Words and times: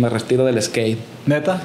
me 0.00 0.08
retiro 0.08 0.44
del 0.44 0.60
skate. 0.62 0.98
¿Neta? 1.26 1.60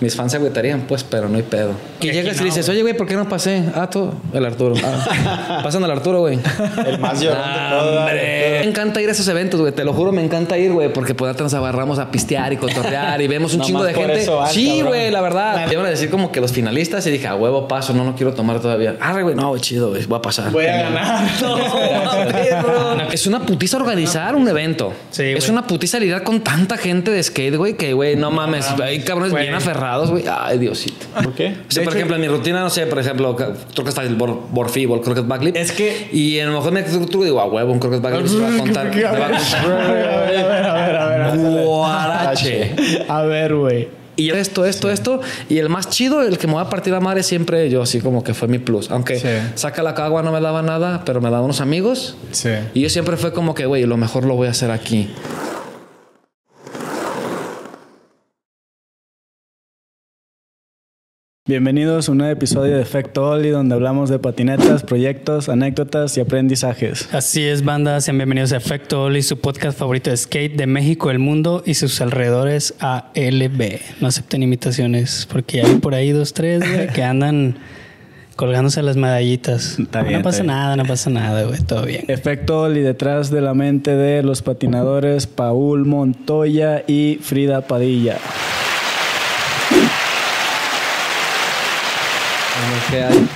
Mis 0.00 0.14
fans 0.14 0.32
se 0.32 0.36
agüitarían, 0.38 0.82
pues, 0.82 1.04
pero 1.04 1.28
no 1.28 1.36
hay 1.36 1.42
pedo. 1.42 1.72
Y 2.00 2.10
llegas 2.10 2.36
y 2.36 2.40
le 2.40 2.44
dices, 2.46 2.68
oye, 2.68 2.82
güey, 2.82 2.94
¿por 2.94 3.06
qué 3.06 3.14
no 3.14 3.28
pasé? 3.28 3.64
Ah, 3.74 3.88
tú, 3.88 4.12
el 4.34 4.44
Arturo. 4.44 4.74
Ah, 4.84 5.60
pasan 5.64 5.82
al 5.84 5.90
Arturo, 5.90 6.20
güey. 6.20 6.38
El 6.86 6.98
más 6.98 7.20
llorón 7.20 7.38
de 7.42 7.70
todo. 7.70 7.98
Hombre. 8.00 8.58
Me 8.60 8.68
encanta 8.68 9.00
ir 9.00 9.08
a 9.08 9.12
esos 9.12 9.26
eventos, 9.28 9.58
güey. 9.60 9.72
Te 9.72 9.84
lo 9.84 9.94
juro, 9.94 10.12
me 10.12 10.22
encanta 10.22 10.58
ir, 10.58 10.72
güey, 10.72 10.92
porque 10.92 11.14
pues 11.14 11.38
nos 11.40 11.54
agarramos 11.54 11.98
a 11.98 12.10
pistear 12.10 12.52
y 12.52 12.56
cotorrear 12.58 13.20
y 13.22 13.26
vemos 13.26 13.54
un 13.54 13.60
chingo 13.62 13.82
de 13.82 13.94
gente. 13.94 14.20
eso 14.20 14.44
sí, 14.48 14.82
güey, 14.82 15.10
la 15.10 15.20
verdad. 15.22 15.66
Me 15.66 15.72
iban 15.72 15.86
a 15.86 15.90
decir 15.90 16.10
como 16.10 16.30
que 16.30 16.40
los 16.42 16.52
finalistas 16.52 17.06
y 17.06 17.10
dije, 17.10 17.26
a 17.26 17.34
huevo 17.34 17.66
paso, 17.66 17.94
no, 17.94 18.04
no 18.04 18.14
quiero 18.14 18.34
tomar 18.34 18.60
todavía. 18.60 18.96
Ah, 19.00 19.20
güey, 19.22 19.34
no, 19.34 19.56
chido, 19.58 19.90
güey, 19.90 20.04
voy 20.04 20.18
a 20.18 20.22
pasar. 20.22 20.50
Voy 20.50 20.66
a 20.66 20.76
ganar. 20.82 21.26
No, 22.96 23.10
es 23.12 23.26
una 23.26 23.40
putiza 23.40 23.76
organizar 23.76 24.34
un 24.34 24.46
evento. 24.48 24.92
Sí, 25.10 25.22
es 25.22 25.48
una 25.48 25.66
putiza 25.66 25.98
lidiar 25.98 26.22
con 26.22 26.40
tanta 26.40 26.76
gente 26.76 27.10
de 27.10 27.22
skate, 27.22 27.56
güey, 27.56 27.74
que, 27.74 27.92
güey, 27.92 28.16
no 28.16 28.30
mames. 28.30 28.66
Hay 28.82 29.00
cabrones 29.00 29.32
Güey. 29.32 29.44
bien 29.44 29.54
aferrados, 29.54 29.85
güey. 30.10 30.24
Ay, 30.28 30.58
Diosito. 30.58 31.06
¿Por 31.22 31.32
qué? 31.34 31.56
O 31.68 31.70
sea, 31.70 31.84
por 31.84 31.94
ejemplo, 31.94 32.16
en 32.16 32.22
mi 32.22 32.28
rutina, 32.28 32.60
no 32.60 32.70
sé, 32.70 32.86
por 32.86 32.98
ejemplo, 32.98 33.34
creo 33.36 33.54
que 33.84 33.88
está 33.88 34.02
el 34.02 34.16
bor- 34.16 34.40
Borfibol, 34.50 35.00
creo 35.00 35.14
que 35.14 35.20
es 35.20 35.28
backflip. 35.28 35.56
Es 35.56 35.72
que- 35.72 36.08
Y 36.12 36.38
a 36.40 36.46
lo 36.46 36.52
mejor 36.52 36.72
me 36.72 36.82
truco 36.82 37.24
digo, 37.24 37.40
a 37.40 37.46
huevo, 37.46 37.72
un 37.72 37.78
croquet 37.78 38.00
backflip 38.00 38.26
se 38.28 38.38
va 38.38 38.48
a 38.48 38.56
contar. 38.58 38.86
A 38.86 38.90
ver, 38.90 39.04
a 39.06 39.12
ver, 39.12 40.66
a 40.66 40.74
ver, 40.74 40.96
a 41.22 41.30
ver. 41.32 41.64
Guarache. 41.64 42.74
A 43.08 43.22
ver, 43.22 43.54
güey. 43.54 43.88
Y 44.18 44.30
esto, 44.30 44.64
esto, 44.64 44.90
esto. 44.90 45.20
Y 45.50 45.58
el 45.58 45.68
más 45.68 45.90
chido, 45.90 46.22
el 46.22 46.38
que 46.38 46.46
me 46.46 46.54
va 46.54 46.62
a 46.62 46.70
partir 46.70 46.90
la 46.92 47.00
madre 47.00 47.22
siempre 47.22 47.68
yo, 47.68 47.82
así 47.82 48.00
como 48.00 48.24
que 48.24 48.32
fue 48.32 48.48
mi 48.48 48.58
plus. 48.58 48.90
Aunque 48.90 49.18
Sí. 49.20 49.28
saca 49.56 49.82
la 49.82 49.94
cagua 49.94 50.22
no 50.22 50.32
me 50.32 50.40
daba 50.40 50.62
nada, 50.62 51.02
pero 51.04 51.20
me 51.20 51.30
daba 51.30 51.42
unos 51.44 51.60
amigos. 51.60 52.16
Sí. 52.32 52.48
Y 52.72 52.80
yo 52.80 52.88
siempre 52.88 53.18
fue 53.18 53.34
como 53.34 53.54
que, 53.54 53.66
güey, 53.66 53.84
lo 53.84 53.98
mejor 53.98 54.24
lo 54.24 54.34
voy 54.34 54.48
a 54.48 54.52
hacer 54.52 54.70
aquí. 54.70 55.10
Bienvenidos 61.48 62.08
a 62.08 62.10
un 62.10 62.18
nuevo 62.18 62.32
episodio 62.32 62.74
de 62.74 62.82
Efecto 62.82 63.30
Oli, 63.30 63.50
donde 63.50 63.76
hablamos 63.76 64.10
de 64.10 64.18
patinetas, 64.18 64.82
proyectos, 64.82 65.48
anécdotas 65.48 66.16
y 66.16 66.20
aprendizajes. 66.20 67.08
Así 67.14 67.44
es, 67.44 67.64
banda. 67.64 68.00
Sean 68.00 68.18
bienvenidos 68.18 68.52
a 68.52 68.56
Efecto 68.56 69.04
Oli, 69.04 69.22
su 69.22 69.38
podcast 69.38 69.78
favorito 69.78 70.10
de 70.10 70.16
skate 70.16 70.56
de 70.56 70.66
México, 70.66 71.08
el 71.08 71.20
mundo 71.20 71.62
y 71.64 71.74
sus 71.74 72.00
alrededores 72.00 72.74
ALB. 72.80 73.78
No 74.00 74.08
acepten 74.08 74.42
imitaciones, 74.42 75.28
porque 75.30 75.62
hay 75.62 75.76
por 75.76 75.94
ahí 75.94 76.10
dos, 76.10 76.34
tres, 76.34 76.68
güey, 76.68 76.88
que 76.88 77.04
andan 77.04 77.58
colgándose 78.34 78.82
las 78.82 78.96
medallitas. 78.96 79.78
Está 79.78 80.02
bien, 80.02 80.18
no 80.18 80.24
pasa 80.24 80.38
está 80.38 80.52
bien. 80.52 80.56
nada, 80.56 80.76
no 80.76 80.84
pasa 80.84 81.10
nada, 81.10 81.44
güey. 81.44 81.60
Todo 81.60 81.84
bien. 81.86 82.06
Efecto 82.08 82.62
Oli 82.62 82.80
detrás 82.80 83.30
de 83.30 83.40
la 83.40 83.54
mente 83.54 83.94
de 83.94 84.24
los 84.24 84.42
patinadores 84.42 85.28
Paul 85.28 85.84
Montoya 85.84 86.82
y 86.88 87.20
Frida 87.22 87.60
Padilla. 87.68 88.16
¿Qué 92.90 93.02
hay? 93.02 93.28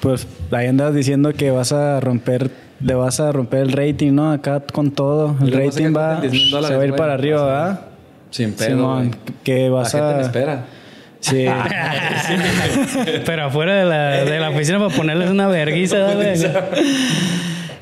Pues 0.00 0.26
ahí 0.52 0.66
andas 0.66 0.94
diciendo 0.94 1.32
que 1.32 1.50
vas 1.50 1.72
a 1.72 2.00
romper, 2.00 2.50
le 2.80 2.94
vas 2.94 3.20
a 3.20 3.32
romper 3.32 3.60
el 3.60 3.72
rating, 3.72 4.12
¿no? 4.12 4.30
Acá 4.32 4.60
con 4.72 4.90
todo. 4.92 5.36
El 5.42 5.52
rating 5.52 5.92
va, 5.94 6.20
10,000 6.20 6.50
se 6.50 6.76
va 6.76 6.82
a 6.82 6.86
ir 6.86 6.94
para 6.94 7.14
arriba, 7.14 7.44
¿verdad? 7.44 7.80
Sin 8.30 8.52
pedo, 8.52 8.68
Simón, 8.68 9.08
güey. 9.08 9.20
que 9.42 9.64
La 9.64 9.70
vas 9.70 9.92
gente 9.92 10.06
me 10.06 10.12
a... 10.12 10.20
espera. 10.20 10.64
Sí. 11.20 11.46
Pero 13.26 13.46
afuera 13.46 13.74
de 13.74 13.84
la, 13.84 14.24
de 14.24 14.38
la 14.38 14.50
oficina 14.50 14.78
para 14.78 14.94
ponerles 14.94 15.28
una 15.30 15.48
verguiza, 15.48 16.14
güey. 16.14 16.38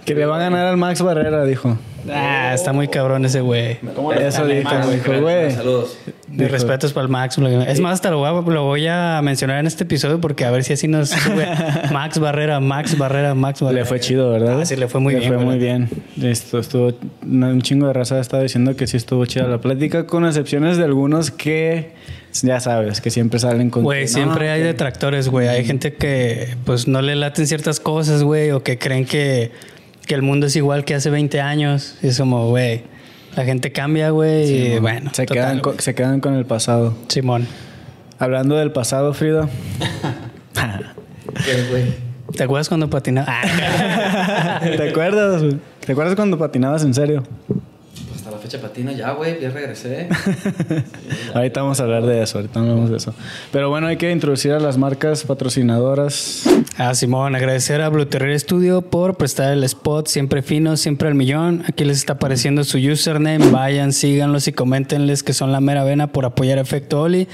que 0.07 0.15
le 0.15 0.25
va 0.25 0.37
a 0.37 0.39
ganar 0.39 0.67
al 0.67 0.79
Max 0.79 1.03
Barrera, 1.03 1.45
dijo. 1.45 1.77
Ah, 2.13 2.53
está 2.55 2.73
muy 2.73 2.89
cabrón 2.89 3.25
ese 3.25 3.41
güey. 3.41 3.79
Eso 4.21 4.47
dijo, 4.47 4.71
dijo, 4.91 5.21
güey. 5.21 5.51
Saludos. 5.51 5.99
Mis 6.29 6.51
respetos 6.51 6.93
para 6.93 7.05
el 7.05 7.11
Max. 7.11 7.39
Es 7.67 7.81
más, 7.81 7.95
hasta 7.95 8.11
lo 8.11 8.19
voy, 8.19 8.29
a, 8.29 8.51
lo 8.51 8.65
voy 8.65 8.87
a 8.87 9.21
mencionar 9.23 9.59
en 9.61 9.67
este 9.67 9.85
episodio 9.85 10.21
porque 10.21 10.45
a 10.45 10.51
ver 10.51 10.65
si 10.65 10.73
así 10.75 10.89
nos 10.89 11.11
sube 11.11 11.47
Max 11.93 12.19
Barrera, 12.19 12.61
Max 12.61 12.97
Barrera, 12.99 13.35
Max 13.35 13.61
Barrera. 13.63 13.81
Le 13.83 13.87
fue 13.89 14.01
chido, 14.01 14.31
¿verdad? 14.31 14.61
Ah, 14.61 14.67
sí, 14.67 14.77
le 14.77 14.89
fue 14.89 15.01
muy 15.01 15.15
Le 15.15 15.21
bien, 15.21 15.33
fue 15.33 15.37
güey. 15.43 15.49
muy 15.49 15.59
bien. 15.59 15.89
Esto 16.23 16.59
estuvo... 16.59 16.93
Un 17.23 17.63
chingo 17.63 17.87
de 17.87 17.93
raza 17.93 18.21
estaba 18.21 18.43
diciendo 18.43 18.77
que 18.77 18.87
sí 18.87 18.97
estuvo 18.97 19.25
chida 19.27 19.47
la 19.47 19.59
plática, 19.59 20.07
con 20.07 20.27
excepciones 20.27 20.77
de 20.77 20.85
algunos 20.85 21.31
que... 21.31 21.95
Ya 22.43 22.61
sabes, 22.61 23.01
que 23.01 23.09
siempre 23.11 23.39
salen 23.39 23.71
con... 23.71 23.83
Güey, 23.83 24.07
siempre 24.09 24.49
no, 24.49 24.53
hay 24.53 24.61
que- 24.61 24.67
detractores, 24.67 25.29
güey. 25.31 25.49
Hay 25.49 25.65
gente 25.65 25.95
que 25.95 26.55
pues 26.67 26.87
no 26.87 27.01
le 27.01 27.17
laten 27.17 27.47
ciertas 27.47 27.81
cosas, 27.81 28.23
güey, 28.23 28.51
o 28.51 28.63
que 28.63 28.77
creen 28.77 29.07
que, 29.07 29.53
que 30.07 30.15
el 30.15 30.23
mundo 30.23 30.47
es 30.47 30.57
igual 30.57 30.85
que 30.85 30.95
hace 30.95 31.11
20 31.11 31.41
años. 31.41 31.97
Y 32.03 32.09
es 32.09 32.19
como, 32.19 32.49
güey, 32.49 32.85
la 33.37 33.45
gente 33.45 33.73
cambia, 33.73 34.11
güey, 34.11 34.75
y 34.75 34.79
bueno. 34.79 35.11
Se, 35.13 35.27
total, 35.27 35.43
quedan 35.43 35.61
con, 35.61 35.79
se 35.79 35.95
quedan 35.95 36.21
con 36.21 36.35
el 36.35 36.47
pasado. 36.47 36.97
Simón. 37.09 37.47
Hablando 38.19 38.57
del 38.57 38.73
pasado, 38.73 39.13
Frida. 39.13 39.49
¿Te 42.35 42.43
acuerdas 42.45 42.69
cuando 42.69 42.89
patinaba? 42.89 43.27
Ah, 43.29 44.61
¿Te 44.77 44.89
acuerdas? 44.89 45.43
güey? 45.43 45.59
¿Te 45.85 45.93
acuerdas 45.93 46.17
cuando 46.17 46.39
patinabas 46.39 46.83
en 46.85 46.95
serio? 46.95 47.23
Fecha 48.47 48.61
patina 48.61 48.93
ya, 48.93 49.11
güey. 49.11 49.41
Ya 49.41 49.51
regresé. 49.51 50.09
Ahorita 51.35 51.63
vamos 51.63 51.81
a 51.81 51.83
hablar 51.83 52.07
de 52.07 52.23
eso, 52.23 52.39
ahorita 52.39 52.61
hablamos 52.61 52.91
de 52.91 52.99
eso. 52.99 53.13
Pero 53.51 53.71
bueno, 53.71 53.89
hay 53.89 53.97
que 53.97 54.09
introducir 54.13 54.53
a 54.53 54.61
las 54.61 54.79
marcas 54.79 55.25
patrocinadoras. 55.25 56.45
Ah, 56.79 56.95
Simón, 56.95 57.35
agradecer 57.35 57.83
a 57.83 57.89
Blue 57.89 58.07
Terrier 58.07 58.39
Studio 58.39 58.83
por 58.83 59.17
prestar 59.17 59.53
el 59.53 59.65
spot 59.65 60.07
siempre 60.07 60.43
fino, 60.43 60.77
siempre 60.77 61.09
al 61.09 61.17
millón. 61.17 61.65
Aquí 61.67 61.85
les 61.85 61.99
está 61.99 62.13
apareciendo 62.13 62.63
su 62.63 62.79
username. 62.79 63.51
Vayan, 63.51 63.93
síganlos 63.93 64.47
y 64.47 64.53
coméntenles 64.53 65.25
que 65.25 65.33
son 65.33 65.51
la 65.51 65.61
mera 65.61 65.83
vena 65.83 66.07
por 66.13 66.25
apoyar 66.25 66.59
a 66.59 66.61
Efecto 66.61 67.03
Oli. 67.03 67.27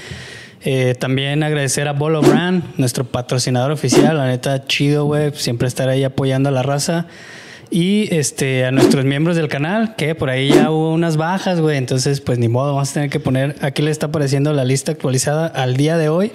Eh, 0.63 0.95
también 0.97 1.43
agradecer 1.43 1.87
a 1.87 1.93
Bolo 1.93 2.23
Brand, 2.23 2.63
nuestro 2.77 3.05
patrocinador 3.05 3.69
oficial. 3.69 4.17
La 4.17 4.25
neta, 4.25 4.65
chido, 4.65 5.05
güey. 5.05 5.31
Siempre 5.35 5.67
estar 5.67 5.89
ahí 5.89 6.03
apoyando 6.03 6.49
a 6.49 6.51
la 6.51 6.63
raza. 6.63 7.05
Y 7.69 8.13
este, 8.13 8.65
a 8.65 8.71
nuestros 8.71 9.05
miembros 9.05 9.35
del 9.35 9.47
canal, 9.47 9.95
que 9.95 10.13
por 10.15 10.29
ahí 10.29 10.49
ya 10.49 10.69
hubo 10.69 10.93
unas 10.93 11.17
bajas, 11.17 11.59
güey. 11.59 11.77
Entonces, 11.77 12.21
pues 12.21 12.37
ni 12.39 12.47
modo, 12.47 12.73
vamos 12.73 12.91
a 12.91 12.93
tener 12.93 13.09
que 13.09 13.19
poner. 13.19 13.55
Aquí 13.61 13.81
les 13.81 13.91
está 13.93 14.07
apareciendo 14.07 14.53
la 14.53 14.63
lista 14.63 14.91
actualizada 14.91 15.47
al 15.47 15.75
día 15.75 15.97
de 15.97 16.09
hoy 16.09 16.31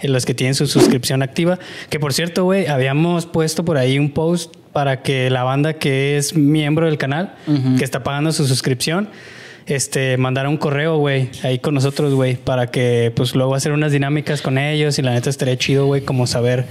en 0.00 0.12
los 0.12 0.26
que 0.26 0.34
tienen 0.34 0.54
su 0.54 0.66
suscripción 0.66 1.22
activa. 1.22 1.58
Que 1.88 2.00
por 2.00 2.12
cierto, 2.12 2.44
güey, 2.44 2.66
habíamos 2.66 3.26
puesto 3.26 3.64
por 3.64 3.76
ahí 3.76 3.98
un 3.98 4.10
post 4.10 4.54
para 4.72 5.02
que 5.02 5.30
la 5.30 5.42
banda 5.42 5.74
que 5.74 6.16
es 6.16 6.34
miembro 6.34 6.86
del 6.86 6.98
canal, 6.98 7.34
que 7.76 7.84
está 7.84 8.02
pagando 8.02 8.32
su 8.32 8.46
suscripción, 8.46 9.08
este, 9.66 10.16
mandara 10.16 10.48
un 10.48 10.56
correo, 10.56 10.96
güey, 10.96 11.28
ahí 11.42 11.58
con 11.58 11.74
nosotros, 11.74 12.14
güey, 12.14 12.36
para 12.36 12.68
que 12.68 13.12
pues 13.14 13.34
luego 13.34 13.54
hacer 13.54 13.72
unas 13.72 13.92
dinámicas 13.92 14.42
con 14.42 14.58
ellos 14.58 14.98
y 14.98 15.02
la 15.02 15.12
neta 15.12 15.30
estaría 15.30 15.56
chido, 15.56 15.86
güey, 15.86 16.02
como 16.02 16.26
saber, 16.26 16.66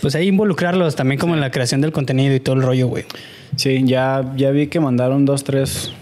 pues 0.00 0.14
ahí 0.14 0.28
involucrarlos 0.28 0.96
también 0.96 1.18
como 1.18 1.34
en 1.34 1.40
la 1.40 1.50
creación 1.50 1.80
del 1.80 1.92
contenido 1.92 2.34
y 2.34 2.40
todo 2.40 2.56
el 2.56 2.62
rollo, 2.62 2.88
güey. 2.88 3.04
Sí, 3.56 3.82
ya, 3.84 4.32
ya 4.36 4.50
vi 4.50 4.66
que 4.68 4.80
mandaron 4.80 5.24
dos, 5.24 5.44
tres 5.44 5.92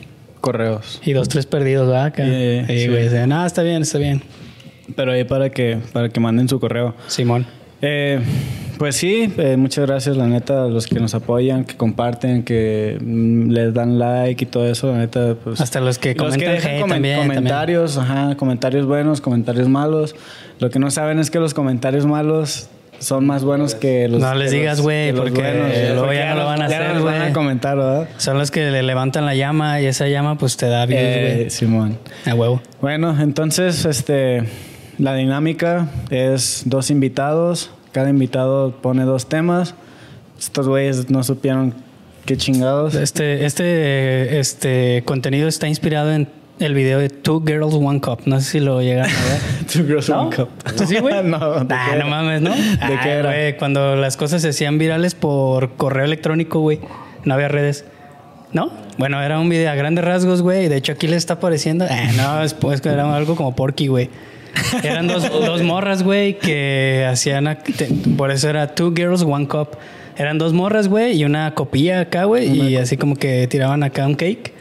correos. 0.41 1.01
Y 1.05 1.13
dos, 1.13 1.29
tres 1.29 1.47
perdidos, 1.47 1.87
¿verdad? 1.89 2.07
Acá. 2.07 2.25
Sí, 2.25 2.63
Sí, 2.69 2.79
sí. 2.81 2.89
güey. 2.89 3.27
No, 3.27 3.45
está 3.47 3.63
bien, 3.63 3.83
está 3.83 3.99
bien. 3.99 4.23
Pero 4.95 5.13
ahí 5.13 5.25
para 5.25 5.51
que, 5.51 5.79
para 5.93 6.09
que 6.09 6.21
manden 6.21 6.49
su 6.49 6.61
correo. 6.61 6.95
Simón. 7.09 7.47
Eh, 7.83 8.21
pues 8.79 8.97
sí, 8.97 9.33
eh, 9.39 9.57
muchas 9.57 9.87
gracias, 9.87 10.17
la 10.17 10.27
neta, 10.27 10.65
a 10.65 10.69
los 10.69 10.87
que 10.87 10.99
nos 11.01 11.15
apoyan, 11.15 11.65
que 11.65 11.77
comparten, 11.77 12.43
que 12.43 12.97
mm, 13.01 13.51
les 13.51 13.75
dan 13.75 13.99
like 13.99 14.45
y 14.45 14.47
todo 14.47 14.67
eso, 14.71 14.93
la 14.93 14.99
neta, 14.99 15.35
pues. 15.43 15.61
Hasta 15.61 15.81
los 15.81 15.99
que 15.99 16.15
los 16.15 16.35
que 16.37 16.45
comentan 16.45 16.55
dejan 16.55 16.71
hate 16.73 16.83
comen- 16.85 16.89
también, 16.89 17.19
comentarios, 17.21 17.97
ajá, 17.99 18.37
comentarios 18.37 18.87
buenos, 18.87 19.21
comentarios 19.21 19.69
malos. 19.69 20.15
Lo 20.59 20.71
que 20.71 20.79
no 20.79 20.91
saben 20.91 21.19
es 21.19 21.31
que 21.31 21.39
los 21.39 21.53
comentarios 21.55 22.07
malos 22.07 22.69
son 22.99 23.27
más 23.27 23.45
buenos 23.45 23.75
que 23.75 24.09
los. 24.09 24.21
No 24.21 24.35
les 24.35 24.51
digas, 24.51 24.81
güey, 24.81 25.13
porque 25.13 25.93
luego 25.95 26.13
ya 26.13 26.31
no 26.31 26.41
lo 26.41 26.47
van 26.47 26.63
a 26.63 26.69
ya 26.69 26.79
hacer, 26.81 26.95
nos 26.95 27.05
van 27.05 27.23
a 27.23 27.33
comentar, 27.33 27.77
¿verdad? 27.77 28.09
Son 28.19 28.39
los 28.39 28.51
que 28.51 28.71
le 28.71 28.83
levantan 28.83 29.27
la 29.27 29.35
llama 29.35 29.81
y 29.81 29.87
esa 29.87 30.09
llama 30.09 30.39
pues 30.39 30.57
te 30.57 30.67
da 30.69 30.87
views, 30.87 31.01
Eh. 31.03 31.47
Simón. 31.51 31.99
A 32.25 32.35
huevo. 32.35 32.61
Bueno, 32.81 33.17
entonces, 33.21 33.85
este, 33.85 34.45
la 34.99 35.15
dinámica 35.15 35.89
es 36.11 36.63
dos 36.67 36.91
invitados. 36.91 37.71
Cada 37.93 38.11
invitado 38.11 38.73
pone 38.83 39.05
dos 39.05 39.29
temas. 39.29 39.75
Estos 40.39 40.69
güeyes 40.69 41.09
no 41.11 41.23
supieron 41.25 41.75
qué 42.27 42.37
chingados. 42.37 42.95
Este, 42.95 43.47
este, 43.47 44.39
este 44.39 45.03
contenido 45.07 45.49
está 45.49 45.69
inspirado 45.69 46.13
en 46.13 46.29
el 46.59 46.75
video 46.75 46.99
de 46.99 47.09
Two 47.11 47.43
Girls 47.47 47.75
One 47.75 48.01
Cup. 48.01 48.21
No 48.27 48.41
sé 48.41 48.51
si 48.53 48.61
lo 48.61 48.81
llegaron 48.81 49.11
a 49.11 49.25
ver. 49.25 49.67
Two 49.73 49.85
girls, 49.87 50.09
¿No? 50.09 50.23
one 50.23 50.37
cup. 50.37 50.49
¿Sí, 50.87 50.99
güey? 50.99 51.23
no, 51.25 51.65
¿de 51.65 51.75
Ah, 51.75 51.87
no 51.91 51.95
era? 51.97 52.07
mames, 52.07 52.41
¿no? 52.41 52.51
¿De 52.55 52.99
qué 53.03 53.11
era? 53.11 53.31
güey, 53.31 53.57
cuando 53.57 53.97
las 53.97 54.17
cosas 54.17 54.43
se 54.43 54.49
hacían 54.49 54.79
virales 54.79 55.15
por 55.15 55.73
correo 55.77 56.05
electrónico, 56.05 56.61
güey. 56.61 56.81
No 57.25 57.35
había 57.35 57.49
redes. 57.49 57.85
¿No? 58.53 58.71
Bueno, 58.97 59.21
era 59.23 59.39
un 59.39 59.49
video 59.49 59.71
a 59.71 59.75
grandes 59.75 60.05
rasgos, 60.05 60.41
güey. 60.41 60.69
De 60.69 60.77
hecho, 60.77 60.93
aquí 60.93 61.09
les 61.09 61.19
está 61.19 61.35
apareciendo. 61.35 61.85
Ah, 61.91 62.09
no, 62.17 62.43
es, 62.43 62.55
pues, 62.55 62.85
era 62.87 63.15
algo 63.15 63.35
como 63.37 63.55
Porky, 63.55 63.89
güey. 63.89 64.09
Eran 64.83 65.09
dos, 65.09 65.29
dos 65.45 65.63
morras, 65.63 66.03
güey, 66.03 66.39
que 66.39 67.07
hacían. 67.11 67.59
Por 68.17 68.31
eso 68.31 68.49
era 68.49 68.75
Two 68.75 68.93
Girls, 68.97 69.23
One 69.23 69.49
Cup. 69.49 69.71
Eran 70.17 70.39
dos 70.39 70.55
morras, 70.55 70.89
güey, 70.89 71.19
y 71.19 71.25
una 71.27 71.53
copilla 71.55 72.01
acá, 72.01 72.25
güey. 72.25 72.49
Y 72.71 72.77
así 72.77 72.97
como 72.97 73.17
que 73.17 73.47
tiraban 73.49 73.83
acá 73.83 74.07
un 74.07 74.15
cake. 74.15 74.55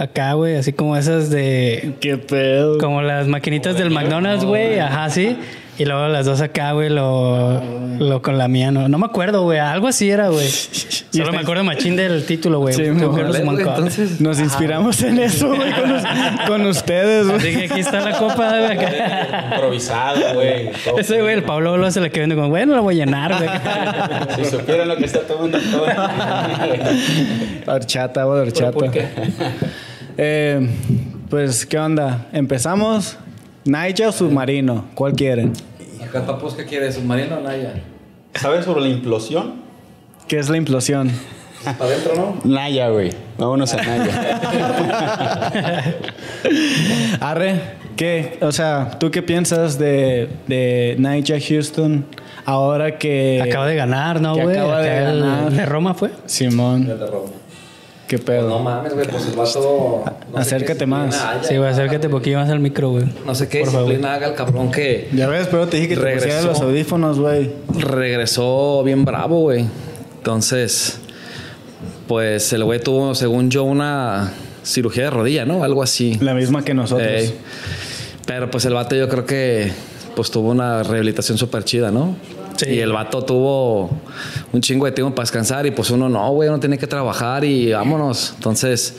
Acá, 0.00 0.32
güey, 0.34 0.56
así 0.56 0.72
como 0.72 0.96
esas 0.96 1.30
de. 1.30 1.94
¿Qué 2.00 2.16
pedo? 2.16 2.78
Como 2.78 3.02
las 3.02 3.26
maquinitas 3.26 3.76
del 3.76 3.90
McDonald's, 3.90 4.44
güey, 4.44 4.78
ajá, 4.78 5.10
sí. 5.10 5.36
Y 5.80 5.86
luego 5.86 6.08
las 6.08 6.26
dos 6.26 6.42
acá, 6.42 6.72
güey, 6.72 6.90
lo, 6.90 7.58
lo 7.98 8.20
con 8.20 8.36
la 8.36 8.48
mía, 8.48 8.70
no, 8.70 8.86
no 8.90 8.98
me 8.98 9.06
acuerdo, 9.06 9.44
güey, 9.44 9.60
algo 9.60 9.88
así 9.88 10.10
era, 10.10 10.28
güey. 10.28 10.46
Solo 10.46 11.32
me 11.32 11.38
acuerdo 11.38 11.64
machín 11.64 11.96
del 11.96 12.26
título, 12.26 12.58
güey. 12.58 12.74
Sí, 12.74 12.82
que 12.82 12.90
entonces, 12.90 14.20
Nos 14.20 14.40
inspiramos 14.40 15.02
en 15.02 15.18
eso, 15.20 15.48
güey, 15.56 15.72
con, 15.72 15.90
us- 15.92 16.02
con 16.46 16.66
ustedes, 16.66 17.26
güey. 17.26 17.38
Así 17.38 17.56
que 17.56 17.64
aquí 17.64 17.80
está 17.80 18.00
la 18.02 18.18
copa, 18.18 18.50
güey, 18.58 18.64
acá. 18.76 19.48
Improvisado, 19.54 20.34
güey. 20.34 20.70
todo. 20.84 20.98
Ese 20.98 21.22
güey, 21.22 21.32
el 21.32 21.44
Pablo 21.44 21.78
lo 21.78 21.90
se 21.90 22.02
le 22.02 22.10
quedó 22.10 22.24
viendo 22.26 22.36
como, 22.36 22.50
bueno, 22.50 22.76
lo 22.76 22.82
voy 22.82 23.00
a 23.00 23.04
llenar, 23.06 23.34
güey. 23.38 23.48
Si 24.44 24.50
supieran 24.50 24.86
lo 24.86 24.98
que 24.98 25.06
está 25.06 25.20
tomando 25.20 25.58
todo. 25.58 25.86
Horchata, 27.66 28.24
güey, 28.24 28.40
horchata. 28.40 28.72
¿Por 28.72 28.90
qué? 28.90 29.08
Eh, 30.22 30.68
pues, 31.30 31.64
¿qué 31.64 31.78
onda? 31.78 32.26
¿Empezamos? 32.34 33.16
¿Naya 33.64 34.10
o 34.10 34.12
submarino? 34.12 34.84
¿Cuál 34.94 35.14
quieren? 35.14 35.54
Acá 36.10 36.26
papus, 36.26 36.54
¿qué 36.54 36.64
quieres? 36.64 36.96
¿Submarino 36.96 37.36
o 37.38 37.40
Naya? 37.40 37.74
¿Sabes 38.34 38.64
sobre 38.64 38.80
la 38.82 38.88
implosión? 38.88 39.54
¿Qué 40.28 40.38
es 40.38 40.48
la 40.48 40.56
implosión? 40.56 41.10
Para 41.64 41.84
adentro, 41.84 42.14
¿no? 42.16 42.36
Naya, 42.50 42.88
güey. 42.88 43.10
Vámonos 43.38 43.72
a 43.74 43.76
Naya. 43.76 44.40
Arre, 47.20 47.60
¿qué? 47.96 48.38
O 48.40 48.50
sea, 48.52 48.90
¿tú 48.98 49.10
qué 49.10 49.22
piensas 49.22 49.78
de, 49.78 50.28
de 50.46 50.96
Nigel 50.98 51.40
Houston 51.42 52.04
ahora 52.44 52.98
que... 52.98 53.42
Acaba 53.42 53.66
de 53.66 53.76
ganar, 53.76 54.20
¿no, 54.20 54.34
que 54.34 54.42
güey? 54.42 54.56
acaba 54.56 54.80
de 54.80 54.90
Acá 54.90 55.10
el- 55.10 55.20
ganar. 55.20 55.52
¿De 55.52 55.66
Roma 55.66 55.94
fue? 55.94 56.10
Simón, 56.26 56.86
de 56.86 56.96
Roma. 57.06 57.30
¿Qué 58.10 58.18
pedo? 58.18 58.48
No 58.48 58.58
mames, 58.58 58.92
güey, 58.92 59.06
pues 59.06 59.24
el 59.26 59.36
vato. 59.36 60.02
no 60.32 60.36
sé 60.36 60.40
Acércate 60.56 60.84
más. 60.84 61.14
haya. 61.24 61.44
Sí, 61.44 61.56
güey, 61.56 61.70
acércate 61.70 62.08
poquillo 62.08 62.38
más 62.38 62.50
al 62.50 62.58
micro, 62.58 62.90
güey. 62.90 63.04
No 63.24 63.36
sé 63.36 63.48
qué 63.48 63.60
Por 63.60 63.70
favor. 63.70 64.04
haga 64.04 64.26
el 64.26 64.34
cabrón 64.34 64.72
que 64.72 65.08
Ya 65.14 65.28
ves, 65.28 65.46
pero 65.48 65.68
te 65.68 65.76
dije 65.76 65.90
que 65.90 65.94
te 65.94 66.00
Regresó. 66.02 66.24
pusieras 66.26 66.44
los 66.46 66.60
audífonos, 66.60 67.20
güey. 67.20 67.52
regresó 67.78 68.82
bien 68.82 69.04
bravo, 69.04 69.42
güey. 69.42 69.66
Entonces, 70.16 70.98
pues 72.08 72.52
el 72.52 72.64
güey 72.64 72.80
tuvo, 72.80 73.14
según 73.14 73.48
yo, 73.48 73.62
una 73.62 74.32
cirugía 74.64 75.04
de 75.04 75.10
rodilla, 75.10 75.44
¿no? 75.46 75.62
Algo 75.62 75.80
así. 75.82 76.18
La 76.20 76.34
misma 76.34 76.64
que 76.64 76.74
nosotros. 76.74 77.32
Pero 78.26 78.50
pues 78.50 78.64
el 78.64 78.74
vato 78.74 78.96
yo 78.96 79.08
creo 79.08 79.24
que 79.24 79.70
pues 80.16 80.32
tuvo 80.32 80.50
una 80.50 80.82
rehabilitación 80.82 81.38
súper 81.38 81.62
chida, 81.64 81.92
¿no? 81.92 82.16
Y 82.68 82.80
el 82.80 82.92
vato 82.92 83.22
tuvo 83.22 83.90
un 84.52 84.60
chingo 84.60 84.86
de 84.86 84.92
tiempo 84.92 85.14
para 85.14 85.24
descansar 85.24 85.66
y 85.66 85.70
pues 85.70 85.90
uno 85.90 86.08
no, 86.08 86.30
güey, 86.32 86.48
uno 86.48 86.60
tiene 86.60 86.78
que 86.78 86.86
trabajar 86.86 87.44
y 87.44 87.72
vámonos. 87.72 88.32
Entonces, 88.36 88.96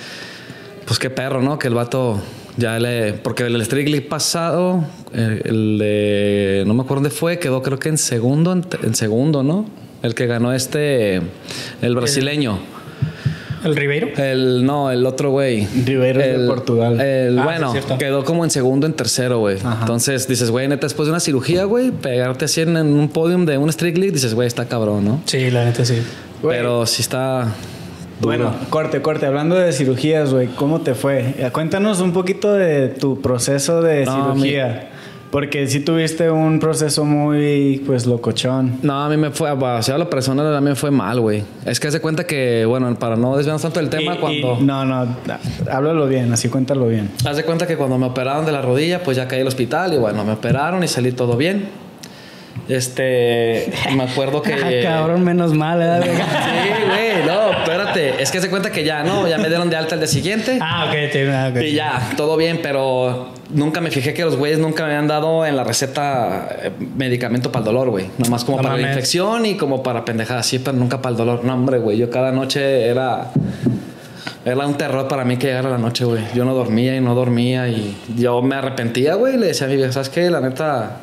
pues 0.86 1.00
qué 1.00 1.10
perro, 1.10 1.42
¿no? 1.42 1.60
Que 1.60 1.68
el 1.68 1.74
vato 1.74 2.22
ya 2.58 2.80
le... 2.80 3.13
Porque 3.13 3.44
el 3.44 3.58
League 3.58 4.02
pasado, 4.02 4.84
el, 5.13 5.78
de... 5.78 6.63
No 6.66 6.74
me 6.74 6.81
acuerdo 6.81 7.04
dónde 7.04 7.16
fue, 7.16 7.40
quedó 7.40 7.62
creo 7.62 7.80
que 7.80 7.90
en 7.90 7.98
segundo, 7.98 8.54
en 8.54 8.96
segundo, 8.96 9.44
¿no? 9.44 9.66
El 10.04 10.16
que 10.16 10.28
ganó 10.28 10.54
este... 10.54 11.22
El 11.81 11.96
brasileño. 11.96 12.54
¿El 12.54 12.81
Ribeiro? 13.63 14.10
El, 14.18 14.66
no, 14.66 14.90
el 14.92 15.06
otro 15.06 15.31
güey. 15.31 15.68
Ribeiro 15.86 16.19
es 16.19 16.28
de 16.28 16.36
El- 16.36 16.48
Portugal. 16.48 17.00
El, 17.00 17.38
Ah, 17.40 17.44
bueno, 17.44 17.74
sí, 17.74 17.80
quedó 18.00 18.24
como 18.24 18.44
en 18.44 18.50
segundo, 18.52 18.88
en 18.88 18.94
tercero, 18.94 19.40
güey. 19.40 19.58
Entonces 19.81 20.28
dices, 20.28 20.50
güey, 20.52 20.68
neta, 20.68 20.86
después 20.88 21.06
de 21.08 21.12
una 21.12 21.19
cirugía, 21.19 21.66
güey, 21.66 21.92
pegarte 21.92 22.46
así 22.46 22.62
en, 22.62 22.75
en 22.78 22.88
un 22.94 23.10
podium 23.10 23.46
de 23.46 23.58
un 23.58 23.69
Street 23.69 23.96
League, 23.98 24.12
dices, 24.13 24.34
güey, 24.34 24.48
está 24.48 24.66
cabrón, 24.66 25.06
¿no? 25.06 25.22
Sí, 25.25 25.50
la 25.52 25.66
neta 25.66 25.86
sí. 25.86 26.02
Güey. 26.42 26.58
Pero 26.58 26.86
sí 26.86 27.02
está. 27.02 27.42
duro. 28.19 28.38
Bueno, 28.38 28.56
corte, 28.69 29.02
corte. 29.02 29.25
Hablando 29.25 29.56
de 29.56 29.72
cirugías, 29.74 30.34
güey, 30.34 30.48
¿cómo 30.48 30.81
te 30.81 30.94
fue? 30.96 31.36
Cuéntanos 31.52 32.00
un 32.02 32.13
poquito 32.13 32.54
de 32.54 32.88
tu 32.90 33.22
proceso 33.22 33.81
de 33.81 34.06
No, 34.06 34.34
cirugía. 34.34 34.90
Porque 35.31 35.66
sí 35.68 35.80
tuviste 35.80 36.30
un 36.30 36.60
proceso 36.60 37.06
muy, 37.06 37.81
pues, 37.86 38.06
locochón. 38.06 38.80
No, 38.83 39.04
a 39.06 39.10
mí 39.10 39.16
me 39.16 39.31
fue, 39.31 39.50
o 39.50 39.81
sea, 39.81 39.95
a 39.95 39.98
la 39.98 40.10
persona 40.10 40.57
a 40.57 40.60
mí 40.62 40.69
me 40.69 40.75
fue 40.75 40.92
mal, 40.92 41.22
güey. 41.22 41.44
Es 41.66 41.80
que 41.80 41.88
hace 41.88 42.01
cuenta 42.01 42.25
que, 42.28 42.66
bueno, 42.66 42.94
para 42.95 43.16
no 43.16 43.38
desviarnos 43.38 43.62
tanto 43.62 43.80
del 43.80 43.89
tema, 43.89 44.16
Y- 44.16 44.18
cuando. 44.19 44.57
y- 44.60 44.63
no, 44.63 44.83
no, 44.86 45.07
háblalo 45.72 46.07
bien, 46.07 46.33
así 46.33 46.50
cuéntalo 46.50 46.88
bien. 46.88 47.10
Haz 47.25 47.38
de 47.38 47.44
cuenta 47.45 47.66
que 47.66 47.78
cuando 47.78 47.98
me 47.98 48.07
operaron 48.07 48.45
de 48.45 48.51
la 48.51 48.62
rodilla, 48.62 49.04
pues 49.04 49.16
ya 49.18 49.28
caí 49.30 49.39
al 49.42 49.48
hospital 49.48 49.94
y 49.94 49.98
bueno, 49.98 50.24
me 50.25 50.33
operaron 50.33 50.83
y 50.83 50.88
salí 50.89 51.13
todo 51.13 51.38
bien. 51.38 51.69
Este, 52.71 53.69
me 53.95 54.03
acuerdo 54.03 54.41
que... 54.41 54.53
Ah, 54.62 54.69
cabrón, 54.83 55.23
menos 55.23 55.53
mal, 55.53 55.81
¿eh? 55.81 56.00
Sí, 56.03 56.85
güey, 56.88 57.25
no, 57.25 57.51
espérate. 57.51 58.21
Es 58.21 58.31
que 58.31 58.39
se 58.39 58.50
cuenta 58.50 58.71
que 58.71 58.83
ya, 58.83 59.03
¿no? 59.03 59.27
Ya 59.27 59.38
me 59.38 59.47
dieron 59.50 59.69
de 59.69 59.75
alta 59.75 59.95
el 59.95 60.01
día 60.01 60.07
siguiente. 60.07 60.59
ah, 60.62 60.85
ok, 60.88 61.12
sí, 61.12 61.19
ah, 61.31 61.51
ok. 61.51 61.62
Y 61.62 61.73
ya, 61.73 62.12
todo 62.15 62.38
bien, 62.38 62.59
pero 62.63 63.33
nunca 63.50 63.81
me 63.81 63.91
fijé 63.91 64.13
que 64.13 64.23
los 64.23 64.38
güeyes 64.38 64.59
nunca 64.59 64.83
me 64.83 64.91
habían 64.91 65.07
dado 65.07 65.45
en 65.45 65.56
la 65.56 65.63
receta 65.63 66.47
eh, 66.62 66.71
medicamento 66.95 67.51
para 67.51 67.62
el 67.62 67.65
dolor, 67.65 67.89
güey. 67.89 68.07
Nomás 68.18 68.44
como 68.45 68.57
No 68.57 68.63
para 68.63 68.77
la 68.77 68.88
infección 68.88 69.45
y 69.45 69.56
como 69.56 69.83
para 69.83 70.06
pendejadas, 70.06 70.45
sí, 70.45 70.59
pero 70.59 70.77
nunca 70.77 71.01
para 71.01 71.12
el 71.12 71.17
dolor. 71.17 71.44
No, 71.44 71.53
hombre, 71.53 71.79
güey, 71.79 71.97
yo 71.97 72.09
cada 72.09 72.31
noche 72.31 72.88
era... 72.88 73.31
Era 74.44 74.65
un 74.65 74.75
terror 74.75 75.07
para 75.07 75.24
mí 75.24 75.38
que 75.38 75.47
llegara 75.47 75.69
la 75.69 75.77
noche, 75.77 76.03
güey. 76.03 76.24
Yo 76.33 76.45
no 76.45 76.56
dormía 76.56 76.95
y 76.95 77.01
no 77.01 77.13
dormía 77.13 77.67
y 77.67 77.95
yo 78.17 78.41
me 78.41 78.56
arrepentía, 78.56 79.13
güey. 79.13 79.38
Le 79.38 79.47
decía 79.47 79.67
a 79.67 79.69
mi 79.69 79.75
vieja, 79.75 79.91
¿sabes 79.91 80.09
qué? 80.09 80.31
La 80.31 80.41
neta, 80.41 80.97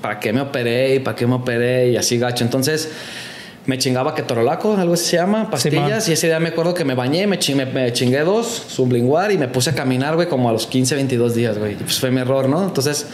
¿para 0.00 0.20
qué 0.20 0.32
me 0.32 0.40
operé 0.40 0.96
y 0.96 0.98
para 1.00 1.16
qué 1.16 1.26
me 1.26 1.34
operé? 1.34 1.90
Y 1.90 1.96
así 1.96 2.18
gacho. 2.18 2.44
Entonces 2.44 2.90
me 3.66 3.78
chingaba 3.78 4.14
ketorolaco, 4.14 4.76
algo 4.76 4.94
así 4.94 5.06
se 5.06 5.16
llama, 5.16 5.50
pastillas. 5.50 6.08
y 6.08 6.12
ese 6.12 6.28
día 6.28 6.38
me 6.38 6.50
acuerdo 6.50 6.72
que 6.74 6.84
me 6.84 6.94
bañé, 6.94 7.26
me, 7.26 7.38
ching- 7.38 7.56
me, 7.56 7.66
me 7.66 7.92
chingué 7.92 8.20
dos, 8.20 8.46
sublingual 8.68 9.32
y 9.32 9.38
me 9.38 9.48
puse 9.48 9.70
a 9.70 9.74
caminar, 9.74 10.14
güey, 10.14 10.28
como 10.28 10.48
a 10.48 10.52
los 10.52 10.66
15, 10.68 10.94
22 10.94 11.34
días, 11.34 11.58
güey. 11.58 11.74
Pues 11.74 11.98
fue 11.98 12.10
mi 12.12 12.20
error, 12.20 12.48
¿no? 12.48 12.62
Entonces 12.64 13.06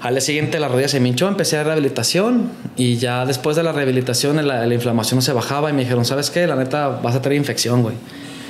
al 0.00 0.14
día 0.14 0.22
siguiente 0.22 0.58
la 0.58 0.66
rodilla 0.68 0.88
se 0.88 0.98
me 0.98 1.10
hinchó, 1.10 1.28
empecé 1.28 1.58
a 1.58 1.62
rehabilitación 1.64 2.50
y 2.74 2.96
ya 2.96 3.26
después 3.26 3.54
de 3.54 3.62
la 3.62 3.70
rehabilitación 3.72 4.44
la, 4.46 4.66
la 4.66 4.74
inflamación 4.74 5.18
no 5.18 5.22
se 5.22 5.32
bajaba 5.34 5.68
y 5.70 5.72
me 5.74 5.82
dijeron, 5.82 6.04
¿sabes 6.06 6.30
qué? 6.30 6.46
La 6.46 6.56
neta 6.56 6.88
vas 6.88 7.14
a 7.14 7.20
tener 7.22 7.36
infección, 7.38 7.82
güey. 7.82 7.94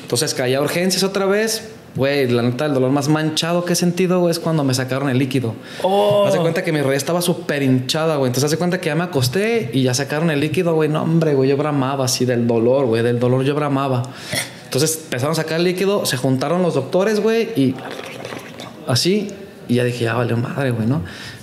Entonces 0.02 0.32
caí 0.32 0.54
a 0.54 0.60
urgencias 0.62 1.02
otra 1.02 1.26
vez. 1.26 1.68
Güey, 1.96 2.28
la 2.28 2.42
neta, 2.42 2.66
el 2.66 2.74
dolor 2.74 2.90
más 2.92 3.08
manchado 3.08 3.64
que 3.64 3.72
he 3.72 3.76
sentido 3.76 4.20
güey, 4.20 4.30
es 4.30 4.38
cuando 4.38 4.62
me 4.62 4.74
sacaron 4.74 5.10
el 5.10 5.18
líquido. 5.18 5.54
Oh. 5.82 6.24
Haz 6.26 6.34
de 6.34 6.38
cuenta 6.38 6.62
que 6.62 6.72
mi 6.72 6.80
rodilla 6.80 6.96
estaba 6.96 7.20
súper 7.20 7.62
hinchada, 7.62 8.16
güey. 8.16 8.28
Entonces, 8.28 8.44
haz 8.44 8.50
de 8.52 8.58
cuenta 8.58 8.80
que 8.80 8.86
ya 8.86 8.94
me 8.94 9.04
acosté 9.04 9.70
y 9.72 9.82
ya 9.82 9.94
sacaron 9.94 10.30
el 10.30 10.38
líquido, 10.38 10.74
güey. 10.74 10.88
No, 10.88 11.02
hombre, 11.02 11.34
güey, 11.34 11.50
yo 11.50 11.56
bramaba 11.56 12.04
así 12.04 12.24
del 12.24 12.46
dolor, 12.46 12.86
güey. 12.86 13.02
Del 13.02 13.18
dolor 13.18 13.42
yo 13.44 13.54
bramaba. 13.54 14.04
Entonces, 14.64 15.00
empezaron 15.02 15.32
a 15.32 15.34
sacar 15.34 15.58
el 15.58 15.64
líquido, 15.64 16.06
se 16.06 16.16
juntaron 16.16 16.62
los 16.62 16.74
doctores, 16.74 17.18
güey, 17.20 17.48
y 17.56 17.74
así. 18.86 19.28
Y 19.66 19.74
ya 19.74 19.84
dije, 19.84 20.04
ya 20.04 20.14
valió 20.14 20.36
madre, 20.36 20.70
güey, 20.70 20.86
¿no? 20.86 21.02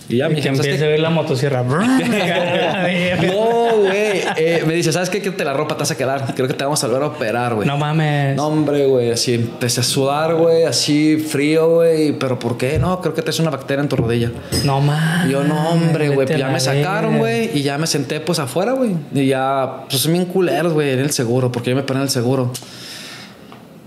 Y 0.09 0.17
ya 0.17 0.25
Y 0.25 0.29
me 0.29 0.35
que 0.35 0.41
dijeron, 0.41 0.57
¿sabes 0.57 0.67
empiece 0.71 0.85
a 0.85 0.89
ver 0.89 0.99
la 0.99 1.09
motosierra. 1.09 1.63
No, 3.27 3.77
güey. 3.77 4.21
Eh, 4.37 4.63
me 4.65 4.73
dice, 4.73 4.91
¿sabes 4.91 5.09
qué? 5.09 5.21
Quítate 5.21 5.43
la 5.43 5.53
ropa, 5.53 5.75
te 5.75 5.79
vas 5.79 5.91
a 5.91 5.97
quedar. 5.97 6.33
Creo 6.35 6.47
que 6.47 6.53
te 6.53 6.63
vamos 6.63 6.83
a 6.83 6.87
volver 6.87 7.03
a 7.03 7.07
operar, 7.07 7.55
güey. 7.55 7.67
No 7.67 7.77
mames. 7.77 8.35
No, 8.35 8.47
hombre, 8.47 8.85
güey, 8.85 9.11
así 9.11 9.33
empecé 9.33 9.81
a 9.81 9.83
sudar, 9.83 10.35
güey, 10.35 10.63
así 10.63 11.17
frío, 11.17 11.75
güey. 11.75 12.13
Pero 12.13 12.39
¿por 12.39 12.57
qué? 12.57 12.79
No, 12.79 13.01
creo 13.01 13.13
que 13.13 13.21
te 13.21 13.31
es 13.31 13.39
una 13.39 13.49
bacteria 13.49 13.81
en 13.81 13.89
tu 13.89 13.95
rodilla. 13.95 14.31
No 14.63 14.79
mames. 14.79 15.31
Yo, 15.31 15.43
no, 15.43 15.69
hombre, 15.69 16.09
güey, 16.09 16.27
pues 16.27 16.39
ya 16.39 16.49
me 16.49 16.59
sacaron, 16.59 17.17
güey, 17.17 17.57
y 17.57 17.63
ya 17.63 17.77
me 17.77 17.87
senté 17.87 18.19
pues 18.19 18.39
afuera, 18.39 18.73
güey. 18.73 18.91
Y 19.13 19.27
ya, 19.27 19.83
pues 19.89 20.01
son 20.01 20.13
bien 20.13 20.25
culeros, 20.25 20.73
güey, 20.73 20.91
en 20.91 20.99
el 20.99 21.11
seguro, 21.11 21.51
porque 21.51 21.71
yo 21.71 21.75
me 21.75 21.83
ponen 21.83 22.03
el 22.03 22.09
seguro. 22.09 22.51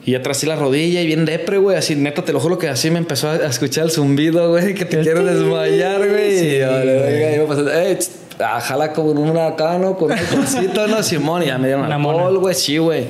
Y 0.05 0.15
atrás 0.15 0.39
sí 0.39 0.47
la 0.47 0.57
rodilla 0.57 1.03
y 1.03 1.07
bien 1.07 1.27
depre, 1.27 1.59
güey, 1.59 1.77
así, 1.77 1.95
neta, 1.95 2.25
te 2.25 2.33
lo 2.33 2.41
juro 2.41 2.59
que 2.59 2.69
así 2.69 2.91
me 2.91 2.99
empezó 2.99 3.29
a 3.29 3.37
escuchar 3.37 3.85
el 3.85 3.91
zumbido, 3.91 4.51
güey, 4.51 4.75
que 4.75 4.87
te 4.87 4.99
El 4.99 5.05
quiero 5.05 5.25
desmayar, 5.25 6.09
güey. 6.09 6.39
Sí, 6.39 6.47
y 6.47 6.59
yo, 6.59 7.69
eh, 7.71 7.99
jala 8.39 8.93
con 8.93 9.19
una 9.19 9.49
acá, 9.49 9.79
¿no? 9.79 9.97
Con 9.97 10.13
un 10.13 10.19
cosito, 10.19 10.87
¿no? 10.87 11.03
Simón, 11.03 11.43
y 11.43 11.47
ya 11.47 11.59
me 11.59 11.69
dieron 11.69 11.85
Una 11.85 11.97
alcohol, 11.97 12.39
güey, 12.39 12.55
sí, 12.55 12.79
güey. 12.79 13.09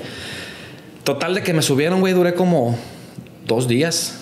Total 1.04 1.34
de 1.34 1.42
que 1.42 1.52
me 1.52 1.62
subieron, 1.62 2.00
güey, 2.00 2.12
duré 2.12 2.34
como 2.34 2.76
dos 3.46 3.68
días. 3.68 4.16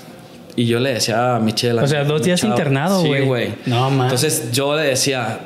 Y 0.55 0.67
yo 0.67 0.81
le 0.81 0.95
decía 0.95 1.37
a 1.37 1.41
Michelle. 1.41 1.81
O 1.81 1.87
sea, 1.87 2.05
dos 2.05 2.23
días 2.23 2.43
internado, 2.45 3.05
güey. 3.05 3.23
Sí, 3.23 3.27
güey. 3.27 3.55
No, 3.67 3.91
man. 3.91 4.07
Entonces 4.07 4.51
yo 4.53 4.77
le 4.77 4.83
decía, 4.83 5.41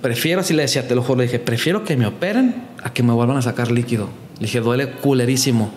prefiero, 0.00 0.40
así 0.40 0.54
le 0.54 0.62
decía, 0.62 0.86
te 0.86 0.94
lo 0.94 1.02
juro, 1.02 1.18
le 1.18 1.24
dije, 1.24 1.38
prefiero 1.38 1.84
que 1.84 1.96
me 1.96 2.06
operen 2.06 2.54
a 2.82 2.92
que 2.92 3.02
me 3.02 3.12
vuelvan 3.12 3.36
a 3.36 3.42
sacar 3.42 3.70
líquido. 3.70 4.08
Le 4.38 4.46
dije, 4.46 4.60
duele 4.60 4.90
culerísimo. 4.90 5.72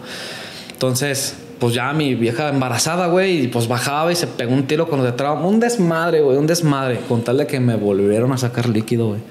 Entonces, 0.75 1.35
pues 1.59 1.73
ya 1.73 1.93
mi 1.93 2.15
vieja 2.15 2.49
embarazada, 2.49 3.07
güey, 3.07 3.43
y 3.43 3.47
pues 3.47 3.69
bajaba 3.69 4.11
y 4.11 4.15
se 4.15 4.27
pegó 4.27 4.53
un 4.53 4.67
tiro 4.67 4.89
con 4.89 4.99
los 4.99 5.07
de 5.07 5.13
trauma. 5.13 5.47
Un 5.47 5.61
desmadre, 5.61 6.21
güey, 6.21 6.37
un 6.37 6.47
desmadre. 6.47 6.99
Con 7.07 7.23
tal 7.23 7.37
de 7.37 7.47
que 7.47 7.61
me 7.61 7.75
volvieron 7.75 8.33
a 8.33 8.37
sacar 8.37 8.67
líquido, 8.67 9.07
güey. 9.07 9.21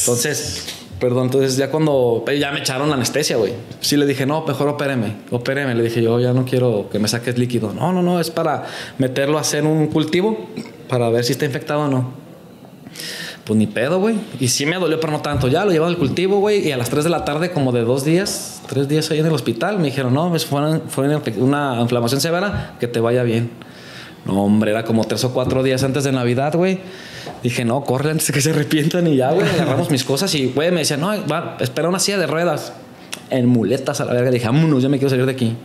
Entonces, 0.00 0.66
perdón, 0.98 1.26
entonces 1.26 1.56
ya 1.56 1.70
cuando 1.70 2.24
eh, 2.26 2.40
ya 2.40 2.50
me 2.50 2.58
echaron 2.58 2.88
la 2.88 2.96
anestesia, 2.96 3.36
güey. 3.36 3.52
Sí 3.80 3.96
le 3.96 4.04
dije, 4.04 4.26
no, 4.26 4.44
mejor 4.44 4.68
opéreme, 4.68 5.14
opéreme. 5.30 5.76
Le 5.76 5.84
dije, 5.84 6.02
yo 6.02 6.18
ya 6.18 6.32
no 6.32 6.44
quiero 6.44 6.88
que 6.90 6.98
me 6.98 7.06
saques 7.06 7.38
líquido. 7.38 7.72
No, 7.72 7.92
no, 7.92 8.02
no, 8.02 8.18
es 8.18 8.30
para 8.30 8.64
meterlo 8.98 9.38
a 9.38 9.42
hacer 9.42 9.64
un 9.64 9.86
cultivo 9.86 10.48
para 10.88 11.08
ver 11.08 11.24
si 11.24 11.32
está 11.32 11.44
infectado 11.44 11.82
o 11.82 11.88
no. 11.88 12.29
Pues 13.50 13.58
ni 13.58 13.66
pedo, 13.66 13.98
güey. 13.98 14.14
Y 14.38 14.46
sí 14.46 14.64
me 14.64 14.76
dolió, 14.76 15.00
pero 15.00 15.12
no 15.12 15.22
tanto. 15.22 15.48
Ya 15.48 15.64
lo 15.64 15.72
llevaba 15.72 15.90
al 15.90 15.98
cultivo, 15.98 16.38
güey. 16.38 16.68
Y 16.68 16.70
a 16.70 16.76
las 16.76 16.88
3 16.88 17.02
de 17.02 17.10
la 17.10 17.24
tarde, 17.24 17.50
como 17.50 17.72
de 17.72 17.82
dos 17.82 18.04
días, 18.04 18.62
tres 18.68 18.86
días 18.86 19.10
ahí 19.10 19.18
en 19.18 19.26
el 19.26 19.32
hospital, 19.32 19.78
me 19.78 19.86
dijeron, 19.86 20.14
no, 20.14 20.28
pues 20.28 20.46
fue 20.46 20.78
fue 20.86 21.08
una 21.36 21.80
inflamación 21.80 22.20
severa, 22.20 22.76
que 22.78 22.86
te 22.86 23.00
vaya 23.00 23.24
bien. 23.24 23.50
No, 24.24 24.44
hombre, 24.44 24.70
era 24.70 24.84
como 24.84 25.02
tres 25.02 25.24
o 25.24 25.34
cuatro 25.34 25.64
días 25.64 25.82
antes 25.82 26.04
de 26.04 26.12
Navidad, 26.12 26.54
güey. 26.54 26.78
Dije, 27.42 27.64
no, 27.64 27.82
corre 27.82 28.12
antes 28.12 28.28
de 28.28 28.34
que 28.34 28.40
se 28.40 28.50
arrepientan 28.50 29.08
y 29.08 29.16
ya, 29.16 29.32
güey. 29.32 29.44
Agarramos 29.48 29.90
mis 29.90 30.04
cosas 30.04 30.32
y, 30.36 30.46
güey, 30.46 30.70
me 30.70 30.78
decían, 30.78 31.00
no, 31.00 31.08
va, 31.26 31.56
espera 31.58 31.88
una 31.88 31.98
silla 31.98 32.18
de 32.18 32.28
ruedas. 32.28 32.72
En 33.30 33.46
muletas 33.46 34.00
a 34.00 34.04
la 34.04 34.12
verga. 34.12 34.30
Dije, 34.30 34.46
vámonos, 34.46 34.80
ya 34.80 34.88
me 34.88 34.98
quiero 34.98 35.10
salir 35.10 35.26
de 35.26 35.32
aquí. 35.32 35.56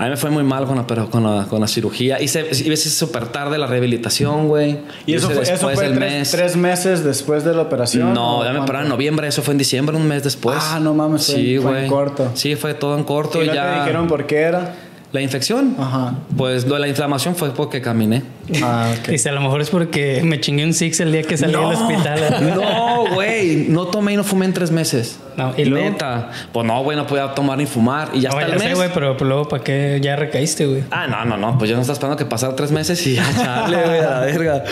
A 0.00 0.04
mí 0.04 0.10
me 0.10 0.16
fue 0.16 0.30
muy 0.30 0.42
mal 0.42 0.64
con 0.64 0.76
la, 0.76 0.86
pero 0.86 1.10
con 1.10 1.22
la, 1.22 1.44
con 1.44 1.60
la 1.60 1.68
cirugía. 1.68 2.20
Hice, 2.22 2.48
hice 2.50 2.88
súper 2.88 3.26
tarde 3.28 3.58
la 3.58 3.66
rehabilitación, 3.66 4.48
güey. 4.48 4.78
¿Y 5.04 5.12
eso 5.14 5.28
fue, 5.28 5.42
eso 5.42 5.52
después 5.52 5.74
fue 5.76 5.88
del 5.90 5.98
tres, 5.98 6.30
tres 6.30 6.56
meses 6.56 7.04
después 7.04 7.44
de 7.44 7.52
la 7.52 7.60
operación? 7.62 8.14
No, 8.14 8.38
¿o 8.38 8.44
ya 8.44 8.52
me 8.52 8.60
operaron 8.60 8.84
en 8.86 8.88
noviembre. 8.92 9.28
Eso 9.28 9.42
fue 9.42 9.52
en 9.52 9.58
diciembre, 9.58 9.94
un 9.94 10.08
mes 10.08 10.22
después. 10.24 10.56
Ah, 10.58 10.80
no 10.80 10.94
mames, 10.94 11.26
fue- 11.26 11.34
Sí, 11.34 11.58
fue 11.58 11.70
en 11.72 11.76
güey. 11.76 11.88
corto. 11.88 12.30
Sí, 12.32 12.56
fue 12.56 12.72
todo 12.72 12.96
en 12.96 13.04
corto. 13.04 13.40
¿Y 13.42 13.44
Y 13.44 13.48
no 13.48 13.54
ya... 13.54 13.72
te 13.74 13.78
dijeron 13.80 14.08
por 14.08 14.26
qué 14.26 14.36
era? 14.38 14.74
La 15.12 15.20
infección. 15.20 15.74
Ajá. 15.78 16.14
Pues 16.36 16.66
lo 16.68 16.74
de 16.74 16.80
la 16.80 16.88
inflamación 16.88 17.34
fue 17.34 17.52
porque 17.52 17.80
caminé. 17.82 18.22
Ah, 18.62 18.92
ok. 19.00 19.08
Dice, 19.08 19.28
a 19.28 19.32
lo 19.32 19.40
mejor 19.40 19.60
es 19.60 19.68
porque 19.70 20.22
me 20.24 20.38
chingué 20.40 20.64
un 20.64 20.72
six 20.72 21.00
el 21.00 21.10
día 21.10 21.22
que 21.22 21.36
salí 21.36 21.52
del 21.52 21.62
hospital. 21.64 22.20
No, 22.60 23.12
güey. 23.14 23.66
No 23.68 23.86
tomé 23.88 24.12
y 24.12 24.16
no 24.16 24.22
fumé 24.24 24.46
en 24.46 24.52
tres 24.52 24.70
meses. 24.70 25.18
No, 25.36 25.52
¿y 25.56 25.64
luego? 25.64 25.90
Neta. 25.90 26.30
Pues 26.52 26.64
no, 26.66 26.80
güey, 26.84 26.96
no 26.96 27.06
podía 27.08 27.34
tomar 27.34 27.58
ni 27.58 27.66
fumar. 27.66 28.10
Y 28.12 28.20
ya 28.20 28.30
No, 28.30 28.36
hasta 28.38 28.48
ya 28.50 28.54
el 28.54 28.60
sé, 28.60 28.68
mes. 28.68 28.76
güey, 28.76 28.90
pero 28.94 29.16
luego, 29.18 29.48
¿para 29.48 29.64
qué 29.64 29.98
ya 30.02 30.14
recaíste, 30.14 30.66
güey? 30.66 30.84
Ah, 30.92 31.06
no, 31.08 31.24
no, 31.24 31.36
no. 31.36 31.58
Pues 31.58 31.68
yo 31.70 31.74
no 31.76 31.80
estaba 31.82 31.94
esperando 31.94 32.16
que 32.16 32.26
pasara 32.26 32.54
tres 32.54 32.70
meses 32.70 33.04
y 33.06 33.14
ya, 33.16 33.24
chale, 33.36 33.76
güey, 33.84 33.98
a 33.98 34.10
la 34.10 34.20
verga. 34.20 34.64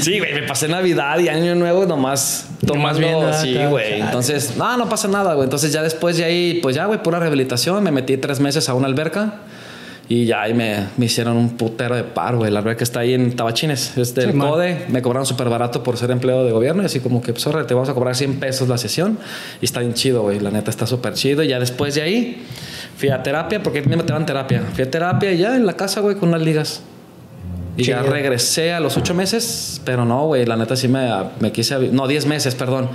Sí, 0.00 0.18
güey, 0.18 0.34
me 0.34 0.42
pasé 0.42 0.68
Navidad 0.68 1.18
y 1.20 1.28
Año 1.28 1.54
Nuevo 1.54 1.86
nomás 1.86 2.48
tomando. 2.66 2.98
viendo, 2.98 3.28
ah, 3.28 3.32
sí, 3.32 3.56
güey. 3.70 4.00
Entonces, 4.00 4.56
no, 4.58 4.76
no 4.76 4.88
pasa 4.90 5.08
nada, 5.08 5.32
güey. 5.34 5.44
Entonces 5.44 5.72
ya 5.72 5.82
después 5.82 6.16
de 6.18 6.24
ahí, 6.24 6.58
pues 6.62 6.76
ya, 6.76 6.84
güey, 6.86 7.02
pura 7.02 7.18
rehabilitación. 7.18 7.82
Me 7.82 7.90
metí 7.92 8.16
tres 8.18 8.40
meses 8.40 8.68
a 8.68 8.74
una 8.74 8.86
alberca. 8.88 9.34
Y 10.08 10.24
ya 10.24 10.42
ahí 10.42 10.54
me, 10.54 10.86
me 10.96 11.06
hicieron 11.06 11.36
un 11.36 11.56
putero 11.56 11.96
de 11.96 12.04
paro, 12.04 12.38
güey. 12.38 12.52
La 12.52 12.60
alberca 12.60 12.84
está 12.84 13.00
ahí 13.00 13.12
en 13.14 13.34
Tabachines, 13.34 13.96
es 13.98 14.14
del 14.14 14.30
Sí, 14.30 14.36
man. 14.36 14.48
CODE. 14.48 14.86
Me 14.88 15.02
cobraron 15.02 15.26
súper 15.26 15.48
barato 15.48 15.82
por 15.82 15.96
ser 15.96 16.12
empleado 16.12 16.44
de 16.44 16.52
gobierno. 16.52 16.82
Y 16.82 16.86
así 16.86 17.00
como 17.00 17.20
que, 17.20 17.32
pues, 17.32 17.44
te 17.66 17.74
vamos 17.74 17.88
a 17.88 17.94
cobrar 17.94 18.14
100 18.14 18.38
pesos 18.38 18.68
la 18.68 18.78
sesión. 18.78 19.18
Y 19.60 19.64
está 19.64 19.80
bien 19.80 19.94
chido, 19.94 20.22
güey. 20.22 20.38
La 20.38 20.50
neta 20.52 20.70
está 20.70 20.86
súper 20.86 21.14
chido. 21.14 21.42
Y 21.42 21.48
ya 21.48 21.58
después 21.58 21.96
de 21.96 22.02
ahí, 22.02 22.44
fui 22.96 23.08
a 23.08 23.22
terapia, 23.22 23.62
porque 23.62 23.82
me 23.82 23.96
te 23.96 24.12
dan 24.12 24.26
terapia. 24.26 24.62
Fui 24.74 24.84
a 24.84 24.90
terapia 24.90 25.32
y 25.32 25.38
ya 25.38 25.56
en 25.56 25.66
la 25.66 25.72
casa, 25.72 26.00
güey, 26.00 26.14
con 26.14 26.28
unas 26.28 26.42
ligas. 26.42 26.82
Y 27.76 27.82
ya 27.82 28.02
regresé 28.02 28.72
a 28.72 28.80
los 28.80 28.96
ocho 28.96 29.12
meses, 29.12 29.82
pero 29.84 30.04
no, 30.04 30.26
güey, 30.28 30.46
la 30.46 30.56
neta 30.56 30.76
sí 30.76 30.88
me, 30.88 31.10
me 31.40 31.52
quise... 31.52 31.78
No, 31.90 32.06
10 32.06 32.26
meses, 32.26 32.54
perdón. 32.54 32.88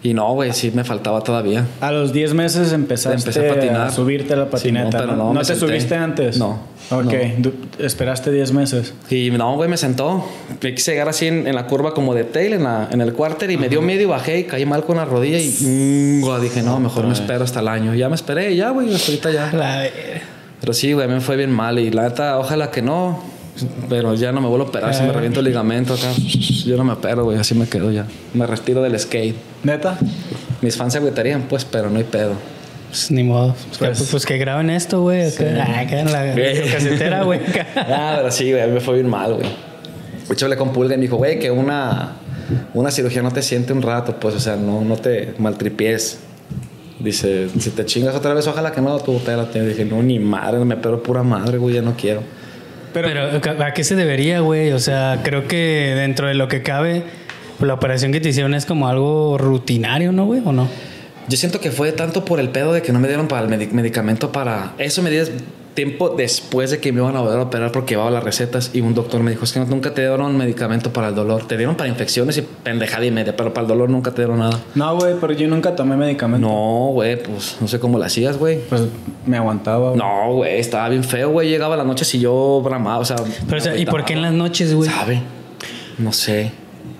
Y 0.00 0.14
no, 0.14 0.32
güey, 0.34 0.52
sí 0.52 0.70
me 0.72 0.84
faltaba 0.84 1.22
todavía. 1.22 1.66
A 1.80 1.90
los 1.90 2.12
10 2.12 2.32
meses 2.34 2.72
empezaste 2.72 3.18
Empecé 3.18 3.50
a 3.50 3.54
patinar. 3.54 3.92
subirte 3.92 4.32
a 4.34 4.36
la 4.36 4.48
patineta. 4.48 4.90
Simón, 4.92 5.04
pero 5.06 5.16
¿no? 5.16 5.24
no, 5.24 5.34
¿No 5.34 5.40
te 5.40 5.46
senté. 5.46 5.60
subiste 5.66 5.96
antes? 5.96 6.38
No, 6.38 6.60
Ok, 6.90 7.12
no. 7.38 7.50
esperaste 7.84 8.30
10 8.30 8.52
meses. 8.52 8.94
Y 9.10 9.30
no, 9.32 9.56
güey, 9.56 9.68
me 9.68 9.76
sentó. 9.76 10.24
Me 10.62 10.72
quise 10.74 10.92
llegar 10.92 11.08
así 11.08 11.26
en, 11.26 11.48
en 11.48 11.54
la 11.56 11.66
curva 11.66 11.94
como 11.94 12.14
de 12.14 12.22
tail, 12.22 12.52
en, 12.52 12.62
la- 12.62 12.88
en 12.92 13.00
el 13.00 13.12
quarter, 13.12 13.50
y 13.50 13.56
me 13.56 13.68
dio 13.68 13.82
miedo 13.82 14.02
y 14.02 14.06
bajé 14.06 14.38
y 14.38 14.44
caí 14.44 14.64
mal 14.64 14.84
con 14.84 14.98
la 14.98 15.04
rodilla 15.04 15.40
y 15.40 15.48
mm, 15.48 16.20
güey, 16.20 16.42
dije, 16.42 16.62
no, 16.62 16.78
mejor 16.78 17.04
me 17.06 17.12
espero 17.14 17.42
hasta 17.42 17.58
el 17.58 17.66
año. 17.66 17.92
Ya 17.94 18.08
me 18.08 18.14
esperé, 18.14 18.54
ya, 18.54 18.70
güey, 18.70 18.94
hasta 18.94 19.10
ahorita 19.10 19.30
ya. 19.32 19.52
La- 19.52 19.84
Pero 20.60 20.72
sí, 20.74 20.92
güey, 20.92 21.08
me 21.08 21.20
fue 21.20 21.36
bien 21.36 21.50
mal 21.50 21.76
y 21.80 21.90
la 21.90 22.02
neta, 22.08 22.38
ojalá 22.38 22.70
que 22.70 22.82
no. 22.82 23.20
Pero 23.88 24.14
ya 24.14 24.32
no 24.32 24.40
me 24.40 24.48
vuelvo 24.48 24.66
a 24.66 24.68
operar, 24.68 24.94
si 24.94 25.02
me 25.02 25.12
reviento 25.12 25.40
el 25.40 25.46
ligamento 25.46 25.94
acá. 25.94 26.12
Yo 26.66 26.76
no 26.76 26.84
me 26.84 26.92
opero, 26.92 27.24
güey, 27.24 27.38
así 27.38 27.54
me 27.54 27.66
quedo 27.66 27.90
ya. 27.90 28.06
Me 28.34 28.46
retiro 28.46 28.82
del 28.82 28.98
skate. 28.98 29.36
¿Neta? 29.64 29.98
Mis 30.62 30.76
fans 30.76 30.92
se 30.92 30.98
agüitarían, 30.98 31.42
pues, 31.42 31.64
pero 31.64 31.88
no 31.90 31.98
hay 31.98 32.04
pedo. 32.04 32.32
Pues 32.88 33.10
ni 33.10 33.22
modo. 33.22 33.54
Pues, 33.54 33.78
Pues- 33.78 33.98
que, 33.98 34.04
pues 34.10 34.26
que 34.26 34.38
graben 34.38 34.70
esto, 34.70 35.02
güey. 35.02 35.26
acá. 35.28 35.44
Ah, 35.66 35.80
acá 35.80 36.00
en 36.00 36.12
la 36.12 36.34
casetera, 36.72 37.22
güey. 37.24 37.40
Ah, 37.76 38.14
pero 38.18 38.30
sí, 38.30 38.50
güey, 38.52 38.70
me 38.70 38.80
fue 38.80 38.94
bien 38.94 39.08
mal, 39.08 39.34
güey. 39.34 39.46
De 40.26 40.34
hecho, 40.34 40.46
hablé 40.46 40.56
con 40.56 40.72
Pulga 40.72 40.94
y 40.94 40.98
me 40.98 41.02
dijo, 41.02 41.16
güey, 41.16 41.38
que 41.38 41.50
una, 41.50 42.12
una 42.74 42.90
cirugía 42.90 43.22
no 43.22 43.30
te 43.30 43.42
siente 43.42 43.72
un 43.72 43.82
rato, 43.82 44.18
pues, 44.20 44.34
o 44.34 44.40
sea, 44.40 44.56
no, 44.56 44.82
no 44.82 44.96
te 44.96 45.34
maltripies. 45.38 46.18
Dice, 46.98 47.48
si 47.60 47.70
te 47.70 47.84
chingas 47.86 48.14
otra 48.16 48.34
vez, 48.34 48.46
ojalá 48.48 48.72
que 48.72 48.80
no, 48.80 48.98
tú 48.98 49.14
opérate. 49.16 49.64
Dije, 49.66 49.84
no, 49.84 50.02
ni 50.02 50.18
madre, 50.18 50.64
me 50.64 50.76
pero 50.76 51.02
pura 51.02 51.22
madre, 51.22 51.56
güey, 51.58 51.76
ya 51.76 51.82
no 51.82 51.94
quiero. 51.96 52.22
Pero, 52.92 53.10
¿a 53.64 53.72
qué 53.74 53.84
se 53.84 53.94
debería, 53.96 54.40
güey? 54.40 54.72
O 54.72 54.78
sea, 54.78 55.20
creo 55.22 55.46
que 55.48 55.94
dentro 55.96 56.26
de 56.28 56.34
lo 56.34 56.48
que 56.48 56.62
cabe, 56.62 57.02
la 57.60 57.74
operación 57.74 58.12
que 58.12 58.20
te 58.20 58.28
hicieron 58.30 58.54
es 58.54 58.66
como 58.66 58.88
algo 58.88 59.36
rutinario, 59.38 60.12
¿no, 60.12 60.26
güey? 60.26 60.40
¿O 60.44 60.52
no? 60.52 60.68
Yo 61.28 61.36
siento 61.36 61.60
que 61.60 61.70
fue 61.70 61.92
tanto 61.92 62.24
por 62.24 62.40
el 62.40 62.48
pedo 62.48 62.72
de 62.72 62.80
que 62.82 62.92
no 62.92 63.00
me 63.00 63.08
dieron 63.08 63.28
para 63.28 63.42
el 63.46 63.48
medi- 63.50 63.70
medicamento 63.70 64.32
para... 64.32 64.72
Eso 64.78 65.02
me 65.02 65.10
dio 65.10 65.24
tiempo 65.78 66.08
después 66.08 66.72
de 66.72 66.80
que 66.80 66.90
me 66.90 66.98
iban 67.00 67.14
a 67.14 67.20
volver 67.20 67.38
a 67.38 67.42
operar 67.42 67.70
porque 67.70 67.94
llevaba 67.94 68.10
las 68.10 68.24
recetas 68.24 68.72
y 68.74 68.80
un 68.80 68.94
doctor 68.94 69.22
me 69.22 69.30
dijo, 69.30 69.44
es 69.44 69.52
que 69.52 69.60
nunca 69.60 69.94
te 69.94 70.00
dieron 70.00 70.36
medicamento 70.36 70.92
para 70.92 71.06
el 71.06 71.14
dolor. 71.14 71.46
Te 71.46 71.56
dieron 71.56 71.76
para 71.76 71.88
infecciones 71.88 72.36
y 72.36 72.42
pendejada 72.42 73.04
y 73.04 73.12
media, 73.12 73.36
pero 73.36 73.54
para 73.54 73.62
el 73.62 73.68
dolor 73.68 73.88
nunca 73.88 74.10
te 74.10 74.22
dieron 74.22 74.40
nada. 74.40 74.58
No, 74.74 74.96
güey, 74.96 75.14
pero 75.20 75.34
yo 75.34 75.46
nunca 75.46 75.76
tomé 75.76 75.96
medicamento. 75.96 76.48
No, 76.48 76.90
güey, 76.92 77.22
pues 77.22 77.58
no 77.60 77.68
sé 77.68 77.78
cómo 77.78 77.96
lo 77.96 78.04
hacías, 78.04 78.38
güey. 78.38 78.58
Pues 78.68 78.82
me 79.24 79.36
aguantaba. 79.36 79.94
No, 79.94 80.32
güey, 80.34 80.58
estaba 80.58 80.88
bien 80.88 81.04
feo, 81.04 81.30
güey. 81.30 81.48
Llegaba 81.48 81.76
la 81.76 81.84
noche 81.84 82.04
si 82.04 82.18
yo 82.18 82.60
bramaba, 82.64 82.98
o 82.98 83.04
sea... 83.04 83.14
Pero, 83.46 83.58
o 83.58 83.60
sea, 83.60 83.72
me 83.74 83.78
¿y 83.78 83.86
por 83.86 84.04
qué 84.04 84.14
en 84.14 84.22
las 84.22 84.32
noches, 84.32 84.74
güey? 84.74 84.90
¿Sabe? 84.90 85.22
No 85.98 86.12
sé. 86.12 86.50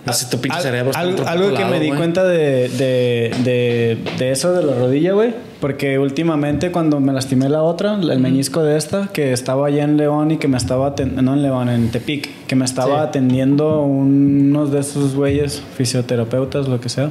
No 0.07 0.13
sé, 0.13 0.27
tu 0.31 0.39
pinche 0.41 0.57
Al- 0.57 0.63
cerebro 0.63 0.93
algo, 0.97 1.49
que 1.49 1.55
lado, 1.55 1.69
me 1.71 1.81
di 1.81 1.91
cuenta 1.91 2.23
de, 2.25 2.69
de, 2.69 3.35
de, 3.43 3.99
de 4.19 4.31
eso 4.31 4.53
de 4.53 4.63
la 4.63 4.73
rodilla, 4.75 5.15
güey. 5.15 5.35
Porque 5.61 5.99
últimamente 5.99 6.71
cuando 6.71 7.01
me 7.01 7.13
lastimé 7.13 7.49
la 7.49 7.63
otra, 7.65 7.95
el 7.95 8.21
meñisco 8.21 8.63
de 8.63 8.77
esta, 8.77 9.09
que 9.13 9.33
estaba 9.33 9.67
allá 9.67 9.83
en 9.83 9.97
León 9.97 10.31
y 10.31 10.37
que 10.37 10.47
me 10.47 10.57
estaba 10.57 10.87
atendiendo, 10.87 11.23
no 11.23 11.35
en 11.35 11.43
León, 11.43 11.69
en 11.69 11.91
Tepic, 11.91 12.47
que 12.47 12.55
me 12.55 12.65
estaba 12.65 13.03
Sí. 13.03 13.09
atendiendo 13.09 13.83
unos 13.83 14.71
de 14.71 14.79
esos 14.81 15.17
güeyes, 15.17 15.61
fisioterapeutas, 15.77 16.69
lo 16.69 16.81
que 16.81 16.89
sea. 16.89 17.11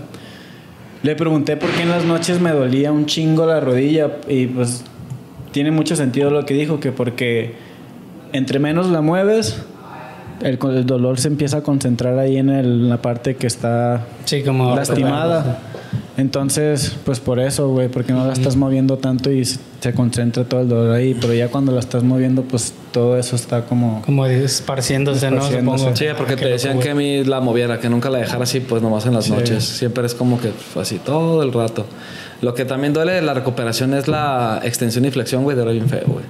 Le 1.04 1.16
pregunté 1.18 1.58
por 1.58 1.70
qué 1.72 1.84
en 1.84 1.90
las 1.90 2.06
noches 2.06 2.40
me 2.40 2.52
dolía 2.52 2.92
un 2.94 3.06
chingo 3.06 3.46
la 3.46 3.60
rodilla 3.60 4.12
y 4.30 4.48
pues 4.48 4.84
tiene 5.52 5.72
mucho 5.72 5.96
sentido 5.98 6.30
lo 6.32 6.46
que 6.46 6.54
dijo, 6.54 6.80
que 6.80 6.94
porque 6.94 7.54
entre 8.32 8.60
menos 8.60 8.88
la 8.90 9.02
mueves, 9.02 9.62
el, 10.42 10.58
el 10.72 10.86
dolor 10.86 11.20
se 11.20 11.28
empieza 11.28 11.58
a 11.58 11.62
concentrar 11.64 12.18
ahí 12.18 12.38
en, 12.38 12.50
el- 12.50 12.66
en 12.66 12.90
la 12.90 13.02
parte 13.02 13.36
que 13.36 13.48
está 13.48 14.06
Sí, 14.24 14.42
como... 14.44 14.74
lastimada. 14.76 15.60
Entonces, 16.18 16.96
pues 17.06 17.20
por 17.20 17.40
eso, 17.40 17.70
güey, 17.70 17.90
porque 17.90 18.12
no 18.12 18.26
la 18.26 18.34
estás 18.34 18.56
moviendo 18.56 18.98
tanto 18.98 19.32
y 19.32 19.46
se 19.46 19.94
concentra 19.94 20.44
todo 20.46 20.62
el 20.62 20.68
dolor 20.68 20.96
ahí, 20.96 21.16
pero 21.20 21.32
ya 21.36 21.50
cuando 21.50 21.72
la 21.72 21.80
estás 21.80 22.02
moviendo, 22.02 22.42
pues 22.42 22.74
todo 22.92 23.20
eso 23.20 23.36
está 23.36 23.66
como... 23.66 24.02
Como 24.02 24.26
esparciéndose, 24.26 25.30
¿no? 25.30 25.44
Supongo. 25.44 25.96
Sí, 25.96 26.06
porque 26.18 26.36
Qué 26.36 26.42
te 26.42 26.50
decían 26.50 26.80
que 26.80 26.90
a 26.90 26.96
mí 26.96 27.24
la 27.24 27.40
moviera, 27.40 27.80
que 27.80 27.88
nunca 27.88 28.10
la 28.10 28.18
dejara 28.18 28.46
así, 28.46 28.62
pues 28.62 28.82
nomás 28.82 29.06
en 29.06 29.14
las 29.14 29.30
noches. 29.30 29.64
Siempre 29.64 30.08
es 30.08 30.16
como 30.16 30.42
que 30.42 30.50
fue 30.50 30.82
así 30.82 30.98
todo 30.98 31.44
el 31.44 31.54
rato. 31.54 31.86
Lo 32.42 32.56
que 32.56 32.66
también 32.66 32.94
duele 32.94 33.14
de 33.14 33.22
la 33.22 33.36
recuperación 33.36 33.94
es 33.94 34.08
la 34.08 34.60
extensión 34.64 35.06
y 35.06 35.12
flexión, 35.12 35.44
güey, 35.44 35.56
duele 35.56 35.74
bien 35.74 35.88
feo, 35.88 36.06
güey. 36.08 36.26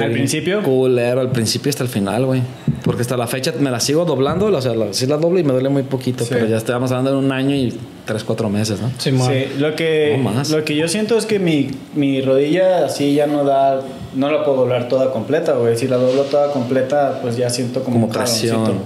¿Al 0.00 0.12
principio? 0.12 0.62
Culero, 0.62 1.20
al 1.20 1.32
principio 1.32 1.70
hasta 1.70 1.82
el 1.82 1.88
final, 1.88 2.24
güey. 2.24 2.42
Porque 2.90 3.02
hasta 3.02 3.16
la 3.16 3.28
fecha 3.28 3.52
me 3.60 3.70
la 3.70 3.78
sigo 3.78 4.04
doblando, 4.04 4.46
o 4.46 4.60
sea, 4.60 4.74
la, 4.74 4.92
sí 4.92 5.06
la 5.06 5.16
doblo 5.16 5.38
y 5.38 5.44
me 5.44 5.52
duele 5.52 5.68
muy 5.68 5.84
poquito, 5.84 6.24
Sí. 6.24 6.30
pero 6.32 6.46
ya 6.46 6.56
estamos 6.56 6.90
hablando 6.90 7.12
de 7.12 7.18
un 7.18 7.30
año 7.30 7.54
y 7.54 7.72
tres, 8.04 8.24
cuatro 8.24 8.48
meses, 8.50 8.80
¿no? 8.80 8.90
Simón. 8.98 9.30
Sí, 9.32 9.44
lo 9.60 9.76
que, 9.76 10.16
No 10.18 10.24
más. 10.32 10.50
lo 10.50 10.64
que 10.64 10.74
yo 10.74 10.88
siento 10.88 11.16
es 11.16 11.24
que 11.24 11.38
mi, 11.38 11.70
mi 11.94 12.20
rodilla 12.20 12.84
así 12.86 13.14
ya 13.14 13.28
no 13.28 13.44
da, 13.44 13.80
no 14.16 14.32
la 14.32 14.44
puedo 14.44 14.62
doblar 14.62 14.88
toda 14.88 15.12
completa, 15.12 15.52
güey. 15.52 15.76
Si 15.76 15.86
la 15.86 15.98
doblo 15.98 16.22
toda 16.22 16.50
completa, 16.52 17.20
pues 17.22 17.36
ya 17.36 17.48
siento 17.48 17.84
como, 17.84 17.94
Como 17.94 18.06
un 18.06 18.12
presión. 18.12 18.78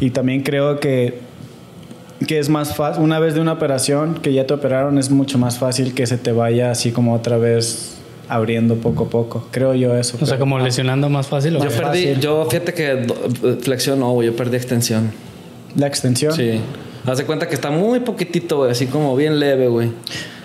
Y 0.00 0.10
también 0.10 0.42
creo 0.42 0.80
que, 0.80 1.20
que 2.26 2.40
es 2.40 2.48
más 2.48 2.74
fácil, 2.74 3.04
una 3.04 3.20
vez 3.20 3.34
de 3.34 3.40
una 3.40 3.52
operación 3.52 4.14
que 4.14 4.32
ya 4.32 4.44
te 4.44 4.54
operaron, 4.54 4.98
es 4.98 5.08
mucho 5.10 5.38
más 5.38 5.56
fácil 5.58 5.94
que 5.94 6.08
se 6.08 6.18
te 6.18 6.32
vaya 6.32 6.72
así 6.72 6.90
como 6.90 7.14
otra 7.14 7.36
vez 7.36 7.98
abriendo 8.30 8.76
poco 8.76 9.04
a 9.04 9.08
poco. 9.10 9.48
Creo 9.50 9.74
yo 9.74 9.96
eso. 9.96 10.16
O 10.20 10.24
sea, 10.24 10.38
como 10.38 10.58
lesionando 10.58 11.08
más 11.10 11.26
fácil. 11.26 11.56
¿o 11.56 11.58
Yo 11.58 11.68
perdí, 11.68 11.82
fácil. 11.82 12.20
yo 12.20 12.46
fíjate 12.48 12.72
que 12.72 13.06
flexión 13.60 13.98
no, 13.98 14.12
güey, 14.12 14.28
yo 14.28 14.36
perdí 14.36 14.56
extensión. 14.56 15.10
La 15.76 15.88
extensión. 15.88 16.32
Sí. 16.32 16.60
Haz 17.06 17.18
de 17.18 17.26
cuenta 17.26 17.48
que 17.48 17.54
está 17.54 17.70
muy 17.70 18.00
poquitito, 18.00 18.58
güey, 18.58 18.70
así 18.70 18.86
como 18.86 19.16
bien 19.16 19.40
leve, 19.40 19.66
güey. 19.66 19.90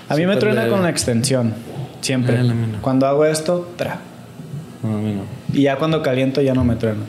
A 0.09 0.15
mí 0.15 0.25
me 0.25 0.35
truena 0.37 0.61
leve. 0.61 0.73
con 0.73 0.83
la 0.83 0.89
extensión. 0.89 1.53
Siempre. 2.01 2.37
Ah, 2.37 2.43
no. 2.43 2.81
Cuando 2.81 3.05
hago 3.05 3.23
esto, 3.25 3.67
tra. 3.77 3.99
No, 4.81 4.97
a 4.97 5.01
mí 5.01 5.13
no. 5.13 5.21
Y 5.53 5.63
ya 5.63 5.77
cuando 5.77 6.01
caliento 6.01 6.41
ya 6.41 6.53
no 6.53 6.63
me 6.63 6.75
truena. 6.75 7.01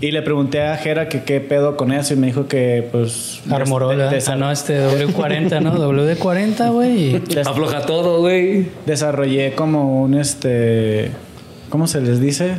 Y 0.00 0.10
le 0.10 0.22
pregunté 0.22 0.62
a 0.62 0.76
Jera 0.76 1.08
que 1.08 1.22
qué 1.24 1.40
pedo 1.40 1.76
con 1.76 1.92
eso 1.92 2.14
y 2.14 2.16
me 2.16 2.26
dijo 2.26 2.46
que 2.48 2.86
pues... 2.90 3.40
Armorola. 3.50 4.10
Ah, 4.26 4.36
no, 4.36 4.50
este 4.50 4.80
W40, 4.86 5.60
¿no? 5.62 5.74
WD40, 5.76 6.72
güey. 6.72 7.22
Afloja 7.46 7.86
todo, 7.86 8.20
güey. 8.20 8.66
desarrollé 8.86 9.54
como 9.54 10.02
un 10.02 10.14
este... 10.14 11.10
¿Cómo 11.70 11.86
se 11.86 12.00
les 12.00 12.20
dice? 12.20 12.54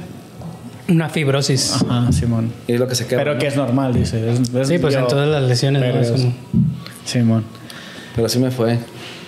Una 0.87 1.09
fibrosis. 1.09 1.81
Ajá, 1.89 2.11
Simón. 2.11 2.51
Y 2.67 2.73
es 2.73 2.79
lo 2.79 2.87
que 2.87 2.95
se 2.95 3.05
queda. 3.07 3.19
Pero 3.19 3.33
¿no? 3.33 3.39
que 3.39 3.47
es 3.47 3.55
normal, 3.55 3.93
dice. 3.93 4.29
Es- 4.31 4.39
es- 4.53 4.67
Sí, 4.67 4.77
pues 4.77 4.93
yo- 4.93 4.99
en 5.01 5.07
todas 5.07 5.27
las 5.27 5.43
lesiones. 5.43 5.81
¿no? 5.81 5.87
pero 5.87 5.99
Es 6.01 6.09
es- 6.09 6.21
como- 6.21 6.33
Simón. 7.05 7.43
Pero 8.15 8.27
así 8.27 8.39
me 8.39 8.51
fue. 8.51 8.77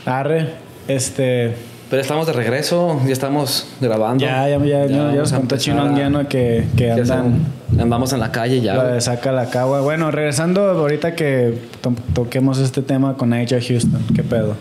Arre, 0.05 0.49
este... 0.87 1.55
Pero 1.89 2.01
estamos 2.01 2.27
de 2.27 2.33
regreso, 2.33 2.99
ya 3.05 3.13
estamos 3.13 3.65
grabando. 3.79 4.25
Ya, 4.25 4.47
ya, 4.49 4.57
ya, 4.63 4.85
ya, 4.87 5.03
nos 5.13 5.31
contó 5.31 5.57
Chino 5.57 5.81
Anguiano 5.81 6.27
que, 6.27 6.67
que 6.75 6.91
andan... 6.91 7.45
andamos 7.79 8.11
en 8.11 8.19
la 8.19 8.31
calle 8.31 8.59
ya. 8.59 8.73
La 8.75 8.99
saca 9.01 9.31
la 9.31 9.49
cagua. 9.49 9.79
Bueno, 9.81 10.11
regresando 10.11 10.61
ahorita 10.69 11.15
que 11.15 11.57
to- 11.81 11.93
toquemos 12.13 12.57
este 12.59 12.81
tema 12.81 13.15
con 13.15 13.31
AJ 13.31 13.51
Houston. 13.69 14.01
¿Qué 14.13 14.21
pedo? 14.23 14.55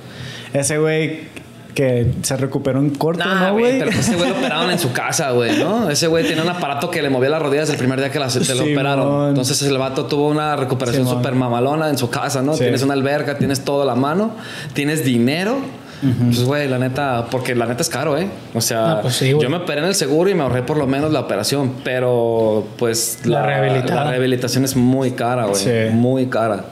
Ese 0.52 0.78
güey 0.78 1.34
que 1.74 2.10
se 2.22 2.36
recuperó 2.38 2.78
en 2.78 2.88
corto, 2.90 3.22
Nah, 3.24 3.48
¿no, 3.48 3.52
güey, 3.58 3.78
pero 3.80 3.90
ese 3.90 4.16
güey 4.16 4.30
lo 4.30 4.36
operaron 4.38 4.70
en 4.70 4.78
su 4.78 4.92
casa, 4.92 5.32
güey, 5.32 5.58
¿no? 5.58 5.90
Ese 5.90 6.06
güey 6.06 6.24
tiene 6.24 6.40
un 6.40 6.48
aparato 6.48 6.90
que 6.90 7.02
le 7.02 7.10
movía 7.10 7.28
las 7.28 7.42
rodillas 7.42 7.68
el 7.68 7.76
primer 7.76 7.98
día 7.98 8.10
que 8.10 8.18
la, 8.18 8.28
te 8.28 8.54
lo 8.54 8.62
operaron. 8.62 9.28
Entonces 9.30 9.60
el 9.62 9.76
vato 9.76 10.06
tuvo 10.06 10.28
una 10.28 10.56
recuperación 10.56 11.06
súper 11.06 11.34
mamalona 11.34 11.90
en 11.90 11.98
su 11.98 12.08
casa, 12.08 12.40
¿no? 12.40 12.54
Sí. 12.54 12.60
Tienes 12.60 12.82
una 12.82 12.94
alberca, 12.94 13.36
tienes 13.36 13.62
todo 13.64 13.82
a 13.82 13.84
la 13.84 13.94
mano, 13.96 14.30
tienes 14.74 15.04
dinero. 15.04 15.58
Pues, 16.00 16.44
güey, 16.44 16.68
la 16.68 16.78
neta, 16.78 17.26
porque 17.30 17.54
la 17.54 17.66
neta 17.66 17.82
es 17.82 17.88
caro, 17.88 18.18
¿eh? 18.18 18.28
O 18.54 18.60
sea, 18.60 18.92
Ah, 18.92 18.98
pues 19.02 19.14
sí, 19.16 19.30
yo 19.40 19.48
me 19.48 19.56
operé 19.56 19.80
en 19.80 19.86
el 19.86 19.94
seguro 19.94 20.28
y 20.28 20.34
me 20.34 20.42
ahorré 20.42 20.62
por 20.62 20.76
lo 20.76 20.86
menos 20.86 21.10
la 21.12 21.20
operación, 21.20 21.72
pero 21.84 22.66
pues 22.76 23.20
La 23.24 23.42
rehabilitación 23.42 24.64
es 24.64 24.76
muy 24.76 25.12
cara, 25.12 25.46
güey. 25.46 25.56
Sí. 25.56 25.70
Muy 25.92 26.26
cara. 26.26 26.64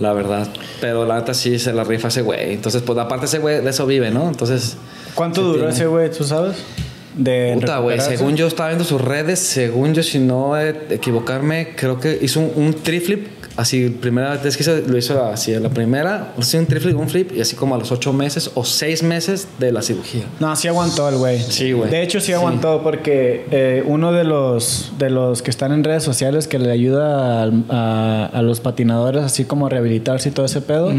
La 0.00 0.12
verdad. 0.12 0.48
Pero 0.80 1.06
la 1.06 1.16
neta 1.16 1.34
sí 1.34 1.58
se 1.58 1.72
la 1.72 1.84
rifa 1.84 2.08
ese 2.08 2.22
güey. 2.22 2.54
Entonces, 2.54 2.82
pues 2.82 2.98
aparte 2.98 3.26
ese 3.26 3.38
güey 3.38 3.62
de 3.62 3.70
eso 3.70 3.86
vive, 3.86 4.10
¿no? 4.10 4.26
Entonces. 4.28 4.76
¿Cuánto 5.14 5.42
duró 5.42 5.58
tiene. 5.58 5.72
ese 5.72 5.86
güey, 5.86 6.10
tú 6.10 6.24
sabes? 6.24 6.56
De 7.16 7.52
Puta, 7.54 7.78
güey. 7.78 8.00
Según 8.00 8.34
yo 8.34 8.48
estaba 8.48 8.70
viendo 8.70 8.84
sus 8.84 9.00
redes, 9.00 9.38
según 9.38 9.94
yo, 9.94 10.02
si 10.02 10.18
no 10.18 10.58
equivocarme, 10.58 11.74
creo 11.76 12.00
que 12.00 12.18
hizo 12.20 12.40
un, 12.40 12.52
un 12.56 12.74
triflip. 12.74 13.28
Así, 13.56 13.88
primera 13.88 14.36
vez 14.36 14.56
que 14.56 14.64
lo 14.88 14.98
hizo 14.98 15.24
así, 15.26 15.52
la 15.54 15.68
primera, 15.68 16.32
hizo 16.38 16.58
un 16.58 16.66
triflip, 16.66 16.96
un 16.98 17.08
flip, 17.08 17.30
y 17.36 17.40
así 17.40 17.54
como 17.54 17.76
a 17.76 17.78
los 17.78 17.92
ocho 17.92 18.12
meses 18.12 18.50
o 18.54 18.64
seis 18.64 19.04
meses 19.04 19.46
de 19.60 19.70
la 19.70 19.80
cirugía. 19.80 20.24
No, 20.40 20.56
sí 20.56 20.66
aguantó 20.66 21.08
el 21.08 21.18
güey. 21.18 21.40
Sí, 21.40 21.70
güey. 21.70 21.88
De 21.88 22.02
hecho, 22.02 22.18
sí, 22.18 22.26
Sí. 22.26 22.32
aguantó 22.32 22.82
porque 22.82 23.46
eh, 23.52 23.84
uno 23.86 24.10
de 24.12 24.24
los, 24.24 24.92
de 24.98 25.08
los 25.08 25.42
que 25.42 25.50
están 25.50 25.70
en 25.70 25.84
redes 25.84 26.02
sociales 26.02 26.48
que 26.48 26.58
le 26.58 26.72
ayuda 26.72 27.44
a, 27.68 28.26
a 28.26 28.42
los 28.42 28.58
patinadores, 28.58 29.22
así 29.22 29.44
como 29.44 29.66
a 29.66 29.68
rehabilitarse 29.68 30.30
y 30.30 30.32
todo 30.32 30.46
ese 30.46 30.60
pedo. 30.60 30.92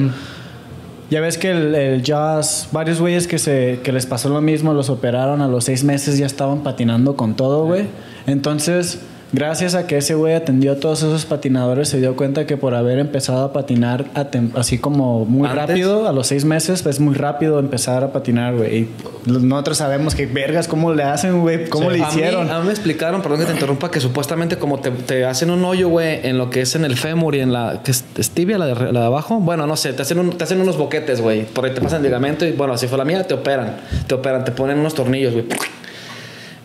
Ya 1.11 1.19
ves 1.21 1.37
que 1.37 1.51
el, 1.51 1.75
el 1.75 2.03
Jaws, 2.03 2.69
varios 2.71 2.99
güeyes 3.01 3.27
que, 3.27 3.37
se, 3.37 3.79
que 3.83 3.91
les 3.91 4.05
pasó 4.05 4.29
lo 4.29 4.41
mismo, 4.41 4.73
los 4.73 4.89
operaron 4.89 5.41
a 5.41 5.47
los 5.47 5.65
seis 5.65 5.83
meses, 5.83 6.17
ya 6.17 6.25
estaban 6.25 6.63
patinando 6.63 7.15
con 7.17 7.35
todo, 7.35 7.65
güey. 7.65 7.85
Entonces, 8.27 8.99
gracias 9.33 9.75
a 9.75 9.87
que 9.87 9.97
ese 9.97 10.15
güey 10.15 10.33
atendió 10.33 10.73
a 10.73 10.75
todos 10.75 10.99
esos 10.99 11.25
patinadores, 11.25 11.89
se 11.89 11.99
dio 11.99 12.15
cuenta 12.15 12.45
que 12.45 12.57
por 12.57 12.73
haber 12.75 12.99
empezado 12.99 13.43
a 13.45 13.53
patinar 13.53 14.05
a 14.15 14.27
así 14.59 14.77
como 14.77 15.25
muy 15.25 15.47
Antes. 15.47 15.67
rápido, 15.67 16.07
a 16.07 16.11
los 16.13 16.27
seis 16.27 16.45
meses, 16.45 16.85
es 16.85 16.99
muy 16.99 17.15
rápido 17.15 17.59
empezar 17.59 18.03
a 18.03 18.11
patinar, 18.13 18.55
güey. 18.55 18.75
Y 18.77 18.89
nosotros 19.25 19.77
sabemos 19.77 20.15
que 20.15 20.25
vergas, 20.25 20.67
¿cómo 20.67 20.93
le 20.93 21.03
hacen, 21.03 21.41
güey? 21.41 21.69
¿Cómo 21.69 21.89
le 21.91 21.97
A 22.01 22.07
mí- 22.07 22.07
hicieron? 22.09 22.49
A 22.51 22.59
mí, 22.59 22.65
me 22.67 22.71
explicaron, 22.71 23.21
perdón 23.21 23.39
que 23.39 23.45
te 23.45 23.53
interrumpa, 23.53 23.91
que 23.91 23.99
supuestamente 23.99 24.57
como 24.57 24.79
te, 24.79 24.91
te 24.91 25.25
hacen 25.25 25.49
un 25.49 25.63
hoyo, 25.65 25.89
güey, 25.89 26.19
en 26.23 26.37
lo 26.37 26.49
que 26.49 26.61
es 26.61 26.75
en 26.75 26.85
el 26.85 26.95
fémur 26.97 27.35
y 27.35 27.39
en 27.41 27.51
la... 27.51 27.81
que 27.83 27.91
es, 27.91 28.05
es 28.17 28.29
tibia 28.31 28.57
la 28.57 28.67
de, 28.67 28.91
la 28.93 28.99
de 29.01 29.05
abajo? 29.05 29.39
Bueno, 29.39 29.67
no 29.67 29.75
sé, 29.75 29.93
te 29.93 30.01
hacen, 30.03 30.19
un- 30.19 30.31
te 30.37 30.43
hacen 30.43 30.61
unos 30.61 30.77
boquetes, 30.77 31.21
güey. 31.21 31.43
Por 31.45 31.65
ahí 31.65 31.71
te 31.73 31.81
pasan 31.81 31.97
el 31.97 32.03
ligamento 32.03 32.45
y, 32.45 32.51
bueno, 32.51 32.73
así 32.73 32.87
fue 32.87 32.97
la 32.97 33.05
mía, 33.05 33.23
te 33.25 33.33
operan. 33.33 33.77
Te 34.07 34.13
operan, 34.15 34.45
te 34.45 34.51
ponen 34.51 34.79
unos 34.79 34.93
tornillos, 34.95 35.33
güey. 35.33 35.45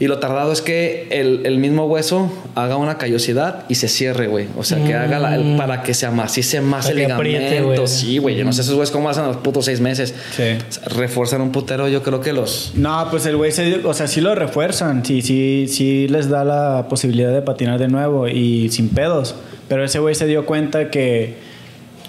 Y 0.00 0.06
lo 0.08 0.18
tardado 0.18 0.50
es 0.50 0.62
que 0.62 1.06
el, 1.10 1.42
el 1.44 1.58
mismo 1.58 1.84
hueso 1.84 2.32
haga 2.54 2.76
una 2.78 2.96
callosidad 2.96 3.64
y 3.68 3.74
se 3.76 3.86
cierre, 3.86 4.28
güey. 4.28 4.46
O 4.56 4.64
sea, 4.64 4.82
que 4.82 4.94
haga 4.94 5.18
la, 5.18 5.36
el- 5.36 5.56
para 5.58 5.82
que 5.82 5.92
se 5.94 6.06
amacice 6.06 6.60
más 6.62 6.86
Para 6.88 7.04
el 7.04 7.12
apriete, 7.12 7.50
ligamento. 7.60 7.86
sí, 7.86 8.16
güey. 8.16 8.34
Yo 8.34 8.44
no 8.46 8.52
sé 8.54 8.62
esos 8.62 8.74
güeyes 8.74 8.90
cómo 8.90 9.10
hacen 9.10 9.24
a 9.24 9.28
los 9.28 9.36
putos 9.36 9.66
seis 9.66 9.80
meses. 9.82 10.14
Sí. 10.34 10.42
O 10.68 10.72
sea, 10.72 10.84
Refuerzan 10.88 11.42
un 11.42 11.52
putero, 11.52 11.86
yo 11.86 12.02
creo 12.02 12.20
que 12.22 12.32
los... 12.32 12.72
No, 12.76 13.08
pues 13.10 13.26
el 13.26 13.36
güey 13.36 13.52
se 13.52 13.64
dio- 13.66 13.86
o 13.88 13.92
sea, 13.92 14.06
sí 14.08 14.22
lo 14.22 14.34
refuerzan, 14.34 15.04
sí, 15.04 15.20
sí, 15.20 15.66
sí 15.68 16.08
les 16.08 16.30
da 16.30 16.44
la 16.44 16.86
posibilidad 16.88 17.30
de 17.32 17.42
patinar 17.42 17.78
de 17.78 17.88
nuevo 17.88 18.26
y 18.26 18.70
sin 18.70 18.88
pedos. 18.88 19.34
Pero 19.68 19.84
ese 19.84 19.98
güey 19.98 20.14
se 20.14 20.26
dio 20.26 20.46
cuenta 20.46 20.90
que, 20.90 21.34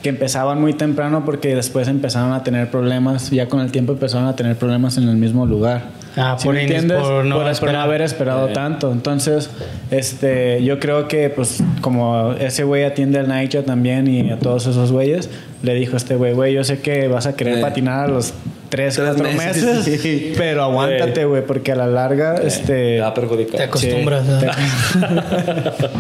que 0.01 0.07
empezaban 0.09 0.61
muy 0.61 0.73
temprano 0.73 1.25
porque 1.25 1.55
después 1.55 1.89
empezaron 1.89 2.31
a 2.31 2.41
tener 2.43 2.71
problemas, 2.71 3.29
ya 3.31 3.47
con 3.49 3.59
el 3.59 3.69
tiempo 3.73 3.91
empezaron 3.91 4.27
a 4.29 4.35
tener 4.37 4.55
problemas 4.55 4.95
en 4.97 5.09
el 5.09 5.17
mismo 5.17 5.45
lugar. 5.45 5.99
Ah, 6.17 6.35
¿Sí 6.37 6.45
por 6.45 6.55
me 6.55 6.63
entiendes? 6.63 6.99
por 7.01 7.23
no 7.25 7.35
por, 7.35 7.43
por 7.43 7.51
esperar. 7.51 7.75
haber 7.77 8.01
esperado 8.01 8.49
tanto. 8.49 8.91
Entonces, 8.91 9.49
este, 9.91 10.63
yo 10.63 10.79
creo 10.79 11.07
que, 11.07 11.29
pues, 11.29 11.63
como 11.81 12.33
ese 12.33 12.63
güey 12.63 12.83
atiende 12.83 13.19
al 13.19 13.27
Nightshot 13.27 13.65
también 13.65 14.07
y 14.07 14.29
a 14.31 14.37
todos 14.39 14.67
esos 14.67 14.91
güeyes, 14.91 15.29
le 15.63 15.73
dijo 15.75 15.93
a 15.93 15.97
este 15.97 16.15
güey, 16.15 16.33
güey, 16.33 16.53
yo 16.53 16.63
sé 16.63 16.79
que 16.79 17.07
vas 17.07 17.27
a 17.27 17.35
querer 17.35 17.59
Eh. 17.59 17.61
patinar 17.61 18.05
a 18.05 18.07
los 18.07 18.33
tres, 18.71 18.95
Tres 18.95 19.07
cuatro 19.15 19.23
meses, 19.37 19.63
meses, 19.63 20.01
sí. 20.01 20.33
pero 20.37 20.63
aguántate, 20.63 21.25
güey, 21.25 21.45
porque 21.45 21.73
a 21.73 21.75
la 21.75 21.85
larga, 21.87 22.35
este... 22.43 22.95
Te 22.95 22.99
va 23.01 23.07
a 23.09 23.13
perjudicar. 23.13 23.57
Te 23.57 23.63
acostumbras. 23.63 24.23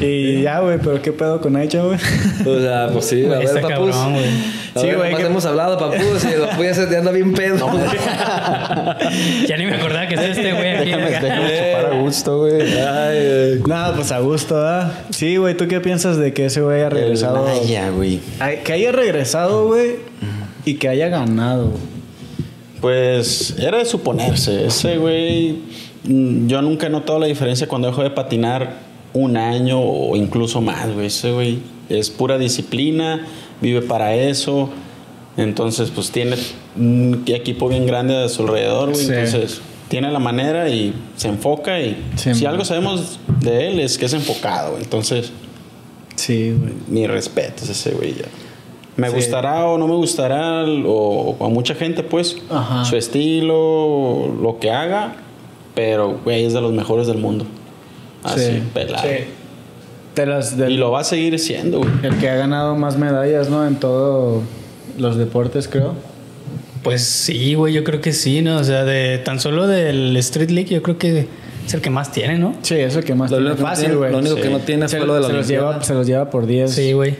Y 0.00 0.42
ya, 0.42 0.60
güey, 0.60 0.78
pero 0.78 1.00
qué 1.00 1.12
pedo 1.12 1.40
con 1.40 1.52
Nightshot, 1.54 1.86
güey. 1.86 1.98
O 2.46 2.60
sea, 2.62 2.88
pues 2.92 3.06
sí, 3.06 3.24
a 3.24 3.28
Güey, 3.28 3.46
ver, 3.46 3.62
papus. 3.62 3.90
cabrón, 3.94 4.12
güey. 4.14 4.24
A 4.74 4.80
Sí, 4.80 4.86
ver, 4.86 4.96
güey, 4.96 5.14
que- 5.14 5.22
hemos 5.26 5.44
hablado, 5.46 5.78
papus, 5.78 6.24
y 6.24 6.32
el 6.34 6.40
papus 6.42 6.66
ya 6.90 6.98
anda 6.98 7.12
bien 7.12 7.32
pedo. 7.32 7.66
Ya 9.46 9.56
ni 9.56 9.66
me 9.66 9.76
acordaba 9.76 10.06
que 10.08 10.14
es 10.14 10.20
este 10.20 10.52
güey 10.52 10.76
aquí. 10.76 10.84
Déjame, 10.90 11.10
déjame 11.10 11.48
chupar 11.58 11.86
a 11.92 11.98
gusto, 12.00 12.38
güey. 12.40 12.78
Ay, 12.78 13.56
güey. 13.58 13.62
Nada, 13.68 13.94
pues 13.94 14.12
a 14.12 14.18
gusto, 14.18 14.54
¿verdad? 14.56 14.92
Sí, 15.10 15.36
güey, 15.36 15.56
¿tú 15.56 15.68
qué 15.68 15.80
piensas 15.80 16.16
de 16.18 16.32
que 16.34 16.46
ese 16.46 16.60
güey 16.60 16.78
haya 16.78 16.90
regresado? 16.90 17.48
El 17.48 17.60
Naya, 17.62 17.90
güey. 17.90 18.20
Que 18.64 18.72
haya 18.72 18.92
regresado, 18.92 19.66
güey, 19.66 19.96
y 20.64 20.74
que 20.74 20.88
haya 20.88 21.08
ganado. 21.08 21.70
Pues 22.80 23.54
era 23.58 23.78
de 23.78 23.84
suponerse. 23.84 24.66
Ese 24.66 24.98
güey, 24.98 25.56
mm, 26.04 26.48
yo 26.48 26.62
nunca 26.62 26.86
he 26.88 26.90
notado 26.90 27.18
la 27.18 27.26
diferencia 27.26 27.68
cuando 27.68 27.88
dejó 27.88 28.02
de 28.02 28.10
patinar 28.10 28.80
un 29.12 29.36
año 29.36 29.80
o 29.80 30.16
incluso 30.16 30.60
más, 30.60 30.92
güey. 30.92 31.06
Ese 31.06 31.32
güey 31.32 31.58
es 31.88 32.10
pura 32.10 32.38
disciplina, 32.38 33.26
vive 33.60 33.82
para 33.82 34.14
eso. 34.16 34.68
Entonces, 35.36 35.90
pues 35.90 36.10
tiene 36.10 36.36
un 36.76 37.22
equipo 37.26 37.68
bien 37.68 37.86
grande 37.86 38.16
a 38.16 38.28
su 38.28 38.42
alrededor, 38.42 38.90
güey. 38.92 39.04
Sí. 39.06 39.12
Entonces, 39.12 39.60
tiene 39.88 40.10
la 40.10 40.18
manera 40.18 40.68
y 40.68 40.92
se 41.16 41.28
enfoca. 41.28 41.80
Y 41.80 41.96
Sí, 42.16 42.34
si 42.34 42.46
algo 42.46 42.64
sabemos 42.64 43.18
de 43.40 43.68
él 43.68 43.80
es 43.80 43.96
que 43.96 44.06
es 44.06 44.12
enfocado. 44.14 44.76
Entonces, 44.78 45.30
Sí, 46.16 46.52
güey. 46.58 46.72
mi 46.88 47.06
respeto 47.06 47.62
es 47.64 47.70
ese 47.70 47.92
güey 47.92 48.14
ya. 48.14 48.24
Me 48.96 49.08
Sí. 49.08 49.14
gustará 49.16 49.64
o 49.66 49.78
no 49.78 49.88
me 49.88 49.94
gustará, 49.94 50.64
o, 50.64 51.36
o 51.38 51.46
a 51.46 51.48
mucha 51.48 51.74
gente, 51.74 52.02
pues, 52.02 52.36
Ajá. 52.50 52.84
su 52.84 52.96
estilo, 52.96 54.28
lo 54.40 54.58
que 54.60 54.70
haga, 54.70 55.14
pero, 55.74 56.18
güey, 56.24 56.44
es 56.44 56.52
de 56.52 56.60
los 56.60 56.72
mejores 56.72 57.06
del 57.06 57.18
mundo. 57.18 57.46
Así, 58.22 58.40
Sí. 58.40 58.62
pelado. 58.74 59.02
Sí. 59.08 59.24
De 60.14 60.26
las, 60.26 60.56
del- 60.58 60.72
Y 60.72 60.76
lo 60.76 60.90
va 60.90 61.00
a 61.00 61.04
seguir 61.04 61.38
siendo, 61.38 61.78
güey. 61.78 61.90
El 62.02 62.18
que 62.18 62.28
ha 62.28 62.34
ganado 62.36 62.76
más 62.76 62.98
medallas, 62.98 63.48
¿no? 63.48 63.66
En 63.66 63.76
todos 63.76 64.42
los 64.98 65.16
deportes, 65.16 65.68
creo. 65.68 65.94
Pues 66.82 67.02
sí, 67.02 67.54
güey, 67.54 67.72
yo 67.72 67.84
creo 67.84 68.00
que 68.02 68.12
sí, 68.12 68.42
¿no? 68.42 68.56
O 68.58 68.64
sea, 68.64 68.84
de 68.84 69.18
tan 69.18 69.40
solo 69.40 69.66
del 69.66 70.14
Street 70.18 70.50
League, 70.50 70.68
yo 70.68 70.82
creo 70.82 70.98
que 70.98 71.28
es 71.66 71.72
el 71.74 71.80
que 71.80 71.88
más 71.90 72.12
tiene, 72.12 72.38
¿no? 72.38 72.54
Sí, 72.62 72.74
es 72.74 72.94
el 72.96 73.04
que 73.04 73.14
más 73.14 73.30
Lo 73.30 73.38
tiene. 73.38 73.52
único 73.52 73.56
que 73.56 73.62
no 73.62 73.68
fácil, 73.68 73.84
tiene- 73.86 73.98
güey. 73.98 74.12
lo 74.12 74.18
único 74.18 74.36
Sí. 74.36 74.42
que 74.42 74.50
no 74.50 74.58
tiene 74.58 74.88
se, 74.88 74.98
fue 74.98 75.06
lo 75.06 75.14
de 75.14 75.20
la 75.20 75.26
se 75.28 75.32
los 75.32 75.48
lleva, 75.48 75.82
se 75.82 75.94
los 75.94 76.06
lleva 76.06 76.28
por 76.28 76.46
10. 76.46 76.72
Sí, 76.72 76.92
güey. 76.92 77.14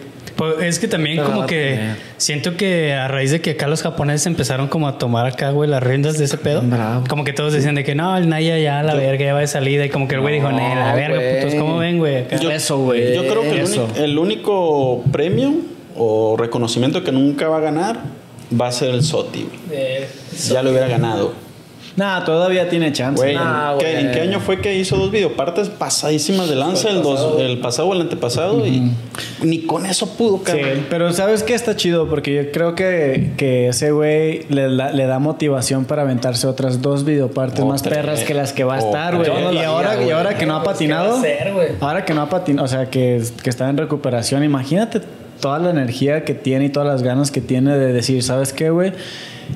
Pues 0.56 0.66
es 0.66 0.78
que 0.78 0.88
también 0.88 1.16
Pero 1.18 1.28
como 1.28 1.46
que 1.46 1.56
tener. 1.76 1.96
siento 2.16 2.56
que 2.56 2.92
a 2.94 3.08
raíz 3.08 3.30
de 3.30 3.40
que 3.40 3.50
acá 3.52 3.68
los 3.68 3.82
japoneses 3.82 4.26
empezaron 4.26 4.68
como 4.68 4.88
a 4.88 4.98
tomar 4.98 5.26
acá, 5.26 5.50
güey, 5.50 5.68
las 5.70 5.82
riendas 5.82 6.18
de 6.18 6.24
ese 6.24 6.38
pedo. 6.38 6.62
Bravo. 6.62 7.04
Como 7.08 7.24
que 7.24 7.32
todos 7.32 7.52
decían 7.52 7.74
de 7.74 7.84
que 7.84 7.94
no, 7.94 8.16
el 8.16 8.28
Naya 8.28 8.58
ya 8.58 8.82
la 8.82 8.94
verga 8.94 9.24
ya 9.24 9.34
va 9.34 9.40
de 9.40 9.46
salida. 9.46 9.84
Y 9.84 9.90
como 9.90 10.08
que 10.08 10.14
el 10.16 10.20
güey 10.20 10.34
dijo, 10.34 10.50
No, 10.50 10.58
no, 10.58 10.74
la 10.74 10.94
verga, 10.94 11.16
güey. 11.18 11.40
putos, 11.40 11.54
¿cómo 11.54 11.78
ven, 11.78 11.98
güey? 11.98 12.24
Yo- 12.40 12.50
Eso, 12.50 12.78
güey. 12.78 13.14
Yo 13.14 13.22
creo 13.26 13.42
que 13.42 13.60
el, 13.60 13.64
único, 13.66 13.88
el 13.96 14.18
único 14.18 15.04
premio 15.12 15.54
o 15.96 16.36
reconocimiento 16.38 17.04
que 17.04 17.12
nunca 17.12 17.48
va 17.48 17.58
a 17.58 17.60
ganar 17.60 18.00
va 18.60 18.68
a 18.68 18.72
ser 18.72 18.90
el 18.90 19.02
SOTI. 19.02 19.42
güey. 19.68 19.78
Eh, 19.80 20.08
Ya 20.48 20.62
lo 20.62 20.70
hubiera 20.70 20.88
ganado. 20.88 21.34
Nah, 21.96 22.24
todavía 22.24 22.68
tiene 22.70 22.90
chance. 22.92 23.20
Güey, 23.22 23.34
Nah, 23.34 23.72
¿en, 23.74 23.78
qué, 23.78 23.92
güey. 23.92 24.04
en 24.06 24.12
qué 24.12 24.20
año 24.22 24.40
fue 24.40 24.60
que 24.60 24.76
hizo 24.78 24.96
dos 24.96 25.10
videopartes 25.10 25.68
pasadísimas 25.68 26.48
de 26.48 26.56
lanza? 26.56 26.88
El, 26.88 27.02
dos- 27.02 27.38
el 27.38 27.58
pasado 27.60 27.88
o 27.88 27.94
el 27.94 28.00
antepasado. 28.00 28.66
Y 28.66 28.92
ni 29.42 29.60
con 29.66 29.84
eso 29.84 30.06
pudo, 30.16 30.38
Sí, 30.38 30.44
cabrón. 30.44 30.86
pero 30.88 31.12
¿sabes 31.12 31.42
qué 31.42 31.54
está 31.54 31.76
chido? 31.76 32.08
Porque 32.08 32.34
yo 32.34 32.50
creo 32.52 32.74
que, 32.74 33.32
que 33.36 33.68
ese 33.68 33.90
güey 33.92 34.46
le, 34.48 34.74
da- 34.74 34.92
le 34.92 35.06
da 35.06 35.18
motivación 35.18 35.84
para 35.84 36.02
aventarse 36.02 36.46
otras 36.46 36.80
dos 36.80 37.04
videopartes 37.04 37.60
O 37.60 37.66
más 37.66 37.82
perras 37.82 38.20
que 38.24 38.32
las 38.34 38.52
que 38.52 38.64
va 38.64 38.76
a 38.76 38.78
estar, 38.78 39.16
güey. 39.16 39.28
no 39.28 39.52
y, 39.52 39.58
ahora, 39.58 39.94
y 40.02 40.36
que 40.36 40.46
no 40.46 40.56
ha 40.56 40.62
Pues, 40.62 40.78
¿qué 40.78 40.84
patinado, 40.86 41.16
hacer, 41.16 41.52
ahora 41.80 42.04
que 42.04 42.14
no 42.14 42.22
ha 42.22 42.28
patinado, 42.30 42.64
o 42.64 42.68
sea, 42.68 42.88
que, 42.88 43.22
que 43.42 43.50
está 43.50 43.68
en 43.68 43.76
recuperación, 43.76 44.42
imagínate 44.44 45.00
toda 45.40 45.58
la 45.58 45.70
energía 45.70 46.24
que 46.24 46.34
tiene 46.34 46.66
y 46.66 46.68
todas 46.70 46.88
las 46.88 47.02
ganas 47.02 47.30
que 47.30 47.40
tiene 47.40 47.76
de 47.76 47.92
decir, 47.92 48.22
¿sabes 48.22 48.52
qué, 48.52 48.70
güey? 48.70 48.92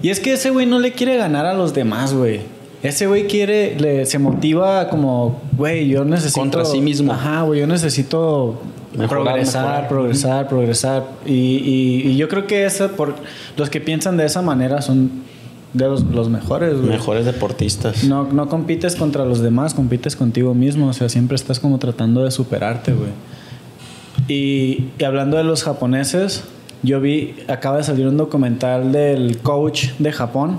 Y 0.03 0.11
es 0.11 0.21
que 0.21 0.33
ese 0.35 0.51
güey 0.51 0.67
no 0.67 0.79
le 0.79 0.93
quiere 0.93 1.17
ganar 1.17 1.47
a 1.47 1.55
los 1.55 1.75
demás, 1.75 2.13
güey. 2.15 2.41
Ese 2.83 3.07
güey 3.07 3.27
quiere, 3.27 3.79
le, 3.81 4.07
se 4.07 4.19
motiva 4.19 4.89
como, 4.89 5.41
güey, 5.57 5.89
yo 5.89 6.05
necesito. 6.05 6.41
Contra 6.41 6.65
sí 6.65 6.81
mismo. 6.81 7.13
Ajá, 7.13 7.43
güey, 7.43 7.61
yo 7.61 7.67
necesito 7.67 8.61
Mejorar, 8.97 9.09
progresar, 9.25 9.63
mejorar. 9.65 9.89
progresar, 9.89 10.49
progresar. 10.49 11.05
Y, 11.25 11.33
y- 11.33 12.03
y 12.11 12.17
yo 12.17 12.29
creo 12.29 12.47
que 12.47 12.65
esa, 12.65 12.89
por 12.89 13.15
los 13.57 13.71
que 13.71 13.81
piensan 13.81 14.17
de 14.17 14.27
esa 14.27 14.43
manera 14.43 14.83
son 14.83 15.11
de 15.73 15.85
los, 15.87 16.05
los 16.05 16.29
mejores, 16.29 16.75
güey. 16.77 16.89
Mejores 16.91 17.25
deportistas. 17.27 18.05
No, 18.05 18.25
no 18.31 18.49
compites 18.49 18.95
contra 18.95 19.25
los 19.25 19.41
demás, 19.41 19.75
compites 19.75 20.15
contigo 20.15 20.55
mismo. 20.55 20.87
O 20.89 20.93
sea, 20.93 21.09
siempre 21.09 21.35
estás 21.35 21.59
como 21.59 21.79
tratando 21.79 22.23
de 22.25 22.31
superarte, 22.31 22.93
güey. 22.93 23.11
Y, 24.29 24.87
y 24.99 25.05
hablando 25.05 25.37
de 25.37 25.45
los 25.45 25.63
japoneses, 25.65 26.45
yo 26.87 27.01
vi, 27.01 27.35
acaba 27.49 27.79
de 27.79 27.83
salir 27.83 28.07
un 28.07 28.17
documental 28.17 28.93
del 28.93 29.39
coach 29.39 29.89
de 29.99 30.13
Japón, 30.13 30.59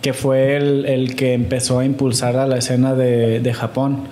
que 0.00 0.12
fue 0.12 0.56
el, 0.56 0.86
el 0.86 1.14
que 1.16 1.34
empezó 1.34 1.78
a 1.80 1.84
impulsar 1.84 2.36
a 2.36 2.46
la 2.46 2.56
escena 2.58 2.94
de, 2.94 3.40
de 3.40 3.52
Japón. 3.52 4.04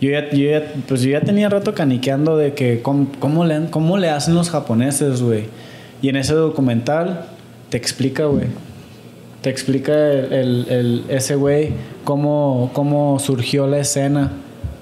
Yo 0.00 0.10
ya, 0.10 0.28
yo 0.30 0.50
ya- 0.50 0.72
pues 0.88 1.00
yo 1.02 1.10
ya 1.10 1.20
tenía 1.20 1.48
rato 1.48 1.72
caniqueando 1.74 2.36
de 2.36 2.52
que 2.54 2.82
cómo, 2.82 3.06
cómo 3.20 3.44
le, 3.44 3.70
cómo 3.70 3.96
le 3.96 4.10
hacen 4.10 4.34
los 4.34 4.50
japoneses, 4.50 5.22
güey. 5.22 5.44
Y 6.02 6.08
en 6.10 6.16
ese 6.16 6.34
documental 6.34 7.26
te 7.70 7.76
explica, 7.78 8.24
güey. 8.26 8.46
Te 9.40 9.48
explica 9.50 9.92
el, 10.12 10.32
el- 10.32 10.66
el- 10.68 11.04
ese 11.08 11.36
güey 11.36 11.70
cómo, 12.04 12.70
cómo 12.74 13.18
surgió 13.18 13.66
la 13.66 13.78
escena, 13.78 14.32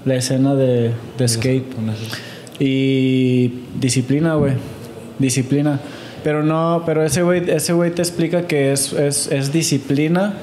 la 0.05 0.15
escena 0.17 0.55
de, 0.57 0.91
de 1.19 1.29
skate. 1.29 1.67
Y 2.59 3.53
disciplina, 3.81 4.35
güey. 4.35 4.55
Disciplina. 5.19 5.81
Pero 6.25 6.43
no, 6.45 6.83
pero 6.87 7.03
ese 7.05 7.23
güey, 7.23 7.51
ese 7.51 7.73
güey 7.73 7.91
te 7.91 8.03
explica 8.03 8.47
que 8.47 8.73
es, 8.73 8.93
es, 8.93 9.31
es 9.33 9.53
disciplina, 9.53 10.35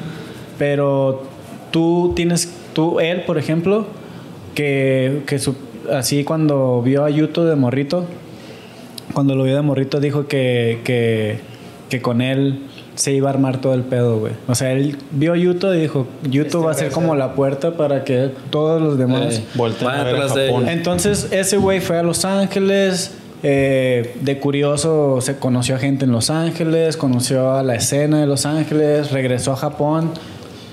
pero 0.58 1.24
tú 1.72 2.14
tienes, 2.16 2.52
tú, 2.74 3.00
él, 3.00 3.24
por 3.26 3.38
ejemplo, 3.38 3.88
que, 4.56 5.22
que 5.26 5.40
su- 5.40 5.56
así 5.94 6.24
cuando 6.26 6.82
vio 6.82 7.06
a 7.06 7.10
Yuto 7.10 7.46
de 7.46 7.56
morrito, 7.56 8.06
cuando 9.14 9.36
lo 9.36 9.44
vio 9.44 9.56
de 9.56 9.62
morrito 9.62 10.00
dijo 10.02 10.28
que, 10.28 10.82
que, 10.84 11.40
que 11.90 12.02
con 12.02 12.22
él 12.22 12.64
se 12.96 13.14
iba 13.14 13.30
a 13.30 13.34
armar 13.34 13.62
todo 13.62 13.74
el 13.74 13.84
pedo, 13.84 14.20
güey. 14.20 14.34
O 14.50 14.56
sea, 14.56 14.74
él 14.74 14.98
vio 15.12 15.32
a 15.32 15.38
Yuto 15.38 15.74
y 15.74 15.80
dijo, 15.80 16.06
Yuto 16.30 16.62
va 16.62 16.72
a 16.72 16.74
ser 16.74 16.92
como 16.92 17.16
la 17.16 17.34
puerta 17.36 17.72
para 17.78 18.04
que 18.04 18.32
todos 18.50 18.82
los 18.82 18.98
demás... 18.98 19.38
Eh, 19.38 19.44
Volteen 19.56 19.90
a 19.90 20.04
ver 20.04 20.16
a 20.16 20.18
atrás 20.18 20.36
de 20.36 20.48
Japón. 20.48 20.64
él. 20.68 20.78
Entonces 20.78 21.30
ese 21.32 21.56
güey 21.56 21.80
fue 21.80 21.98
a 21.98 22.04
Los 22.04 22.26
Ángeles, 22.26 23.16
eh, 23.44 24.16
de 24.22 24.40
curioso 24.40 25.20
se 25.22 25.38
conoció 25.38 25.76
a 25.76 25.80
gente 25.80 26.06
en 26.06 26.12
Los 26.12 26.30
Ángeles, 26.30 26.98
conoció 26.98 27.54
a 27.54 27.64
la 27.64 27.76
escena 27.76 28.20
de 28.20 28.28
Los 28.28 28.46
Ángeles, 28.46 29.12
regresó 29.12 29.54
a 29.54 29.56
Japón 29.56 30.12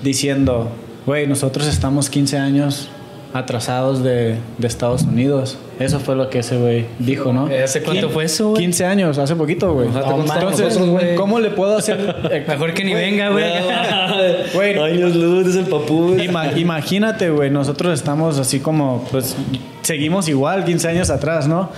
diciendo, 0.03 0.69
güey, 1.05 1.27
nosotros 1.27 1.67
estamos 1.67 2.09
15 2.09 2.37
años 2.37 2.89
atrasados 3.33 4.03
de, 4.03 4.37
de 4.57 4.67
Estados 4.67 5.03
Unidos. 5.03 5.57
Eso 5.79 5.99
fue 5.99 6.15
lo 6.15 6.29
que 6.29 6.39
ese 6.39 6.57
güey 6.57 6.85
dijo, 6.97 7.33
¿no? 7.33 7.47
¿Hace 7.63 7.83
cuánto 7.83 8.09
fue 8.09 8.25
eso, 8.25 8.49
güey? 8.49 8.61
15 8.63 8.85
años, 8.85 9.17
hace 9.19 9.35
poquito, 9.35 9.73
güey. 9.73 9.89
No, 9.89 10.91
güey. 10.91 11.15
¿Cómo 11.15 11.39
le 11.39 11.51
puedo 11.51 11.77
hacer? 11.77 12.15
eh, 12.31 12.43
Mejor 12.47 12.73
que 12.73 12.83
ni 12.83 12.93
venga, 12.95 13.29
güey. 13.29 13.45
Años 14.81 15.15
luz, 15.15 15.55
el 15.55 15.65
papú. 15.67 16.15
Ima- 16.15 16.57
imagínate, 16.57 17.29
güey, 17.29 17.51
nosotros 17.51 17.93
estamos 17.93 18.39
así 18.39 18.59
como, 18.59 19.05
pues, 19.11 19.35
seguimos 19.83 20.27
igual 20.29 20.65
15 20.65 20.87
años 20.87 21.09
atrás, 21.09 21.47
¿no? 21.47 21.69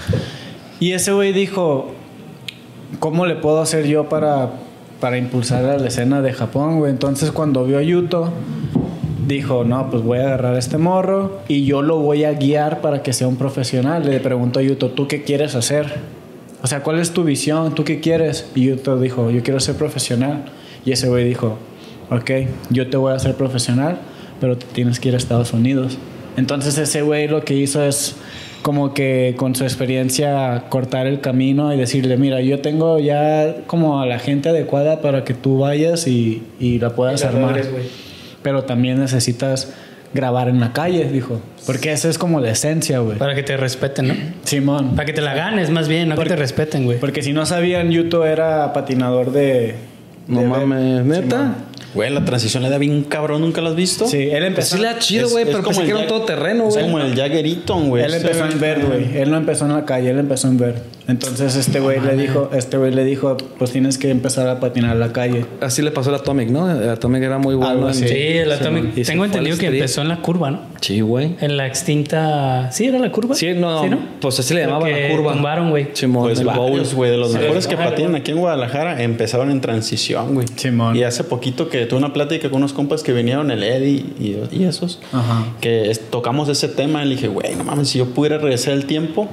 Y 0.79 0.93
ese 0.93 1.11
güey 1.11 1.33
dijo, 1.33 1.91
¿cómo 2.99 3.25
le 3.25 3.35
puedo 3.35 3.61
hacer 3.61 3.85
yo 3.87 4.07
para, 4.07 4.51
para 4.99 5.17
impulsar 5.17 5.63
la 5.79 5.87
escena 5.87 6.21
de 6.21 6.31
Japón, 6.33 6.79
güey? 6.79 6.91
Entonces 6.91 7.31
cuando 7.31 7.65
vio 7.65 7.79
a 7.79 7.83
Yuto, 7.83 8.31
dijo, 9.27 9.63
no, 9.63 9.89
pues 9.89 10.03
voy 10.03 10.19
a 10.19 10.23
agarrar 10.23 10.55
este 10.55 10.77
morro 10.77 11.39
y 11.47 11.65
yo 11.65 11.81
lo 11.81 11.99
voy 11.99 12.23
a 12.23 12.33
guiar 12.33 12.81
para 12.81 13.03
que 13.03 13.13
sea 13.13 13.27
un 13.27 13.35
profesional. 13.35 14.09
Le 14.09 14.19
preguntó 14.19 14.59
a 14.59 14.63
Yuto, 14.63 14.89
¿tú 14.89 15.07
qué 15.07 15.23
quieres 15.23 15.55
hacer? 15.55 15.87
O 16.63 16.67
sea, 16.67 16.81
¿cuál 16.81 16.99
es 16.99 17.11
tu 17.11 17.23
visión? 17.23 17.75
¿Tú 17.75 17.83
qué 17.83 17.99
quieres? 17.99 18.49
Y 18.55 18.65
Yuto 18.65 18.99
dijo, 18.99 19.29
yo 19.31 19.43
quiero 19.43 19.59
ser 19.59 19.75
profesional. 19.75 20.45
Y 20.85 20.93
ese 20.93 21.09
güey 21.09 21.25
dijo, 21.25 21.57
ok, 22.09 22.31
yo 22.69 22.89
te 22.89 22.97
voy 22.97 23.11
a 23.11 23.15
hacer 23.15 23.35
profesional, 23.35 23.99
pero 24.41 24.57
te 24.57 24.65
tienes 24.65 24.99
que 24.99 25.09
ir 25.09 25.13
a 25.13 25.17
Estados 25.17 25.53
Unidos. 25.53 25.97
Entonces 26.37 26.77
ese 26.77 27.01
güey 27.01 27.27
lo 27.27 27.43
que 27.43 27.53
hizo 27.53 27.83
es 27.83 28.15
como 28.61 28.93
que 28.93 29.35
con 29.37 29.55
su 29.55 29.63
experiencia 29.63 30.65
cortar 30.69 31.07
el 31.07 31.21
camino 31.21 31.73
y 31.73 31.77
decirle, 31.77 32.17
mira, 32.17 32.41
yo 32.41 32.59
tengo 32.59 32.99
ya 32.99 33.55
como 33.67 34.01
a 34.01 34.05
la 34.05 34.19
gente 34.19 34.49
adecuada 34.49 35.01
para 35.01 35.23
que 35.23 35.33
tú 35.33 35.59
vayas 35.59 36.07
y, 36.07 36.43
y 36.59 36.79
la 36.79 36.89
puedas 36.91 37.21
Y 37.21 37.23
la 37.25 37.29
armar. 37.29 37.61
Pero 38.43 38.63
también 38.63 38.99
necesitas 38.99 39.73
grabar 40.13 40.47
en 40.49 40.59
la 40.59 40.73
calle, 40.73 41.05
dijo. 41.11 41.39
Porque 41.65 41.91
esa 41.91 42.09
es 42.09 42.17
como 42.17 42.39
la 42.39 42.49
esencia, 42.51 42.99
güey. 42.99 43.17
Para 43.17 43.35
que 43.35 43.43
te 43.43 43.55
respeten, 43.57 44.07
¿no? 44.07 44.13
Simón. 44.43 44.95
Para 44.95 45.05
que 45.05 45.13
te 45.13 45.21
la 45.21 45.33
ganes, 45.35 45.69
más 45.69 45.87
bien, 45.87 46.09
no 46.09 46.15
que 46.17 46.25
te 46.25 46.35
respeten, 46.35 46.85
güey. 46.85 46.99
Porque 46.99 47.21
si 47.21 47.31
no 47.33 47.45
sabían, 47.45 47.91
Yuto 47.91 48.25
era 48.25 48.73
patinador 48.73 49.31
de... 49.31 49.75
No 50.27 50.41
de- 50.41 50.47
mames, 50.47 51.05
¿neta? 51.05 51.27
Simón. 51.27 51.55
Güey, 51.93 52.12
la 52.12 52.23
transición 52.23 52.62
le 52.63 52.69
da 52.69 52.78
bien 52.78 53.04
cabrón, 53.04 53.41
¿nunca 53.41 53.62
la 53.62 53.69
has 53.69 53.75
visto? 53.75 54.08
Sí, 54.08 54.17
él 54.17 54.30
Pues 54.32 54.43
empezó... 54.45 54.75
sí 54.75 54.82
le 54.82 54.88
da 54.89 54.99
chido, 54.99 55.30
güey, 55.30 55.45
pero 55.45 55.58
como 55.63 55.69
pensé 55.78 55.82
que 55.84 55.89
era 55.89 55.95
un 55.97 56.02
Jack- 56.04 56.10
todoterreno, 56.10 56.67
Es 56.67 56.73
güey. 56.75 56.86
como 56.86 56.99
el 56.99 57.15
Jagger 57.15 57.45
Eaton, 57.45 57.89
güey. 57.89 58.04
Él 58.04 58.13
empezó 58.13 58.45
en 58.45 58.60
Verde, 58.60 58.84
güey. 58.86 59.17
Él 59.17 59.32
no 59.32 59.38
empezó 59.38 59.65
en 59.65 59.73
la 59.73 59.86
calle, 59.86 60.10
él 60.12 60.19
empezó 60.19 60.47
en 60.47 60.58
Verde. 60.58 60.82
Entonces 61.08 61.56
este 61.56 61.80
güey 61.80 61.99
le 61.99 62.15
dijo, 62.15 62.52
este 62.54 62.78
güey 62.78 62.93
le 62.93 63.04
dijo, 63.04 63.36
pues 63.58 63.71
tienes 63.71 63.97
que 63.97 64.12
empezar 64.12 64.47
a 64.47 64.60
patinar 64.60 64.95
la 64.97 65.12
calle. 65.12 65.45
Así 65.62 65.82
le 65.82 65.89
pasó 65.89 66.10
al 66.10 66.15
Atomic, 66.17 66.49
¿no? 66.49 66.69
El 66.69 66.88
Atomic 66.89 67.23
era 67.23 67.39
muy 67.39 67.56
bueno. 67.56 67.88
En-. 67.88 67.93
Sí, 67.95 68.06
el 68.08 68.52
Atomic. 68.52 68.93
Tengo 69.06 69.25
entendido 69.25 69.58
que 69.58 69.67
empezó 69.67 70.02
en 70.02 70.10
la 70.10 70.21
curva, 70.21 70.52
¿no? 70.52 70.62
Sí, 70.81 71.01
güey. 71.01 71.35
En 71.41 71.57
la 71.57 71.67
extinta. 71.67 72.71
¿Sí 72.71 72.85
era 72.85 72.99
la 72.99 73.11
curva? 73.11 73.35
Sí, 73.35 73.53
no, 73.53 73.83
pues 74.21 74.39
así 74.39 74.53
le 74.53 74.61
llamaban 74.61 74.91
la 74.91 75.09
curva. 75.09 75.33
tumbaron, 75.33 75.69
güey. 75.71 75.87
Simón, 75.93 76.23
Pues 76.23 76.39
el 76.39 76.45
bowl. 76.45 76.57
varios, 76.71 76.93
güey, 76.93 77.11
de 77.11 77.17
los 77.17 77.31
Sí. 77.33 77.37
mejores 77.37 77.67
que 77.67 77.75
patinan 77.75 78.15
aquí 78.15 78.31
en 78.31 78.37
Guadalajara 78.39 79.01
empezaron 79.03 79.51
en 79.51 79.61
transición, 79.61 80.33
güey. 80.35 80.47
Simón. 80.55 80.95
Y 80.95 81.03
hace 81.03 81.23
poquito 81.23 81.69
que 81.69 81.85
tuve 81.85 81.99
una 81.99 82.13
plática 82.13 82.49
con 82.49 82.57
unos 82.59 82.73
compas 82.73 83.03
que 83.03 83.11
vinieron, 83.13 83.51
el 83.51 83.63
Eddie 83.63 84.05
y, 84.19 84.37
y 84.51 84.63
esos, 84.63 84.99
Ajá. 85.11 85.45
que 85.61 85.89
es- 85.91 86.09
tocamos 86.09 86.47
ese 86.49 86.67
tema 86.69 87.03
y 87.03 87.09
le 87.09 87.15
dije, 87.15 87.27
güey, 87.27 87.55
no 87.55 87.63
mames, 87.63 87.89
si 87.89 87.97
yo 87.99 88.05
pudiera 88.13 88.37
regresar 88.37 88.73
el 88.73 88.85
tiempo, 88.85 89.27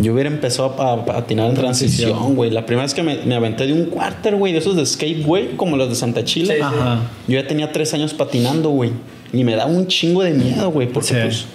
yo 0.00 0.12
hubiera 0.14 0.28
empezado 0.30 0.74
a, 0.80 0.92
a 0.94 1.04
patinar 1.04 1.48
en 1.50 1.54
transición, 1.56 2.34
güey. 2.36 2.50
La 2.50 2.66
primera 2.66 2.84
vez 2.84 2.94
que 2.94 3.02
me, 3.02 3.16
me 3.24 3.34
aventé 3.34 3.66
de 3.66 3.72
un 3.72 3.86
quarter, 3.86 4.36
güey, 4.36 4.52
de 4.52 4.58
esos 4.60 4.76
de 4.76 4.86
skate, 4.86 5.24
güey, 5.24 5.56
como 5.56 5.76
los 5.76 5.88
de 5.88 5.94
Santa 5.94 6.24
Chile. 6.24 6.58
Ajá. 6.62 7.00
Yo 7.26 7.40
ya 7.40 7.46
tenía 7.46 7.72
tres 7.72 7.94
años 7.94 8.14
patinando, 8.14 8.70
güey. 8.70 8.90
Y 9.32 9.44
me 9.44 9.54
daba 9.56 9.70
un 9.70 9.86
chingo 9.86 10.22
de 10.22 10.32
miedo, 10.32 10.70
güey, 10.70 10.88
porque 10.88 11.08
Sí. 11.08 11.14
pues 11.22 11.46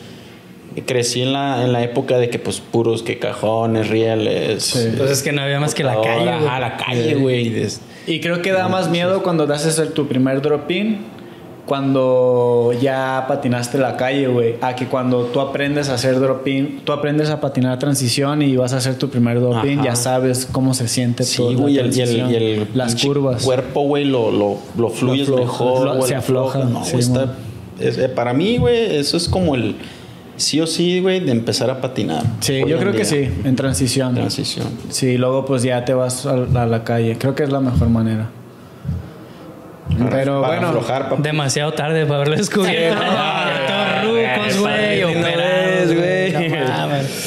crecí 0.88 1.21
en 1.21 1.33
la, 1.33 1.63
en 1.63 1.71
la 1.71 1.83
época 1.83 2.17
de 2.17 2.29
que 2.29 2.39
pues 2.39 2.59
puros 2.59 3.03
que 3.03 3.19
cajones, 3.19 3.89
rieles. 3.89 4.63
Sí. 4.63 4.89
Pues 4.97 5.12
es 5.12 5.21
que 5.23 5.31
no 5.31 5.41
había 5.41 5.59
más 5.59 5.75
que 5.75 5.83
la 5.83 6.01
calle, 6.01 6.29
ajá, 6.31 6.59
la 6.59 6.77
calle, 6.77 7.15
güey. 7.15 7.49
Des- 7.49 7.81
Y 8.07 8.19
creo 8.19 8.41
que 8.41 8.51
da 8.51 8.67
más 8.67 8.89
miedo 8.89 9.21
cuando 9.23 9.45
das 9.45 9.65
ese- 9.65 9.86
tu 9.88 10.07
primer 10.07 10.41
drop-in, 10.41 10.97
cuando 11.65 12.71
ya 12.81 13.25
patinaste 13.27 13.77
la 13.77 13.95
calle, 13.97 14.27
güey, 14.27 14.55
a 14.62 14.75
que 14.75 14.88
cuando 14.88 15.25
tú 15.25 15.39
aprendes 15.39 15.89
a 15.89 15.93
hacer 15.95 16.19
drop-in, 16.19 16.81
tú 16.83 16.91
aprendes 16.91 17.29
a 17.29 17.39
patinar 17.39 17.79
transición 17.79 18.41
y 18.41 18.55
vas 18.57 18.73
a 18.73 18.77
hacer 18.77 18.95
tu 18.95 19.09
primer 19.09 19.39
drop-in, 19.39 19.81
ya 19.83 19.95
sabes 19.95 20.45
cómo 20.51 20.73
se 20.73 20.88
siente 20.88 21.23
Sí, 21.23 21.41
güey, 21.41 21.75
y 21.75 21.79
el, 21.79 21.93
y 21.95 21.99
y 22.01 22.36
el 22.36 22.67
las 22.73 22.95
curvas. 23.01 23.43
cuerpo, 23.43 23.81
güey, 23.83 24.05
lo, 24.05 24.29
lo, 24.31 24.57
lo 24.77 24.89
fluyes 24.89 25.23
afloja, 25.29 25.41
mejor, 25.41 25.86
lo- 25.95 26.01
se 26.05 26.13
lo 26.13 26.19
afloja, 26.19 26.59
No, 26.65 26.83
sí, 26.83 26.91
güey, 26.93 27.03
está-. 27.03 27.36
Es- 27.88 27.98
eh, 27.98 28.10
para 28.10 28.34
mí, 28.34 28.58
güey, 28.58 28.96
eso 28.98 29.17
es 29.17 29.28
como 29.30 29.56
el 29.56 29.76
sí 30.36 30.60
o 30.62 30.67
sí, 30.67 31.00
güey, 31.00 31.19
de 31.19 31.32
empezar 31.32 31.69
a 31.69 31.80
patinar. 31.80 32.24
Sí, 32.39 32.63
yo 32.67 32.78
creo 32.80 32.91
que 32.91 33.06
sí, 33.06 33.30
en 33.43 33.56
transición. 33.56 34.15
Transición. 34.15 34.67
Sí, 34.89 35.17
luego 35.17 35.46
pues 35.46 35.63
ya 35.63 35.86
te 35.86 35.93
vas 35.93 36.26
a, 36.26 36.34
a 36.34 36.65
la 36.65 36.84
calle. 36.84 37.17
Creo 37.17 37.36
que 37.36 37.43
es 37.43 37.50
la 37.52 37.60
mejor 37.60 37.89
manera. 37.89 38.30
Pero 40.10 40.41
Para 40.41 40.54
bueno, 40.56 40.67
aflojar, 40.69 41.10
papá. 41.10 41.22
Demasiado 41.22 41.72
tarde 41.74 42.04
para 42.06 42.15
haberlo 42.15 42.36
descubierto. 42.38 43.00
Sí, 43.00 43.08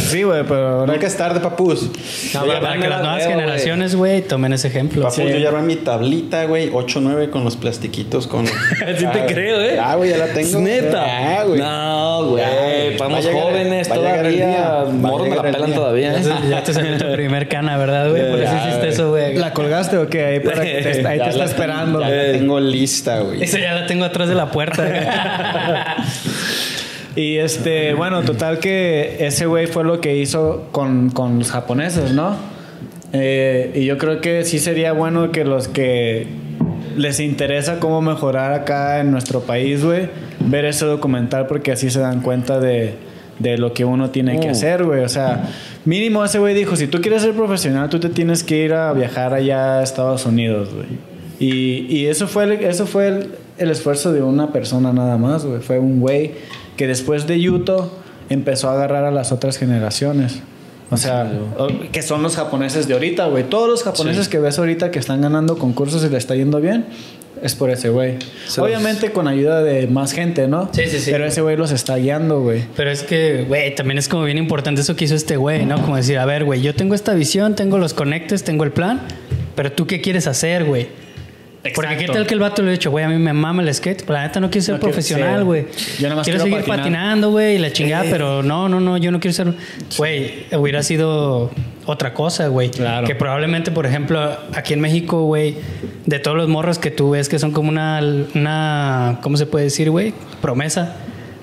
sí, 0.07 0.23
güey, 0.23 0.43
pero 0.45 0.69
ahora 0.81 0.93
Nunca 0.93 1.07
es 1.07 1.17
tarde, 1.17 1.41
papus. 1.41 1.91
No, 2.35 2.47
para 2.47 2.61
van 2.61 2.81
que 2.81 2.89
las 2.89 2.99
la 2.99 3.05
nuevas 3.05 3.19
veo, 3.19 3.27
güey. 3.29 3.41
generaciones, 3.41 3.95
güey, 3.97 4.23
tomen 4.23 4.53
ese 4.53 4.69
ejemplo. 4.69 5.03
Papus, 5.03 5.17
Sí. 5.17 5.23
yo 5.29 5.39
ya 5.39 5.51
mi 5.53 5.77
tablita, 5.77 6.45
güey, 6.45 6.71
8-9 6.71 7.31
con 7.31 7.45
los 7.45 7.57
plastiquitos. 7.57 8.27
Con... 8.27 8.47
Sí 8.99 9.07
te 9.13 9.27
creo, 9.27 9.61
¿eh? 9.61 9.79
Ah, 9.81 9.97
güey, 9.97 10.11
ya 10.11 10.19
la 10.19 10.27
tengo. 10.27 10.41
¿Es 10.49 10.55
neta? 10.55 11.05
Ah, 11.05 11.45
güey. 11.45 11.59
No, 11.61 12.25
güey. 12.31 12.45
Estamos 12.93 13.27
va 13.27 13.33
jóvenes 13.33 13.91
va 13.91 13.95
todavía. 13.95 14.85
Morros 14.93 15.29
me 15.29 15.37
la 15.37 15.43
pelan 15.43 15.73
todavía, 15.73 16.13
Ya 16.13 16.19
¿eh? 16.19 16.35
te, 16.43 16.49
ya 16.49 16.63
te 16.63 16.73
salió 16.75 16.97
tu 16.99 17.13
primer 17.13 17.49
cana, 17.49 17.77
¿verdad, 17.77 18.11
güey? 18.11 18.31
Por 18.31 18.41
eso 18.41 18.53
hiciste 18.67 18.89
eso, 18.89 19.11
güey. 19.11 19.35
¿la 19.37 19.53
colgaste 19.53 19.99
o 19.99 20.09
qué? 20.09 20.25
Ahí, 20.25 20.41
para 20.41 20.63
que 20.63 20.81
te- 20.83 21.07
ahí 21.07 21.19
te 21.19 21.29
está 21.31 21.45
esperando. 21.45 22.01
Ya 22.01 22.09
la 22.09 22.33
tengo 22.33 22.61
lista, 22.61 23.21
güey. 23.21 23.43
Esa 23.43 23.59
ya 23.59 23.75
la 23.75 23.87
tengo 23.87 24.05
atrás 24.05 24.29
de 24.29 24.35
la 24.35 24.51
puerta. 24.51 24.85
Y 27.17 27.39
este, 27.39 27.95
bueno, 27.95 28.23
total 28.23 28.59
que 28.59 29.17
ese 29.27 29.47
güey 29.47 29.67
fue 29.67 29.85
lo 29.85 30.01
que 30.01 30.17
hizo 30.17 30.69
con, 30.73 31.11
con 31.11 31.39
los 31.39 31.51
japoneses, 31.51 32.13
¿no? 32.13 32.37
Eh, 33.13 33.73
y 33.75 33.85
yo 33.87 33.97
creo 33.99 34.21
que 34.21 34.45
sí 34.45 34.59
sería 34.59 34.93
bueno 34.93 35.33
que 35.33 35.45
los 35.45 35.69
que 35.69 36.27
les 36.97 37.21
interesa 37.21 37.79
cómo 37.81 38.03
mejorar 38.03 38.53
acá 38.53 39.01
en 39.01 39.11
nuestro 39.11 39.41
país, 39.41 39.83
güey, 39.85 40.09
ver 40.41 40.65
ese 40.67 40.85
documental 40.85 41.47
porque 41.47 41.73
así 41.73 41.89
se 41.91 42.01
dan 42.01 42.21
cuenta 42.21 42.61
de, 42.61 42.95
de 43.39 43.57
lo 43.59 43.73
que 43.73 43.85
uno 43.85 44.11
tiene 44.11 44.39
que 44.41 44.49
Mm. 44.49 44.51
hacer, 44.51 44.85
güey. 44.85 45.01
O 45.03 45.09
sea, 45.09 45.49
mínimo 45.87 46.23
ese 46.25 46.39
güey 46.39 46.55
dijo, 46.55 46.77
si 46.77 46.87
tú 46.87 47.01
quieres 47.01 47.23
ser 47.23 47.33
profesional, 47.33 47.89
tú 47.89 47.99
te 47.99 48.09
tienes 48.11 48.45
que 48.45 48.59
ir 48.65 48.75
a 48.75 48.93
viajar 48.93 49.33
allá 49.33 49.79
a 49.79 49.83
Estados 49.83 50.27
Unidos, 50.27 50.75
güey. 50.75 50.87
Y, 51.39 51.87
y 51.95 52.07
eso 52.07 52.27
fue, 52.29 52.45
el, 52.45 52.53
eso 52.53 52.87
fue 52.87 53.09
el, 53.09 53.27
el 53.59 53.71
esfuerzo 53.71 54.13
de 54.13 54.23
una 54.23 54.53
persona 54.53 54.93
nada 54.93 55.17
más, 55.17 55.45
güey. 55.47 55.61
Fue 55.61 55.79
un 55.79 56.01
güey 56.01 56.33
que 56.77 56.87
después 56.87 57.27
de 57.27 57.41
Yuto 57.41 57.93
empezó 58.29 58.69
a 58.69 58.75
agarrar 58.75 59.05
a 59.05 59.11
las 59.11 59.33
otras 59.33 59.59
generaciones. 59.59 60.41
O 60.91 60.97
sea, 60.97 61.33
que 61.91 62.03
son 62.03 62.23
los 62.23 62.37
japoneses 62.37 62.87
de 62.87 62.95
ahorita, 62.95 63.27
güey. 63.27 63.45
Todos 63.45 63.69
los 63.69 63.83
japoneses 63.83 64.29
que 64.29 64.39
ves 64.39 64.59
ahorita 64.59 64.93
que 64.93 65.01
están 65.01 65.21
ganando 65.21 65.59
concursos 65.59 66.05
y 66.05 66.09
le 66.09 66.17
está 66.17 66.37
yendo 66.37 66.61
bien, 66.61 66.87
es 67.43 67.57
por 67.57 67.71
ese 67.71 67.89
güey. 67.89 68.19
Obviamente 68.57 69.11
con 69.11 69.27
ayuda 69.27 69.65
de 69.65 69.89
más 69.89 70.13
gente, 70.13 70.47
¿no? 70.47 70.71
Sí, 70.73 70.83
sí, 70.87 71.01
sí. 71.01 71.11
Pero 71.11 71.27
ese 71.27 71.41
güey 71.41 71.57
los 71.57 71.73
está 71.73 71.97
guiando, 71.97 72.41
güey. 72.41 72.63
Pero 72.77 72.91
es 72.91 73.03
que, 73.03 73.45
güey, 73.49 73.75
también 73.75 73.99
es 73.99 74.09
como 74.09 74.23
bien 74.23 74.39
importante 74.39 74.81
eso 74.81 74.95
que 74.95 75.07
hizo 75.07 75.17
este 75.17 75.37
güey, 75.37 75.67
¿no? 75.67 75.83
Como 75.83 75.97
decir, 75.97 76.19
a 76.19 76.25
ver, 76.25 76.45
güey, 76.45 76.63
yo 76.63 76.75
tengo 76.75 76.95
esta 76.95 77.15
visión, 77.15 77.57
tengo 77.57 77.79
los 77.79 77.93
conectes, 77.93 78.45
tengo 78.45 78.63
el 78.63 78.71
plan, 78.71 79.01
pero 79.57 79.73
tú 79.73 79.89
qué 79.89 80.01
quieres 80.01 80.29
hacer, 80.29 80.65
güey. 80.65 80.87
Porque 81.75 81.89
qué 81.91 81.95
Exacto. 82.03 82.13
tal 82.15 82.27
que 82.27 82.35
el 82.35 82.41
vato 82.41 82.63
le 82.63 82.69
ha 82.69 82.73
dicho, 82.73 82.91
güey, 82.91 83.05
a 83.05 83.09
mí 83.09 83.17
me 83.19 83.33
mama 83.33 83.63
el 83.63 83.73
skate, 83.75 84.03
pero 84.03 84.15
la 84.15 84.23
neta 84.27 84.41
no 84.41 84.51
quiero 84.51 84.65
ser 84.65 84.75
No 84.75 84.81
profesional, 84.81 85.45
güey. 85.45 85.67
Yo 85.99 86.03
nada 86.05 86.17
más 86.17 86.25
quiero, 86.25 86.41
quiero 86.41 86.45
seguir 86.45 86.59
patinar. 86.59 86.79
patinando, 86.79 87.31
güey, 87.31 87.57
y 87.57 87.59
la 87.59 87.73
chingada, 87.73 88.05
pero 88.11 88.43
no, 88.43 88.69
no, 88.69 88.81
no, 88.81 88.97
yo 88.97 89.11
no 89.11 89.21
quiero 89.21 89.35
ser, 89.35 89.55
güey, 89.97 90.45
hubiera 90.53 90.83
sido 90.83 91.51
otra 91.87 92.15
cosa, 92.15 92.49
güey. 92.49 92.71
Claro. 92.71 93.07
Que 93.07 93.15
probablemente, 93.15 93.71
por 93.71 93.87
ejemplo, 93.87 94.21
aquí 94.55 94.73
en 94.75 94.81
México, 94.81 95.23
güey, 95.25 95.57
de 96.05 96.19
todos 96.19 96.37
los 96.37 96.49
morros 96.49 96.79
que 96.79 96.91
tú 96.91 97.11
ves 97.11 97.29
que 97.29 97.39
son 97.39 97.53
como 97.53 97.69
una, 97.69 98.01
una 98.35 99.19
¿cómo 99.23 99.37
se 99.37 99.47
puede 99.47 99.65
decir, 99.67 99.91
güey? 99.91 100.13
Promesa. 100.43 100.97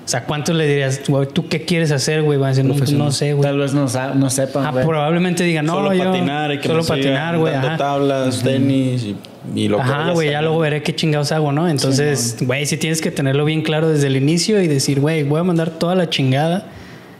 O 0.04 0.06
sea, 0.06 0.24
¿cuántos 0.24 0.54
le 0.54 0.66
dirías, 0.66 1.00
güey, 1.08 1.26
tú 1.26 1.48
qué 1.48 1.64
quieres 1.64 1.90
hacer, 1.90 2.20
güey? 2.20 2.38
Van 2.38 2.48
a 2.48 2.50
decir, 2.50 2.66
no, 2.66 2.74
pues, 2.74 2.92
no 2.92 3.10
sé, 3.10 3.32
güey. 3.32 3.42
Tal 3.42 3.56
vez 3.56 3.72
no, 3.72 3.86
no 4.14 4.28
sepan, 4.28 4.66
Ah, 4.66 4.72
probablemente 4.84 5.44
digan, 5.44 5.64
no, 5.64 5.72
solo 5.76 5.94
yo 5.94 6.04
patinar, 6.04 6.50
hay 6.50 6.58
que 6.58 6.68
solo 6.68 6.84
patinar, 6.84 7.38
güey. 7.38 7.54
tablas, 7.78 8.42
tenis 8.42 9.02
y, 9.02 9.16
y 9.54 9.68
lo 9.68 9.80
Ajá, 9.80 10.12
güey, 10.12 10.30
ya 10.30 10.42
luego 10.42 10.58
veré 10.60 10.82
qué 10.82 10.94
chingados 10.94 11.32
hago, 11.32 11.52
¿no? 11.52 11.68
Entonces, 11.68 12.36
güey, 12.40 12.66
sí 12.66 12.76
tienes 12.76 13.00
que 13.00 13.10
tenerlo 13.10 13.44
bien 13.44 13.62
claro 13.62 13.88
desde 13.88 14.06
el 14.06 14.16
inicio 14.16 14.60
y 14.60 14.68
decir, 14.68 15.00
güey, 15.00 15.22
voy 15.22 15.40
a 15.40 15.44
mandar 15.44 15.70
toda 15.70 15.94
la 15.94 16.08
chingada 16.08 16.66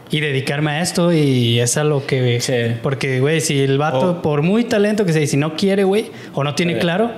y 0.09 0.19
dedicarme 0.19 0.71
a 0.71 0.81
esto 0.81 1.11
y 1.11 1.59
es 1.59 1.77
a 1.77 1.83
lo 1.83 2.05
que... 2.05 2.39
Sí. 2.39 2.77
Porque, 2.81 3.19
güey, 3.19 3.41
si 3.41 3.59
el 3.59 3.77
vato, 3.77 4.21
por 4.21 4.41
muy 4.41 4.63
talento 4.63 5.05
que 5.05 5.13
sea, 5.13 5.21
y 5.21 5.27
si 5.27 5.37
no 5.37 5.55
quiere, 5.55 5.83
güey, 5.83 6.11
o 6.33 6.43
no 6.43 6.55
tiene 6.55 6.77
claro, 6.77 7.11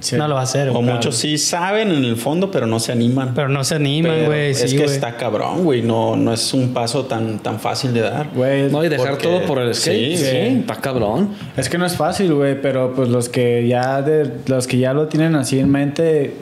Sí. 0.00 0.14
no 0.16 0.28
lo 0.28 0.34
va 0.34 0.40
a 0.40 0.44
hacer, 0.44 0.68
O 0.70 0.80
muchos 0.80 1.16
sí 1.16 1.38
saben 1.38 1.90
en 1.90 2.04
el 2.04 2.16
fondo, 2.16 2.50
pero 2.52 2.66
no 2.66 2.78
se 2.78 2.92
animan. 2.92 3.32
Pero 3.34 3.48
no 3.48 3.64
se 3.64 3.74
animan, 3.74 4.26
güey. 4.26 4.50
es 4.50 4.58
Sí, 4.70 4.76
que 4.76 4.84
está 4.84 5.16
cabrón, 5.16 5.64
güey. 5.64 5.82
No, 5.82 6.14
no 6.16 6.32
es 6.32 6.54
un 6.54 6.72
paso 6.72 7.06
tan, 7.06 7.40
tan 7.40 7.58
fácil 7.58 7.92
de 7.92 8.02
dar. 8.02 8.28
Güey, 8.34 8.70
No, 8.70 8.84
y 8.84 8.88
dejar 8.88 9.10
Porque- 9.10 9.26
todo 9.26 9.42
por 9.42 9.58
el 9.58 9.74
skate. 9.74 10.16
sí, 10.16 10.24
Sí, 10.24 10.36
está 10.60 10.76
cabrón. 10.76 11.30
Es 11.56 11.68
que 11.68 11.78
no 11.78 11.84
es 11.86 11.96
fácil, 11.96 12.32
güey, 12.34 12.60
pero 12.62 12.94
pues 12.94 13.08
los 13.08 13.28
que 13.28 13.66
ya 13.66 14.00
de, 14.02 14.30
los 14.46 14.66
que 14.68 14.78
ya 14.78 14.92
lo 14.94 15.08
tienen 15.08 15.34
así 15.34 15.58
en 15.58 15.70
mente 15.70 16.32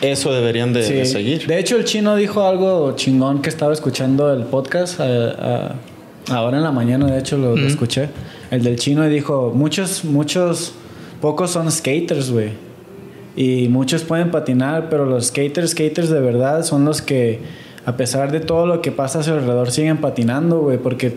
Eso 0.00 0.32
deberían 0.32 0.72
de, 0.72 0.82
sí. 0.82 0.92
de 0.94 1.04
seguir. 1.06 1.46
De 1.46 1.58
hecho, 1.58 1.76
el 1.76 1.84
chino 1.84 2.16
dijo 2.16 2.46
algo 2.46 2.94
chingón 2.96 3.42
que 3.42 3.50
estaba 3.50 3.72
escuchando 3.74 4.32
el 4.32 4.44
podcast 4.44 4.98
eh, 5.02 5.32
ah, 5.38 5.72
ahora 6.30 6.56
en 6.58 6.62
la 6.62 6.70
mañana, 6.72 7.06
de 7.06 7.18
hecho 7.18 7.36
lo, 7.36 7.54
lo 7.56 7.66
escuché. 7.66 8.08
El 8.50 8.62
del 8.62 8.76
chino 8.76 9.06
y 9.06 9.10
dijo, 9.10 9.52
muchos 9.54 10.04
muchos 10.04 10.72
pocos 11.20 11.50
son 11.50 11.70
skaters, 11.70 12.30
güey. 12.30 12.50
Y 13.36 13.68
muchos 13.68 14.02
pueden 14.04 14.30
patinar, 14.30 14.88
pero 14.88 15.04
los 15.04 15.26
skaters, 15.26 15.70
skaters 15.72 16.08
de 16.08 16.20
verdad 16.20 16.62
son 16.64 16.84
los 16.86 17.02
que 17.02 17.40
a 17.84 17.96
pesar 17.96 18.32
de 18.32 18.40
todo 18.40 18.66
lo 18.66 18.80
que 18.82 18.90
pasa 18.92 19.20
a 19.20 19.22
su 19.22 19.30
alrededor 19.32 19.70
siguen 19.70 19.98
patinando, 19.98 20.60
güey, 20.60 20.78
porque 20.78 21.14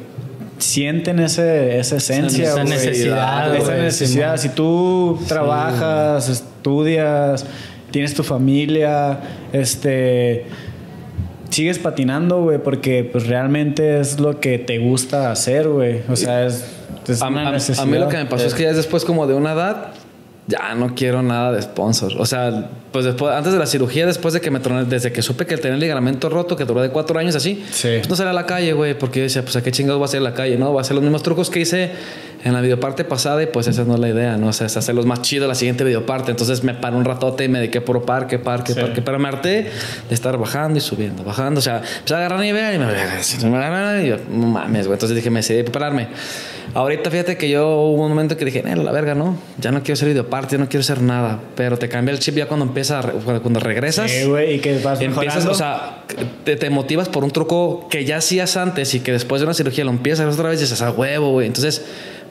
sienten 0.58 1.20
ese, 1.20 1.80
esa 1.80 1.96
esencia, 1.96 2.44
esa 2.44 2.54
güey. 2.62 2.66
necesidad, 2.74 3.56
Esa 3.56 3.66
güey, 3.72 3.82
necesidad. 3.84 4.38
Si 4.38 4.50
tú 4.50 5.18
trabajas, 5.28 6.28
estudias, 6.28 7.46
tienes 7.92 8.14
tu 8.14 8.24
familia, 8.24 9.20
este 9.54 10.46
sigues 11.50 11.80
patinando, 11.80 12.44
güey, 12.44 12.60
porque 12.62 13.08
pues 13.10 13.26
realmente 13.28 14.00
es 14.00 14.20
lo 14.20 14.40
que 14.40 14.60
te 14.60 14.78
gusta 14.78 15.32
hacer, 15.32 15.68
güey. 15.68 16.02
O 16.10 16.16
sea, 16.16 16.46
es, 16.46 16.64
es 17.08 17.22
A, 17.22 17.28
una 17.30 17.48
a- 17.48 17.52
necesidad. 17.54 17.84
a 17.88 17.90
mí 17.90 17.98
lo 17.98 18.08
que 18.08 18.18
me 18.18 18.26
pasó 18.26 18.46
es 18.46 18.54
que 18.54 18.64
ya 18.64 18.74
después 18.74 19.04
como 19.06 19.26
de 19.26 19.34
una 19.34 19.54
edad 19.54 19.88
ya 20.50 20.74
no 20.74 20.96
quiero 20.96 21.22
nada 21.22 21.52
de 21.52 21.62
sponsor. 21.62 22.14
O 22.18 22.26
sea, 22.26 22.70
pues 22.92 23.06
después, 23.06 23.32
antes 23.36 23.54
de 23.54 23.60
la 23.60 23.68
cirugía, 23.68 24.08
después 24.08 24.34
de 24.34 24.42
que 24.42 24.50
me 24.50 24.60
troné, 24.60 24.86
desde 24.86 25.12
que 25.12 25.22
supe 25.22 25.46
que 25.46 25.56
tenía 25.58 25.76
el 25.76 25.80
ligamento 25.80 26.28
roto, 26.28 26.56
que 26.56 26.66
duró 26.66 26.82
de 26.82 26.90
cuatro 26.90 27.20
años 27.20 27.36
así, 27.36 27.64
Sí. 27.72 27.90
pues 27.98 28.10
no 28.10 28.16
salía 28.16 28.32
a 28.32 28.34
la 28.34 28.48
calle, 28.48 28.74
güey, 28.74 28.98
porque 28.98 29.20
yo 29.20 29.24
decía, 29.26 29.44
pues 29.44 29.56
a 29.56 29.62
qué 29.64 29.72
chingados 29.72 30.00
voy 30.00 30.06
a 30.06 30.08
hacer 30.08 30.18
en 30.18 30.24
la 30.24 30.34
calle, 30.34 30.58
¿no? 30.58 30.70
Voy 30.72 30.80
a 30.80 30.82
hacer 30.82 30.96
los 30.96 31.04
mismos 31.04 31.22
trucos 31.22 31.50
que 31.52 31.60
hice 31.60 31.92
en 32.44 32.54
la 32.54 32.62
videoparte 32.62 33.04
pasada 33.04 33.44
y 33.44 33.48
pues 33.48 33.68
esa 33.68 33.84
no 33.84 33.96
es 33.96 34.00
la 34.00 34.10
idea, 34.10 34.38
¿no? 34.38 34.48
O 34.48 34.54
sea, 34.54 34.68
es 34.68 34.78
hacerlos 34.78 35.06
más 35.06 35.22
chidos 35.22 35.48
la 35.48 35.56
siguiente 35.56 35.84
videoparte. 35.84 36.32
Entonces 36.32 36.64
me 36.64 36.74
paré 36.74 36.96
un 36.96 37.04
ratote 37.06 37.44
y 37.44 37.50
me 37.50 37.60
dediqué 37.60 37.82
puro 37.82 38.04
parque, 38.06 38.40
parque, 38.40 38.74
Sí. 38.74 38.80
parque, 38.80 39.02
pero 39.02 39.20
me 39.20 39.28
harté 39.28 39.64
de 40.08 40.16
estar 40.16 40.38
bajando 40.38 40.78
y 40.78 40.82
subiendo, 40.82 41.24
bajando. 41.24 41.60
O 41.60 41.62
sea, 41.62 41.78
empecé 41.98 42.14
a 42.14 42.18
agarrar 42.18 42.40
nivel 42.40 42.76
y 42.76 42.80
me... 42.80 42.86
Y 44.06 44.08
yo, 44.08 44.18
no 44.32 44.48
mames, 44.48 44.88
güey. 44.88 44.96
Entonces 44.96 45.16
dije, 45.16 45.30
me 45.30 45.40
decidí 45.40 45.64
prepararme. 45.64 46.08
Ahorita 46.76 47.10
fíjate 47.10 47.36
que 47.36 47.50
yo 47.50 47.68
hubo 47.68 48.04
un 48.04 48.10
momento 48.10 48.38
que 48.38 48.46
dije, 48.46 48.62
"Nel, 48.62 48.86
la 48.86 48.92
verga, 48.92 49.16
no, 49.16 49.36
ya 49.58 49.72
no 49.72 49.82
quiero 49.82 49.96
ser 49.96 50.08
videoparte, 50.10 50.56
ya 50.56 50.60
no 50.60 50.70
quiero 50.70 50.82
hacer 50.82 51.02
nada. 51.02 51.40
Pero 51.56 51.78
te 51.80 51.90
cambia 51.90 52.12
el 52.14 52.20
chip 52.20 52.36
ya 52.36 52.46
cuando 52.48 52.64
empieza, 52.68 53.00
a 53.00 53.02
re- 53.02 53.14
cuando- 53.14 53.42
cuando 53.42 53.60
regresas. 53.60 54.12
Sí, 54.12 54.26
güey, 54.26 54.54
y 54.56 54.60
que 54.60 54.78
vas 54.78 55.02
Empiezas, 55.02 55.46
mejorando. 55.46 55.52
o 55.52 55.56
sea, 55.56 56.04
te, 56.44 56.56
te 56.58 56.70
motivas 56.70 57.10
por 57.10 57.24
un 57.24 57.32
truco 57.32 57.88
que 57.90 58.06
ya 58.06 58.18
hacías 58.18 58.56
antes 58.56 58.94
y 58.94 59.00
que 59.00 59.12
después 59.12 59.42
de 59.42 59.46
una 59.46 59.56
cirugía 59.56 59.84
lo 59.84 59.90
empiezas 59.90 60.32
otra 60.32 60.50
vez 60.50 60.60
y 60.60 60.64
dices, 60.66 60.82
a 60.84 60.92
huevo, 60.92 61.32
güey. 61.32 61.48
Entonces, 61.48 61.84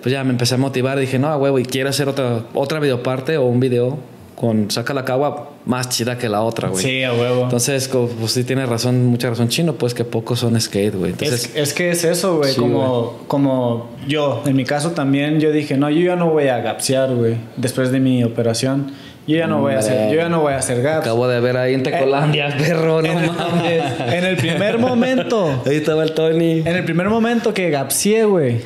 pues 0.08 0.14
ya 0.14 0.24
me 0.24 0.30
empecé 0.30 0.54
a 0.54 0.56
motivar 0.56 0.98
dije, 0.98 1.18
no, 1.18 1.36
huevo, 1.36 1.58
y 1.58 1.66
quiero 1.66 1.90
hacer 1.90 2.08
otra, 2.08 2.44
otra 2.54 2.80
videoparte 2.80 3.36
o 3.36 3.44
un 3.44 3.60
video 3.60 3.98
con 4.34 4.70
saca 4.70 4.94
la 4.94 5.04
cagua 5.04 5.50
más 5.66 5.90
chida 5.90 6.16
que 6.16 6.30
la 6.30 6.40
otra, 6.40 6.70
güey. 6.70 6.82
Sí, 6.82 7.02
a 7.02 7.12
huevo. 7.12 7.42
Entonces, 7.42 7.88
pues 7.88 8.32
sí 8.32 8.42
tiene 8.42 8.64
razón, 8.64 9.04
mucha 9.04 9.28
razón 9.28 9.48
chino, 9.48 9.74
pues 9.74 9.92
que 9.92 10.06
pocos 10.06 10.38
son 10.38 10.58
skate, 10.58 10.94
güey. 10.94 11.10
Entonces, 11.10 11.50
es, 11.54 11.56
es 11.56 11.74
que 11.74 11.90
es 11.90 12.04
eso, 12.04 12.38
güey. 12.38 12.52
Sí, 12.54 12.58
como, 12.58 13.18
como 13.26 13.90
yo, 14.06 14.42
en 14.46 14.56
mi 14.56 14.64
caso 14.64 14.92
también, 14.92 15.40
yo 15.40 15.52
dije, 15.52 15.76
no, 15.76 15.90
yo 15.90 16.00
ya 16.00 16.16
no 16.16 16.30
voy 16.30 16.48
a 16.48 16.56
gapsear, 16.60 17.14
güey. 17.14 17.34
Después 17.58 17.92
de 17.92 18.00
mi 18.00 18.24
operación, 18.24 18.92
yo 19.26 19.36
ya 19.36 19.46
no 19.46 19.60
voy 19.60 19.74
a 19.74 19.80
hacer, 19.80 20.08
yo 20.10 20.16
ya 20.16 20.30
no 20.30 20.40
voy 20.40 20.54
a 20.54 20.56
hacer 20.56 20.80
gaps. 20.80 21.02
acabo 21.04 21.28
de 21.28 21.38
ver 21.40 21.58
ahí 21.58 21.74
en 21.74 21.82
Tecolandia, 21.82 22.56
perro, 22.56 23.02
no 23.02 23.12
mames. 23.12 23.82
En 24.10 24.24
el 24.24 24.38
primer 24.38 24.78
momento, 24.78 25.62
Ahí 25.66 25.76
estaba 25.76 26.02
el 26.02 26.12
Tony. 26.12 26.60
en 26.60 26.68
el 26.68 26.84
primer 26.84 27.10
momento 27.10 27.52
que 27.52 27.68
gapseé, 27.68 28.24
güey. 28.24 28.62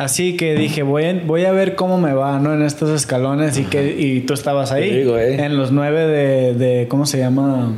Así 0.00 0.36
que 0.36 0.54
dije, 0.54 0.82
voy 0.82 1.04
a, 1.04 1.20
voy 1.26 1.44
a 1.44 1.52
ver 1.52 1.74
cómo 1.74 1.98
me 2.00 2.14
va, 2.14 2.38
¿no? 2.38 2.54
En 2.54 2.62
estos 2.62 2.88
escalones 2.90 3.58
y 3.58 3.64
que 3.64 3.94
y 3.98 4.20
tú 4.20 4.32
estabas 4.34 4.72
ahí. 4.72 4.90
Digo, 4.90 5.18
eh. 5.18 5.34
En 5.44 5.56
los 5.58 5.72
nueve 5.72 6.06
de, 6.06 6.54
de 6.54 6.88
¿cómo 6.88 7.04
se 7.06 7.18
llama? 7.18 7.72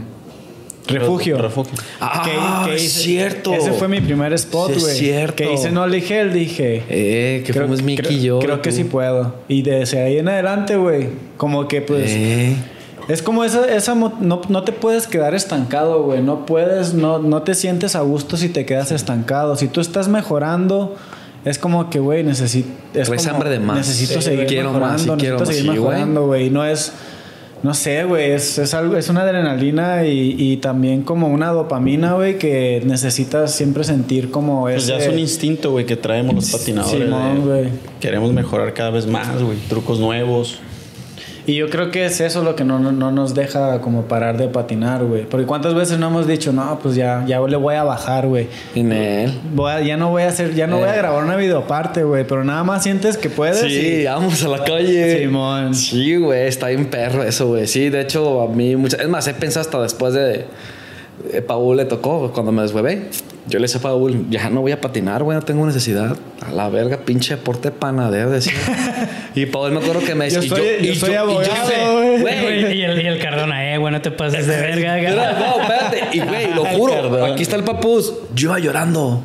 Refugio. 0.87 1.39
Refugio. 1.39 1.73
Ah, 2.01 2.67
es 2.75 2.83
hice- 2.83 3.03
cierto. 3.05 3.55
Ese 3.55 3.73
fue 3.73 3.89
mi 3.89 4.01
primer 4.01 4.33
spot, 4.35 4.71
Sí, 4.73 4.77
es 4.79 4.83
güey. 4.85 4.95
cierto. 4.97 5.37
Que 5.37 5.53
hice 5.53 5.71
no 5.71 5.85
Hell, 5.85 6.33
dije. 6.33 6.83
Eh, 6.89 7.43
que 7.47 7.53
fuimos 7.53 7.83
Mickey 7.83 8.05
creo, 8.05 8.19
y 8.19 8.23
yo. 8.23 8.39
Creo 8.41 8.63
que 8.63 8.73
sí 8.73 8.85
puedo. 8.85 9.35
Y 9.49 9.63
desde 9.63 10.03
ahí 10.03 10.19
en 10.19 10.29
adelante, 10.29 10.77
güey. 10.77 11.09
Como 11.37 11.69
que 11.69 11.83
pues. 11.83 12.05
Eh. 12.11 12.57
Es 13.09 13.21
como 13.23 13.43
esa, 13.43 13.67
esa 13.75 13.95
mo- 13.97 14.17
no, 14.21 14.43
no 14.49 14.63
te 14.63 14.71
puedes 14.73 15.07
quedar 15.09 15.35
estancado, 15.35 16.03
güey. 16.05 16.23
No 16.23 16.47
puedes, 16.47 16.95
no, 16.95 17.19
no 17.19 17.43
te 17.43 17.55
sientes 17.55 17.97
a 17.97 18.01
gusto 18.01 18.37
si 18.37 18.49
te 18.49 18.65
quedas 18.65 18.93
estancado. 18.93 19.57
Si 19.57 19.67
tú 19.69 19.81
estás 19.81 20.07
mejorando, 20.09 20.95
es 21.45 21.59
como 21.59 21.91
que, 21.91 21.99
güey, 21.99 22.23
necesito. 22.25 22.69
Traes 22.93 23.27
hambre 23.27 23.51
de 23.51 23.59
más. 23.59 23.77
Necesito 23.79 24.21
Sí, 24.21 24.31
seguir 24.31 24.47
quiero 24.47 24.73
mejorando. 24.73 24.93
más, 24.93 25.01
sí, 25.03 25.11
quiero 25.19 25.39
necesito 25.39 25.39
más. 25.39 25.49
seguir 25.49 25.63
Sí, 25.63 25.79
güey. 25.79 25.91
mejorando, 25.91 26.27
güey. 26.27 26.51
No 26.51 26.65
es. 26.65 26.93
No 27.63 27.75
sé, 27.75 28.03
güey, 28.03 28.33
es, 28.33 28.59
es 28.59 28.75
algo, 28.75 28.97
es 28.97 29.09
una 29.09 29.21
adrenalina 29.23 30.05
y, 30.05 30.35
y 30.37 30.57
también 30.57 31.03
como 31.03 31.29
una 31.29 31.51
dopamina, 31.53 32.15
güey, 32.15 32.37
que 32.37 32.83
necesitas 32.85 33.55
siempre 33.55 33.85
sentir 33.85 34.33
como 34.33 34.63
Pues 34.63 34.83
ese... 34.83 34.89
ya 34.89 34.99
es 34.99 35.09
un 35.09 35.17
instinto, 35.21 35.71
güey, 35.71 35.87
que 35.87 35.95
traemos 35.95 36.35
los 36.35 36.51
patinadores. 36.51 37.09
De- 37.09 37.41
güey. 37.41 37.69
Queremos 38.01 38.33
mejorar 38.33 38.75
cada 38.75 38.91
vez 38.91 39.07
más, 39.07 39.41
güey. 39.41 39.57
Trucos 39.69 40.01
nuevos. 40.01 40.59
Y 41.47 41.57
yo 41.57 41.69
creo 41.71 41.91
que 41.91 42.05
es 42.05 42.21
eso 42.21 42.45
lo 42.45 42.55
que 42.55 42.65
no, 42.65 42.79
no, 42.79 42.93
no 42.93 43.11
nos 43.11 43.35
deja 43.35 43.81
como 43.81 44.03
parar 44.03 44.37
de 44.39 44.47
patinar, 44.49 45.05
güey. 45.05 45.25
Porque 45.25 45.45
cuántas 45.45 45.75
veces 45.75 45.99
no 45.99 46.07
hemos 46.07 46.27
dicho, 46.27 46.53
no, 46.53 46.79
pues 46.81 46.95
ya, 46.95 47.25
ya 47.27 47.41
le 47.41 47.57
voy 47.57 47.75
a 47.75 47.83
bajar, 47.83 48.27
güey. 48.29 48.47
Y 48.75 48.83
Nel. 48.85 49.33
Voy 49.53 49.73
a- 49.73 49.81
ya 49.81 49.97
no 49.97 50.11
voy 50.11 50.23
a 50.23 50.29
hacer, 50.29 50.55
ya 50.55 50.67
no 50.67 50.79
voy 50.79 50.89
a 50.89 50.95
grabar 50.95 51.25
una 51.25 51.35
videoparte, 51.37 52.05
güey. 52.05 52.25
Pero 52.27 52.45
nada 52.45 52.63
más 52.63 52.83
sientes 52.85 53.17
que 53.17 53.29
puedes. 53.29 53.59
Sí, 53.59 54.03
y- 54.03 54.05
vamos 54.05 54.43
a 54.45 54.49
la 54.49 54.63
calle. 54.63 55.19
Simón. 55.21 55.75
Sí, 55.75 56.17
güey, 56.17 56.47
está 56.47 56.69
bien 56.69 56.87
perro 56.87 57.23
eso, 57.25 57.49
güey. 57.49 57.67
Sí, 57.67 57.89
de 57.91 58.03
hecho, 58.03 58.43
a 58.43 58.49
mí 58.49 58.77
muchas... 58.77 59.01
Es 59.01 59.09
más, 59.09 59.27
he 59.27 59.35
pensado 59.35 59.63
hasta 59.67 59.83
después 59.83 60.15
de, 60.15 60.35
eh, 60.35 60.45
Paul 61.47 61.77
le 61.77 61.85
tocó 61.85 62.31
cuando 62.33 62.53
me 62.53 62.63
deshuevé. 62.63 63.09
Yo 63.49 63.59
le 63.59 63.63
decía 63.65 63.81
a 63.81 63.83
Paul, 63.83 64.27
ya 64.31 64.51
no 64.51 64.61
voy 64.61 64.73
a 64.73 64.81
patinar, 64.81 65.23
güey, 65.25 65.37
no 65.37 65.43
tengo 65.45 65.67
necesidad. 65.67 66.17
A 66.47 66.53
la 66.53 66.69
verga, 66.69 66.99
pinche 67.05 67.35
deporte 67.37 67.71
panadero, 67.71 68.31
decía. 68.31 68.53
y 69.35 69.47
Paul 69.47 69.73
me 69.73 69.81
acuerdo 69.81 70.01
que 70.01 70.15
me 70.15 70.31
Yo 70.31 70.41
decía... 70.41 70.57
y 70.57 70.61
soy- 70.61 70.77
y 70.81 70.87
yo 70.89 70.95
soy 70.95 71.11
y 71.13 71.15
abogado, 71.17 71.93
güey, 72.03 72.21
Güey, 72.21 72.77
y, 72.79 72.83
el, 72.85 73.01
y 73.03 73.07
el 73.07 73.19
Cardona, 73.19 73.75
eh, 73.75 73.79
güey, 73.79 73.93
no 73.93 74.01
te 74.01 74.11
pases 74.13 74.47
de 74.47 74.57
verga. 74.57 74.99
Era- 75.01 75.33
no, 75.39 75.61
espérate. 75.61 76.17
Y, 76.17 76.21
güey, 76.21 76.55
lo 76.55 76.65
juro. 76.67 77.25
Aquí 77.27 77.43
está 77.43 77.57
el 77.57 77.65
papus. 77.65 78.13
Yo 78.35 78.51
iba 78.51 78.59
llorando. 78.61 79.23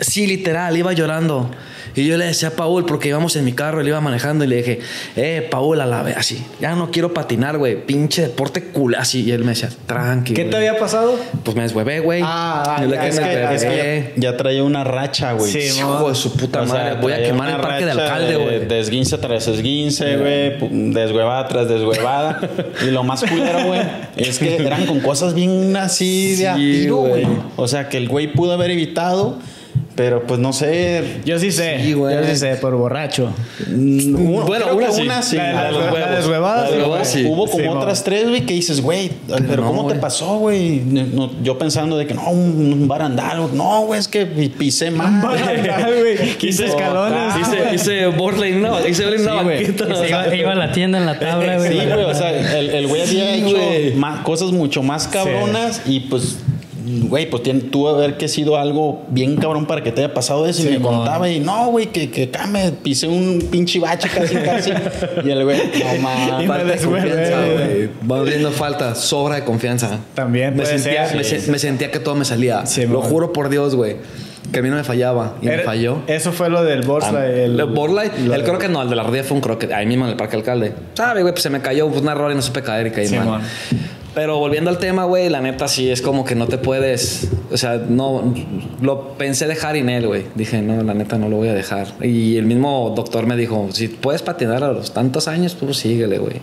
Sí, 0.00 0.26
literal, 0.26 0.76
iba 0.76 0.92
llorando. 0.92 1.50
Y 1.94 2.06
yo 2.06 2.16
le 2.16 2.26
decía 2.26 2.48
a 2.48 2.52
Paul, 2.52 2.84
porque 2.86 3.08
íbamos 3.08 3.36
en 3.36 3.44
mi 3.44 3.52
carro, 3.52 3.80
él 3.80 3.88
iba 3.88 4.00
manejando 4.00 4.44
y 4.44 4.48
le 4.48 4.56
dije, 4.56 4.80
eh, 5.16 5.46
Paul, 5.50 5.80
a 5.80 5.86
la 5.86 6.02
vez, 6.02 6.16
así, 6.16 6.44
ya 6.60 6.74
no 6.74 6.90
quiero 6.90 7.12
patinar, 7.14 7.58
güey, 7.58 7.84
pinche 7.84 8.22
deporte 8.22 8.64
cool, 8.64 8.94
así. 8.94 9.22
Y 9.24 9.32
él 9.32 9.40
me 9.44 9.50
decía, 9.52 9.70
tranqui. 9.86 10.34
¿Qué 10.34 10.42
güey". 10.42 10.50
te 10.50 10.56
había 10.56 10.78
pasado? 10.78 11.18
Pues 11.44 11.56
me 11.56 11.62
deshuevé, 11.62 12.00
güey. 12.00 12.22
Ah, 12.24 12.78
Yo 12.80 12.86
le 12.88 12.94
ya, 12.96 13.00
que 13.02 13.08
es 13.08 13.16
me 13.20 13.22
que- 13.22 13.36
deshuevé. 13.36 13.98
es 13.98 14.14
que 14.14 14.20
Ya 14.20 14.36
traía 14.36 14.62
una 14.64 14.84
racha, 14.84 15.32
güey. 15.32 15.50
Sí, 15.50 15.58
Hijo 15.78 16.08
de 16.08 16.14
su 16.14 16.36
puta 16.36 16.62
O 16.62 16.66
sea, 16.66 16.74
madre. 16.74 16.96
Voy 17.00 17.12
a 17.12 17.22
quemar 17.22 17.50
el 17.50 17.56
parque 17.60 17.86
racha 17.86 18.02
alcalde, 18.02 18.28
de- 18.30 18.36
güey. 18.36 18.66
De 18.66 18.80
esguince 18.80 19.18
tras 19.18 19.46
esguince, 19.48 20.16
güey. 20.16 20.92
Deshuevada 20.92 21.46
tras 21.48 21.68
deshuevada. 21.68 22.40
y 22.86 22.90
lo 22.90 23.02
más 23.04 23.22
culero, 23.24 23.64
güey, 23.66 23.80
es 24.16 24.38
que 24.38 24.56
eran 24.56 24.86
con 24.86 25.00
cosas 25.00 25.34
bien 25.34 25.76
así 25.76 26.36
de 26.36 26.48
a 26.48 26.54
tiro, 26.56 26.96
güey. 26.98 27.26
O 27.56 27.66
sea, 27.68 27.88
que 27.88 27.96
el 27.96 28.08
güey 28.08 28.32
pudo 28.32 28.52
haber 28.52 28.70
evitado, 28.70 29.38
pero 29.98 30.22
pues 30.28 30.38
no 30.38 30.52
sé. 30.52 31.02
Yo 31.24 31.40
sí 31.40 31.50
sé. 31.50 31.80
Sí, 31.82 31.92
güey. 31.92 32.14
yo 32.14 32.22
sí 32.24 32.36
sé, 32.36 32.54
por 32.54 32.76
borracho. 32.76 33.32
Uno- 33.68 34.44
Bueno, 34.46 34.66
una 34.76 34.92
sí. 34.92 35.02
una 35.02 35.22
sí. 35.22 35.34
La 35.36 35.72
la 35.72 35.76
huevos. 35.76 35.98
la 35.98 36.10
deshuevada, 36.12 36.70
La 36.70 36.76
de 36.76 36.82
huevos. 36.84 37.08
Sí. 37.08 37.24
Hubo 37.26 37.48
como 37.48 37.64
Sí, 37.64 37.68
otras 37.68 38.04
tres, 38.04 38.28
güey, 38.28 38.46
que 38.46 38.54
dices, 38.54 38.80
güey, 38.80 39.10
pero 39.26 39.62
no, 39.62 39.66
¿cómo 39.66 39.88
te 39.88 39.96
pasó, 39.96 40.38
güey? 40.38 40.76
No, 40.84 41.32
yo 41.42 41.58
pensando 41.58 41.98
de 41.98 42.06
que 42.06 42.14
no, 42.14 42.28
un, 42.30 42.72
un 42.74 42.86
barandal. 42.86 43.48
No, 43.56 43.86
güey, 43.86 43.98
es 43.98 44.06
que 44.06 44.24
pi- 44.24 44.50
pisé 44.50 44.92
mal. 44.92 45.20
güey. 45.20 46.16
15 46.38 46.64
escalones. 46.66 47.34
Hice, 47.40 47.74
hice 47.74 48.06
Borley, 48.06 48.52
no, 48.52 48.78
hice 48.86 49.02
Borley 49.04 49.20
una 49.22 49.32
Sí, 49.32 49.44
güey. 49.44 49.64
banqueta. 49.66 50.06
Iba, 50.06 50.34
iba 50.36 50.52
a 50.52 50.54
la 50.54 50.70
tienda 50.70 50.98
en 50.98 51.06
la 51.06 51.18
tabla, 51.18 51.56
güey. 51.56 51.70
Sí, 51.72 51.86
güey, 51.86 52.04
o 52.04 52.14
sea, 52.14 52.30
el, 52.60 52.70
el 52.70 52.86
güey 52.86 53.02
había 53.02 53.34
Sí, 53.34 53.42
hecho 53.44 53.56
güey. 53.56 53.94
más- 53.94 54.20
cosas 54.20 54.52
mucho 54.52 54.84
más 54.84 55.08
cabronas 55.08 55.82
y 55.86 55.98
pues, 56.00 56.38
güey, 57.02 57.28
pues 57.30 57.42
tiene, 57.42 57.60
tuvo 57.60 57.90
que 57.96 58.04
haber 58.04 58.16
que 58.16 58.28
sido 58.28 58.56
algo 58.56 59.04
bien 59.08 59.36
cabrón 59.36 59.66
para 59.66 59.82
que 59.82 59.92
te 59.92 60.04
haya 60.04 60.14
pasado 60.14 60.46
eso. 60.46 60.62
Sí, 60.62 60.68
y 60.68 60.72
me 60.72 60.80
contaba 60.80 61.28
y 61.30 61.40
no, 61.40 61.68
güey, 61.70 61.86
que, 61.86 62.10
que 62.10 62.24
acá 62.24 62.46
me 62.46 62.70
pisé 62.72 63.06
un 63.06 63.46
pinche 63.50 63.78
bache 63.78 64.08
casi, 64.08 64.34
casi. 64.36 64.70
y 65.24 65.30
el 65.30 65.44
güey, 65.44 65.58
no 65.58 66.02
mames. 66.02 66.38
me 66.38 66.46
Falta 66.46 66.64
de 66.64 66.78
confianza, 66.78 67.36
güey. 67.52 67.90
Va 68.10 68.22
viendo 68.22 68.50
falta, 68.50 68.94
sobra 68.94 69.36
de 69.36 69.44
confianza. 69.44 69.98
También 70.14 70.56
me 70.56 70.64
sentía, 70.66 71.06
ser. 71.06 71.16
me, 71.16 71.24
Sí, 71.24 71.30
se- 71.30 71.40
sí. 71.42 71.50
me 71.50 71.58
sentía 71.58 71.90
que 71.90 71.98
todo 72.00 72.14
me 72.14 72.24
salía. 72.24 72.66
Sí, 72.66 72.86
Lo 72.86 73.00
juro 73.02 73.32
por 73.32 73.48
Dios, 73.48 73.74
güey. 73.74 73.96
Que 74.52 74.60
a 74.60 74.62
mí 74.62 74.70
no 74.70 74.76
me 74.76 74.84
fallaba. 74.84 75.34
Y 75.42 75.46
me 75.46 75.58
falló. 75.58 75.98
Eso 76.06 76.32
fue 76.32 76.48
lo 76.48 76.64
del 76.64 76.80
Borsa. 76.80 77.26
el, 77.28 77.60
El 77.60 77.66
Borley, 77.66 78.10
lo- 78.24 78.34
el 78.34 78.42
croquet 78.44 78.70
no, 78.70 78.80
el 78.80 78.88
de 78.88 78.96
la 78.96 79.02
rodilla 79.02 79.22
fue 79.24 79.34
un 79.36 79.42
croquet. 79.42 79.70
Ahí 79.72 79.84
mismo 79.84 80.04
en 80.06 80.12
el 80.12 80.16
parque 80.16 80.36
alcalde. 80.36 80.72
¿Sabe, 80.94 81.20
güey? 81.20 81.34
Pues 81.34 81.42
se 81.42 81.50
me 81.50 81.60
cayó 81.60 81.86
pues, 81.88 82.00
un 82.00 82.08
error 82.08 82.32
y 82.32 82.34
no 82.34 82.40
supe 82.40 82.62
caer 82.62 82.86
y 82.86 82.90
caí 82.90 83.06
Sí, 83.08 83.16
mal. 83.16 83.26
mon. 83.26 83.40
Pero 84.18 84.36
volviendo 84.36 84.68
al 84.68 84.78
tema, 84.78 85.04
güey, 85.04 85.28
la 85.28 85.40
neta 85.40 85.68
sí 85.68 85.88
es 85.88 86.02
como 86.02 86.24
que 86.24 86.34
no 86.34 86.48
te 86.48 86.58
puedes. 86.58 87.28
O 87.52 87.56
sea, 87.56 87.76
no. 87.76 88.34
Lo 88.82 89.16
pensé 89.16 89.46
dejar 89.46 89.76
en 89.76 89.88
él, 89.88 90.08
güey. 90.08 90.24
Dije, 90.34 90.60
no, 90.60 90.82
la 90.82 90.92
neta 90.92 91.18
no 91.18 91.28
lo 91.28 91.36
voy 91.36 91.46
a 91.46 91.54
dejar. 91.54 91.94
Y 92.02 92.36
el 92.36 92.44
mismo 92.44 92.92
doctor 92.96 93.26
me 93.26 93.36
dijo: 93.36 93.68
si 93.70 93.86
puedes 93.86 94.22
patinar 94.22 94.64
a 94.64 94.72
los 94.72 94.92
tantos 94.92 95.28
años, 95.28 95.54
tú 95.54 95.72
síguele, 95.72 96.18
güey. 96.18 96.40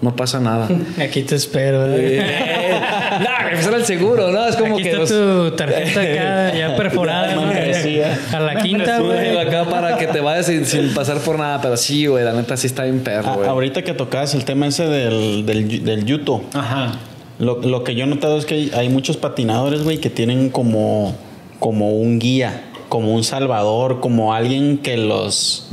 No 0.00 0.16
pasa 0.16 0.40
nada. 0.40 0.68
Aquí 1.02 1.22
te 1.22 1.34
espero. 1.34 1.84
¿eh? 1.86 2.22
no, 3.20 3.26
güey, 3.42 3.54
pues 3.54 3.66
era 3.66 3.76
el 3.76 3.84
seguro, 3.84 4.30
¿no? 4.30 4.46
Es 4.46 4.56
como 4.56 4.74
Aquí 4.74 4.84
que. 4.84 4.88
está 4.90 4.98
pues, 5.00 5.10
tu 5.10 5.50
tarjeta 5.56 6.00
acá 6.00 6.54
ya 6.58 6.76
perforada. 6.76 7.34
¿no? 7.34 7.42
A 7.42 8.40
la 8.40 8.62
quinta, 8.62 9.00
güey, 9.00 9.36
acá 9.36 9.64
para 9.64 9.98
que 9.98 10.06
te 10.06 10.20
vayas 10.20 10.46
sin, 10.46 10.64
sin 10.64 10.94
pasar 10.94 11.18
por 11.18 11.38
nada. 11.38 11.60
Pero 11.60 11.76
sí, 11.76 12.06
güey, 12.06 12.24
la 12.24 12.32
neta 12.32 12.56
sí 12.56 12.66
está 12.66 12.84
bien 12.84 13.00
perro, 13.00 13.34
güey. 13.34 13.48
ahorita 13.48 13.82
que 13.82 13.92
tocabas 13.92 14.34
el 14.34 14.44
tema 14.44 14.66
ese 14.66 14.84
del, 14.86 15.44
del, 15.44 15.84
del 15.84 16.04
yuto, 16.06 16.42
Ajá. 16.54 16.92
lo, 17.38 17.60
lo 17.60 17.84
que 17.84 17.94
yo 17.94 18.04
he 18.04 18.06
notado 18.06 18.38
es 18.38 18.46
que 18.46 18.54
hay, 18.54 18.70
hay 18.74 18.88
muchos 18.88 19.18
patinadores, 19.18 19.82
güey, 19.82 19.98
que 19.98 20.08
tienen 20.08 20.48
como, 20.48 21.14
como 21.58 21.90
un 21.90 22.18
guía, 22.18 22.62
como 22.88 23.14
un 23.14 23.22
salvador, 23.24 24.00
como 24.00 24.32
alguien 24.32 24.78
que 24.78 24.96
los... 24.96 25.68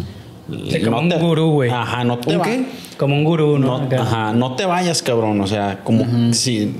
Sí, 0.69 0.81
como 0.81 0.99
un 0.99 1.09
gurú, 1.09 1.51
güey. 1.51 1.69
Ajá, 1.69 2.03
no 2.03 2.19
te 2.19 2.33
¿Un 2.33 2.39
va- 2.41 2.45
qué? 2.45 2.65
Como 2.97 3.15
un 3.15 3.23
gurú, 3.23 3.59
¿no? 3.59 3.87
Ajá, 3.97 4.33
no 4.33 4.55
te 4.55 4.65
vayas, 4.65 5.01
cabrón. 5.03 5.41
O 5.41 5.47
sea, 5.47 5.81
como 5.83 6.33
si, 6.33 6.73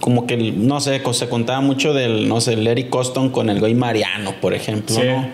como 0.00 0.26
que, 0.26 0.36
no 0.52 0.80
sé, 0.80 1.00
se 1.12 1.28
contaba 1.28 1.60
mucho 1.60 1.92
del, 1.92 2.28
no 2.28 2.40
sé, 2.40 2.54
el 2.54 2.66
Eric 2.66 2.88
Coston 2.90 3.30
con 3.30 3.50
el 3.50 3.60
güey 3.60 3.74
Mariano, 3.74 4.32
por 4.40 4.54
ejemplo, 4.54 4.94
Sí. 4.96 5.02
¿no? 5.06 5.28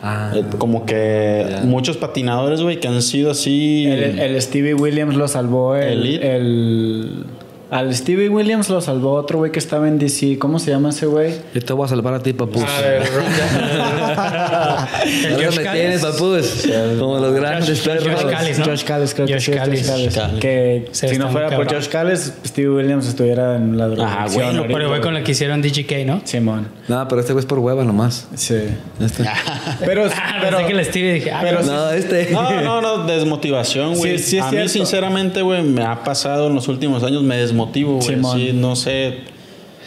Ah, 0.00 0.30
Eh, 0.34 0.44
como 0.58 0.86
que 0.86 1.44
Ya. 1.50 1.60
muchos 1.64 1.96
patinadores, 1.96 2.62
güey, 2.62 2.78
que 2.78 2.86
han 2.86 3.02
sido 3.02 3.32
así. 3.32 3.84
El, 3.86 4.18
el 4.20 4.40
Stevie 4.40 4.74
Williams 4.74 5.16
lo 5.16 5.26
salvó. 5.26 5.74
El- 5.74 7.24
al 7.70 7.94
Stevie 7.94 8.28
Williams 8.30 8.68
lo 8.70 8.80
salvó 8.80 9.12
otro 9.14 9.38
güey 9.38 9.52
que 9.52 9.58
estaba 9.58 9.88
en 9.88 9.98
DC. 9.98 10.38
¿Cómo 10.38 10.58
se 10.58 10.70
llama 10.70 10.90
ese 10.90 11.06
güey? 11.06 11.34
Yo 11.54 11.60
te 11.62 11.72
voy 11.72 11.84
a 11.84 11.88
salvar 11.88 12.14
a 12.14 12.22
ti, 12.22 12.32
papus. 12.32 12.62
El 12.62 13.02
¿Dónde 15.32 15.50
me 15.50 15.70
tienes, 15.70 16.00
papus? 16.02 16.66
Como 16.98 17.18
los 17.18 17.34
grandes 17.34 17.80
perros. 17.80 18.22
Josh 18.22 18.30
Callis, 18.30 18.58
¿no? 18.58 18.64
Josh 18.64 18.84
Callis, 18.84 19.14
creo 19.14 19.26
que 19.26 19.40
sí, 19.40 19.52
Callis. 19.52 19.88
Josh 19.90 20.14
Callis. 20.14 20.40
Que 20.40 20.88
si 20.92 21.18
no 21.18 21.28
fuera 21.30 21.50
por. 21.54 21.72
Josh 21.72 21.88
Callis, 21.88 22.32
Stevie 22.46 22.70
Williams 22.70 23.06
estuviera 23.06 23.56
en 23.56 23.76
la 23.76 23.88
drogación. 23.88 24.18
Ajá, 24.18 24.26
bueno, 24.34 24.60
ahorita, 24.60 24.74
Pero 24.78 24.88
güey, 24.88 25.00
con 25.00 25.14
lo 25.14 25.22
que 25.22 25.32
hicieron 25.32 25.62
DGK, 25.62 26.06
¿no? 26.06 26.20
Simón. 26.24 26.68
No, 26.88 27.06
pero 27.08 27.20
este 27.20 27.32
güey 27.32 27.40
es 27.42 27.46
por 27.46 27.58
hueva 27.58 27.84
nomás. 27.84 28.28
Sí. 28.34 28.56
Este. 29.00 29.24
Pero, 29.84 30.08
Ah, 30.16 30.38
pero 30.40 30.66
que 30.66 30.72
el 30.72 30.84
Stevie 30.84 31.12
dije, 31.14 31.30
ah, 31.32 31.40
pero- 31.42 31.62
No, 31.62 31.90
este. 31.90 32.30
No, 32.32 32.60
no, 32.62 32.80
no, 32.80 33.06
desmotivación, 33.06 33.96
güey. 33.96 34.18
Sí, 34.18 34.24
sí 34.24 34.38
a 34.38 34.50
mí, 34.50 34.68
sinceramente, 34.68 35.42
güey, 35.42 35.62
me 35.62 35.82
ha 35.84 36.02
pasado 36.02 36.48
en 36.48 36.54
los 36.54 36.68
últimos 36.68 37.02
años, 37.02 37.22
me 37.22 37.36
desmotivo, 37.66 37.98
güey. 38.00 38.48
Sí, 38.48 38.52
no 38.54 38.76
sé. 38.76 39.18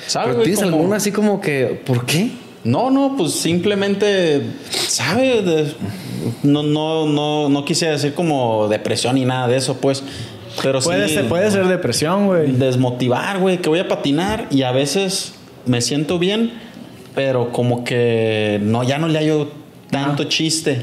¿Sabes, 0.07 0.27
¿Pero 0.27 0.35
güey? 0.35 0.43
tienes 0.45 0.63
Como- 0.63 0.75
alguna 0.77 0.95
así 0.97 1.11
como 1.11 1.39
que. 1.41 1.81
¿Por 1.85 2.05
qué? 2.05 2.31
No, 2.63 2.91
no, 2.91 3.15
pues 3.17 3.33
simplemente, 3.33 4.41
¿sabes? 4.69 5.45
De- 5.45 5.73
No, 6.43 6.61
no, 6.61 7.07
no, 7.07 7.49
no 7.49 7.65
quise 7.65 7.87
decir 7.87 8.13
como 8.13 8.67
depresión 8.67 9.15
ni 9.15 9.25
nada 9.25 9.47
de 9.47 9.57
eso, 9.57 9.77
pues. 9.77 10.03
Pero 10.61 10.79
puede, 10.81 11.07
sí. 11.07 11.15
ser, 11.15 11.27
puede 11.29 11.49
ser 11.49 11.67
depresión, 11.67 12.27
güey. 12.27 12.51
desmotivar, 12.51 13.39
güey, 13.39 13.59
que 13.59 13.69
voy 13.69 13.79
a 13.79 13.87
patinar 13.87 14.47
y 14.51 14.61
a 14.63 14.71
veces 14.71 15.33
me 15.65 15.79
siento 15.81 16.19
bien, 16.19 16.51
pero 17.15 17.51
como 17.51 17.83
que 17.83 18.59
no, 18.61 18.83
ya 18.83 18.97
no 18.99 19.07
le 19.07 19.17
hallo 19.17 19.47
tanto 19.89 20.25
chiste. 20.25 20.81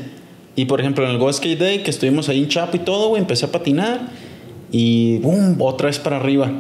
Y 0.56 0.64
por 0.64 0.80
ejemplo, 0.80 1.04
en 1.04 1.10
el 1.10 1.18
Go 1.18 1.32
Skate 1.32 1.58
Day, 1.60 1.82
que 1.82 1.90
estuvimos 1.90 2.28
ahí 2.28 2.38
en 2.40 2.48
Chapo 2.48 2.76
y 2.76 2.80
todo, 2.80 3.08
güey, 3.10 3.20
empecé 3.20 3.44
a 3.44 3.52
patinar 3.52 4.00
y 4.72 5.18
¡bum! 5.18 5.54
otra 5.60 5.86
vez 5.86 5.98
para 5.98 6.16
arriba. 6.16 6.50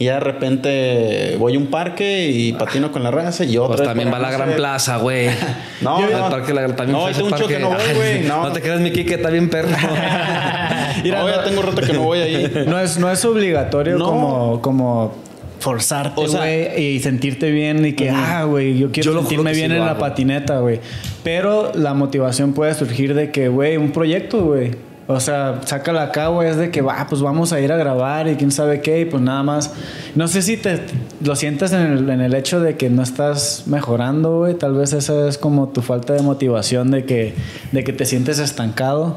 Y 0.00 0.04
ya 0.04 0.14
de 0.14 0.20
repente 0.20 1.36
voy 1.38 1.56
a 1.56 1.58
un 1.58 1.66
parque 1.66 2.28
y 2.28 2.52
patino 2.52 2.92
con 2.92 3.02
la 3.02 3.10
raza 3.10 3.44
y 3.44 3.58
otra 3.58 3.76
Pues 3.78 3.88
también 3.88 4.12
va 4.12 4.18
a 4.18 4.20
la 4.20 4.30
gran 4.30 4.52
plaza, 4.52 4.98
güey. 4.98 5.28
No, 5.80 6.04
El 6.04 6.12
no. 6.12 6.30
parque, 6.30 6.54
la, 6.54 6.66
también 6.76 6.92
No, 6.98 7.08
ese 7.08 7.22
un 7.22 7.30
parque. 7.30 7.44
choque 7.44 7.58
no 7.58 7.70
voy, 7.70 7.78
güey, 7.96 8.22
no. 8.28 8.44
no 8.44 8.52
te 8.52 8.60
creas, 8.60 8.80
mi 8.80 8.92
Kike, 8.92 9.14
está 9.14 9.30
bien 9.30 9.50
perro. 9.50 9.68
Mira, 11.02 11.20
No, 11.20 11.28
ya 11.28 11.36
no- 11.38 11.42
tengo 11.44 11.62
rato 11.62 11.80
que 11.80 11.92
no 11.92 12.02
voy 12.02 12.18
ahí. 12.20 12.64
No 12.66 12.78
es, 12.80 12.98
no 12.98 13.10
es 13.10 13.24
obligatorio 13.24 13.98
No. 13.98 14.04
como, 14.06 14.62
como 14.62 15.14
forzarte, 15.60 16.20
O 16.20 16.28
sea- 16.28 16.40
güey, 16.40 16.80
y 16.94 17.00
sentirte 17.00 17.50
bien 17.50 17.84
y 17.84 17.92
que, 17.94 18.10
ah, 18.10 18.44
güey, 18.44 18.78
yo 18.78 18.92
quiero 18.92 19.12
Yo 19.12 19.18
sentirme 19.20 19.52
sí 19.52 19.60
bien 19.60 19.72
lo 19.72 19.78
en 19.78 19.86
la 19.86 19.98
patineta, 19.98 20.60
güey. 20.60 20.78
Pero 21.24 21.72
la 21.74 21.94
motivación 21.94 22.52
puede 22.52 22.74
surgir 22.74 23.14
de 23.14 23.30
que, 23.32 23.48
güey, 23.48 23.76
un 23.76 23.90
proyecto, 23.90 24.44
güey. 24.44 24.70
O 25.10 25.20
sea, 25.20 25.60
sácala 25.64 26.02
acá, 26.02 26.28
güey, 26.28 26.50
es 26.50 26.56
de 26.58 26.70
que, 26.70 26.82
va, 26.82 27.06
pues 27.08 27.22
vamos 27.22 27.54
a 27.54 27.60
ir 27.60 27.72
a 27.72 27.76
grabar 27.78 28.28
y 28.28 28.36
quién 28.36 28.50
sabe 28.50 28.82
qué, 28.82 29.00
y 29.00 29.04
pues 29.06 29.22
nada 29.22 29.42
más. 29.42 29.72
No 30.14 30.28
sé 30.28 30.42
si 30.42 30.58
te 30.58 30.80
lo 31.24 31.34
sientes 31.34 31.72
en 31.72 31.80
el, 31.80 32.10
en 32.10 32.20
el 32.20 32.34
hecho 32.34 32.60
de 32.60 32.76
que 32.76 32.90
no 32.90 33.02
estás 33.02 33.62
mejorando, 33.66 34.40
güey. 34.40 34.52
Tal 34.54 34.74
vez 34.74 34.92
esa 34.92 35.26
es 35.26 35.38
como 35.38 35.68
tu 35.70 35.80
falta 35.80 36.12
de 36.12 36.20
motivación 36.20 36.90
de 36.90 37.06
que, 37.06 37.32
de 37.72 37.84
que 37.84 37.94
te 37.94 38.04
sientes 38.04 38.38
estancado. 38.38 39.16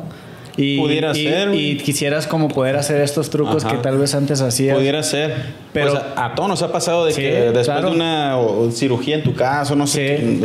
Y, 0.56 0.80
Pudiera 0.80 1.12
y- 1.12 1.24
ser. 1.26 1.54
Y 1.56 1.78
quisieras 1.78 2.26
como 2.26 2.48
poder 2.48 2.78
hacer 2.78 3.02
estos 3.02 3.30
trucos 3.30 3.66
Ajá. 3.66 3.76
que 3.76 3.82
tal 3.82 3.98
vez 3.98 4.16
antes 4.16 4.40
hacías. 4.42 4.78
Pudiera 4.78 5.04
ser. 5.04 5.34
Pero- 5.74 5.92
Pero 5.94 6.04
a 6.16 6.36
todos 6.36 6.48
nos 6.50 6.62
ha 6.62 6.72
pasado 6.72 7.06
de 7.06 7.12
Sí, 7.14 7.22
que 7.22 7.32
después 7.32 7.66
claro. 7.66 7.90
de 7.90 7.96
una 7.96 8.38
o- 8.38 8.72
cirugía 8.72 9.16
en 9.16 9.24
tu 9.24 9.34
caso, 9.34 9.76
no 9.76 9.88
sé, 9.88 10.18
Sí. 10.20 10.42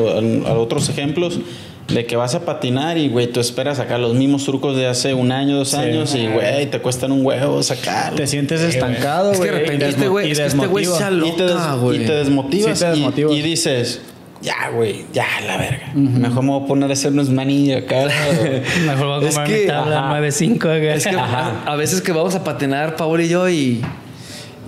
a- 0.47 0.51
a 0.51 0.55
otros 0.55 0.89
ejemplos, 0.89 1.39
de 1.89 2.05
que 2.05 2.17
vas 2.17 2.35
a 2.35 2.45
patinar 2.45 2.99
y, 2.99 3.09
güey, 3.09 3.29
tú 3.29 3.39
esperas 3.41 3.77
sacar 3.77 4.01
los 4.01 4.15
mismos 4.15 4.45
trucos 4.45 4.77
de 4.77 4.87
hace 4.87 5.15
un 5.15 5.31
año, 5.31 5.57
dos 5.57 5.69
Sí. 5.71 5.77
años 5.77 6.15
y, 6.17 6.27
güey, 6.27 6.67
te 6.71 6.81
cuestan 6.81 7.13
un 7.13 7.25
huevo 7.25 7.63
sacarlo. 7.63 8.17
Te 8.17 8.27
sientes 8.27 8.61
estancado, 8.61 9.31
Es 9.33 9.39
que 9.39 9.47
güey. 9.49 9.51
de 9.53 9.59
repente 9.61 9.85
y 9.87 9.89
este 9.91 10.01
desmo- 10.07 10.11
güey, 10.11 10.29
y 10.29 10.31
es 10.33 10.39
que 10.41 10.47
este 10.47 10.67
güey 10.67 10.85
se 10.85 10.91
y 10.93 11.33
te, 11.33 11.45
des- 11.45 11.95
y 11.95 11.99
te 12.07 12.13
desmotivas, 12.15 12.79
Sí, 12.79 12.85
te 12.85 12.91
y- 12.91 12.95
desmotivas. 12.95 13.33
Y, 13.35 13.43
dices, 13.43 14.01
ya, 14.43 14.71
güey, 14.75 15.05
ya, 15.13 15.27
la 15.47 15.57
verga. 15.59 15.93
Mejor 15.95 16.43
me 16.43 16.51
voy 16.51 16.65
a 16.65 16.67
poner 16.67 16.91
a 16.91 16.93
hacer 16.95 17.13
unos 17.13 17.31
maní 17.31 17.73
acá. 17.73 18.07
Mejor 18.87 19.07
voy 19.07 19.15
a 19.25 19.29
Es 19.29 19.35
comprar 19.35 19.47
que- 19.47 19.61
mi 19.63 19.67
tabla 19.69 19.99
ajá. 20.01 20.09
9.5 20.11 20.69
acá. 20.69 20.95
Es 20.95 21.07
que 21.07 21.15
a, 21.17 21.63
a 21.67 21.77
veces 21.77 22.01
que 22.03 22.11
vamos 22.13 22.35
a 22.35 22.43
patinar, 22.43 22.97
Paul 22.97 23.21
y 23.21 23.29
yo, 23.29 23.49
y, 23.49 23.81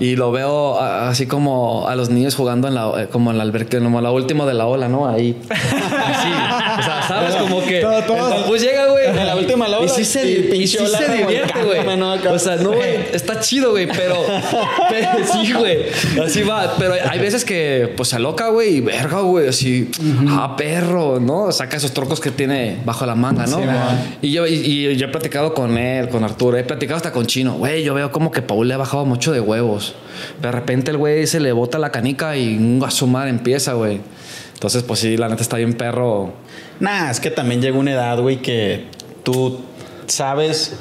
Y 0.01 0.15
lo 0.15 0.31
veo 0.31 0.79
así 0.81 1.27
como 1.27 1.89
a 1.89 1.97
los 1.97 2.09
niños 2.09 2.37
jugando 2.37 2.69
en 2.69 2.75
la, 2.77 2.93
eh, 3.03 3.09
como 3.11 3.33
en 3.33 3.37
la 3.39 3.43
alberca, 3.43 3.81
como 3.81 4.01
la 4.01 4.13
última 4.13 4.47
de 4.47 4.55
la 4.55 4.67
ola, 4.67 4.89
¿no? 4.89 5.09
Ahí. 5.09 5.37
Así. 5.51 6.29
O 6.79 6.83
sea, 6.83 7.03
¿sabes? 7.09 7.35
Como 7.37 7.65
que. 7.65 7.81
Todo- 7.81 8.03
todo- 8.05 8.47
Pues 8.47 8.63
llega, 8.63 8.87
güey. 8.87 9.07
En 9.07 9.27
la 9.27 9.37
última 9.37 9.67
la 9.69 9.81
Y 9.83 9.89
sí 9.89 10.05
se, 10.05 10.29
y 10.31 10.67
sí 10.67 10.79
se 10.79 11.13
divierte, 11.17 11.63
güey. 11.63 11.81
O 12.29 12.39
sea, 12.39 12.57
no, 12.57 12.73
güey. 12.73 12.97
Está 13.13 13.41
chido, 13.41 13.71
güey, 13.73 13.87
pero, 13.87 14.25
pero 14.91 15.09
sí, 15.33 15.53
güey. 15.53 15.79
Así 16.25 16.43
va. 16.43 16.75
Pero 16.79 16.95
hay 17.09 17.19
veces 17.19 17.45
que, 17.45 17.93
pues, 17.97 18.09
se 18.11 18.17
aloca, 18.17 18.49
güey, 18.49 18.77
y 18.77 18.81
verga, 18.81 19.21
güey, 19.21 19.49
así, 19.49 19.91
ah, 20.29 20.55
perro, 20.57 21.19
¿no? 21.21 21.51
Saca 21.53 21.77
esos 21.77 21.93
trocos 21.93 22.21
que 22.21 22.31
tiene 22.31 22.79
bajo 22.85 23.07
la 23.07 23.15
manga, 23.15 23.47
¿no? 23.47 23.59
Sí, 23.59 23.65
y 24.23 24.33
yo, 24.33 24.47
y, 24.47 24.53
y 24.55 24.97
yo 24.97 25.07
he 25.07 25.11
platicado 25.11 25.55
con 25.55 25.77
él, 25.79 26.09
con 26.09 26.25
Arturo, 26.25 26.57
he 26.57 26.65
platicado 26.65 26.97
hasta 26.97 27.13
con 27.13 27.27
Chino, 27.27 27.55
güey, 27.55 27.83
yo 27.83 27.95
veo 27.95 28.11
como 28.13 28.31
que 28.31 28.43
Paul 28.43 28.69
le 28.69 28.75
ha 28.75 28.79
bajado 28.79 29.05
mucho 29.05 29.33
de 29.33 29.41
huevos. 29.41 29.95
De 30.41 30.51
repente 30.53 30.91
el 30.91 30.97
güey 30.97 31.27
se 31.27 31.41
le 31.41 31.53
bota 31.53 31.79
la 31.79 31.91
canica 31.91 32.37
y 32.37 32.57
mm, 32.59 32.85
a 32.85 32.91
su 32.91 33.07
madre 33.07 33.31
empieza, 33.31 33.73
güey. 33.75 34.01
Entonces, 34.55 34.83
pues 34.83 35.01
sí, 35.01 35.17
la 35.17 35.29
neta 35.29 35.43
está 35.43 35.57
bien 35.57 35.75
perro. 35.75 36.33
Nah, 36.81 37.11
es 37.11 37.21
que 37.21 37.31
también 37.31 37.61
llega 37.61 37.79
una 37.79 37.93
edad, 37.93 38.21
güey, 38.21 38.37
que 38.43 38.85
tú 39.25 39.59
sabes 40.07 40.77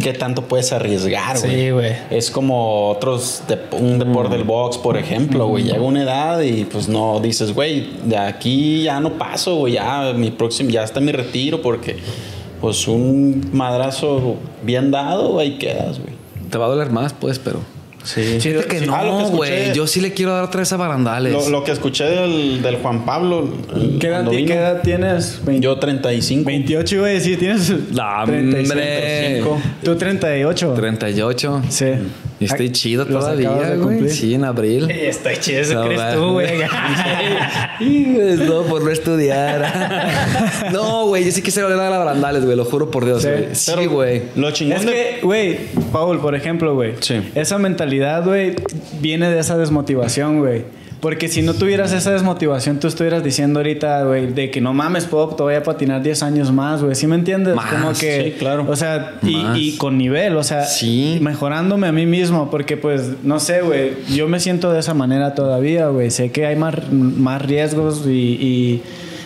qué 0.00 0.12
tanto 0.12 0.42
puedes 0.42 0.72
arriesgar, 0.72 1.38
güey. 1.38 1.50
Sí, 1.54 1.70
güey. 1.70 1.92
Es 2.10 2.30
como 2.30 2.88
otros, 2.90 3.42
dep- 3.48 3.78
un 3.78 3.98
deporte 3.98 4.34
del 4.36 4.44
box, 4.44 4.78
por 4.78 4.96
ejemplo, 4.96 5.46
güey. 5.48 5.64
Llega 5.64 5.82
una 5.82 6.02
edad 6.02 6.40
y 6.40 6.64
pues 6.64 6.88
no 6.88 7.20
dices, 7.20 7.52
güey, 7.54 7.90
de 8.04 8.16
aquí 8.16 8.84
ya 8.84 9.00
no 9.00 9.18
paso, 9.18 9.56
güey, 9.56 9.74
ya 9.74 10.12
mi 10.14 10.30
próximo, 10.30 10.70
ya 10.70 10.82
está 10.84 11.00
mi 11.00 11.12
retiro 11.12 11.60
porque 11.60 11.96
pues 12.60 12.86
un 12.88 13.50
madrazo 13.52 14.36
bien 14.62 14.90
dado, 14.92 15.38
ahí 15.38 15.58
quedas, 15.58 15.98
güey. 15.98 16.14
Te 16.50 16.58
va 16.58 16.66
a 16.66 16.68
doler 16.68 16.90
más, 16.90 17.12
pues, 17.12 17.38
pero. 17.38 17.58
Sí. 18.04 18.38
Fíjate 18.40 18.66
que 18.66 18.76
Ah, 18.78 18.80
lo 18.80 18.86
que 18.86 18.88
no, 19.10 19.20
escuché- 19.20 19.36
güey. 19.36 19.74
Yo 19.74 19.86
sí 19.86 20.00
le 20.00 20.12
quiero 20.12 20.32
dar 20.34 20.50
tres 20.50 20.72
a 20.72 20.76
barandales. 20.76 21.32
Lo, 21.32 21.48
lo 21.50 21.64
que 21.64 21.72
escuché 21.72 22.04
del, 22.04 22.60
del 22.62 22.76
Juan 22.76 23.04
Pablo. 23.04 23.48
¿Qué 24.00 24.08
edad, 24.08 24.28
vino, 24.28 24.46
qué 24.48 24.54
edad 24.54 24.80
tienes? 24.82 25.40
Yo 25.60 25.78
35. 25.78 26.44
28, 26.46 26.98
güey, 27.00 27.20
sí, 27.20 27.36
tienes 27.36 27.70
No, 27.92 28.24
35. 28.26 29.50
hombre. 29.50 29.70
Tú 29.84 29.96
38. 29.96 30.74
38. 30.74 31.62
Sí. 31.68 31.86
Y 32.42 32.44
estoy 32.46 32.70
chido 32.72 33.06
todavía, 33.06 33.74
güey. 33.76 34.08
Sí, 34.08 34.34
en 34.34 34.44
abril. 34.44 34.90
Estoy 34.90 35.36
chido, 35.38 35.60
eso 35.60 35.74
No, 35.74 35.84
crees 35.84 36.00
va. 36.00 36.14
tú, 36.14 36.32
güey. 36.32 36.48
No, 38.48 38.62
por 38.62 38.82
no 38.84 38.90
estudiar. 38.90 40.70
no, 40.72 41.06
güey, 41.06 41.24
yo 41.24 41.32
sí 41.32 41.42
quisiera 41.42 41.68
volver 41.68 41.84
a 41.84 41.90
la 41.90 41.98
barandales, 41.98 42.44
güey. 42.44 42.56
Lo 42.56 42.64
juro 42.64 42.90
por 42.90 43.04
Dios, 43.04 43.22
Sí. 43.22 43.86
güey. 43.86 44.18
Sí. 44.20 44.22
Lo 44.36 44.50
chingón 44.50 44.78
Es 44.78 44.86
de- 44.86 44.92
que, 44.92 45.18
güey, 45.22 45.58
Paul, 45.92 46.20
por 46.20 46.34
ejemplo, 46.34 46.74
güey. 46.74 46.94
Sí. 47.00 47.20
Esa 47.34 47.58
mentalidad, 47.58 48.24
güey, 48.24 48.54
viene 49.00 49.30
de 49.30 49.38
esa 49.40 49.56
desmotivación, 49.56 50.38
güey. 50.40 50.64
Porque 51.02 51.26
si 51.26 51.42
no 51.42 51.54
tuvieras 51.54 51.92
esa 51.92 52.12
desmotivación, 52.12 52.78
tú 52.78 52.86
estuvieras 52.86 53.24
diciendo 53.24 53.58
ahorita, 53.58 54.04
güey, 54.04 54.28
de 54.32 54.52
que 54.52 54.60
no 54.60 54.72
mames, 54.72 55.04
puedo 55.06 55.30
todavía 55.30 55.64
patinar 55.64 56.00
10 56.00 56.22
años 56.22 56.52
más, 56.52 56.80
güey. 56.80 56.94
¿Sí 56.94 57.08
me 57.08 57.16
entiendes? 57.16 57.56
Más, 57.56 57.72
Como 57.72 57.88
que, 57.92 58.22
sí, 58.22 58.30
claro. 58.38 58.66
O 58.68 58.76
sea, 58.76 59.14
y, 59.24 59.76
con 59.78 59.98
nivel, 59.98 60.36
o 60.36 60.44
sea, 60.44 60.64
Sí. 60.64 61.18
mejorándome 61.20 61.88
a 61.88 61.92
mí 61.92 62.06
mismo. 62.06 62.52
Porque, 62.52 62.76
pues, 62.76 63.14
no 63.24 63.40
sé, 63.40 63.62
güey, 63.62 63.94
yo 64.14 64.28
me 64.28 64.38
siento 64.38 64.72
de 64.72 64.78
esa 64.78 64.94
manera 64.94 65.34
todavía, 65.34 65.88
güey. 65.88 66.12
Sé 66.12 66.30
que 66.30 66.46
hay 66.46 66.54
más, 66.54 66.92
más 66.92 67.42
riesgos 67.42 68.06
y, 68.06 68.10
y 68.10 68.82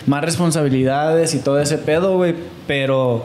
más 0.07 0.23
responsabilidades 0.23 1.35
y 1.35 1.37
todo 1.37 1.59
ese 1.61 1.77
pedo, 1.77 2.15
güey. 2.17 2.33
Pero... 2.65 3.23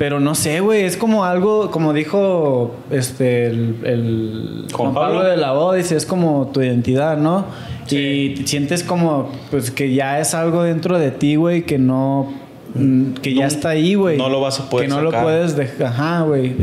Pero 0.00 0.18
no 0.18 0.34
sé, 0.34 0.60
güey, 0.60 0.84
es 0.84 0.96
como 0.96 1.26
algo, 1.26 1.70
como 1.70 1.92
dijo 1.92 2.74
este 2.90 3.48
el, 3.48 3.76
el 3.84 4.64
Juan 4.72 4.94
Pablo 4.94 5.16
Pablo. 5.18 5.28
de 5.30 5.36
la 5.36 5.52
voz, 5.52 5.76
dice, 5.76 5.94
es 5.94 6.06
como 6.06 6.50
tu 6.54 6.62
identidad, 6.62 7.18
¿no? 7.18 7.44
Y 7.90 8.36
sientes 8.46 8.82
como, 8.82 9.30
pues 9.50 9.70
que 9.70 9.92
ya 9.92 10.18
es 10.18 10.32
algo 10.32 10.62
dentro 10.62 10.98
de 10.98 11.10
ti, 11.10 11.34
güey, 11.34 11.66
que 11.66 11.76
no, 11.78 12.32
mm, 12.74 13.12
que 13.20 13.34
ya 13.34 13.42
No- 13.42 13.48
está 13.48 13.68
ahí, 13.68 13.94
güey. 13.94 14.16
no 14.16 14.30
lo 14.30 14.40
vas 14.40 14.58
a 14.60 14.70
poder 14.70 14.88
Que 14.88 14.94
no 14.94 15.02
lo 15.02 15.10
puedes 15.10 15.54
dejar, 15.54 15.88
ajá, 15.88 16.22
güey. 16.22 16.54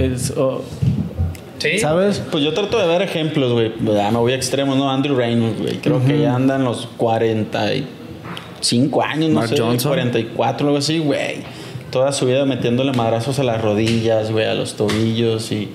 Sí. 1.59 1.77
¿Sabes? 1.77 2.23
Pues 2.31 2.43
yo 2.43 2.55
trato 2.55 2.79
de 2.79 2.88
ver 2.88 3.03
ejemplos, 3.03 3.53
güey. 3.53 3.71
Ya 3.85 4.09
me 4.09 4.17
voy 4.17 4.31
a 4.31 4.35
extremos, 4.35 4.75
¿no? 4.77 4.89
Andrew 4.89 5.15
Reynolds, 5.15 5.61
güey. 5.61 5.77
Creo 5.77 6.03
que 6.03 6.19
ya 6.19 6.33
andan 6.35 6.63
los 6.63 6.88
45 6.97 9.03
años, 9.03 9.29
no 9.29 9.35
Mark 9.41 9.49
sé, 9.49 9.59
Johnson. 9.59 9.91
44, 9.91 10.65
algo 10.67 10.79
así, 10.79 10.97
güey. 10.97 11.55
Toda 11.97 12.11
su 12.11 12.27
vida 12.27 12.45
metiéndole 12.45 12.93
madrazos 12.93 13.39
a 13.39 13.43
las 13.43 13.59
rodillas, 13.59 14.31
güey, 14.31 14.45
a 14.45 14.53
los 14.53 14.75
tobillos 14.75 15.51
y... 15.51 15.67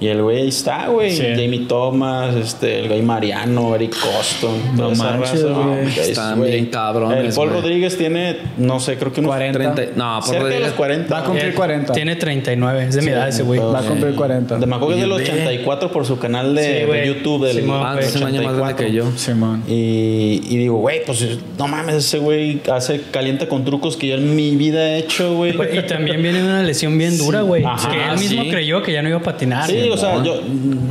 Y 0.00 0.06
el 0.06 0.22
güey 0.22 0.42
ahí 0.42 0.48
está, 0.48 0.86
güey. 0.88 1.10
Sí. 1.10 1.22
Jamie 1.34 1.66
Thomas, 1.66 2.36
este, 2.36 2.80
el 2.80 2.88
güey 2.88 3.02
Mariano, 3.02 3.74
Eric 3.74 3.96
Coston. 3.98 4.54
No 4.76 4.90
manches, 4.92 5.42
güey. 5.42 5.86
es, 5.88 5.98
Están 6.10 6.38
güey. 6.38 6.52
bien 6.52 6.66
cabrones, 6.66 7.18
El 7.18 7.32
Paul 7.34 7.48
güey. 7.48 7.60
Rodríguez 7.62 7.98
tiene, 7.98 8.36
no 8.58 8.78
sé, 8.78 8.96
creo 8.96 9.12
que 9.12 9.20
unos 9.20 9.30
40. 9.30 9.74
30, 9.74 9.92
no, 9.96 10.20
por 10.20 10.28
cerca 10.28 10.44
de 10.44 10.60
los 10.60 10.70
Rodríguez. 10.70 10.72
40. 10.76 11.14
Va 11.14 11.20
a 11.20 11.24
cumplir 11.24 11.54
40. 11.54 11.92
Tiene 11.94 12.14
39, 12.14 12.84
es 12.88 12.94
de 12.94 13.02
mi 13.02 13.08
edad 13.10 13.28
ese 13.28 13.42
güey. 13.42 13.58
Va 13.58 13.80
a 13.80 13.82
cumplir 13.82 14.14
40. 14.14 14.58
De 14.58 14.66
me 14.66 14.76
acuerdo 14.76 14.96
del 14.96 15.06
Y 15.08 15.10
ve. 15.10 15.22
84 15.24 15.90
por 15.90 16.06
su 16.06 16.16
canal 16.20 16.54
de, 16.54 16.62
Sí, 16.62 16.92
de. 16.92 17.06
YouTube 17.08 17.44
del 17.46 17.56
Simón, 17.56 17.82
Ah, 17.84 17.96
es 18.00 18.14
un 18.14 18.22
año 18.22 18.42
más 18.42 18.54
grande 18.56 18.74
que 18.76 18.92
yo. 18.92 19.10
Simón. 19.16 19.64
Y, 19.66 20.40
y 20.48 20.56
digo, 20.58 20.76
güey, 20.78 21.04
pues 21.04 21.26
no 21.58 21.66
mames, 21.66 21.96
ese 21.96 22.18
güey 22.18 22.60
hace 22.72 23.00
calienta 23.10 23.48
con 23.48 23.64
trucos 23.64 23.96
que 23.96 24.06
yo 24.06 24.14
en 24.14 24.36
mi 24.36 24.54
vida 24.54 24.90
he 24.94 24.98
hecho, 24.98 25.34
güey. 25.34 25.56
Y 25.76 25.82
también 25.82 26.22
viene 26.22 26.38
de 26.38 26.44
una 26.44 26.62
lesión 26.62 26.96
bien 26.98 27.18
dura, 27.18 27.40
güey. 27.42 27.64
Que 27.64 28.12
él 28.12 28.18
mismo 28.18 28.44
sí. 28.44 28.50
creyó 28.50 28.80
que 28.84 28.92
ya 28.92 29.02
no 29.02 29.08
iba 29.08 29.18
a 29.18 29.22
patinar. 29.22 29.66
Sí. 29.68 29.87
O 29.90 29.96
sea, 29.96 30.22
yo, 30.22 30.40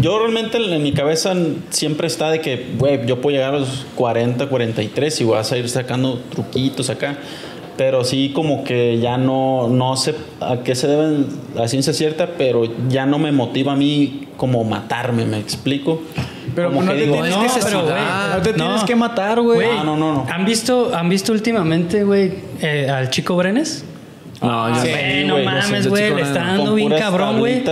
yo 0.02 0.20
realmente 0.20 0.58
en 0.58 0.84
mi 0.84 0.92
cabeza 0.92 1.34
siempre 1.70 2.08
está 2.08 2.30
de 2.30 2.42
que, 2.42 2.68
güey, 2.78 3.06
yo 3.06 3.22
puedo 3.22 3.36
llegar 3.36 3.56
a 3.56 3.60
los 3.60 3.86
40, 3.96 4.48
43 4.48 5.22
y 5.22 5.24
voy 5.24 5.38
a 5.38 5.44
seguir 5.44 5.70
sacando 5.70 6.20
truquitos 6.30 6.90
acá. 6.90 7.18
Pero 7.78 8.04
sí, 8.04 8.32
como 8.34 8.64
que 8.64 9.00
ya 9.00 9.18
no, 9.20 9.68
no 9.68 9.96
sé 9.98 10.16
a 10.42 10.58
qué 10.64 10.74
se 10.74 10.88
deben 10.88 11.28
a 11.60 11.68
ciencia 11.68 11.94
cierta, 11.94 12.30
pero 12.38 12.64
ya 12.90 13.06
no 13.06 13.20
me 13.20 13.32
motiva 13.32 13.74
a 13.74 13.76
mí 13.76 14.28
como 14.36 14.64
matarme, 14.64 15.26
¿me 15.26 15.38
explico? 15.38 16.02
Pero 16.56 16.70
como 16.70 16.82
no 16.82 16.92
que 16.92 16.98
te 16.98 17.04
digo, 17.04 17.14
tienes 17.22 17.36
no, 17.38 17.44
que 17.44 17.50
pero, 17.64 17.84
güey, 17.84 17.96
No 18.36 18.42
te 18.42 18.50
no. 18.54 18.56
tienes 18.66 18.84
que 18.84 18.96
matar, 18.96 19.42
güey. 19.42 19.58
Güey, 19.58 19.78
No, 19.78 19.84
no, 19.84 19.96
no, 19.98 20.14
no. 20.14 20.26
¿Han 20.28 20.44
visto, 20.46 20.92
¿Han 20.96 21.08
visto 21.08 21.32
últimamente, 21.32 22.04
güey, 22.04 22.32
eh, 22.62 22.90
al 22.90 23.12
chico 23.12 23.36
Brenes? 23.36 23.86
No, 24.42 24.70
yo 24.70 24.82
Sí, 24.82 24.90
Güey, 24.90 25.26
no 25.26 25.38
mames, 25.40 25.88
güey, 25.88 26.14
le 26.14 26.22
está 26.22 26.40
dando 26.40 26.76
bien 26.76 26.92
cabrón, 26.92 27.40
güey. 27.40 27.64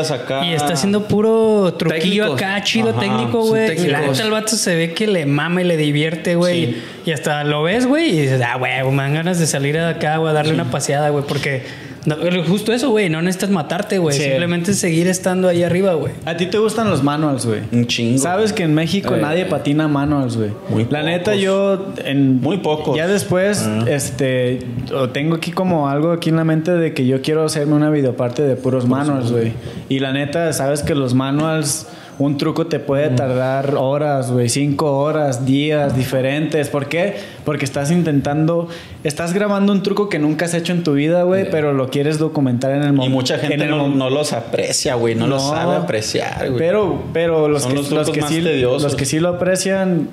Y 0.43 0.53
está 0.53 0.74
haciendo 0.74 1.07
puro 1.07 1.74
truquillo 1.78 2.24
Técnicos. 2.24 2.41
acá, 2.41 2.63
chido 2.63 2.89
Ajá, 2.89 2.99
técnico, 2.99 3.45
güey. 3.45 3.80
Y 3.80 3.88
la 3.88 4.01
neta 4.01 4.24
el 4.24 4.32
vato 4.32 4.55
se 4.55 4.76
ve 4.76 4.93
que 4.93 5.07
le 5.07 5.26
mama 5.26 5.61
y 5.61 5.66
le 5.66 5.78
divierte, 5.78 6.36
güey. 6.36 6.66
Sí. 6.66 6.84
Y 7.05 7.11
hasta 7.11 7.43
lo 7.43 7.63
ves, 7.63 7.86
güey, 7.86 8.09
y 8.09 8.22
dices, 8.22 8.41
ah, 8.41 8.57
güey, 8.57 8.84
me 8.84 9.03
dan 9.03 9.13
ganas 9.13 9.39
de 9.39 9.45
salir 9.47 9.78
acá, 9.78 10.18
güey, 10.18 10.32
a 10.32 10.34
darle 10.34 10.53
una 10.53 10.72
paseada, 10.72 11.09
güey, 11.09 11.24
porque 11.28 11.63
no, 12.06 12.16
justo 12.47 12.72
eso, 12.74 12.89
güey, 12.89 13.10
no 13.10 13.22
necesitas 13.22 13.49
matarte, 13.49 13.97
güey. 13.97 14.16
Sí. 14.18 14.24
Simplemente 14.24 14.74
seguir 14.74 15.08
estando 15.08 15.47
ahí 15.47 15.64
arriba, 15.64 15.93
güey. 15.93 16.14
A 16.26 16.38
ti 16.38 16.45
te 16.47 16.58
gustan 16.58 16.89
los 16.89 17.03
manuals, 17.03 17.45
güey. 17.45 17.62
Un 17.72 17.88
chingo. 17.88 18.18
Sabes 18.20 18.53
que 18.53 18.64
en 18.64 18.74
México 18.74 19.16
Eh. 19.16 19.22
nadie 19.22 19.45
patina 19.45 19.88
manuals, 19.88 20.38
güey. 20.38 20.51
Muy 20.70 20.84
La 20.84 20.89
pocos. 20.99 21.06
neta 21.06 21.36
yo 21.36 21.93
en 22.03 22.41
Muy 22.41 22.58
pocos. 22.58 22.95
Ya 22.95 23.08
después 23.08 23.68
este 23.88 24.60
o 24.93 25.10
tengo 25.10 25.36
aquí 25.36 25.51
como 25.51 25.89
algo 25.89 26.12
aquí 26.12 26.30
en 26.30 26.36
la 26.36 26.43
mente 26.43 26.72
de 26.72 26.93
que 26.93 27.06
yo 27.06 27.22
quiero 27.22 27.43
hacerme 27.45 27.74
una 27.74 27.89
videoparte 27.89 28.43
de 28.43 28.56
puros 28.56 28.88
manuals, 28.88 29.32
güey. 29.32 29.53
Y 29.89 29.99
la 29.99 30.12
neta, 30.14 30.51
sabes 30.53 30.82
que 30.84 30.95
los 30.95 31.14
manuals 31.14 31.88
un 32.18 32.38
truco 32.38 32.68
te 32.68 32.80
puede 32.80 33.09
tardar 33.09 33.76
horas, 33.78 34.32
güey, 34.32 34.47
cinco 34.47 34.99
horas, 34.99 35.45
días 35.45 35.97
diferentes. 35.97 36.70
¿Por 36.70 36.88
qué? 36.88 37.16
Porque 37.43 37.66
estás 37.66 37.91
intentando, 37.91 38.70
estás 39.03 39.34
grabando 39.34 39.74
un 39.74 39.84
truco 39.84 40.07
que 40.07 40.18
nunca 40.18 40.45
has 40.45 40.53
hecho 40.53 40.72
en 40.72 40.84
tu 40.84 40.93
vida, 40.93 41.24
güey, 41.24 41.49
pero 41.51 41.74
lo 41.74 41.89
quieres 41.89 42.18
documentar 42.18 42.72
en 42.72 42.84
el 42.84 42.89
Y 42.89 42.91
momento. 42.93 43.16
mucha 43.16 43.38
gente 43.38 43.66
no, 43.68 43.89
no 43.89 44.09
los 44.09 44.32
aprecia, 44.32 44.95
güey. 44.95 45.16
No, 45.16 45.28
los 45.28 45.43
No. 45.43 45.49
sabe 45.49 45.76
apreciar, 45.76 46.45
güey. 46.47 46.57
Pero, 46.57 47.03
pero 47.11 47.49
los 47.49 47.63
Son 47.63 47.72
que, 47.72 47.78
los 47.80 47.91
los, 47.91 48.05
trucos 48.05 48.11
que 48.16 48.22
más 48.22 48.30
sí, 48.32 48.41
tediosos. 48.41 48.84
los 48.84 48.95
que 48.95 49.05
sí 49.05 49.20
lo 49.20 49.30
aprecian, 49.30 50.07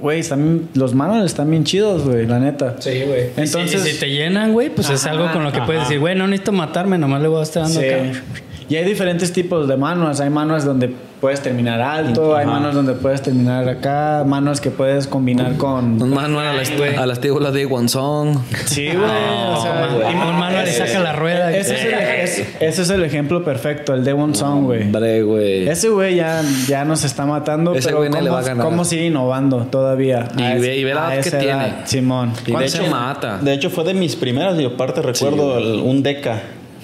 güey, 0.00 0.20
están, 0.20 0.68
los 0.74 0.94
manuals 0.94 1.26
están 1.26 1.50
bien 1.50 1.64
chidos, 1.64 2.04
güey, 2.04 2.24
la 2.26 2.38
neta. 2.38 2.76
Sí, 2.78 3.02
güey. 3.06 3.30
Entonces- 3.36 3.82
si, 3.82 3.98
te 3.98 4.10
llenan, 4.10 4.52
güey, 4.52 4.70
pues 4.70 4.90
es 4.90 5.06
algo 5.06 5.30
con 5.32 5.42
lo 5.42 5.50
que 5.50 5.58
ajá. 5.58 5.66
puedes 5.66 5.82
decir, 5.82 5.98
güey, 5.98 6.14
no 6.14 6.26
necesito 6.28 6.52
matarme, 6.52 6.98
nomás 6.98 7.20
le 7.20 7.26
voy 7.28 7.40
a 7.40 7.42
estar 7.42 7.64
dando 7.64 7.80
Sí. 7.80 7.86
Y 8.72 8.76
hay 8.76 8.84
diferentes 8.86 9.34
tipos 9.34 9.68
de 9.68 9.76
manuals. 9.76 10.18
Hay 10.20 10.30
manuals 10.30 10.64
donde 10.64 10.88
puedes 11.20 11.42
terminar 11.42 11.78
alto, 11.82 12.34
hay 12.34 12.46
manuals 12.46 12.74
donde 12.74 12.94
puedes 12.94 13.20
terminar 13.20 13.68
acá, 13.68 14.24
manuals 14.26 14.62
que 14.62 14.70
puedes 14.70 15.06
combinar 15.06 15.58
con. 15.58 16.00
Un 16.00 16.08
manual 16.14 16.46
a 16.46 16.52
la, 16.54 16.62
est- 16.62 16.80
a 16.98 17.04
la 17.04 17.12
estíbula 17.12 17.50
de 17.50 17.66
Guanzón. 17.66 18.42
Sí, 18.64 18.86
güey. 18.86 18.96
o 18.98 19.60
sea, 19.62 19.88
y- 20.10 20.14
un 20.14 20.38
manual 20.38 20.64
le 20.64 20.72
saca 20.72 21.00
la 21.00 21.12
rueda. 21.12 21.54
Ese 21.54 21.74
es, 21.74 21.84
el, 21.84 21.92
es- 21.92 22.46
ese 22.60 22.82
es 22.82 22.88
el 22.88 23.04
ejemplo 23.04 23.44
perfecto, 23.44 23.92
el 23.92 24.04
de 24.04 24.14
One 24.14 24.34
Song, 24.34 24.64
güey. 24.64 24.84
Hombre, 24.84 25.22
güey. 25.22 25.68
Ese 25.68 25.90
güey 25.90 26.14
ya, 26.16 26.40
ya 26.66 26.86
nos 26.86 27.04
está 27.04 27.26
matando, 27.26 27.74
Ese 27.74 27.88
pero 27.88 27.98
güey 27.98 28.08
no 28.08 28.16
¿cómo, 28.16 28.24
le 28.24 28.30
va 28.30 28.38
a 28.38 28.42
ganar. 28.42 28.64
cómo 28.64 28.84
sigue 28.86 29.04
innovando 29.04 29.66
todavía? 29.70 30.28
Y 30.38 30.42
A 30.42 30.54
ve- 30.54 30.78
y 30.78 30.84
ve 30.84 30.94
la 30.94 31.14
edad 31.14 31.22
que 31.22 31.30
tiene. 31.30 31.44
edad, 31.52 31.76
Simón. 31.84 32.32
Y 32.40 32.46
de 32.46 32.52
¿Cuánto 32.52 32.68
hecho 32.78 32.86
mata. 32.90 33.36
De 33.38 33.52
hecho, 33.52 33.68
fue 33.68 33.84
de 33.84 33.92
mis 33.92 34.16
primeras, 34.16 34.58
y 34.58 34.64
aparte 34.64 35.02
recuerdo 35.02 35.58
el- 35.58 35.80
un 35.82 36.02
Deca. 36.02 36.40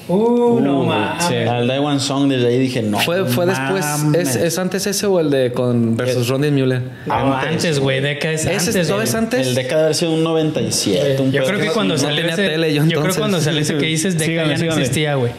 Uh, 0.09 0.59
no 0.61 0.85
mames. 0.85 1.25
sí. 1.25 1.35
Al 1.35 1.69
Die 1.69 1.79
One 1.79 2.01
Song, 2.01 2.29
desde 2.29 2.49
ahí 2.49 2.59
dije, 2.59 2.83
no. 2.83 2.99
Fue, 2.99 3.27
fue 3.27 3.45
después. 3.47 3.85
¿Es, 4.15 4.37
es 4.37 4.59
antes 4.59 4.87
ese 4.87 5.07
o 5.07 5.21
el 5.21 5.31
de 5.31 5.53
con 5.53 5.97
versus 5.97 6.29
Ronnie 6.29 6.51
Mueller? 6.51 6.83
No, 7.07 7.15
Antes, 7.35 7.51
antes, 7.53 7.79
güey. 7.81 8.01
Deca 8.01 8.33
es 8.33 8.43
Ese 8.47 8.53
antes. 8.53 8.75
es- 8.75 8.87
todo 8.89 8.97
güey. 8.99 9.09
es 9.09 9.15
antes. 9.15 9.47
El 9.47 9.55
década 9.55 9.81
de 9.81 9.85
haber 9.87 9.95
sido 9.95 10.13
un 10.15 10.25
97. 10.25 11.23
un 11.23 11.31
Yo 11.33 11.45
creo 11.45 11.61
que 11.61 11.67
cuando 11.69 11.95
no 11.95 12.01
salió 12.01 12.27
ese, 12.27 12.37
tele 12.37 12.73
yo 12.75 12.85
yo 12.87 13.01
creo 13.03 13.13
que 13.13 13.19
cuando 13.19 13.41
salió 13.41 13.61
ese 13.61 13.77
que 13.77 13.87
dices 13.87 14.19
Deca 14.19 14.47
ya 14.47 14.57
no 14.57 14.73
existía, 14.73 15.15
güey. 15.17 15.33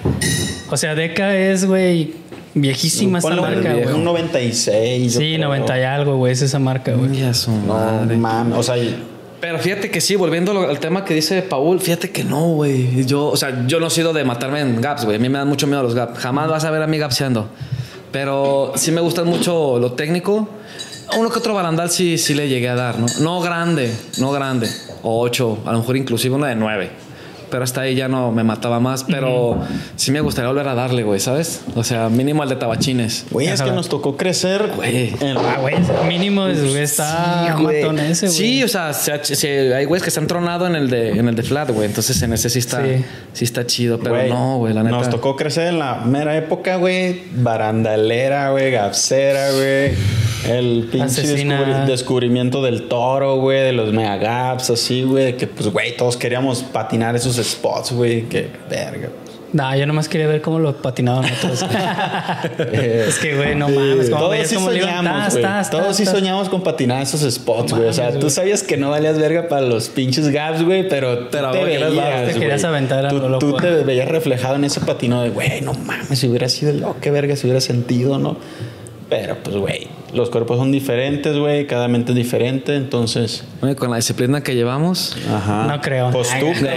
O 0.69 0.77
sea, 0.77 0.93
Deca 0.93 1.35
es, 1.35 1.65
güey, 1.65 2.13
viejísima 2.53 3.19
esa 3.19 3.27
un- 3.29 3.41
marca, 3.41 3.73
un 3.75 3.83
güey. 3.83 3.97
96. 4.03 5.13
yo 5.13 5.19
Sí, 5.19 5.33
creo. 5.35 5.47
90 5.47 5.79
y 5.79 5.83
algo, 5.83 6.17
güey, 6.17 6.33
es 6.33 6.41
esa 6.43 6.59
marca, 6.59 6.93
güey. 6.93 7.09
No 7.09 7.73
madre. 7.73 8.17
mames. 8.17 8.57
O 8.57 8.61
sea, 8.63 8.75
Pero 9.41 9.57
fíjate 9.59 9.89
que 9.89 10.01
sí, 10.01 10.15
volviendo 10.15 10.67
al 10.67 10.79
tema 10.79 11.05
que 11.05 11.13
dice 11.13 11.41
Paul, 11.41 11.79
fíjate 11.79 12.11
que 12.11 12.23
no, 12.23 12.49
güey. 12.49 13.05
Yo, 13.05 13.27
o 13.27 13.37
sea, 13.37 13.65
yo 13.67 13.79
no 13.79 13.87
he 13.87 13.89
sido 13.89 14.11
de 14.11 14.25
matarme 14.25 14.59
en 14.59 14.81
gaps, 14.81 15.05
güey. 15.05 15.15
A 15.15 15.19
mí 15.19 15.29
me 15.29 15.37
dan 15.37 15.47
mucho 15.47 15.65
miedo 15.65 15.81
los 15.81 15.95
gaps. 15.95 16.19
Jamás 16.19 16.49
vas 16.49 16.65
a 16.65 16.71
ver 16.71 16.81
a 16.81 16.87
mí 16.87 16.97
gapseando. 16.97 17.47
Pero 18.11 18.73
sí 18.75 18.91
me 18.91 19.01
gusta 19.01 19.23
mucho 19.23 19.79
lo 19.79 19.93
técnico. 19.93 20.49
Uno 21.17 21.29
que 21.29 21.39
otro 21.39 21.53
barandal 21.53 21.89
sí, 21.89 22.17
sí 22.17 22.33
le 22.33 22.49
llegué 22.49 22.69
a 22.69 22.75
dar, 22.75 22.99
¿no? 22.99 23.07
No 23.21 23.39
grande, 23.39 23.91
no 24.17 24.31
grande. 24.31 24.69
Ocho, 25.03 25.59
a 25.65 25.71
lo 25.71 25.79
mejor 25.79 25.95
inclusive 25.95 26.35
uno 26.35 26.45
de 26.45 26.55
nueve. 26.55 26.91
Pero 27.49 27.63
hasta 27.63 27.81
ahí 27.81 27.95
ya 27.95 28.07
no 28.07 28.31
me 28.31 28.43
mataba 28.43 28.79
más. 28.79 29.03
Pero 29.03 29.57
sí 29.95 30.11
me 30.11 30.21
gustaría 30.21 30.47
volver 30.49 30.67
a 30.67 30.75
darle, 30.75 31.03
güey, 31.03 31.19
¿sabes? 31.19 31.61
O 31.75 31.83
sea, 31.83 32.09
mínimo 32.09 32.43
al 32.43 32.49
de 32.49 32.55
tabachines. 32.55 33.25
güey, 33.31 33.47
es 33.47 33.61
que 33.61 33.71
nos 33.71 33.89
tocó 33.89 34.15
crecer. 34.17 34.69
Güey. 34.75 35.13
en- 35.21 35.37
Ah, 35.37 35.57
güey, 35.61 35.75
mínimo 36.07 36.47
es- 36.47 36.61
güey, 36.61 36.83
está 36.83 37.45
Sí, 37.55 37.63
güey. 37.63 37.81
matón 37.81 37.99
ese, 37.99 38.27
güey. 38.27 38.37
Sí, 38.37 38.63
o 38.63 38.67
sea, 38.67 38.93
se 38.93 39.11
ha- 39.13 39.23
se- 39.23 39.73
hay 39.75 39.85
güeyes 39.85 40.03
que 40.03 40.11
se 40.11 40.19
han 40.19 40.27
tronado 40.27 40.67
en 40.67 40.75
el 40.75 40.89
de, 40.89 41.11
en 41.11 41.27
el 41.27 41.35
de 41.35 41.43
flat, 41.43 41.69
güey. 41.71 41.85
Entonces 41.87 42.21
en 42.21 42.33
ese 42.33 42.49
sí 42.49 42.59
está, 42.59 42.83
sí. 42.83 43.03
Sí. 43.33 43.43
está 43.45 43.65
chido. 43.65 43.99
Pero 43.99 44.15
Güey, 44.15 44.29
no, 44.29 44.57
güey, 44.57 44.73
la 44.73 44.83
neta. 44.83 44.97
Nos 44.97 45.09
tocó 45.09 45.35
crecer 45.35 45.67
en 45.67 45.79
la 45.79 45.95
mera 45.95 46.35
época, 46.37 46.75
güey. 46.77 47.21
Barandalera, 47.33 48.51
güey. 48.51 48.71
Gapsera, 48.71 49.51
güey. 49.51 49.91
El 50.47 50.87
pinche 50.91 51.23
descubri- 51.23 51.85
descubrimiento 51.85 52.61
del 52.61 52.87
toro, 52.87 53.37
güey. 53.37 53.61
De 53.61 53.73
los 53.73 53.91
mega 53.93 54.17
gaps, 54.17 54.69
así, 54.69 55.03
güey. 55.03 55.35
Que 55.37 55.47
pues, 55.47 55.69
güey, 55.71 55.95
todos 55.97 56.17
queríamos 56.17 56.63
patinar 56.63 57.15
esos 57.15 57.35
spots, 57.37 57.91
güey. 57.91 58.23
Que 58.23 58.47
verga. 58.69 59.09
No, 59.51 59.75
yo 59.75 59.87
nomás 59.87 60.07
quería 60.07 60.27
ver 60.27 60.41
cómo 60.43 60.59
lo 60.59 60.75
patinaban 60.75 61.25
otros. 61.25 61.63
es 62.71 63.17
que, 63.17 63.35
güey, 63.35 63.55
no 63.55 63.67
mames. 63.67 64.09
Como 64.09 64.19
Todos 64.21 64.31
veías 64.31 64.47
sí 64.47 64.55
soñamos, 64.55 65.31
güey. 65.33 65.45
Todos 65.71 65.95
sí 65.97 66.05
soñamos 66.05 66.49
con 66.49 66.61
patinar 66.61 67.01
esos 67.01 67.21
spots, 67.33 67.73
güey. 67.73 67.87
O 67.87 67.93
sea, 67.93 68.11
tú 68.17 68.29
sabías 68.29 68.61
que 68.61 68.77
no 68.77 68.91
valías 68.91 69.17
verga 69.17 69.47
para 69.47 69.61
los 69.63 69.89
pinches 69.89 70.29
gaps, 70.29 70.63
güey, 70.63 70.87
pero, 70.87 71.29
Pero 71.31 71.49
te 71.51 71.63
veías, 71.63 71.95
vago, 71.95 72.27
te 72.27 72.39
querías 72.39 72.63
aventar 72.63 73.07
a 73.07 73.09
tú, 73.09 73.17
lo 73.17 73.39
tú 73.39 73.47
loco. 73.47 73.61
te 73.61 73.71
veías 73.83 74.07
reflejado 74.07 74.55
en 74.55 74.65
ese 74.65 74.81
patino 74.81 75.23
de, 75.23 75.31
güey, 75.31 75.61
no 75.61 75.73
mames, 75.73 76.19
si 76.19 76.27
hubiera 76.27 76.47
sido 76.47 76.71
lo 76.73 76.99
que 76.99 77.09
verga, 77.09 77.35
si 77.35 77.47
hubiera 77.47 77.59
sentido, 77.61 78.19
¿no? 78.19 78.37
Pero, 79.09 79.37
pues, 79.43 79.55
güey, 79.55 79.87
los 80.13 80.29
cuerpos 80.29 80.57
son 80.57 80.71
diferentes, 80.71 81.37
güey, 81.37 81.67
cada 81.67 81.87
mente 81.87 82.11
es 82.11 82.15
diferente, 82.15 82.75
entonces... 82.75 83.43
Oye, 83.61 83.75
con 83.75 83.89
la 83.91 83.97
disciplina 83.97 84.41
que 84.41 84.55
llevamos. 84.55 85.15
Ajá. 85.31 85.67
No 85.67 85.81
creo. 85.81 86.11
Pues 86.11 86.29
tú, 86.39 86.45
güey, 86.45 86.59
pues 86.59 86.73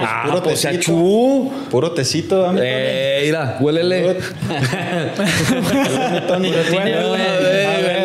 Ah, 0.00 0.22
puro 0.26 0.42
pues, 0.42 0.60
tecito. 0.62 0.92
achú. 0.92 1.50
Puro 1.70 1.90
tecito, 1.92 2.42
dame, 2.42 2.60
Eh, 2.62 3.22
mira, 3.26 3.56
huélele. 3.60 4.16
Tony. 6.28 6.52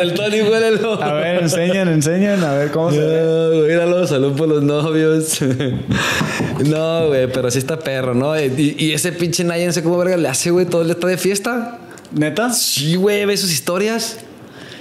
El 0.00 0.14
Tony, 0.14 0.40
huélelo. 0.42 1.02
A 1.02 1.12
ver, 1.14 1.42
enseñan, 1.42 1.88
enseñan, 1.88 2.42
a 2.44 2.52
ver 2.54 2.70
cómo 2.70 2.90
se 2.90 2.98
ve. 2.98 3.66
Míralo, 3.68 4.06
salud 4.06 4.36
por 4.36 4.48
los 4.48 4.62
novios. 4.62 5.38
no, 6.66 7.06
güey, 7.08 7.30
pero 7.32 7.50
sí 7.50 7.58
está 7.58 7.78
perro, 7.78 8.14
¿no? 8.14 8.38
Y, 8.40 8.76
y 8.78 8.92
ese 8.92 9.12
pinche 9.12 9.44
Naya, 9.44 9.66
no 9.66 9.72
sé 9.72 9.82
cómo 9.82 9.98
verga 9.98 10.16
le 10.16 10.28
hace, 10.28 10.50
güey, 10.50 10.66
todo 10.66 10.82
el 10.82 10.88
día 10.88 10.94
está 10.94 11.06
de 11.06 11.18
fiesta. 11.18 11.78
¿Neta? 12.12 12.50
Sí, 12.52 12.94
güey, 12.96 13.24
ve 13.26 13.36
sus 13.36 13.52
historias. 13.52 14.18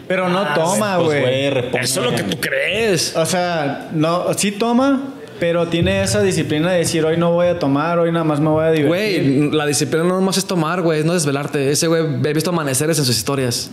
Pero 0.07 0.29
no 0.29 0.45
toma, 0.53 0.97
Pues, 0.99 1.21
güey. 1.21 1.45
Eso 1.83 1.99
es 2.01 2.11
lo 2.11 2.15
que 2.15 2.23
tú 2.23 2.37
crees. 2.39 3.15
o 3.15 3.25
sea, 3.25 3.89
no, 3.93 4.33
sí 4.35 4.51
toma, 4.51 5.13
pero 5.39 5.67
tiene 5.67 6.01
esa 6.01 6.21
disciplina 6.23 6.71
de 6.71 6.79
decir, 6.79 7.05
hoy 7.05 7.17
no 7.17 7.31
voy 7.31 7.47
a 7.47 7.59
tomar, 7.59 7.99
hoy 7.99 8.11
nada 8.11 8.23
más 8.23 8.39
me 8.39 8.49
voy 8.49 8.65
a 8.65 8.71
divertir. 8.71 8.87
Güey, 8.87 9.51
la 9.51 9.65
disciplina 9.65 10.03
no 10.03 10.15
nomás 10.15 10.37
es 10.37 10.45
tomar, 10.45 10.81
güey, 10.81 10.99
es 10.99 11.05
no 11.05 11.13
desvelarte. 11.13 11.71
Ese 11.71 11.87
güey, 11.87 12.03
he 12.23 12.33
visto 12.33 12.49
amaneceres 12.49 12.97
en 12.99 13.05
sus 13.05 13.15
historias. 13.17 13.69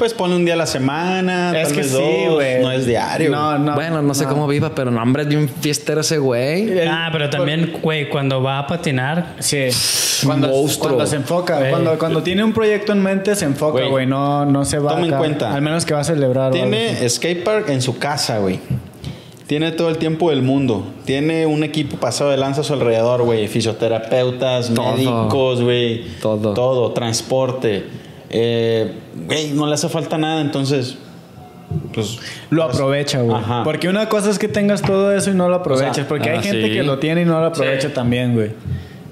Pues 0.00 0.14
pone 0.14 0.34
un 0.34 0.46
día 0.46 0.54
a 0.54 0.56
la 0.56 0.64
semana, 0.66 1.52
es 1.54 1.64
tal 1.68 1.72
que 1.76 1.82
vez 1.82 1.90
sí, 1.90 2.24
dos, 2.24 2.34
güey. 2.36 2.62
No 2.62 2.72
es 2.72 2.86
diario. 2.86 3.30
No, 3.30 3.58
no. 3.58 3.74
bueno, 3.74 4.00
no 4.00 4.14
sé 4.14 4.24
cómo 4.24 4.48
viva, 4.48 4.74
pero 4.74 4.90
no, 4.90 5.02
hombre, 5.02 5.24
es 5.24 5.28
bien 5.28 5.46
fiestero 5.46 6.00
ese 6.00 6.16
güey. 6.16 6.70
El- 6.70 6.88
Ah, 6.88 7.10
pero 7.12 7.28
también, 7.28 7.74
güey, 7.82 8.08
cuando 8.08 8.42
va 8.42 8.60
a 8.60 8.66
patinar, 8.66 9.34
Sí. 9.40 9.68
Cuando, 10.24 10.48
monstruo. 10.48 10.88
cuando 10.94 11.06
se 11.06 11.16
enfoca, 11.16 11.58
Güey. 11.58 11.70
cuando, 11.70 11.98
cuando 11.98 12.22
tiene 12.22 12.42
un 12.42 12.54
proyecto 12.54 12.92
en 12.92 13.02
mente, 13.02 13.36
se 13.36 13.44
enfoca, 13.44 13.72
Güey. 13.72 13.90
güey. 13.90 14.06
No, 14.06 14.46
no 14.46 14.64
se 14.64 14.78
va 14.78 14.92
Toma 14.94 15.06
en 15.06 15.12
cuenta. 15.12 15.54
Al 15.54 15.60
menos 15.60 15.84
que 15.84 15.92
va 15.92 16.00
a 16.00 16.04
celebrar. 16.04 16.50
Tiene 16.50 17.06
skatepark 17.06 17.68
en 17.68 17.82
su 17.82 17.98
casa, 17.98 18.38
güey. 18.38 18.58
Tiene 19.46 19.70
todo 19.72 19.90
el 19.90 19.98
tiempo 19.98 20.30
del 20.30 20.40
mundo. 20.40 20.82
Tiene 21.04 21.44
un 21.44 21.62
equipo 21.62 21.98
pasado 21.98 22.30
de 22.30 22.38
lanza 22.38 22.62
a 22.62 22.64
su 22.64 22.72
alrededor, 22.72 23.20
güey. 23.22 23.48
Fisioterapeutas, 23.48 24.72
Todo. 24.72 24.92
médicos, 24.92 25.60
güey. 25.60 26.04
Todo. 26.22 26.54
Todo. 26.54 26.92
Transporte. 26.92 27.84
Eh, 28.30 28.92
Güey, 29.26 29.50
no 29.50 29.66
le 29.66 29.74
hace 29.74 29.88
falta 29.88 30.16
nada, 30.16 30.40
entonces. 30.40 30.96
Pues. 31.92 32.18
Lo 32.50 32.64
aprovecha, 32.64 33.20
güey. 33.20 33.40
Porque 33.64 33.88
una 33.88 34.08
cosa 34.08 34.30
es 34.30 34.38
que 34.38 34.48
tengas 34.48 34.82
todo 34.82 35.12
eso 35.14 35.30
y 35.30 35.34
no 35.34 35.48
lo. 35.48 35.62
O 35.62 35.76
sea, 35.76 35.92
porque 36.08 36.30
hay 36.30 36.38
ah, 36.38 36.42
gente 36.42 36.66
sí. 36.66 36.72
que 36.72 36.82
lo 36.82 36.98
tiene 36.98 37.22
y 37.22 37.24
no 37.24 37.38
lo 37.40 37.46
aprovecha 37.46 37.88
Sí. 37.88 37.94
también, 37.94 38.34
güey. 38.34 38.52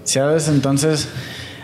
¿Sabes? 0.04 0.48
Entonces, 0.48 1.08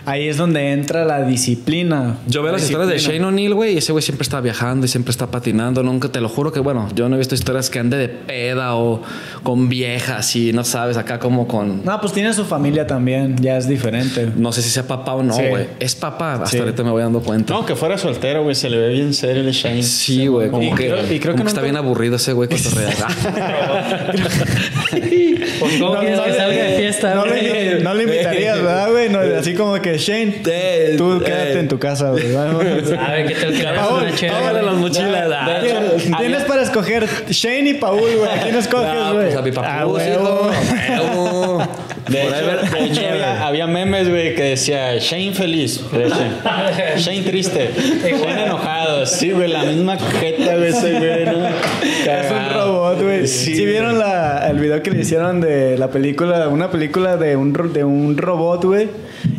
ahí 0.06 0.28
es 0.28 0.36
donde 0.36 0.72
entra 0.72 1.04
la 1.04 1.22
disciplina. 1.22 2.18
Yo 2.26 2.42
veo 2.42 2.52
La 2.52 2.58
las 2.58 2.64
historias 2.70 2.88
de. 2.90 2.98
Shane 2.98 3.24
O'Neill, 3.24 3.54
güey, 3.54 3.74
y 3.74 3.78
ese 3.78 3.92
güey 3.92 4.02
siempre 4.02 4.22
está 4.22 4.40
viajando 4.40 4.86
y 4.86 4.88
siempre 4.88 5.10
está 5.10 5.26
patinando. 5.30 5.82
Nunca 5.82 6.08
te 6.08 6.20
lo 6.20 6.28
juro 6.28 6.52
que, 6.52 6.60
bueno, 6.60 6.88
yo 6.94 7.08
no 7.08 7.16
he 7.16 7.18
visto 7.18 7.34
historias 7.34 7.70
que 7.70 7.78
ande 7.78 7.96
de 7.96 8.08
peda 8.08 8.74
o 8.76 9.02
con 9.42 9.68
viejas 9.68 10.34
y 10.36 10.52
no 10.52 10.64
sabes, 10.64 10.96
acá 10.96 11.18
como 11.18 11.46
con. 11.48 11.84
No, 11.84 12.00
pues 12.00 12.12
tiene 12.12 12.32
su 12.32 12.44
familia 12.44 12.86
también. 12.86 13.36
Ya 13.40 13.56
es 13.56 13.68
diferente. 13.68 14.30
No 14.36 14.52
sé 14.52 14.62
si 14.62 14.70
sea 14.70 14.86
papá 14.86 15.14
o 15.14 15.22
no, 15.22 15.34
Sí. 15.34 15.42
güey. 15.48 15.66
Es 15.80 15.94
papá, 15.94 16.34
hasta 16.34 16.46
Sí. 16.46 16.58
ahorita 16.58 16.82
me 16.82 16.90
voy 16.90 17.02
dando 17.02 17.20
cuenta. 17.20 17.52
No, 17.54 17.64
que 17.66 17.74
fuera 17.76 17.98
soltero, 17.98 18.42
güey. 18.42 18.54
Se 18.54 18.68
le 18.70 18.76
ve 18.78 18.88
bien 18.90 19.14
serio 19.14 19.42
el 19.42 19.52
Shane. 19.52 19.82
Sí, 19.82 20.26
güey, 20.26 20.50
como 20.50 20.62
Y 20.62 20.70
que, 20.70 20.86
creo- 20.88 21.12
y 21.12 21.18
creo 21.20 21.32
como 21.32 21.36
que 21.36 21.42
que 21.44 21.48
está 21.48 21.62
bien 21.62 21.76
aburrido 21.76 22.16
ese 22.16 22.32
güey 22.32 22.48
cotorrear. 22.48 22.94
pues, 25.64 25.80
¿cómo 25.80 25.98
quieres 26.00 26.20
que 26.20 26.32
salga 26.32 26.62
de 26.64 26.76
fiesta, 26.76 27.14
no, 27.14 27.26
le, 27.26 27.80
no 27.80 27.94
le 27.94 28.02
invitarías, 28.04 28.56
¿verdad, 28.62 28.90
güey? 28.90 29.08
No, 29.08 29.20
así 29.38 29.54
como 29.54 29.74
que 29.80 29.98
Shane, 29.98 30.42
tú 30.96 31.20
quédate 31.24 31.58
en 31.58 31.68
tu 31.68 31.78
casa, 31.78 32.10
güey. 32.10 32.32
Vamos. 32.32 32.62
A 32.98 33.12
ver, 33.12 33.26
¿qué 33.26 33.34
tal 33.34 33.52
que 33.52 33.58
le 33.58 33.64
das 33.64 33.78
Paul, 33.86 34.02
una 34.02 34.14
chévere? 34.14 34.62
Las 34.62 34.74
mochilas. 34.76 35.30
ah. 35.32 35.60
Tienes- 36.18 36.44
para 36.44 36.62
escoger 36.62 37.06
Shane 37.30 37.70
y 37.70 37.74
Paul, 37.74 38.00
güey. 38.00 38.30
¿A 38.30 38.42
quién 38.42 38.56
escoges, 38.56 38.88
Ah, 38.90 39.10
güey? 39.12 39.24
pues 39.26 39.36
a 39.36 39.42
mi 39.42 39.50
Ah, 39.50 39.54
papá, 39.54 39.86
huevo. 39.86 40.50
De 42.08 42.22
hecho, 42.22 42.76
de 42.76 42.84
hecho, 42.86 43.00
había, 43.08 43.46
había 43.46 43.66
memes, 43.66 44.08
güey, 44.08 44.34
que 44.34 44.42
decía 44.42 44.98
Shane 44.98 45.32
feliz, 45.32 45.80
Shane, 45.92 46.96
Shane 46.98 47.22
triste, 47.22 47.70
Shane 48.02 48.44
enojado. 48.44 49.06
Sí, 49.06 49.30
güey, 49.30 49.48
la 49.48 49.64
misma 49.64 49.96
jeta, 49.98 50.56
güey, 50.56 50.68
ese 50.68 50.98
güey, 50.98 51.24
¿no? 51.24 51.46
Es 51.46 52.30
un 52.30 52.54
robot, 52.54 53.02
güey. 53.02 53.26
Sí, 53.26 53.54
Sí, 53.54 53.64
vieron 53.64 53.98
la, 53.98 54.48
el 54.50 54.58
video 54.58 54.82
que 54.82 54.90
le 54.90 55.00
hicieron 55.00 55.40
de 55.40 55.78
la 55.78 55.88
película, 55.90 56.48
una 56.48 56.70
película 56.70 57.16
de 57.16 57.36
un, 57.36 57.52
de 57.72 57.84
un 57.84 58.16
robot, 58.16 58.64
güey. 58.64 58.88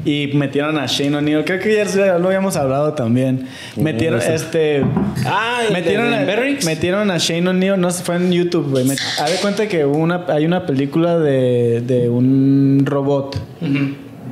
Y 0.03 0.31
metieron 0.35 0.77
a 0.77 0.85
Shane 0.85 1.15
O'Neill. 1.17 1.43
Creo 1.45 1.59
que 1.59 1.83
ya 1.83 2.17
lo 2.19 2.27
habíamos 2.27 2.55
hablado 2.55 2.93
también. 2.93 3.47
Metieron, 3.75 4.21
este. 4.21 4.83
Ah, 5.25 5.61
Metieron, 5.71 6.11
de 6.11 6.17
a, 6.17 6.65
metieron 6.65 7.11
a 7.11 7.17
Shane 7.17 7.49
O'Neill, 7.49 7.79
no 7.79 7.89
sé, 7.89 8.03
fue 8.03 8.15
en 8.15 8.31
YouTube, 8.31 8.69
güey. 8.69 8.87
Haz 8.91 9.31
de 9.31 9.37
cuenta 9.37 9.67
que 9.67 9.85
hubo 9.85 9.97
una, 9.97 10.25
hay 10.27 10.45
una 10.45 10.65
película 10.65 11.17
de, 11.17 11.81
de 11.81 12.07
un 12.09 12.54
robot. 12.85 13.37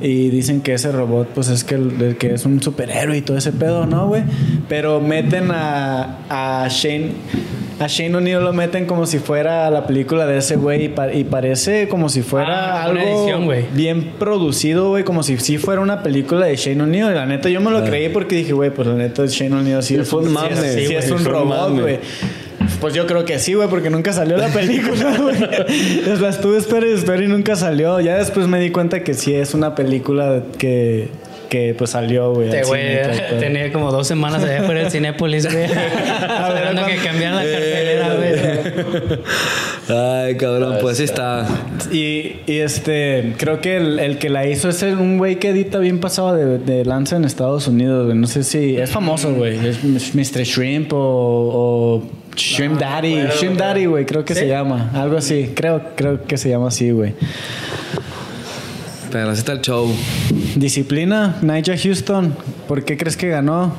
Y 0.00 0.28
dicen 0.30 0.60
que 0.60 0.74
ese 0.74 0.90
robot, 0.90 1.28
pues 1.34 1.48
es 1.48 1.62
que, 1.62 1.76
el- 1.76 2.16
que 2.18 2.34
es 2.34 2.44
un 2.44 2.60
superhéroe 2.60 3.16
y 3.16 3.22
todo 3.22 3.36
ese 3.36 3.52
pedo, 3.52 3.86
¿no, 3.86 4.08
güey? 4.08 4.22
Pero 4.68 5.00
meten 5.00 5.50
a, 5.52 6.18
a 6.64 6.68
Shane. 6.68 7.12
A 7.80 7.88
Shane 7.88 8.14
O'Neill 8.16 8.38
lo 8.38 8.52
meten 8.52 8.86
como 8.86 9.04
si 9.04 9.18
fuera 9.18 9.68
la 9.68 9.84
película 9.84 10.26
de 10.26 10.38
ese 10.38 10.54
güey 10.54 10.84
y, 10.84 10.88
pa- 10.90 11.12
y 11.12 11.24
parece 11.24 11.88
como 11.88 12.08
si 12.08 12.22
fuera 12.22 12.82
Ah, 12.82 12.84
algo 12.84 13.00
edición, 13.00 13.48
bien 13.74 14.12
producido, 14.16 14.90
güey, 14.90 15.02
como 15.02 15.24
si 15.24 15.36
sí 15.38 15.58
fuera 15.58 15.80
una 15.80 16.02
película 16.04 16.46
de 16.46 16.54
Shane 16.54 16.80
O'Neill. 16.82 17.14
La 17.14 17.26
neta, 17.26 17.48
yo 17.48 17.60
me 17.60 17.72
lo 17.72 17.82
creí 17.84 18.10
porque 18.10 18.36
dije, 18.36 18.52
güey, 18.52 18.70
pues 18.70 18.86
la 18.86 18.94
neta 18.94 19.24
Shane 19.26 19.56
O'Neill 19.56 19.82
sí, 19.82 19.96
es 19.96 20.12
un 20.12 20.24
sí 20.28 20.36
es- 20.50 20.58
sí 20.60 20.86
Sí, 20.86 20.94
es 20.94 21.08
güey, 21.10 21.20
un 21.20 21.24
robot, 21.28 21.80
güey. 21.80 21.98
Pues 22.80 22.94
yo 22.94 23.06
creo 23.06 23.24
que 23.24 23.38
sí, 23.38 23.54
güey, 23.54 23.68
porque 23.68 23.90
nunca 23.90 24.12
salió 24.12 24.36
la 24.36 24.48
película, 24.48 25.16
güey. 25.20 25.38
La 26.20 26.28
estuve 26.28 26.58
espera 26.58 26.86
y 26.86 26.92
espera 26.92 27.22
y 27.22 27.28
nunca 27.28 27.56
salió. 27.56 28.00
Ya 28.00 28.16
después 28.16 28.46
me 28.46 28.60
di 28.60 28.70
cuenta 28.70 29.02
que 29.02 29.14
sí 29.14 29.34
es 29.34 29.54
una 29.54 29.74
película 29.74 30.42
que, 30.58 31.08
que 31.48 31.74
pues 31.76 31.90
salió, 31.90 32.32
güey. 32.32 32.48
Este 32.48 32.64
güey 32.64 32.98
tenía 33.38 33.72
como 33.72 33.90
dos 33.90 34.06
semanas 34.06 34.42
allá 34.42 34.62
fuera 34.64 34.80
del 34.80 34.90
Cinépolis, 34.90 35.50
güey. 35.50 35.64
Esperando 35.64 36.86
que 36.86 36.96
cambiaran 36.96 37.36
la 37.36 37.50
cartelera, 37.50 38.14
güey. 38.14 39.20
Ay, 39.88 40.36
cabrón, 40.36 40.78
pues 40.80 40.96
sí 40.96 41.04
está. 41.04 41.46
Y, 41.92 42.36
y 42.46 42.58
este, 42.58 43.34
creo 43.38 43.60
que 43.60 43.76
el, 43.76 43.98
el 43.98 44.18
que 44.18 44.30
la 44.30 44.46
hizo 44.46 44.68
es 44.68 44.82
un 44.82 45.18
güey 45.18 45.36
que 45.36 45.50
edita 45.50 45.78
bien 45.78 46.00
pasado 46.00 46.34
de, 46.34 46.58
de 46.58 46.84
lanza 46.84 47.16
en 47.16 47.24
Estados 47.24 47.68
Unidos, 47.68 48.06
güey. 48.06 48.16
No 48.16 48.26
sé 48.26 48.44
si 48.44 48.76
es 48.76 48.90
famoso, 48.90 49.32
güey. 49.34 49.58
Es 49.66 49.84
Mr. 49.84 50.42
Shrimp 50.42 50.92
o, 50.92 50.98
o 50.98 52.02
Shrimp 52.36 52.78
Daddy. 52.78 53.26
Shrimp 53.38 53.56
Daddy, 53.58 53.86
güey, 53.86 54.06
creo 54.06 54.24
que 54.24 54.34
se 54.34 54.46
llama. 54.48 54.90
Algo 54.94 55.16
así. 55.16 55.52
Creo, 55.54 55.80
creo 55.96 56.24
que 56.24 56.36
se 56.36 56.48
llama 56.48 56.68
así, 56.68 56.90
güey. 56.90 57.14
Pero 59.10 59.30
así 59.30 59.38
está 59.40 59.52
el 59.52 59.60
show. 59.60 59.88
Disciplina, 60.56 61.36
Nigel 61.42 61.78
Houston. 61.78 62.34
¿Por 62.66 62.84
qué 62.84 62.96
crees 62.96 63.16
que 63.16 63.28
ganó? 63.28 63.74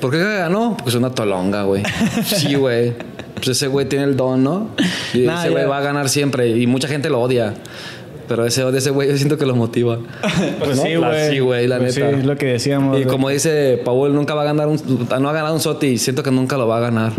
¿Por 0.00 0.10
qué 0.10 0.18
ganó? 0.18 0.74
Porque 0.76 0.90
es 0.90 0.96
una 0.96 1.10
tolonga, 1.10 1.62
güey. 1.62 1.82
Sí, 2.24 2.54
güey. 2.54 2.92
Pues 3.36 3.48
ese 3.48 3.68
güey 3.68 3.86
tiene 3.88 4.04
el 4.04 4.16
don, 4.16 4.42
¿no? 4.42 4.68
Y 5.14 5.20
Nah, 5.20 5.40
ese 5.42 5.50
güey 5.50 5.64
va 5.66 5.78
a 5.78 5.80
ganar 5.80 6.08
siempre. 6.08 6.48
Y 6.48 6.66
mucha 6.66 6.88
gente 6.88 7.08
lo 7.08 7.20
odia. 7.20 7.54
Pero 8.28 8.44
ese 8.46 8.62
odio, 8.64 8.78
ese 8.78 8.90
güey, 8.90 9.08
yo 9.08 9.16
siento 9.16 9.38
que 9.38 9.46
lo 9.46 9.54
motiva. 9.54 9.98
Pues 10.58 10.76
¿No? 10.76 10.82
sí, 10.82 10.94
güey. 10.96 11.30
Sí, 11.30 11.38
güey, 11.38 11.66
la 11.68 11.78
Pues 11.78 11.96
neta. 11.96 12.10
Sí, 12.10 12.16
es 12.20 12.26
lo 12.26 12.36
que 12.36 12.46
decíamos. 12.46 13.00
Y 13.00 13.04
como 13.04 13.28
dice 13.28 13.80
Paul, 13.84 14.14
nunca 14.14 14.34
va 14.34 14.42
a 14.42 14.44
ganar 14.46 14.66
un. 14.68 14.78
No 15.20 15.28
ha 15.28 15.32
ganado 15.32 15.54
un 15.54 15.60
Soti 15.60 15.86
y 15.86 15.98
siento 15.98 16.22
que 16.22 16.30
nunca 16.30 16.56
lo 16.56 16.66
va 16.66 16.78
a 16.78 16.80
ganar. 16.80 17.12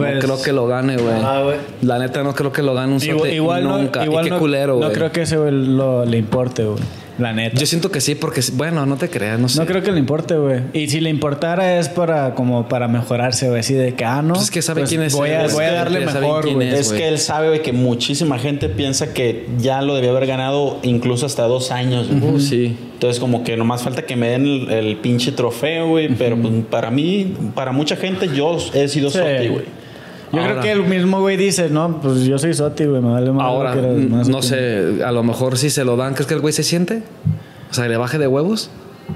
Pues- 0.00 0.14
no 0.14 0.20
creo 0.20 0.42
que 0.42 0.52
lo 0.52 0.66
gane, 0.66 0.96
güey. 0.96 1.14
Ah, 1.22 1.42
güey. 1.44 1.56
La 1.82 1.98
neta, 1.98 2.22
no 2.22 2.34
creo 2.34 2.52
que 2.52 2.62
lo 2.62 2.74
gane 2.74 2.94
un. 2.94 3.02
Igual, 3.02 3.32
igual 3.32 3.64
no, 3.64 3.78
nunca. 3.78 4.04
igual 4.04 4.26
y 4.26 4.28
qué 4.28 4.34
no, 4.34 4.38
culero, 4.40 4.76
güey. 4.76 4.88
no 4.88 4.94
creo 4.94 5.12
que 5.12 5.22
ese 5.22 5.36
güey 5.36 5.52
lo, 5.52 6.04
le 6.04 6.18
importe, 6.18 6.64
güey. 6.64 6.80
La 7.18 7.34
neta. 7.34 7.58
Yo 7.60 7.66
siento 7.66 7.90
que 7.90 8.00
sí, 8.00 8.14
porque, 8.14 8.40
bueno, 8.54 8.86
no 8.86 8.96
te 8.96 9.10
creas, 9.10 9.38
no 9.38 9.46
sé. 9.50 9.60
No 9.60 9.66
creo 9.66 9.82
que 9.82 9.92
le 9.92 9.98
importe, 9.98 10.36
güey. 10.36 10.60
Y 10.72 10.88
si 10.88 11.00
le 11.00 11.10
importara 11.10 11.78
es 11.78 11.90
para 11.90 12.34
como 12.34 12.66
para 12.66 12.88
mejorarse, 12.88 13.48
güey. 13.48 13.60
Así 13.60 13.74
de 13.74 13.94
que, 13.94 14.06
ah, 14.06 14.22
no. 14.22 14.32
Pues 14.34 14.44
es 14.44 14.50
que 14.50 14.62
sabe 14.62 14.84
quién 14.84 15.02
es 15.02 15.12
Voy 15.12 15.28
a, 15.28 15.44
él, 15.44 15.50
voy 15.52 15.64
a 15.64 15.72
darle 15.72 16.00
mejor, 16.00 16.50
güey. 16.50 16.68
es. 16.68 16.80
Es 16.80 16.92
que 16.94 17.08
él 17.08 17.18
sabe 17.18 17.48
güey, 17.48 17.60
que 17.60 17.74
muchísima 17.74 18.38
gente 18.38 18.70
piensa 18.70 19.12
que 19.12 19.46
ya 19.58 19.82
lo 19.82 19.96
debió 19.96 20.12
haber 20.12 20.26
ganado 20.26 20.78
incluso 20.82 21.26
hasta 21.26 21.42
dos 21.42 21.70
años. 21.72 22.08
güey. 22.08 22.36
Uh, 22.36 22.40
sí. 22.40 22.76
Entonces 22.94 23.20
como 23.20 23.44
que 23.44 23.54
nomás 23.54 23.82
falta 23.82 24.02
que 24.02 24.16
me 24.16 24.28
den 24.28 24.46
el, 24.46 24.70
el 24.70 24.96
pinche 24.96 25.30
trofeo, 25.32 25.88
güey. 25.88 26.08
Pero 26.14 26.36
pues, 26.40 26.54
para 26.70 26.90
mí, 26.90 27.34
para 27.54 27.72
mucha 27.72 27.96
gente, 27.96 28.30
yo 28.34 28.56
he 28.72 28.88
sido 28.88 29.10
Sí. 29.10 29.18
Soti, 29.18 29.48
güey. 29.48 29.79
Yo 30.32 30.40
Ahora- 30.40 30.60
creo 30.60 30.62
que 30.62 30.72
el 30.72 30.82
mismo 30.84 31.20
güey 31.20 31.36
dice, 31.36 31.68
no, 31.70 32.00
pues 32.00 32.22
yo 32.22 32.38
soy 32.38 32.54
Soti, 32.54 32.84
güey. 32.84 33.02
Me 33.02 33.10
vale 33.10 33.32
más. 33.32 33.44
Ahora, 33.44 33.72
que 33.74 33.80
demás 33.80 34.28
no 34.28 34.38
opinen". 34.38 34.42
sé, 34.98 35.04
a 35.04 35.10
lo 35.12 35.22
mejor 35.22 35.58
si 35.58 35.70
se 35.70 35.84
lo 35.84 35.96
dan, 35.96 36.14
¿crees 36.14 36.26
que 36.28 36.34
el 36.34 36.40
güey 36.40 36.52
se 36.52 36.62
siente? 36.62 37.02
O 37.70 37.74
sea, 37.74 37.84
que 37.84 37.90
le 37.90 37.96
baje 37.96 38.18
de 38.18 38.26
huevos. 38.26 38.70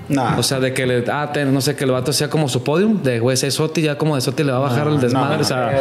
Nah. 0.09 0.37
O 0.39 0.43
sea, 0.43 0.59
de 0.59 0.75
que 0.75 0.87
le, 0.87 1.05
ah, 1.13 1.31
ten- 1.33 1.55
no 1.55 1.61
sé, 1.61 1.77
que 1.77 1.85
el 1.85 1.93
vato 1.93 2.13
sea 2.13 2.29
como 2.29 2.49
su 2.49 2.65
podium, 2.65 3.03
de 3.05 3.21
güey, 3.21 3.35
ese 3.35 3.51
Soti, 3.53 3.81
ya 3.83 3.97
como 3.97 4.17
de 4.17 4.23
Soti 4.23 4.43
le 4.43 4.51
va 4.51 4.59
a 4.59 4.63
bajar 4.63 4.89
el 4.89 4.99
desmadre, 5.01 5.37
no, 5.37 5.43
o 5.43 5.45
sea, 5.45 5.81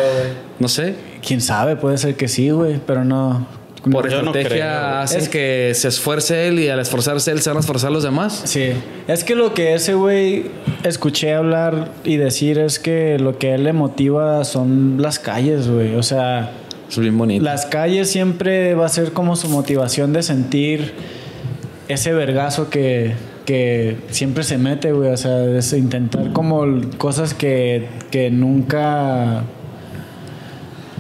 no 0.60 0.68
sé. 0.68 0.96
Quién 1.26 1.42
sabe, 1.42 1.76
puede 1.78 1.98
ser 1.98 2.16
que 2.16 2.28
sí, 2.28 2.52
güey. 2.52 2.80
Pero 2.86 3.04
no. 3.04 3.48
Por 3.92 4.10
yo 4.10 4.22
no 4.22 4.32
estrategia 4.32 4.50
creo, 4.50 4.80
güey. 4.90 5.04
hacen 5.04 5.22
Es- 5.22 5.30
que 5.30 5.72
se 5.76 5.88
esfuerce 5.90 6.48
él 6.48 6.60
y 6.60 6.70
al 6.70 6.80
esforzarse 6.80 7.32
él 7.32 7.42
se 7.42 7.50
van 7.50 7.58
a 7.58 7.60
esforzar 7.60 7.92
los 7.92 8.04
demás. 8.04 8.42
Sí. 8.46 8.70
Es 9.08 9.24
que 9.24 9.36
lo 9.36 9.54
que 9.54 9.74
ese 9.74 9.94
güey 9.94 10.46
escuché 10.84 11.34
hablar 11.34 11.90
y 12.04 12.16
decir 12.18 12.60
es 12.60 12.80
que 12.80 13.18
lo 13.20 13.38
que 13.38 13.52
a 13.52 13.56
él 13.56 13.64
le 13.66 13.74
motiva 13.74 14.44
son 14.46 15.02
las 15.02 15.20
calles, 15.20 15.68
güey. 15.68 15.96
O 15.96 16.04
sea. 16.04 16.52
Es 16.90 16.98
bien 17.00 17.18
bonito. 17.18 17.44
Las 17.44 17.66
calles 17.66 18.10
siempre 18.10 18.76
va 18.76 18.86
a 18.86 18.90
ser 18.90 19.12
como 19.12 19.36
su 19.36 19.50
motivación 19.50 20.14
de 20.14 20.24
sentir 20.24 20.94
ese 21.88 22.14
vergazo 22.14 22.70
que, 22.70 23.14
que 23.46 23.98
siempre 24.12 24.44
se 24.44 24.58
mete, 24.58 24.92
güey. 24.94 25.10
O 25.12 25.18
sea, 25.18 25.44
es 25.46 25.74
intentar 25.74 26.32
como 26.34 26.66
cosas 26.98 27.34
que, 27.34 27.88
que 28.12 28.30
nunca... 28.32 29.44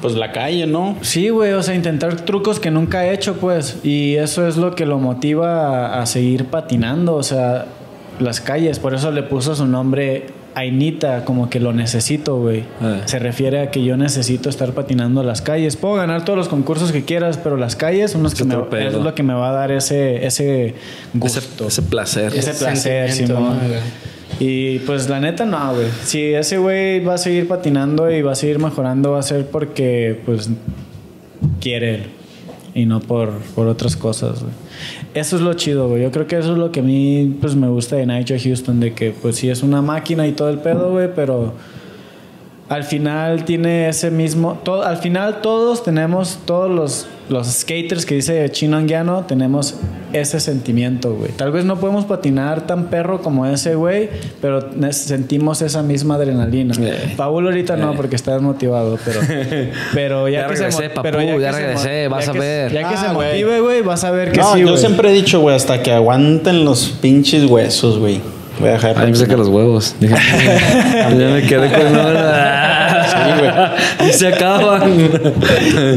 Pues 0.04 0.16
la 0.16 0.32
calle, 0.32 0.68
¿no? 0.68 0.97
Sí, 1.01 1.30
güey, 1.30 1.54
o 1.54 1.64
sea, 1.64 1.74
intentar 1.76 2.18
trucos 2.18 2.60
que 2.60 2.70
nunca 2.70 2.99
ha 2.99 3.12
hecho, 3.12 3.36
pues. 3.36 3.78
Y 3.84 4.16
eso 4.16 4.47
es 4.47 4.58
lo 4.58 4.76
que 4.76 4.86
lo 4.86 4.99
motiva 4.99 5.88
a, 5.95 6.01
a 6.01 6.06
seguir 6.06 6.45
patinando, 6.45 7.16
o 7.16 7.24
sea, 7.24 7.66
las 8.20 8.41
calles. 8.41 8.80
Por 8.80 8.93
eso 8.93 9.12
le 9.12 9.24
puso 9.24 9.56
su 9.56 9.66
nombre 9.66 10.28
Ainita, 10.56 11.26
como 11.26 11.49
que 11.49 11.60
lo 11.60 11.74
necesito, 11.74 12.38
güey. 12.38 12.60
Eh. 12.82 13.01
Se 13.06 13.20
refiere 13.20 13.62
a 13.62 13.72
que 13.72 13.84
yo 13.84 13.97
necesito 13.97 14.49
estar 14.49 14.74
patinando 14.74 15.24
las 15.24 15.41
calles. 15.41 15.78
Puedo 15.78 15.95
ganar 15.95 16.26
todos 16.26 16.38
los 16.38 16.47
concursos 16.47 16.91
que 16.91 17.04
quieras, 17.04 17.39
pero 17.41 17.58
las 17.58 17.76
calles 17.76 18.12
son 18.12 18.24
los 18.24 18.34
Es 18.34 18.39
que 18.39 18.45
me, 18.45 18.56
pedo. 18.58 18.88
es 18.88 18.93
lo 18.93 19.16
que 19.16 19.24
me 19.24 19.34
va 19.34 19.49
a 19.49 19.54
dar 19.54 19.72
ese, 19.72 20.26
ese 20.26 20.68
ese, 20.68 20.76
gusto. 21.14 21.68
ese 21.68 21.82
placer. 21.82 22.34
Ese 22.36 22.54
placer, 22.54 23.12
Simón. 23.12 23.58
Y 24.39 24.79
pues 24.79 25.09
la 25.09 25.19
neta 25.19 25.45
no, 25.45 25.75
güey. 25.75 25.88
Si 26.03 26.21
ese 26.34 26.57
güey 26.57 27.03
va 27.03 27.15
a 27.15 27.17
seguir 27.17 27.47
patinando 27.47 28.09
y 28.11 28.21
va 28.21 28.34
a 28.34 28.36
seguir 28.36 28.59
mejorando, 28.59 29.11
va 29.11 29.19
a 29.19 29.23
ser 29.23 29.47
porque 29.47 30.19
pues 30.25 30.49
quiere 31.59 31.95
él. 31.95 32.03
Y 32.75 32.86
no 32.86 32.99
por, 32.99 33.29
por 33.55 33.67
otras 33.67 33.95
cosas, 33.95 34.41
güey. 34.41 34.53
Eso 35.13 35.36
es 35.36 35.43
lo 35.43 35.53
chido, 35.53 35.89
güey. 35.89 36.01
Yo 36.01 36.11
creo 36.11 36.25
que 36.25 36.38
eso 36.38 36.53
es 36.53 36.57
lo 36.57 36.71
que 36.71 36.79
a 36.79 36.84
mí 36.84 37.38
pues 37.39 37.55
me 37.55 37.67
gusta 37.67 37.95
de 37.95 38.07
Nigel 38.07 38.41
Houston. 38.41 38.79
De 38.79 38.93
que 38.93 39.11
pues 39.11 39.36
sí 39.36 39.49
es 39.49 39.61
una 39.61 39.81
máquina 39.81 40.27
y 40.27 40.31
todo 40.31 40.49
el 40.49 40.57
pedo, 40.57 40.91
güey. 40.91 41.09
Pero 41.15 41.53
al 42.74 42.84
final 42.84 43.45
tiene 43.45 43.88
ese 43.88 44.09
mismo... 44.09 44.59
todo- 44.63 44.84
al 44.84 44.97
final 44.97 45.41
todos 45.41 45.84
tenemos, 45.84 46.39
todos 46.45 46.71
los, 46.71 47.07
los 47.30 47.47
skaters 47.47 48.05
que 48.05 48.15
dice 48.15 48.49
Chino 48.49 48.78
Anguiano, 48.78 49.26
tenemos 49.28 49.76
ese 50.11 50.39
sentimiento, 50.39 51.13
güey. 51.13 51.32
Tal 51.32 51.51
vez 51.51 51.65
no 51.65 51.78
podemos 51.80 52.05
patinar 52.05 52.65
tan 52.65 52.86
perro 52.86 53.21
como 53.21 53.45
ese, 53.45 53.76
güey, 53.76 54.09
pero 54.41 54.69
sentimos 54.91 55.61
esa 55.61 55.84
misma 55.84 56.15
adrenalina. 56.15 56.74
Eh. 56.80 57.13
Paul 57.15 57.45
ahorita 57.45 57.76
no, 57.78 57.93
porque 57.95 58.15
está 58.15 58.34
desmotivado, 58.34 58.97
pero, 59.05 59.19
pero 59.93 60.28
ya, 60.30 60.41
Ya 60.41 60.47
que 60.47 60.55
se 60.57 60.63
regresé, 60.63 60.88
mo- 60.89 60.93
papu, 60.95 61.03
pero 61.03 61.21
ya 61.39 61.49
que 61.49 61.53
se 61.55 61.59
regresé, 61.61 62.07
vas 62.07 62.26
ya 62.26 62.32
a 62.32 62.34
que- 62.34 62.39
ver. 62.39 62.71
Ya 62.71 62.80
que 62.89 62.95
Ah, 62.95 63.05
se 63.07 63.13
güey. 63.13 63.28
motive, 63.30 63.59
güey, 63.61 63.82
vas 63.82 64.03
a 64.03 64.11
ver 64.11 64.32
que 64.32 64.39
no, 64.39 64.53
sí, 64.55 64.61
yo 64.61 64.78
siempre 64.78 65.09
he 65.09 65.13
dicho, 65.13 65.39
güey, 65.41 65.55
hasta 65.55 65.82
que 65.84 65.91
aguanten 65.91 66.65
los 66.65 66.88
pinches 67.01 67.45
huesos, 67.45 67.99
güey. 67.99 68.19
Voy 68.59 68.69
a 68.69 68.74
dejar 68.74 68.93
de 68.93 68.99
Ay, 68.99 69.05
pensé 69.07 69.24
que 69.24 69.30
patinar. 69.36 69.39
los 69.47 69.49
huevos. 69.49 69.95
Dije, 69.99 70.13
ya 70.15 71.09
me 71.09 71.41
quedé 71.41 71.71
con 71.71 71.91
Y 74.10 74.14
se 74.14 74.28
acaban. 74.28 75.10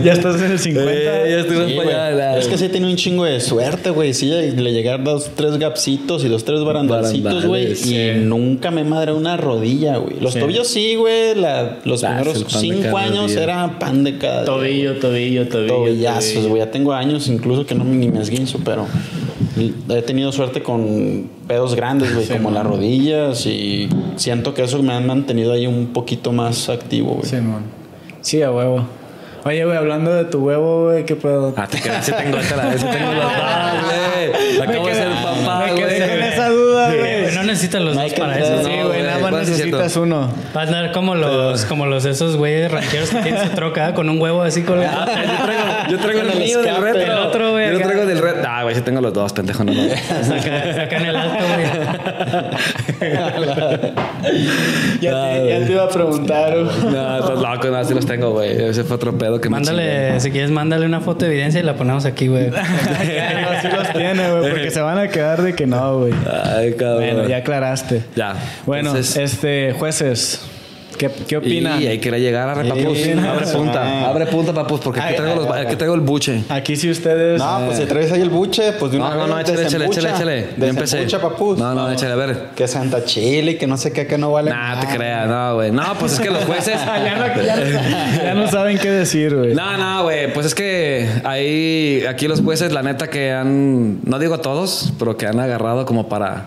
Ya 0.04 0.12
estás 0.12 0.40
en 0.42 0.52
el 0.52 0.58
50. 0.58 0.92
Eh, 0.92 1.30
ya 1.30 1.38
estoy 1.40 1.56
Sí, 1.72 1.78
allá, 1.78 2.38
Es 2.38 2.46
que 2.48 2.56
sí 2.58 2.68
tiene 2.68 2.86
un 2.88 2.96
chingo 2.96 3.24
de 3.24 3.40
suerte, 3.40 3.90
güey. 3.90 4.14
Sí, 4.14 4.26
le 4.30 4.72
llegar 4.72 5.02
dos, 5.02 5.30
tres 5.34 5.58
gapsitos 5.58 6.24
y 6.24 6.28
dos, 6.28 6.44
tres 6.44 6.62
barandalcitos, 6.64 7.44
güey. 7.46 7.72
Y 7.72 8.18
nunca 8.24 8.70
me 8.70 8.84
madre 8.84 9.12
una 9.12 9.36
rodilla, 9.36 9.96
güey. 9.98 10.20
Los 10.20 10.34
Sí. 10.34 10.40
tobillos 10.40 10.68
sí, 10.68 10.94
güey. 10.96 11.34
Los 11.84 12.04
Ah, 12.04 12.20
primeros 12.22 12.44
cinco 12.48 12.96
años 12.98 13.32
día. 13.32 13.42
era 13.42 13.78
pan 13.78 14.04
de 14.04 14.18
cada. 14.18 14.44
Tobillo, 14.44 14.94
tobillo, 14.96 15.48
tobillo. 15.48 15.74
Tobillazos, 15.74 16.46
güey. 16.46 16.60
Ya 16.62 16.70
tengo 16.70 16.92
años 16.92 17.28
incluso 17.28 17.64
que 17.66 17.74
no 17.74 17.84
me, 17.84 17.96
ni 17.96 18.08
me 18.08 18.20
esguinzo, 18.20 18.58
pero 18.64 18.86
he 19.56 20.02
tenido 20.02 20.32
suerte 20.32 20.62
con 20.62 21.28
pedos 21.48 21.74
grandes, 21.74 22.14
güey, 22.14 22.26
como 22.26 22.50
las 22.50 22.64
rodillas 22.66 23.46
y 23.46 23.88
siento 24.16 24.54
que 24.54 24.62
eso 24.64 24.82
me 24.82 24.92
han 24.92 25.06
mantenido 25.06 25.52
ahí 25.52 25.66
un 25.66 25.88
poquito 25.88 26.32
más 26.32 26.68
activo, 26.68 27.14
güey. 27.14 27.26
Simón. 27.28 27.62
Sí, 28.20 28.42
a 28.42 28.50
huevo. 28.52 28.84
Oye, 29.44 29.64
güey, 29.64 29.76
hablando 29.76 30.12
de 30.12 30.24
tu 30.24 30.38
huevo, 30.40 30.86
güey, 30.86 31.04
¿qué 31.04 31.14
pedo? 31.14 31.54
Ah, 31.56 31.68
te 31.68 31.78
sí 31.78 32.12
tengo 32.18 32.36
esta 32.38 32.56
la 32.56 32.66
vez, 32.66 32.80
sí 32.80 32.86
tengo 32.90 33.12
los 33.12 33.22
dos, 33.24 33.32
güey. 33.84 34.60
Acabo 34.60 34.86
de 34.88 34.94
ser 34.94 35.08
papá, 35.08 35.66
me 35.66 35.74
quedé 35.76 35.98
con 36.00 36.16
güey. 36.18 36.32
esa 36.32 36.48
duda, 36.48 36.88
Güey, 36.88 37.15
güey. 37.26 37.34
no 37.36 37.42
necesitas 37.44 37.82
los 37.82 37.94
dos 37.94 38.12
para 38.14 38.38
entrar, 38.38 38.58
eso. 38.58 38.68
Sí, 38.68 38.76
no, 38.76 38.86
güey, 38.88 39.02
nada 39.02 39.18
más 39.18 39.32
necesitas 39.32 39.96
uno. 39.96 40.30
Va 40.56 40.60
a 40.62 40.64
andar 40.64 40.92
como 40.92 41.14
los, 41.14 41.64
como 41.64 41.86
los 41.86 42.04
esos 42.04 42.36
güeyes 42.36 42.70
rancheros 42.70 43.10
que 43.10 43.20
tienen 43.22 43.42
su 43.42 43.54
troca 43.54 43.94
con 43.94 44.08
un 44.08 44.20
huevo 44.20 44.42
así 44.42 44.62
con 44.62 44.80
Ah, 44.82 45.86
yo 45.90 45.98
traigo, 45.98 46.22
yo 46.22 46.26
el 46.26 46.30
el 46.30 46.38
mío 46.38 46.62
del 46.62 46.76
retro. 46.76 47.02
El 47.02 47.10
otro, 47.10 47.50
güey, 47.52 47.72
Yo 47.72 47.80
traigo 47.80 48.06
del 48.06 48.18
retro. 48.18 48.42
Ah, 48.48 48.62
güey, 48.62 48.74
sí 48.74 48.80
tengo 48.80 49.00
los 49.00 49.12
dos, 49.12 49.32
pendejo, 49.32 49.64
no. 49.64 49.72
no. 49.72 49.88
saca, 50.22 50.74
saca 50.74 50.96
en 50.96 51.06
el 51.06 51.16
alto, 51.16 51.44
güey. 51.54 51.66
Ya 55.00 55.10
te, 55.10 55.48
ya 55.48 55.66
te 55.66 55.72
iba 55.72 55.84
a 55.84 55.88
preguntar, 55.88 56.52
güey. 56.52 56.92
No, 56.92 57.18
estás 57.18 57.38
loco, 57.38 57.68
no, 57.68 57.84
sí 57.84 57.94
los 57.94 58.06
tengo, 58.06 58.30
güey. 58.32 58.50
Ese 58.50 58.84
fue 58.84 58.96
otro 58.96 59.16
pedo 59.16 59.40
que. 59.40 59.48
Mándale, 59.48 60.18
si 60.20 60.30
quieres, 60.30 60.50
mándale 60.50 60.86
una 60.86 61.00
foto 61.00 61.24
de 61.24 61.32
evidencia 61.32 61.60
y 61.60 61.62
la 61.62 61.74
ponemos 61.74 62.04
aquí, 62.04 62.28
güey. 62.28 62.48
Así 62.54 63.68
los 63.68 63.92
tiene, 63.92 64.30
güey, 64.30 64.50
porque 64.50 64.70
se 64.70 64.80
van 64.80 64.98
a 64.98 65.08
quedar 65.08 65.42
de 65.42 65.54
que 65.54 65.66
no, 65.66 65.98
güey. 65.98 66.14
Ay, 66.56 66.74
cabrón. 66.74 67.15
Bueno, 67.16 67.28
ya 67.28 67.36
aclaraste. 67.38 68.02
Ya. 68.14 68.34
Bueno, 68.66 68.90
Entonces, 68.90 69.16
este, 69.16 69.74
jueces, 69.78 70.40
¿qué, 70.98 71.10
qué 71.28 71.36
opinan? 71.36 71.82
Y 71.82 71.86
hay 71.86 71.98
que 71.98 72.10
llegar 72.18 72.48
a 72.48 72.54
papus. 72.54 72.98
Sí. 72.98 73.12
Abre 73.12 73.46
punta. 73.46 73.82
Ah. 73.84 74.08
Abre 74.10 74.26
punta, 74.26 74.52
papus, 74.54 74.80
porque 74.80 75.00
aquí 75.00 75.10
Ay, 75.10 75.16
traigo, 75.16 75.34
los, 75.42 75.50
ay, 75.54 75.66
aquí 75.66 75.76
traigo 75.76 75.94
el 75.94 76.00
buche. 76.00 76.42
Aquí 76.48 76.74
si 76.76 76.90
ustedes... 76.90 77.38
No, 77.38 77.62
pues 77.66 77.78
si 77.78 77.84
traes 77.84 78.10
ahí 78.12 78.22
el 78.22 78.30
buche, 78.30 78.72
pues 78.78 78.92
de 78.92 78.98
una 78.98 79.10
No, 79.10 79.16
no, 79.16 79.26
no, 79.26 79.34
vez 79.36 79.48
échale, 79.48 79.66
échale, 79.66 79.84
échale, 79.86 80.08
desembucha. 80.08 80.16
échale. 80.16 80.46
Ya 80.58 80.66
empecé. 80.68 80.96
Desembucha, 80.98 81.20
papus. 81.20 81.58
No, 81.58 81.74
no, 81.74 81.90
échale, 81.92 82.12
a 82.12 82.16
ver. 82.16 82.48
Que 82.56 82.66
Santa 82.66 83.04
Chile, 83.04 83.58
que 83.58 83.66
no 83.66 83.76
sé 83.76 83.92
qué, 83.92 84.06
que 84.06 84.16
no 84.16 84.32
vale. 84.32 84.50
Nah, 84.50 84.80
te 84.80 84.96
creas, 84.96 85.28
no, 85.28 85.54
güey. 85.56 85.70
No, 85.70 85.82
pues 86.00 86.12
es 86.14 86.20
que 86.20 86.30
los 86.30 86.44
jueces. 86.44 86.74
ya, 86.86 87.16
no, 87.16 87.42
ya 87.42 87.56
no- 87.56 88.22
ya 88.24 88.34
no 88.34 88.48
saben 88.50 88.78
qué 88.78 88.90
decir, 88.90 89.36
güey. 89.36 89.54
No, 89.54 89.76
no, 89.76 90.04
güey. 90.04 90.32
Pues 90.32 90.46
es 90.46 90.54
que 90.54 91.06
ahí, 91.24 92.04
aquí 92.08 92.26
los 92.26 92.40
jueces, 92.40 92.72
la 92.72 92.82
neta 92.82 93.08
que 93.10 93.32
han, 93.32 94.00
no 94.08 94.18
digo 94.18 94.38
todos, 94.40 94.92
pero 94.98 95.16
que 95.16 95.26
han 95.26 95.38
agarrado 95.40 95.84
como 95.84 96.08
para 96.08 96.46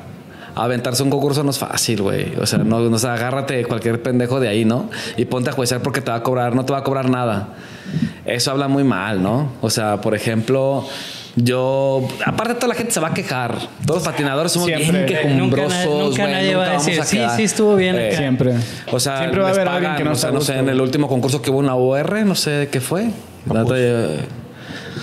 aventarse 0.64 1.04
un 1.04 1.10
concurso 1.10 1.44
no 1.44 1.52
es 1.52 1.58
fácil, 1.60 2.02
güey. 2.02 2.36
O 2.40 2.46
sea, 2.46 2.60
no, 2.60 2.80
no 2.80 2.96
o 2.96 3.00
sea, 3.00 3.14
agárrate 3.14 3.66
cualquier 3.66 4.02
pendejo 4.02 4.40
de 4.40 4.48
ahí, 4.48 4.66
¿no? 4.66 4.90
Y 5.18 5.26
ponte 5.26 5.50
a 5.50 5.54
juiciar 5.54 5.82
porque 5.82 6.02
te 6.02 6.12
va 6.12 6.18
a 6.18 6.24
cobrar, 6.24 6.56
no 6.56 6.66
te 6.66 6.74
va 6.74 6.80
a 6.80 6.84
cobrar 6.84 7.10
nada. 7.10 7.50
Eso 8.26 8.52
habla 8.52 8.68
muy 8.68 8.84
mal, 8.84 9.22
¿no? 9.24 9.54
O 9.62 9.70
sea, 9.70 10.02
por 10.02 10.16
ejemplo, 10.16 10.86
yo, 11.36 12.08
aparte 12.26 12.56
toda 12.56 12.70
la 12.70 12.76
gente 12.76 12.92
se 12.92 13.00
va 13.00 13.10
a 13.10 13.14
quejar. 13.14 13.56
Todos 13.86 14.02
los 14.02 14.04
patinadores 14.04 14.52
somos 14.52 14.68
Siempre. 14.68 15.06
bien 15.06 15.06
quejumbrosos, 15.06 15.86
nunca 15.86 16.24
güey, 16.24 16.34
nadie 16.34 16.56
va 16.56 16.66
a 16.66 16.78
nunca 16.78 17.04
sí, 17.04 17.18
quedar". 17.18 17.38
sí, 17.38 17.44
estuvo 17.44 17.76
bien. 17.76 17.96
Eh, 17.96 18.08
acá". 18.10 18.18
Siempre. 18.18 18.54
O 18.92 19.00
sea, 19.00 19.20
Siempre 19.20 19.42
va 19.42 19.48
a 19.48 19.52
haber 19.52 19.68
alguien 19.68 19.84
pagan, 19.84 19.98
que 19.98 20.04
no 20.04 20.12
o 20.12 20.16
sea, 20.16 20.32
no 20.32 20.42
sé, 20.42 20.58
en 20.58 20.70
el 20.70 20.82
último 20.82 21.08
concurso 21.08 21.42
que 21.42 21.50
hubo 21.52 21.62
en 21.62 21.68
la 21.68 21.76
UR, 21.76 22.26
no 22.26 22.36
sé 22.36 22.70
qué 22.72 22.82
fue. 22.82 23.10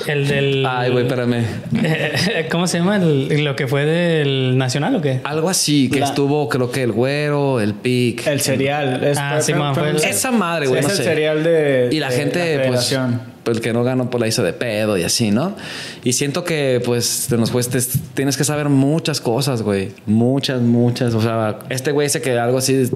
El 0.06 0.28
del. 0.28 0.66
Ay, 0.66 0.90
güey, 0.90 1.04
espérame. 1.06 1.44
¿Cómo 2.50 2.66
se 2.66 2.78
llama? 2.78 2.96
El- 2.96 3.44
¿Lo 3.44 3.56
que 3.56 3.66
fue 3.66 3.84
del 3.84 4.56
Nacional 4.58 4.94
o 4.96 5.00
qué? 5.00 5.20
Algo 5.24 5.48
así, 5.48 5.88
que 5.90 6.00
La- 6.00 6.06
estuvo, 6.06 6.48
creo 6.48 6.70
que 6.70 6.82
el 6.82 6.92
güero, 6.92 7.60
el 7.60 7.74
pic. 7.74 8.26
El 8.26 8.40
cereal. 8.40 9.02
Es, 9.04 9.18
Ah, 9.18 9.40
sí, 9.40 9.52
man, 9.54 9.74
fue 9.74 9.90
el- 9.90 9.96
Esa 9.96 10.30
madre, 10.30 10.66
güey, 10.66 10.80
Es 10.80 10.86
no 10.86 10.92
el 10.92 10.96
sé. 10.98 11.04
cereal 11.04 11.42
de. 11.44 11.88
Y 11.92 11.98
la 12.00 12.10
de 12.10 12.16
gente, 12.16 12.56
la 12.58 12.66
pues, 12.68 12.96
pues, 13.44 13.56
el 13.58 13.62
que 13.62 13.72
no 13.72 13.84
ganó, 13.84 14.10
pues 14.10 14.20
la 14.20 14.26
hizo 14.26 14.42
de 14.42 14.52
pedo 14.52 14.96
y 14.98 15.04
así, 15.04 15.30
¿no? 15.30 15.54
Y 16.02 16.12
siento 16.14 16.42
que, 16.44 16.82
pues, 16.84 17.26
de 17.30 17.36
los 17.36 17.50
jueces 17.52 17.90
tienes 18.14 18.36
que 18.36 18.42
saber 18.44 18.68
muchas 18.68 19.20
cosas, 19.20 19.62
güey. 19.62 19.90
Muchas, 20.06 20.60
muchas. 20.62 21.14
O 21.14 21.22
sea, 21.22 21.58
este 21.68 21.92
güey 21.92 22.06
dice 22.08 22.20
que 22.20 22.36
algo 22.38 22.58
así 22.58 22.88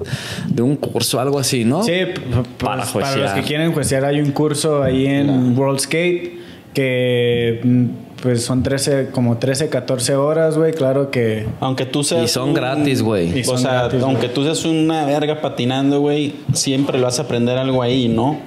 de 0.47 0.61
un 0.61 0.75
curso, 0.75 1.19
algo 1.21 1.39
así, 1.39 1.63
¿no? 1.63 1.83
Sí, 1.83 1.91
p- 1.91 2.13
p- 2.13 2.21
Para 2.63 2.83
pues, 2.83 3.05
para, 3.05 3.15
los 3.17 3.31
que 3.31 3.43
quieren 3.43 3.71
juecear 3.71 4.03
hay 4.05 4.19
un 4.19 4.31
curso 4.31 4.83
ahí 4.83 5.05
en 5.05 5.57
World 5.57 5.79
Skate 5.79 6.40
que 6.73 7.59
mm, 7.63 7.85
pues 8.21 8.43
son 8.45 8.63
13, 8.63 9.09
como 9.11 9.37
13, 9.37 9.69
14 9.69 10.15
horas, 10.15 10.57
güey. 10.57 10.73
Claro 10.73 11.09
que... 11.11 11.45
Aunque 11.59 11.85
tú 11.85 12.03
seas. 12.03 12.23
Y 12.23 12.27
son 12.27 12.49
un- 12.49 12.53
gratis, 12.55 13.01
güey. 13.01 13.41
O 13.47 13.57
sea, 13.57 13.73
gratis, 13.83 14.01
aunque 14.03 14.29
tú 14.29 14.43
seas 14.43 14.63
una 14.65 15.05
verga 15.05 15.41
patinando, 15.41 15.99
güey, 15.99 16.35
siempre 16.53 16.97
lo 16.99 17.05
vas 17.05 17.19
a 17.19 17.23
aprender 17.23 17.57
algo 17.57 17.81
ahí, 17.81 18.07
¿no? 18.07 18.39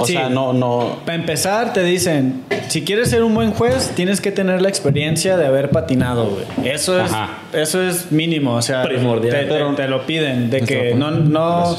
O 0.00 0.06
Sí. 0.06 0.12
sea, 0.12 0.28
no, 0.28 0.52
no. 0.52 0.98
Para 1.04 1.16
empezar, 1.16 1.72
te 1.72 1.82
dicen, 1.82 2.42
si 2.68 2.84
quieres 2.84 3.10
ser 3.10 3.24
un 3.24 3.34
buen 3.34 3.50
juez, 3.50 3.90
tienes 3.96 4.20
que 4.20 4.30
tener 4.30 4.62
la 4.62 4.68
experiencia 4.68 5.36
de 5.36 5.44
haber 5.44 5.70
patinado, 5.70 6.26
güey. 6.30 6.70
Eso 6.72 7.00
es, 7.00 7.10
eso 7.52 7.82
es 7.82 8.12
mínimo, 8.12 8.54
o 8.54 8.62
sea, 8.62 8.84
Primordial. 8.84 9.32
Te, 9.34 9.42
te- 9.42 9.46
Pero- 9.48 9.74
te 9.74 9.88
lo 9.88 10.06
piden, 10.06 10.50
de 10.50 10.60
que 10.60 10.94
no, 10.94 11.10
no, 11.10 11.76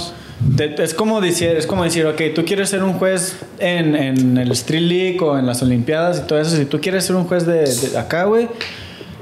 es 0.78 0.94
como 0.94 1.22
decir, 1.22 1.50
es 1.50 1.68
como 1.68 1.84
decir, 1.84 2.06
ok, 2.06 2.22
tú 2.34 2.46
quieres 2.46 2.70
ser 2.70 2.84
un 2.84 2.94
juez 2.94 3.38
en, 3.60 3.96
en 3.96 4.38
el 4.38 4.52
Street 4.52 4.82
League 4.82 5.20
o 5.22 5.38
en 5.38 5.46
las 5.46 5.62
Olimpiadas 5.62 6.20
y 6.20 6.28
todo 6.28 6.40
eso. 6.40 6.56
Si 6.56 6.66
tú 6.66 6.80
quieres 6.80 7.06
ser 7.06 7.16
un 7.16 7.26
juez 7.26 7.46
de, 7.46 7.66
de 7.66 7.98
acá, 7.98 8.24
güey, 8.24 8.48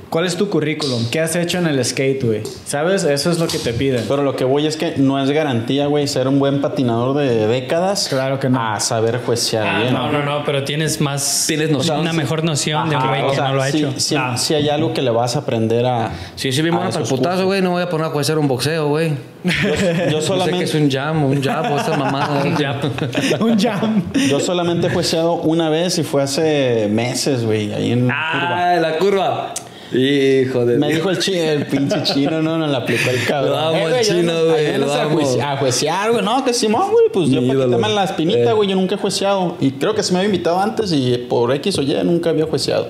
¿cuál 0.10 0.26
es 0.26 0.36
tu 0.36 0.50
currículum? 0.50 1.10
¿Qué 1.10 1.20
has 1.20 1.36
hecho 1.36 1.58
en 1.58 1.68
el 1.68 1.84
skate, 1.84 2.24
güey? 2.24 2.44
¿Sabes? 2.66 3.04
Eso 3.04 3.32
es 3.32 3.40
lo 3.40 3.48
que 3.48 3.58
te 3.60 3.74
piden. 3.74 4.06
Pero 4.08 4.24
lo 4.24 4.36
que 4.36 4.44
voy 4.44 4.66
es 4.68 4.78
que 4.78 4.96
no 4.98 5.22
es 5.22 5.30
garantía, 5.32 5.88
güey, 5.88 6.08
ser 6.08 6.28
un 6.28 6.40
buen 6.40 6.62
patinador 6.62 7.16
de 7.16 7.48
décadas. 7.48 8.08
Claro 8.10 8.40
que 8.40 8.50
no. 8.50 8.62
A 8.62 8.80
saber 8.80 9.20
juecear 9.26 9.68
Ah, 9.68 9.80
bien. 9.82 9.94
no, 9.94 10.12
no, 10.12 10.24
no, 10.24 10.44
pero 10.46 10.64
tienes 10.64 11.02
más. 11.02 11.46
Tienes 11.48 11.70
noción. 11.72 12.00
Una 12.00 12.14
mejor 12.14 12.44
noción 12.44 12.90
de 12.90 12.96
un 12.96 13.02
Ajá, 13.02 13.10
güey 13.10 13.22
o 13.24 13.30
que 13.30 13.36
sea, 13.36 13.48
no 13.50 13.54
lo 13.56 13.62
ha 13.62 13.68
sí- 13.72 13.78
hecho. 13.80 13.94
sí- 13.98 14.16
Ah. 14.18 14.38
sí 14.38 14.54
hay 14.54 14.70
algo 14.70 14.94
que 14.94 15.02
le 15.02 15.12
vas 15.12 15.36
a 15.36 15.40
aprender 15.40 15.86
a. 15.86 16.12
Si 16.36 16.50
yo 16.50 16.54
soy 16.54 16.64
bien 16.64 16.74
a 16.76 16.78
bueno 16.78 16.92
para 16.92 17.00
el 17.02 17.06
esos 17.06 17.18
putazo, 17.20 17.46
güey, 17.46 17.62
no 17.62 17.72
voy 17.72 17.82
a 17.84 17.90
poner 17.90 18.08
a 18.08 18.10
jugar 18.10 18.38
un 18.40 18.48
boxeo, 18.48 18.88
güey. 18.90 19.12
Yo 19.44 19.52
Yo 19.52 19.54
sé 19.62 20.16
que 20.16 20.22
solamente, 20.22 20.64
es 20.66 20.74
un 20.76 20.90
jam, 20.92 21.24
un 21.24 21.42
jab, 21.42 21.72
o 21.72 21.78
esa 21.80 21.96
mamada. 21.96 22.44
Ya. 22.60 22.80
un 23.40 23.58
jam. 23.58 24.04
yo 24.30 24.40
solamente 24.40 24.88
he 24.88 24.90
jueceado 24.90 25.34
una 25.36 25.70
vez 25.70 25.98
y 26.00 26.04
fue 26.04 26.24
hace 26.24 26.88
meses, 26.90 27.46
güey, 27.46 27.72
ahí 27.74 27.92
en 27.92 28.02
curva. 28.02 28.16
ah, 28.18 28.76
la 28.80 28.98
curva. 28.98 29.54
Hijo 29.94 30.66
de 30.66 30.78
Me 30.78 30.88
Dios. 30.88 30.98
dijo 31.00 31.10
el, 31.12 31.20
chi- 31.20 31.38
el 31.38 31.66
pinche 31.66 32.04
chino, 32.04 32.42
no, 32.42 32.58
no 32.58 32.68
la 32.68 32.80
aplicó 32.80 33.10
el 33.10 33.24
cabrón. 33.26 33.52
Lo 33.52 33.58
amo, 33.60 33.78
Eh, 33.78 33.90
güey, 33.90 34.04
chino, 34.06 34.34
no- 34.34 34.46
güey, 34.50 34.66
yo 34.74 34.78
no 34.80 34.86
lo 34.88 34.94
sé 34.94 35.00
a 35.00 35.04
amo. 35.04 35.20
juici- 35.20 35.42
A 35.42 35.58
juecear, 35.58 36.12
güey. 36.12 36.24
No, 36.26 36.44
que 36.44 36.54
Simón, 36.54 36.92
güey. 36.92 37.06
Pues 37.14 37.30
yo 37.30 37.42
para 37.48 37.66
quitarme 37.66 37.90
la 37.96 38.04
espinita, 38.04 38.50
Eh. 38.50 38.54
güey. 38.54 38.68
Yo 38.70 38.76
nunca 38.76 38.96
he 38.96 38.98
jueceado. 38.98 39.56
Y 39.62 39.72
creo 39.72 39.96
que 39.96 40.04
se 40.04 40.12
me 40.12 40.20
había 40.20 40.28
invitado 40.30 40.60
antes 40.60 40.92
y 40.92 41.18
por 41.30 41.54
X 41.54 41.78
o 41.78 41.82
Y 41.84 41.94
nunca 42.04 42.32
había 42.32 42.46
jueceado. 42.46 42.90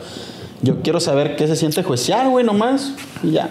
Yo 0.64 0.82
quiero 0.82 1.00
saber 1.00 1.36
qué 1.36 1.46
se 1.48 1.56
siente 1.56 1.84
juecear, 1.84 2.30
güey, 2.30 2.44
nomás. 2.44 2.94
Y 3.24 3.32
ya. 3.34 3.50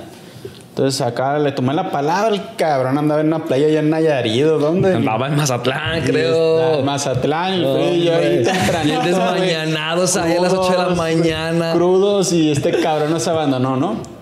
Entonces 0.77 1.01
acá 1.01 1.39
le 1.39 1.53
tomé 1.53 1.72
la 1.72 1.91
palabra. 1.91 2.35
El 2.35 2.43
cabrón 2.55 2.99
andaba 2.99 3.22
en 3.22 3.29
una 3.29 3.47
playa 3.47 3.66
allá 3.66 3.79
en 3.79 3.89
Nayarit. 3.89 4.45
¿o 4.45 4.59
¿Dónde? 4.59 4.95
Andaba 4.95 5.29
en 5.29 5.35
Mazatlán, 5.35 6.03
creo. 6.03 6.83
Mazatlán, 6.83 7.55
el 7.55 8.03
yo 8.03 8.14
ahí 8.14 8.45
tempranito, 8.45 9.01
desmañanados 9.01 10.18
ahí 10.18 10.37
a 10.37 10.43
las 10.43 10.53
ocho 10.53 10.72
de 10.72 10.77
la 10.91 10.95
mañana. 10.95 11.72
Crudos 11.72 12.31
y 12.35 12.53
este 12.53 12.79
cabrón 12.79 13.11
nos 13.11 13.27
abandonó, 13.27 13.79
¿no? 13.79 14.16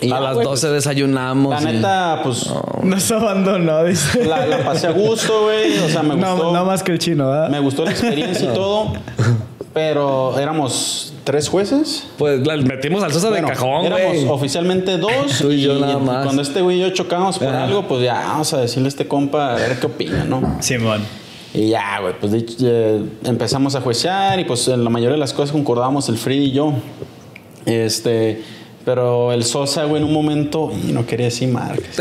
Y 0.00 0.06
a 0.06 0.08
ya, 0.10 0.20
las 0.20 0.34
güey, 0.34 0.46
12 0.46 0.68
desayunamos. 0.70 1.62
La 1.62 1.70
y- 1.70 1.74
neta, 1.76 2.20
pues 2.22 2.50
Nos 2.82 3.10
abandonó, 3.12 3.84
dice. 3.84 4.24
la, 4.24 4.46
la 4.46 4.64
pasé 4.64 4.88
a 4.88 4.92
gusto, 4.92 5.42
güey. 5.44 5.78
O 5.78 5.88
sea, 5.88 6.02
me 6.02 6.14
gustó. 6.16 6.36
No, 6.36 6.52
no 6.52 6.64
más 6.64 6.82
que 6.82 6.92
el 6.92 6.98
chino, 6.98 7.28
¿verdad? 7.28 7.48
Me 7.48 7.60
gustó 7.60 7.84
la 7.84 7.90
experiencia 7.92 8.50
y 8.50 8.54
todo. 8.54 8.92
Pero 9.74 10.38
éramos 10.38 11.14
tres 11.24 11.48
jueces. 11.48 12.06
Pues 12.18 12.46
la 12.46 12.56
metimos 12.58 13.02
al 13.02 13.10
Sosa 13.12 13.30
Bueno, 13.30 13.48
de 13.48 13.54
cajón, 13.54 13.86
éramos 13.86 14.16
oficialmente 14.28 14.98
dos. 14.98 15.38
Tú 15.40 15.50
y 15.50 15.62
yo 15.62 15.78
nada 15.78 15.96
más. 15.98 16.24
Cuando 16.24 16.42
este 16.42 16.60
güey 16.60 16.76
y 16.76 16.80
yo 16.80 16.90
chocamos 16.90 17.38
por 17.38 17.48
Ajá. 17.48 17.64
algo, 17.64 17.88
pues 17.88 18.02
ya 18.02 18.14
vamos 18.14 18.52
a 18.52 18.58
decirle 18.60 18.88
a 18.88 18.90
este 18.90 19.08
compa 19.08 19.52
a 19.52 19.54
ver 19.56 19.80
qué 19.80 19.86
opina, 19.86 20.24
¿no? 20.24 20.56
Simón. 20.60 21.00
Y 21.54 21.70
ya, 21.70 22.00
güey, 22.00 22.14
pues 22.20 22.32
de- 22.32 22.46
eh, 22.62 23.02
empezamos 23.24 23.74
a 23.74 23.80
juecear 23.80 24.38
y 24.40 24.44
pues 24.44 24.68
en 24.68 24.84
la 24.84 24.90
mayoría 24.90 25.12
de 25.14 25.20
las 25.20 25.32
cosas 25.32 25.52
concordábamos 25.52 26.06
el 26.10 26.18
Freddy 26.18 26.44
y 26.46 26.52
yo. 26.52 26.74
Este, 27.64 28.42
pero 28.84 29.32
el 29.32 29.44
Sosa, 29.44 29.84
güey, 29.84 30.02
en 30.02 30.08
un 30.08 30.12
momento, 30.14 30.72
y 30.86 30.92
no 30.92 31.06
quería 31.06 31.26
decir 31.26 31.48
marcas. 31.48 31.96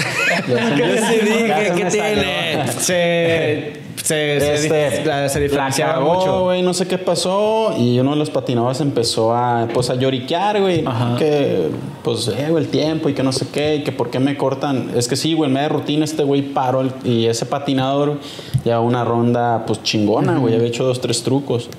Yo 0.48 0.56
sí 0.58 1.20
dije, 1.26 1.48
Ya 1.48 1.64
se 1.66 1.74
¿qué 1.76 1.86
tiene? 1.86 2.68
Se, 2.68 3.82
se, 4.04 4.40
se, 4.40 4.54
Este, 4.56 5.00
se 5.00 5.06
la 5.06 5.44
diferenciaba 5.44 5.94
cagó, 5.94 6.14
mucho. 6.16 6.44
güey, 6.44 6.62
no 6.64 6.74
sé 6.74 6.88
qué 6.88 6.98
pasó 6.98 7.76
y 7.78 8.00
uno 8.00 8.12
de 8.12 8.18
los 8.18 8.32
patinadores 8.32 8.82
empezó 8.82 9.34
a 9.36 9.68
pues 9.74 9.90
a 9.92 9.96
lloriquear, 9.96 10.60
güey, 10.60 10.84
Ajá. 10.86 11.18
que 11.18 11.70
pues 12.04 12.28
eh, 12.30 12.48
güey, 12.50 12.64
el 12.64 12.70
tiempo 12.72 13.10
y 13.10 13.14
que 13.14 13.22
no 13.22 13.32
sé 13.32 13.46
qué 13.54 13.76
y 13.76 13.84
que 13.84 13.92
por 13.92 14.10
qué 14.10 14.20
me 14.20 14.36
cortan, 14.38 14.92
es 14.96 15.08
que 15.08 15.16
sí, 15.16 15.34
güey, 15.34 15.50
en 15.50 15.54
media 15.54 15.70
rutina 15.70 16.04
este 16.04 16.24
güey 16.24 16.42
paró 16.42 16.82
el- 16.82 16.92
y 17.04 17.28
ese 17.28 17.46
patinador 17.46 18.18
lleva 18.66 18.80
una 18.80 19.04
ronda 19.06 19.66
pues 19.68 19.84
chingona, 19.84 20.40
güey, 20.40 20.56
había 20.56 20.68
hecho 20.68 20.84
dos 20.84 21.00
tres 21.00 21.22
trucos. 21.22 21.70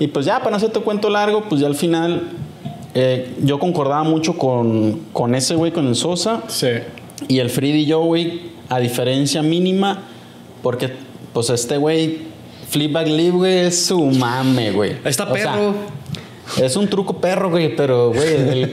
Y 0.00 0.08
pues 0.08 0.26
ya, 0.26 0.38
para 0.38 0.50
no 0.52 0.56
hacerte 0.56 0.80
cuento 0.80 1.08
largo, 1.08 1.44
pues 1.48 1.60
ya 1.60 1.66
al 1.68 1.74
final 1.76 2.22
eh, 2.94 3.34
yo 3.42 3.58
concordaba 3.58 4.02
mucho 4.02 4.36
con, 4.36 5.00
con 5.12 5.34
ese 5.34 5.54
güey, 5.54 5.72
con 5.72 5.86
el 5.86 5.94
Sosa. 5.94 6.42
Sí. 6.48 6.68
Y 7.28 7.38
el 7.38 7.50
Freddy 7.50 7.80
y 7.80 7.86
yo, 7.86 8.00
güey, 8.00 8.50
a 8.68 8.78
diferencia 8.80 9.42
mínima, 9.42 10.02
porque, 10.62 10.90
pues, 11.32 11.50
este 11.50 11.76
güey, 11.76 12.18
Flipback 12.68 13.08
Leap, 13.08 13.34
güey, 13.34 13.58
es 13.66 13.86
su 13.86 14.00
mame, 14.06 14.72
güey. 14.72 14.96
Está 15.04 15.24
O 15.24 15.36
sea, 15.36 15.52
perro. 15.54 15.74
es 16.62 16.76
un 16.76 16.88
truco 16.88 17.18
perro, 17.18 17.50
güey, 17.50 17.76
pero, 17.76 18.12
güey, 18.12 18.70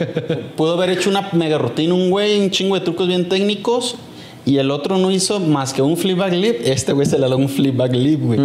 pudo 0.56 0.74
haber 0.74 0.92
hecho 0.92 1.10
una 1.10 1.30
mega 1.34 1.58
rutina, 1.58 1.94
un 1.94 2.10
güey, 2.10 2.40
un 2.40 2.50
chingo 2.50 2.76
de 2.76 2.82
trucos 2.82 3.08
bien 3.08 3.28
técnicos, 3.30 3.96
y 4.48 4.58
el 4.60 4.72
otro 4.72 4.98
no 4.98 5.12
hizo 5.12 5.40
más 5.40 5.74
que 5.74 5.82
un 5.82 5.98
Flipback 5.98 6.32
Leap. 6.34 6.56
Este 6.64 6.94
güey 6.94 7.06
se 7.06 7.20
le 7.20 7.28
da 7.30 7.36
un 7.36 7.50
Flipback 7.50 7.94
Leap, 7.94 8.22
güey. 8.22 8.40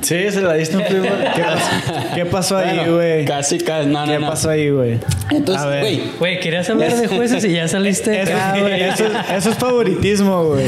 Sí, 0.00 0.14
se 0.30 0.40
la 0.40 0.54
diste 0.54 0.76
un 0.76 0.84
primo. 0.84 1.02
¿Qué 1.34 1.42
pasó, 1.42 2.14
¿Qué 2.14 2.24
pasó 2.26 2.56
ahí, 2.56 2.76
Bueno, 2.78 2.94
güey? 2.94 3.24
Casi, 3.24 3.58
casi, 3.58 3.88
no, 3.88 4.06
no, 4.06 4.12
¿Qué 4.12 4.18
no. 4.20 4.28
pasó 4.28 4.50
ahí, 4.50 4.70
güey? 4.70 4.98
Entonces, 5.30 5.66
güey, 5.80 6.00
Güey, 6.18 6.40
querías 6.40 6.70
hablar 6.70 6.96
de 6.96 7.08
jueces 7.08 7.44
y 7.44 7.52
ya 7.52 7.66
saliste. 7.68 8.22
Eso, 8.22 8.32
acá, 8.32 8.76
eso, 8.76 9.04
eso 9.36 9.50
es 9.50 9.56
favoritismo, 9.56 10.44
güey. 10.44 10.66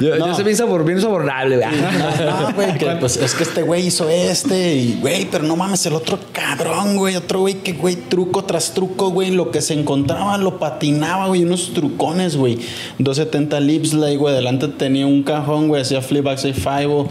Yo, 0.00 0.16
No. 0.16 0.28
yo 0.28 0.34
soy 0.34 0.44
bien, 0.44 0.56
sabor, 0.56 0.84
bien 0.84 1.00
sobornable, 1.00 1.56
güey. 1.58 1.68
No, 1.70 2.52
güey, 2.54 3.00
pues 3.00 3.18
es 3.18 3.34
que 3.34 3.42
este 3.42 3.62
güey 3.62 3.86
hizo 3.86 4.08
este 4.08 4.74
y, 4.76 4.98
güey, 5.00 5.26
pero 5.30 5.44
no 5.44 5.56
mames, 5.56 5.84
el 5.86 5.92
otro 5.94 6.18
cabrón, 6.32 6.96
güey, 6.96 7.16
otro 7.16 7.40
güey 7.40 7.54
que, 7.56 7.72
güey, 7.74 7.96
truco 7.96 8.44
tras 8.44 8.72
truco, 8.72 9.10
güey, 9.10 9.30
lo 9.30 9.50
que 9.50 9.60
se 9.60 9.74
encontraba 9.74 10.38
lo 10.38 10.58
patinaba, 10.58 11.26
güey, 11.28 11.44
unos 11.44 11.72
trucones, 11.74 12.36
güey. 12.36 12.58
270 12.98 13.60
lipslay, 13.60 14.16
güey, 14.22 14.34
adelante 14.34 14.68
tenía 14.68 15.06
un 15.06 15.22
cajón, 15.22 15.68
güey, 15.68 15.82
hacía 15.82 16.00
flip 16.00 16.24
backside 16.24 16.54
five, 16.54 17.06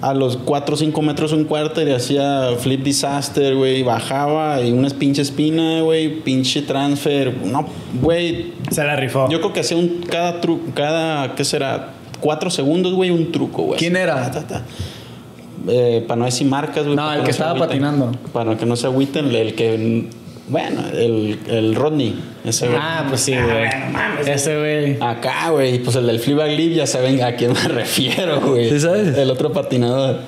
a 0.00 0.12
los 0.12 0.36
4 0.36 0.74
o 0.74 0.78
5 0.78 1.02
metros 1.02 1.32
un 1.32 1.44
cuarto 1.44 1.80
y 1.82 1.90
hacía 1.90 2.50
flip 2.58 2.82
disaster, 2.82 3.54
güey, 3.54 3.82
bajaba 3.82 4.60
y 4.60 4.70
una 4.72 4.88
pinche 4.90 5.22
espina, 5.22 5.80
güey, 5.82 6.20
pinche 6.22 6.62
transfer, 6.62 7.34
no, 7.44 7.66
güey, 8.02 8.52
Se 8.70 8.84
la 8.84 8.96
rifó. 8.96 9.28
yo 9.30 9.40
creo 9.40 9.52
que 9.52 9.60
hacía 9.60 9.76
un 9.76 10.04
cada 10.10 10.40
truco, 10.40 10.64
cada, 10.74 11.34
¿qué 11.34 11.44
será? 11.44 11.90
Cuatro 12.20 12.50
segundos, 12.50 12.92
güey, 12.94 13.10
un 13.10 13.32
truco, 13.32 13.62
güey. 13.62 13.78
¿Quién 13.78 13.96
era? 13.96 14.30
Ta, 14.30 14.40
ta, 14.40 14.46
ta. 14.46 14.62
Eh, 15.66 16.04
para 16.06 16.18
no 16.18 16.24
decir 16.26 16.46
marcas, 16.46 16.84
güey. 16.84 16.96
No, 16.96 17.12
el 17.12 17.22
que 17.22 17.30
estaba 17.30 17.50
agüiten. 17.50 17.68
patinando. 17.68 18.12
Para 18.32 18.56
que 18.56 18.66
no 18.66 18.76
se 18.76 18.86
agüiten, 18.86 19.34
el 19.34 19.54
que. 19.54 20.08
Bueno, 20.48 20.82
el, 20.92 21.38
el 21.48 21.74
Rodney. 21.74 22.20
Ese 22.44 22.66
güey. 22.68 22.78
Ah, 22.80 23.06
pues 23.08 23.22
sí, 23.22 23.32
güey. 23.34 24.30
Ese 24.30 24.58
güey. 24.58 24.96
Acá, 25.00 25.50
güey. 25.50 25.78
Pues 25.78 25.96
el 25.96 26.06
del 26.06 26.20
Fleabag 26.20 26.50
Leap, 26.50 26.72
ya 26.72 26.86
saben 26.86 27.22
a 27.22 27.34
quién 27.34 27.52
me 27.52 27.68
refiero, 27.68 28.40
güey. 28.40 28.68
¿Sí 28.68 28.80
sabes? 28.80 29.16
El 29.16 29.30
otro 29.30 29.52
patinador. 29.52 30.20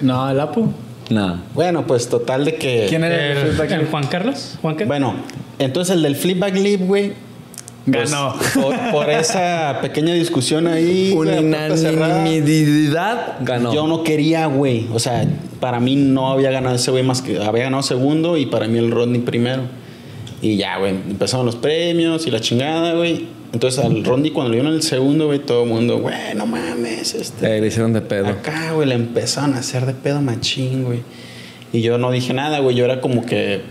No, 0.00 0.28
el 0.28 0.40
Apu. 0.40 0.72
No. 1.10 1.40
Bueno, 1.54 1.86
pues 1.86 2.08
total 2.08 2.44
de 2.44 2.56
que. 2.56 2.86
¿Quién 2.88 3.04
era 3.04 3.32
el, 3.32 3.60
El, 3.60 3.72
el 3.72 3.86
Juan 3.86 4.06
Carlos. 4.08 4.58
Juan 4.60 4.74
Carlos. 4.74 4.88
Bueno, 4.88 5.14
entonces 5.58 5.94
el 5.94 6.02
del 6.02 6.16
Flipback 6.16 6.54
Leap, 6.56 6.80
güey. 6.82 7.12
Pues, 7.92 8.10
Ganó. 8.10 8.34
por, 8.54 8.74
por 8.92 9.10
esa 9.10 9.78
pequeña 9.80 10.14
discusión 10.14 10.66
ahí. 10.66 11.12
Unanimidad 12.28 13.36
ganó. 13.40 13.72
Yo 13.72 13.86
no 13.86 14.02
quería, 14.02 14.46
güey. 14.46 14.86
O 14.92 14.98
sea, 14.98 15.26
para 15.60 15.80
mí 15.80 15.96
no 15.96 16.30
había 16.30 16.50
ganado 16.50 16.76
ese 16.76 16.90
güey 16.90 17.02
más 17.02 17.22
que. 17.22 17.42
Había 17.42 17.64
ganado 17.64 17.82
segundo 17.82 18.36
y 18.36 18.46
para 18.46 18.66
mí 18.68 18.78
el 18.78 18.90
Rodney 18.90 19.20
primero. 19.20 19.62
Y 20.40 20.56
ya, 20.56 20.78
güey. 20.78 20.92
Empezaron 20.92 21.46
los 21.46 21.56
premios 21.56 22.26
y 22.26 22.30
la 22.30 22.40
chingada, 22.40 22.94
güey. 22.94 23.26
Entonces 23.52 23.82
al 23.82 24.04
Rodney 24.04 24.30
cuando 24.30 24.50
le 24.50 24.58
dieron 24.58 24.74
el 24.74 24.82
segundo, 24.82 25.26
güey, 25.26 25.38
todo 25.38 25.62
el 25.62 25.70
mundo, 25.70 25.98
güey, 25.98 26.14
no 26.36 26.44
mames, 26.44 27.14
este. 27.14 27.56
Eh, 27.56 27.60
le 27.62 27.68
hicieron 27.68 27.94
de 27.94 28.02
pedo. 28.02 28.28
Acá, 28.28 28.72
güey, 28.72 28.86
le 28.86 28.94
empezaron 28.94 29.54
a 29.54 29.60
hacer 29.60 29.86
de 29.86 29.94
pedo 29.94 30.20
machín, 30.20 30.84
güey. 30.84 31.00
Y 31.72 31.80
yo 31.80 31.96
no 31.96 32.10
dije 32.10 32.34
nada, 32.34 32.58
güey. 32.58 32.76
Yo 32.76 32.84
era 32.84 33.00
como 33.00 33.24
que. 33.24 33.62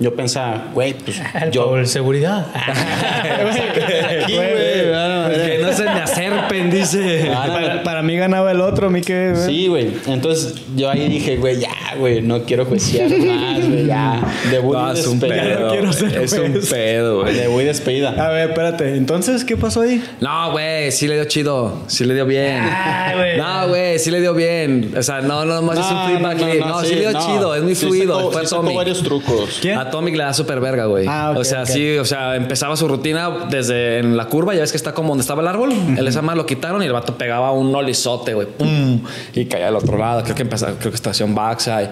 Yo 0.00 0.14
pensaba, 0.14 0.70
güey, 0.74 0.94
pues. 0.94 1.20
El 1.40 1.50
yo. 1.50 1.68
por 1.68 1.86
seguridad. 1.86 2.46
Aquí, 4.22 4.34
güey. 4.34 4.92
Que 5.30 5.58
no 5.62 5.72
se 5.72 5.84
me 5.84 5.90
acerpen, 6.02 6.70
dice. 6.70 7.30
Para, 7.32 7.82
para 7.82 8.02
mí 8.02 8.16
ganaba 8.16 8.50
el 8.52 8.60
otro, 8.60 8.86
a 8.88 8.90
mí 8.90 9.00
que. 9.00 9.34
Sí, 9.46 9.66
güey. 9.68 9.90
Entonces 10.06 10.54
yo 10.76 10.90
ahí 10.90 11.08
dije, 11.08 11.36
güey, 11.36 11.58
ya, 11.60 11.68
güey, 11.98 12.22
no 12.22 12.42
quiero 12.44 12.64
juiciar 12.66 13.08
más, 13.18 13.68
güey, 13.68 13.86
ya. 13.86 14.20
Debut 14.50 14.74
No, 14.74 14.92
es 14.92 15.06
un 15.06 15.20
pedo. 15.20 15.70
quiero 15.70 15.92
ser 15.92 16.10
güey. 16.10 16.24
es 16.24 16.32
un 16.32 16.60
pedo, 16.70 17.20
güey. 17.22 17.34
Debut 17.34 17.62
y 17.62 17.64
despedida. 17.64 18.10
A 18.10 18.28
ver, 18.30 18.50
espérate. 18.50 18.96
Entonces, 18.96 19.44
¿qué 19.44 19.56
pasó 19.56 19.82
ahí? 19.82 20.02
No, 20.20 20.52
güey, 20.52 20.90
sí 20.92 21.06
le 21.08 21.14
dio 21.14 21.24
chido. 21.24 21.82
Sí 21.86 22.04
le 22.04 22.14
dio 22.14 22.26
bien. 22.26 22.60
Ay, 22.62 23.16
güey. 23.16 23.36
No, 23.38 23.68
güey, 23.68 23.98
sí 23.98 24.10
le 24.10 24.20
dio 24.20 24.34
bien. 24.34 24.92
O 24.96 25.02
sea, 25.02 25.20
no, 25.20 25.44
no, 25.44 25.60
más 25.62 25.78
es 25.78 25.86
un 25.90 26.06
feedback. 26.06 26.38
No, 26.60 26.66
no, 26.68 26.80
sí, 26.84 26.94
le 26.94 27.00
dio 27.00 27.12
no. 27.12 27.26
chido. 27.26 27.54
Es 27.54 27.62
muy 27.62 27.74
Sí 27.74 27.86
fluido. 27.86 28.16
sacó- 28.16 28.32
Fue 28.32 28.46
sí 28.46 28.54
Atomic. 28.54 28.76
varios 28.76 29.02
trucos. 29.02 29.58
¿Quién? 29.60 29.78
Atomic 29.78 30.16
le 30.16 30.24
da 30.24 30.34
súper 30.34 30.60
verga, 30.60 30.86
güey. 30.86 31.06
Ah, 31.08 31.30
ok, 31.32 31.38
o 31.38 31.44
sea, 31.44 31.66
sí, 31.66 31.96
o 31.98 32.04
sea, 32.04 32.36
empezaba 32.36 32.76
su 32.76 32.88
rutina 32.88 33.46
desde 33.50 33.98
en 33.98 34.16
la 34.16 34.26
curva, 34.26 34.54
ya 34.54 34.60
ves 34.60 34.70
que 34.70 34.76
está 34.76 34.92
como 34.92 35.13
donde 35.14 35.22
estaba 35.22 35.42
el 35.42 35.48
árbol. 35.48 35.72
El 35.96 36.06
esa 36.08 36.22
más 36.22 36.36
lo 36.36 36.44
quitaron 36.44 36.82
y 36.82 36.86
el 36.86 36.92
vato 36.92 37.16
pegaba 37.16 37.52
un 37.52 37.74
olizote, 37.74 38.34
güey. 38.34 38.48
¡Pum! 38.48 39.02
Y 39.34 39.46
caía 39.46 39.68
al 39.68 39.76
otro 39.76 39.96
lado. 39.96 40.22
Creo 40.22 40.34
que 40.34 40.42
empezaba, 40.42 40.72
creo 40.78 40.90
que 40.90 40.96
estación 40.96 41.34
backside. 41.34 41.88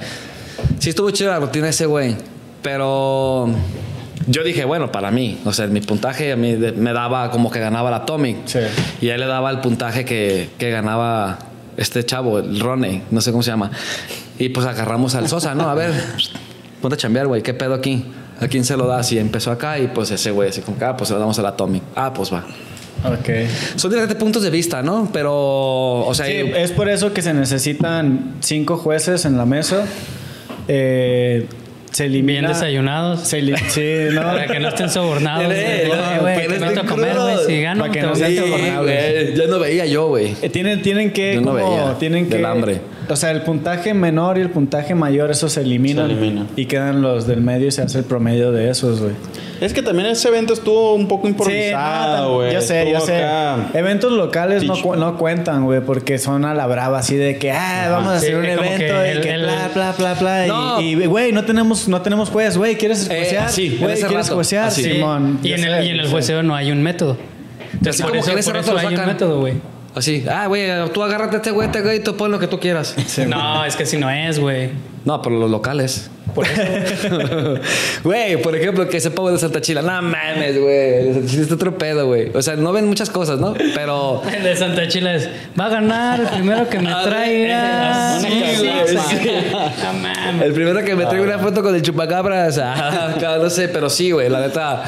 Sí, 0.78 0.90
estuvo 0.90 1.10
chido 1.10 1.30
la 1.30 1.38
rutina 1.38 1.68
ese, 1.68 1.86
güey. 1.86 2.16
Pero 2.62 3.48
yo 4.26 4.42
dije, 4.42 4.64
bueno, 4.64 4.90
para 4.90 5.10
mí, 5.10 5.40
o 5.44 5.52
sea, 5.52 5.66
mi 5.68 5.80
puntaje 5.80 6.32
a 6.32 6.36
mí 6.36 6.56
me 6.56 6.92
daba 6.92 7.30
como 7.30 7.50
que 7.50 7.60
ganaba 7.60 7.88
el 7.88 7.94
Atomic. 7.94 8.38
Sí. 8.46 8.58
Y 9.00 9.08
él 9.08 9.20
le 9.20 9.26
daba 9.26 9.50
el 9.50 9.60
puntaje 9.60 10.04
que, 10.04 10.50
que 10.58 10.70
ganaba 10.70 11.38
este 11.76 12.04
chavo, 12.04 12.38
el 12.38 12.60
Rone, 12.60 13.02
no 13.10 13.20
sé 13.20 13.30
cómo 13.30 13.42
se 13.42 13.50
llama. 13.50 13.70
Y 14.38 14.48
pues 14.50 14.66
agarramos 14.66 15.14
al 15.14 15.28
Sosa, 15.28 15.54
¿no? 15.54 15.68
A 15.68 15.74
ver, 15.74 15.92
ponte 16.80 16.94
a 16.94 16.98
chambear, 16.98 17.26
güey, 17.26 17.42
¿qué 17.42 17.54
pedo 17.54 17.74
aquí? 17.74 18.04
¿A 18.40 18.48
quién 18.48 18.64
se 18.64 18.76
lo 18.76 18.86
das? 18.86 19.12
Y 19.12 19.18
empezó 19.18 19.52
acá 19.52 19.78
y 19.78 19.86
pues 19.88 20.10
ese 20.10 20.32
güey, 20.32 20.48
así 20.48 20.62
como 20.62 20.78
que, 20.78 20.84
ah, 20.84 20.96
pues 20.96 21.10
lo 21.10 21.18
damos 21.18 21.38
al 21.38 21.46
Atomic. 21.46 21.82
Ah, 21.94 22.12
pues 22.12 22.32
va. 22.32 22.44
Ok. 23.04 23.28
Son 23.76 23.90
diferentes 23.90 24.16
puntos 24.16 24.42
de 24.42 24.50
vista, 24.50 24.82
¿no? 24.82 25.10
Pero, 25.12 25.32
o 26.06 26.14
sea, 26.14 26.26
Sí, 26.26 26.32
es 26.56 26.70
por 26.72 26.88
eso 26.88 27.12
que 27.12 27.22
se 27.22 27.34
necesitan 27.34 28.34
cinco 28.40 28.76
jueces 28.76 29.24
en 29.24 29.36
la 29.36 29.44
mesa. 29.44 29.84
Eh, 30.68 31.46
se 31.90 32.06
elimina. 32.06 32.40
Bien 32.40 32.52
desayunados. 32.52 33.20
Se 33.28 33.40
sí, 33.68 34.14
no. 34.14 34.22
Para 34.22 34.46
que 34.46 34.60
no 34.60 34.68
estén 34.68 34.88
sobornados. 34.88 35.52
Eh, 35.54 35.88
Para 35.90 36.32
que 37.90 38.02
no 38.02 38.14
sean 38.14 38.36
sobornables. 38.36 38.80
güey, 38.82 39.36
ya 39.36 39.46
no 39.46 39.58
veía 39.58 39.86
yo, 39.86 40.08
güey. 40.08 40.34
Eh, 40.40 40.48
Tienen, 40.48 40.80
tienen 40.82 41.12
que. 41.12 41.34
Yo 41.34 41.40
no 41.42 41.52
como- 41.52 41.70
veía, 41.70 41.98
tienen 41.98 42.28
que. 42.28 42.36
del 42.36 42.46
hambre. 42.46 42.80
O 43.12 43.16
sea, 43.16 43.30
el 43.30 43.42
puntaje 43.42 43.92
menor 43.94 44.38
y 44.38 44.40
el 44.40 44.50
puntaje 44.50 44.94
mayor, 44.94 45.30
esos 45.30 45.52
se 45.52 45.60
eliminan. 45.60 46.06
Se 46.08 46.12
eliminan. 46.12 46.48
Y 46.56 46.66
quedan 46.66 47.02
los 47.02 47.26
del 47.26 47.40
medio 47.42 47.68
y 47.68 47.70
se 47.70 47.82
hace 47.82 47.98
el 47.98 48.04
promedio 48.04 48.52
de 48.52 48.70
esos, 48.70 49.00
güey. 49.00 49.12
Es 49.60 49.72
que 49.74 49.82
también 49.82 50.08
ese 50.08 50.26
evento 50.28 50.54
estuvo 50.54 50.94
un 50.94 51.06
poco 51.06 51.26
Sí, 51.26 51.30
improvisado, 51.30 52.28
no, 52.30 52.34
güey. 52.36 52.52
yo 52.52 52.60
sé, 52.60 52.84
yo 52.90 52.96
Estuvo 52.98 53.06
sé. 53.06 53.22
acá. 53.22 53.68
Eventos 53.74 54.10
locales 54.12 54.64
no, 54.64 54.74
cu- 54.80 54.96
no 54.96 55.16
cuentan, 55.18 55.64
güey, 55.64 55.80
porque 55.80 56.18
son 56.18 56.44
a 56.44 56.52
la 56.54 56.66
brava, 56.66 56.98
así 56.98 57.14
de 57.16 57.38
que, 57.38 57.52
ah, 57.52 57.88
vamos 57.90 58.12
a 58.14 58.18
Sí, 58.18 58.26
hacer 58.26 58.36
un 58.38 58.44
evento 58.46 58.76
que 58.78 58.86
y 58.88 59.10
el- 59.10 59.20
que 59.20 59.30
el- 59.30 59.42
bla, 59.42 59.70
bla, 59.72 59.92
bla, 59.96 60.14
bla. 60.14 60.46
y- 60.46 60.48
No. 60.48 60.80
Y, 60.80 61.06
güey, 61.06 61.30
no 61.32 61.44
tenemos, 61.44 61.86
no 61.88 62.02
tenemos 62.02 62.28
juez, 62.30 62.56
güey, 62.56 62.76
¿quieres 62.76 63.08
Eh, 63.08 63.14
juecear? 63.18 63.46
así, 63.46 63.66
en 63.66 63.78
güey, 63.78 63.94
¿quieres 63.96 64.12
rato, 64.12 64.34
juecear, 64.34 64.64
así. 64.68 64.82
Simón? 64.82 65.38
Y 65.42 65.50
Yo 65.50 65.54
en, 65.56 65.60
sé, 65.60 65.66
el, 65.68 65.84
y 65.84 65.88
en 65.90 65.94
yo 65.96 66.00
el 66.00 66.06
sé. 66.06 66.12
jueceo 66.12 66.42
no 66.42 66.56
hay 66.56 66.72
un 66.72 66.82
método. 66.82 67.16
Entonces, 67.72 67.94
Así 67.94 68.02
por 68.02 68.10
como 68.10 68.20
eso, 68.20 68.26
que 68.26 68.32
en 68.32 68.38
ese 68.38 68.48
por 68.50 68.54
rato 68.56 68.66
eso 68.66 68.72
lo 68.82 68.88
hay 68.88 68.94
un 68.96 69.06
método, 69.06 69.40
güey. 69.40 69.54
Así, 69.94 70.24
ah, 70.30 70.46
güey, 70.46 70.68
tú 70.92 71.02
agárrate 71.02 71.36
a 71.36 71.38
este 71.38 71.50
güey, 71.50 71.66
este 71.66 71.82
güey, 71.82 72.02
tú 72.02 72.16
pon 72.16 72.30
lo 72.30 72.38
que 72.38 72.46
tú 72.46 72.58
quieras. 72.58 72.94
No, 73.26 73.64
es 73.64 73.76
que 73.76 73.82
así 73.82 73.98
no 73.98 74.08
es, 74.10 74.38
güey. 74.38 74.70
No, 75.04 75.20
pero 75.20 75.36
los 75.38 75.50
locales. 75.50 76.10
Por 76.34 76.46
eso. 76.46 76.62
Güey, 78.04 78.40
por 78.40 78.54
ejemplo, 78.56 78.88
que 78.88 78.96
ese 78.98 79.10
pavo 79.10 79.30
de 79.30 79.38
Santa 79.38 79.60
Chila. 79.60 79.82
No 79.82 80.00
mames, 80.02 80.60
güey. 80.60 81.04
De 81.04 81.12
Santa 81.14 81.28
Chila 81.28 81.42
está 81.42 81.54
otro 81.56 81.76
pedo, 81.76 82.06
güey. 82.06 82.30
O 82.34 82.40
sea, 82.40 82.56
no 82.56 82.72
ven 82.72 82.86
muchas 82.86 83.10
cosas, 83.10 83.38
¿no? 83.40 83.54
Pero. 83.74 84.22
El 84.32 84.42
de 84.44 84.56
Santa 84.56 84.86
Chila 84.88 85.14
es, 85.14 85.28
va 85.58 85.66
a 85.66 85.68
ganar 85.68 86.20
el 86.20 86.26
primero 86.28 86.68
que 86.68 86.78
me 86.78 86.92
traiga. 87.04 88.18
sí, 88.20 88.28
Sí, 88.28 88.68
sí. 88.86 88.96
sí. 89.22 89.30
No 89.82 89.92
mames. 89.94 90.42
El 90.42 90.52
primero 90.52 90.84
que 90.84 90.94
me 90.94 91.04
traiga 91.06 91.24
una 91.24 91.38
foto 91.38 91.62
con 91.62 91.74
el 91.74 91.82
chupacabras. 91.82 92.58
ah, 92.62 93.38
no 93.40 93.50
sé, 93.50 93.68
pero 93.68 93.90
sí, 93.90 94.12
güey. 94.12 94.28
La 94.28 94.40
neta. 94.40 94.84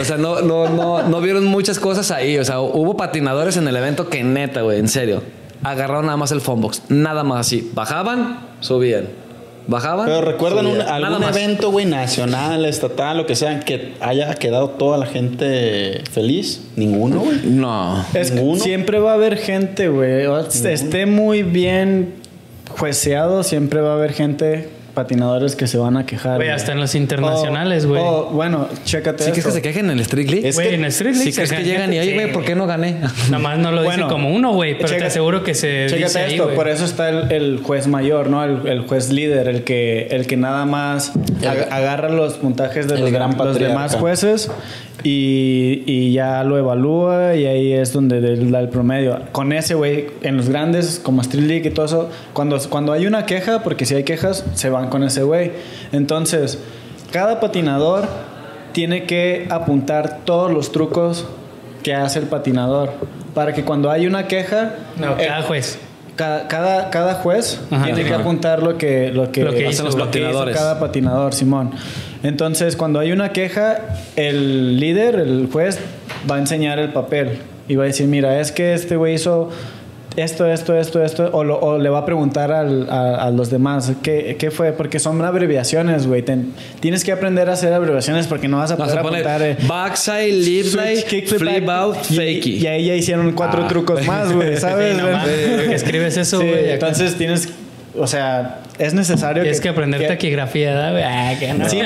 O 0.00 0.04
sea, 0.04 0.16
no, 0.16 0.40
no, 0.40 0.68
no, 0.68 1.02
no 1.02 1.20
vieron 1.20 1.44
muchas 1.44 1.78
cosas 1.78 2.10
ahí. 2.10 2.38
O 2.38 2.44
sea, 2.44 2.60
hubo 2.60 2.96
patinadores 2.96 3.56
en 3.58 3.68
el 3.68 3.76
evento 3.76 4.08
que 4.08 4.24
neta, 4.24 4.62
güey, 4.62 4.78
en 4.78 4.88
serio. 4.88 5.22
Agarraron 5.62 6.06
nada 6.06 6.16
más 6.16 6.32
el 6.32 6.40
phonebox. 6.40 6.82
Nada 6.88 7.24
más 7.24 7.40
así. 7.40 7.70
Bajaban, 7.74 8.40
subían. 8.60 9.27
Bajaban. 9.68 10.06
Pero 10.06 10.22
recuerdan 10.22 10.66
un- 10.66 10.80
algún 10.80 11.22
evento, 11.22 11.70
güey, 11.70 11.84
nacional, 11.86 12.64
estatal, 12.64 13.18
lo 13.18 13.26
que 13.26 13.36
sea, 13.36 13.60
que 13.60 13.92
haya 14.00 14.34
quedado 14.34 14.70
toda 14.70 14.96
la 14.98 15.04
gente 15.06 16.02
feliz. 16.10 16.62
Ninguno, 16.74 17.20
güey. 17.20 17.38
No. 17.44 18.02
Es 18.14 18.32
Ninguno. 18.32 18.60
siempre 18.60 18.98
va 18.98 19.10
a 19.12 19.14
haber 19.14 19.36
gente, 19.36 19.88
güey. 19.88 20.26
Esté 20.64 21.04
muy 21.06 21.42
bien 21.42 22.14
jueceado, 22.70 23.42
siempre 23.42 23.80
va 23.82 23.90
a 23.92 23.94
haber 23.96 24.12
gente, 24.14 24.70
patinadores 25.02 25.54
que 25.54 25.68
se 25.68 25.78
van 25.78 25.96
a 25.96 26.04
quejar. 26.04 26.36
Güey, 26.38 26.48
hasta 26.48 26.72
en 26.72 26.80
los 26.80 26.94
internacionales, 26.96 27.86
güey. 27.86 28.02
o, 28.04 28.26
bueno, 28.32 28.66
chécate 28.84 29.22
¿Sí 29.22 29.30
crees 29.30 29.46
que 29.46 29.52
se 29.52 29.62
quejen 29.62 29.90
en 29.90 29.98
el 29.98 30.04
Strictly? 30.04 30.44
Es 30.44 30.56
Güey, 30.56 30.70
que- 30.70 30.74
en 30.74 30.84
Street 30.86 31.12
League 31.14 31.24
¿Sí 31.26 31.32
se 31.32 31.42
crees 31.44 31.52
que 31.52 31.62
llegan 31.64 31.92
y, 31.92 31.98
oye, 32.00 32.08
sí, 32.10 32.14
güey, 32.14 32.32
¿por 32.32 32.44
qué 32.44 32.56
no 32.56 32.66
gané? 32.66 32.96
Nomás 33.30 33.58
no 33.58 33.70
lo 33.70 33.82
dicen 33.82 33.96
Bueno, 34.00 34.08
como 34.12 34.34
uno, 34.34 34.52
güey, 34.54 34.76
pero 34.76 34.88
te 34.96 35.04
aseguro 35.04 35.44
que 35.44 35.54
se 35.54 35.84
dice 35.84 35.96
Chécate 35.98 36.18
ahí, 36.18 36.32
esto, 36.34 36.50
por 36.54 36.68
eso 36.68 36.84
está 36.84 37.08
el, 37.10 37.30
el 37.30 37.60
juez 37.62 37.86
mayor, 37.86 38.28
¿no? 38.28 38.42
El, 38.42 38.66
el 38.66 38.80
juez 38.88 39.10
líder, 39.12 39.46
el 39.48 39.62
que, 39.62 40.08
el 40.10 40.26
que 40.26 40.36
nada 40.36 40.64
más 40.64 41.12
ag- 41.42 41.68
agarra 41.70 42.08
los 42.08 42.34
puntajes 42.34 42.88
de 42.88 42.94
el 42.96 43.00
los, 43.02 43.12
gran 43.12 43.36
los 43.38 43.56
demás 43.58 43.94
jueces 43.94 44.50
y, 45.04 45.82
y 45.86 46.12
ya 46.12 46.42
lo 46.44 46.58
evalúa 46.58 47.34
y 47.36 47.46
ahí 47.46 47.72
es 47.72 47.92
donde 47.92 48.20
da 48.20 48.60
el 48.60 48.68
promedio. 48.68 49.18
Con 49.32 49.52
ese, 49.52 49.74
güey, 49.74 50.06
en 50.22 50.36
los 50.36 50.48
grandes, 50.48 51.00
como 51.02 51.22
Street 51.22 51.44
League 51.46 51.68
y 51.68 51.70
todo 51.70 51.86
eso, 51.86 52.10
cuando, 52.32 52.58
cuando 52.68 52.92
hay 52.92 53.06
una 53.06 53.24
queja, 53.26 53.62
porque 53.62 53.84
si 53.86 53.94
hay 53.94 54.04
quejas, 54.04 54.44
se 54.54 54.70
van 54.70 54.88
con 54.88 55.04
ese 55.04 55.22
güey. 55.22 55.52
Entonces, 55.92 56.58
cada 57.12 57.40
patinador 57.40 58.06
tiene 58.72 59.04
que 59.04 59.46
apuntar 59.50 60.20
todos 60.24 60.50
los 60.52 60.72
trucos 60.72 61.26
que 61.82 61.94
hace 61.94 62.18
el 62.18 62.26
patinador 62.26 62.90
para 63.34 63.54
que 63.54 63.64
cuando 63.64 63.90
hay 63.90 64.06
una 64.06 64.26
queja 64.26 64.74
No, 64.96 65.12
eh, 65.12 65.26
cada 65.28 65.42
juez. 65.42 65.78
cada, 66.16 66.48
cada, 66.48 66.90
cada 66.90 67.14
juez 67.14 67.60
Ajá. 67.70 67.84
tiene 67.84 68.04
que 68.04 68.12
apuntar 68.14 68.62
lo 68.62 68.76
que, 68.76 69.10
lo 69.12 69.30
que, 69.30 69.44
Lo 69.44 69.50
que 69.52 69.58
hacen 69.58 69.70
hizo, 69.70 69.84
los 69.84 69.94
lo 69.94 70.10
que 70.10 70.18
hizo 70.18 70.26
patinadores. 70.28 70.56
cada 70.56 70.80
patinador, 70.80 71.32
Simón. 71.34 71.70
Entonces, 72.22 72.76
cuando 72.76 72.98
hay 73.00 73.12
una 73.12 73.32
queja, 73.32 73.78
el 74.16 74.78
líder, 74.80 75.16
el 75.16 75.48
juez, 75.52 75.78
va 76.30 76.36
a 76.36 76.38
enseñar 76.38 76.78
el 76.78 76.92
papel 76.92 77.38
y 77.68 77.76
va 77.76 77.84
a 77.84 77.86
decir, 77.86 78.06
mira, 78.06 78.40
es 78.40 78.50
que 78.52 78.74
este 78.74 78.96
güey 78.96 79.14
hizo 79.14 79.50
esto, 80.16 80.46
esto, 80.50 80.76
esto, 80.76 81.04
esto, 81.04 81.30
o, 81.32 81.44
lo- 81.44 81.60
o 81.60 81.78
le 81.78 81.88
va 81.90 82.00
a 82.00 82.04
preguntar 82.04 82.50
al- 82.50 82.90
a, 82.90 83.14
a 83.26 83.30
los 83.30 83.50
demás, 83.50 83.92
¿qué, 84.02 84.34
qué 84.36 84.50
fue? 84.50 84.72
Porque 84.72 84.98
son 84.98 85.22
abreviaciones, 85.24 86.08
güey. 86.08 86.24
Tienes 86.80 87.04
que 87.04 87.12
aprender 87.12 87.48
a 87.48 87.52
hacer 87.52 87.72
abreviaciones 87.72 88.26
porque 88.26 88.48
no 88.48 88.56
vas 88.56 88.72
a 88.72 88.76
No, 88.76 88.84
poder 88.84 88.98
apuntar... 88.98 89.42
eh, 89.42 89.56
backside, 89.68 90.32
lip 90.32 90.64
switch, 90.64 90.72
slide, 90.72 91.04
kickflip, 91.04 91.38
flip 91.40 91.64
back. 91.66 91.76
out, 91.78 91.96
Y- 92.10 92.14
fakey. 92.16 92.56
Y, 92.56 92.66
ahí 92.66 92.84
ya 92.86 92.94
hicieron 92.96 93.30
cuatro 93.32 93.62
Ah. 93.64 93.68
trucos 93.68 94.04
más, 94.08 94.32
güey, 94.32 94.56
¿sabes? 94.60 94.96
Sí, 94.96 95.02
no 95.02 95.72
escribes 95.72 96.16
eso, 96.16 96.40
Sí, 96.40 96.46
güey. 96.48 96.64
acá. 96.64 96.72
entonces 96.74 97.14
tienes, 97.16 97.48
o 97.98 98.06
sea, 98.06 98.60
es 98.78 98.94
necesario 98.94 99.42
Tienes 99.42 99.60
que 99.60 99.68
aprender 99.68 100.00
que- 100.00 100.06
taquigrafía, 100.08 100.74
¿verdad? 100.74 101.02
Ah, 101.04 101.34
que 101.38 101.52
no. 101.52 101.68
Sí, 101.68 101.80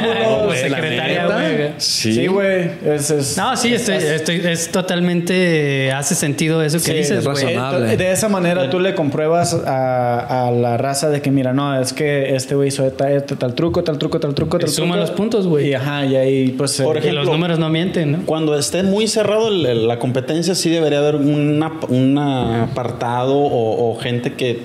güey, 0.44 0.58
secretaria, 0.58 1.26
güey. 1.26 1.68
Sí. 1.78 2.12
Sí, 2.12 2.26
güey. 2.26 2.70
Es, 2.84 3.10
es- 3.10 3.36
No, 3.36 3.56
sí, 3.56 3.74
estoy, 3.74 3.96
estoy, 3.96 4.36
es 4.44 4.70
totalmente, 4.70 5.90
hace 5.92 6.14
sentido 6.14 6.62
eso 6.62 6.78
que 6.78 6.84
Sí, 6.84 6.92
dices, 6.94 7.18
es 7.18 7.24
güey. 7.24 7.34
razonable. 7.44 7.76
Entonces, 7.78 7.98
de 7.98 8.12
esa 8.12 8.28
manera 8.28 8.70
tú 8.70 8.80
le 8.80 8.94
compruebas 8.94 9.54
a, 9.54 10.48
a 10.48 10.50
la 10.50 10.76
raza 10.76 11.10
de 11.10 11.20
que, 11.20 11.30
mira, 11.30 11.52
no, 11.52 11.80
es 11.80 11.92
que 11.92 12.34
este 12.34 12.54
güey 12.54 12.68
hizo 12.68 12.84
tal, 12.92 13.22
tal 13.24 13.54
truco, 13.54 13.82
tal 13.84 13.98
truco, 13.98 14.20
tal 14.20 14.34
truco, 14.34 14.58
Te 14.58 14.66
tal 14.66 14.74
suman 14.74 14.98
truco. 14.98 15.00
los 15.00 15.10
puntos, 15.10 15.46
güey. 15.46 15.68
Y 15.68 15.74
ajá, 15.74 16.04
y 16.06 16.16
ahí 16.16 16.48
pues... 16.56 16.80
Por 16.80 16.96
Y 16.96 17.00
los 17.00 17.04
ejemplo, 17.06 17.32
números 17.32 17.58
no 17.58 17.68
mienten, 17.68 18.12
¿no? 18.12 18.18
Cuando 18.26 18.58
esté 18.58 18.82
muy 18.82 19.08
cerrado 19.08 19.48
el- 19.48 19.66
el- 19.66 19.88
la 19.88 19.98
competencia, 19.98 20.54
sí 20.54 20.70
debería 20.70 20.98
haber 20.98 21.16
una- 21.16 21.72
un 21.88 22.18
apartado 22.18 23.36
o, 23.36 23.90
o 23.92 23.98
gente 24.00 24.32
que, 24.34 24.60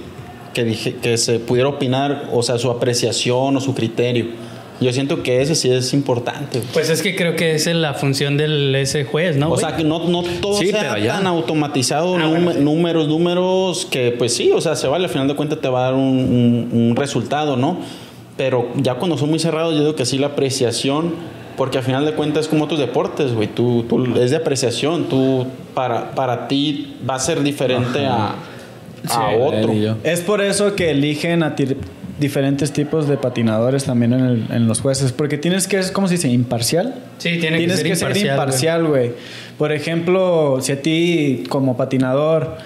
que, 0.58 0.64
dije, 0.66 0.96
que 0.96 1.18
se 1.20 1.38
pudiera 1.40 1.70
opinar, 1.70 2.30
o 2.34 2.42
sea, 2.42 2.58
su 2.58 2.72
apreciación 2.72 3.56
o 3.56 3.62
su 3.62 3.76
criterio. 3.76 4.26
Yo 4.82 4.92
siento 4.92 5.22
que 5.22 5.42
ese 5.42 5.54
sí 5.54 5.70
es 5.72 5.94
importante. 5.94 6.58
güey. 6.60 6.72
Pues 6.74 6.90
es 6.90 7.04
que 7.04 7.16
creo 7.16 7.36
que 7.36 7.54
esa 7.54 7.70
es 7.70 7.76
la 7.78 7.94
función 7.94 8.38
del 8.38 8.74
ese 8.76 9.06
juez, 9.06 9.36
¿no? 9.38 9.48
o 9.48 9.50
güey? 9.50 9.62
sea, 9.62 9.76
que 9.76 9.84
no, 9.84 10.08
no 10.08 10.24
todo 10.42 10.58
Sí, 10.58 10.68
sea 10.72 10.96
tan 10.96 11.28
automatizado, 11.28 12.16
Ah, 12.16 12.20
num- 12.24 12.30
bueno, 12.44 12.54
sí. 12.54 12.60
números, 12.60 13.08
números, 13.08 13.86
que 13.90 14.12
pues 14.18 14.34
sí, 14.36 14.52
o 14.52 14.60
sea, 14.62 14.76
se 14.76 14.88
vale, 14.88 15.06
al 15.06 15.12
final 15.12 15.28
de 15.28 15.36
cuentas 15.36 15.60
te 15.62 15.68
va 15.70 15.82
a 15.82 15.84
dar 15.86 15.94
un, 15.94 16.02
un- 16.02 16.70
un 16.90 16.96
resultado, 16.96 17.56
¿no? 17.56 17.78
Pero 18.36 18.70
ya 18.76 18.96
cuando 18.96 19.16
son 19.18 19.30
muy 19.30 19.38
cerrados, 19.40 19.74
yo 19.76 19.80
digo 19.82 19.96
que 19.96 20.06
sí 20.06 20.18
la 20.18 20.28
apreciación, 20.28 21.14
porque 21.56 21.78
al 21.80 21.84
final 21.84 22.06
de 22.06 22.14
cuentas 22.14 22.46
es 22.46 22.48
como 22.48 22.66
otros 22.66 22.80
deportes, 22.80 23.34
güey, 23.34 23.48
tú, 23.48 23.84
tú- 23.90 24.16
es 24.20 24.30
de 24.32 24.38
apreciación, 24.38 25.06
tú, 25.06 25.46
para, 25.74 26.12
para 26.12 26.48
ti 26.48 26.96
va 27.08 27.16
a 27.16 27.20
ser 27.20 27.42
diferente 27.42 28.06
a, 28.06 28.36
a 29.10 29.30
otro. 29.30 29.74
Es 30.04 30.22
por 30.22 30.42
eso 30.42 30.76
que 30.76 30.92
eligen 30.92 31.44
a 31.44 31.56
diferentes 32.20 32.72
tipos 32.72 33.08
de 33.08 33.18
patinadores 33.18 33.84
también 33.86 34.14
en, 34.14 34.26
el- 34.26 34.46
en 34.52 34.68
los 34.68 34.82
jueces. 34.82 35.12
Porque 35.12 35.38
tienes 35.38 35.68
que 35.68 35.82
ser, 35.84 35.94
¿cómo 35.94 36.08
se 36.08 36.16
dice? 36.16 36.30
Imparcial. 36.30 36.96
Sí, 37.20 37.38
tiene 37.40 37.58
que 37.58 37.58
tienes 37.60 37.78
ser 37.78 37.88
que 37.88 37.96
ser 37.96 38.08
imparcial, 38.08 38.34
imparcial, 38.36 38.88
güey. 38.88 39.12
Por 39.58 39.72
ejemplo, 39.72 40.60
si 40.62 40.72
a 40.72 40.82
ti 40.82 41.44
como 41.50 41.78
patinador, 41.78 42.58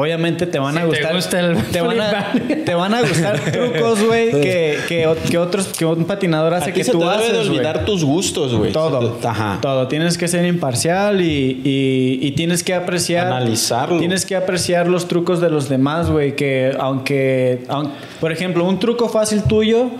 obviamente 0.00 0.46
te 0.46 0.58
van 0.58 0.76
a 0.78 0.82
Si 0.84 0.90
te 0.90 0.96
gustar. 0.96 1.14
gusta 1.14 1.40
el 1.40 1.56
te, 1.64 1.80
van 1.80 2.00
a, 2.00 2.32
te 2.64 2.74
van 2.74 2.94
a 2.94 3.00
gustar 3.02 3.38
trucos, 3.52 4.02
güey, 4.04 4.30
que, 4.30 4.78
que, 4.88 5.38
otros, 5.38 5.66
que 5.68 5.84
un 5.84 6.04
patinador 6.04 6.54
hace 6.54 6.70
A 6.70 6.72
ti 6.72 6.80
que 6.80 6.84
se 6.84 6.92
tú 6.92 6.98
te 7.00 7.04
debe 7.04 7.16
haces. 7.16 7.32
de 7.32 7.36
güey. 7.38 7.48
olvidar 7.50 7.84
tus 7.84 8.04
gustos, 8.04 8.54
güey. 8.54 8.72
Todo, 8.72 9.12
te- 9.12 9.28
Ajá. 9.28 9.58
todo. 9.60 9.86
Tienes 9.88 10.18
que 10.18 10.28
ser 10.28 10.44
imparcial 10.46 11.20
y, 11.20 11.60
y- 11.64 12.18
y 12.22 12.30
tienes 12.32 12.62
que 12.64 12.74
apreciar. 12.74 13.26
Analizarlo. 13.26 13.98
Tienes 13.98 14.26
que 14.26 14.36
apreciar 14.36 14.88
los 14.88 15.06
trucos 15.08 15.40
de 15.40 15.50
los 15.50 15.68
demás, 15.68 16.10
güey. 16.10 16.34
Que 16.36 16.74
aunque, 16.78 17.64
aun- 17.68 17.90
por 18.20 18.32
ejemplo, 18.32 18.64
un 18.64 18.78
truco 18.78 19.08
fácil 19.08 19.42
tuyo 19.44 19.90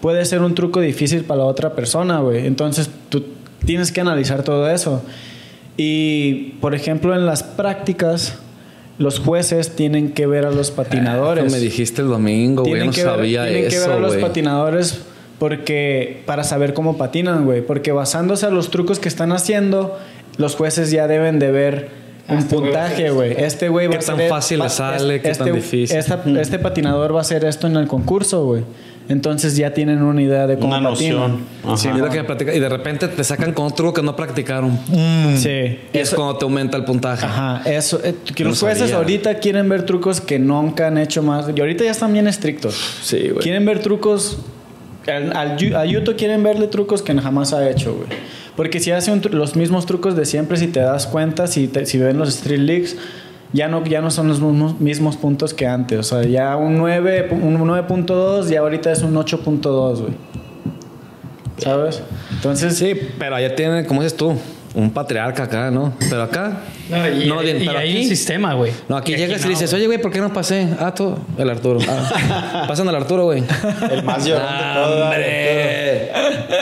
puede 0.00 0.24
ser 0.24 0.42
un 0.42 0.54
truco 0.54 0.80
difícil 0.80 1.24
para 1.24 1.38
la 1.40 1.46
otra 1.46 1.72
persona, 1.74 2.20
güey. 2.20 2.46
Entonces 2.46 2.88
tú 3.08 3.24
tienes 3.64 3.90
que 3.92 4.00
analizar 4.00 4.42
todo 4.44 4.70
eso. 4.70 5.02
Y, 5.76 6.54
por 6.60 6.74
ejemplo, 6.74 7.14
en 7.14 7.24
las 7.26 7.42
prácticas, 7.42 8.38
los 8.98 9.20
jueces 9.20 9.76
tienen 9.76 10.12
que 10.12 10.26
ver 10.26 10.44
a 10.44 10.50
los 10.50 10.70
patinadores. 10.70 11.44
Eso 11.44 11.54
me 11.56 11.60
dijiste 11.62 12.02
el 12.02 12.08
domingo, 12.08 12.62
güey. 12.62 12.74
No 12.74 12.90
Tienen 12.90 12.92
que 12.92 13.04
ver- 13.04 13.14
sabía 13.14 13.44
tienen 13.46 13.68
que 13.70 13.78
ver 13.78 13.90
a 13.90 13.92
eso, 13.94 14.00
los 14.00 14.16
patinadores 14.16 15.00
porque 15.38 16.22
para 16.26 16.42
saber 16.44 16.74
cómo 16.74 16.96
patinan, 16.98 17.44
güey, 17.44 17.62
porque 17.64 17.92
basándose 17.92 18.46
a 18.46 18.50
los 18.50 18.70
trucos 18.70 18.98
que 18.98 19.08
están 19.08 19.30
haciendo, 19.32 19.96
los 20.36 20.56
jueces 20.56 20.90
ya 20.90 21.06
deben 21.06 21.38
de 21.38 21.52
ver 21.52 21.88
un 22.28 22.42
puntaje, 22.44 23.10
güey. 23.10 23.34
Este 23.38 23.68
güey 23.68 23.86
va 23.86 23.92
Qué 23.92 23.98
a 23.98 24.00
tan 24.06 24.14
hacer- 24.16 24.28
fácil 24.28 24.60
va- 24.60 24.64
le 24.64 24.70
sale, 24.70 25.20
qué 25.20 25.32
tan 25.32 25.52
difícil. 25.52 25.96
esta- 25.96 26.22
este 26.40 26.58
patinador 26.58 27.14
va 27.14 27.18
a 27.18 27.22
hacer 27.22 27.44
esto 27.44 27.66
en 27.68 27.76
el 27.76 27.86
concurso, 27.86 28.44
güey. 28.44 28.64
Entonces 29.08 29.56
ya 29.56 29.72
tienen 29.72 30.02
una 30.02 30.20
idea 30.22 30.46
de 30.46 30.58
cómo 30.58 30.76
Una 30.76 30.90
patinan. 30.90 31.38
noción. 31.64 31.78
Sí, 31.78 31.88
que 32.44 32.56
y 32.56 32.60
de 32.60 32.68
repente 32.68 33.08
te 33.08 33.24
sacan 33.24 33.52
con 33.54 33.66
otro 33.66 33.92
que 33.94 34.02
no 34.02 34.14
practicaron. 34.14 34.78
sí. 35.36 35.48
Y 35.48 35.98
es 35.98 36.08
Eso- 36.08 36.16
cuando 36.16 36.36
te 36.36 36.44
aumenta 36.44 36.76
el 36.76 36.84
puntaje. 36.84 37.24
Ajá, 37.24 37.62
eso. 37.64 38.00
eh, 38.04 38.14
que 38.34 38.44
No 38.44 38.50
los 38.50 38.60
jueces 38.60 38.80
sabía. 38.80 38.96
ahorita 38.96 39.34
quieren 39.38 39.68
ver 39.68 39.84
trucos 39.86 40.20
que 40.20 40.38
nunca 40.38 40.88
han 40.88 40.98
hecho 40.98 41.22
más. 41.22 41.46
Y 41.54 41.58
ahorita 41.58 41.84
ya 41.84 41.90
están 41.90 42.12
bien 42.12 42.28
estrictos. 42.28 42.74
Sí, 43.02 43.28
güey. 43.30 43.38
Quieren 43.42 43.64
ver 43.64 43.78
trucos. 43.80 44.38
Al, 45.06 45.34
al 45.34 45.74
a 45.74 45.86
Yuto 45.86 46.16
quieren 46.16 46.42
verle 46.42 46.66
trucos 46.66 47.00
que 47.00 47.14
jamás 47.18 47.54
ha 47.54 47.66
hecho, 47.70 47.94
güey. 47.94 48.08
Porque 48.56 48.78
si 48.80 48.90
hace 48.90 49.10
un 49.10 49.22
los 49.30 49.56
mismos 49.56 49.86
trucos 49.86 50.16
de 50.16 50.26
siempre, 50.26 50.58
si 50.58 50.66
te 50.66 50.80
das 50.80 51.06
cuenta, 51.06 51.46
si, 51.46 51.66
te- 51.68 51.86
si 51.86 51.96
ven 51.96 52.18
los 52.18 52.28
Street 52.28 52.58
Leagues, 52.60 52.96
ya 53.52 53.68
no, 53.68 53.84
ya 53.84 54.00
no 54.00 54.10
son 54.10 54.28
los 54.28 54.40
mismos, 54.80 55.16
puntos 55.16 55.54
que 55.54 55.66
antes. 55.66 55.98
O 55.98 56.02
sea, 56.02 56.22
ya 56.28 56.56
un 56.56 56.76
9, 56.78 57.30
pu- 57.30 57.42
un 57.42 57.56
9.2 57.58 58.50
y 58.50 58.56
ahorita 58.56 58.92
es 58.92 59.02
un 59.02 59.14
8.2, 59.14 60.00
güey. 60.00 60.12
¿Sabes? 61.58 62.02
Entonces, 62.32 62.76
Sí, 62.76 62.92
pero 63.18 63.34
allá 63.36 63.54
tienen, 63.56 63.84
como 63.84 64.02
dices 64.02 64.16
tú, 64.16 64.34
un 64.78 64.90
patriarca 64.92 65.42
acá, 65.44 65.70
¿no? 65.72 65.92
Pero 66.08 66.22
acá. 66.22 66.60
No, 66.88 67.08
y, 67.08 67.26
no, 67.26 67.40
bien, 67.40 67.60
y 67.60 67.66
pero 67.66 67.78
hay 67.80 67.90
aquí- 67.90 68.02
un 68.04 68.08
sistema, 68.08 68.54
güey. 68.54 68.72
No, 68.88 68.96
aquí 68.96 69.14
llegas 69.16 69.44
y 69.44 69.48
dices, 69.48 69.72
oye, 69.72 69.86
güey, 69.86 70.00
¿por 70.00 70.12
qué 70.12 70.20
no 70.20 70.32
pasé? 70.32 70.68
Ah, 70.78 70.94
tú, 70.94 71.16
el 71.36 71.50
Arturo. 71.50 71.80
Ah, 71.88 72.64
pasan 72.68 72.88
al 72.88 72.94
Arturo, 72.94 73.24
güey. 73.24 73.42
El 73.90 74.02
más 74.04 74.24
llorón 74.24 74.46
de 74.46 74.48
Ah. 74.48 74.84
¡Hombre! 74.86 76.10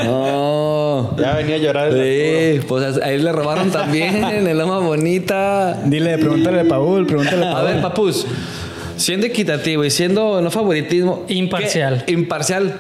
No. 0.05 1.15
Ya 1.19 1.35
venía 1.37 1.57
a 1.57 1.59
llorar 1.59 1.89
el 1.93 2.61
Sí, 2.61 2.65
pues 2.67 2.99
ahí 3.03 3.19
le 3.19 3.33
robaron 3.33 3.71
también 3.71 4.25
el 4.47 4.61
alma 4.61 4.79
bonita. 4.79 5.79
dile, 5.85 6.17
pregúntale 6.19 6.61
a 6.61 6.65
Paul, 6.65 7.07
pregúntale 7.07 7.45
a 7.47 7.51
A 7.51 7.55
Paul. 7.55 7.67
ver, 7.67 7.83
papus, 7.83 8.27
siendo 8.97 9.27
equitativo 9.27 9.85
y 9.85 9.91
siendo 9.91 10.41
no 10.41 10.51
favoritismo. 10.51 11.25
Imparcial. 11.29 12.05
¿qué- 12.07 12.13
imparcial. 12.13 12.75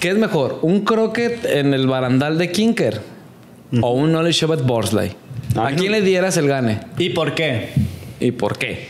¿Qué 0.00 0.08
es 0.10 0.16
mejor? 0.16 0.58
¿Un 0.62 0.80
croquet 0.80 1.44
en 1.44 1.72
el 1.74 1.86
barandal 1.86 2.36
de 2.38 2.50
Kinker? 2.50 3.11
¿O 3.80 3.92
un 3.92 4.14
at 4.16 4.62
Borsley? 4.64 5.12
Ah, 5.56 5.68
¿A 5.68 5.72
quién 5.74 5.92
le 5.92 6.02
dieras 6.02 6.36
el 6.36 6.46
gane? 6.48 6.80
¿Y 6.98 7.10
por 7.10 7.34
qué? 7.34 7.70
¿Y 8.20 8.32
por 8.32 8.58
qué? 8.58 8.88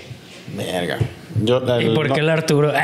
Verga. 0.56 0.98
Yo, 1.42 1.62
¿Y 1.80 1.94
por 1.94 2.12
qué 2.12 2.20
el 2.20 2.28
Arturo? 2.30 2.72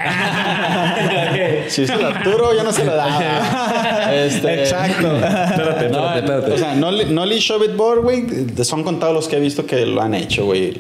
Si 1.68 1.82
es 1.82 1.90
el 1.90 2.05
Arturo, 2.05 2.55
yo 2.57 2.64
no 2.64 2.72
se 2.72 2.84
lo 2.84 2.94
daba. 2.96 4.12
Este, 4.14 4.61
Exacto. 4.61 5.16
Espérate, 5.16 5.88
No, 5.90 5.99
espérate, 6.14 6.18
espérate. 6.20 6.53
O 6.53 6.59
sea, 6.59 6.74
Nolly, 6.74 7.05
Nolly 7.07 7.38
Shove 7.38 7.64
It 7.66 7.76
Board, 7.76 8.01
güey, 8.03 8.22
de- 8.22 8.64
son 8.64 8.82
contados 8.82 9.14
los 9.14 9.28
que 9.28 9.36
he 9.36 9.40
visto 9.40 9.66
que 9.66 9.84
lo 9.86 10.01
han 10.01 10.14
hecho, 10.14 10.46
güey. 10.46 10.72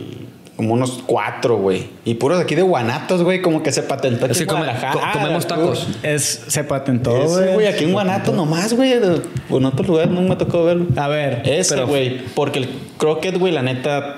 Como 0.58 0.74
unos 0.74 1.02
cuatro, 1.06 1.56
güey. 1.56 1.86
Y 2.04 2.14
puros 2.14 2.40
aquí 2.40 2.54
de 2.56 2.62
Guanatos, 2.62 3.22
güey, 3.22 3.40
como 3.40 3.62
que 3.62 3.70
se 3.72 3.82
patentó 3.84 4.24
aquí 4.24 4.32
Es 4.32 4.38
que 4.38 4.42
en 4.42 4.48
come- 4.50 4.64
Guadalajara. 4.64 4.92
co- 5.12 5.18
comemos 5.20 5.44
Ah, 5.44 5.48
tacos. 5.48 5.86
Es, 6.02 6.44
se 6.48 6.64
patentó, 6.64 7.12
güey. 7.12 7.54
güey, 7.54 7.66
aquí 7.68 7.84
en 7.84 7.92
Guanatos 7.92 8.34
nomás, 8.34 8.74
güey. 8.74 8.92
En 8.92 9.64
otros 9.64 9.86
lugares 9.86 10.10
no 10.10 10.20
me 10.20 10.34
tocó 10.34 10.64
verlo. 10.64 10.86
A 10.96 11.06
ver, 11.08 11.42
Ese, 11.46 11.74
pero- 11.76 11.86
güey. 11.86 12.18
Porque 12.34 12.58
el 12.58 12.68
croquet, 12.96 13.38
güey, 13.38 13.52
la 13.52 13.62
neta, 13.62 14.16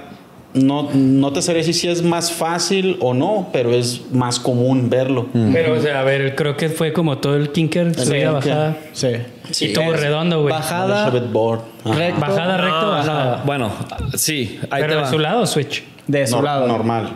no, 0.54 0.88
no 0.94 1.30
te 1.32 1.42
decir 1.58 1.74
si 1.74 1.88
es 1.88 2.02
más 2.02 2.32
fácil 2.32 2.96
o 3.00 3.12
no, 3.12 3.50
pero 3.52 3.70
es 3.74 4.00
más 4.10 4.40
común 4.40 4.88
verlo. 4.88 5.26
Pero, 5.52 5.74
o 5.74 5.80
sea, 5.82 6.00
a 6.00 6.04
ver, 6.04 6.34
creo 6.36 6.56
que 6.56 6.70
fue 6.70 6.94
como 6.94 7.18
todo 7.18 7.36
el 7.36 7.52
kinker, 7.52 7.94
subida, 7.94 8.30
bajada. 8.32 8.78
sí. 8.92 9.08
y 9.60 9.72
todo 9.74 9.92
redondo, 9.92 10.40
güey. 10.42 10.54
Bajada, 10.54 11.10
recto, 11.10 12.18
Bajada, 12.18 12.56
recto, 12.56 12.80
No, 12.80 12.90
bajada. 12.92 13.36
no, 13.38 13.44
Bueno, 13.44 13.70
sí, 14.14 14.58
ahí 14.70 14.80
Pero 14.80 15.02
te 15.02 15.10
su 15.10 15.18
lado, 15.18 15.46
switch. 15.46 15.84
De 16.06 16.26
su 16.26 16.36
Nor- 16.36 16.44
lado. 16.44 16.66
Normal. 16.66 17.10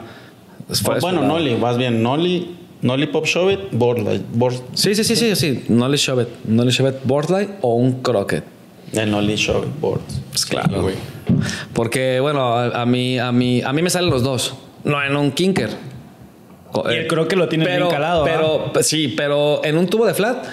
Fue 0.82 0.98
bueno, 1.00 1.20
lado. 1.22 1.34
Nolly, 1.34 1.54
más 1.56 1.76
bien. 1.76 2.02
Nolly, 2.02 2.56
Nolly 2.82 3.06
Pop 3.06 3.26
Shove 3.26 3.52
It, 3.52 3.60
Board. 3.72 3.98
like, 4.00 4.24
board 4.32 4.54
Sí, 4.74 4.94
sí, 4.94 5.04
sí, 5.04 5.14
sí, 5.16 5.34
sí. 5.36 5.64
Knowledge 5.68 6.04
Shove 6.06 6.22
it. 6.22 6.28
Knowledge 6.46 6.78
Shove 6.78 6.88
it 6.90 6.96
Borsley 7.04 7.48
o 7.62 7.74
un 7.74 8.00
croquet. 8.02 8.44
el 8.92 9.10
Nolly 9.10 9.36
Shove 9.36 9.66
It, 9.66 9.80
Board. 9.80 10.00
Pues 10.30 10.46
claro. 10.46 10.82
güey. 10.82 10.94
Porque, 11.72 12.20
bueno, 12.20 12.54
a, 12.54 12.82
a 12.82 12.86
mí, 12.86 13.18
a 13.18 13.32
mí, 13.32 13.62
a 13.62 13.72
mí 13.72 13.82
me 13.82 13.90
salen 13.90 14.10
los 14.10 14.22
dos. 14.22 14.54
No 14.84 15.02
en 15.02 15.16
un 15.16 15.30
kinker. 15.32 15.70
Y 16.90 16.94
el 16.94 17.06
croquet 17.06 17.38
lo 17.38 17.48
tienes 17.48 17.68
pero, 17.68 17.86
bien 17.86 17.94
calado, 17.94 18.24
Pero, 18.24 18.72
p- 18.72 18.82
sí, 18.82 19.14
pero 19.16 19.64
en 19.64 19.78
un 19.78 19.86
tubo 19.86 20.06
de 20.06 20.14
flat, 20.14 20.44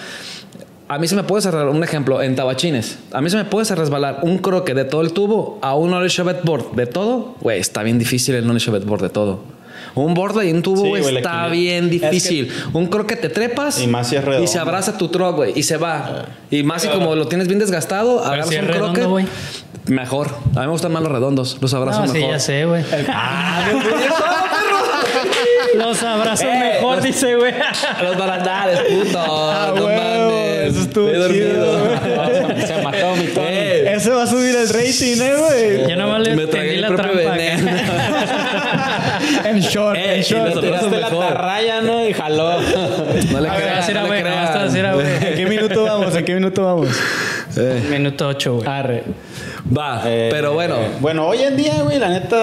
a 0.94 0.98
mí 1.00 1.08
se 1.08 1.16
me 1.16 1.24
puede 1.24 1.42
cerrar, 1.42 1.68
un 1.70 1.84
ejemplo, 1.84 2.22
en 2.22 2.36
tabachines. 2.36 3.00
A 3.14 3.22
mí 3.22 3.30
se 3.30 3.38
me 3.38 3.46
puede 3.46 3.74
resbalar 3.76 4.20
un 4.24 4.40
croque 4.40 4.74
de 4.74 4.84
todo 4.84 5.02
el 5.02 5.14
tubo 5.14 5.58
a 5.62 5.74
un 5.76 5.90
knowledge 5.90 6.22
board 6.44 6.72
de 6.74 6.86
todo. 6.86 7.36
Güey, 7.40 7.60
está 7.62 7.82
bien 7.84 7.98
difícil 7.98 8.36
el 8.36 8.44
knowledge 8.44 8.70
board 8.72 9.02
de 9.02 9.10
todo. 9.10 9.40
Un 9.96 10.14
borde 10.14 10.48
y 10.48 10.52
un 10.52 10.62
tubo 10.62 10.84
Sí, 10.84 10.90
güey, 11.02 11.18
está 11.18 11.48
bien 11.48 11.90
difícil. 11.90 12.52
un 12.74 12.88
croque 12.88 13.16
te 13.16 13.30
trepas 13.30 13.82
Y 13.82 13.88
más 13.88 14.08
si 14.10 14.16
es 14.18 14.24
redondo. 14.24 14.44
y 14.44 14.48
se 14.48 14.60
abraza 14.60 14.98
tu 14.98 15.08
truck, 15.10 15.36
güey, 15.36 15.54
y 15.56 15.64
se 15.64 15.78
va. 15.78 16.26
Y 16.50 16.64
más 16.64 16.82
si 16.82 16.88
como 16.90 17.16
lo 17.16 17.28
tienes 17.28 17.48
bien 17.48 17.60
desgastado, 17.60 18.24
agarras 18.24 18.48
si 18.50 18.56
un 18.58 18.68
redondo, 18.68 18.94
croque. 18.94 19.06
güey. 19.08 19.26
Mejor. 19.88 20.28
A 20.56 20.60
mí 20.60 20.66
me 20.66 20.72
gustan 20.72 20.92
más 20.94 21.02
los 21.04 21.12
redondos. 21.12 21.58
Los 21.62 21.74
abrazo 21.74 22.02
No, 22.02 22.08
sí, 22.08 22.14
mejor. 22.14 22.32
ya 22.32 22.40
sé, 22.40 22.66
güey. 22.66 22.84
Ah, 23.10 23.66
Los 25.76 26.04
abrazos 26.04 26.46
Eh, 26.46 26.74
mejor, 26.76 26.96
los- 26.98 27.04
dice, 27.04 27.36
güey. 27.36 27.54
Los 28.04 28.18
barandales, 28.18 28.80
puto. 28.82 29.18
no 29.76 29.82
mames. 29.84 30.02
eso 30.02 30.11
estuvo 30.92 31.10
Estoy 31.10 31.34
chido, 31.34 31.66
dormido. 31.66 32.68
Se 32.68 32.82
mató 32.82 33.16
mi 33.16 33.28
Tony. 33.28 33.48
Eh, 33.50 33.94
Eso 33.96 34.16
va 34.16 34.24
a 34.24 34.28
subir 34.28 34.56
el 34.56 34.70
rating, 34.70 35.22
eh, 35.22 35.34
güey. 35.38 35.90
Yo 35.90 35.96
nomás 35.96 36.22
le 36.22 36.36
me 36.36 36.48
tragué 36.48 36.76
el 36.76 36.82
la 36.82 36.88
propio 36.90 37.12
trampa. 37.14 37.32
veneno. 37.32 37.72
en 39.46 39.60
short, 39.62 39.98
Eh, 39.98 40.14
en 40.16 40.20
y 40.20 40.24
short. 40.24 40.54
los- 40.56 40.62
Tiraste 40.64 40.90
la 41.00 41.10
mejor. 41.10 41.28
tarraya, 41.28 41.82
¿no? 41.82 42.08
Y 42.08 42.14
jaló. 42.14 42.62
No 42.62 43.40
le 43.42 43.50
A 43.50 43.54
ver, 43.54 43.62
creas, 43.62 43.80
así 43.80 43.92
era, 43.92 44.02
no 44.02 44.08
le 44.08 44.22
güey. 44.22 44.24
nomás 44.32 44.50
creas. 44.52 44.68
así 44.70 44.80
era, 44.80 44.94
güey. 44.94 45.08
¿En 45.22 45.36
qué 45.36 45.46
minuto 45.46 45.84
vamos? 45.84 46.16
¿En 46.16 46.26
qué 46.26 46.34
minuto 46.36 46.64
vamos? 46.66 46.88
Eh, 47.58 47.84
Minuto 47.90 48.28
8, 48.28 48.56
güey. 48.56 48.68
Arre. 48.68 49.04
Va, 49.76 50.02
Eh, 50.06 50.30
pero 50.32 50.54
bueno. 50.54 50.76
Bueno, 51.00 51.28
hoy 51.28 51.40
en 51.40 51.56
día, 51.56 51.82
güey, 51.84 52.00
la 52.00 52.10
neta, 52.10 52.38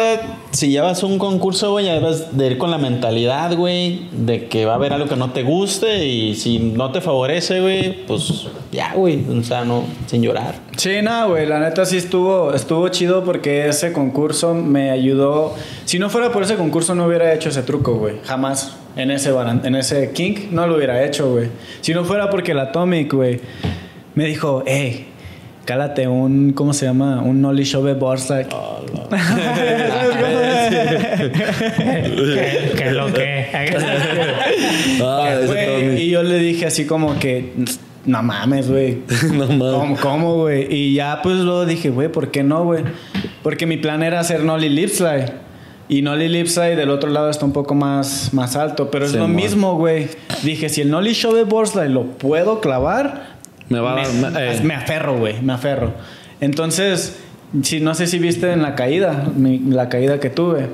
si 0.51 0.69
llevas 0.71 1.03
un 1.03 1.19
concurso, 1.19 1.73
güey, 1.73 1.87
ya 1.87 1.95
debes 1.95 2.37
de 2.37 2.47
ir 2.47 2.59
con 2.59 2.71
la 2.71 2.79
mentalidad, 2.79 3.55
güey, 3.57 4.09
de 4.13 4.47
que 4.47 4.65
va 4.65 4.73
a 4.73 4.75
haber 4.77 4.93
algo 4.93 5.09
que 5.09 5.17
no 5.17 5.31
te 5.33 5.43
guste 5.43 6.07
y 6.07 6.35
si 6.35 6.59
no 6.59 6.91
te 6.93 7.01
favorece, 7.01 7.61
güey, 7.61 8.07
pues 8.07 8.47
ya, 8.73 8.95
güey, 8.95 9.25
o 9.29 9.43
sea, 9.43 9.65
no, 9.65 9.85
sin 10.07 10.23
llorar. 10.23 10.55
Sí, 10.77 11.03
no, 11.03 11.29
güey, 11.31 11.47
la 11.47 11.59
neta 11.61 11.85
sí 11.85 11.97
estuvo, 11.97 12.55
estuvo 12.55 12.89
chido 12.89 13.25
porque 13.25 13.67
ese 13.69 13.93
concurso 13.93 14.55
me 14.55 14.91
ayudó. 14.91 15.55
Si 15.85 15.99
no 15.99 16.09
fuera 16.11 16.31
por 16.33 16.43
ese 16.45 16.55
concurso 16.57 16.95
no 16.95 17.07
hubiera 17.07 17.35
hecho 17.35 17.49
ese 17.49 17.63
truco, 17.63 17.95
güey, 17.97 18.17
jamás. 18.25 18.77
en 18.97 19.11
ese, 19.11 19.31
en 19.65 19.75
ese 19.75 20.13
kink, 20.13 20.51
no 20.51 20.67
lo 20.67 20.77
hubiera 20.77 21.05
hecho, 21.05 21.31
güey. 21.33 21.49
Si 21.83 21.93
no 21.95 22.05
fuera 22.05 22.31
porque 22.31 22.53
el 22.53 22.59
Atomic, 22.59 23.13
güey, 23.13 23.41
me 24.19 24.27
dijo, 24.27 24.65
hey, 24.67 25.07
cálate 25.65 26.09
un, 26.09 26.53
¿cómo 26.53 26.73
se 26.73 26.87
llama? 26.87 27.23
Un 27.23 27.41
Nolly 27.41 27.63
Shove 27.63 27.97
Borslak. 27.97 28.49
que, 31.29 32.73
que 32.77 32.91
lo 32.91 33.13
que. 33.13 33.47
Ah, 35.03 35.41
y 35.97 36.11
yo 36.11 36.23
le 36.23 36.39
dije 36.39 36.67
así 36.67 36.85
como 36.87 37.19
que, 37.19 37.53
no 38.07 38.23
mames, 38.23 38.69
güey. 38.71 38.99
no 39.33 39.47
mames. 39.47 40.01
¿Cómo, 40.01 40.37
güey? 40.39 40.67
Y 40.75 40.95
ya 40.95 41.21
pues 41.23 41.37
luego 41.37 41.65
dije, 41.67 41.91
güey, 41.91 42.09
¿por 42.09 42.31
qué 42.31 42.43
no, 42.43 42.65
güey? 42.65 42.83
Porque 43.43 43.67
mi 43.67 43.77
plan 43.77 44.03
era 44.03 44.21
hacer 44.21 44.43
Nolly 44.43 44.69
Lip 44.69 44.91
Slide. 44.91 45.33
Y 45.91 46.03
Nolly 46.03 46.29
Lip 46.29 46.49
Slide 46.49 46.77
del 46.77 46.91
otro 46.91 47.09
lado 47.09 47.31
está 47.31 47.47
un 47.47 47.53
poco 47.53 47.75
más, 47.75 48.35
más 48.35 48.57
alto. 48.57 48.91
Pero 48.91 49.07
es 49.07 49.13
Sí, 49.13 49.17
lo 49.17 49.27
mon. 49.27 49.37
mismo, 49.37 49.77
güey. 49.77 50.09
Dije, 50.43 50.69
si 50.69 50.83
el 50.83 50.91
Nolly 50.91 51.13
Shove 51.15 51.45
Board 51.49 51.69
Slide 51.69 51.89
lo 51.89 52.05
puedo 52.19 52.61
clavar, 52.61 53.38
Me 53.69 53.81
va 53.81 53.93
a 53.93 54.09
me, 54.09 54.31
dar. 54.31 54.43
eh, 54.43 54.61
me 54.63 54.75
aferro, 54.75 55.17
güey. 55.19 55.41
Me 55.43 55.53
aferro. 55.53 55.93
Entonces, 56.41 57.19
si, 57.63 57.81
no 57.81 57.95
sé 57.95 58.07
si 58.07 58.19
viste 58.19 58.53
en 58.53 58.63
la 58.63 58.75
caída, 58.75 59.25
mi- 59.37 59.59
la 59.59 59.89
caída 59.89 60.21
que 60.21 60.31
tuve. 60.31 60.67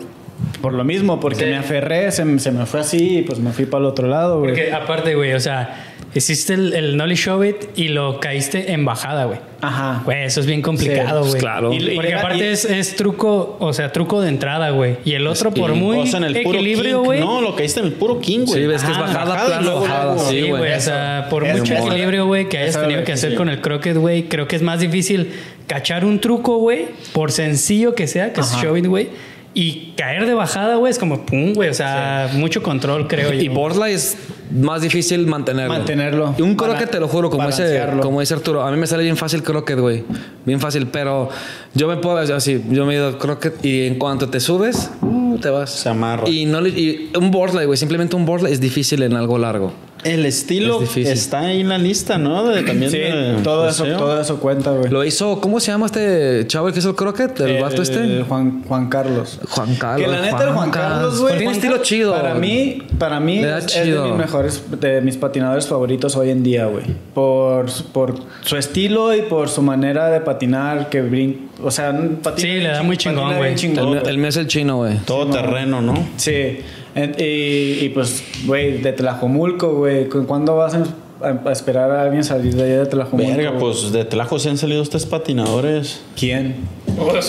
Por 0.60 0.72
lo 0.74 0.84
mismo, 0.84 1.20
porque 1.20 1.40
Sí. 1.40 1.44
me 1.46 1.56
aferré, 1.56 2.10
se, 2.10 2.38
se 2.38 2.50
me 2.50 2.66
fue 2.66 2.80
así 2.80 3.18
y 3.18 3.22
pues 3.22 3.38
me 3.38 3.52
fui 3.52 3.66
para 3.66 3.80
el 3.82 3.86
otro 3.86 4.08
lado, 4.08 4.40
güey. 4.40 4.50
Porque 4.50 4.72
aparte, 4.72 5.14
güey, 5.14 5.32
o 5.32 5.40
sea, 5.40 5.93
hiciste 6.14 6.54
el, 6.54 6.72
el 6.74 6.96
Nolly 6.96 7.16
Show 7.16 7.42
It 7.44 7.56
y 7.76 7.88
lo 7.88 8.20
caíste 8.20 8.72
en 8.72 8.84
bajada, 8.84 9.24
güey. 9.24 9.38
Ajá. 9.60 10.02
Güey, 10.04 10.24
eso 10.24 10.40
es 10.40 10.46
bien 10.46 10.60
complicado, 10.62 11.20
pues 11.20 11.30
güey. 11.32 11.40
claro. 11.40 11.72
Y- 11.72 11.76
y 11.92 11.94
Porque 11.94 12.14
aparte 12.14 12.38
y- 12.38 12.52
es, 12.52 12.64
es 12.66 12.96
truco, 12.96 13.56
o 13.58 13.72
sea, 13.72 13.92
truco 13.92 14.20
de 14.20 14.28
entrada, 14.28 14.70
güey. 14.70 14.98
Y 15.04 15.14
el 15.14 15.26
otro, 15.26 15.52
por 15.52 15.72
muy 15.74 15.98
o 15.98 16.06
sea, 16.06 16.18
en 16.18 16.24
el 16.24 16.42
puro 16.42 16.58
equilibrio, 16.58 17.02
güey. 17.02 17.20
No, 17.20 17.40
lo 17.40 17.56
caíste 17.56 17.80
en 17.80 17.86
el 17.86 17.92
puro 17.94 18.20
king, 18.20 18.40
güey. 18.46 18.60
Sí, 18.62 18.66
ves 18.66 18.82
que 18.84 18.92
es 18.92 18.98
Ajá, 18.98 19.06
bajada, 19.24 19.34
bajada 19.34 19.60
luego. 19.62 20.18
Sí, 20.28 20.50
güey. 20.50 20.72
O 20.74 20.80
sea, 20.80 21.28
por 21.30 21.46
mucho 21.46 21.74
eso. 21.74 21.86
equilibrio, 21.86 22.26
güey, 22.26 22.48
que 22.48 22.58
hayas 22.58 22.78
tenido 22.80 23.04
que 23.04 23.12
hacer 23.12 23.30
sí. 23.32 23.36
con 23.36 23.48
el 23.48 23.60
croquet, 23.60 23.96
güey. 23.96 24.24
Creo 24.28 24.46
que 24.46 24.56
es 24.56 24.62
más 24.62 24.80
difícil 24.80 25.32
cachar 25.66 26.04
un 26.04 26.20
truco, 26.20 26.58
güey, 26.58 26.86
por 27.12 27.32
sencillo 27.32 27.94
que 27.94 28.06
sea, 28.06 28.32
que 28.34 28.40
es 28.42 28.52
Ajá. 28.52 28.62
showing, 28.62 28.86
güey. 28.88 29.08
Y 29.54 29.92
caer 29.96 30.26
de 30.26 30.34
bajada, 30.34 30.76
güey, 30.76 30.90
es 30.90 30.98
como 30.98 31.24
pum, 31.24 31.52
güey. 31.54 31.68
O 31.68 31.74
sea, 31.74 32.28
mucho 32.34 32.62
control, 32.62 33.06
creo 33.06 33.32
yo. 33.32 33.40
Y 33.40 33.48
Borla 33.48 33.88
es 33.88 34.16
más 34.50 34.82
difícil 34.82 35.26
mantenerlo. 35.26 35.72
Mantenerlo. 35.72 36.34
Y 36.36 36.42
un 36.42 36.56
croquet, 36.56 36.90
te 36.90 36.98
lo 36.98 37.06
juro, 37.06 37.30
como 37.30 37.46
dice, 37.46 37.62
balancearlo. 37.62 38.02
como 38.02 38.20
dice 38.20 38.34
Arturo, 38.34 38.62
a 38.62 38.70
mí 38.72 38.76
me 38.76 38.86
sale 38.88 39.04
bien 39.04 39.16
fácil 39.16 39.42
croquet, 39.44 39.78
güey. 39.78 40.04
Bien 40.44 40.58
fácil, 40.60 40.88
pero 40.88 41.28
yo 41.72 41.86
me 41.88 41.96
puedo 41.98 42.18
así, 42.18 42.62
yo 42.68 42.84
me 42.84 42.94
he 42.94 42.96
ido 42.96 43.16
croquet 43.18 43.64
y 43.64 43.86
en 43.86 43.94
cuanto 43.96 44.28
te 44.28 44.40
subes, 44.40 44.90
uh, 45.02 45.38
te 45.38 45.50
vas. 45.50 45.70
Se 45.70 45.88
amarra. 45.88 46.28
Y, 46.28 46.46
no 46.46 46.60
le- 46.60 46.70
y 46.70 47.10
un 47.16 47.30
boardlay, 47.30 47.66
güey, 47.66 47.76
simplemente 47.78 48.16
un 48.16 48.26
boardlay 48.26 48.52
es 48.52 48.60
difícil 48.60 49.02
en 49.04 49.14
algo 49.14 49.38
largo. 49.38 49.72
El 50.04 50.26
estilo 50.26 50.82
Es 50.82 50.96
está 50.96 51.40
ahí 51.40 51.62
en 51.62 51.68
la 51.68 51.78
lista, 51.78 52.18
¿no? 52.18 52.44
De, 52.44 52.62
también 52.62 52.90
Sí, 52.90 52.98
de 52.98 53.38
todo 53.42 53.68
eso, 53.68 53.84
todo 53.84 54.20
eso 54.20 54.38
cuenta, 54.38 54.70
güey. 54.70 54.90
Lo 54.90 55.04
hizo, 55.04 55.40
¿cómo 55.40 55.60
se 55.60 55.72
llama 55.72 55.86
este 55.86 56.46
chavo 56.46 56.68
el 56.68 56.74
que 56.74 56.80
hizo 56.80 56.90
el 56.90 56.96
croquet? 56.96 57.40
¿El 57.40 57.62
vato 57.62 57.82
este? 57.82 58.22
Juan, 58.28 58.62
Juan 58.68 58.88
Carlos. 58.88 59.40
Juan 59.48 59.74
Carlos. 59.76 60.06
Que 60.06 60.12
la 60.14 60.22
neta, 60.22 60.44
el 60.44 60.50
Juan 60.50 60.70
Carlos, 60.70 61.20
güey. 61.20 61.32
Tiene 61.34 61.44
Juan 61.46 61.56
estilo 61.56 61.78
chido. 61.78 62.12
Para 62.12 62.34
mí, 62.34 62.82
para 62.98 63.20
mí 63.20 63.38
es, 63.38 63.46
es 63.46 63.74
de 63.74 63.82
chido. 63.84 64.08
mis 64.08 64.16
mejores, 64.16 64.62
de 64.80 65.00
mis 65.00 65.16
patinadores 65.16 65.66
favoritos 65.66 66.16
hoy 66.16 66.30
en 66.30 66.42
día, 66.42 66.66
güey. 66.66 66.84
Por, 67.14 67.66
por 67.92 68.14
su 68.42 68.56
estilo 68.56 69.14
y 69.14 69.22
por 69.22 69.48
su 69.48 69.62
manera 69.62 70.08
de 70.08 70.20
patinar, 70.20 70.90
que 70.90 71.00
brin... 71.00 71.48
O 71.62 71.70
sea, 71.70 71.92
patina 72.22 72.36
Sí, 72.36 72.60
le 72.60 72.68
da 72.68 72.82
muy 72.82 72.96
chingón, 72.96 73.36
güey. 73.36 73.54
El, 73.54 74.08
el 74.08 74.18
mío 74.18 74.28
es 74.28 74.36
el 74.36 74.48
chino, 74.48 74.78
güey. 74.78 74.98
Todo 75.06 75.30
terreno, 75.30 75.80
¿no? 75.80 75.94
Sí. 76.16 76.58
Y, 76.96 77.84
y 77.84 77.90
pues, 77.92 78.22
güey, 78.46 78.78
de 78.78 78.92
Tlajomulco, 78.92 79.74
güey. 79.74 80.08
¿cu- 80.08 80.26
¿Cuándo 80.26 80.56
vas 80.56 80.74
a, 80.74 81.50
esperar 81.50 81.90
a 81.90 82.02
alguien 82.02 82.22
salir 82.24 82.54
de 82.54 82.62
allá 82.64 82.78
de 82.80 82.86
Tlajomulco? 82.86 83.32
Verga, 83.32 83.50
güey? 83.50 83.60
pues 83.60 83.90
de 83.92 84.04
Telajo 84.04 84.38
se 84.38 84.50
han 84.50 84.58
salido 84.58 84.80
ustedes 84.82 85.06
patinadores. 85.06 86.02
¿Quién? 86.18 86.54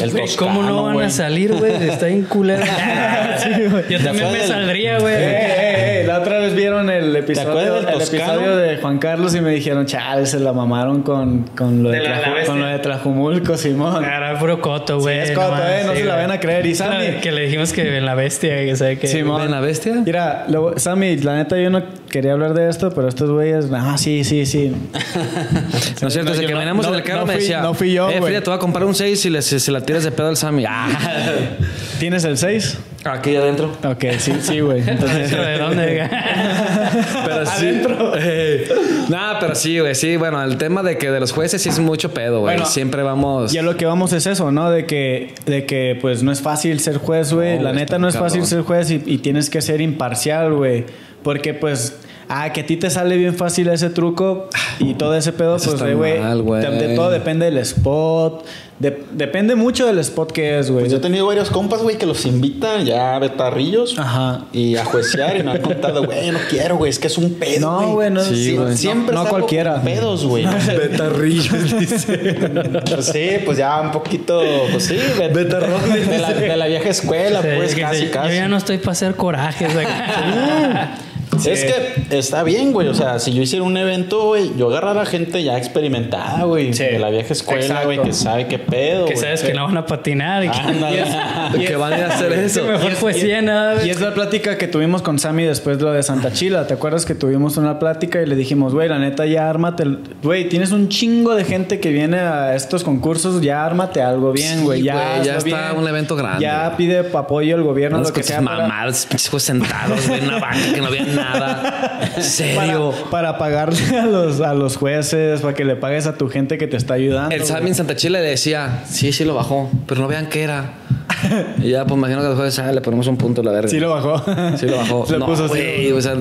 El 0.01 0.11
toscano, 0.11 0.36
¿Cómo 0.38 0.63
no 0.63 0.84
van 0.84 1.01
a 1.01 1.09
salir, 1.09 1.53
güey? 1.53 1.72
Está 1.89 2.07
en 2.07 2.24
culero. 2.24 2.63
Yo 3.89 3.99
también 3.99 4.32
me 4.32 4.38
del- 4.39 4.47
saldría, 4.47 4.97
Eh, 4.97 4.99
güey. 4.99 5.13
eh, 5.16 6.01
eh, 6.01 6.03
la 6.07 6.20
otra 6.20 6.39
vez 6.39 6.55
vieron 6.55 6.89
el 6.89 7.16
episodio, 7.16 7.76
del 7.82 7.88
el 7.95 8.01
episodio 8.01 8.55
de 8.57 8.78
Juan 8.78 8.99
Carlos 8.99 9.34
y 9.36 9.41
me 9.41 9.51
dijeron, 9.51 9.86
chale, 9.86 10.26
se 10.26 10.39
la 10.39 10.53
mamaron 10.53 11.01
con, 11.01 11.43
con, 11.55 11.84
lo, 11.84 11.89
de 11.89 11.99
De 11.99 12.03
la- 12.09 12.16
Tlaju- 12.20 12.22
la 12.28 12.30
bestia. 12.34 12.45
con 12.51 12.61
lo 12.61 12.68
de 12.68 12.80
Tlajumulco, 12.80 13.57
Simón. 13.57 14.03
Era 14.03 14.38
puro 14.39 14.61
coto, 14.61 14.99
güey. 14.99 15.20
es 15.20 15.32
coto, 15.32 15.51
más, 15.51 15.61
eh, 15.70 15.82
no 15.86 15.93
se 15.93 16.03
la 16.03 16.16
van 16.16 16.32
a 16.32 16.39
creer. 16.39 16.66
Y 16.66 16.74
Claro, 16.74 16.93
Sammy- 16.93 17.20
Que 17.22 17.32
le 17.32 17.41
dijimos 17.41 17.74
que 17.74 17.97
en 17.97 18.05
la 18.05 18.16
bestia, 18.16 18.57
que 18.57 18.76
sabe 18.76 18.99
que. 18.99 19.07
Simón. 19.07 19.41
¿Ven 19.41 19.51
la 19.51 19.59
bestia? 19.61 19.93
Mira, 20.05 20.45
lo- 20.47 20.78
Sammy, 20.78 21.18
la 21.18 21.36
neta 21.36 21.57
yo 21.59 21.70
no 21.70 21.84
quería 22.09 22.34
hablar 22.34 22.53
de 22.53 22.70
esto, 22.70 22.91
pero 22.91 23.07
estos 23.07 23.30
güeyes, 23.32 23.66
ah, 23.74 23.97
sí, 23.97 24.24
sí, 24.24 24.45
sí. 24.45 24.72
No 26.01 26.07
es 26.07 26.13
cierto, 26.13 26.30
No, 26.32 26.32
desde 26.32 26.41
yo 26.43 26.47
que 26.47 26.53
no- 26.53 26.59
veníamos 26.59 26.86
no- 26.86 26.91
en 26.93 26.99
el 26.99 27.03
carro 27.03 27.22
no 27.22 27.26
me 27.28 27.34
fui- 27.34 27.41
decía... 27.41 27.61
no 27.61 27.74
fui 27.74 27.93
yo, 27.93 28.09
Eh. 28.09 28.22
Frida, 28.22 28.41
te 28.41 28.49
voy 28.49 28.57
a 28.57 28.59
comprar 28.59 28.86
un 28.86 28.95
6 28.95 29.26
y 29.26 29.30
le, 29.30 29.41
se, 29.60 29.66
se 29.66 29.72
la 29.72 29.82
tiras 29.82 30.03
de 30.03 30.12
pedo 30.12 30.28
al 30.28 30.38
Sammy. 30.38 30.66
Ah. 30.68 30.88
¿Tienes 31.99 32.24
el 32.26 32.38
6? 32.38 32.78
Aquí 33.06 33.36
adentro. 33.36 33.72
Ok, 33.84 34.03
sí, 34.18 34.34
sí, 34.41 34.60
güey. 34.60 34.82
Entonces, 34.88 35.30
¿Dentro 35.30 35.43
de 35.43 35.58
dónde? 35.60 36.10
Pero 37.26 37.45
sí. 37.45 37.82
Eh, 38.18 38.68
Nah, 39.10 39.39
pero 39.39 39.53
sí, 39.53 39.80
güey. 39.80 39.93
Sí, 39.93 40.18
bueno, 40.18 40.41
el 40.43 40.58
tema 40.58 40.82
de 40.82 40.97
que 40.97 41.12
de 41.12 41.20
los 41.20 41.32
jueces 41.32 41.62
sí 41.62 41.70
es 41.70 41.80
mucho 41.80 42.12
pedo, 42.14 42.39
güey. 42.39 42.56
Bueno, 42.56 42.66
Siempre 42.70 43.03
vamos. 43.03 43.53
Y 43.53 43.60
a 43.60 43.62
lo 43.62 43.78
que 43.78 43.86
vamos 43.86 44.12
es 44.14 44.26
eso, 44.26 44.51
¿no? 44.51 44.72
De 44.72 44.86
que, 44.88 45.36
de 45.45 45.66
que 45.66 45.97
pues 46.01 46.24
no 46.24 46.32
es 46.32 46.41
fácil 46.41 46.80
ser 46.80 46.97
juez, 46.97 47.32
güey. 47.32 47.58
No, 47.58 47.64
la 47.66 47.74
neta 47.74 47.99
no 47.99 48.08
es 48.08 48.16
cabrón. 48.16 48.32
fácil 48.32 48.45
ser 48.47 48.62
juez 48.64 48.89
y, 48.89 49.01
y 49.06 49.20
tienes 49.20 49.49
que 49.51 49.62
ser 49.62 49.82
imparcial, 49.82 50.53
güey. 50.53 50.86
Porque 51.22 51.53
pues, 51.53 51.99
ah, 52.30 52.51
que 52.53 52.61
a 52.61 52.65
ti 52.65 52.78
te 52.78 52.89
sale 52.89 53.17
bien 53.17 53.36
fácil 53.36 53.67
ese 53.69 53.89
truco 53.89 54.49
y 54.80 54.93
todo 54.95 55.15
ese 55.15 55.32
pedo, 55.34 55.55
Eso 55.57 55.76
pues, 55.78 55.95
güey. 55.95 56.13
De, 56.61 56.69
de 56.88 56.95
todo 56.95 57.09
depende 57.09 57.45
del 57.45 57.57
spot. 57.59 58.45
de- 58.80 59.03
depende 59.11 59.55
mucho 59.55 59.86
del 59.86 59.99
spot 59.99 60.32
que 60.32 60.59
es, 60.59 60.69
güey. 60.69 60.82
Pues 60.82 60.91
yo 60.91 60.97
he 60.97 61.01
tenido 61.01 61.26
varios 61.28 61.49
compas, 61.49 61.82
güey, 61.82 61.97
que 61.97 62.05
los 62.05 62.26
invitan 62.26 62.84
ya 62.86 63.15
a 63.15 63.19
betarrillos 63.19 63.97
Ajá. 63.97 64.45
y 64.51 64.76
a 64.76 64.84
juecer 64.84 65.38
y 65.39 65.43
me 65.43 65.51
han 65.51 65.61
contado, 65.61 66.03
güey, 66.05 66.32
no 66.32 66.39
quiero, 66.49 66.76
güey, 66.78 66.89
es 66.89 66.99
que 66.99 67.07
es 67.07 67.17
un 67.17 67.36
pedo. 67.36 67.61
No, 67.82 67.93
güey, 67.93 68.09
no, 68.11 68.21
Sí, 68.23 68.36
sí, 68.36 68.55
güey. 68.57 68.76
Siempre 68.76 69.15
no, 69.15 69.26
cualquiera. 69.28 69.76
con 69.76 69.84
pedos, 69.84 70.26
güey. 70.26 70.45
Betarrillos, 70.67 71.80
dice. 71.80 72.49
Pues 72.93 73.05
sí, 73.05 73.30
pues 73.45 73.57
ya 73.57 73.80
un 73.82 73.91
poquito, 73.91 74.41
pues 74.71 74.84
sí, 74.86 74.95
de, 74.97 75.30
de, 75.30 75.45
de 75.45 76.17
la, 76.19 76.34
de 76.34 76.57
la 76.57 76.65
vieja 76.67 76.89
escuela, 76.89 77.41
Sí, 77.41 77.47
pues 77.55 77.76
casi, 77.76 78.07
casi. 78.07 78.30
Yo 78.30 78.36
ya 78.36 78.47
no 78.49 78.57
estoy 78.57 78.78
para 78.80 78.91
hacer 78.91 79.15
corajes. 79.15 79.69
Es 81.45 81.65
que 81.65 82.17
está 82.17 82.43
bien, 82.43 82.71
güey. 82.71 82.88
O 82.88 82.93
sea, 82.93 83.19
si 83.19 83.33
yo 83.33 83.41
hiciera 83.41 83.63
un 83.63 83.75
evento, 83.77 84.25
güey, 84.27 84.51
yo 84.57 84.69
agarrara 84.69 85.05
gente 85.05 85.43
ya 85.43 85.57
experimentada, 85.57 86.43
güey. 86.43 86.73
Sí. 86.73 86.83
De 86.83 86.99
la 86.99 87.09
vieja 87.09 87.33
escuela, 87.33 87.61
Exacto. 87.61 87.86
güey, 87.86 88.01
que 88.01 88.13
sabe 88.13 88.47
qué 88.47 88.59
pedo. 88.59 89.05
que 89.05 89.13
güey. 89.13 89.23
sabes 89.23 89.43
que 89.43 89.53
no 89.53 89.65
van 89.65 89.77
a 89.77 89.86
patinar. 89.86 90.43
Y 90.43 90.49
que, 90.49 90.57
Ándale. 90.59 91.03
que 91.67 91.75
van 91.75 91.93
a 91.93 91.97
ir 91.97 92.03
a 92.05 92.07
hacer 92.07 92.31
eso. 92.33 92.63
mejor 92.65 92.93
poesía, 92.95 93.41
nada. 93.41 93.86
Y 93.86 93.89
es 93.89 94.01
la 94.01 94.13
plática 94.13 94.57
que 94.57 94.67
tuvimos 94.67 95.01
con 95.01 95.19
Sammy 95.19 95.43
después 95.43 95.77
de 95.77 95.83
lo 95.86 95.91
de 95.93 96.03
Santa 96.03 96.31
Chila. 96.31 96.67
¿Te 96.67 96.73
acuerdas 96.73 97.05
que 97.05 97.15
tuvimos 97.15 97.57
una 97.57 97.79
plática 97.79 98.21
y 98.21 98.25
le 98.25 98.36
dijimos, 98.36 98.73
güey, 98.73 98.88
la 98.89 98.99
neta, 98.99 99.25
ya 99.25 99.49
ármate. 99.49 99.83
el- 99.83 99.99
Güey, 100.23 100.49
tienes 100.49 100.71
un 100.71 100.89
chingo 100.89 101.36
de 101.36 101.43
gente 101.43 101.79
que 101.79 101.89
viene 101.91 102.17
a 102.19 102.55
estos 102.55 102.83
concursos, 102.83 103.41
ya 103.41 103.65
ármate 103.65 104.01
algo 104.01 104.31
bien, 104.31 104.59
Sí, 104.59 104.63
güey. 104.63 104.81
ya, 104.83 104.93
güey, 105.15 105.25
ya 105.25 105.38
está 105.38 105.69
bien. 105.71 105.77
un 105.81 105.88
evento 105.88 106.15
grande. 106.15 106.41
Ya 106.41 106.75
pide 106.77 106.99
apoyo 107.13 107.55
al 107.55 107.63
gobierno, 107.63 107.97
Unos 107.97 108.09
lo 108.09 108.13
que 108.13 108.21
con 108.21 108.27
sea. 108.27 108.41
para- 108.41 108.67
mamadas, 108.67 109.05
pinches 109.05 109.29
jueces 109.29 109.47
sentados, 109.47 110.07
güey, 110.07 110.19
en 110.21 110.27
una 110.27 110.39
banca 110.39 110.73
que 110.73 110.81
no 110.81 110.89
vean 110.91 111.15
nada. 111.15 111.24
Serio. 112.21 112.91
Para, 112.91 113.09
para 113.09 113.38
pagarle 113.38 113.97
a 113.97 114.05
los, 114.05 114.41
a 114.41 114.53
los 114.53 114.78
jueces, 114.78 115.41
para 115.41 115.53
que 115.53 115.65
le 115.65 115.76
pagues 115.76 116.07
a 116.07 116.17
tu 116.17 116.30
gente 116.30 116.57
que 116.57 116.67
te 116.67 116.78
está 116.78 116.95
ayudando. 116.95 117.36
El. 117.36 117.45
Sammy 117.45 117.69
en 117.69 117.76
Santa 117.76 117.95
Chile 117.95 118.21
le 118.21 118.30
decía, 118.30 118.84
sí, 118.88 119.11
sí 119.11 119.23
lo 119.23 119.36
bajó, 119.36 119.69
pero 119.88 120.01
no 120.01 120.07
vean 120.07 120.28
qué 120.28 120.43
era. 120.43 120.73
Y 121.62 121.70
ya, 121.70 121.86
pues 121.86 121.97
imagino 121.97 122.22
que 122.22 122.28
los 122.28 122.38
jueces, 122.38 122.60
ah, 122.60 122.72
le 122.72 122.82
ponemos 122.82 123.08
un 123.08 123.18
punto 123.18 123.41
a 123.41 123.43
la 123.43 123.51
verga. 123.51 123.70
Sí 123.70 123.80
lo 123.80 123.89
bajó. 123.91 124.22
Sí 124.58 124.68
lo 124.68 124.78
bajó. 124.78 125.06
Le 125.10 125.18
no, 125.20 125.26
puso 125.26 125.45
así. 125.45 125.53
güey, 125.53 125.91
o 125.91 126.01
sea, 126.01 126.16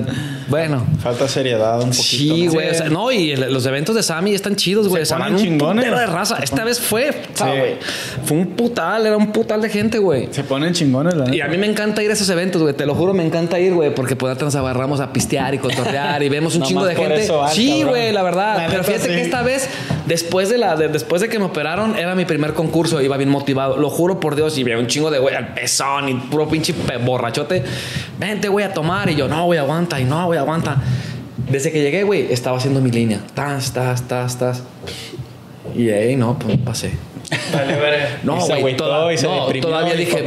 bueno. 0.47 0.85
Falta 0.99 1.27
seriedad 1.27 1.75
un 1.81 1.89
poquito. 1.89 2.03
Sí, 2.03 2.45
¿no? 2.47 2.51
güey. 2.53 2.69
O 2.69 2.73
sea, 2.73 2.89
no, 2.89 3.11
y 3.11 3.31
el- 3.31 3.53
los 3.53 3.65
eventos 3.65 3.95
de 3.95 4.03
Sammy 4.03 4.33
están 4.33 4.55
chidos, 4.55 4.87
güey. 4.87 5.03
O 5.03 5.05
sea, 5.05 5.17
ponen 5.17 5.33
un 5.35 5.39
chingones. 5.41 5.85
de 5.85 6.05
raza. 6.05 6.37
Esta 6.41 6.63
vez 6.63 6.79
fue, 6.79 7.11
Sí. 7.33 7.43
güey. 7.43 7.75
Fue 8.25 8.37
un 8.37 8.47
putal, 8.47 9.05
era 9.05 9.17
un 9.17 9.31
putal 9.31 9.61
de 9.61 9.69
gente, 9.69 9.97
güey. 9.99 10.27
Se 10.31 10.43
ponen 10.43 10.73
chingones, 10.73 11.13
la 11.15 11.25
neta. 11.25 11.35
Y 11.35 11.41
a 11.41 11.47
mí 11.47 11.57
me 11.57 11.67
encanta 11.67 12.01
ir 12.03 12.09
a 12.09 12.13
esos 12.13 12.29
eventos, 12.29 12.61
güey. 12.61 12.73
Te 12.73 12.85
lo 12.85 12.95
juro, 12.95 13.13
me 13.13 13.25
encanta 13.25 13.59
ir, 13.59 13.73
güey, 13.73 13.93
porque 13.93 14.15
pues 14.15 14.39
nos 14.41 14.55
agarramos 14.55 14.99
a 14.99 15.11
pistear 15.13 15.53
y 15.53 15.57
cotorrear 15.59 16.21
y 16.23 16.29
vemos 16.29 16.55
un 16.55 16.63
chingo 16.63 16.85
de 16.85 16.95
gente. 16.95 17.23
eso 17.23 17.39
vas, 17.39 17.53
sí, 17.53 17.83
güey, 17.83 18.11
la 18.11 18.23
verdad. 18.23 18.57
La 18.57 18.67
Pero 18.67 18.83
fíjate 18.83 19.03
sí. 19.07 19.15
que 19.15 19.21
esta 19.21 19.41
vez, 19.41 19.67
después 20.07 20.49
de 20.49 20.57
la, 20.57 20.75
de- 20.75 20.87
después 20.87 21.21
de 21.21 21.29
que 21.29 21.39
me 21.39 21.45
operaron, 21.45 21.95
era 21.95 22.15
mi 22.15 22.25
primer 22.25 22.53
concurso. 22.53 23.01
Iba 23.01 23.17
bien 23.17 23.29
motivado. 23.29 23.77
Lo 23.77 23.89
juro 23.89 24.19
por 24.19 24.35
Dios. 24.35 24.57
Y 24.57 24.63
veía 24.63 24.77
un 24.77 24.87
chingo 24.87 25.11
de 25.11 25.19
güey 25.19 25.35
al 25.35 25.53
pezón 25.53 26.09
y 26.09 26.13
puro 26.15 26.47
pinche 26.47 26.73
borrachote. 27.03 27.63
Vente, 28.19 28.47
güey, 28.49 28.65
a 28.65 28.73
tomar. 28.73 29.09
Y 29.09 29.15
yo, 29.15 29.27
no, 29.27 29.45
güey, 29.45 29.59
aguanta. 29.59 29.99
Y 29.99 30.05
no, 30.05 30.25
güey, 30.25 30.39
aguanta. 30.39 30.81
Desde 31.49 31.71
que 31.71 31.81
llegué, 31.81 32.03
güey, 32.03 32.31
estaba 32.31 32.57
haciendo 32.57 32.81
mi 32.81 32.91
línea. 32.91 33.19
Tas, 33.33 33.71
tas, 33.73 34.07
tas, 34.07 34.37
tas. 34.37 34.63
Y 35.75 35.89
ahí, 35.89 36.15
no, 36.15 36.37
pues 36.39 36.57
pasé. 36.57 36.91
Vale, 37.53 37.75
verga. 37.75 38.09
No, 38.23 38.37
güey, 38.59 38.75
toda- 38.75 39.13
y 39.13 39.17
se 39.17 39.27
no, 39.27 39.45
todavía 39.61 39.93
y 39.93 39.97
dije, 39.97 40.23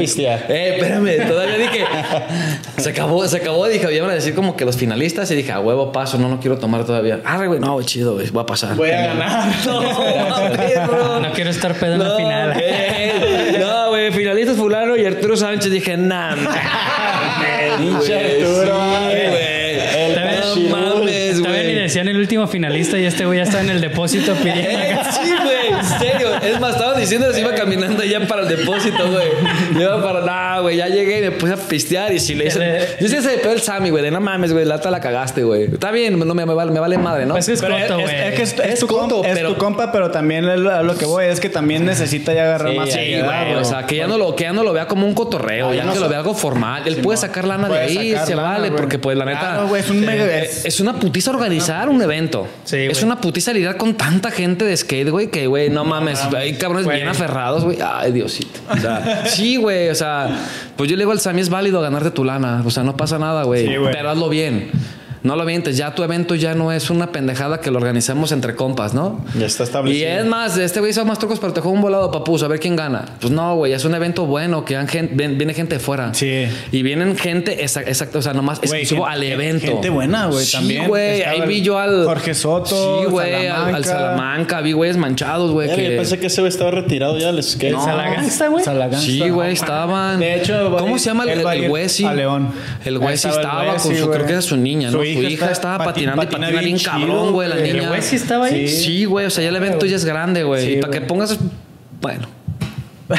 eh, 0.49 0.75
espérame, 0.77 1.29
todavía 1.29 1.57
dije, 1.59 1.85
se 2.79 2.91
acabó, 2.91 3.27
se 3.27 3.37
acabó, 3.39 3.67
dije, 3.69 3.93
iban 3.95 4.11
a 4.11 4.15
decir 4.15 4.35
como 4.35 4.57
que 4.57 4.65
los 4.65 4.77
finalistas 4.77 5.31
y 5.31 5.35
dije, 5.35 5.53
a 5.53 5.61
huevo 5.61 5.93
paso, 5.93 6.19
no, 6.19 6.29
no 6.29 6.41
quiero 6.41 6.59
tomar 6.59 6.85
todavía. 6.85 7.21
Ah, 7.25 7.45
güey, 7.47 7.61
no, 7.61 7.75
güey, 7.75 7.87
chido, 7.87 8.15
güey, 8.15 8.29
voy 8.31 8.43
a 8.43 8.47
pasar. 8.47 8.75
Voy 8.77 8.91
a 8.91 9.07
ganar. 9.07 9.49
No, 9.67 9.81
bro. 10.89 11.21
No 11.21 11.33
quiero 11.33 11.51
estar 11.51 11.75
pedo 11.75 11.95
en 11.95 11.99
la 12.01 12.09
No, 12.09 12.17
final. 12.17 12.53
eh, 12.63 13.57
No, 13.61 13.89
güey, 13.91 14.13
finalistas 14.13 14.57
fulano 14.57 14.97
y 14.97 15.05
Arturo 15.05 15.37
Sánchez. 15.37 15.71
Dije, 15.71 15.97
nah, 15.97 16.37
mames, 16.37 17.77
Pinche 17.79 18.15
güey, 18.15 18.43
Arturo, 18.43 18.79
güey. 19.05 19.79
No 20.39 20.77
mames, 20.77 21.37
Todavía 21.39 21.63
ni 21.63 21.73
güey. 21.73 21.75
decían 21.83 22.09
el 22.09 22.17
último 22.19 22.47
finalista 22.47 22.99
y 22.99 23.05
este 23.05 23.25
güey 23.27 23.39
ya 23.39 23.45
está 23.45 23.61
en 23.61 23.71
el 23.71 23.81
depósito 23.81 24.35
pidiendo. 24.35 24.71
Eh, 24.71 24.97
Sí, 25.13 25.31
güey, 25.43 25.79
en 25.79 25.85
serio. 25.85 26.28
Es 26.49 26.61
más, 26.61 26.75
estaba 26.75 26.95
diciendo 26.99 27.29
que 27.33 27.41
iba 27.41 27.55
caminando 27.55 28.03
ya 28.05 28.27
para 28.27 28.43
el 28.43 28.49
depósito, 28.49 29.11
güey. 29.11 29.29
Iba 29.83 30.03
para, 30.03 30.21
nah, 30.25 30.61
güey, 30.61 30.77
ya 30.77 30.89
llegué 30.89 31.19
y 31.19 31.23
me 31.23 31.31
puse 31.33 31.53
a 31.53 31.57
pistear 31.57 32.13
y 32.13 32.19
si 32.21 32.35
le 32.35 32.47
hice. 32.47 32.97
Yo 33.01 33.09
sí 33.09 33.21
se 33.21 33.39
pegó 33.39 33.53
el 33.53 33.61
Sammy, 33.61 33.91
güey, 33.91 34.03
de 34.03 34.11
no 34.11 34.21
mames, 34.21 34.53
güey, 34.53 34.65
la 34.65 34.79
la 34.89 35.01
cagaste, 35.01 35.43
güey. 35.45 35.65
Está 35.65 35.91
bien, 35.91 36.19
no 36.19 36.35
me, 36.35 36.47
me 36.47 36.55
vale, 36.55 36.71
me 36.71 36.81
vale 36.81 36.97
madre, 36.99 37.27
¿no? 37.27 37.35
Pues 37.35 37.49
es 37.49 37.61
Pero 37.61 37.75
coto, 37.79 37.99
es, 37.99 38.05
güey. 38.05 38.17
es 38.29 38.35
que 38.35 38.43
es, 38.43 38.53
es 38.55 38.61
Es 38.75 38.81
tu, 38.81 38.87
coto, 38.87 39.17
compa, 39.17 39.29
es 39.29 39.35
pero- 39.37 39.53
tu 39.53 39.59
compa, 39.59 39.93
pero 39.93 40.11
también 40.11 40.63
lo- 40.65 40.71
a 40.75 40.83
lo 40.83 40.97
que 40.97 41.05
voy 41.05 41.27
es 41.27 41.41
que 41.41 41.49
también 41.51 41.85
necesita 41.85 42.33
ya 42.33 42.45
agarrar 42.45 42.71
Sí, 42.73 42.77
más 42.77 42.91
sí, 42.93 43.21
güey, 43.23 43.55
o 43.57 43.65
sea, 43.65 43.85
que 43.87 43.97
ya 43.97 44.07
no 44.07 44.17
lo, 44.17 44.35
que 44.35 44.45
ya 44.45 44.53
no 44.53 44.63
lo 44.65 44.73
vea 44.73 44.87
como 44.89 45.07
un 45.07 45.15
cotorreo, 45.15 45.71
Ah, 45.71 45.75
ya 45.75 45.85
no 45.85 45.93
que 45.93 45.99
so- 45.99 46.05
lo 46.05 46.09
vea 46.11 46.19
algo 46.19 46.35
formal. 46.35 46.83
Él 46.87 46.97
puede 46.97 47.19
sacar 47.19 47.45
lana 47.45 47.69
de 47.69 47.79
ahí, 47.79 48.13
sacar 48.13 48.27
se 48.27 48.35
lana, 48.37 48.49
vale, 48.49 48.71
porque 48.71 48.99
pues 48.99 49.17
la 49.17 49.25
neta. 49.25 49.41
Claro, 49.41 49.69
güey, 49.69 49.83
es 49.83 49.91
un 49.91 50.01
mega- 50.01 50.25
eh, 50.25 50.45
es- 50.45 50.65
es 50.65 50.81
una 50.81 50.95
putiza 50.99 51.31
organizar 51.31 51.89
un 51.89 52.01
evento. 52.01 52.47
Sí, 52.65 52.77
es 52.77 53.03
una 53.03 53.21
putiza 53.21 53.53
lidiar 53.53 53.77
con 53.77 53.95
tanta 53.95 54.31
gente 54.31 54.65
de 54.65 54.77
skate, 54.77 55.11
güey, 55.11 55.27
que 55.29 55.47
güey, 55.47 55.69
no 55.71 55.85
mames, 55.85 56.21
hay 56.39 56.55
cabrones 56.55 56.85
güey. 56.87 56.97
bien 56.99 57.09
aferrados, 57.09 57.65
güey. 57.65 57.79
Ay, 57.85 58.13
Diosito. 58.13 58.61
O 58.71 58.77
sea, 58.77 59.27
sí, 59.27 59.57
güey, 59.57 59.89
o 59.91 59.95
sea, 59.95 60.29
pues 60.77 60.89
yo 60.91 60.97
le 60.97 61.03
digo 61.03 61.13
al 61.13 61.21
Sammy 61.21 61.41
es 61.41 61.51
válido 61.51 61.81
ganarte 61.81 62.11
tu 62.11 62.25
lana, 62.25 62.63
o 62.65 62.71
sea, 62.71 62.83
no 62.83 62.97
pasa 62.97 63.19
nada, 63.19 63.43
güey, 63.45 63.67
Sí, 63.67 63.77
güey. 63.77 63.93
pero 63.93 64.11
hazlo 64.11 64.29
bien. 64.29 64.71
No 65.23 65.37
lo 65.37 65.45
vientes, 65.45 65.77
ya 65.77 65.95
tu 65.95 66.03
evento 66.03 66.35
ya 66.35 66.55
no 66.55 66.71
es 66.73 66.91
una 66.91 67.11
pendejada 67.13 67.61
que 67.61 67.71
lo 67.71 67.79
organizamos 67.79 68.31
entre 68.33 68.55
compas, 68.55 68.95
¿no? 68.95 69.25
Ya 69.39 69.47
está 69.47 69.65
Y 69.65 69.67
establecido. 69.67 70.09
es 70.11 70.25
más, 70.27 70.57
este 70.57 70.81
güey 70.81 70.93
hizo 70.93 71.05
más 71.05 71.19
trucos, 71.19 71.39
pero 71.41 71.53
te 71.53 71.61
juega 71.61 71.75
un 71.77 71.83
volado 71.83 72.11
papuso, 72.11 72.45
a 72.45 72.49
ver 72.49 72.61
quién 72.61 72.77
gana. 72.77 73.05
Pues 73.21 73.33
no, 73.33 73.57
güey, 73.57 73.73
es 73.73 73.85
un 73.85 73.95
evento 73.95 74.27
bueno, 74.27 74.65
que 74.65 74.77
viene 75.13 75.55
gente 75.55 75.75
de 75.77 75.81
fuera. 75.81 76.15
Sí. 76.15 76.47
Y 76.73 76.83
vienen 76.83 77.17
gente, 77.17 77.65
exa- 77.65 77.83
exacto, 77.87 78.19
o 78.19 78.23
sea, 78.23 78.33
nomás 78.33 78.61
Güey, 78.61 78.87
gente- 78.87 79.05
al 79.07 79.23
evento. 79.23 79.67
gente 79.67 79.91
buena, 79.91 80.27
güey, 80.27 80.45
Sí, 80.45 80.53
también. 80.53 80.87
güey, 80.89 81.23
ahí 81.23 81.41
el 81.41 81.49
vi 81.49 81.63
yo 81.63 81.79
al. 81.79 82.05
Jorge 82.05 82.35
Soto, 82.35 83.01
Sí, 83.05 83.11
güey, 83.11 83.47
al, 83.49 83.75
al 83.75 83.85
Salamanca. 83.85 84.61
Vi 84.61 84.73
güeyes 84.73 84.97
manchados, 84.97 85.51
güey. 85.51 85.75
Que... 85.75 85.91
Yo 85.91 85.97
pensé 85.97 86.19
que 86.19 86.27
ese 86.29 86.41
güey 86.41 86.49
estaba 86.51 86.71
retirado 86.71 87.19
ya 87.19 87.33
del 87.33 87.43
skate. 87.43 87.73
No. 87.73 87.85
Salagasta, 87.85 88.49
güey. 88.49 88.65
Salagasta. 88.65 89.05
Sí, 89.07 89.29
güey, 89.31 89.53
estaban. 89.53 90.21
De 90.21 90.37
hecho, 90.37 90.77
¿cómo 90.79 90.99
se 90.99 91.07
llama 91.07 91.25
el, 91.25 91.41
el, 91.47 91.71
Wessi? 91.71 92.05
a 92.05 92.15
León. 92.15 92.51
El 92.85 92.97
Ahí 92.97 93.03
Wessi 93.07 93.29
estaba 93.29 93.63
el 93.63 93.69
estaba 93.69 93.77
con 93.83 93.97
su, 93.97 94.11
creo 94.11 94.27
que 94.27 94.33
era 94.33 94.43
su 94.43 94.57
niña, 94.57 94.91
¿no? 94.91 94.99
Su 95.15 95.23
hija, 95.23 95.51
estaba 95.51 95.79
pati- 95.79 95.85
patinando 95.87 96.23
y 96.23 96.27
patina 96.27 96.47
patina 96.47 96.61
bien 96.63 96.77
chido, 96.79 96.91
cabrón, 96.93 97.33
güey, 97.33 97.49
la 97.49 97.57
güey. 97.57 97.69
niña. 97.73 97.83
¿El 97.85 97.89
güey 97.89 98.03
sí 98.03 98.17
estaba 98.17 98.47
ahí? 98.47 98.69
Sí, 98.69 99.05
güey, 99.05 99.27
o 99.27 99.31
sea, 99.31 99.43
ya 99.45 99.51
el 99.51 99.57
evento 99.57 99.87
ya 99.87 99.97
es 99.97 100.05
grande, 100.05 100.43
güey. 100.45 100.65
Sí, 100.67 100.73
y 100.75 100.77
para 100.81 100.93
que 100.93 101.01
pongas. 101.03 101.39
Bueno. 102.01 102.29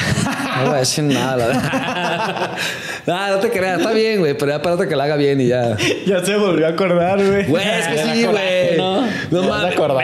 No 0.59 0.65
voy 0.65 0.75
a 0.75 0.79
decir 0.79 1.03
nada, 1.05 1.37
la 1.37 1.47
verdad. 1.47 2.51
No, 3.07 3.27
no 3.35 3.37
te 3.37 3.49
creas, 3.49 3.79
está 3.79 3.93
bien, 3.93 4.19
güey, 4.19 4.37
pero 4.37 4.51
ya 4.51 4.61
párate 4.61 4.87
que 4.89 4.95
la 4.95 5.05
haga 5.05 5.15
bien 5.15 5.39
y 5.39 5.47
ya. 5.47 5.77
Ya 6.05 6.23
se 6.25 6.35
volvió 6.35 6.65
a 6.67 6.69
acordar, 6.71 7.17
güey. 7.23 7.45
Güey, 7.45 7.63
es 7.65 7.87
que 7.87 7.97
sí, 8.13 8.23
güey. 8.25 8.77
¿no? 8.77 9.01
No 9.31 9.43
mames. 9.43 9.75
mejor 9.77 9.97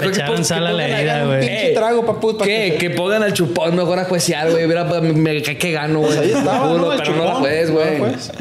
que 0.00 0.06
Echaron 0.08 0.36
pon- 0.36 0.44
sal 0.44 0.64
a 0.66 0.70
que 0.70 0.76
la 0.76 0.82
pongan 0.84 1.00
herida, 1.00 1.24
güey. 1.24 1.40
pinche 1.40 1.70
Eh, 1.72 1.74
trago, 1.74 2.06
papu, 2.06 2.36
pa' 2.38 2.44
¿Qué? 2.44 2.76
Que 2.78 2.90
pongan 2.90 3.22
al 3.24 3.32
chupón 3.32 3.74
mejor 3.74 3.98
a 3.98 4.04
juecear, 4.04 4.50
güey. 4.50 4.66
Mira, 4.68 4.84
me, 4.84 5.42
cae 5.42 5.58
que 5.58 5.72
gano, 5.72 5.98
güey. 6.00 6.14
Pues 6.16 6.20
ahí 6.28 6.30
estaba, 6.32 6.68
Juro, 6.68 6.92
pero 6.96 7.16
no 7.16 7.24
la 7.24 7.34
juez, 7.34 7.70
güey. 7.70 7.98
No 7.98 8.06
la 8.06 8.12
juez. 8.12 8.32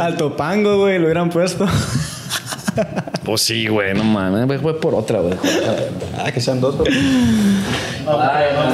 Al 0.00 0.16
topango, 0.16 0.78
güey, 0.78 0.98
lo 0.98 1.04
hubieran 1.04 1.28
puesto. 1.28 1.66
Pues 3.24 3.42
sí, 3.42 3.66
güey, 3.68 3.94
no 3.94 4.04
mames. 4.04 4.46
Güey, 4.46 4.58
Fue 4.58 4.80
por 4.80 4.94
otra, 4.94 5.20
güey. 5.20 5.34
Ah, 6.18 6.30
que 6.32 6.40
sean 6.40 6.60
dos. 6.60 6.74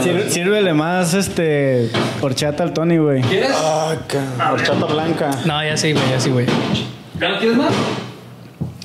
Sir- 0.02 0.30
Sírvele 0.30 0.72
más, 0.74 1.14
este, 1.14 1.90
horchata 2.20 2.62
al 2.62 2.72
Tony, 2.72 2.96
güey. 2.98 3.22
¿Quieres? 3.22 3.50
Ah, 3.54 3.94
ca- 4.06 4.52
horchata 4.52 4.86
blanca. 4.86 5.30
No, 5.44 5.62
ya 5.64 5.76
sí, 5.76 5.92
güey, 5.92 6.04
ya 6.10 6.20
sí, 6.20 6.30
güey. 6.30 6.46
¿Ya 7.20 7.28
no 7.30 7.38
quieres 7.38 7.56
más? 7.56 7.72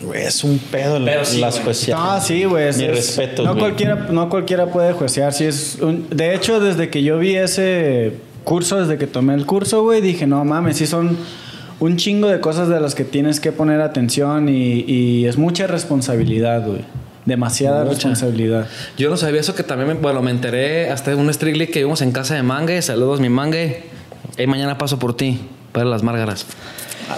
Güey, 0.01 0.23
es 0.23 0.43
un 0.43 0.59
pedo 0.59 0.99
la- 0.99 1.11
Pero 1.11 1.25
sí, 1.25 1.39
las 1.39 1.53
güey. 1.55 1.63
juecias. 1.65 1.97
No, 1.99 2.19
sí, 2.21 2.43
güey. 2.43 2.67
es- 2.67 2.77
Mi 2.77 2.85
es- 2.85 2.91
respeto, 2.91 3.43
No 3.43 3.51
güey. 3.51 3.59
cualquiera, 3.61 3.95
no 3.95 4.29
cualquiera 4.29 4.65
puede 4.67 4.93
juecear. 4.93 5.31
Sí 5.33 5.45
es 5.45 5.77
un- 5.81 6.07
de 6.09 6.35
hecho, 6.35 6.59
desde 6.59 6.89
que 6.89 7.03
yo 7.03 7.17
vi 7.19 7.35
ese 7.35 8.17
curso, 8.43 8.79
desde 8.81 8.97
que 8.97 9.07
tomé 9.07 9.33
el 9.35 9.45
curso, 9.45 9.83
güey, 9.83 10.01
dije, 10.01 10.27
no 10.27 10.43
mames, 10.43 10.77
sí 10.77 10.87
son 10.87 11.17
un 11.83 11.97
chingo 11.97 12.29
de 12.29 12.39
cosas 12.39 12.69
de 12.69 12.79
las 12.79 12.95
que 12.95 13.03
tienes 13.03 13.41
que 13.41 13.51
poner 13.51 13.81
atención 13.81 14.47
y, 14.47 14.85
y 14.87 15.25
es 15.25 15.37
mucha 15.37 15.67
responsabilidad, 15.67 16.65
güey. 16.65 16.85
Demasiada 17.25 17.83
Mucha. 17.83 17.95
responsabilidad. 17.95 18.67
Yo 18.97 19.09
no 19.09 19.17
sabía 19.17 19.41
eso 19.41 19.53
que 19.53 19.63
también, 19.63 19.89
me, 19.89 19.93
bueno, 19.95 20.21
me 20.21 20.31
enteré 20.31 20.89
hasta 20.89 21.13
un 21.15 21.33
Strictly 21.33 21.67
que 21.67 21.79
vimos 21.79 22.01
en 22.01 22.13
casa 22.13 22.35
de 22.35 22.43
Mangue. 22.43 22.81
Saludos, 22.81 23.19
mi 23.19 23.27
Mangue. 23.27 23.83
Y 24.37 24.47
mañana 24.47 24.77
paso 24.77 24.97
por 24.97 25.15
ti 25.15 25.41
para 25.73 25.85
las 25.85 26.03
márgaras. 26.03 26.45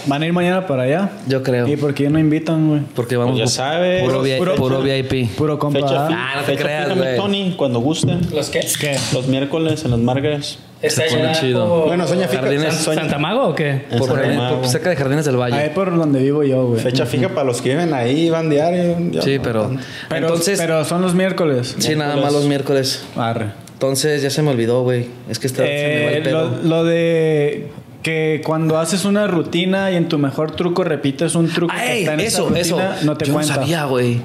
¿Van 0.05 0.22
a 0.22 0.26
ir 0.26 0.34
mañana 0.34 0.67
para 0.67 0.84
allá? 0.84 1.09
Yo 1.27 1.43
creo. 1.43 1.67
¿Y 1.67 1.76
por 1.77 1.93
qué 1.93 2.09
no 2.09 2.19
invitan, 2.19 2.67
güey? 2.69 2.81
Porque 2.95 3.17
vamos. 3.17 3.38
Pues 3.39 3.51
ya 3.55 3.63
sabes. 3.63 4.03
Puro, 4.03 4.22
vi- 4.22 4.38
Puro- 4.38 4.55
puro 4.55 4.77
puro- 4.80 4.81
VIP. 4.84 5.30
Puro 5.35 5.59
compa. 5.59 5.80
Fecha, 5.80 6.05
¿ah? 6.05 6.09
Ah, 6.11 6.34
no 6.35 6.41
te 6.41 6.51
fecha 6.53 6.63
creas, 6.63 6.95
güey. 6.97 7.15
Tony, 7.15 7.53
cuando 7.57 7.80
gusten. 7.80 8.22
¿Los 8.34 8.49
qué? 8.49 8.65
¿Qué? 8.80 8.97
Los 9.13 9.27
miércoles 9.27 9.84
en 9.85 9.91
las 9.91 9.99
Margas. 9.99 10.59
¿Está 10.81 11.07
Se 11.09 11.15
pone 11.17 11.31
chido. 11.34 11.85
Bueno, 11.88 12.05
Soña 12.07 12.27
Fija. 12.27 12.41
Jardines. 12.43 12.76
Soña- 12.76 13.01
¿Santa 13.01 13.17
Mago 13.17 13.47
o 13.47 13.55
qué? 13.55 13.85
Por, 13.97 14.07
San 14.09 14.59
por 14.59 14.67
cerca 14.67 14.89
de 14.91 14.95
Jardines 14.95 15.26
del 15.26 15.38
Valle. 15.38 15.55
Ahí 15.55 15.69
por 15.73 15.95
donde 15.95 16.19
vivo 16.22 16.43
yo, 16.43 16.67
güey. 16.67 16.81
Fecha 16.81 17.05
fija 17.05 17.30
para 17.30 17.43
los 17.45 17.61
que 17.61 17.69
viven 17.69 17.93
ahí, 17.93 18.30
van 18.30 18.49
diario. 18.49 18.95
Sí, 19.23 19.38
no 19.38 19.43
pero. 19.43 19.72
Pero, 20.09 20.27
entonces. 20.27 20.59
pero 20.59 20.85
son 20.85 21.01
los 21.01 21.15
miércoles. 21.15 21.76
sí, 21.80 21.95
nada 21.95 22.15
más 22.17 22.31
los 22.34 22.45
miércoles. 22.45 23.03
Arre. 23.15 23.47
Entonces 23.73 24.22
ya 24.22 24.30
se 24.30 24.41
me 24.41 24.51
olvidó, 24.51 24.84
güey. 24.84 25.07
Es 25.30 25.38
que 25.39 25.47
está, 25.47 25.63
se 25.63 25.69
me 25.69 26.05
va 26.05 26.11
Eh, 26.11 26.17
el 26.17 26.23
pedo. 26.23 26.49
lo, 26.63 26.63
lo 26.63 26.84
de 26.85 27.67
que 28.06 28.41
cuando 28.45 28.77
haces 28.77 29.03
una 29.03 29.26
rutina 29.26 29.90
y 29.90 29.95
en 29.95 30.07
tu 30.07 30.19
mejor 30.19 30.52
truco 30.52 30.84
repites 30.84 31.34
un 31.34 31.52
truco 31.52 31.73
que 31.73 31.82
Ay, 31.82 31.99
está 32.02 32.14
en 32.14 32.19
esa 32.19 32.27
eso, 32.27 32.49
rutina, 32.49 32.61
eso. 32.61 32.77
no 33.03 33.18
te 33.18 33.26
Yo 33.26 33.34
cuenta. 33.34 33.56
no 33.56 33.61
sabía, 33.61 33.86
güey. 33.86 34.22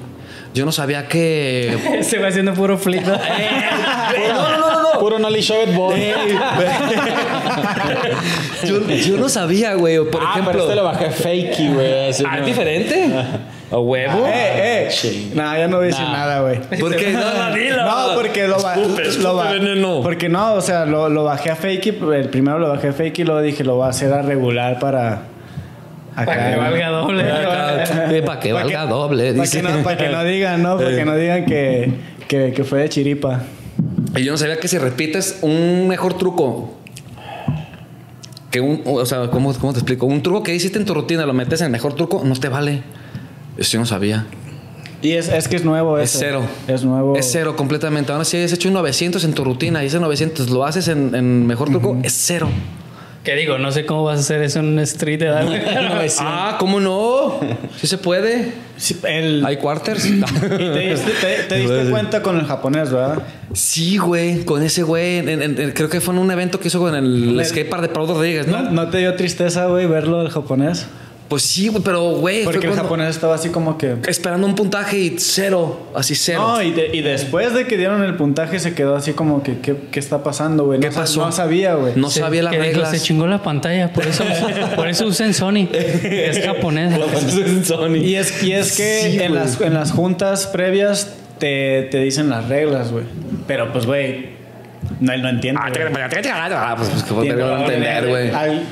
Yo 0.53 0.67
no 0.67 0.73
sabía 0.73 1.09
que. 1.09 2.03
Se 2.03 2.19
va 2.19 2.29
haciendo 2.29 2.53
puro 2.53 2.77
flip. 2.77 3.01
no, 3.07 3.17
no, 4.35 4.59
no, 4.59 4.83
no. 4.83 5.01
Puro 5.01 5.19
Nolly 5.19 5.41
Show 5.41 5.63
it, 5.67 5.75
boy. 5.75 5.99
Yo, 8.67 8.87
yo 8.87 9.17
no 9.17 9.31
sabía, 9.31 9.73
güey. 9.73 9.97
Por 10.11 10.23
ah, 10.23 10.33
ejemplo. 10.33 10.53
pero 10.53 10.65
este 10.65 10.77
lo 10.77 10.85
bajé 10.85 11.11
fakey, 11.11 11.73
güey. 11.73 11.95
Ah, 11.95 12.09
¿es 12.09 12.21
no. 12.21 12.45
diferente? 12.45 13.11
¿A 13.71 13.79
huevo? 13.79 14.27
Eh, 14.27 14.87
eh. 14.87 14.89
Sí. 14.91 15.33
Nah, 15.35 15.57
ya 15.57 15.69
no 15.69 15.77
voy 15.77 15.85
a 15.85 15.87
decir 15.89 16.05
Nah. 16.05 16.13
nada, 16.13 16.41
güey. 16.41 16.59
Porque 16.81 17.13
no, 17.13 17.21
no, 17.21 17.55
dilo. 17.55 17.85
No, 17.85 18.15
porque 18.17 18.49
lo, 18.49 18.61
ba- 18.61 18.75
Escupe, 18.75 19.03
escupe 19.03 19.23
lo 19.23 19.37
ba- 19.37 19.53
veneno. 19.53 20.01
Porque 20.03 20.29
no, 20.29 20.55
o 20.55 20.61
sea, 20.61 20.85
lo, 20.87 21.09
lo 21.09 21.23
bajé 21.25 21.51
a 21.51 21.57
fake 21.57 21.87
el 22.13 22.29
primero 22.31 22.59
lo 22.59 22.69
bajé 22.69 22.89
a 22.89 22.93
fake 22.93 23.21
y 23.21 23.25
luego 23.25 23.41
dije 23.43 23.63
lo 23.63 23.77
voy 23.77 23.87
a 23.87 23.91
hacer 23.91 24.13
a 24.13 24.23
regular 24.23 24.79
para 24.81 25.23
Para 26.17 26.51
que 26.51 26.57
valga 26.57 26.89
doble. 26.89 27.23
Para 28.27 28.41
que 28.41 28.53
valga 28.53 28.87
doble, 28.87 29.31
Para 29.33 29.43
dice. 29.45 29.63
que, 29.63 29.63
no, 29.63 29.83
pa' 29.85 29.97
que 29.97 30.09
no 30.09 30.25
digan, 30.25 30.63
¿no? 30.63 30.77
Para 30.77 30.91
que 30.91 31.05
no 31.05 31.15
digan 31.17 31.47
que, 31.47 31.93
que, 32.27 32.53
que 32.53 32.65
fue 32.65 32.81
de 32.81 32.89
chiripa. 32.89 33.41
Y 34.17 34.25
yo 34.25 34.33
no 34.33 34.39
sabía 34.39 34.59
que 34.59 34.67
si 34.67 34.79
repites 34.79 35.39
un 35.43 35.87
mejor 35.87 36.15
truco 36.15 36.75
que 38.51 38.61
un, 38.61 38.83
o 38.85 39.07
sea, 39.07 39.29
¿cómo, 39.31 39.55
cómo 39.55 39.73
te 39.73 39.79
explico? 39.79 40.07
Un 40.07 40.23
truco 40.23 40.43
que 40.43 40.53
hiciste 40.53 40.77
en 40.79 40.85
tu 40.85 40.93
rutina, 40.93 41.25
lo 41.25 41.33
metes 41.33 41.61
en 41.61 41.67
el 41.67 41.71
mejor 41.73 41.95
truco, 41.95 42.23
no 42.25 42.35
te 42.35 42.49
vale. 42.49 42.83
Eso 43.57 43.73
yo 43.73 43.81
no 43.81 43.87
sabía. 43.87 44.27
Y 45.03 45.13
es, 45.13 45.29
es 45.29 45.49
que 45.49 45.57
es 45.57 45.65
nuevo 45.65 45.99
Es 45.99 46.15
cero. 46.19 46.43
Es 46.69 46.85
nuevo. 46.85 47.17
Es 47.17 47.29
cero 47.31 47.57
completamente. 47.57 48.13
Ahora 48.13 48.25
si 48.25 48.37
has 48.37 48.53
hecho 48.53 48.69
un 48.69 48.75
900 48.75 49.25
en 49.25 49.33
tu 49.35 49.45
rutina 49.45 49.83
y 49.83 49.87
ese 49.87 49.99
900 49.99 50.51
lo 50.51 50.65
haces 50.67 50.89
en, 50.89 51.15
en 51.15 51.47
mejor 51.47 51.71
truco, 51.71 51.97
es 52.03 52.13
cero. 52.13 52.49
Que 53.25 53.35
digo, 53.35 53.59
no 53.59 53.71
sé 53.71 53.85
cómo 53.85 54.05
vas 54.05 54.17
a 54.17 54.21
hacer 54.21 54.41
eso 54.43 54.61
en 54.61 54.67
un 54.69 54.79
street, 54.79 55.21
¿verdad, 55.21 55.47
güey? 55.47 55.61
Ah, 56.21 56.57
¿cómo 56.61 56.81
no? 56.81 57.39
Sí 57.79 57.87
se 57.87 57.99
puede. 57.99 58.53
Sí, 58.79 58.97
el- 59.07 59.45
Hay 59.45 59.59
quarters. 59.59 60.07
y 60.07 60.21
te 60.21 60.79
diste, 60.91 61.11
te- 61.21 61.43
te 61.49 61.55
diste 61.57 61.91
cuenta 61.91 62.23
con 62.23 62.39
el 62.39 62.47
japonés, 62.47 62.91
¿verdad? 62.91 63.23
Sí, 63.53 63.99
güey, 63.99 64.45
con 64.47 64.63
ese 64.63 64.83
güey. 64.83 65.19
en- 65.19 65.29
en- 65.29 65.43
en- 65.61 65.73
creo 65.73 65.91
que 65.91 66.01
fue 66.01 66.15
en 66.15 66.21
un 66.21 66.31
evento 66.31 66.61
que 66.61 66.69
hizo 66.69 66.79
con 66.81 66.95
el 66.95 67.41
skatepark 67.45 67.83
de 67.83 67.89
Pau 67.89 68.07
Rodríguez, 68.07 68.47
¿No, 68.47 68.63
¿no? 68.63 68.71
¿No 68.71 68.89
te 68.89 68.99
dio 68.99 69.15
tristeza, 69.17 69.67
güey, 69.67 69.87
verlo 69.87 70.19
del 70.21 70.31
japonés? 70.31 70.87
Pues 71.31 71.45
sí, 71.45 71.69
güey, 71.69 71.83
pero 71.83 72.11
güey, 72.17 72.43
fue 72.43 72.53
Porque 72.53 72.67
el 72.67 72.75
japonés 72.75 73.09
estaba 73.11 73.37
así 73.37 73.51
como 73.51 73.79
que... 73.79 73.95
esperando 74.09 74.47
un 74.49 74.57
puntaje 74.57 74.99
y 74.99 75.15
cero, 75.19 75.87
así 75.95 76.17
cero. 76.17 76.41
No, 76.45 76.61
y, 76.63 76.73
de- 76.73 76.91
y 76.93 77.03
después 77.03 77.55
de 77.55 77.67
que 77.69 77.77
dieron 77.79 78.03
el 78.03 78.17
puntaje 78.17 78.59
se 78.59 78.75
quedó 78.75 78.97
así 78.97 79.13
como 79.13 79.43
que, 79.45 79.61
¿qué, 79.61 79.77
qué 79.93 80.01
está 80.01 80.25
pasando, 80.25 80.65
güey? 80.67 80.81
No 80.81 80.89
¿Qué 80.89 80.93
pasó? 80.95 81.25
No 81.25 81.31
sabía, 81.31 81.75
güey. 81.77 81.93
No 81.95 82.11
sabía 82.11 82.43
las 82.43 82.57
reglas. 82.57 82.91
se 82.91 82.99
chingó 83.01 83.29
la 83.29 83.43
pantalla, 83.45 83.93
por 83.93 84.07
eso, 84.09 84.25
por 84.75 84.89
eso 84.89 85.07
usan 85.07 85.33
Sony. 85.33 85.69
Es 85.73 86.45
japonés. 86.45 86.99
Y 88.03 88.15
es, 88.17 88.43
y 88.43 88.53
es 88.53 88.77
que 88.77 89.11
Sí, 89.13 89.23
en, 89.23 89.35
las, 89.37 89.61
en 89.61 89.75
las 89.75 89.93
juntas 89.93 90.49
previas 90.49 91.15
te, 91.39 91.83
te 91.93 91.99
dicen 92.01 92.29
las 92.29 92.49
reglas, 92.49 92.91
güey. 92.91 93.05
Pero 93.47 93.73
pues, 93.73 93.87
güey, 93.87 94.31
No, 94.99 95.13
él 95.13 95.23
no 95.23 95.29
entiende. 95.29 95.61
Ah, 95.63 95.71
pues, 96.77 96.89
pues 96.91 97.03
¿cómo 97.05 97.21
te 97.23 97.29
Tiene- 97.29 97.43
voy 97.45 97.53
a 97.53 97.61
entender, 97.61 98.09
güey? 98.09 98.31
Ahí, 98.35 98.67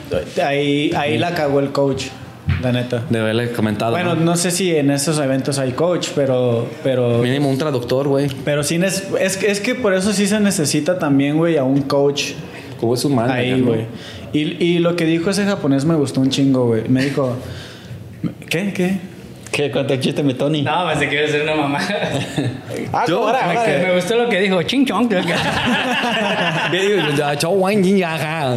ahí, 0.44 0.93
ahí 0.97 1.18
la 1.18 1.35
cagó 1.35 1.60
el 1.60 1.70
coach, 1.70 2.06
la 2.62 2.72
neta. 2.72 3.04
De 3.08 3.20
haberle 3.20 3.52
comentado. 3.52 3.92
Bueno, 3.92 4.14
¿no? 4.14 4.22
no 4.24 4.36
sé 4.36 4.50
si 4.50 4.74
en 4.74 4.90
estos 4.90 5.18
eventos 5.18 5.58
hay 5.58 5.72
coach, 5.72 6.08
pero. 6.14 6.66
pero 6.82 7.18
Mínimo 7.18 7.48
un 7.50 7.58
traductor, 7.58 8.08
güey. 8.08 8.28
pero 8.44 8.62
sí, 8.62 8.76
es, 9.20 9.36
que- 9.36 9.50
es 9.50 9.60
que 9.60 9.74
por 9.74 9.94
eso 9.94 10.12
sí 10.12 10.26
se 10.26 10.40
necesita 10.40 10.98
también, 10.98 11.36
güey, 11.36 11.56
a 11.56 11.64
un 11.64 11.82
coach 11.82 12.32
Como 12.80 12.94
es 12.94 13.04
humano. 13.04 13.32
ahí, 13.32 13.60
güey. 13.60 13.86
Y, 14.32 14.62
y 14.64 14.78
lo 14.78 14.94
que 14.96 15.04
dijo 15.06 15.30
ese 15.30 15.44
japonés 15.44 15.84
me 15.84 15.94
gustó 15.94 16.20
un 16.20 16.30
chingo, 16.30 16.66
güey. 16.66 16.88
Me 16.88 17.04
dijo. 17.04 17.36
¿Qué? 18.50 18.72
¿Qué? 18.72 18.98
¿Qué? 19.52 19.70
Cuenta 19.70 19.94
el 19.94 20.00
chiste, 20.00 20.22
mi 20.22 20.34
Tony. 20.34 20.62
No, 20.62 20.86
pensé 20.88 21.08
que 21.08 21.16
iba 21.16 21.24
a 21.24 21.28
ser 21.30 21.42
una 21.42 21.54
mamá. 21.56 21.78
Ah, 22.90 23.04
Yo- 23.06 23.18
ahora, 23.26 23.46
me, 23.48 23.56
ahora. 23.58 23.78
me 23.88 23.94
gustó 23.96 24.16
lo 24.16 24.30
que 24.30 24.40
dijo. 24.40 24.62
Ching 24.62 24.86
chong. 24.86 25.10
Chao, 27.38 27.50
Wang 27.52 27.82
Yin 27.82 27.98
Ya, 27.98 28.16
ja. 28.16 28.54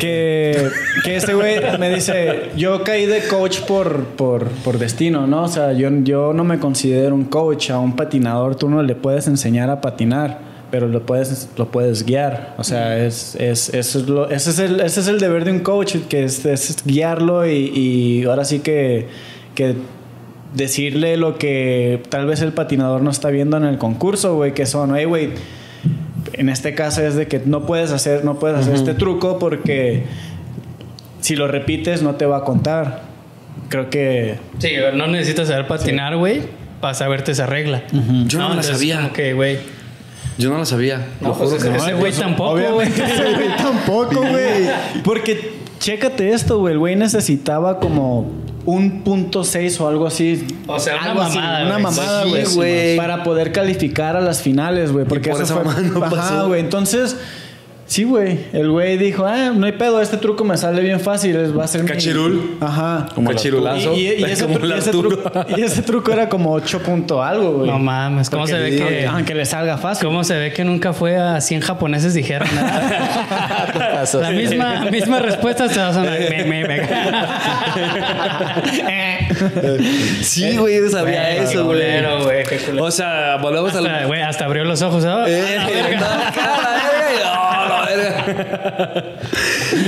que, 0.00 0.68
que 1.04 1.16
ese 1.16 1.34
güey 1.34 1.60
me 1.78 1.90
dice, 1.94 2.50
yo 2.56 2.82
caí 2.82 3.06
de 3.06 3.26
coach 3.28 3.60
por, 3.60 4.04
por, 4.16 4.46
por 4.48 4.78
destino, 4.78 5.26
¿no? 5.26 5.44
O 5.44 5.48
sea, 5.48 5.72
yo, 5.72 5.88
yo 6.02 6.32
no 6.32 6.44
me 6.44 6.58
considero 6.58 7.14
un 7.14 7.24
coach, 7.26 7.70
a 7.70 7.78
un 7.78 7.94
patinador 7.96 8.56
tú 8.56 8.68
no 8.68 8.82
le 8.82 8.94
puedes 8.94 9.26
enseñar 9.28 9.70
a 9.70 9.80
patinar, 9.80 10.38
pero 10.72 10.88
lo 10.88 11.06
puedes, 11.06 11.48
lo 11.56 11.70
puedes 11.70 12.04
guiar. 12.04 12.54
O 12.58 12.64
sea, 12.64 12.98
es, 12.98 13.36
es, 13.36 13.68
eso 13.72 13.98
es 14.00 14.08
lo- 14.08 14.28
ese, 14.30 14.50
es 14.50 14.58
el, 14.58 14.80
ese 14.80 15.00
es 15.00 15.06
el 15.06 15.20
deber 15.20 15.44
de 15.44 15.52
un 15.52 15.60
coach, 15.60 15.94
que 16.08 16.24
es, 16.24 16.44
es 16.44 16.76
guiarlo 16.84 17.46
y, 17.46 17.52
y 17.68 18.24
ahora 18.24 18.44
sí 18.44 18.58
que, 18.60 19.06
que 19.54 19.74
decirle 20.54 21.16
lo 21.16 21.38
que 21.38 22.02
tal 22.08 22.26
vez 22.26 22.42
el 22.42 22.52
patinador 22.52 23.02
no 23.02 23.10
está 23.10 23.28
viendo 23.30 23.56
en 23.56 23.64
el 23.64 23.78
concurso, 23.78 24.34
güey, 24.34 24.52
que 24.54 24.66
son, 24.66 24.96
hey, 24.96 25.04
güey, 25.04 25.30
en 26.32 26.48
este 26.48 26.74
caso 26.74 27.02
es 27.02 27.14
de 27.16 27.26
que 27.28 27.40
no 27.44 27.66
puedes 27.66 27.90
hacer, 27.92 28.24
no 28.24 28.38
puedes 28.38 28.58
hacer 28.58 28.74
este 28.74 28.94
truco 28.94 29.38
porque 29.38 30.04
si 31.20 31.36
lo 31.36 31.46
repites 31.48 32.02
no 32.02 32.14
te 32.16 32.26
va 32.26 32.38
a 32.38 32.44
contar. 32.44 33.02
Creo 33.68 33.90
que 33.90 34.38
Sí, 34.58 34.70
no 34.94 35.06
necesitas 35.06 35.48
saber 35.48 35.66
patinar, 35.66 36.16
güey, 36.16 36.40
para 36.80 36.94
saberte 36.94 37.32
esa 37.32 37.46
regla. 37.46 37.82
Yo 38.26 38.38
no 38.38 38.44
la 38.48 38.54
entonces, 38.54 38.72
sabía. 38.76 39.10
que, 39.14 39.32
güey. 39.34 39.58
Yo 40.38 40.50
no 40.50 40.58
lo 40.58 40.64
sabía. 40.66 41.08
No, 41.20 41.28
Lo 41.28 41.34
juro 41.34 41.50
pues 41.50 41.62
que 41.62 41.68
ese- 41.68 41.78
no. 41.78 41.84
ese 41.84 41.94
güey 41.94 42.12
tampoco, 42.12 42.72
güey. 42.74 42.88
ese 42.88 43.34
güey 43.34 43.56
tampoco, 43.56 44.20
güey. 44.20 44.70
Porque 45.04 45.54
chécate 45.78 46.32
esto, 46.32 46.58
güey, 46.58 46.72
el 46.74 46.78
güey 46.78 46.96
necesitaba 46.96 47.78
como 47.80 48.30
un 48.64 49.02
punto 49.02 49.42
seis 49.44 49.80
o 49.80 49.88
algo 49.88 50.06
así. 50.06 50.46
O 50.68 50.78
sea, 50.78 50.94
una 50.96 51.04
Algo 51.10 51.20
así, 51.22 51.36
mamada, 51.38 51.66
una 51.66 51.78
mamada, 51.78 52.22
Sí, 52.24 52.54
güey, 52.54 52.96
para 52.96 53.24
poder 53.24 53.50
calificar 53.52 54.16
a 54.16 54.20
las 54.20 54.40
finales, 54.42 54.92
güey, 54.92 55.04
porque 55.04 55.30
por 55.30 55.42
eso 55.42 55.52
esa 55.54 55.54
fue 55.62 55.64
mamada 55.64 55.88
no 55.88 56.04
Ajá, 56.16 56.42
güey. 56.44 56.60
Entonces, 56.60 57.16
sí, 57.92 58.04
güey, 58.04 58.38
el 58.52 58.70
güey 58.70 58.96
dijo, 58.96 59.26
"Ah, 59.26 59.52
no 59.54 59.66
hay 59.66 59.72
pedo, 59.72 60.00
este 60.00 60.16
truco 60.16 60.44
me 60.44 60.56
sale 60.56 60.80
bien 60.82 60.98
fácil, 60.98 61.36
es- 61.36 61.56
va 61.56 61.64
a 61.64 61.68
ser 61.68 61.82
mi-". 61.82 61.88
Cachirul. 61.88 62.56
Ajá. 62.60 63.06
Como 63.14 63.30
Cachirulazo. 63.30 63.92
Y, 63.94 64.00
y- 64.08 64.12
y 64.20 64.24
ese, 64.30 64.46
tru- 64.48 64.90
truco, 64.90 65.44
y 65.56 65.60
ese 65.62 65.82
truco 65.82 66.10
era 66.12 66.28
como 66.28 66.52
8 66.52 66.80
punto 66.82 67.22
algo, 67.22 67.52
güey. 67.58 67.70
No 67.70 67.78
mames, 67.78 68.30
¿cómo 68.30 68.46
se 68.46 68.54
ve 68.58 68.70
que- 68.76 69.06
Aunque 69.06 69.34
le 69.34 69.44
salga 69.44 69.76
fácil. 69.76 70.06
¿Cómo 70.06 70.24
se 70.24 70.36
ve 70.38 70.52
que 70.52 70.64
nunca 70.64 70.92
fue 70.92 71.16
a 71.18 71.40
100 71.40 71.60
japoneses 71.60 72.14
dijeron 72.14 72.48
nada? 72.54 74.04
La 74.20 74.30
misma, 74.30 74.86
misma 74.90 75.18
respuesta 75.18 75.68
se 75.68 75.78
va 75.80 75.88
a 75.88 75.92
sonar. 75.92 76.18
Me, 76.18 76.44
me, 76.44 76.64
me. 76.64 76.80
Sí, 80.22 80.56
güey, 80.56 80.80
yo 80.80 80.88
sabía 80.90 81.30
eso, 81.36 81.64
güey. 81.66 81.82
O 82.80 82.90
sea, 82.90 83.36
volvemos 83.36 83.74
Hasta, 83.74 83.98
al. 84.00 84.06
güey, 84.06 84.20
hasta 84.22 84.44
abrió 84.44 84.64
los 84.64 84.80
ojos, 84.82 85.02
¿sabes? 85.02 85.32
Eh, 85.32 85.56
no, 85.58 86.00
la 86.00 86.91
verga. 87.96 89.04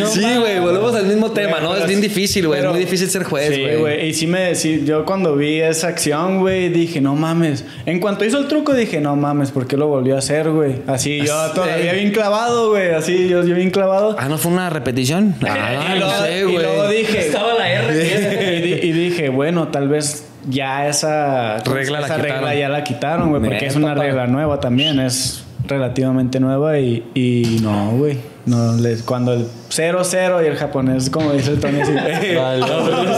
Sí, 0.06 0.22
güey, 0.38 0.60
volvemos 0.60 0.94
al 0.94 1.06
mismo 1.06 1.30
tema, 1.32 1.60
¿no? 1.60 1.76
Es 1.76 1.86
bien 1.86 2.00
difícil, 2.00 2.46
güey. 2.46 2.60
Es 2.60 2.66
muy 2.66 2.78
difícil 2.78 3.08
ser 3.10 3.24
juez, 3.24 3.54
Sí, 3.54 3.60
güey. 3.62 3.76
güey. 3.76 4.08
Y 4.08 4.14
sí 4.14 4.26
me, 4.26 4.54
sí, 4.54 4.82
yo 4.86 5.04
cuando 5.04 5.36
vi 5.36 5.60
esa 5.60 5.88
acción, 5.88 6.40
güey, 6.40 6.68
dije, 6.70 7.00
no 7.00 7.14
mames. 7.14 7.64
En 7.84 8.00
cuanto 8.00 8.24
hizo 8.24 8.38
el 8.38 8.48
truco, 8.48 8.72
dije, 8.74 9.00
no 9.00 9.14
mames, 9.16 9.50
¿por 9.50 9.66
qué 9.66 9.76
lo 9.76 9.88
volvió 9.88 10.14
a 10.16 10.18
hacer, 10.18 10.50
güey? 10.50 10.76
Así, 10.86 11.18
yo 11.18 11.48
Sí. 11.48 11.54
todavía 11.54 11.92
bien 11.92 12.12
clavado, 12.12 12.70
güey. 12.70 12.92
Así, 12.92 13.28
yo, 13.28 13.44
yo 13.44 13.54
bien 13.54 13.70
clavado. 13.70 14.16
Ah, 14.18 14.28
¿no 14.28 14.38
fue 14.38 14.52
una 14.52 14.70
repetición? 14.70 15.34
Ah, 15.46 15.94
y, 15.96 15.98
no 16.00 16.06
luego, 16.06 16.22
sé, 16.24 16.38
y 16.38 16.42
luego 16.52 16.82
güey. 16.84 16.98
dije, 16.98 17.18
Estaba 17.26 17.54
la 17.54 17.70
R. 17.70 18.56
y, 18.56 18.60
di- 18.62 18.88
y 18.88 18.92
dije, 18.92 19.28
bueno, 19.28 19.68
tal 19.68 19.88
vez 19.88 20.26
ya 20.48 20.88
esa 20.88 21.58
Regla 21.58 22.00
la 22.00 22.06
esa 22.06 22.16
regla 22.16 22.38
quitaron. 22.38 22.58
ya 22.58 22.68
la 22.68 22.84
quitaron, 22.84 23.28
güey, 23.30 23.42
porque 23.42 23.66
es 23.66 23.76
una 23.76 23.94
regla 23.94 24.26
nueva 24.26 24.60
también, 24.60 24.98
es 25.00 25.43
relativamente 25.66 26.40
nueva 26.40 26.78
y, 26.78 27.04
y 27.14 27.60
no, 27.62 27.92
güey. 27.96 28.18
No, 28.46 28.74
les, 28.74 29.02
cuando 29.02 29.32
el 29.32 29.46
0-0 29.70 30.44
y 30.44 30.46
el 30.46 30.56
japonés, 30.56 31.08
como 31.08 31.32
dice 31.32 31.52
el 31.52 31.60
Tony, 31.60 31.80
así, 31.80 31.92
Abre 31.98 32.58
los 32.58 32.70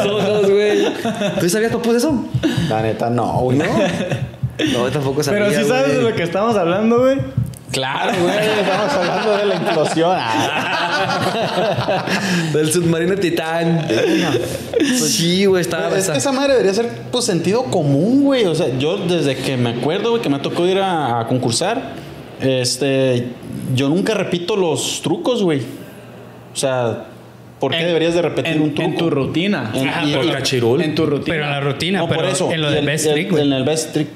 ojos, 0.06 0.50
güey. 0.50 0.86
¿Tú 1.40 1.48
sabías, 1.48 1.72
papú, 1.72 1.90
de 1.90 1.98
eso? 1.98 2.24
La 2.68 2.82
neta, 2.82 3.10
no, 3.10 3.40
güey. 3.40 3.58
¿No? 3.58 3.64
No, 4.72 4.90
tampoco 4.90 5.22
sabía. 5.22 5.46
Pero 5.46 5.62
sí 5.62 5.68
sabes 5.68 5.88
de 5.88 6.00
güey. 6.00 6.10
lo 6.10 6.16
que 6.16 6.22
estamos 6.22 6.56
hablando, 6.56 7.00
güey. 7.00 7.18
Claro, 7.72 8.12
güey. 8.22 8.36
Estamos 8.60 8.92
hablando 8.92 9.36
de 9.36 9.46
la 9.46 9.54
implosión. 9.56 10.16
Ah. 10.18 12.04
Del 12.52 12.72
submarino 12.72 13.16
Titán. 13.16 13.86
Sí, 14.96 15.46
güey, 15.46 15.60
estaba. 15.60 15.98
Es 15.98 16.08
que 16.08 16.18
esa 16.18 16.32
madre 16.32 16.52
debería 16.52 16.72
ser 16.72 16.88
pues 17.10 17.24
sentido 17.24 17.64
común, 17.64 18.22
güey. 18.22 18.46
O 18.46 18.54
sea, 18.54 18.68
yo 18.78 18.96
desde 18.96 19.36
que 19.36 19.56
me 19.56 19.70
acuerdo, 19.70 20.10
güey, 20.10 20.22
que 20.22 20.28
me 20.28 20.38
tocó 20.38 20.64
ir 20.66 20.78
a, 20.78 21.20
a 21.20 21.26
concursar, 21.26 22.05
este, 22.40 23.24
yo 23.74 23.88
nunca 23.88 24.14
repito 24.14 24.56
los 24.56 25.00
trucos, 25.02 25.42
güey. 25.42 25.60
O 26.52 26.56
sea, 26.56 27.06
¿por 27.60 27.72
qué 27.72 27.80
En- 27.80 27.86
deberías 27.86 28.14
de 28.14 28.22
repetir 28.22 28.54
en, 28.56 28.62
un 28.62 28.74
truco? 28.74 28.90
en 28.90 28.96
tu 28.96 29.10
rutina. 29.10 29.70
En- 29.74 29.88
Ajá, 29.88 30.04
y- 30.06 30.14
por 30.14 30.24
y- 30.24 30.28
cachirul. 30.30 30.82
En 30.82 30.94
tu 30.94 31.06
rutina. 31.06 31.24
Pero 31.34 31.44
en 31.44 31.50
la 31.50 31.60
rutina, 31.60 31.98
no, 32.00 32.08
pero 32.08 32.20
por 32.22 32.30
eso. 32.30 32.50
en 32.52 32.60
lo 32.60 32.70
Y 32.70 32.74
de 32.74 32.78
el- 32.80 32.86
Best 32.86 33.06
el- 33.06 33.12
Trick, 33.14 33.30
güey. 33.30 33.42
En 33.46 33.52
el 33.52 33.64
best 33.64 33.92
trick, 33.92 34.08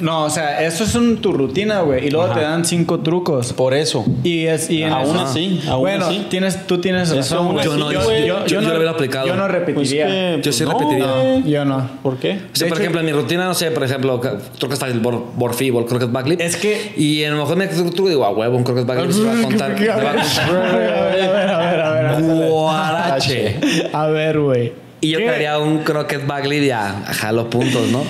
No, 0.00 0.24
o 0.24 0.30
sea, 0.30 0.62
eso 0.64 0.84
es 0.84 0.94
en 0.94 1.16
tu 1.18 1.32
rutina, 1.32 1.80
güey. 1.80 2.06
Y 2.06 2.10
luego 2.10 2.26
Ajá. 2.26 2.34
te 2.34 2.40
dan 2.42 2.64
cinco 2.64 3.00
trucos. 3.00 3.52
por 3.54 3.72
eso. 3.74 4.04
Y 4.22 4.44
es 4.46 4.68
y 4.70 4.82
en 4.82 4.92
Aún 4.92 5.16
eso- 5.16 5.20
así, 5.24 5.62
aún 5.68 5.80
bueno, 5.80 6.06
así. 6.06 6.26
tienes, 6.28 6.66
tú 6.66 6.78
tienes 6.78 7.08
Eso 7.10 7.16
razón. 7.16 7.58
Yo 7.62 7.76
no, 7.76 7.90
yo, 7.92 8.00
yo, 8.26 8.46
yo, 8.46 8.60
lo 8.60 8.74
hubiera 8.74 8.90
aplicado. 8.90 9.26
Yo 9.26 9.34
no 9.34 9.42
Pues 9.46 9.52
repetiría. 9.52 10.06
que, 10.06 10.40
Yo 10.42 10.52
sí 10.52 10.64
pues, 10.64 10.74
no, 10.74 10.78
repetiría. 10.78 11.12
güey. 11.12 11.50
yo 11.50 11.64
no. 11.64 11.88
¿Por 12.02 12.16
qué? 12.18 12.32
O 12.32 12.56
sea, 12.56 12.66
De 12.66 12.68
por 12.68 12.78
hecho- 12.78 12.82
ejemplo, 12.82 13.00
en 13.00 13.06
mi 13.06 13.12
rutina, 13.12 13.44
no 13.46 13.54
sé, 13.54 13.70
por 13.70 13.82
ejemplo, 13.84 14.20
ca- 14.20 14.38
croquet 14.58 14.78
fácil, 14.78 15.00
bor, 15.00 15.24
borfibol, 15.36 15.86
croquet 15.86 16.12
backflip. 16.12 16.40
Es 16.40 16.56
que- 16.56 16.92
Y 16.96 17.24
a 17.24 17.30
lo 17.30 17.38
mejor 17.38 17.56
me 17.56 17.66
truco 17.68 18.08
digo, 18.08 18.24
a 18.24 18.30
huevo, 18.30 18.56
un 18.56 18.64
croquet 18.64 18.84
backflip 18.86 19.12
se 19.12 19.24
va 19.24 19.38
a 19.38 19.42
contar. 19.42 19.70
A 19.72 19.74
ver, 19.74 19.90
a 19.90 19.96
ver, 19.96 20.10
a 20.10 20.70
ver, 20.70 21.50
a 21.50 21.58
ver, 21.58 21.80
a 21.80 21.90
ver, 21.92 22.06
a 22.06 22.18
ver. 22.18 22.48
Guarache. 22.50 23.56
A 23.92 24.06
ver, 24.06 24.38
güey. 24.40 24.72
Y 25.00 25.10
yo 25.12 25.18
¿Qué? 25.18 25.24
quedaría 25.26 25.58
un 25.58 25.78
croquet 25.78 26.26
backflip 26.26 26.62
y 26.64 26.70
a, 26.70 26.88
a 27.06 27.14
jalo 27.14 27.48
puntos, 27.48 27.88
¿no? 27.90 28.02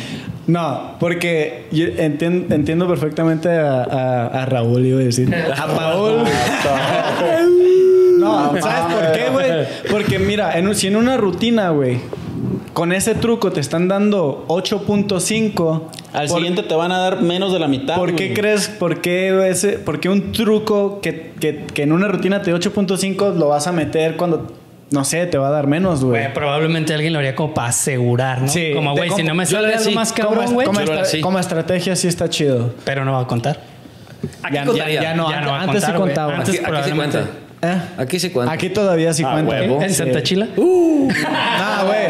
No, 0.49 0.97
porque 0.99 1.67
yo 1.71 1.87
entien- 1.87 2.51
entiendo 2.51 2.89
perfectamente 2.89 3.49
a, 3.51 3.85
a- 3.85 4.27
a 4.43 4.47
Raúl, 4.47 4.85
iba 4.87 4.99
a 4.99 5.05
decir. 5.05 5.33
A 5.35 5.67
Paul. 5.67 6.25
no, 8.19 8.53
¿sabes 8.61 8.95
por 8.95 9.13
qué, 9.13 9.31
güey? 9.31 9.51
Porque 9.91 10.19
mira, 10.19 10.59
en 10.59 10.75
si 10.75 10.87
en 10.89 10.97
una 10.97 11.17
rutina, 11.17 11.71
güey, 11.71 11.99
con 12.73 12.93
ese 12.93 13.15
truco 13.15 13.53
te 13.53 13.61
están 13.61 13.89
dando 13.89 14.45
8.5. 14.49 15.83
Al 16.13 16.27
por- 16.29 16.37
siguiente 16.39 16.63
te 16.63 16.75
van 16.75 16.93
a 16.93 16.99
dar 16.99 17.21
menos 17.23 17.53
de 17.53 17.59
la 17.59 17.69
mitad. 17.69 17.97
¿Por 17.97 18.15
qué 18.15 18.33
crees, 18.33 18.69
por 18.69 19.01
qué, 19.01 19.49
ese, 19.51 19.73
por 19.79 20.01
qué 20.01 20.09
un 20.09 20.33
truco 20.33 21.01
que, 21.01 21.33
que- 21.39 21.65
que 21.67 21.83
en 21.83 21.93
una 21.93 22.09
rutina 22.09 22.41
te 22.43 22.51
da 22.51 22.57
8.5 22.59 23.35
lo 23.35 23.49
vas 23.49 23.67
a 23.67 23.73
meter 23.73 24.17
cuando, 24.17 24.47
no 24.91 25.05
sé, 25.05 25.27
te 25.27 25.37
va 25.39 25.49
a 25.49 25.51
dar 25.51 25.67
menos, 25.67 26.03
güey? 26.05 26.23
Güey, 26.23 26.35
probablemente 26.35 26.95
alguien 26.95 27.13
lo 27.13 27.19
haría 27.19 27.35
como 27.35 27.53
para 27.55 27.69
asegurar, 27.69 28.43
¿no? 28.43 28.49
Sí, 28.49 28.73
como, 28.75 28.95
güey, 28.97 29.11
si 29.11 29.23
no 29.23 29.35
me 29.35 29.45
sale 29.47 29.69
le 29.69 29.75
algo 29.75 29.85
sí, 29.89 29.95
más 29.95 30.13
cabrón, 30.13 30.53
güey, 30.55 30.67
como 30.67 30.81
estra- 30.81 31.21
como 31.21 31.39
estrategia 31.39 31.95
sí 31.97 32.09
está 32.09 32.29
chido. 32.31 32.75
pero 32.85 33.05
no 33.05 33.13
va 33.13 33.21
a 33.21 33.27
contar. 33.27 33.61
Aquí 34.43 34.55
Ya, 34.55 34.61
ya, 34.63 34.67
contaría. 34.67 35.03
ya 35.03 35.15
no, 35.15 35.31
Ya 35.31 35.37
antes, 35.39 35.47
no 35.47 35.53
va 35.53 35.59
a 35.59 35.63
antes 35.63 35.85
sí 35.85 35.93
contar, 35.93 35.97
güey. 36.01 36.09
contaba. 36.15 36.35
Antes 36.35 36.49
Aquí, 36.49 36.57
aquí 36.59 36.59
sí 36.59 36.71
probablemente. 36.71 37.19
cuenta. 37.19 37.39
¿Eh? 37.61 37.81
Aquí 37.99 38.21
sí 38.21 38.31
cuenta. 38.31 38.53
Aquí 38.53 38.69
todavía 38.71 39.13
sí 39.13 39.23
Ah, 39.27 39.33
cuenta. 39.33 39.51
huevo. 39.53 39.83
¿En 39.83 39.89
Sí. 39.91 39.95
Santa 39.97 40.23
Chila? 40.23 40.47
No, 40.57 41.87
güey. 41.87 42.07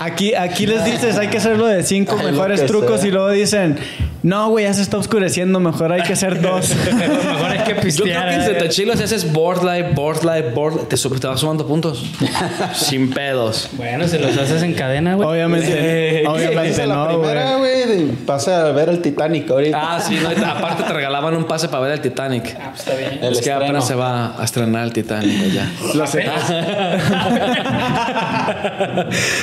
Aquí, 0.00 0.34
aquí 0.34 0.66
les 0.66 0.84
dices, 0.84 1.16
hay 1.18 1.28
que 1.28 1.36
hacerlo 1.38 1.66
de 1.66 1.82
cinco 1.82 2.16
Ay, 2.18 2.26
mejores 2.32 2.66
trucos 2.66 3.00
sea. 3.00 3.08
y 3.08 3.12
luego 3.12 3.30
dicen, 3.30 3.78
no, 4.22 4.50
güey, 4.50 4.64
ya 4.66 4.74
se 4.74 4.82
está 4.82 4.98
oscureciendo, 4.98 5.58
mejor 5.60 5.92
hay 5.92 6.02
que 6.02 6.12
hacer 6.12 6.40
dos. 6.40 6.74
mejor 6.94 7.50
hay 7.50 7.58
que 7.58 7.70
Yo 7.70 7.74
creo 7.74 7.80
pistear. 7.82 8.28
que 8.28 8.34
en 8.36 8.40
eh. 8.40 8.44
Zetachilo 8.44 8.96
si 8.96 9.02
haces 9.04 9.32
board 9.32 9.64
life, 9.64 9.90
board 9.94 10.24
life, 10.24 10.50
board 10.50 10.74
life, 10.74 10.86
te, 10.86 10.96
sub- 10.96 11.18
te 11.18 11.26
vas 11.26 11.40
sumando 11.40 11.66
puntos. 11.66 12.04
Sin 12.74 13.10
pedos. 13.10 13.68
Bueno, 13.72 14.06
si 14.06 14.18
los 14.18 14.36
haces 14.38 14.62
en 14.62 14.74
cadena, 14.74 15.14
güey. 15.16 15.28
obviamente, 15.28 16.24
obviamente 16.28 16.86
no, 16.86 17.04
güey. 17.18 17.18
primera, 17.32 17.56
güey, 17.56 17.84
de- 17.86 18.12
pasa 18.26 18.66
a 18.68 18.72
ver 18.72 18.88
el 18.88 19.00
Titanic 19.02 19.50
ahorita. 19.50 19.78
Ah, 19.96 20.00
sí, 20.00 20.18
no, 20.22 20.46
aparte 20.46 20.84
te 20.84 20.92
regalaban 20.92 21.34
un 21.36 21.44
pase 21.44 21.68
para 21.68 21.82
ver 21.84 21.92
el 21.94 22.00
Titanic. 22.00 22.56
Ah, 22.60 22.68
pues 22.70 22.80
está 22.86 22.94
bien. 22.96 23.12
El 23.14 23.32
es 23.32 23.40
que 23.40 23.50
estreno. 23.50 23.56
apenas 23.64 23.86
se 23.86 23.94
va 23.94 24.40
a 24.40 24.44
estrenar 24.44 24.84
el 24.84 24.92
Titanic 24.92 25.36
güey, 25.38 25.50
ya. 25.52 25.68
Lo 25.94 26.06
sé. 26.06 26.24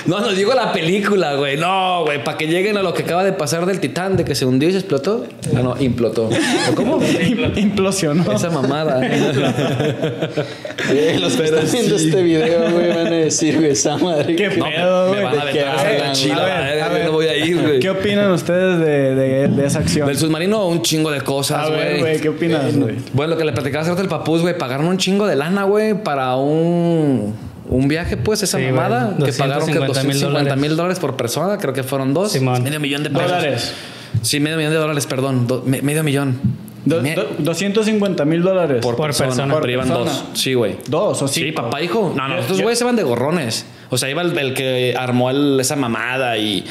No, 0.06 0.20
no 0.20 0.30
digo 0.30 0.54
la 0.54 0.72
película, 0.72 1.36
güey. 1.36 1.58
No, 1.58 2.04
güey, 2.06 2.24
para 2.24 2.38
que 2.38 2.48
lleguen 2.48 2.78
a 2.78 2.84
lo 2.84 2.94
que 2.94 3.04
acaba 3.04 3.24
de 3.24 3.34
pasar 3.34 3.66
del 3.66 3.80
Titán, 3.80 4.16
de 4.18 4.24
que 4.26 4.36
se 4.36 4.46
hundió 4.46 4.69
¿Qué 4.70 4.74
dices? 4.76 4.84
¿Explotó? 4.84 5.26
Ah, 5.56 5.62
no, 5.64 5.76
implotó. 5.82 6.30
¿O 6.72 6.76
¿Cómo? 6.76 7.00
Implosionó. 7.56 8.32
Esa 8.32 8.52
mamada. 8.52 9.02
Eh, 9.04 11.18
los 11.20 11.34
que 11.34 11.46
están 11.46 11.66
viendo 11.72 11.96
este 11.96 12.22
video, 12.22 12.70
güey, 12.72 12.90
van 12.90 13.08
a 13.08 13.10
decir, 13.10 13.58
güey, 13.58 13.72
esa 13.72 13.98
madre. 13.98 14.36
¿Qué 14.36 14.52
pedo, 14.52 15.12
Me 15.12 15.22
güey? 15.22 15.24
van 15.24 15.40
a 15.40 16.12
chila. 16.14 16.44
A 16.44 16.70
ver, 16.72 16.82
a 16.84 16.90
ver. 16.90 17.06
No 17.08 17.14
voy 17.14 17.26
a 17.26 17.36
ir, 17.36 17.60
güey. 17.60 17.80
¿Qué 17.80 17.90
opinan 17.90 18.30
ustedes 18.32 18.78
de, 18.80 19.16
de, 19.16 19.48
de 19.48 19.66
esa 19.66 19.80
acción? 19.80 20.06
Del 20.08 20.20
submarino, 20.20 20.68
un 20.68 20.84
chingo 20.84 21.10
de 21.10 21.22
cosas, 21.22 21.66
A 21.66 21.70
ver, 21.72 21.90
güey. 21.90 22.00
güey, 22.02 22.20
¿qué 22.22 22.30
opinas, 22.30 22.76
güey? 22.78 22.94
Bueno, 23.14 23.32
lo 23.34 23.40
que 23.40 23.46
le 23.46 23.54
platicaba 23.54 23.82
hace 23.82 23.90
rato 23.90 24.04
el 24.04 24.08
papús, 24.10 24.42
güey, 24.42 24.56
pagaron 24.56 24.86
un 24.86 25.00
chingo 25.00 25.26
de 25.26 25.36
lana, 25.36 25.64
güey, 25.64 25.96
para 26.04 26.36
un, 26.36 27.34
un 27.70 27.88
viaje, 27.88 28.18
pues, 28.18 28.44
esa 28.44 28.60
Sí, 28.60 28.66
güey, 28.66 28.76
mamada. 28.76 29.16
Que 29.26 29.34
pagaron 29.34 29.66
que 29.68 29.80
250 29.80 30.04
mil 30.04 30.20
250 30.20 30.56
mil 30.58 30.76
dólares 30.78 31.00
por 31.00 31.18
persona, 31.18 31.58
creo 31.58 31.74
que 31.74 31.82
fueron 31.82 32.14
dos. 32.14 32.34
Simón. 32.34 32.62
Medio 32.62 32.80
millón 32.80 33.02
de 33.02 33.10
pesos. 33.10 33.26
Dólares. 33.26 33.74
Sí, 34.22 34.40
medio 34.40 34.58
millón 34.58 34.72
de 34.74 34.78
dólares, 34.80 35.06
perdón. 35.08 35.48
Do- 35.48 35.64
me- 35.66 35.82
medio 35.82 36.04
millón. 36.04 36.40
Do- 36.86 37.02
Me- 37.02 37.14
do- 37.14 37.28
250 37.40 38.24
mil 38.26 38.42
dólares. 38.42 38.80
por, 38.82 38.96
por 38.96 39.08
persona, 39.08 39.30
persona. 39.30 39.56
Pero 39.60 39.72
iban 39.72 39.88
Por 39.88 39.98
dos. 39.98 40.08
persona. 40.10 40.30
Sí, 40.36 40.54
güey. 40.54 40.78
Dos 40.88 41.22
o 41.22 41.28
Sí, 41.28 41.42
cinco. 41.44 41.64
papá, 41.64 41.82
hijo. 41.82 42.14
No, 42.16 42.28
no, 42.28 42.36
Yo- 42.36 42.42
estos 42.42 42.62
güeyes 42.62 42.80
se 42.80 42.86
van 42.86 42.96
de 42.96 43.04
gorrones. 43.04 43.66
O 43.90 43.98
sea, 43.98 44.10
iba 44.10 44.22
el, 44.22 44.38
el 44.38 44.54
que 44.54 44.96
armó 44.98 45.30
el- 45.30 45.60
esa 45.60 45.76
mamada 45.76 46.38
y. 46.38 46.64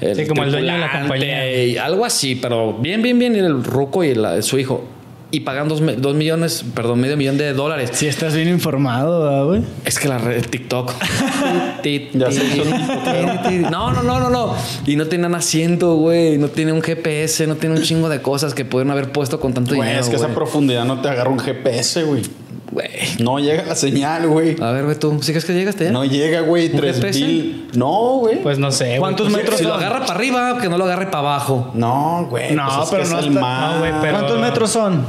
El 0.00 0.16
Sí, 0.16 0.26
como 0.26 0.44
el 0.44 0.50
dueño 0.50 0.72
de 0.72 0.78
la 0.78 0.90
compañía. 1.00 1.64
y 1.64 1.76
algo 1.76 2.04
así, 2.06 2.36
pero 2.36 2.72
bien, 2.74 3.02
bien, 3.02 3.18
bien. 3.18 3.34
Y 3.36 3.38
el 3.38 3.62
ruco 3.62 4.02
y 4.02 4.14
la- 4.14 4.40
su 4.42 4.58
hijo. 4.58 4.84
Y 5.32 5.40
pagan 5.40 5.68
dos, 5.68 5.80
dos 5.98 6.16
millones, 6.16 6.64
perdón, 6.74 7.00
medio 7.00 7.16
millón 7.16 7.38
de 7.38 7.52
dólares. 7.52 7.90
Si 7.92 8.08
estás 8.08 8.34
bien 8.34 8.48
informado, 8.48 9.22
¿verdad, 9.22 9.44
güey. 9.44 9.62
Es 9.84 10.00
que 10.00 10.08
la 10.08 10.18
red, 10.18 10.36
el 10.38 10.48
TikTok. 10.48 10.92
No, 13.70 13.92
no, 13.92 14.02
no, 14.02 14.20
no, 14.20 14.30
no. 14.30 14.54
Y 14.86 14.96
no 14.96 15.06
tienen 15.06 15.34
asiento, 15.34 15.94
güey. 15.96 16.38
No 16.38 16.48
tiene 16.48 16.72
un 16.72 16.82
GPS, 16.82 17.46
no 17.46 17.56
tiene 17.56 17.76
un 17.76 17.82
chingo 17.82 18.08
de 18.08 18.20
cosas 18.22 18.54
que 18.54 18.64
pudieron 18.64 18.90
haber 18.90 19.12
puesto 19.12 19.40
con 19.40 19.54
tanto 19.54 19.74
Güey, 19.74 19.88
dinero. 19.88 20.04
es 20.04 20.08
que 20.10 20.16
esa 20.16 20.28
profundidad 20.28 20.84
no 20.84 21.00
te 21.00 21.08
agarra 21.08 21.30
un 21.30 21.38
GPS, 21.38 22.04
güey. 22.04 22.22
Güey. 22.72 22.88
No 23.18 23.40
llega 23.40 23.64
la 23.64 23.74
señal, 23.74 24.28
güey. 24.28 24.56
A 24.62 24.70
ver, 24.70 24.84
güey, 24.84 24.96
tú. 24.96 25.18
¿Sí 25.22 25.32
crees 25.32 25.44
que 25.44 25.52
llegaste 25.54 25.86
ya? 25.86 25.90
No 25.90 26.04
llega, 26.04 26.40
güey. 26.42 26.72
¿Un 26.72 26.80
Tres 26.80 27.16
mil. 27.20 27.68
No, 27.74 28.18
güey. 28.18 28.40
Pues 28.42 28.58
no 28.60 28.70
sé. 28.70 28.84
güey. 28.86 28.98
¿Cuántos 29.00 29.26
Pues, 29.28 29.36
metros 29.38 29.58
Si 29.58 29.64
lo 29.64 29.70
son? 29.74 29.80
agarra 29.80 30.00
para 30.06 30.14
arriba, 30.14 30.58
que 30.58 30.68
no 30.68 30.78
lo 30.78 30.84
agarre 30.84 31.06
para 31.06 31.18
abajo. 31.18 31.70
No, 31.74 32.26
güey. 32.30 32.54
No, 32.54 32.66
pues 32.66 32.84
es 32.84 32.90
pero 32.90 33.02
que 33.04 33.08
no 33.10 33.18
es 33.18 33.22
el 33.24 33.28
está- 33.30 33.40
mar. 33.40 33.72
no, 33.74 33.78
güey, 33.80 33.92
pero- 34.00 34.18
¿Cuántos 34.18 34.40
metros 34.40 34.70
son? 34.70 35.04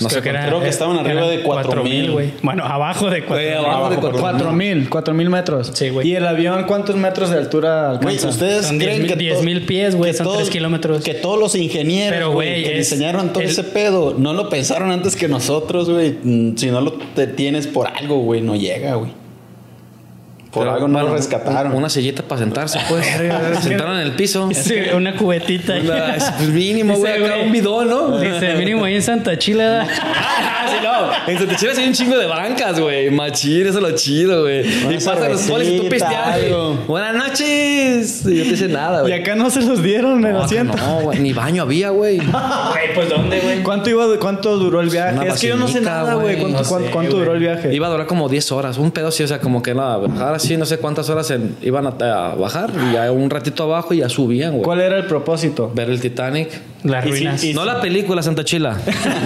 No 0.00 0.08
sé 0.08 0.22
que 0.22 0.30
creo 0.30 0.60
que 0.60 0.68
estaban 0.68 0.96
arriba 0.98 1.26
de 1.28 1.42
4,000. 1.42 2.10
güey. 2.10 2.30
Bueno, 2.42 2.64
abajo 2.64 3.10
de 3.10 3.24
4 3.24 3.34
Güey, 3.36 3.52
abajo 3.52 3.68
de 3.90 3.96
Abajo, 3.96 4.00
cuatro- 4.00 4.20
Cuatro 4.20 4.52
mil, 4.52 4.88
cuatro 4.90 5.14
mil 5.14 5.30
metros. 5.30 5.70
Sí, 5.74 5.88
güey. 5.90 6.08
¿Y 6.08 6.14
el 6.16 6.26
avión 6.26 6.64
cuántos 6.64 6.96
metros 6.96 7.30
de 7.30 7.38
altura 7.38 7.98
Güey, 8.00 8.16
alcanza? 8.16 8.28
ustedes 8.28 8.66
Son 8.66 8.78
creen 8.78 9.02
10,000 9.02 9.06
que 9.08 9.14
to- 9.14 9.18
10,000 9.20 9.66
pies, 9.66 9.94
güey, 9.96 10.12
son 10.14 10.24
todos- 10.24 10.38
tres 10.38 10.50
kilómetros. 10.50 11.04
Que 11.04 11.14
todos 11.14 11.38
los 11.38 11.54
ingenieros, 11.54 12.14
Pero, 12.14 12.32
güey, 12.32 12.50
güey, 12.50 12.62
que 12.64 12.72
es- 12.78 12.90
diseñaron 12.90 13.32
todo 13.32 13.42
el- 13.42 13.50
ese 13.50 13.64
pedo, 13.64 14.14
no 14.18 14.32
lo 14.32 14.48
pensaron 14.48 14.90
antes 14.90 15.16
que 15.16 15.28
nosotros, 15.28 15.90
güey. 15.90 16.16
Mm, 16.22 16.56
Si 16.56 16.70
no 16.70 16.80
lo 16.80 16.92
te 16.92 17.26
tienes 17.26 17.66
por 17.66 17.86
algo, 17.86 18.18
güey, 18.20 18.40
no 18.40 18.56
llega, 18.56 18.94
güey. 18.94 19.10
Por 20.50 20.64
Pero, 20.64 20.74
algo 20.74 20.88
no 20.88 20.94
bueno, 20.94 21.08
lo 21.10 21.14
rescataron. 21.14 21.72
Una 21.74 21.88
sillita 21.88 22.22
para 22.24 22.40
sentarse, 22.40 22.80
pues. 22.88 23.06
Se 23.56 23.62
sentaron 23.68 23.96
en 23.96 24.02
el 24.02 24.12
piso. 24.12 24.48
Sí, 24.52 24.74
una 24.94 25.14
cubetita. 25.14 25.74
Una- 25.76 26.16
es, 26.16 26.24
pues, 26.24 26.48
mínimo, 26.48 26.96
güey, 26.96 27.24
acá 27.24 27.36
un 27.44 27.52
bidón, 27.52 27.88
¿no? 27.88 28.18
Dice, 28.18 28.54
mínimo 28.54 28.84
ahí 28.84 28.96
en 28.96 29.02
Santa 29.02 29.38
Chila. 29.38 29.86
Sí, 30.80 30.86
no. 30.86 31.32
En 31.32 31.38
Santa 31.38 31.56
Chile 31.56 31.72
hay 31.76 31.86
un 31.88 31.92
chingo 31.94 32.16
de 32.18 32.26
bancas, 32.26 32.80
güey. 32.80 33.10
Machín, 33.10 33.66
eso 33.66 33.78
es 33.78 33.82
lo 33.82 33.90
chido, 33.92 34.42
güey. 34.42 34.60
Y 34.94 34.94
pasan 34.94 35.32
los 35.32 35.42
polis 35.42 35.68
y 35.68 35.78
tú 35.80 35.86
güey. 35.88 36.76
Buenas 36.86 37.14
noches. 37.14 38.26
Y 38.26 38.36
yo 38.36 38.44
te 38.44 38.50
dice 38.50 38.68
nada, 38.68 38.98
Y 39.00 39.02
güey. 39.02 39.12
acá 39.14 39.34
no 39.34 39.50
se 39.50 39.62
los 39.62 39.82
dieron 39.82 40.24
el 40.24 40.32
No, 40.32 40.42
asiento. 40.42 40.76
no, 40.76 41.00
güey. 41.02 41.18
Ni 41.20 41.32
baño 41.32 41.62
había, 41.62 41.90
güey. 41.90 42.18
Güey, 42.18 42.94
pues 42.94 43.08
¿dónde, 43.08 43.40
güey? 43.40 43.62
¿Cuánto, 43.62 43.90
iba, 43.90 44.06
¿Cuánto 44.18 44.56
duró 44.56 44.80
el 44.80 44.88
viaje? 44.90 45.14
Una 45.18 45.24
es 45.32 45.40
que 45.40 45.48
yo 45.48 45.56
no 45.56 45.68
sé 45.68 45.80
nada, 45.80 46.14
güey. 46.14 46.38
¿Cuánto, 46.38 46.58
No 46.58 46.64
sé, 46.64 46.70
cuánto, 46.70 46.90
cuánto 46.90 47.10
güey. 47.12 47.24
duró 47.24 47.34
el 47.34 47.40
viaje? 47.40 47.74
Iba 47.74 47.86
a 47.86 47.90
durar 47.90 48.06
como 48.06 48.28
10 48.28 48.52
horas. 48.52 48.78
Un 48.78 48.90
pedo 48.90 49.08
así, 49.08 49.22
o 49.22 49.28
sea, 49.28 49.40
como 49.40 49.62
que 49.62 49.74
nada. 49.74 49.94
Ahora 49.94 50.38
sí, 50.38 50.56
no 50.56 50.66
sé 50.66 50.78
cuántas 50.78 51.08
horas 51.10 51.30
en- 51.30 51.56
iban 51.62 51.86
a, 51.86 51.90
a 51.90 52.34
bajar. 52.34 52.70
Y 52.90 52.94
ya 52.94 53.10
un 53.12 53.28
ratito 53.30 53.64
abajo 53.64 53.94
y 53.94 53.98
ya 53.98 54.08
subían, 54.08 54.52
güey. 54.52 54.62
¿Cuál 54.62 54.80
era 54.80 54.96
el 54.96 55.06
propósito? 55.06 55.70
Ver 55.74 55.90
el 55.90 56.00
Titanic. 56.00 56.48
Las 56.82 57.04
Y 57.04 57.10
ruinas. 57.10 57.44
y- 57.44 57.52
No 57.54 57.64
la 57.64 57.80
película 57.80 58.22
Santa 58.22 58.42
Chila. 58.44 58.78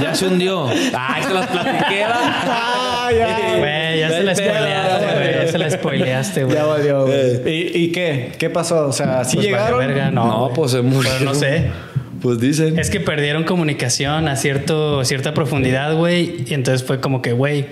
Ya 0.02 0.14
se 0.14 0.26
hundió. 0.26 0.66
Ay, 0.68 1.22
te 1.26 1.34
las 1.34 1.46
platiqué. 1.46 2.04
Ah, 2.04 3.10
ya. 3.16 3.58
Güey, 3.58 3.98
ya 4.00 4.08
se 4.10 4.22
la 4.24 4.34
spoileaste, 4.34 5.06
güey. 5.14 5.34
Ya 5.34 5.52
se 5.52 5.58
la 5.58 5.70
spoileaste, 5.70 6.44
güey. 6.44 6.56
Ya 6.56 6.64
valió, 6.64 7.06
güey. 7.06 7.48
¿Y, 7.54 7.84
¿Y 7.84 7.92
qué? 7.92 8.32
¿Qué 8.38 8.50
pasó? 8.50 8.86
O 8.88 8.92
sea, 8.92 9.24
¿sí 9.24 9.36
Pues 9.36 9.50
vale 9.52 9.56
llegaron? 9.58 9.78
verga, 9.78 10.10
no, 10.10 10.24
No, 10.48 10.50
pues 10.54 10.72
se 10.72 10.82
murió. 10.82 11.10
Pero 11.18 11.24
no 11.30 11.34
sé. 11.34 11.70
Pues 12.20 12.40
dicen. 12.40 12.78
Es 12.78 12.90
que 12.90 13.00
perdieron 13.00 13.44
comunicación 13.44 14.26
a 14.28 14.36
cierto, 14.36 15.04
cierta 15.04 15.34
profundidad, 15.34 15.94
güey. 15.94 16.44
Y 16.48 16.54
entonces 16.54 16.84
fue 16.86 16.98
como 16.98 17.20
que, 17.22 17.32
güey, 17.32 17.66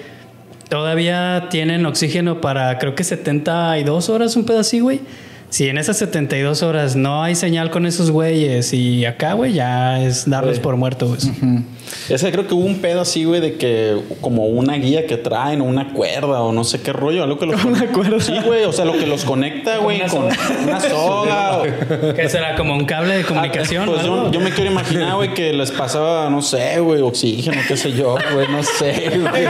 todavía 0.69 1.49
tienen 1.51 1.85
oxígeno 1.87 2.41
para 2.41 2.79
creo 2.79 2.95
que 2.95 3.03
72 3.05 4.09
horas, 4.11 4.37
un 4.37 4.45
pedo 4.45 4.61
así, 4.61 4.81
güey. 4.81 5.01
Si 5.53 5.69
en 5.69 5.77
esas 5.77 5.99
72 5.99 6.63
horas 6.63 6.97
no 6.97 7.23
hay 7.23 7.35
señal 7.35 7.71
con 7.71 7.85
esos 7.85 8.11
güeyes 8.11 8.73
y 8.73 9.05
acá, 9.05 9.35
güey, 9.35 9.53
ya 9.53 10.03
es 10.03 10.29
darlos 10.29 10.59
por 10.61 10.77
muertos, 10.77 11.27
güey. 11.31 11.63
Es 12.09 12.23
que 12.23 12.33
creo 12.33 12.47
que 12.47 12.55
hubo 12.55 12.65
un 12.65 12.81
pedo 12.81 13.03
así, 13.03 13.25
güey, 13.25 13.43
de 13.43 13.57
que 13.59 13.99
como 14.23 14.47
una 14.47 14.77
guía 14.77 15.07
que 15.07 15.19
traen 15.19 15.61
o 15.61 15.65
una 15.65 15.93
cuerda 15.93 16.41
o 16.41 16.53
no 16.53 16.65
sé 16.65 16.81
qué 16.81 16.95
rollo, 16.95 17.23
algo 17.23 17.39
que 17.39 17.45
los 17.45 17.63
Una 17.67 17.87
cuerda. 17.89 18.19
Sí, 18.19 18.33
güey, 18.47 18.65
o 18.65 18.73
sea, 18.73 18.87
lo 18.87 18.95
que 18.95 19.07
los 19.07 19.25
conecta, 19.25 19.77
güey, 19.77 20.01
Una 20.01 20.09
con 20.09 20.23
una 20.65 20.81
soga. 20.81 21.59
o- 21.59 22.15
Que 22.15 22.31
será 22.31 22.57
como 22.57 22.75
un 22.75 22.87
cable 22.87 23.19
de 23.19 23.25
comunicación. 23.25 23.85
Pues 23.85 24.07
¿no? 24.07 24.25
yo, 24.29 24.33
yo 24.33 24.41
me 24.41 24.53
quiero 24.53 24.71
imaginar, 24.71 25.17
güey, 25.17 25.35
que 25.35 25.53
les 25.53 25.71
pasaba, 25.71 26.31
no 26.31 26.41
sé, 26.41 26.81
güey, 26.81 27.03
oxígeno, 27.03 27.61
qué 27.69 27.77
sé 27.77 27.93
yo, 27.93 28.17
güey, 28.33 28.49
no 28.49 28.63
sé, 28.63 29.11
güey. 29.21 29.45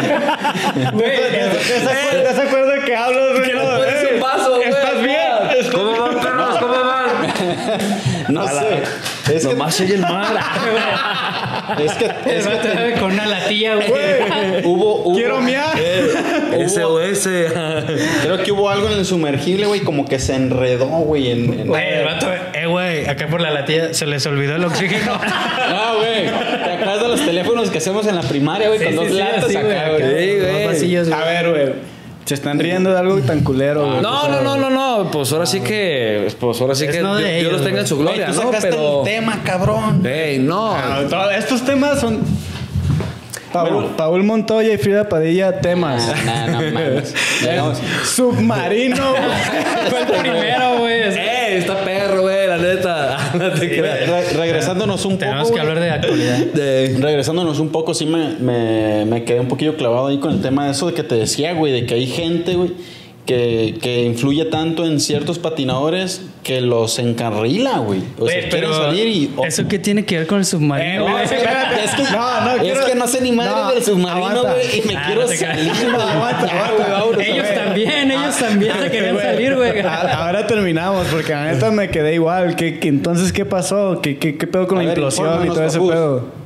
¿Te 0.98 2.42
acuerdas 2.42 2.84
que 2.84 2.96
hablas, 2.96 3.38
güey? 3.38 3.52
No, 3.52 3.84
eh, 3.84 4.18
vaso, 4.20 4.56
güey. 4.56 4.68
¿Estás 4.68 5.00
bien? 5.00 5.70
¿Cómo 5.72 5.92
van, 5.92 6.18
perros? 6.20 6.56
¿Cómo 6.58 6.72
van? 6.72 7.31
No 8.28 8.47
sé. 8.48 8.82
Es 9.35 9.47
que, 9.47 9.52
Nomás 9.55 9.81
oye 9.81 9.94
el 9.94 10.01
mar. 10.01 10.27
es 11.85 11.93
que, 11.93 12.05
es 12.36 12.47
que 12.47 12.55
vato 12.55 13.01
con 13.01 13.12
una 13.12 13.27
latilla, 13.27 13.74
güey. 13.77 14.64
hubo, 14.64 15.02
hubo- 15.05 15.14
Quiero 15.14 15.40
miar. 15.40 15.77
SOS. 16.69 17.28
Creo 18.23 18.43
que 18.44 18.52
hubo 18.52 18.69
algo 18.70 18.89
en 18.89 18.98
el 18.98 19.05
sumergible, 19.05 19.66
güey, 19.66 19.81
como 19.81 20.06
que 20.06 20.19
se 20.19 20.35
enredó, 20.35 20.86
güey, 20.86 21.31
en... 21.31 21.60
en- 21.60 21.66
Güey, 21.69 21.94
el 21.94 22.05
vato, 22.05 22.28
eh, 22.55 22.66
güey, 22.66 23.06
acá 23.09 23.27
por 23.28 23.40
la 23.40 23.51
latilla 23.51 23.94
se 23.94 24.06
les 24.06 24.24
olvidó 24.27 24.56
el 24.56 24.64
oxígeno. 24.64 25.19
No, 25.73 25.97
güey. 25.98 26.24
¿Te 26.27 26.73
acuerdas 26.73 27.02
de 27.02 27.09
los 27.09 27.24
teléfonos 27.24 27.70
que 27.70 27.78
hacemos 27.78 28.06
en 28.06 28.16
la 28.16 28.23
primaria, 28.23 28.69
güey? 28.69 28.78
Sí, 28.78 28.85
con 28.85 28.93
sí, 28.93 28.98
dos 28.98 29.09
sí, 29.09 29.14
latas 29.14 29.44
así, 29.44 29.56
acá, 29.56 29.89
güey, 29.90 30.40
güey. 30.40 31.12
A 31.12 31.24
ver, 31.24 31.51
güey. 31.51 31.73
Se 32.24 32.35
están 32.35 32.59
riendo 32.59 32.90
de 32.93 32.99
algo 32.99 33.19
tan 33.20 33.40
culero, 33.40 33.85
güey. 33.86 34.01
No, 34.01 34.28
no, 34.28 34.40
no, 34.43 34.57
no, 34.57 34.70
no. 34.70 35.11
Pues 35.11 35.32
ahora 35.32 35.44
sí 35.47 35.61
que. 35.61 36.28
Pues 36.39 36.61
ahora 36.61 36.74
sí 36.74 36.85
Es 36.85 36.93
que. 36.93 36.99
Dios, 36.99 37.20
ellos, 37.20 37.40
Dios 37.40 37.53
los 37.53 37.65
tenga 37.65 37.81
en 37.81 37.86
su 37.86 37.99
gloria, 37.99 38.27
tú 38.27 38.35
¿no? 38.35 38.43
sacaste 38.43 38.69
Pero. 38.70 38.99
el 39.01 39.05
tema, 39.05 39.40
cabrón. 39.44 40.07
Ey, 40.07 40.39
no. 40.39 40.73
Ah, 40.74 41.01
estos 41.36 41.65
temas 41.65 42.01
son. 42.01 42.20
Paul, 43.53 43.89
Paul 43.99 44.23
Montoya 44.24 44.73
y 44.73 44.78
Frida 44.78 45.07
Padilla, 45.11 45.61
temas. 45.61 46.11
No, 46.24 46.47
no, 46.47 46.53
mames. 46.73 47.15
Llegamos- 47.43 47.78
Submarino. 48.05 49.15
Fue 49.90 50.01
el 50.01 50.07
primero, 50.07 50.78
güey. 50.78 51.03
Ey, 51.03 51.57
está 51.59 51.85
perro, 51.85 52.23
güey, 52.23 52.47
la 52.49 52.57
neta. 52.57 53.19
No 53.38 53.50
te 53.52 53.68
creas. 53.68 54.09
Re- 54.09 54.32
regresándonos 54.36 55.04
un 55.04 55.12
poco. 55.14 55.24
Tenemos 55.24 55.50
que 55.52 55.60
hablar 55.60 55.80
de 55.80 55.90
actualidad. 55.90 56.38
De- 56.38 56.96
Regresándonos 57.00 57.59
un 57.60 57.70
poco, 57.70 57.94
sí 57.94 58.06
me, 58.06 58.30
me, 58.38 59.04
me 59.06 59.24
quedé 59.24 59.40
un 59.40 59.48
poquillo 59.48 59.76
clavado 59.76 60.06
ahí 60.09 60.18
con 60.18 60.32
el 60.32 60.40
tema 60.42 60.66
de 60.66 60.72
eso 60.72 60.86
de 60.86 60.94
que 60.94 61.02
te 61.02 61.14
decía, 61.14 61.54
güey, 61.54 61.72
de 61.72 61.86
que 61.86 61.94
hay 61.94 62.06
gente, 62.06 62.54
güey, 62.54 62.72
que, 63.26 63.78
que 63.80 64.02
influye 64.04 64.44
tanto 64.46 64.84
en 64.84 64.98
ciertos 64.98 65.38
patinadores 65.38 66.22
que 66.42 66.60
los 66.60 66.98
encarrila, 66.98 67.78
güey. 67.78 68.00
O 68.18 68.26
sea, 68.28 68.48
quieren 68.48 68.72
salir 68.72 69.06
y... 69.06 69.30
o- 69.36 69.44
¿Eso 69.46 69.68
qué 69.68 69.78
tiene 69.78 70.04
que 70.04 70.18
ver 70.18 70.26
con 70.26 70.38
el 70.38 70.44
submarino? 70.44 70.92
Eh, 70.92 70.98
güey? 71.00 71.12
güey, 71.12 71.24
espérate. 71.36 71.84
es 71.84 71.90
que, 71.92 72.02
No, 72.02 72.40
no, 72.40 72.50
es 72.56 72.60
quiero- 72.62 72.84
que 72.86 72.94
no 72.96 73.06
sé 73.06 73.20
ni 73.20 73.30
madre 73.30 73.52
No, 73.52 73.72
del 73.72 73.84
submarino, 73.84 74.42
güey, 74.42 74.78
y 74.84 74.88
me 74.88 74.96
Ah, 74.96 75.02
quiero 75.06 75.20
no 75.22 75.28
salir. 75.28 75.70
Aguanta, 76.00 76.46
aguanta, 76.46 77.02
güey, 77.14 77.30
Ellos 77.30 77.46
también, 77.54 78.10
también 78.38 78.72
se 78.80 78.90
querían 78.90 79.14
Güey, 79.14 79.24
salir, 79.26 79.54
güey. 79.56 79.80
Ahora 79.80 80.46
terminamos, 80.46 81.06
porque 81.09 81.32
la 81.32 81.52
neta 81.52 81.70
me 81.70 81.88
quedé 81.90 82.14
igual. 82.14 82.56
¿Qué, 82.56 82.78
qué- 82.78 82.88
entonces, 82.88 83.32
¿qué 83.32 83.44
pasó? 83.44 84.00
¿Qué, 84.02 84.18
qué, 84.18 84.36
qué 84.36 84.46
pedo 84.46 84.66
con 84.66 84.78
A 84.78 84.82
la 84.82 84.88
ver, 84.88 84.98
implosión 84.98 85.44
y 85.44 85.48
todo 85.48 85.64
ese 85.64 85.78
pedo? 85.78 86.42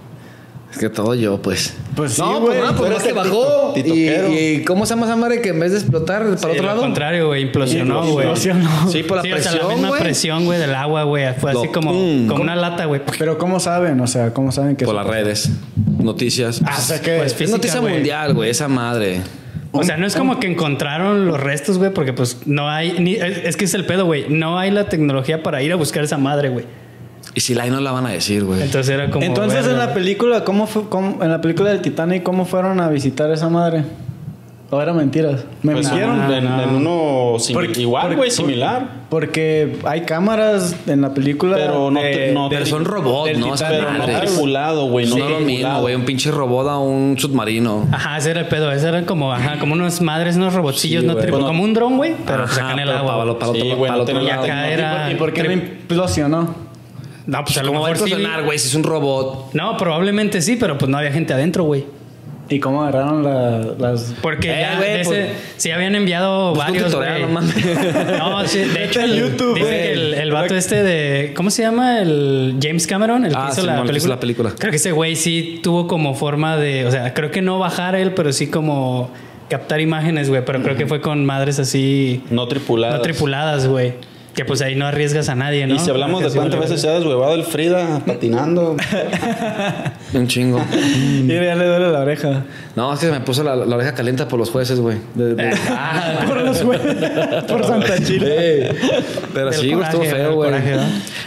Es 0.71 0.79
que 0.79 0.91
todo 0.91 1.15
yo, 1.15 1.41
pues. 1.41 1.75
Pues 1.95 2.15
sí, 2.15 2.21
no, 2.21 2.41
güey. 2.41 2.59
pues 2.59 2.73
no, 2.73 2.77
pues 2.77 3.03
que 3.03 3.09
el 3.11 3.15
bajó. 3.15 3.73
tito- 3.75 3.95
Y, 3.95 4.37
y 4.59 4.65
¿cómo 4.65 4.85
se 4.85 4.91
llama 4.95 5.07
esa 5.07 5.17
madre 5.17 5.41
que 5.41 5.51
en 5.51 5.61
vez 5.61 5.73
de 5.73 5.79
explotar 5.79 6.23
para 6.25 6.37
Sí, 6.39 6.47
otro 6.47 6.63
lado? 6.67 6.81
contrario, 6.83 7.29
güey, 7.29 7.43
implosionó, 7.45 8.03
güey. 8.03 8.27
Implosionó. 8.27 8.91
Sí, 8.91 9.03
por 9.05 9.19
la 9.19 9.23
Sí, 9.23 9.33
o 9.33 9.37
sea, 9.39 9.43
presión, 9.53 9.69
la 9.69 9.75
misma 9.75 9.89
güey. 9.89 10.03
presión, 10.03 10.45
güey, 10.45 10.59
del 10.59 10.75
agua, 10.75 11.05
güey. 11.05 11.33
Fue 11.35 11.53
así 11.53 11.67
Lo- 11.67 11.73
como, 11.73 11.93
Mm. 11.95 12.27
como 12.27 12.43
una 12.43 12.57
lata, 12.57 12.85
güey. 12.87 13.01
Pero 13.19 13.39
¿cómo 13.39 13.61
saben? 13.61 14.01
O 14.01 14.07
sea, 14.07 14.35
¿cómo 14.35 14.51
saben 14.53 14.77
que 14.77 14.85
Por 14.85 14.95
las 14.97 15.07
redes. 15.07 15.51
Noticias. 15.99 16.61
Ah, 16.67 16.75
o 16.77 16.81
sea, 16.83 17.01
que 17.01 17.17
Pues 17.17 17.33
es 17.33 17.39
física, 17.39 17.57
noticia 17.57 17.81
güey. 17.81 17.95
mundial, 17.95 18.35
güey, 18.35 18.51
esa 18.51 18.69
madre. 18.69 19.21
O 19.81 19.85
sea, 19.85 19.97
no 19.97 20.07
es 20.07 20.17
como 20.17 20.39
que 20.41 20.47
encontraron 20.47 21.27
los 21.27 21.39
restos, 21.41 21.79
güey, 21.79 21.93
porque 21.93 22.13
pues 22.13 22.43
no 22.47 22.69
hay, 22.69 22.99
ni, 22.99 23.15
es, 23.15 23.39
es 23.45 23.57
que 23.57 23.65
es 23.67 23.75
el 23.75 23.85
pedo, 23.87 24.05
güey. 24.07 24.27
No 24.29 24.59
hay 24.59 24.71
la 24.71 24.89
tecnología 24.89 25.43
para 25.43 25.63
ir 25.63 25.73
a 25.73 25.77
buscar 25.77 26.05
esa 26.05 26.19
madre, 26.19 26.49
güey. 26.49 26.65
Y 27.35 27.41
si 27.41 27.55
la 27.55 27.65
hay, 27.65 27.71
no 27.71 27.81
la 27.81 27.93
van 27.93 28.07
a 28.07 28.11
decir, 28.11 28.45
güey. 28.45 28.63
Entonces 28.63 28.95
era 28.95 29.11
como. 29.11 29.25
Entonces 29.25 29.67
en 29.67 29.77
la 29.79 29.93
película, 29.93 30.45
¿cómo 30.45 30.67
fue, 30.67 30.89
cómo- 30.89 31.23
en 31.23 31.31
la 31.31 31.41
película 31.41 31.71
del 31.71 31.81
Titanic, 31.83 32.23
cómo 32.23 32.45
fueron 32.47 32.81
a 32.81 32.89
visitar 32.89 33.31
a 33.31 33.35
esa 33.35 33.49
madre? 33.49 33.85
¿O 34.69 34.83
eran 34.83 34.97
mentiras? 34.97 35.45
¿Me 35.63 35.75
Pues, 35.75 35.87
mintieron? 35.87 36.33
en, 36.33 36.45
en 36.45 36.71
uno 36.75 37.35
simi- 37.39 37.55
Porque- 37.55 37.81
igual, 37.81 38.17
güey, 38.17 38.33
similar. 38.33 39.07
Porque 39.09 39.77
hay 39.85 40.01
cámaras 40.01 40.75
en 40.89 41.03
la 41.03 41.15
película. 41.15 41.57
Pero 41.57 41.89
no 41.93 42.01
de- 42.03 42.11
te- 42.13 42.33
no 42.33 42.49
Pero 42.49 42.67
son 42.67 42.85
robots, 42.85 43.39
¿no? 43.39 43.55
Pero 43.57 43.93
no 43.93 44.05
tripulado, 44.05 44.87
güey. 44.89 45.07
No 45.07 45.19
No 45.19 45.25
es 45.25 45.31
lo 45.31 45.41
mismo, 45.41 45.81
güey. 45.83 45.95
Un 45.95 46.05
pinche 46.05 46.33
robot 46.33 46.67
a 46.69 46.79
un 46.79 47.17
submarino. 47.17 47.87
Ajá, 47.93 48.19
ese 48.19 48.33
era 48.33 48.41
el 48.41 48.49
pedo. 48.49 48.73
Ese 48.73 48.89
eran 48.89 49.05
como, 49.05 49.33
ajá, 49.33 49.61
como 49.61 49.75
unos 49.75 50.01
madres, 50.01 50.35
unos 50.35 50.53
robotcillos, 50.53 51.03
Sí, 51.03 51.07
no 51.07 51.15
Bueno, 51.15 51.47
como 51.47 51.63
un 51.63 51.73
dron, 51.73 51.97
güey, 51.97 52.15
pero 52.27 52.43
Ajá, 52.43 52.73
en 52.73 52.81
el 52.81 52.91
agua. 52.91 53.03
para 53.13 53.17
güey. 53.19 53.27
lo- 53.29 53.39
para 53.39 53.53
Sí, 53.53 53.61
güey, 53.73 53.91
no 53.93 54.21
Y 54.23 54.31
acá 54.31 54.69
¿Y 54.69 54.73
era. 54.73 55.03
por- 55.05 55.13
¿Y 55.13 55.15
por 55.15 55.33
qué 55.33 55.43
no 55.45 55.53
implosionó? 55.53 56.55
No, 57.27 57.45
pues 57.45 57.57
a 57.59 57.63
lo 57.63 57.69
¿Cómo 57.69 57.81
va 57.83 57.89
a 57.89 57.91
mejor 57.93 58.09
sí. 58.09 58.15
implosionar, 58.15 58.45
güey? 58.45 58.59
Si 58.59 58.67
es 58.69 58.75
un 58.75 58.83
robot. 58.83 59.55
No, 59.55 59.77
probablemente 59.77 60.43
sí, 60.43 60.57
pero 60.57 60.77
pues 60.77 60.89
no 60.91 60.99
había 60.99 61.13
gente 61.13 61.33
adentro, 61.33 61.63
güey. 61.63 61.85
¿Y 62.49 62.61
cómo 62.61 62.83
agarraron 62.83 63.25
la- 63.25 63.75
las. 63.79 64.15
Porque 64.23 64.51
Eh, 64.53 64.61
ya 64.61 64.87
ese- 64.87 65.05
pues- 65.05 65.29
sí 65.57 65.71
habían 65.73 65.95
enviado 65.97 66.53
un 66.53 66.59
varios. 66.59 66.85
tutorial, 66.93 67.33
no. 67.33 67.41
No, 68.19 68.47
sí, 68.47 68.59
de 68.61 68.85
hecho, 68.85 69.01
el- 69.01 69.19
YouTube, 69.19 69.55
que 69.57 69.93
el, 69.93 70.15
el 70.15 70.31
vato 70.31 70.55
este 70.55 70.83
de. 70.85 71.33
¿Cómo 71.35 71.51
se 71.51 71.63
llama? 71.63 72.01
El 72.01 72.57
James 72.63 72.87
Cameron, 72.87 73.25
el 73.25 73.33
que 73.33 73.39
Ah, 73.39 73.49
hizo, 73.51 73.63
la, 73.67 73.75
película. 73.77 73.99
hizo 73.99 74.09
la 74.09 74.21
película. 74.21 74.53
Creo 74.59 74.71
que 74.71 74.77
ese 74.77 74.93
güey 74.93 75.17
sí 75.17 75.59
tuvo 75.63 75.89
como 75.89 76.15
forma 76.15 76.57
de. 76.57 76.87
O 76.87 76.91
sea, 76.93 77.13
creo 77.15 77.31
que 77.33 77.43
no 77.43 77.59
bajar 77.59 77.97
él, 77.97 78.13
pero 78.15 78.33
sí 78.33 78.47
como 78.47 79.11
captar 79.49 79.81
imágenes, 79.81 80.29
güey. 80.29 80.45
Pero 80.45 80.63
creo 80.63 80.77
que 80.77 80.87
fue 80.87 81.01
con 81.01 81.25
madres 81.27 81.59
así. 81.59 82.23
No 82.31 82.47
tripuladas. 82.47 82.99
No 82.99 83.03
tripuladas, 83.03 83.67
güey. 83.67 83.95
Que 84.37 84.45
pues 84.45 84.61
ahí 84.61 84.75
no 84.77 84.87
arriesgas 84.87 85.31
a 85.31 85.35
nadie, 85.35 85.67
¿no? 85.67 85.75
Y 85.75 85.79
si 85.79 85.89
hablamos 85.91 86.23
de 86.23 86.31
cuántas 86.31 86.61
veces 86.61 86.83
se 86.83 86.89
ha 86.89 86.93
deshuevado 86.93 87.35
el 87.35 87.43
Frida 87.45 88.01
patinando. 88.07 88.77
Un 90.15 90.29
chingo. 90.29 90.63
Y 90.73 91.27
ya 91.27 91.55
le 91.55 91.67
duele 91.67 91.91
la 91.91 92.01
oreja. 92.01 92.45
No, 92.77 92.93
es 92.93 93.01
que 93.01 93.07
me 93.11 93.21
puso 93.21 93.43
la, 93.43 93.57
la 93.57 93.77
oreja 93.77 93.95
caliente 93.95 94.27
por 94.27 94.39
los 94.39 94.51
jueces, 94.51 94.79
güey. 94.79 94.99
De- 95.15 95.35
de- 95.35 95.51
Ah, 95.71 96.25
Por 96.29 96.43
los 96.43 96.63
güeyes. 96.63 97.45
Por 97.49 97.65
Santa 97.65 97.99
Chile. 98.05 98.71
Pero 99.33 99.51
Del 99.51 99.61
sí, 99.61 99.73
güey, 99.73 99.85
estuvo 99.85 100.03
coraje, 100.03 100.17
feo, 100.17 100.35
güey. 100.35 100.51
coraje, 100.51 100.77
¿no? 100.77 100.83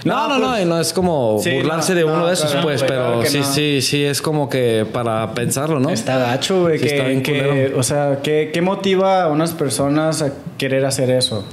No, 0.05 0.27
no, 0.27 0.39
no, 0.39 0.61
y 0.61 0.65
no 0.65 0.79
es 0.79 0.93
como 0.93 1.39
Sí, 1.43 1.49
burlarse 1.51 1.93
no, 1.93 1.97
de 1.97 2.03
uno 2.05 2.17
no, 2.19 2.27
de 2.27 2.33
esos, 2.33 2.51
claro, 2.51 2.67
pues, 2.67 2.83
pero 2.83 3.05
claro 3.05 3.19
que 3.21 3.27
sí, 3.29 3.39
no. 3.39 3.43
sí, 3.45 3.81
sí, 3.81 4.03
es 4.03 4.21
como 4.21 4.49
que 4.49 4.85
para 4.93 5.33
pensarlo, 5.33 5.79
¿no? 5.79 5.89
Está 5.89 6.17
gacho, 6.19 6.61
güey. 6.61 6.77
Sí, 6.79 6.85
está 6.85 7.05
bien 7.07 7.23
que, 7.23 7.33
que- 7.33 7.39
culero. 7.47 7.79
o 7.79 7.83
sea, 7.83 8.19
¿qué, 8.23 8.51
¿qué 8.53 8.61
motiva 8.61 9.23
a 9.23 9.27
unas 9.29 9.51
personas 9.53 10.21
a 10.21 10.31
querer 10.57 10.85
hacer 10.85 11.09
eso? 11.09 11.43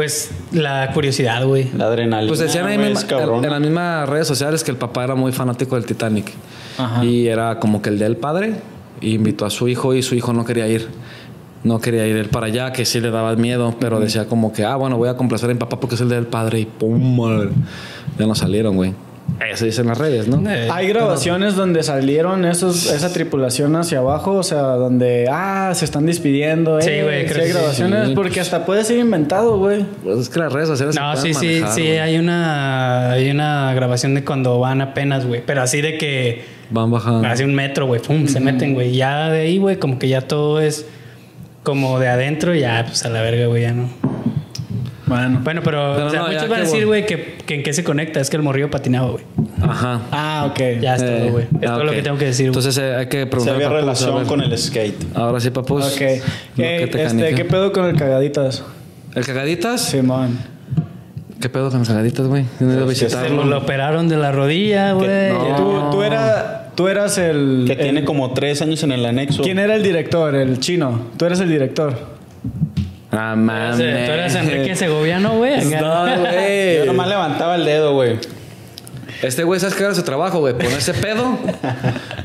Pues 0.00 0.30
la 0.52 0.92
curiosidad, 0.94 1.44
güey. 1.44 1.68
La 1.76 1.84
adrenalina. 1.84 2.26
Pues 2.30 2.40
decían 2.40 2.64
ahí 2.64 2.78
misma- 2.78 3.02
en 3.44 3.50
las 3.50 3.60
mismas 3.60 4.08
redes 4.08 4.26
sociales 4.26 4.64
que 4.64 4.70
el 4.70 4.78
papá 4.78 5.04
era 5.04 5.14
muy 5.14 5.30
fanático 5.30 5.74
del 5.74 5.84
Titanic. 5.84 6.32
Ajá. 6.78 7.04
Y 7.04 7.28
era 7.28 7.58
como 7.60 7.82
que 7.82 7.90
el 7.90 7.98
del 7.98 8.16
padre. 8.16 8.54
Y 9.02 9.16
invitó 9.16 9.44
a 9.44 9.50
su 9.50 9.68
hijo 9.68 9.92
y 9.92 10.02
su 10.02 10.14
hijo 10.14 10.32
no 10.32 10.46
quería 10.46 10.66
ir. 10.68 10.88
No 11.64 11.82
quería 11.82 12.06
ir 12.06 12.16
él 12.16 12.30
para 12.30 12.46
allá, 12.46 12.72
que 12.72 12.86
sí 12.86 12.98
le 12.98 13.10
daba 13.10 13.36
miedo, 13.36 13.76
pero 13.78 14.00
decía 14.00 14.24
como 14.24 14.54
que, 14.54 14.64
ah, 14.64 14.76
bueno, 14.76 14.96
voy 14.96 15.10
a 15.10 15.18
complacer 15.18 15.50
a 15.50 15.52
mi 15.52 15.58
papá 15.60 15.78
porque 15.78 15.96
es 15.96 16.00
el 16.00 16.08
del 16.08 16.26
padre. 16.26 16.60
Y 16.60 16.64
pum, 16.64 17.20
madre. 17.20 17.50
ya 18.18 18.26
no 18.26 18.34
salieron, 18.34 18.76
güey. 18.76 18.94
Eso 19.48 19.64
dicen 19.64 19.86
las 19.86 19.96
redes, 19.98 20.28
¿no? 20.28 20.48
Eh, 20.48 20.68
Hay 20.70 20.86
grabaciones 20.88 21.54
donde 21.56 21.82
salieron 21.82 22.44
esos, 22.44 22.86
esa 22.92 23.12
tripulación 23.12 23.74
hacia 23.74 23.98
abajo, 23.98 24.34
o 24.34 24.42
sea, 24.42 24.60
donde, 24.60 25.26
ah, 25.30 25.72
se 25.74 25.84
están 25.86 26.06
despidiendo, 26.06 26.78
eh. 26.78 26.82
Sí, 26.82 26.90
güey, 27.02 27.26
creo 27.26 27.42
hay 27.42 27.46
que 27.48 27.52
sí. 27.52 27.52
grabaciones, 27.58 28.08
Sí. 28.08 28.14
porque 28.14 28.40
hasta 28.40 28.64
puede 28.66 28.84
ser 28.84 28.98
inventado, 28.98 29.58
güey. 29.58 29.84
Pues 30.04 30.18
es 30.20 30.28
que 30.28 30.38
las 30.40 30.52
redes 30.52 30.68
sociales 30.68 30.94
se 30.94 31.00
No, 31.00 31.12
pueden 31.14 31.34
sí, 31.34 31.34
sí, 31.34 31.46
manejar, 31.46 31.72
sí, 31.74 31.82
hay 31.88 32.18
una, 32.18 33.10
hay 33.12 33.30
una 33.30 33.72
grabación 33.74 34.14
de 34.14 34.24
cuando 34.24 34.58
van 34.60 34.80
apenas, 34.82 35.26
güey. 35.26 35.42
Pero 35.44 35.62
así 35.62 35.80
de 35.80 35.96
que 35.98 36.44
Van 36.70 36.90
bajando. 36.90 37.26
hace 37.26 37.44
un 37.44 37.54
metro, 37.54 37.86
güey, 37.86 38.00
pum, 38.00 38.26
se 38.28 38.40
meten, 38.40 38.74
güey. 38.74 38.94
Ya 38.94 39.30
de 39.30 39.40
ahí, 39.40 39.58
güey, 39.58 39.76
como 39.78 39.98
que 39.98 40.08
ya 40.08 40.20
todo 40.20 40.60
es 40.60 40.86
como 41.62 41.98
de 41.98 42.08
adentro, 42.08 42.54
y 42.54 42.60
ya, 42.60 42.84
pues 42.86 43.04
a 43.04 43.08
la 43.10 43.20
verga, 43.22 43.46
güey, 43.46 43.62
ya 43.62 43.72
no. 43.72 43.88
Bueno. 45.06 45.40
Bueno, 45.42 45.60
pero, 45.64 45.94
Pero 45.96 46.06
o 46.06 46.10
sea, 46.10 46.20
no, 46.20 46.26
ya 46.28 46.34
muchos 46.34 46.48
van 46.48 46.60
a 46.60 46.62
decir, 46.62 46.86
bueno. 46.86 46.88
güey, 46.88 47.06
que, 47.06 47.38
que 47.50 47.56
en 47.56 47.62
qué 47.64 47.72
se 47.72 47.82
conecta. 47.82 48.20
Es 48.20 48.30
que 48.30 48.36
el 48.36 48.44
morrillo 48.44 48.70
patinaba, 48.70 49.10
güey. 49.10 49.24
Ajá. 49.60 50.02
Ah, 50.12 50.46
ok. 50.48 50.58
Ya 50.80 50.94
es 50.94 51.02
Eh, 51.02 51.18
todo, 51.20 51.32
güey. 51.32 51.44
Es 51.60 51.68
ah, 51.68 51.74
todo 51.74 51.84
lo 51.84 51.90
que 51.90 52.02
tengo 52.02 52.16
que 52.16 52.26
decir, 52.26 52.46
güey. 52.46 52.56
Entonces 52.58 52.78
eh, 52.78 52.94
hay 52.94 53.06
que 53.08 53.20
Se 53.22 53.26
preguntar. 53.26 53.54
había 53.56 53.66
a 53.66 53.70
Papus, 53.70 54.02
a 54.02 54.06
relación 54.06 54.26
con 54.26 54.40
el 54.40 54.56
skate. 54.56 55.04
Ahora 55.16 55.40
sí, 55.40 55.50
papus. 55.50 55.84
Ok. 55.94 56.00
Lo 56.56 56.64
este. 56.64 57.34
¿Qué 57.34 57.44
pedo 57.44 57.72
con 57.72 57.86
el 57.86 57.96
cagaditas? 57.96 58.62
¿El 59.16 59.26
cagaditas? 59.26 59.80
Simón. 59.82 60.38
¿Qué 61.40 61.48
pedo 61.48 61.70
con 61.70 61.80
los 61.80 61.88
cagaditas, 61.88 62.26
güey? 62.28 62.44
¿No 62.60 62.70
he 62.70 62.74
ido 62.74 62.82
a 62.82 62.84
Pues, 62.84 63.00
que 63.00 63.08
Se 63.10 63.16
visitarlo? 63.16 63.44
lo 63.44 63.58
operaron 63.58 64.08
de 64.08 64.16
la 64.16 64.30
rodilla, 64.30 64.92
güey. 64.92 65.32
no. 65.32 65.56
Tú, 65.56 65.96
tú, 65.96 66.02
era, 66.04 66.70
tú 66.76 66.86
eras 66.86 67.18
el... 67.18 67.64
Que 67.66 67.72
el- 67.72 67.78
tiene 67.78 68.04
como 68.04 68.32
tres 68.32 68.62
años 68.62 68.82
en 68.84 68.92
el 68.92 69.04
anexo. 69.06 69.42
¿Quién 69.42 69.58
era 69.58 69.74
el 69.74 69.82
director? 69.82 70.34
El 70.36 70.60
chino. 70.60 71.06
Tú 71.16 71.24
eres 71.24 71.40
el 71.40 71.48
director. 71.48 72.09
Ah, 73.12 73.32
Tú 73.34 73.40
mames. 73.40 73.80
eres 73.80 74.34
Enrique 74.36 74.76
Segoviano, 74.76 75.36
güey. 75.36 75.64
No, 75.80 76.04
güey. 76.20 76.76
Yo 76.78 76.84
nomás 76.86 77.08
levantaba 77.08 77.56
el 77.56 77.64
dedo, 77.64 77.94
güey. 77.94 78.18
Este 79.22 79.44
güey, 79.44 79.60
¿sabes 79.60 79.74
qué 79.74 79.82
era 79.84 79.94
su 79.94 80.02
trabajo, 80.02 80.38
güey? 80.40 80.54
Ponerse 80.54 80.94
pedo. 80.94 81.38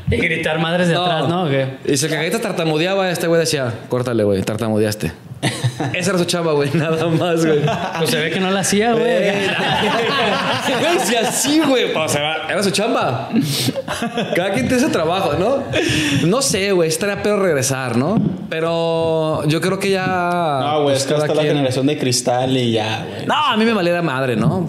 Y 0.08 0.18
gritar 0.18 0.60
madres 0.60 0.86
de 0.86 0.94
atrás, 0.94 1.28
¿no? 1.28 1.46
¿O 1.46 1.48
qué? 1.48 1.66
Y 1.84 1.96
si 1.96 2.06
el 2.06 2.12
cagadita 2.12 2.38
tartamudeaba, 2.38 3.10
este 3.10 3.26
güey 3.26 3.40
decía, 3.40 3.72
córtale, 3.88 4.22
güey, 4.22 4.40
tartamudeaste. 4.42 5.10
Esa 5.94 6.10
era 6.10 6.18
su 6.18 6.24
chamba, 6.24 6.52
güey, 6.52 6.70
nada 6.74 7.06
más, 7.08 7.44
güey. 7.44 7.60
Pues 7.98 8.10
se 8.10 8.18
ve 8.18 8.30
que 8.30 8.40
no 8.40 8.50
la 8.50 8.60
hacía, 8.60 8.92
güey. 8.92 9.04
Güey, 9.04 10.98
si 11.04 11.16
así, 11.16 11.60
güey. 11.60 11.92
O 11.94 12.08
sea, 12.08 12.46
era 12.48 12.62
su 12.62 12.70
chamba. 12.70 13.28
Cada 14.34 14.52
quien 14.52 14.68
tiene 14.68 14.82
su 14.82 14.90
trabajo, 14.90 15.34
¿no? 15.38 15.62
No 16.26 16.42
sé, 16.42 16.72
güey. 16.72 16.88
Estaría 16.88 17.22
peor 17.22 17.40
regresar, 17.42 17.96
¿no? 17.96 18.20
Pero 18.48 19.44
yo 19.46 19.60
creo 19.60 19.78
que 19.78 19.90
ya. 19.90 20.06
No, 20.62 20.82
güey, 20.82 20.94
pues, 20.94 20.98
es 21.02 21.06
que 21.06 21.14
hasta 21.14 21.26
cada 21.26 21.36
la 21.36 21.42
quien- 21.42 21.56
generación 21.56 21.86
de 21.86 21.98
cristal 21.98 22.56
y 22.56 22.72
ya, 22.72 23.04
güey. 23.08 23.26
No, 23.26 23.34
a 23.34 23.56
mí 23.56 23.64
me 23.64 23.72
valiera 23.74 24.02
madre, 24.02 24.36
¿no? 24.36 24.68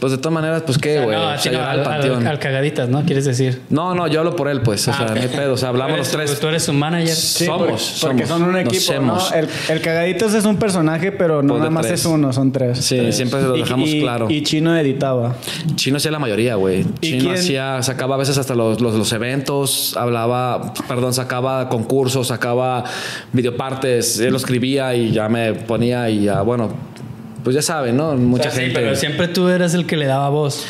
Pues 0.00 0.12
de 0.12 0.18
todas 0.18 0.32
maneras, 0.32 0.62
pues 0.64 0.78
qué, 0.78 1.00
güey. 1.00 1.16
no, 1.16 1.24
O 1.24 1.28
así 1.28 1.48
sea, 1.48 1.52
no, 1.52 1.58
llorar 1.58 1.72
al 1.74 1.78
al, 1.80 1.84
panteón. 1.84 2.20
al- 2.20 2.26
al 2.28 2.38
cagaditas, 2.38 2.88
¿no? 2.88 3.04
Quieres 3.04 3.24
decir. 3.24 3.62
No, 3.70 3.94
no, 3.94 4.06
yo 4.06 4.20
hablo 4.20 4.36
por 4.36 4.48
él, 4.48 4.60
pues. 4.62 4.86
O 4.88 4.92
sea, 4.92 5.06
Ah, 5.08 5.10
ok. 5.10 5.16
no 5.16 5.22
hay 5.22 5.28
pedo. 5.28 5.54
O 5.54 5.56
sea, 5.56 5.70
hablamos 5.70 5.98
los 5.98 6.08
tres. 6.08 6.38
Tú 6.38 6.46
eres 6.48 6.62
su 6.62 6.72
manager. 6.72 7.08
Sí, 7.08 7.46
Somos, 7.46 7.58
porque, 7.68 7.72
porque 8.00 8.26
somos. 8.26 8.28
son 8.28 8.42
un 8.44 8.52
Nos 8.52 8.74
equipo, 8.74 9.00
¿no? 9.00 9.18
El, 9.34 9.48
el 9.68 9.80
cagaditas 9.80 10.34
es 10.34 10.44
un 10.44 10.56
personaje, 10.56 11.10
pero 11.12 11.42
no 11.42 11.48
Pues 11.54 11.58
nada 11.60 11.70
más 11.70 11.86
tres. 11.86 12.00
es 12.00 12.06
uno, 12.06 12.32
son 12.32 12.52
tres. 12.52 12.78
Sí, 12.78 13.12
siempre 13.12 13.40
se 13.40 13.46
lo 13.48 13.54
dejamos 13.54 13.88
y- 13.88 14.00
claro. 14.00 14.26
Y 14.30 14.42
Chino 14.42 14.76
editaba. 14.76 15.34
Chino 15.74 15.96
hacía 15.96 16.10
la 16.10 16.18
mayoría, 16.18 16.54
güey. 16.54 16.80
¿Y 17.00 17.10
Chino 17.12 17.24
quién? 17.24 17.34
hacía, 17.34 17.82
sacaba 17.82 18.14
a 18.14 18.18
veces 18.18 18.38
hasta 18.38 18.54
los, 18.54 18.80
los, 18.80 18.94
los 18.94 19.12
eventos, 19.12 19.96
hablaba, 19.96 20.72
perdón, 20.86 21.12
sacaba 21.12 21.68
concursos, 21.68 22.28
sacaba 22.28 22.84
videopartes, 23.32 24.18
él 24.20 24.30
lo 24.30 24.36
escribía 24.36 24.94
y 24.94 25.10
ya 25.12 25.28
me 25.28 25.54
ponía 25.54 26.08
y 26.10 26.24
ya, 26.24 26.42
bueno, 26.42 26.70
pues 27.44 27.54
ya 27.54 27.62
saben, 27.62 27.96
¿no? 27.96 28.14
Mucha 28.16 28.40
O 28.40 28.44
sea, 28.44 28.52
sí, 28.52 28.60
gente. 28.66 28.80
pero 28.80 28.94
siempre 28.96 29.28
tú 29.28 29.48
eras 29.48 29.74
el 29.74 29.86
que 29.86 29.96
le 29.96 30.06
daba 30.06 30.28
voz. 30.28 30.66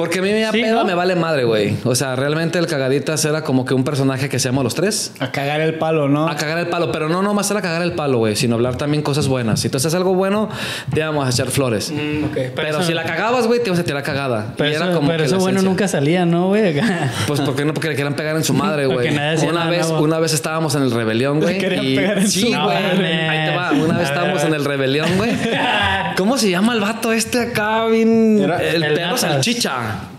Porque 0.00 0.20
a 0.20 0.22
mí 0.22 0.32
me 0.32 0.40
da 0.40 0.50
Sí, 0.50 0.62
pedo, 0.62 0.78
¿no? 0.78 0.84
me 0.86 0.94
vale 0.94 1.14
madre, 1.14 1.44
güey. 1.44 1.76
O 1.84 1.94
sea, 1.94 2.16
realmente 2.16 2.58
el 2.58 2.66
cagaditas 2.66 3.22
era 3.26 3.42
como 3.42 3.66
que 3.66 3.74
un 3.74 3.84
personaje 3.84 4.30
que 4.30 4.38
seamos 4.38 4.64
los 4.64 4.74
tres. 4.74 5.12
A 5.20 5.30
cagar 5.30 5.60
el 5.60 5.74
palo, 5.74 6.08
¿no? 6.08 6.26
A 6.26 6.36
cagar 6.36 6.56
el 6.56 6.68
palo, 6.68 6.90
pero 6.90 7.10
no 7.10 7.20
nomás 7.20 7.50
era 7.50 7.60
cagar 7.60 7.82
el 7.82 7.92
palo, 7.92 8.16
güey, 8.16 8.34
sino 8.34 8.54
hablar 8.54 8.76
también 8.76 9.02
cosas 9.02 9.28
buenas. 9.28 9.60
Si 9.60 9.68
tú 9.68 9.76
haces 9.76 9.94
algo 9.94 10.14
bueno, 10.14 10.48
te 10.94 11.02
vamos 11.02 11.26
a 11.26 11.30
echar 11.30 11.48
flores. 11.48 11.92
Mm. 11.92 12.28
Pero, 12.56 12.82
si 12.82 12.94
la 12.94 13.02
cagabas, 13.04 13.46
güey, 13.46 13.60
te 13.62 13.66
ibas 13.68 13.78
a 13.78 13.84
tirar 13.84 14.02
cagada. 14.02 14.54
Pero 14.56 14.70
y 14.70 14.72
eso, 14.72 14.84
era 14.84 14.94
como 14.94 15.08
pero 15.08 15.18
que 15.18 15.24
eso 15.26 15.34
la 15.36 15.40
bueno 15.42 15.58
esencia. 15.58 15.68
nunca 15.70 15.86
salía, 15.88 16.24
¿no, 16.24 16.46
güey? 16.48 16.80
Pues 17.26 17.42
porque 17.42 17.66
no, 17.66 17.74
porque 17.74 17.88
le 17.90 17.94
querían 17.96 18.14
pegar 18.14 18.36
en 18.36 18.44
su 18.44 18.54
madre, 18.54 18.86
güey. 18.86 19.10
Una 19.10 19.68
vez, 19.68 19.86
una 19.90 20.18
vez 20.18 20.32
estábamos 20.32 20.74
en 20.76 20.82
el 20.82 20.92
rebelión, 20.92 21.40
güey. 21.40 21.54
Le 21.54 21.60
querían 21.60 21.84
y- 21.84 21.96
pegar 21.96 22.18
en 22.18 22.28
sí, 22.30 22.40
su 22.40 22.50
madre. 22.52 23.28
Ahí 23.28 23.50
te 23.50 23.54
va. 23.54 23.72
Una 23.72 23.98
vez 23.98 24.08
estábamos 24.08 24.42
en 24.44 24.54
el 24.54 24.64
rebelión, 24.64 25.08
güey. 25.18 25.30
¿Cómo 26.16 26.38
se 26.38 26.50
llama 26.50 26.74
el 26.74 26.80
vato 26.80 27.12
este 27.12 27.40
acá? 27.40 27.86
Bien. 27.86 28.38
Era- 28.42 28.62
el, 28.62 28.82
el 28.82 28.94
perro 28.94 29.16
salchicha. 29.16 29.72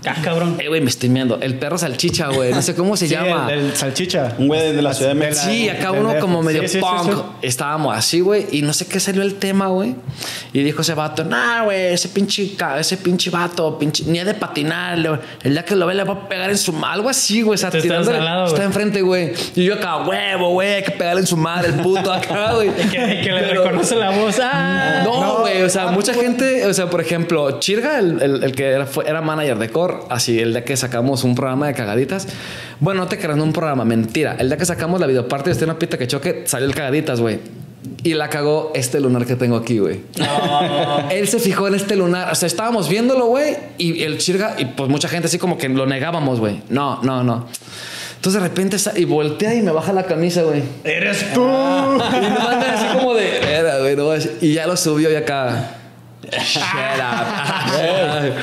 Ah, 0.03 0.15
cabrón. 0.23 0.57
Eh, 0.59 0.67
güey, 0.67 0.81
me 0.81 0.89
estoy 0.89 1.09
viendo. 1.09 1.39
El 1.41 1.59
perro 1.59 1.77
salchicha, 1.77 2.27
güey. 2.29 2.51
No 2.51 2.61
sé 2.63 2.73
cómo 2.73 2.97
se 2.97 3.07
Sí, 3.07 3.13
llama. 3.13 3.47
El, 3.51 3.59
el 3.59 3.75
salchicha. 3.75 4.33
Un 4.39 4.47
güey 4.47 4.73
de 4.75 4.81
la 4.81 4.93
Ciudad 4.93 5.11
de 5.11 5.15
México. 5.15 5.41
Sí, 5.45 5.69
acá 5.69 5.91
uno 5.91 6.15
como 6.19 6.41
medio 6.41 6.61
Sí, 6.63 6.67
sí, 6.69 6.73
sí, 6.75 6.79
punk. 6.79 7.13
sí. 7.13 7.21
Estábamos 7.43 7.95
así, 7.95 8.19
güey, 8.19 8.47
y 8.51 8.61
no 8.63 8.73
sé 8.73 8.87
qué 8.87 8.99
salió 8.99 9.21
el 9.21 9.35
tema, 9.35 9.67
güey. 9.67 9.95
Y 10.53 10.63
dijo 10.63 10.81
ese 10.81 10.95
vato, 10.95 11.23
nah, 11.23 11.63
güey, 11.65 11.93
ese 11.93 12.09
pinche, 12.09 12.51
ese 12.79 12.97
pinche 12.97 13.29
vato, 13.29 13.77
pinche, 13.77 14.03
ni 14.07 14.19
ha 14.19 14.25
de 14.25 14.33
patinar. 14.33 14.97
le- 14.97 15.19
el 15.43 15.53
día 15.53 15.63
que 15.65 15.75
lo 15.75 15.85
ve 15.85 15.93
le 15.93 16.03
va 16.03 16.13
a 16.13 16.27
pegar 16.27 16.49
en 16.49 16.57
su 16.57 16.73
madre. 16.73 16.95
Algo 16.95 17.09
así, 17.09 17.41
güey. 17.43 17.55
o 17.55 17.57
sea, 17.57 17.69
tirándole- 17.69 18.19
lado, 18.19 18.47
Está 18.47 18.63
enfrente, 18.63 19.01
güey. 19.03 19.33
Y 19.55 19.63
yo 19.65 19.75
acá, 19.75 19.97
huevo, 19.97 20.49
güey, 20.49 20.73
hay 20.75 20.83
que 20.83 20.91
pegarle 20.91 21.21
en 21.21 21.27
su 21.27 21.37
madre, 21.37 21.67
el 21.69 21.75
puto 21.75 22.11
acá, 22.11 22.53
güey. 22.53 22.69
Que, 22.91 23.21
que 23.21 23.31
le 23.31 23.41
Pero- 23.43 23.63
reconoce 23.65 23.95
la 23.95 24.09
voz. 24.09 24.35
Ah, 24.41 25.01
No, 25.03 25.39
güey, 25.41 25.61
o 25.61 25.69
sea, 25.69 25.80
mucha 25.91 26.13
gente, 26.13 26.65
o 26.67 26.73
sea, 26.73 26.89
por 26.89 27.01
ejemplo, 27.01 27.59
Chirga, 27.59 27.97
el, 27.99 28.21
el- 28.21 28.43
el 28.43 28.55
que 28.55 28.65
era, 28.65 28.85
fue- 28.85 29.07
era 29.09 29.21
manager 29.21 29.57
de 29.57 29.69
Core, 29.69 29.95
así, 30.09 30.39
el 30.39 30.51
día 30.51 30.63
que 30.63 30.77
sacamos 30.77 31.23
un 31.23 31.33
programa 31.35 31.67
de 31.67 31.73
cagaditas. 31.73 32.27
Bueno, 32.79 33.01
no 33.01 33.07
te 33.07 33.17
creas, 33.17 33.37
no 33.37 33.43
un 33.43 33.53
programa, 33.53 33.83
mentira. 33.85 34.35
El 34.39 34.47
día 34.49 34.57
que 34.57 34.65
sacamos 34.65 34.99
la 34.99 35.07
videoparte 35.07 35.53
de 35.53 35.65
una 35.65 35.79
pista 35.79 35.97
que 35.97 36.07
choque, 36.07 36.43
salió 36.45 36.67
el 36.67 36.75
cagaditas, 36.75 37.19
güey. 37.19 37.39
Y 38.03 38.13
la 38.13 38.29
cagó 38.29 38.71
este 38.75 38.99
lunar 38.99 39.25
que 39.25 39.35
tengo 39.35 39.55
aquí, 39.55 39.79
güey. 39.79 40.01
Él 41.11 41.27
se 41.27 41.39
fijó 41.39 41.67
en 41.67 41.75
este 41.75 41.95
lunar. 41.95 42.31
O 42.31 42.35
sea, 42.35 42.45
estábamos 42.47 42.87
viéndolo, 42.89 43.25
güey. 43.27 43.55
Y 43.77 44.03
el 44.03 44.17
chirga, 44.19 44.55
y 44.59 44.65
pues 44.65 44.89
mucha 44.89 45.07
gente 45.07 45.27
así 45.27 45.37
como 45.39 45.57
que 45.57 45.67
lo 45.69 45.85
negábamos, 45.87 46.39
güey. 46.39 46.61
No, 46.69 47.01
no, 47.03 47.23
no. 47.23 47.47
Entonces 48.21 48.39
de 48.39 48.47
repente 48.47 48.77
sa- 48.77 48.93
y 48.95 49.05
voltea 49.05 49.55
y 49.55 49.63
me 49.63 49.71
baja 49.71 49.91
la 49.93 50.03
camisa, 50.03 50.43
güey. 50.43 50.61
¡Eres 50.83 51.33
tú! 51.33 51.41
Y 51.41 52.21
me 52.21 52.29
manda 52.29 52.73
así 52.75 52.85
como 52.95 53.15
de, 53.15 53.39
era, 53.51 53.79
güey, 53.79 53.95
no. 53.95 54.11
Y 54.41 54.53
ya 54.53 54.67
lo 54.67 54.77
subió 54.77 55.11
y 55.11 55.15
acá. 55.15 55.71
Shut 56.31 56.61
up. 57.01 58.33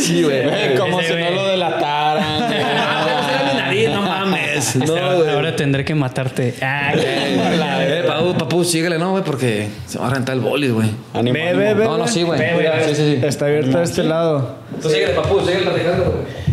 sí, 0.00 0.22
güey. 0.22 0.76
Como 0.78 1.02
si 1.02 1.14
no 1.14 1.30
lo 1.32 1.48
delataran. 1.48 2.44
no 3.92 4.02
mames. 4.02 4.76
No, 4.76 5.16
güey. 5.16 5.28
Ahora 5.30 5.56
tendré 5.56 5.84
que 5.84 5.96
matarte. 5.96 6.54
Ah, 6.62 6.92
Eh, 6.96 8.04
papu, 8.06 8.34
papu, 8.38 8.62
síguele, 8.64 8.98
no, 8.98 9.10
güey, 9.10 9.24
porque 9.24 9.66
se 9.86 9.98
va 9.98 10.06
a 10.06 10.10
rentar 10.10 10.36
el 10.36 10.42
bolis, 10.42 10.70
güey. 10.72 10.90
Ánimo, 11.12 11.34
Ve, 11.34 11.42
ánimo. 11.48 11.58
ve, 11.58 11.74
ve. 11.74 11.84
No, 11.84 11.98
no, 11.98 12.06
sí, 12.06 12.22
güey. 12.22 12.38
Sí, 12.38 12.94
sí, 12.94 12.94
sí. 12.94 13.26
Está 13.26 13.46
abierto 13.46 13.78
a 13.78 13.82
este 13.82 14.04
lado. 14.04 14.54
Tú 14.80 14.88
síguele, 14.88 15.14
papu, 15.14 15.40
síguele 15.40 15.62
platicando, 15.62 16.04
güey. 16.04 16.43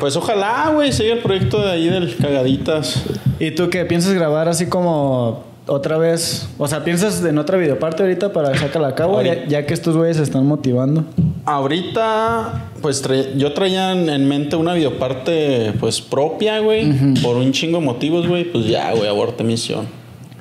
Pues 0.00 0.16
ojalá, 0.16 0.70
güey, 0.74 0.92
siga 0.92 1.14
el 1.14 1.20
proyecto 1.20 1.60
de 1.62 1.70
ahí 1.70 1.88
del 1.88 2.16
Cagaditas. 2.16 3.02
¿Y 3.38 3.50
tú 3.52 3.68
qué? 3.70 3.84
¿Piensas 3.84 4.12
grabar 4.14 4.48
así 4.48 4.66
como 4.66 5.44
otra 5.66 5.98
vez? 5.98 6.48
O 6.58 6.66
sea, 6.68 6.84
¿piensas 6.84 7.24
en 7.24 7.38
otra 7.38 7.58
videoparte 7.58 8.02
ahorita 8.02 8.32
para 8.32 8.56
sacarla 8.56 8.88
a 8.88 8.94
cabo? 8.94 9.20
Ya, 9.22 9.44
ya 9.46 9.66
que 9.66 9.74
estos 9.74 9.96
güeyes 9.96 10.16
se 10.16 10.22
están 10.22 10.46
motivando. 10.46 11.04
Ahorita, 11.44 12.70
pues 12.82 13.04
tra- 13.04 13.36
yo 13.36 13.52
traía 13.52 13.92
en 13.92 14.08
en 14.08 14.28
mente 14.28 14.56
una 14.56 14.74
videoparte, 14.74 15.72
pues 15.80 16.00
propia, 16.00 16.58
güey. 16.60 16.92
Por 17.22 17.36
un 17.36 17.52
chingo 17.52 17.78
de 17.78 17.84
motivos, 17.84 18.28
güey. 18.28 18.44
Pues 18.44 18.66
ya, 18.66 18.92
güey, 18.92 19.08
aborté 19.08 19.42
misión. 19.44 19.86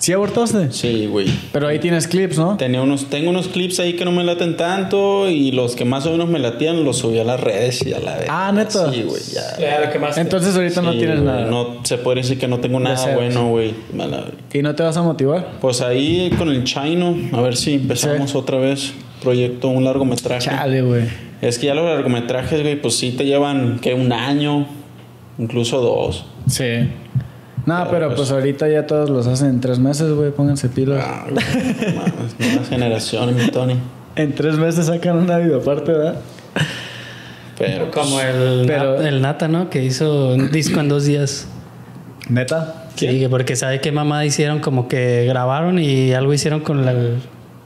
¿Sí 0.02 0.14
abortaste? 0.14 0.72
Sí, 0.72 1.06
güey. 1.06 1.28
Pero 1.52 1.68
ahí 1.68 1.78
tienes 1.78 2.08
clips, 2.08 2.36
¿no? 2.40 2.58
Tenía 2.58 2.82
unos, 2.82 3.06
tengo 3.12 3.30
unos 3.30 3.48
clips 3.48 3.80
ahí 3.80 3.94
que 3.94 4.04
no 4.04 4.12
me 4.12 4.24
laten 4.24 4.58
tanto 4.58 5.30
y 5.30 5.52
los 5.52 5.76
que 5.76 5.86
más 5.86 6.08
o 6.08 6.12
menos 6.12 6.28
me 6.28 6.40
latían 6.40 6.84
los 6.84 6.98
subí 6.98 7.20
a 7.20 7.24
las 7.24 7.40
redes 7.40 7.86
y 7.86 7.94
a 7.94 8.00
la 8.00 8.16
vez. 8.18 8.26
Ah, 8.28 8.52
¿neta? 8.52 8.92
Sí, 8.92 9.04
güey, 9.04 9.22
ya. 9.32 9.56
Claro, 9.58 9.92
que 9.92 10.00
más. 10.00 10.18
Entonces 10.18 10.56
ahorita 10.56 10.82
no 10.82 10.94
tienes 10.94 11.22
güey, 11.22 11.32
nada. 11.32 11.46
No, 11.46 11.82
se 11.86 12.00
puede 12.00 12.22
decir 12.22 12.40
que 12.40 12.48
no 12.48 12.58
tengo 12.60 12.80
nada 12.80 13.14
bueno, 13.16 13.50
güey. 13.50 13.76
Mala- 13.96 14.26
¿Y 14.52 14.64
no 14.64 14.74
te 14.74 14.82
vas 14.82 14.98
a 14.98 15.04
motivar? 15.04 15.46
Pues 15.62 15.82
ahí 15.82 16.32
con 16.36 16.50
el 16.50 16.64
Chino, 16.64 17.16
a 17.34 17.42
ver 17.42 17.56
si 17.56 17.76
empezamos 17.76 18.34
otra 18.34 18.58
vez. 18.58 18.94
Proyecto, 19.22 19.68
un 19.68 19.84
largometraje. 19.84 20.50
Chale, 20.50 20.82
güey. 20.82 21.04
Es 21.44 21.60
que 21.60 21.68
ya 21.68 21.76
los 21.76 21.86
largometrajes, 21.86 22.60
güey, 22.64 22.82
pues 22.82 22.96
sí 22.98 23.12
te 23.12 23.24
llevan, 23.26 23.78
que 23.78 23.94
Un 23.94 24.12
año, 24.12 24.66
incluso 25.38 25.80
dos. 25.80 26.26
Sí. 26.48 26.90
No, 27.66 27.78
Pero, 27.78 27.90
pero 27.92 28.08
pues- 28.08 28.18
pues 28.18 28.32
ahorita 28.32 28.68
ya 28.70 28.88
todos 28.88 29.10
los 29.10 29.28
hacen 29.28 29.50
en 29.50 29.62
tres 29.62 29.78
meses, 29.80 30.12
güey. 30.14 30.32
Pónganse 30.32 30.68
pilas. 30.70 31.04
Ah, 31.06 31.26
nuevas 32.40 32.70
generaciones, 32.70 33.36
mi 33.36 33.52
Tony. 33.52 33.76
En 34.16 34.34
tres 34.36 34.58
meses 34.58 34.88
sacan 34.88 35.18
una 35.18 35.38
videoparte, 35.38 35.92
¿verdad? 35.92 36.16
Pero, 37.58 37.92
Como 37.92 38.16
pues, 38.16 38.26
el, 38.26 38.64
Pero- 38.66 38.98
Nat- 39.00 39.06
el 39.08 39.22
Nata, 39.22 39.48
¿no? 39.48 39.70
Que 39.70 39.84
hizo 39.84 40.30
un 40.34 40.52
disco 40.52 40.80
en 40.80 40.90
dos 40.90 41.06
días. 41.06 41.48
¿Neta? 42.30 42.86
Sí, 42.96 43.20
que 43.20 43.30
porque 43.30 43.56
sabe 43.56 43.80
qué 43.82 43.92
mamá 43.92 44.26
hicieron, 44.26 44.60
como 44.60 44.88
que 44.88 45.26
grabaron 45.28 45.80
y 45.80 46.14
algo 46.14 46.34
hicieron 46.34 46.62
con 46.62 46.86
la. 46.86 46.94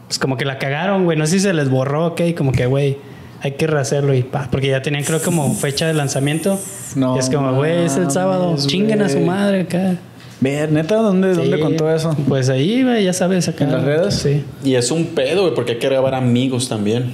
Pues 0.07 0.19
como 0.19 0.37
que 0.37 0.45
la 0.45 0.57
cagaron, 0.59 1.05
güey. 1.05 1.17
No 1.17 1.25
sé 1.25 1.33
si 1.33 1.39
se 1.41 1.53
les 1.53 1.69
borró, 1.69 2.07
ok. 2.07 2.21
Como 2.37 2.51
que, 2.51 2.65
güey, 2.65 2.97
hay 3.45 3.51
que 3.51 3.67
rehacerlo 3.67 4.13
y 4.15 4.23
pa. 4.23 4.47
Porque 4.49 4.67
ya 4.69 4.81
tenían, 4.81 5.03
creo, 5.03 5.21
como 5.21 5.53
fecha 5.53 5.85
de 5.87 5.93
lanzamiento. 5.93 6.59
No 6.95 7.15
Y 7.15 7.19
es 7.19 7.29
como, 7.29 7.53
güey, 7.53 7.85
es 7.85 7.95
el 7.95 8.09
sábado. 8.09 8.55
Chinguen 8.57 9.01
a 9.03 9.09
su 9.09 9.19
madre 9.19 9.61
acá. 9.61 9.97
Ver, 10.41 10.71
¿neta? 10.71 10.95
¿Dónde, 10.95 11.33
¿dónde 11.35 11.55
Sí. 11.57 11.61
contó 11.61 11.89
eso? 11.93 12.15
Pues 12.27 12.49
ahí, 12.49 12.83
güey, 12.83 13.03
ya 13.03 13.13
sabes, 13.13 13.47
acá. 13.47 13.65
¿En 13.65 13.71
las 13.71 13.83
redes? 13.83 14.15
Sí. 14.15 14.43
y 14.63 14.75
es 14.75 14.89
un 14.91 15.05
pedo, 15.07 15.43
güey, 15.43 15.53
porque 15.53 15.73
hay 15.73 15.77
que 15.79 15.87
grabar 15.89 16.15
amigos 16.15 16.67
también. 16.69 17.13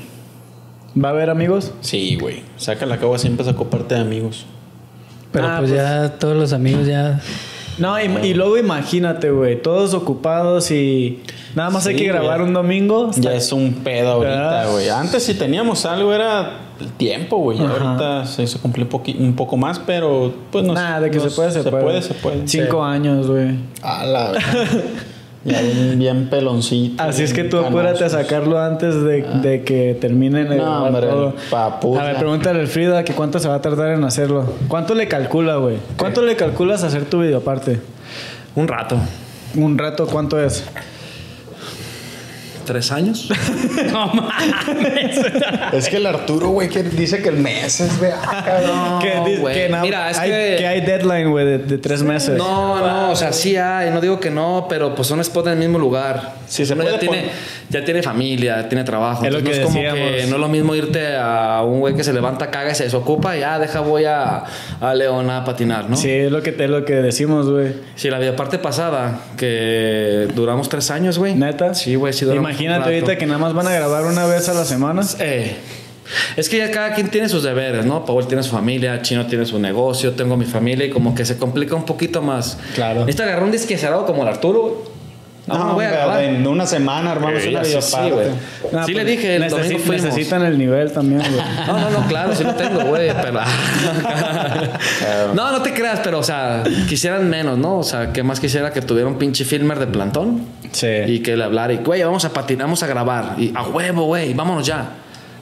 ¿Va 1.02 1.10
a 1.10 1.12
haber 1.12 1.30
amigos? 1.30 1.74
Sí, 1.82 2.18
güey. 2.20 2.44
Saca 2.58 2.86
la 2.86 2.98
cagua, 2.98 3.18
siempre 3.20 3.46
sacó 3.46 3.70
parte 3.70 3.96
de 3.96 4.02
amigos. 4.02 4.46
Pero 5.32 5.48
Ah, 5.48 5.58
pues, 5.60 5.72
pues- 5.72 5.82
ya 5.82 6.10
todos 6.18 6.36
los 6.36 6.52
amigos 6.54 6.88
ya. 6.88 7.20
No, 7.78 8.00
y, 8.00 8.04
y 8.28 8.34
luego 8.34 8.58
imagínate, 8.58 9.32
güey, 9.32 9.62
todos 9.62 9.94
ocupados 9.94 10.70
y 10.72 11.20
nada 11.56 11.70
más 11.70 11.88
hay 11.88 11.96
que 11.96 12.06
grabar 12.06 12.38
güey. 12.40 12.48
un 12.50 12.54
domingo. 12.54 13.12
Ya 13.18 13.34
es 13.34 13.52
un 13.52 13.74
pedo 13.84 14.12
ahorita, 14.12 14.62
Ah. 14.62 14.66
güey. 14.72 14.90
Antes 14.90 15.24
si 15.24 15.34
teníamos 15.34 15.86
algo 15.86 16.14
era 16.14 16.52
el 16.80 16.92
tiempo, 16.94 17.38
güey. 17.38 17.60
Ahorita 17.60 18.26
se 18.26 18.44
hizo 18.44 18.60
cumplir 18.62 18.88
un, 18.92 19.26
un 19.26 19.36
poco 19.36 19.58
más, 19.58 19.80
pero 19.80 20.34
pues 20.52 20.66
no 20.66 20.74
Nada, 20.74 21.00
de 21.02 21.12
que 21.12 21.18
no- 21.18 21.30
se 21.30 21.36
puede, 21.36 21.52
se, 21.52 21.64
puede. 21.64 21.72
Se 21.80 21.84
puede, 21.84 22.02
se 22.02 22.14
puede. 22.16 22.48
Cinco 22.48 22.84
años, 22.84 23.28
güey. 23.28 23.56
A 23.82 24.06
la 24.06 24.32
bien, 25.44 26.00
bien 26.00 26.30
peloncito. 26.30 27.02
Así 27.04 27.24
es 27.24 27.34
que 27.34 27.44
tú 27.44 27.58
bien 27.58 27.70
apúrate 27.70 27.90
a 27.90 28.10
canosos. 28.10 28.22
sacarlo 28.22 28.60
antes 28.60 28.96
de, 29.04 29.24
de 29.42 29.64
que 29.64 29.98
terminen 30.00 30.52
el 30.52 30.60
Ah. 30.62 30.64
No, 30.64 30.84
hombre. 30.86 31.10
A 31.52 32.04
ver, 32.04 32.16
pregúntale 32.18 32.60
al 32.60 32.68
Frida 32.68 33.04
que 33.04 33.14
cuánto 33.14 33.40
se 33.40 33.48
va 33.48 33.56
a 33.56 33.62
tardar 33.62 33.92
en 33.92 34.04
hacerlo. 34.04 34.54
¿Cuánto 34.68 34.94
le 34.96 35.08
calcula, 35.08 35.56
güey? 35.58 35.78
¿Cuánto 35.98 36.22
le 36.22 36.36
calculas 36.36 36.84
hacer 36.84 37.06
tu 37.06 37.22
videoparte? 37.22 37.80
Un 38.56 38.68
rato. 38.68 38.98
Un 39.56 39.78
rato, 39.78 40.08
¿cuánto 40.08 40.40
es? 40.42 40.64
¿Tres 42.66 42.92
años? 42.92 43.30
No 43.92 44.08
mames. 44.08 45.18
Es 45.74 45.90
que 45.90 45.98
el 45.98 46.06
Arturo, 46.06 46.50
güey, 46.50 46.70
que 46.70 46.84
dice 46.84 47.22
que 47.22 47.30
el 47.30 47.38
mes 47.38 47.80
es 47.82 48.00
de. 48.00 48.12
Ah, 48.14 49.00
que, 49.02 49.70
Mira, 49.82 50.10
es 50.12 50.18
hay, 50.20 50.30
que- 50.30 50.68
hay 50.68 50.82
deadline, 50.82 51.30
güey, 51.32 51.46
de, 51.46 51.58
de 51.58 51.78
tres 51.78 52.04
meses. 52.04 52.38
No, 52.38 52.80
no, 52.80 53.12
o 53.12 53.16
sea, 53.16 53.34
sí 53.34 53.58
hay, 53.58 53.90
no 53.92 54.00
digo 54.00 54.20
que 54.20 54.30
no, 54.30 54.68
pero 54.70 54.94
pues 54.96 55.08
son 55.08 55.24
spots 55.24 55.48
en 55.48 55.54
el 55.54 55.60
mismo 55.60 55.80
lugar. 55.80 56.36
Sí, 56.48 56.66
se 56.66 56.74
Uno 56.74 56.84
puede 56.84 56.96
ya 56.96 57.00
tiene, 57.00 57.26
ya 57.70 57.84
tiene 57.86 58.04
familia, 58.04 58.68
tiene 58.70 58.84
trabajo. 58.84 59.26
Es 59.26 59.32
lo 59.32 59.40
que 59.40 59.44
no 59.46 59.52
es 59.52 59.60
como 59.62 59.76
decíamos. 59.76 60.00
que 60.12 60.26
no 60.28 60.36
es 60.36 60.42
lo 60.42 60.48
mismo 60.50 60.76
irte 60.76 61.16
a 61.18 61.64
un 61.64 61.80
güey 61.80 61.96
que 61.96 62.04
se 62.04 62.14
levanta, 62.14 62.50
caga 62.52 62.72
y 62.72 62.76
se 62.76 62.84
desocupa 62.86 63.36
y 63.36 63.42
ya 63.42 63.58
deja 63.60 63.80
voy 63.82 64.06
a, 64.06 64.44
a 64.80 64.94
León 64.94 65.30
a 65.30 65.44
patinar, 65.44 65.90
¿no? 65.90 65.96
Sí, 65.98 66.10
es 66.10 66.32
lo 66.32 66.42
que, 66.44 66.56
es 66.58 66.70
lo 66.70 66.86
que 66.86 66.96
decimos, 66.96 67.50
güey. 67.50 67.74
Sí, 67.96 68.10
la 68.10 68.20
videoparte 68.20 68.60
pasada, 68.60 69.20
que 69.38 70.28
duramos 70.36 70.70
tres 70.70 70.92
años, 70.92 71.18
güey. 71.18 71.36
¿Neta? 71.36 71.74
Sí, 71.74 71.96
güey, 71.96 72.14
sí 72.14 72.26
duramos 72.26 72.50
Imagínate 72.52 72.61
rato. 72.68 72.86
ahorita 72.86 73.18
que 73.18 73.26
nada 73.26 73.40
más 73.40 73.54
van 73.54 73.68
a 73.68 73.72
grabar 73.72 74.06
una 74.06 74.26
vez 74.26 74.50
a 74.50 74.54
la 74.54 74.66
semana. 74.66 75.02
Eh, 75.20 75.56
es 76.36 76.50
que 76.50 76.58
ya 76.58 76.72
cada 76.72 76.94
quien 76.94 77.10
tiene 77.10 77.30
sus 77.30 77.44
deberes, 77.44 77.86
¿no? 77.86 78.06
Paul 78.06 78.28
tiene 78.28 78.44
su 78.44 78.52
familia, 78.52 79.02
Chino 79.02 79.26
tiene 79.28 79.46
su 79.46 79.60
negocio, 79.60 80.14
tengo 80.14 80.38
mi 80.38 80.46
familia 80.46 80.86
y 80.86 80.90
como 80.90 81.16
que 81.16 81.26
se 81.26 81.38
complica 81.38 81.76
un 81.76 81.86
poquito 81.86 82.22
más. 82.22 82.58
Claro. 82.76 83.02
Necesita 83.02 83.24
agarrar 83.24 83.44
un 83.44 83.52
disque 83.52 83.78
cerrado 83.78 84.06
como 84.06 84.24
el 84.24 84.30
Arturo, 84.30 84.84
güey. 85.48 85.58
No, 85.60 85.66
no, 85.66 85.74
voy 85.74 85.86
a 85.86 85.88
hombre, 85.88 85.98
grabar. 86.04 86.24
En 86.24 86.48
una 86.48 86.66
semana 86.66 87.12
armamos 87.12 87.46
una 87.46 87.62
así 87.62 87.72
sí, 87.72 87.98
videoparte. 87.98 88.12
güey. 88.12 88.28
Sí 88.86 88.94
pues, 88.94 88.96
le 88.96 89.06
dije, 89.06 89.36
el 89.36 89.50
domingo 89.50 89.80
fuimos. 89.80 90.06
Necesitan 90.06 90.44
el 90.46 90.58
nivel 90.58 90.92
también, 90.92 91.22
güey. 91.22 91.42
No, 91.68 91.80
no, 91.80 91.90
no, 91.90 92.08
claro, 92.08 92.36
sí 92.36 92.44
lo 92.44 92.54
tengo, 92.56 92.82
güey, 92.86 93.12
pero... 93.22 93.40
no, 95.34 95.52
no 95.52 95.62
te 95.62 95.74
creas, 95.74 96.00
pero, 96.04 96.20
o 96.20 96.24
sea, 96.24 96.64
quisieran 96.88 97.30
menos, 97.30 97.58
¿no? 97.58 97.80
O 97.80 97.84
sea, 97.84 98.12
que 98.14 98.24
más 98.24 98.40
quisiera 98.40 98.72
que 98.72 98.82
tuviera 98.82 99.08
un 99.08 99.18
pinche 99.18 99.46
filmer 99.46 99.80
de 99.80 99.88
plantón 99.88 100.46
Sí. 100.72 100.88
y 100.88 101.20
que 101.20 101.36
le 101.36 101.44
hablara 101.44 101.74
y, 101.74 101.78
güey, 101.78 102.02
vamos 102.04 102.24
a 102.26 102.32
patinar, 102.32 102.66
vamos 102.68 102.82
a 102.84 102.88
grabar. 102.88 103.36
Y 103.38 103.52
a 103.56 103.64
huevo, 103.64 104.06
güey, 104.06 104.34
vámonos 104.34 104.66
ya. 104.66 104.90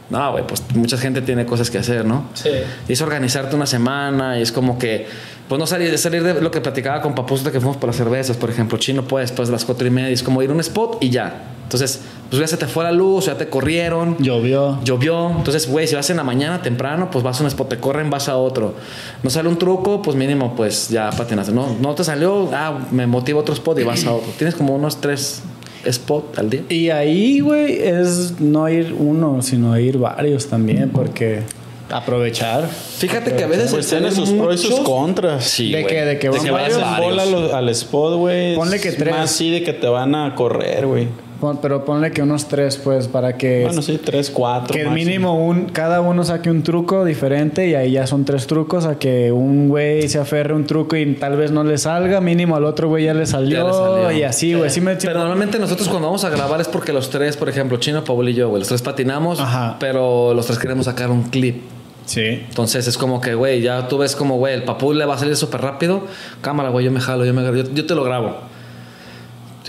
No, 0.10 0.32
güey, 0.32 0.46
pues 0.46 0.64
mucha 0.74 0.98
gente 0.98 1.22
tiene 1.22 1.46
cosas 1.46 1.70
que 1.70 1.78
hacer, 1.78 2.04
¿no? 2.06 2.26
Sí. 2.34 2.50
Y 2.88 2.94
es 2.94 3.02
organizarte 3.02 3.56
una 3.56 3.68
semana 3.68 4.40
y 4.40 4.42
es 4.42 4.52
como 4.52 4.80
que, 4.80 5.08
pues 5.48 5.60
no 5.60 5.68
salir, 5.68 5.98
salir 5.98 6.24
de 6.24 6.42
lo 6.42 6.50
que 6.50 6.62
platicaba 6.62 7.02
con 7.02 7.14
Papuso 7.14 7.44
de 7.44 7.52
que 7.52 7.60
fuimos 7.60 7.78
por 7.78 7.88
las 7.88 7.96
cervezas, 7.96 8.36
por 8.36 8.50
ejemplo, 8.50 8.78
chino, 8.78 9.04
pues 9.04 9.30
después 9.30 9.50
de 9.50 9.54
las 9.54 9.66
cuatro 9.66 9.86
y 9.86 9.92
media, 9.92 10.10
es 10.10 10.24
como 10.24 10.42
ir 10.42 10.50
a 10.50 10.54
un 10.54 10.60
spot 10.60 10.98
y 11.02 11.10
ya. 11.12 11.44
Entonces, 11.64 12.02
pues 12.32 12.40
ya 12.40 12.48
se 12.48 12.58
te 12.58 12.66
fue 12.66 12.84
la 12.84 12.92
luz, 12.92 13.28
ya 13.28 13.38
te 13.38 13.48
corrieron. 13.48 14.18
Llovió. 14.18 14.80
Llovió, 14.84 15.30
entonces, 15.30 15.70
güey, 15.70 15.88
si 15.88 15.94
vas 15.94 16.10
en 16.10 16.18
la 16.18 16.24
mañana 16.24 16.64
temprano, 16.64 17.12
pues 17.12 17.24
vas 17.24 17.40
a 17.40 17.44
un 17.44 17.48
spot, 17.48 17.70
te 17.70 17.78
corren, 17.78 18.10
vas 18.10 18.28
a 18.28 18.38
otro. 18.38 18.74
No 19.22 19.30
sale 19.30 19.50
un 19.50 19.60
truco, 19.60 20.02
pues 20.02 20.18
mínimo, 20.18 20.56
pues 20.56 20.90
ya 20.90 21.12
patinaste. 21.12 21.52
No, 21.52 21.78
no 21.80 21.94
te 21.94 22.04
salió, 22.04 22.50
ah, 22.54 22.88
me 22.90 23.06
motiva 23.06 23.40
otro 23.40 23.54
spot 23.54 23.78
y 23.78 23.84
vas 23.84 24.04
a 24.06 24.14
otro. 24.14 24.32
Tienes 24.36 24.56
como 24.56 24.74
unos 24.74 25.00
tres 25.00 25.44
spots 25.90 26.40
al 26.40 26.50
día. 26.50 26.62
Y 26.70 26.90
ahí, 26.90 27.40
güey, 27.40 27.82
es 27.82 28.40
no 28.40 28.68
ir 28.70 28.94
uno, 28.98 29.42
sino 29.42 29.78
ir 29.78 29.98
varios 29.98 30.48
también, 30.48 30.90
porque 30.90 31.42
aprovechar. 31.90 32.68
Fíjate 32.68 33.36
que 33.36 33.44
a 33.44 33.48
veces 33.48 33.72
Pues 33.72 33.88
tiene 33.88 34.10
tener 34.10 34.28
sus 34.28 34.38
pros 34.38 34.64
y 34.64 34.68
sus 34.68 34.80
contras. 34.82 35.44
Sí, 35.44 35.72
¿De 35.72 35.86
qué? 35.86 36.06
¿De 36.06 36.20
De 36.20 36.30
van 36.30 36.44
que 36.44 36.52
vayas 36.52 36.80
varios? 36.80 36.98
en 36.98 37.36
bola 37.38 37.58
al, 37.58 37.70
spot, 37.70 38.18
güey. 38.18 38.56
Ponle 38.56 38.80
que 38.80 38.90
es 38.90 38.98
tres. 38.98 39.14
Más 39.14 39.32
sí 39.32 39.50
de 39.50 39.64
que 39.64 39.74
te 39.74 39.88
van 39.88 40.16
a 40.16 40.36
correr, 40.36 40.86
güey. 40.86 41.08
Pon- 41.40 41.60
Pero 41.62 41.86
ponle 41.86 42.12
que 42.12 42.22
unos 42.22 42.48
tres, 42.48 42.76
pues, 42.78 43.08
para 43.08 43.38
que, 43.38 43.64
Bueno, 43.66 43.82
sí, 43.82 44.00
tres, 44.04 44.30
cuatro. 44.30 44.74
que 44.74 44.84
máximo. 44.86 44.94
mínimo 44.96 45.46
un, 45.48 45.66
cada 45.66 46.02
uno 46.02 46.24
saque 46.24 46.50
un 46.52 46.64
truco 46.64 47.06
diferente 47.06 47.68
y 47.70 47.76
ahí 47.76 47.92
ya 47.92 48.08
son 48.08 48.26
tres 48.26 48.46
trucos, 48.46 48.86
a 48.86 49.00
que 49.00 49.32
un 49.32 49.70
güey 49.70 50.08
se 50.10 50.20
aferre 50.20 50.54
un 50.54 50.66
truco 50.66 50.96
y 50.98 51.14
tal 51.16 51.38
vez 51.38 51.52
no 51.52 51.64
le 51.64 51.78
salga, 51.78 52.20
mínimo 52.20 52.56
al 52.56 52.66
otro 52.66 52.90
güey 52.90 53.06
ya 53.06 53.14
le 53.14 53.26
salió, 53.26 53.58
Ya 53.58 53.64
le 53.64 53.74
salió. 53.74 54.12
y 54.20 54.24
así, 54.24 54.54
güey. 54.54 54.70
Sí 54.70 54.82
me- 54.82 54.96
Pero 54.96 55.20
normalmente 55.20 55.60
nosotros 55.60 55.88
cuando 55.88 56.08
vamos 56.08 56.24
a 56.26 56.30
grabar 56.30 56.60
es 56.60 56.68
porque 56.68 56.92
los 56.92 57.10
tres, 57.10 57.38
por 57.38 57.48
ejemplo, 57.50 57.78
Chino, 57.78 58.04
Paul 58.04 58.28
y 58.30 58.34
yo, 58.34 58.50
güey, 58.50 58.60
los 58.60 58.68
tres 58.68 58.82
patinamos, 58.82 59.40
Ajá. 59.40 59.78
pero 59.80 60.34
los 60.34 60.46
tres 60.46 60.60
queremos 60.60 60.86
sacar 60.86 61.10
un 61.10 61.24
clip. 61.24 61.62
Sí. 62.06 62.22
Entonces 62.50 62.88
es 62.88 62.98
como 62.98 63.22
que, 63.22 63.36
güey, 63.36 63.62
ya 63.62 63.88
tú 63.88 64.00
ves 64.00 64.16
como, 64.16 64.38
güey, 64.38 64.56
el 64.56 64.64
papú 64.64 64.94
le 64.94 65.06
va 65.06 65.14
a 65.14 65.18
salir 65.20 65.36
súper 65.36 65.62
rápido. 65.62 66.02
Cámara, 66.42 66.70
güey, 66.70 66.84
yo 66.84 66.92
me 66.92 67.00
jalo, 67.00 67.24
yo, 67.24 67.34
me, 67.36 67.44
yo, 67.44 67.72
yo 67.72 67.86
te 67.86 67.94
lo 67.96 68.04
grabo. 68.04 68.36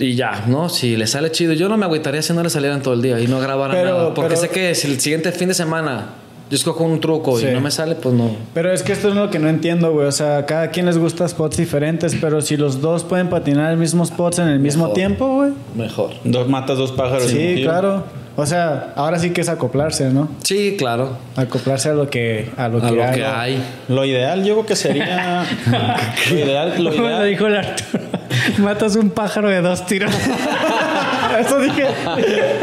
Y 0.01 0.15
ya, 0.15 0.43
¿no? 0.47 0.67
Si 0.69 0.97
le 0.97 1.07
sale 1.07 1.31
chido, 1.31 1.53
yo 1.53 1.69
no 1.69 1.77
me 1.77 1.85
agüitaría 1.85 2.21
si 2.21 2.33
no 2.33 2.43
le 2.43 2.49
salieran 2.49 2.81
todo 2.81 2.93
el 2.95 3.01
día 3.01 3.19
y 3.19 3.27
no 3.27 3.39
grabaran 3.39 3.75
Pero- 3.77 3.97
nada. 3.97 4.13
Porque 4.13 4.29
pero- 4.35 4.41
sé 4.41 4.49
que 4.49 4.75
si 4.75 4.87
el 4.91 4.99
siguiente 4.99 5.31
fin 5.31 5.47
de 5.47 5.53
semana 5.53 6.05
yo 6.49 6.55
escojo 6.57 6.83
un 6.83 6.99
truco 6.99 7.39
Sí. 7.39 7.45
y 7.47 7.53
no 7.53 7.61
me 7.61 7.71
sale, 7.71 7.95
pues 7.95 8.13
no. 8.13 8.29
Pero 8.53 8.73
es 8.73 8.83
que 8.83 8.91
esto 8.91 9.07
es 9.09 9.15
lo 9.15 9.29
que 9.29 9.39
no 9.39 9.47
entiendo, 9.47 9.91
güey. 9.93 10.07
O 10.07 10.11
sea, 10.11 10.45
cada 10.45 10.69
quien 10.69 10.85
les 10.85 10.97
gusta 10.97 11.25
spots 11.27 11.55
diferentes, 11.57 12.15
pero 12.19 12.41
si 12.41 12.57
los 12.57 12.81
dos 12.81 13.03
pueden 13.05 13.29
patinar 13.29 13.71
el 13.71 13.77
mismo 13.77 14.05
spots 14.05 14.39
en 14.39 14.49
el 14.49 14.59
mismo 14.59 14.83
Mejor. 14.83 14.95
tiempo, 14.95 15.27
güey. 15.35 15.51
Mejor. 15.75 16.11
Dos 16.25 16.49
matas, 16.49 16.77
dos 16.77 16.91
pájaros. 16.91 17.23
Sí, 17.27 17.61
claro. 17.63 18.03
O 18.37 18.45
sea, 18.45 18.93
ahora 18.95 19.19
sí 19.19 19.31
que 19.31 19.41
es 19.41 19.49
acoplarse, 19.49 20.09
¿no? 20.09 20.29
Sí, 20.43 20.75
claro. 20.77 21.17
Acoplarse 21.35 21.89
a 21.89 21.93
lo 21.93 22.09
que 22.09 22.49
a 22.57 22.69
lo 22.69 22.77
A 22.79 22.89
que, 22.89 22.95
lo 22.95 23.03
hay. 23.03 23.15
que 23.15 23.25
hay. 23.25 23.63
Lo 23.89 24.03
ideal, 24.05 24.43
yo 24.43 24.53
creo 24.55 24.65
que 24.65 24.75
sería. 24.77 25.45
lo 26.31 26.37
ideal, 26.39 26.73
lo 26.83 26.93
ideal. 26.93 27.27
dijo 27.29 27.47
el 27.47 27.55
Arturo. 27.57 28.03
Matas 28.57 28.95
un 28.95 29.09
pájaro 29.09 29.49
de 29.49 29.61
dos 29.61 29.85
tiros. 29.85 30.13
Eso 31.39 31.59
dije. 31.59 31.85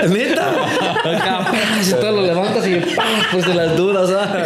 ¿Neta? 0.08 0.50
Si 1.82 1.92
todo 1.92 2.12
lo 2.12 2.22
levantas 2.22 2.66
y 2.66 2.76
¡pam! 2.94 3.06
pues 3.32 3.46
de 3.46 3.54
las 3.54 3.76
dudas, 3.76 4.10
¿ah? 4.10 4.44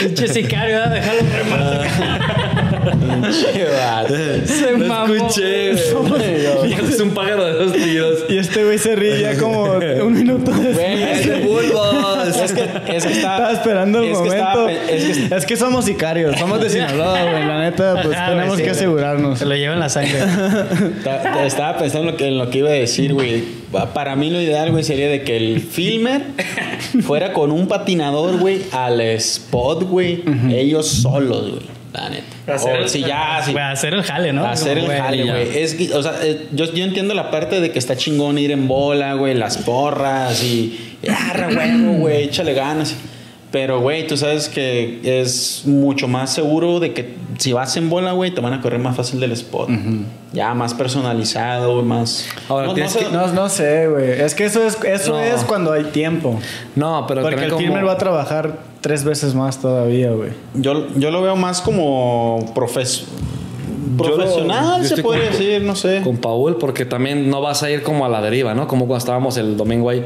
Pinche 0.00 0.28
sicario, 0.28 0.76
¿verdad? 0.76 0.90
déjalo 0.90 1.20
rematar. 1.36 2.41
Se 4.46 4.76
mamó. 4.76 5.14
escuché, 5.14 5.70
es 5.72 7.00
un 7.00 7.10
pájaro 7.10 7.44
de 7.44 7.52
dos 7.52 7.72
tiros. 7.72 8.24
Y 8.28 8.38
este 8.38 8.64
güey 8.64 8.78
se 8.78 8.94
ríe 8.96 9.20
ya 9.20 9.36
como 9.38 9.64
un 9.64 10.12
minuto 10.12 10.50
después. 10.50 10.78
¡Es 11.20 11.26
de 11.28 11.40
bulbos! 11.40 12.28
Es 12.42 12.52
que, 12.52 12.62
es 12.62 13.06
que 13.06 13.12
está. 13.12 13.32
Estaba 13.32 13.52
esperando 13.52 13.98
el 14.00 14.04
es 14.10 14.18
que 14.18 14.24
momento. 14.24 14.68
estaba 14.68 14.72
es 14.72 15.18
que 15.28 15.34
Es 15.36 15.46
que 15.46 15.56
somos 15.56 15.84
sicarios, 15.84 16.38
somos 16.38 16.60
de 16.60 16.70
Sinaloa, 16.70 17.22
güey. 17.22 17.46
La 17.46 17.60
neta, 17.62 18.02
pues 18.02 18.16
Ah, 18.18 18.28
tenemos 18.30 18.56
sí, 18.56 18.62
que 18.64 18.70
asegurarnos. 18.70 19.38
Se 19.38 19.46
lo 19.46 19.54
lleva 19.56 19.74
en 19.74 19.80
la 19.80 19.88
sangre. 19.88 20.18
Ta- 21.04 21.44
Estaba 21.46 21.78
pensando 21.78 22.08
en 22.08 22.12
lo 22.12 22.16
que, 22.16 22.28
en 22.28 22.38
lo 22.38 22.50
que 22.50 22.58
iba 22.58 22.68
a 22.70 22.72
decir, 22.72 23.12
güey. 23.14 23.42
Pa- 23.70 23.92
Para 23.94 24.16
mí 24.16 24.30
lo 24.30 24.40
ideal, 24.40 24.70
güey, 24.70 24.84
sería 24.84 25.08
de 25.08 25.22
que 25.22 25.36
el 25.36 25.60
filmer 25.60 26.22
fuera 27.02 27.32
con 27.32 27.50
un 27.52 27.68
patinador, 27.68 28.38
güey, 28.38 28.62
al 28.72 29.00
spot, 29.00 29.84
güey. 29.84 30.22
Ellos 30.50 30.86
solos, 30.88 31.50
güey. 31.50 31.62
La 31.92 32.08
neta. 32.10 32.24
O 32.48 32.88
si 32.88 33.00
ya, 33.02 33.40
si, 33.44 33.52
Güey, 33.52 33.62
hacer 33.64 33.94
el 33.94 34.02
jale, 34.02 34.32
¿no? 34.32 34.44
hacer 34.44 34.78
el 34.78 34.86
Güey, 34.86 34.98
jale, 34.98 35.24
ya. 35.26 35.32
güey. 35.32 35.58
Es 35.58 35.74
que, 35.74 35.94
o 35.94 36.02
sea, 36.02 36.14
eh, 36.22 36.48
yo, 36.52 36.64
yo 36.72 36.82
entiendo 36.84 37.14
la 37.14 37.30
parte 37.30 37.60
de 37.60 37.70
que 37.70 37.78
está 37.78 37.96
chingón 37.96 38.36
ir 38.38 38.50
en 38.50 38.66
bola, 38.66 39.14
güey, 39.14 39.34
las 39.34 39.58
porras 39.58 40.42
y. 40.42 40.96
¡Arra, 41.08 41.48
huevo, 41.48 41.92
güey! 41.98 42.24
Échale 42.24 42.54
ganas. 42.54 42.96
Pero, 43.52 43.80
güey, 43.80 44.06
tú 44.06 44.16
sabes 44.16 44.48
que 44.48 45.00
es 45.04 45.62
mucho 45.66 46.08
más 46.08 46.32
seguro 46.32 46.80
de 46.80 46.94
que 46.94 47.14
si 47.38 47.52
vas 47.52 47.76
en 47.76 47.90
bola, 47.90 48.12
güey, 48.12 48.30
te 48.30 48.40
van 48.40 48.54
a 48.54 48.60
correr 48.62 48.80
más 48.80 48.96
fácil 48.96 49.20
del 49.20 49.32
spot. 49.32 49.68
Ya 50.32 50.54
más 50.54 50.72
personalizado, 50.72 51.82
más. 51.82 52.26
Ahora, 52.48 52.68
no, 52.68 52.74
no 52.76 52.88
sé- 52.88 52.98
que- 53.00 53.10
No, 53.10 53.26
no 53.28 53.48
sé, 53.50 53.88
güey. 53.88 54.10
Es 54.22 54.34
que 54.34 54.46
eso 54.46 54.66
es, 54.66 54.78
eso 54.84 55.12
No. 55.12 55.20
es 55.20 55.44
cuando 55.44 55.70
hay 55.72 55.84
tiempo. 55.84 56.40
No, 56.74 57.04
pero 57.06 57.20
Porque 57.20 57.44
el 57.44 57.50
como- 57.50 57.60
filmer 57.62 57.86
va 57.86 57.92
a 57.92 57.98
trabajar 57.98 58.58
tres 58.82 59.04
veces 59.04 59.34
más 59.34 59.60
todavía, 59.62 60.10
güey. 60.10 60.30
Yo, 60.54 60.88
yo 60.96 61.10
lo 61.10 61.22
veo 61.22 61.34
más 61.36 61.62
como 61.62 62.52
profes- 62.54 63.04
Yo 63.96 64.08
lo- 64.08 64.16
profesional, 64.16 64.82
yo 64.82 64.96
se 64.96 65.02
podría 65.02 65.30
con- 65.30 65.38
decir, 65.38 65.62
no 65.62 65.74
sé. 65.74 66.02
con 66.04 66.18
Paul, 66.18 66.56
porque 66.58 66.84
también 66.84 67.30
no 67.30 67.40
vas 67.40 67.62
a 67.62 67.70
ir 67.70 67.82
como 67.82 68.04
a 68.04 68.08
la 68.10 68.20
deriva, 68.20 68.54
¿no? 68.54 68.68
Como 68.68 68.86
cuando 68.86 68.98
estábamos 68.98 69.36
el 69.38 69.56
domingo 69.56 69.88
ahí. 69.88 70.04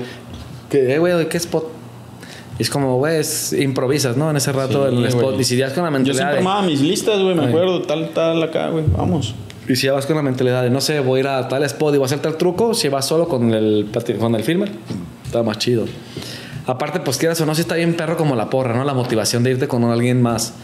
Que, 0.71 0.95
eh, 0.95 0.99
güey, 0.99 1.29
¿qué 1.29 1.37
spot? 1.37 1.65
Y 2.59 2.63
es 2.63 2.71
como, 2.71 2.97
güey, 2.99 3.19
es- 3.21 3.53
improvisas, 3.53 4.17
¿no? 4.17 4.31
En 4.31 4.37
ese 4.37 4.51
rato 4.53 4.89
Sí, 4.91 4.97
el 4.97 5.05
spot. 5.07 5.41
Y 5.41 5.45
si 5.45 5.57
ya 5.57 5.67
vas 5.67 5.75
con 5.75 5.83
la 5.85 5.91
Yo 5.91 5.93
mentalidad 5.95 6.17
siempre 6.17 6.35
de, 6.35 6.39
armaba 6.49 6.63
mis 6.63 6.81
listas, 6.81 7.21
güey, 7.21 7.35
me 7.35 7.43
Ay. 7.43 7.49
acuerdo, 7.49 7.83
tal, 7.83 8.11
tal, 8.11 8.43
acá, 8.43 8.69
güey, 8.71 8.85
vamos. 8.97 9.35
Y 9.69 9.75
si 9.77 9.87
ya 9.87 9.93
vas 9.95 10.07
con 10.07 10.17
la 10.17 10.23
mentalidad 10.23 10.63
de, 10.63 10.71
no 10.71 10.81
sé, 10.81 11.01
voy 11.01 11.19
a 11.19 11.21
ir 11.21 11.29
a 11.29 11.49
tal 11.49 11.65
spot 11.65 11.95
y 11.95 11.99
voy 11.99 12.05
a 12.05 12.07
hacer 12.07 12.21
tal 12.21 12.37
truco, 12.37 12.73
si 12.73 12.89
vas 12.89 13.05
solo 13.07 13.27
con 13.29 13.53
el, 13.53 13.89
con 14.19 14.35
el 14.35 14.43
filmer, 14.45 14.71
está 15.25 15.43
más 15.43 15.59
chido. 15.59 15.85
Aparte, 16.67 17.01
pues 17.01 17.17
quieras 17.17 17.41
o 17.41 17.47
no, 17.47 17.55
si 17.55 17.61
está 17.61 17.77
bien 17.77 17.95
perro 17.95 18.17
como 18.17 18.35
la 18.35 18.51
porra, 18.51 18.77
¿no? 18.77 18.85
La 18.85 18.95
motivación 18.95 19.43
de 19.43 19.53
irte 19.53 19.69
con 19.69 19.85
alguien 19.85 20.21
más. 20.21 20.55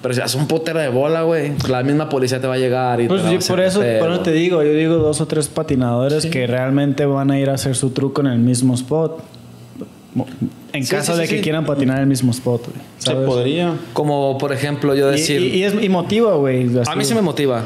Pero 0.00 0.14
si 0.14 0.20
haces 0.20 0.34
un 0.34 0.48
putero 0.48 0.80
de 0.80 0.88
bola, 0.88 1.22
güey, 1.22 1.52
la 1.68 1.82
misma 1.84 2.08
policía 2.08 2.40
te 2.40 2.46
va 2.48 2.54
a 2.54 2.58
llegar 2.58 3.00
y 3.00 3.06
Pues 3.06 3.20
te 3.20 3.24
la 3.24 3.30
va 3.30 3.32
yo 3.32 3.36
a 3.36 3.38
hacer 3.38 3.54
por 3.54 3.64
eso, 3.64 3.82
por 4.00 4.22
te 4.24 4.32
digo, 4.32 4.62
yo 4.62 4.72
digo 4.72 4.96
dos 4.96 5.20
o 5.20 5.26
tres 5.26 5.48
patinadores 5.48 6.26
que 6.26 6.46
realmente 6.46 7.06
van 7.06 7.30
a 7.30 7.38
ir 7.38 7.50
a 7.50 7.54
hacer 7.54 7.76
su 7.76 7.90
truco 7.90 8.20
en 8.22 8.26
el 8.28 8.38
mismo 8.40 8.74
spot. 8.74 9.22
En 10.72 10.84
Sí, 10.84 10.90
caso 10.90 11.12
sí, 11.14 11.20
de 11.20 11.26
sí, 11.26 11.30
que 11.32 11.36
sí. 11.38 11.42
quieran 11.42 11.66
patinar 11.66 11.96
en 11.98 12.02
el 12.04 12.08
mismo 12.08 12.30
spot, 12.30 12.62
güey. 12.68 12.78
Se 12.98 13.14
podría. 13.14 13.74
Como, 13.92 14.38
por 14.38 14.52
ejemplo, 14.52 14.94
yo 14.94 15.08
Y, 15.08 15.12
decir... 15.12 15.40
y- 15.42 15.58
y 15.58 15.64
es, 15.64 15.74
y 15.80 15.88
motiva, 15.90 16.34
güey. 16.36 16.66
A 16.86 16.94
mí 16.96 17.04
sí 17.04 17.14
me 17.14 17.20
motiva. 17.20 17.62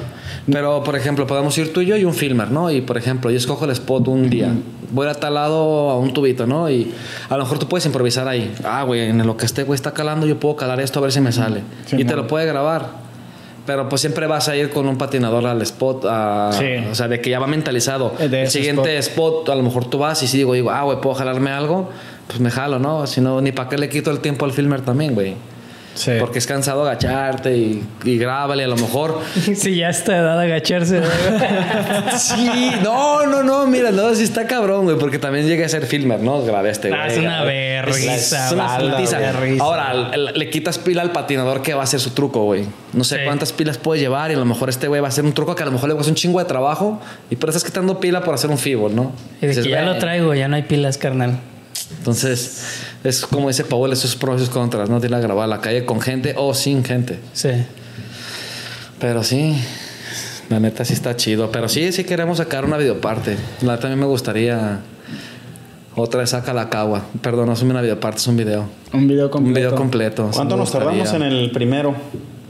Pero, 0.51 0.83
por 0.83 0.97
ejemplo, 0.97 1.27
podemos 1.27 1.57
ir 1.59 1.73
tú 1.73 1.81
y 1.83 1.87
yo 1.87 1.97
y 1.97 2.05
un 2.05 2.15
filmer, 2.15 2.51
¿no? 2.51 2.71
Y, 2.71 2.81
por 2.81 2.97
ejemplo, 2.99 3.31
yo 3.31 3.37
escojo 3.37 3.65
el 3.65 3.71
spot 3.73 4.09
un 4.09 4.29
día. 4.29 4.51
Voy 4.91 5.07
a 5.09 5.15
tal 5.15 5.35
lado 5.35 5.91
a 5.91 5.99
un 5.99 6.13
tubito, 6.13 6.47
¿no? 6.47 6.69
Y 6.71 6.93
a 7.29 7.37
lo 7.37 7.45
mejor 7.45 7.59
tú 7.59 7.69
puedes 7.69 7.87
improvisar 7.87 8.27
ahí. 8.29 8.53
Ah, 8.65 8.83
güey, 8.85 9.03
en 9.11 9.25
lo 9.27 9.37
que 9.37 9.47
este 9.47 9.63
güey 9.65 9.75
está 9.77 9.93
calando, 9.93 10.27
yo 10.27 10.39
puedo 10.41 10.57
calar 10.57 10.81
esto 10.81 10.99
a 10.99 11.03
ver 11.03 11.13
si 11.13 11.21
me 11.21 11.33
sale. 11.33 11.63
Sí, 11.87 11.97
y 11.99 12.05
te 12.05 12.15
lo 12.17 12.27
puede 12.27 12.47
grabar. 12.47 13.07
Pero 13.67 13.89
pues 13.89 14.01
siempre 14.01 14.29
vas 14.29 14.49
a 14.49 14.55
ir 14.57 14.71
con 14.71 14.87
un 14.87 14.97
patinador 14.97 15.45
al 15.45 15.61
spot, 15.63 16.05
a- 16.09 16.51
Sí. 16.53 16.65
o 16.89 16.95
sea, 16.95 17.09
de 17.09 17.21
que 17.21 17.31
ya 17.31 17.41
va 17.41 17.49
mentalizado. 17.49 18.13
De 18.19 18.43
el 18.43 18.51
siguiente 18.51 18.97
spot. 18.99 19.49
a 19.49 19.57
lo 19.57 19.65
mejor 19.65 19.87
tú 19.91 19.99
vas 19.99 20.23
y 20.23 20.29
si 20.29 20.37
digo, 20.39 20.55
digo, 20.55 20.71
ah, 20.71 20.85
güey, 20.85 21.01
puedo 21.01 21.17
jalarme 21.17 21.51
algo, 21.51 21.91
pues 22.27 22.41
me 22.41 22.51
jalo, 22.51 22.79
¿no? 22.79 23.07
Si 23.07 23.21
no, 23.21 23.41
ni 23.41 23.53
para 23.53 23.69
qué 23.69 23.79
le 23.79 23.89
quito 23.89 24.11
el 24.11 24.21
tiempo 24.21 24.45
al 24.45 24.53
filmer 24.53 24.81
también, 24.83 25.15
güey. 25.15 25.35
Sí. 25.95 26.11
Porque 26.21 26.39
es 26.41 26.47
cansado 26.47 26.83
agacharte 26.83 27.57
y, 27.57 27.83
y 28.05 28.19
grábale, 28.19 28.65
a 28.65 28.69
lo 28.69 28.77
mejor. 28.77 29.19
Si 29.55 29.77
ya 29.77 29.89
está 29.89 30.19
edad 30.19 30.39
de 30.39 30.45
agacharse. 30.45 30.99
güey. 30.99 31.11
Sí, 32.19 32.71
no, 32.83 33.25
no, 33.27 33.43
no, 33.43 33.67
mira, 33.67 33.91
no, 33.93 34.15
sí 34.15 34.25
está 34.25 34.47
cabrón, 34.47 34.85
güey, 34.85 34.99
porque 34.99 35.19
también 35.19 35.47
llegué 35.47 35.65
a 35.65 35.69
ser 35.71 35.87
filmer, 35.87 36.21
¿no? 36.21 36.43
Grabé 36.43 36.69
este, 36.71 36.89
güey. 36.91 37.01
Ah, 37.01 37.07
es 37.07 37.17
una 37.17 37.45
vergüenza, 37.45 38.47
Es 38.47 38.53
una 38.53 38.79
güey, 38.79 39.07
vergüenza. 39.07 39.65
Ahora, 39.65 40.17
le, 40.17 40.51
quitas 40.51 40.77
pila 40.79 41.01
al 41.01 41.13
patinador 41.13 41.63
que 41.63 41.73
va 41.73 41.81
a 41.81 41.85
hacer 41.85 42.01
su 42.01 42.11
truco, 42.11 42.45
güey. 42.45 42.65
No 42.93 43.03
sé 43.03 43.17
Sí. 43.17 43.23
cuántas 43.25 43.53
pilas 43.55 43.79
puede 43.79 43.99
llevar 44.01 44.31
y 44.31 44.35
a 44.35 44.39
lo 44.39 44.45
mejor 44.45 44.69
este 44.69 44.89
güey 44.89 45.01
va 45.01 45.07
a 45.07 45.11
hacer 45.11 45.25
un 45.25 45.33
truco 45.33 45.55
que 45.55 45.63
a 45.63 45.67
lo 45.67 45.73
mejor 45.73 45.89
le 45.89 45.95
va 45.95 46.01
a 46.01 46.03
hacer 46.03 46.13
un 46.13 46.17
chingo 46.17 46.41
de 46.41 46.45
trabajo 46.45 47.01
y 47.31 47.37
por 47.37 47.49
eso 47.49 47.57
estás 47.57 47.71
quitando 47.71 48.01
pila 48.01 48.21
por 48.23 48.35
hacer 48.35 48.51
un 48.51 48.59
fibol, 48.59 48.95
¿no? 48.95 49.13
Dices, 49.41 49.65
que 49.65 49.71
ya 49.71 49.83
"Güey". 49.83 49.95
lo 49.95 49.99
traigo, 49.99 50.35
ya 50.35 50.47
no 50.49 50.57
hay 50.57 50.63
pilas, 50.65 50.99
carnal. 50.99 51.39
Entonces, 51.99 52.63
es 53.05 53.27
como 53.27 53.49
dice 53.49 53.65
Paul, 53.65 53.93
esos 53.93 54.17
pros 54.17 54.41
y 54.41 54.45
sus 54.47 54.53
contras, 54.55 54.89
¿no? 54.91 55.01
Tiene 55.01 55.17
que 55.17 55.23
grabar 55.23 55.45
a 55.45 55.49
la 55.49 55.61
calle 55.61 55.85
con 55.85 56.01
gente 56.01 56.35
o 56.37 56.55
sin 56.55 56.85
gente. 56.85 57.19
Sí. 57.33 57.51
Pero 58.99 59.23
sí, 59.23 59.57
la 60.49 60.59
neta 60.61 60.85
sí 60.85 60.93
está 60.95 61.17
chido. 61.17 61.51
Pero 61.53 61.69
sí, 61.69 61.93
sí 61.93 62.05
queremos 62.05 62.39
sacar 62.39 62.65
una 62.65 62.77
videoparte. 62.77 63.37
La 63.63 63.75
neta 63.77 63.87
a 63.89 63.91
mí 63.91 63.97
me 63.97 64.07
gustaría 64.07 64.81
otra 65.95 66.21
vez 66.21 66.31
saca 66.31 66.53
la 66.53 66.69
cagua. 66.69 67.03
Perdón, 67.23 67.47
no 67.47 67.53
es 67.53 67.63
una 67.63 67.81
videoparte, 67.83 68.19
es 68.19 68.27
un 68.27 68.37
video. 68.37 68.67
Un 68.93 69.07
video 69.09 69.27
Un 69.27 69.31
completo. 69.31 69.59
video 69.59 69.75
completo. 69.75 70.31
¿Cuánto 70.33 70.57
nos 70.57 70.71
tardamos 70.73 71.13
en 71.13 71.23
el 71.23 71.51
primero? 71.51 71.95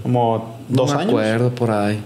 Como 0.02 0.58
dos 0.68 0.90
no 0.90 0.96
me 0.96 1.02
años. 1.02 1.12
acuerdo 1.12 1.50
por 1.54 1.70
ahí. 1.70 2.00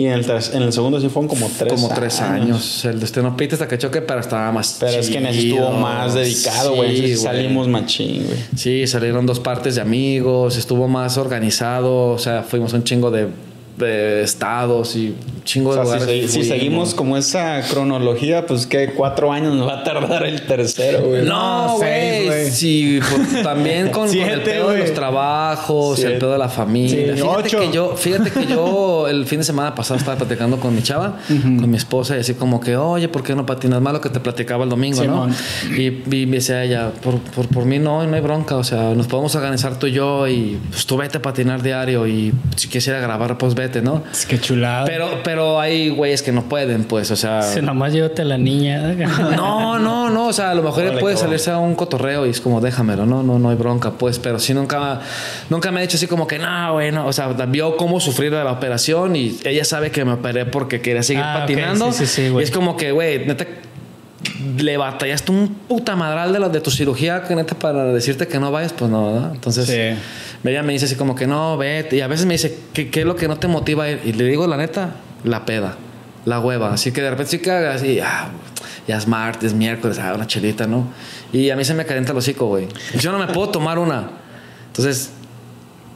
Y 0.00 0.06
en 0.06 0.12
el, 0.12 0.24
ter- 0.24 0.40
en 0.54 0.62
el 0.62 0.72
segundo 0.72 0.98
sí 0.98 1.10
fueron 1.10 1.28
como 1.28 1.50
tres 1.58 1.74
Como 1.74 1.88
tres 1.90 2.22
años. 2.22 2.86
El 2.86 2.98
de 3.00 3.04
usted 3.04 3.22
no 3.22 3.36
pite 3.36 3.54
hasta 3.56 3.68
que 3.68 3.76
choque, 3.76 4.00
pero 4.00 4.20
estaba 4.20 4.50
más 4.50 4.78
Pero 4.80 4.98
es 4.98 5.10
que 5.10 5.18
en 5.18 5.26
ese 5.26 5.48
estuvo 5.50 5.72
más 5.72 6.14
dedicado, 6.14 6.74
güey. 6.74 6.96
Sí, 6.96 7.16
salimos 7.18 7.68
machín, 7.68 8.24
güey. 8.24 8.38
Sí, 8.56 8.86
salieron 8.86 9.26
dos 9.26 9.40
partes 9.40 9.74
de 9.74 9.82
amigos, 9.82 10.56
estuvo 10.56 10.88
más 10.88 11.18
organizado, 11.18 12.06
o 12.12 12.18
sea, 12.18 12.42
fuimos 12.42 12.72
un 12.72 12.82
chingo 12.82 13.10
de, 13.10 13.28
de 13.80 14.22
estados 14.22 14.94
y 14.96 15.14
chingo 15.44 15.70
O 15.70 15.76
de 15.76 15.84
sea, 15.84 15.98
si, 15.98 16.00
lugares. 16.00 16.20
si 16.30 16.38
fuimos. 16.40 16.46
seguimos 16.48 16.94
como 16.94 17.16
esa 17.16 17.60
cronología, 17.68 18.46
pues 18.46 18.66
que 18.66 18.92
cuatro 18.92 19.32
años 19.32 19.54
nos 19.54 19.66
va 19.68 19.80
a 19.80 19.84
tardar 19.84 20.24
el 20.26 20.42
tercero, 20.42 21.00
güey. 21.06 21.24
No, 21.24 21.76
güey. 21.78 22.50
Sí, 22.50 23.00
pues, 23.10 23.42
también 23.42 23.88
con, 23.90 24.08
con 24.08 24.18
el 24.18 24.24
Siete, 24.26 24.38
pedo 24.50 24.68
de 24.70 24.76
güey. 24.76 24.80
los 24.88 24.94
trabajos, 24.94 25.96
Siete. 25.98 26.12
el 26.14 26.18
pedo 26.18 26.32
de 26.32 26.38
la 26.38 26.48
familia. 26.48 27.14
Sí, 27.14 27.20
fíjate, 27.22 27.46
ocho. 27.46 27.60
que 27.60 27.72
yo, 27.72 27.96
fíjate 27.96 28.30
que 28.30 28.46
yo 28.46 29.08
el 29.08 29.26
fin 29.26 29.38
de 29.38 29.44
semana 29.44 29.74
pasado 29.74 29.98
estaba 29.98 30.16
platicando 30.16 30.58
con 30.58 30.74
mi 30.74 30.82
chava, 30.82 31.18
con 31.28 31.70
mi 31.70 31.76
esposa, 31.76 32.16
y 32.16 32.20
así 32.20 32.34
como 32.34 32.60
que, 32.60 32.76
oye, 32.76 33.08
¿por 33.08 33.22
qué 33.22 33.34
no 33.34 33.46
patinas 33.46 33.80
más 33.80 33.92
lo 33.92 34.00
que 34.00 34.10
te 34.10 34.20
platicaba 34.20 34.64
el 34.64 34.70
domingo, 34.70 35.00
Simón. 35.02 35.30
no? 35.30 35.76
Y, 35.76 36.02
y 36.10 36.26
me 36.26 36.36
decía 36.36 36.62
ella, 36.64 36.90
por, 37.02 37.18
por, 37.18 37.46
por 37.48 37.64
mí 37.64 37.78
no, 37.78 38.04
no 38.06 38.14
hay 38.14 38.20
bronca, 38.20 38.56
o 38.56 38.64
sea, 38.64 38.94
nos 38.94 39.06
podemos 39.06 39.34
organizar 39.34 39.78
tú 39.78 39.86
y 39.86 39.92
yo 39.92 40.26
y 40.28 40.58
pues 40.70 40.86
tú 40.86 40.96
vete 40.96 41.18
a 41.18 41.22
patinar 41.22 41.62
diario 41.62 42.06
y 42.06 42.32
si 42.56 42.68
quisiera 42.68 42.98
grabar, 43.00 43.38
pues 43.38 43.54
vete, 43.54 43.69
¿no? 43.80 44.02
Es 44.10 44.26
que 44.26 44.38
chulada. 44.40 44.84
Pero, 44.84 45.20
pero 45.22 45.60
hay 45.60 45.88
güeyes 45.90 46.22
que 46.22 46.32
no 46.32 46.42
pueden, 46.48 46.84
pues, 46.84 47.10
o 47.12 47.16
sea... 47.16 47.42
Si 47.42 47.62
nomás 47.62 47.92
llévate 47.92 48.22
a 48.22 48.24
la 48.24 48.36
niña. 48.38 48.94
No, 49.36 49.78
no, 49.78 50.10
no, 50.10 50.26
o 50.26 50.32
sea, 50.32 50.50
a 50.50 50.54
lo 50.54 50.62
mejor 50.62 50.82
él 50.84 50.90
puede 50.98 51.14
cabrón. 51.14 51.18
salirse 51.18 51.50
a 51.50 51.58
un 51.58 51.74
cotorreo 51.76 52.26
y 52.26 52.30
es 52.30 52.40
como, 52.40 52.60
déjamelo, 52.60 53.06
no, 53.06 53.22
no, 53.22 53.38
no 53.38 53.50
hay 53.50 53.56
bronca, 53.56 53.92
pues, 53.92 54.18
pero 54.18 54.38
sí 54.38 54.52
nunca, 54.54 55.00
nunca 55.48 55.70
me 55.70 55.78
ha 55.78 55.82
dicho 55.82 55.96
así 55.96 56.06
como 56.08 56.26
que, 56.26 56.38
no, 56.38 56.72
güey, 56.72 56.90
no, 56.90 57.06
o 57.06 57.12
sea, 57.12 57.28
vio 57.28 57.76
cómo 57.76 58.00
sufrir 58.00 58.32
de 58.32 58.42
la 58.42 58.52
operación 58.52 59.14
y 59.16 59.38
ella 59.44 59.64
sabe 59.64 59.90
que 59.90 60.04
me 60.04 60.12
operé 60.12 60.46
porque 60.46 60.80
quería 60.80 61.02
seguir 61.02 61.22
Ah, 61.24 61.38
patinando. 61.40 61.92
sí, 61.92 62.06
sí, 62.06 62.28
sí, 62.28 62.34
y 62.36 62.42
es 62.42 62.50
como 62.50 62.76
que, 62.76 62.92
güey, 62.92 63.26
neta, 63.26 63.46
le 64.58 64.76
batallaste 64.76 65.32
un 65.32 65.48
puta 65.48 65.96
madral 65.96 66.32
de, 66.32 66.38
la, 66.40 66.48
de 66.48 66.60
tu 66.60 66.70
cirugía, 66.70 67.22
que 67.24 67.34
neta, 67.34 67.54
para 67.58 67.84
decirte 67.86 68.26
que 68.28 68.38
no 68.38 68.50
vayas, 68.50 68.72
pues 68.72 68.90
no, 68.90 69.12
¿verdad? 69.12 69.30
Entonces, 69.34 69.66
Sí. 69.66 70.48
ella 70.48 70.62
me 70.62 70.72
dice 70.72 70.84
así 70.86 70.96
como 70.96 71.14
que 71.14 71.26
no, 71.26 71.56
vete, 71.56 71.96
y 71.96 72.00
a 72.00 72.06
veces 72.06 72.26
me 72.26 72.34
dice, 72.34 72.58
¿qué, 72.72 72.90
qué 72.90 73.00
es 73.00 73.06
lo 73.06 73.16
que 73.16 73.28
no 73.28 73.38
te 73.38 73.48
motiva 73.48 73.84
a 73.84 73.90
ir? 73.90 74.00
Y 74.04 74.12
le 74.12 74.24
digo, 74.24 74.46
la 74.46 74.56
neta, 74.56 74.94
la 75.24 75.44
peda. 75.46 75.76
la 76.26 76.38
hueva. 76.38 76.72
Así 76.74 76.92
que 76.92 77.00
de 77.00 77.10
repente 77.10 77.30
sí 77.30 77.38
cagas 77.38 77.82
y 77.82 77.98
ah, 78.00 78.28
ya 78.86 78.98
es 78.98 79.06
martes, 79.08 79.54
miércoles, 79.54 79.98
ah, 79.98 80.12
una 80.14 80.26
chelita, 80.26 80.66
¿no? 80.66 80.86
Y 81.32 81.48
a 81.50 81.56
mí 81.56 81.64
se 81.64 81.72
me 81.72 81.86
calienta 81.86 82.12
el 82.12 82.18
hocico, 82.18 82.46
güey. 82.46 82.68
Yo 82.98 83.10
no 83.12 83.18
me 83.18 83.26
puedo 83.26 83.48
tomar 83.48 83.78
una. 83.78 84.10
Entonces, 84.66 85.10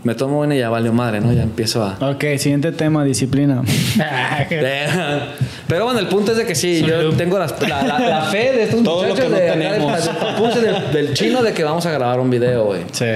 me 0.04 0.14
tomo 0.14 0.40
una 0.40 0.54
y 0.54 0.58
ya 0.60 0.68
valió 0.70 0.92
madre, 0.92 1.20
¿no? 1.20 1.32
Ya 1.32 1.42
empiezo 1.42 1.82
a. 1.82 1.96
Ok, 2.10 2.24
siguiente 2.38 2.70
tema, 2.72 3.04
disciplina. 3.04 3.62
Pero 5.66 5.84
bueno, 5.84 5.98
el 5.98 6.06
punto 6.08 6.32
es 6.32 6.38
de 6.38 6.44
que 6.46 6.54
sí, 6.54 6.82
yo 6.86 7.10
tengo 7.12 7.38
las- 7.38 7.58
la, 7.66 7.82
la- 7.82 7.98
la 7.98 8.22
fe 8.24 8.52
de 8.52 8.62
estos 8.64 8.82
Todo 8.82 9.02
lo 9.02 9.08
muchachos 9.08 9.24
que 9.24 9.30
no 9.30 9.36
de, 9.36 10.60
de 10.60 10.60
del, 10.60 10.92
del 10.92 11.14
chino 11.14 11.42
de 11.42 11.52
que 11.52 11.64
vamos 11.64 11.86
a 11.86 11.90
grabar 11.90 12.20
un 12.20 12.28
video, 12.30 12.64
güey. 12.66 12.82
Sí. 12.92 13.06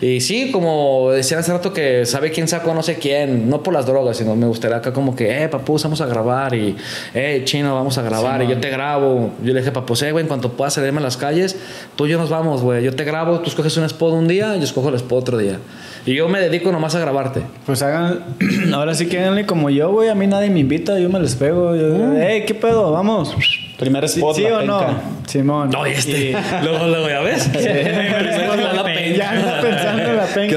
Y 0.00 0.20
sí, 0.20 0.50
como 0.50 1.10
decían 1.12 1.40
hace 1.40 1.52
rato 1.52 1.72
que 1.72 2.04
sabe 2.06 2.32
quién 2.32 2.48
sacó 2.48 2.74
no 2.74 2.82
sé 2.82 2.96
quién, 2.96 3.48
no 3.48 3.62
por 3.62 3.72
las 3.72 3.86
drogas, 3.86 4.16
sino 4.16 4.34
me 4.34 4.46
gustaría 4.46 4.78
acá 4.78 4.92
como 4.92 5.14
que, 5.14 5.44
eh, 5.44 5.48
papus, 5.48 5.84
vamos 5.84 6.00
a 6.00 6.06
grabar 6.06 6.54
y, 6.54 6.76
eh, 7.14 7.42
chino, 7.44 7.74
vamos 7.74 7.96
a 7.98 8.02
grabar 8.02 8.42
y 8.42 8.48
yo 8.48 8.58
te 8.58 8.68
grabo. 8.68 9.30
Yo 9.44 9.52
le 9.52 9.60
dije, 9.60 9.70
papus, 9.70 10.02
eh, 10.02 10.10
güey, 10.10 10.22
en 10.22 10.28
cuanto 10.28 10.50
puedas 10.52 10.74
salirme 10.74 10.98
a 10.98 11.02
las 11.02 11.16
calles, 11.16 11.56
tú 11.94 12.06
y 12.06 12.10
yo 12.10 12.18
nos 12.18 12.30
vamos, 12.30 12.62
güey. 12.62 12.82
Yo 12.82 12.94
te 12.96 13.04
grabo, 13.04 13.38
tú 13.40 13.48
escoges 13.50 13.76
un 13.76 13.84
spot 13.84 14.12
un 14.14 14.26
día, 14.26 14.56
yo 14.56 14.64
escojo 14.64 14.88
el 14.88 14.96
spot 14.96 15.20
otro 15.22 15.38
día. 15.38 15.58
Y 16.04 16.14
yo 16.14 16.28
me 16.28 16.40
dedico 16.40 16.72
nomás 16.72 16.94
a 16.96 17.00
grabarte. 17.00 17.42
Pues 17.64 17.80
hagan, 17.82 18.20
ahora 18.74 18.94
sí 18.94 19.06
que 19.06 19.20
háganle 19.20 19.46
como 19.46 19.70
yo, 19.70 19.90
güey. 19.92 20.08
A 20.08 20.14
mí 20.16 20.26
nadie 20.26 20.50
me 20.50 20.60
invita, 20.60 20.98
yo 20.98 21.08
me 21.08 21.20
les 21.20 21.36
pego. 21.36 21.76
Yo, 21.76 22.14
Ey, 22.20 22.44
¿qué 22.44 22.54
pedo? 22.54 22.90
Vamos. 22.90 23.34
Primer 23.78 24.08
¿Sí, 24.08 24.20
spot, 24.20 24.36
sí 24.36 24.42
la 24.42 24.58
o 24.58 24.62
no? 24.62 24.86
Simón. 25.26 25.70
No, 25.70 25.86
y 25.86 25.90
este. 25.90 26.30
Y- 26.30 26.32
luego, 26.64 26.86
luego, 26.86 27.08
¿ya 27.08 27.20
ves? 27.20 27.46
la 27.54 28.84
penca. 28.84 29.16
Ya 29.16 29.30
anda 29.30 29.60
pensando 29.60 30.02
en 30.02 30.16
la 30.16 30.26
penca. 30.26 30.56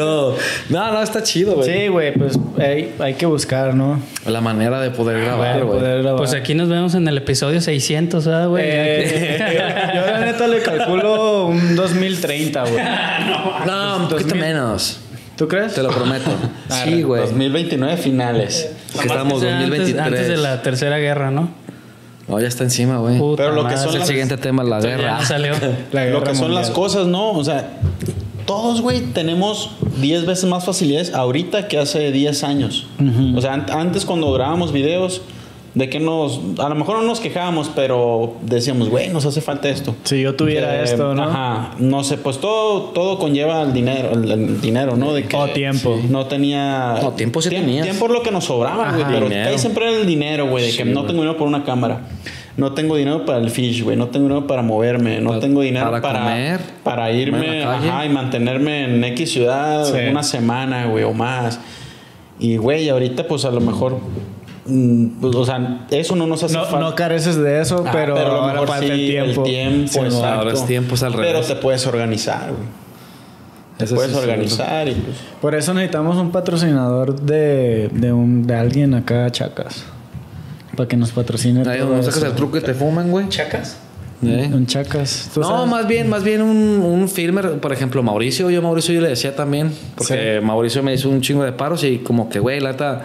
No, 0.70 0.92
no, 0.92 1.02
está 1.02 1.22
chido, 1.24 1.56
güey. 1.56 1.72
Sí, 1.72 1.88
güey, 1.90 2.14
pues 2.14 2.38
hay, 2.60 2.94
hay 3.00 3.14
que 3.14 3.26
buscar, 3.26 3.74
¿no? 3.76 4.00
La 4.28 4.42
manera 4.42 4.80
de 4.80 4.90
poder 4.92 5.22
grabar, 5.24 5.54
Para 5.54 5.64
güey. 5.64 5.80
grabar. 6.02 6.16
Pues 6.18 6.34
aquí 6.34 6.54
nos 6.56 6.70
vemos 6.70 6.94
en 6.96 7.08
el 7.08 7.18
episodio 7.18 7.62
600, 7.62 8.26
¿verdad, 8.26 8.48
güey? 8.48 8.64
Eh, 8.66 9.38
yo, 9.94 10.02
yo 10.02 10.08
la 10.12 10.20
neta 10.26 10.48
le 10.48 10.60
calculo 10.62 11.46
un 11.48 11.76
2030, 11.76 12.62
güey. 12.64 12.84
No, 13.66 13.98
un 13.98 14.10
poquito 14.10 14.36
menos. 14.36 15.02
¿Tú 15.36 15.48
crees? 15.48 15.74
Te 15.74 15.84
lo 15.84 15.90
prometo. 15.90 16.30
Sí, 16.84 17.02
güey. 17.03 17.22
2029 17.22 17.98
finales. 17.98 18.70
Que 18.94 19.07
estamos 19.07 19.41
Antes- 19.44 19.52
2023. 19.60 20.02
Antes 20.06 20.28
de 20.28 20.38
la 20.38 20.62
tercera 20.62 20.98
guerra, 20.98 21.32
¿no? 21.32 21.49
No, 22.28 22.40
ya 22.40 22.48
está 22.48 22.64
encima, 22.64 22.98
güey. 22.98 23.18
Puta 23.20 23.44
Pero 23.44 23.56
lo 23.56 23.68
que 23.68 23.78
son 23.78 23.90
Es 23.90 23.94
el 23.94 23.99
las- 23.99 24.07
siguiente 24.07 24.38
tema, 24.38 24.64
la 24.64 24.80
guerra. 24.82 25.24
salió. 25.26 25.53
La 25.91 26.06
Lo 26.06 26.20
guerra 26.20 26.32
que 26.32 26.36
son 26.36 26.45
mundial. 26.48 26.62
las 26.64 26.72
cosas, 26.72 27.06
¿no? 27.07 27.32
O 27.32 27.44
sea, 27.44 27.70
todos, 28.45 28.82
güey, 28.82 29.02
tenemos 29.14 29.72
10 30.02 30.26
veces 30.26 30.45
más 30.45 30.66
facilidades 30.66 31.14
ahorita 31.14 31.68
que 31.68 31.78
hace 31.78 32.12
10 32.12 32.44
años. 32.44 32.88
O 33.36 33.41
sea, 33.41 33.53
an- 33.53 33.66
antes 33.72 34.06
cuando 34.06 34.32
grabábamos 34.34 34.72
videos, 34.72 35.22
de 35.76 35.90
que 35.90 36.00
nos, 36.00 36.40
a 36.58 36.70
lo 36.70 36.76
mejor 36.76 36.98
no 36.98 37.04
nos 37.04 37.20
quejábamos, 37.20 37.70
pero 37.76 38.36
decíamos, 38.42 38.90
güey, 38.90 39.10
nos 39.10 39.26
hace 39.26 39.42
falta 39.42 39.70
esto. 39.70 39.94
Si 40.06 40.22
yo 40.22 40.34
tuviera 40.36 40.80
Eh, 40.80 40.84
esto, 40.86 41.14
¿no? 41.14 41.24
Ajá, 41.24 41.72
no 41.80 42.04
sé, 42.04 42.18
pues 42.18 42.40
todo, 42.40 42.92
todo 42.92 43.20
conlleva 43.20 43.62
el 43.62 43.74
dinero, 43.74 44.14
el, 44.14 44.32
el 44.32 44.62
dinero, 44.62 44.96
¿no? 44.96 45.14
De 45.14 45.24
que 45.26 45.36
O 45.36 45.48
tiempo. 45.50 46.00
No 46.10 46.26
tenía. 46.28 47.00
No, 47.02 47.12
tiempo 47.12 47.42
sí 47.42 47.50
tenías. 47.50 47.84
Tiempo 47.86 48.06
es 48.06 48.12
lo 48.14 48.24
que 48.24 48.32
nos 48.32 48.46
sobraba, 48.46 48.94
güey. 48.94 49.06
Pero 49.06 49.28
ahí 49.48 49.60
siempre 49.60 49.88
era 49.90 49.98
el 50.00 50.08
dinero, 50.08 50.48
güey. 50.50 50.72
De 50.72 50.78
que 50.78 50.86
no 50.86 51.02
tengo 51.06 51.22
dinero 51.22 51.38
para 51.38 51.50
una 51.50 51.64
cámara. 51.64 52.02
No 52.58 52.72
tengo 52.72 52.96
dinero 52.96 53.26
para 53.26 53.40
el 53.40 53.50
fish, 53.50 53.84
güey. 53.84 53.98
No 53.98 54.08
tengo 54.08 54.28
dinero 54.28 54.48
para 54.48 54.62
moverme. 54.62 55.20
No 55.20 55.40
tengo 55.40 55.60
dinero 55.60 55.88
para 55.92 56.02
para, 56.02 56.20
comer, 56.22 56.60
para 56.86 57.12
irme 57.12 57.66
ajá, 57.66 58.06
y 58.06 58.10
mantenerme 58.10 58.86
en 58.86 59.04
X 59.04 59.34
ciudad 59.34 59.84
Sí. 59.84 59.98
una 60.10 60.24
semana, 60.24 60.86
güey, 60.86 61.04
o 61.04 61.12
más. 61.12 61.60
Y, 62.40 62.56
güey, 62.56 62.88
ahorita, 62.88 63.28
pues 63.28 63.44
a 63.44 63.52
lo 63.52 63.60
mejor. 63.60 63.98
Mm, 64.66 65.08
pues, 65.22 65.36
o 65.36 65.46
sea, 65.46 65.86
eso 65.92 66.16
no 66.16 66.28
nos 66.28 66.44
hace 66.44 66.54
No, 66.56 66.64
falta. 66.66 66.80
no 66.80 66.96
careces 66.96 67.36
de 67.38 67.62
eso, 67.62 67.84
Ah, 67.86 67.92
pero, 67.94 68.18
ahora 68.18 68.54
mejor 68.54 68.68
falta 68.68 68.86
sí, 68.88 68.92
el 68.92 69.08
tiempo. 69.26 69.44
tiempo, 69.44 69.88
Sí, 69.92 70.00
exacto. 70.00 70.26
Ahora 70.26 70.54
es 70.54 70.66
tiempo, 70.66 70.96
es 70.96 71.04
al 71.04 71.12
Pero 71.14 71.24
revés. 71.24 71.48
te 71.48 71.56
puedes 71.56 71.86
organizar, 71.88 72.48
güey. 72.52 72.86
Te 73.78 73.84
Eso 73.84 73.92
sí 73.92 73.96
puedes 73.96 74.12
es 74.12 74.18
organizar 74.18 74.88
y 74.88 74.94
pues. 74.94 75.18
Por 75.42 75.54
eso 75.54 75.74
necesitamos 75.74 76.16
un 76.18 76.32
patrocinador 76.32 77.20
de, 77.20 77.90
de, 77.92 78.14
un, 78.14 78.48
de 78.48 78.56
alguien 78.56 78.94
acá, 78.94 79.30
Chacas. 79.32 79.84
Para 80.78 80.88
que 80.88 80.96
nos 80.98 81.12
patrocine. 81.12 81.60
Ahí 81.70 81.80
todo 81.80 81.90
donde 81.90 82.04
sacas 82.04 82.24
el 82.24 82.34
truco 82.36 82.58
y 82.58 82.62
te 82.62 82.74
fuman, 82.74 83.12
güey. 83.12 83.28
¿Chacas? 83.30 83.78
¿Eh? 84.24 84.50
Un 84.54 84.66
Chacas. 84.66 85.30
¿tú 85.34 85.42
No, 85.42 85.48
sabes? 85.50 85.70
más 85.70 85.88
bien, 85.88 86.08
más 86.10 86.24
bien 86.24 86.42
un, 86.42 86.82
un 86.82 87.10
filmer, 87.10 87.60
por 87.60 87.74
ejemplo, 87.74 88.02
Mauricio. 88.02 88.50
Yo 88.50 88.60
a 88.60 88.64
Mauricio 88.64 88.94
yo 88.96 89.02
le 89.02 89.10
decía 89.10 89.36
también, 89.36 89.74
porque 89.96 90.40
Mauricio 90.42 90.82
me 90.82 90.94
hizo 90.94 91.10
un 91.10 91.20
chingo 91.20 91.44
de 91.44 91.52
paros 91.52 91.84
y 91.84 91.98
como 91.98 92.30
que, 92.30 92.40
güey, 92.40 92.62
la 92.62 92.72
neta, 92.72 93.02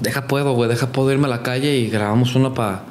deja 0.00 0.26
puedo, 0.26 0.52
güey, 0.54 0.68
deja 0.68 0.88
puedo 0.88 1.10
irme 1.12 1.26
a 1.26 1.30
la 1.30 1.42
calle 1.42 1.76
y 1.76 1.88
grabamos 1.88 2.34
uno 2.34 2.54
para 2.54 2.82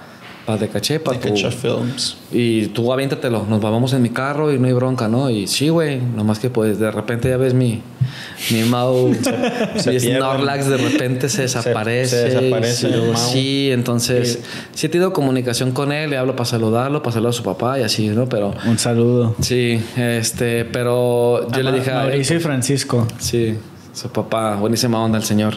pa 0.45 0.55
de 0.55 0.69
caché, 0.69 1.01
para 1.01 1.19
De 1.19 1.27
Cacha 1.29 1.51
Films. 1.51 2.15
Y 2.31 2.67
tú 2.67 2.93
aviéntatelo, 2.93 3.45
nos 3.49 3.59
vamos 3.59 3.91
en 3.91 4.01
mi 4.01 4.11
carro 4.11 4.53
y 4.53 4.57
no 4.57 4.67
hay 4.67 4.71
bronca, 4.71 5.09
¿no? 5.09 5.29
Y 5.29 5.45
sí, 5.45 5.67
güey, 5.67 5.99
nomás 5.99 6.39
que 6.39 6.49
pues 6.49 6.79
de 6.79 6.89
repente 6.89 7.27
ya 7.27 7.35
ves 7.35 7.53
mi, 7.53 7.81
mi 8.51 8.63
Mau, 8.63 9.09
mi. 9.85 9.99
Snorlax 9.99 10.67
de 10.69 10.77
repente 10.77 11.27
se 11.27 11.41
desaparece. 11.41 12.15
se 12.15 12.29
desaparece 12.29 12.87
y 12.87 12.91
el 12.93 12.97
luego 12.97 13.13
Mau. 13.13 13.29
Sí, 13.29 13.69
entonces 13.73 14.39
sí 14.73 14.85
he 14.85 14.89
tenido 14.89 15.11
comunicación 15.11 15.73
con 15.73 15.91
él, 15.91 16.11
le 16.11 16.17
hablo 16.17 16.37
para 16.37 16.45
saludarlo, 16.45 17.03
para 17.03 17.15
saludar 17.15 17.31
a 17.31 17.33
su 17.33 17.43
papá 17.43 17.77
y 17.77 17.83
así, 17.83 18.07
¿no? 18.07 18.29
Pero 18.29 18.53
Un 18.65 18.79
saludo. 18.79 19.35
sí, 19.41 19.83
este, 19.97 20.63
pero 20.63 21.51
yo 21.51 21.61
le 21.61 21.73
dije 21.73 21.91
Mauricio 21.91 22.37
y 22.37 22.39
Francisco. 22.39 23.05
Sí, 23.19 23.57
su 23.91 24.07
papá, 24.09 24.55
buenísima 24.55 25.03
onda 25.03 25.17
el 25.17 25.25
señor. 25.25 25.55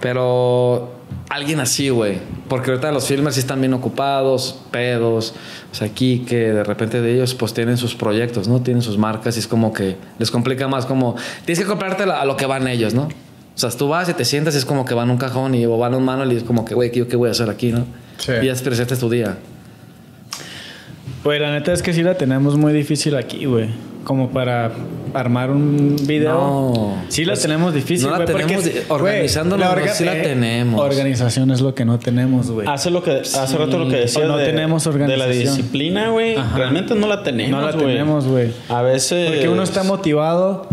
Pero 0.00 0.92
alguien 1.30 1.60
así, 1.60 1.88
güey. 1.88 2.18
Porque 2.48 2.70
ahorita 2.70 2.92
los 2.92 3.06
filmers 3.06 3.34
sí 3.34 3.40
están 3.40 3.60
bien 3.60 3.72
ocupados, 3.74 4.60
pedos. 4.70 5.34
O 5.72 5.74
sea, 5.74 5.86
aquí 5.88 6.24
que 6.28 6.52
de 6.52 6.64
repente 6.64 7.00
de 7.00 7.14
ellos 7.14 7.34
pues 7.34 7.54
tienen 7.54 7.76
sus 7.76 7.94
proyectos, 7.94 8.48
¿no? 8.48 8.60
Tienen 8.60 8.82
sus 8.82 8.98
marcas 8.98 9.36
y 9.36 9.40
es 9.40 9.48
como 9.48 9.72
que 9.72 9.96
les 10.18 10.30
complica 10.30 10.68
más 10.68 10.86
como... 10.86 11.16
Tienes 11.44 11.64
que 11.64 11.68
comprarte 11.68 12.04
a 12.04 12.24
lo 12.24 12.36
que 12.36 12.46
van 12.46 12.68
ellos, 12.68 12.94
¿no? 12.94 13.02
O 13.02 13.58
sea, 13.58 13.70
tú 13.70 13.88
vas 13.88 14.08
y 14.08 14.14
te 14.14 14.24
sientas 14.24 14.54
y 14.54 14.58
es 14.58 14.64
como 14.64 14.84
que 14.84 14.94
van 14.94 15.08
a 15.10 15.12
un 15.12 15.18
cajón 15.18 15.54
y 15.54 15.64
o 15.64 15.78
van 15.78 15.94
a 15.94 15.96
un 15.96 16.04
manual 16.04 16.32
y 16.32 16.36
es 16.36 16.42
como 16.42 16.64
que, 16.64 16.74
güey, 16.74 16.90
¿qué, 16.90 17.06
¿qué 17.06 17.16
voy 17.16 17.28
a 17.28 17.32
hacer 17.32 17.48
aquí, 17.48 17.72
no? 17.72 17.86
Sí. 18.18 18.32
Y 18.42 18.46
ya 18.46 18.52
es 18.52 18.62
presente 18.62 18.96
tu 18.96 19.08
día. 19.08 19.38
Pues 21.22 21.40
la 21.40 21.52
neta 21.52 21.72
es 21.72 21.82
que 21.82 21.92
sí 21.92 22.02
la 22.02 22.16
tenemos 22.16 22.56
muy 22.56 22.72
difícil 22.72 23.16
aquí, 23.16 23.46
güey. 23.46 23.70
Como 24.04 24.30
para 24.30 24.72
armar 25.14 25.50
un 25.50 25.96
video. 26.02 26.34
No. 26.34 26.94
Sí 27.08 27.24
la 27.24 27.34
tenemos 27.34 27.72
difícil, 27.72 28.06
no 28.08 28.18
la 28.18 28.24
porque, 28.26 28.32
tenemos, 28.44 28.64
güey, 28.68 28.82
organizándonos, 28.88 29.66
la 29.68 29.74
no, 29.86 29.92
sí 29.94 30.04
la 30.04 30.12
tenemos. 30.22 30.80
Organización 30.80 31.50
es 31.50 31.60
lo 31.60 31.74
que 31.74 31.84
no 31.84 31.98
tenemos, 31.98 32.50
güey. 32.50 32.66
Hace 32.68 32.90
lo 32.90 33.02
que 33.02 33.12
hace 33.12 33.56
rato 33.56 33.78
lo 33.78 33.88
que 33.88 33.96
decías 33.96 34.24
O 34.24 34.28
no 34.28 34.36
de, 34.36 34.46
tenemos 34.46 34.84
de 34.84 34.90
la 34.90 35.04
organización. 35.24 35.56
disciplina, 35.56 36.10
güey. 36.10 36.36
Realmente 36.54 36.94
no 36.94 37.06
la 37.06 37.22
tenemos, 37.22 37.50
no 37.60 37.66
la 37.66 37.72
tenemos, 37.72 38.26
güey. 38.26 38.50
A 38.68 38.82
veces 38.82 39.30
Porque 39.30 39.48
uno 39.48 39.62
está 39.62 39.82
motivado. 39.84 40.66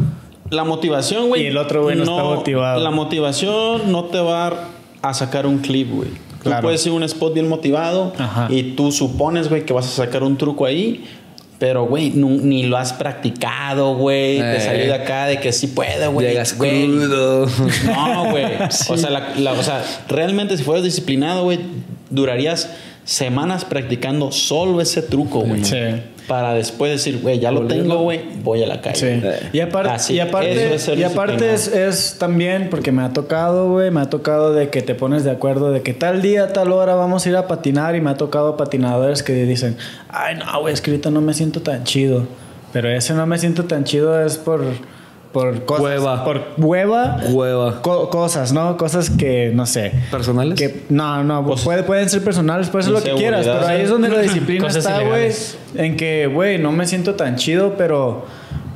la 0.49 0.63
motivación, 0.63 1.29
güey. 1.29 1.43
Y 1.43 1.47
el 1.47 1.57
otro 1.57 1.83
güey 1.83 1.95
no 1.95 2.03
está 2.03 2.23
motivado. 2.23 2.79
La 2.81 2.91
motivación 2.91 3.91
no 3.91 4.05
te 4.05 4.19
va 4.19 4.53
a 5.01 5.13
sacar 5.13 5.45
un 5.45 5.59
clip, 5.59 5.91
güey. 5.91 6.09
Tú 6.09 6.49
Claro. 6.49 6.63
puedes 6.63 6.83
ir 6.87 6.91
a 6.91 6.95
un 6.95 7.03
spot 7.03 7.35
bien 7.35 7.47
motivado 7.47 8.13
Ajá. 8.17 8.47
y 8.49 8.71
tú 8.75 8.91
supones, 8.91 9.47
güey, 9.47 9.63
que 9.63 9.73
vas 9.73 9.85
a 9.85 9.89
sacar 9.91 10.23
un 10.23 10.37
truco 10.37 10.65
ahí. 10.65 11.05
Pero, 11.61 11.85
güey, 11.85 12.09
ni 12.09 12.63
lo 12.63 12.75
has 12.75 12.91
practicado, 12.91 13.93
güey. 13.95 14.39
Eh. 14.39 14.53
Te 14.55 14.61
salió 14.61 14.85
de 14.87 14.93
acá 14.95 15.27
de 15.27 15.39
que 15.39 15.53
sí 15.53 15.67
puede, 15.67 16.07
güey. 16.07 16.29
Llegas 16.29 16.57
Güey, 16.57 16.87
crudo. 16.87 17.45
No, 17.85 18.31
güey. 18.31 18.45
O, 18.89 18.97
sea, 18.97 19.11
la- 19.11 19.35
la- 19.37 19.51
o 19.53 19.61
sea, 19.61 19.83
realmente 20.09 20.57
si 20.57 20.63
fueras 20.63 20.83
disciplinado, 20.83 21.43
güey, 21.43 21.59
durarías 22.09 22.67
semanas 23.05 23.63
practicando 23.63 24.31
solo 24.31 24.81
ese 24.81 25.03
truco, 25.03 25.41
güey. 25.41 25.63
Sí. 25.63 25.77
Para 26.27 26.53
después 26.53 26.91
decir, 26.91 27.19
güey, 27.21 27.39
ya 27.39 27.51
lo 27.51 27.67
tengo, 27.67 27.97
güey, 28.03 28.21
voy 28.43 28.63
a 28.63 28.67
la 28.67 28.79
calle. 28.81 29.19
Sí. 29.19 29.27
Eh, 29.27 29.49
Y 29.53 29.59
aparte, 29.59 29.89
Así, 29.91 30.13
y 30.13 30.19
aparte, 30.19 30.75
es 30.75 30.87
y 30.87 31.03
aparte 31.03 31.53
es, 31.53 31.67
es 31.67 32.17
también, 32.19 32.69
porque 32.69 32.91
me 32.91 33.01
ha 33.03 33.11
tocado, 33.11 33.69
güey, 33.69 33.91
me 33.91 34.01
ha 34.01 34.09
tocado 34.09 34.53
de 34.53 34.69
que 34.69 34.81
te 34.81 34.95
pones 34.95 35.23
de 35.23 35.31
acuerdo 35.31 35.71
de 35.71 35.81
que 35.81 35.93
tal 35.93 36.21
día, 36.21 36.53
tal 36.53 36.71
hora 36.71 36.95
vamos 36.95 37.25
a 37.25 37.29
ir 37.29 37.35
a 37.35 37.47
patinar 37.47 37.95
y 37.95 38.01
me 38.01 38.11
ha 38.11 38.15
tocado 38.15 38.55
patinadores 38.55 39.23
que 39.23 39.33
dicen, 39.45 39.77
ay, 40.09 40.35
no, 40.35 40.61
güey, 40.61 40.73
es 40.73 40.81
que 40.81 40.91
ahorita 40.91 41.09
no 41.11 41.21
me 41.21 41.33
siento 41.33 41.61
tan 41.61 41.83
chido. 41.83 42.25
Pero 42.71 42.89
ese 42.89 43.13
no 43.13 43.25
me 43.25 43.37
siento 43.37 43.65
tan 43.65 43.83
chido 43.83 44.23
es 44.25 44.37
por, 44.37 44.63
por 45.31 45.63
cosas. 45.65 45.83
Hueva. 45.85 46.23
Por 46.25 46.41
hueva. 46.57 47.17
Hueva. 47.31 47.81
co- 47.81 48.09
cosas, 48.09 48.51
¿no? 48.53 48.75
Cosas 48.77 49.09
que, 49.09 49.51
no 49.53 49.65
sé. 49.65 49.91
¿Personales? 50.11 50.57
Que, 50.57 50.83
no, 50.89 51.23
no, 51.23 51.45
Pues, 51.45 51.61
puede- 51.61 51.83
pueden 51.83 52.09
ser 52.09 52.23
personales, 52.23 52.69
puede 52.69 52.83
ser 52.83 52.93
lo 52.93 53.01
que 53.01 53.13
quieras, 53.13 53.45
pero 53.45 53.65
ahí 53.67 53.81
es 53.81 53.89
donde 53.89 54.09
la 54.09 54.19
disciplina 54.19 54.67
está, 54.67 55.01
güey. 55.01 55.31
En 55.75 55.95
que, 55.95 56.27
güey, 56.27 56.57
no 56.57 56.71
me 56.71 56.85
siento 56.85 57.15
tan 57.15 57.35
chido, 57.37 57.75
pero, 57.77 58.25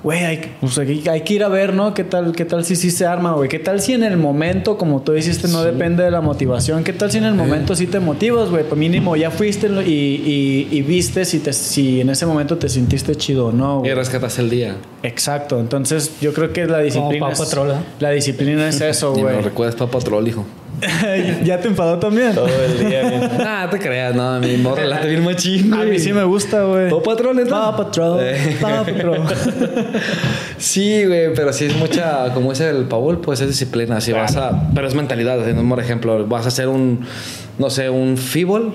güey, 0.05 0.23
hay, 0.23 0.37
que- 0.37 0.49
pues, 0.61 0.77
hay, 0.77 1.03
hay 1.09 1.21
que 1.21 1.33
ir 1.33 1.43
a 1.43 1.47
ver, 1.49 1.73
¿no? 1.73 1.93
¿Qué 1.95 2.03
tal, 2.03 2.31
qué 2.33 2.45
tal 2.45 2.63
si 2.63 2.75
sí 2.75 2.91
se 2.91 3.05
arma, 3.07 3.33
güey? 3.33 3.49
¿Qué 3.49 3.57
tal 3.59 3.81
si 3.81 3.93
en 3.93 4.03
el 4.03 4.17
momento, 4.17 4.77
como 4.77 5.01
tú 5.01 5.13
dijiste, 5.13 5.47
no 5.47 5.63
depende 5.63 6.03
de 6.03 6.11
la 6.11 6.21
motivación? 6.21 6.83
¿Qué 6.83 6.93
tal 6.93 7.11
si 7.11 7.17
en 7.17 7.23
el 7.25 7.33
momento 7.33 7.75
sí 7.75 7.87
te 7.87 7.99
motivas, 7.99 8.49
güey? 8.51 8.63
Pues 8.63 8.79
mínimo 8.79 9.15
ya 9.15 9.31
fuiste 9.31 9.67
y, 9.83 9.89
y, 9.91 10.67
y 10.71 10.81
viste 10.83 11.25
si, 11.25 11.39
te, 11.39 11.51
si 11.53 12.01
en 12.01 12.11
ese 12.11 12.25
momento 12.27 12.57
te 12.57 12.69
sentiste 12.69 13.15
chido 13.15 13.47
o 13.47 13.51
no, 13.51 13.77
Y 13.79 13.79
güey. 13.79 13.93
rescatas 13.95 14.37
el 14.39 14.49
día. 14.51 14.75
Exacto. 15.03 15.59
Entonces, 15.59 16.11
yo 16.21 16.33
creo 16.33 16.53
que 16.53 16.67
la 16.67 16.79
disciplina. 16.79 17.25
Paw 17.31 17.43
es- 17.43 17.53
¿eh? 17.53 17.73
La 17.99 18.11
disciplina 18.11 18.69
es 18.69 18.79
eso, 18.81 19.13
Y 19.17 19.21
güey. 19.23 19.35
me 19.37 19.41
recuerdas 19.41 19.75
Paw 19.75 19.89
Patrol, 19.89 20.27
hijo. 20.27 20.45
¿Ya 21.43 21.59
te 21.59 21.67
enfadó 21.67 21.97
también? 21.99 22.33
Todo 22.33 22.47
el 22.47 22.87
día, 22.87 23.09
güey. 23.09 23.29
Ah, 23.47 23.67
te 23.69 23.79
creas, 23.79 24.15
no, 24.15 24.39
mi 24.39 24.57
morra 24.57 24.85
late 24.85 25.07
bien 25.07 25.23
machín, 25.23 25.73
A 25.73 25.83
mí 25.83 25.99
sí 25.99 26.13
me 26.13 26.23
gusta, 26.23 26.63
güey. 26.63 26.89
Paw 26.89 27.01
Patrol, 27.01 27.35
¿neta? 27.35 27.49
Paw 27.49 27.77
Patrol. 27.77 28.19
Eh. 28.21 28.57
Paw 28.61 28.85
Patrol. 28.85 29.19
Sí, 30.57 31.05
güey, 31.05 31.33
pero 31.33 31.51
sí 31.51 31.65
es 31.65 31.75
mucha, 31.75 32.33
como 32.33 32.51
es 32.53 32.61
el 32.61 32.85
Paul, 32.85 33.19
pues 33.19 33.41
es 33.41 33.47
disciplina. 33.49 33.99
Si 33.99 34.13
vas 34.13 34.37
a, 34.37 34.69
pero 34.73 34.87
es 34.87 34.95
mentalidad. 34.95 35.37
Por 35.67 35.79
ejemplo, 35.79 36.25
vas 36.25 36.45
a 36.45 36.47
hacer 36.47 36.69
un, 36.69 37.05
no 37.59 37.69
sé, 37.69 37.89
un 37.89 38.17
fíbol 38.17 38.73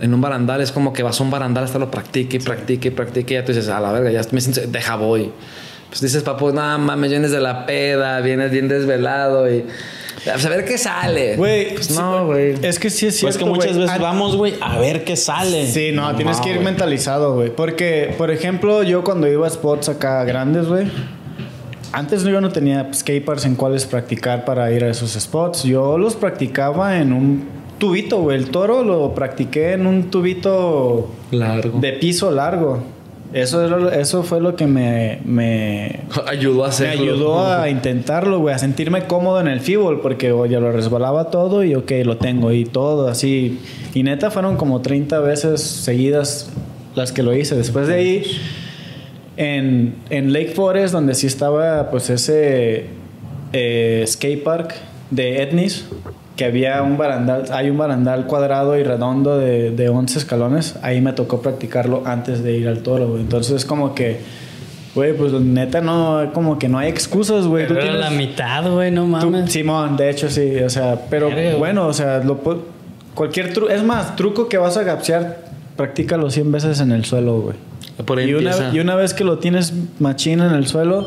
en 0.00 0.12
un 0.12 0.20
barandal, 0.20 0.60
es 0.60 0.72
como 0.72 0.92
que 0.92 1.02
vas 1.02 1.18
a 1.20 1.24
un 1.24 1.30
barandal 1.30 1.64
hasta 1.64 1.78
lo 1.78 1.90
practique 1.90 2.36
y 2.36 2.40
practique 2.40 2.88
y 2.88 2.90
practique. 2.90 3.34
Y 3.34 3.36
ya 3.38 3.44
tú 3.44 3.52
dices, 3.52 3.68
a 3.68 3.80
la 3.80 3.92
verga, 3.92 4.10
ya 4.10 4.20
me 4.30 4.40
siento, 4.40 4.60
deja 4.66 4.96
voy. 4.96 5.32
Pues 5.88 6.00
dices, 6.00 6.22
papu, 6.22 6.52
no 6.52 6.78
mames, 6.78 7.10
vienes 7.10 7.30
de 7.30 7.40
la 7.40 7.64
peda, 7.64 8.20
vienes 8.20 8.50
bien 8.50 8.68
desvelado 8.68 9.50
y 9.50 9.64
a 10.28 10.48
ver 10.48 10.64
qué 10.64 10.78
sale. 10.78 11.36
Güey, 11.36 11.74
pues 11.74 11.90
no, 11.90 12.26
güey. 12.26 12.54
Es 12.62 12.78
que 12.78 12.90
sí 12.90 13.06
es 13.06 13.20
Pues 13.20 13.36
cierto, 13.36 13.52
que 13.52 13.58
muchas 13.58 13.78
veces 13.78 14.00
vamos, 14.00 14.36
güey, 14.36 14.54
a 14.60 14.78
ver 14.78 15.04
qué 15.04 15.16
sale. 15.16 15.66
Sí, 15.66 15.90
no, 15.92 16.14
tienes 16.16 16.40
que 16.40 16.50
ir 16.50 16.60
mentalizado, 16.60 17.34
güey. 17.34 17.50
Porque, 17.50 18.14
por 18.18 18.30
ejemplo, 18.30 18.82
yo 18.82 19.04
cuando 19.04 19.28
iba 19.28 19.46
a 19.46 19.50
spots 19.50 19.88
acá 19.88 20.24
grandes, 20.24 20.66
güey. 20.66 20.86
Antes 21.92 22.24
yo 22.24 22.40
no 22.40 22.50
tenía 22.50 22.86
pues, 22.86 22.98
skateparks 22.98 23.44
en 23.46 23.54
cuales 23.54 23.86
practicar 23.86 24.44
para 24.44 24.70
ir 24.72 24.84
a 24.84 24.90
esos 24.90 25.12
spots. 25.12 25.62
Yo 25.62 25.96
los 25.96 26.14
practicaba 26.16 26.98
en 26.98 27.12
un 27.12 27.48
tubito, 27.78 28.20
güey. 28.20 28.36
El 28.36 28.50
toro 28.50 28.82
lo 28.82 29.14
practiqué 29.14 29.72
en 29.72 29.86
un 29.86 30.10
tubito 30.10 31.10
Largo. 31.30 31.78
de 31.80 31.92
piso 31.92 32.30
largo. 32.30 32.95
Eso, 33.36 33.62
era 33.62 33.94
eso 34.00 34.22
fue 34.22 34.40
lo 34.40 34.56
que 34.56 34.66
me, 34.66 35.18
me, 35.26 36.00
Ayudó 36.26 36.64
a 36.64 36.68
me 36.68 36.72
hacerlo. 36.72 37.02
ayudó 37.02 37.46
a 37.46 37.68
intentarlo, 37.70 38.38
güey, 38.38 38.54
a 38.54 38.58
sentirme 38.58 39.06
cómodo 39.06 39.40
en 39.40 39.48
el 39.48 39.60
fútbol, 39.60 40.00
porque 40.00 40.32
oye, 40.32 40.58
lo 40.58 40.72
resbalaba 40.72 41.30
todo 41.30 41.62
y 41.62 41.74
ok, 41.74 41.92
lo 42.04 42.16
tengo 42.16 42.50
y 42.52 42.64
todo, 42.64 43.08
así. 43.08 43.60
Y 43.92 44.02
neta 44.04 44.30
fueron 44.30 44.56
como 44.56 44.80
30 44.80 45.20
veces 45.20 45.60
seguidas 45.60 46.48
las 46.94 47.12
que 47.12 47.22
lo 47.22 47.36
hice. 47.36 47.56
Después 47.56 47.88
de 47.88 47.94
ahí, 47.94 48.22
en, 49.36 49.96
en 50.08 50.32
Lake 50.32 50.52
Forest, 50.54 50.94
donde 50.94 51.14
sí 51.14 51.26
estaba 51.26 51.90
pues 51.90 52.08
ese 52.08 52.86
eh, 53.52 54.02
skate 54.06 54.42
park 54.42 54.74
de 55.10 55.42
Etnis, 55.42 55.84
que 56.36 56.44
había 56.44 56.82
un 56.82 56.98
barandal, 56.98 57.44
hay 57.50 57.70
un 57.70 57.78
barandal 57.78 58.26
cuadrado 58.26 58.76
y 58.78 58.82
redondo 58.84 59.38
de, 59.38 59.70
de 59.70 59.88
11 59.88 60.18
escalones, 60.18 60.76
ahí 60.82 61.00
me 61.00 61.12
tocó 61.14 61.40
practicarlo 61.40 62.02
antes 62.04 62.42
de 62.42 62.56
ir 62.56 62.68
al 62.68 62.80
toro, 62.80 63.08
güey. 63.08 63.22
Entonces 63.22 63.64
como 63.64 63.94
que, 63.94 64.20
güey, 64.94 65.14
pues 65.16 65.32
neta 65.32 65.80
no, 65.80 66.30
como 66.34 66.58
que 66.58 66.68
no 66.68 66.78
hay 66.78 66.88
excusas, 66.90 67.46
güey. 67.46 67.66
Tú 67.66 67.72
Pero 67.74 67.86
tienes- 67.86 68.00
la 68.00 68.10
mitad, 68.10 68.70
güey, 68.70 68.90
no 68.90 69.02
tú- 69.20 69.30
mames. 69.30 69.50
Simón, 69.50 69.96
de 69.96 70.10
hecho 70.10 70.28
sí, 70.28 70.56
o 70.58 70.68
sea, 70.68 71.00
pero 71.08 71.28
Verga, 71.28 71.42
güey. 71.42 71.58
bueno, 71.58 71.86
o 71.86 71.92
sea, 71.94 72.18
lo 72.22 72.38
cualquier 73.14 73.54
truco, 73.54 73.70
es 73.72 73.82
más, 73.82 74.14
truco 74.16 74.46
que 74.48 74.58
vas 74.58 74.76
a 74.76 74.82
gapsear, 74.82 75.38
practícalo 75.76 76.28
100 76.30 76.52
veces 76.52 76.80
en 76.80 76.92
el 76.92 77.04
suelo, 77.06 77.40
güey. 77.40 77.56
Por 78.04 78.18
ahí 78.18 78.28
Y 78.28 78.34
una, 78.34 78.52
y 78.74 78.78
una 78.80 78.94
vez 78.94 79.14
que 79.14 79.24
lo 79.24 79.38
tienes 79.38 79.72
machín 80.00 80.40
en 80.40 80.52
el 80.52 80.66
suelo, 80.66 81.06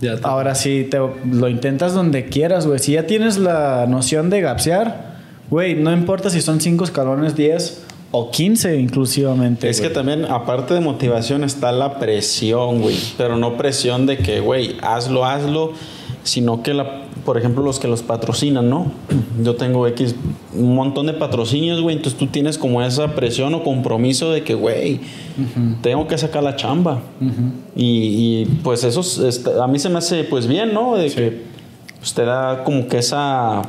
Ya 0.00 0.16
te- 0.16 0.22
ahora 0.26 0.54
sí 0.54 0.86
te, 0.90 0.98
lo 0.98 1.48
intentas 1.48 1.92
donde 1.94 2.26
quieras, 2.26 2.66
güey. 2.66 2.78
Si 2.78 2.92
ya 2.92 3.06
tienes 3.06 3.38
la 3.38 3.86
noción 3.86 4.30
de 4.30 4.40
gapsear, 4.40 5.16
güey, 5.50 5.74
no 5.74 5.92
importa 5.92 6.30
si 6.30 6.40
son 6.40 6.60
5 6.60 6.84
escalones, 6.84 7.36
10 7.36 7.82
o 8.12 8.30
15 8.30 8.76
inclusivamente. 8.76 9.68
Es 9.68 9.80
que 9.80 9.90
también, 9.90 10.24
aparte 10.24 10.74
de 10.74 10.80
motivación, 10.80 11.44
está 11.44 11.70
la 11.70 11.98
presión, 11.98 12.80
güey. 12.80 12.96
Pero 13.18 13.36
no 13.36 13.56
presión 13.56 14.06
de 14.06 14.18
que, 14.18 14.40
güey, 14.40 14.76
hazlo, 14.82 15.24
hazlo. 15.24 15.72
Sino 16.22 16.62
que, 16.62 16.74
la, 16.74 17.04
por 17.24 17.38
ejemplo, 17.38 17.62
los 17.62 17.78
que 17.80 17.88
los 17.88 18.02
patrocinan, 18.02 18.68
¿no? 18.68 18.92
Yo 19.42 19.56
tengo 19.56 19.86
X, 19.86 20.14
un 20.54 20.74
montón 20.74 21.06
de 21.06 21.14
patrocinios, 21.14 21.80
güey. 21.80 21.96
Entonces 21.96 22.18
tú 22.18 22.26
tienes 22.26 22.58
como 22.58 22.82
esa 22.82 23.14
presión 23.14 23.54
o 23.54 23.62
compromiso 23.64 24.30
de 24.30 24.42
que, 24.42 24.54
güey, 24.54 25.00
tengo 25.82 26.06
que 26.06 26.18
sacar 26.18 26.42
la 26.42 26.56
chamba. 26.56 27.00
y, 27.74 28.42
y, 28.42 28.44
pues 28.62 28.84
eso 28.84 29.00
es- 29.00 29.18
está- 29.18 29.64
a 29.64 29.66
mí 29.66 29.78
se 29.78 29.88
me 29.88 29.98
hace, 29.98 30.24
pues 30.24 30.46
bien, 30.46 30.74
¿no? 30.74 30.96
De 30.96 31.08
que 31.10 31.42
pues, 31.98 32.12
te 32.14 32.24
da 32.24 32.64
como 32.64 32.86
que 32.88 32.98
esa 32.98 33.62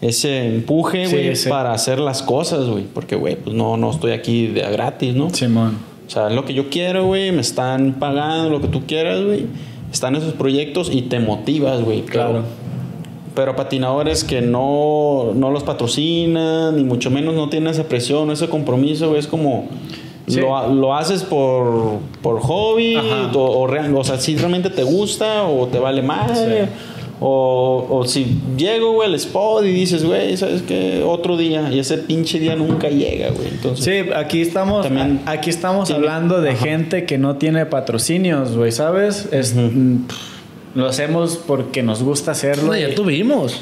ese 0.00 0.46
empuje, 0.56 1.06
güey, 1.08 1.36
sí. 1.36 1.48
para 1.50 1.72
hacer 1.74 1.98
las 1.98 2.22
cosas, 2.22 2.66
güey. 2.68 2.84
Porque, 2.84 3.16
güey, 3.16 3.36
pues 3.36 3.54
no, 3.54 3.76
no 3.76 3.90
estoy 3.90 4.12
aquí 4.12 4.46
de 4.46 4.64
a 4.64 4.70
gratis, 4.70 5.14
¿no? 5.14 5.28
Simón. 5.30 5.76
O 6.06 6.10
sea, 6.10 6.28
es 6.28 6.34
lo 6.34 6.44
que 6.46 6.54
yo 6.54 6.70
quiero, 6.70 7.04
güey. 7.06 7.32
Me 7.32 7.42
están 7.42 7.96
pagando 8.00 8.48
lo 8.48 8.60
que 8.62 8.68
tú 8.68 8.82
quieras, 8.86 9.22
güey. 9.22 9.46
Están 9.92 10.16
esos 10.16 10.32
proyectos 10.34 10.90
y 10.92 11.02
te 11.02 11.20
motivas, 11.20 11.82
güey. 11.82 12.02
Claro. 12.02 12.42
Pero 13.34 13.56
patinadores 13.56 14.24
que 14.24 14.42
no, 14.42 15.32
no 15.34 15.50
los 15.50 15.62
patrocinan, 15.62 16.76
ni 16.76 16.84
mucho 16.84 17.10
menos 17.10 17.34
no 17.34 17.48
tienen 17.48 17.70
esa 17.70 17.84
presión, 17.84 18.30
ese 18.30 18.48
compromiso, 18.48 19.08
güey. 19.08 19.20
Es 19.20 19.26
como... 19.26 19.68
Sí. 20.28 20.38
Lo, 20.40 20.72
lo 20.72 20.94
haces 20.94 21.24
por, 21.24 21.98
por 22.22 22.40
hobby, 22.40 22.94
o, 22.94 23.36
o, 23.36 23.98
o 23.98 24.04
sea, 24.04 24.16
si 24.16 24.36
realmente 24.36 24.70
te 24.70 24.84
gusta 24.84 25.42
o 25.42 25.66
te 25.66 25.80
vale 25.80 26.02
madre. 26.02 26.68
O, 27.22 27.86
o 27.90 28.06
si 28.06 28.38
llego, 28.56 28.92
güey, 28.92 29.08
al 29.08 29.14
spot 29.14 29.64
y 29.64 29.68
dices, 29.72 30.04
güey, 30.04 30.36
¿sabes 30.38 30.62
qué? 30.62 31.02
Otro 31.06 31.36
día. 31.36 31.68
Y 31.70 31.78
ese 31.78 31.98
pinche 31.98 32.38
día 32.38 32.56
nunca 32.56 32.88
llega, 32.88 33.28
güey. 33.30 33.48
Entonces, 33.48 33.84
Sí, 33.84 34.10
aquí 34.16 34.40
estamos, 34.40 34.86
También 34.86 35.20
a- 35.26 35.32
aquí 35.32 35.50
estamos 35.50 35.88
tiene- 35.88 35.98
hablando 35.98 36.40
de 36.40 36.50
Ajá. 36.52 36.64
gente 36.64 37.04
que 37.04 37.18
no 37.18 37.36
tiene 37.36 37.66
patrocinios, 37.66 38.56
güey, 38.56 38.72
¿sabes? 38.72 39.28
Es, 39.32 39.54
mm, 39.54 39.96
lo 40.74 40.86
hacemos 40.86 41.36
porque 41.46 41.82
nos 41.82 42.02
gusta 42.02 42.30
hacerlo. 42.30 42.68
No, 42.72 42.76
ya 42.78 42.94
tuvimos. 42.94 43.60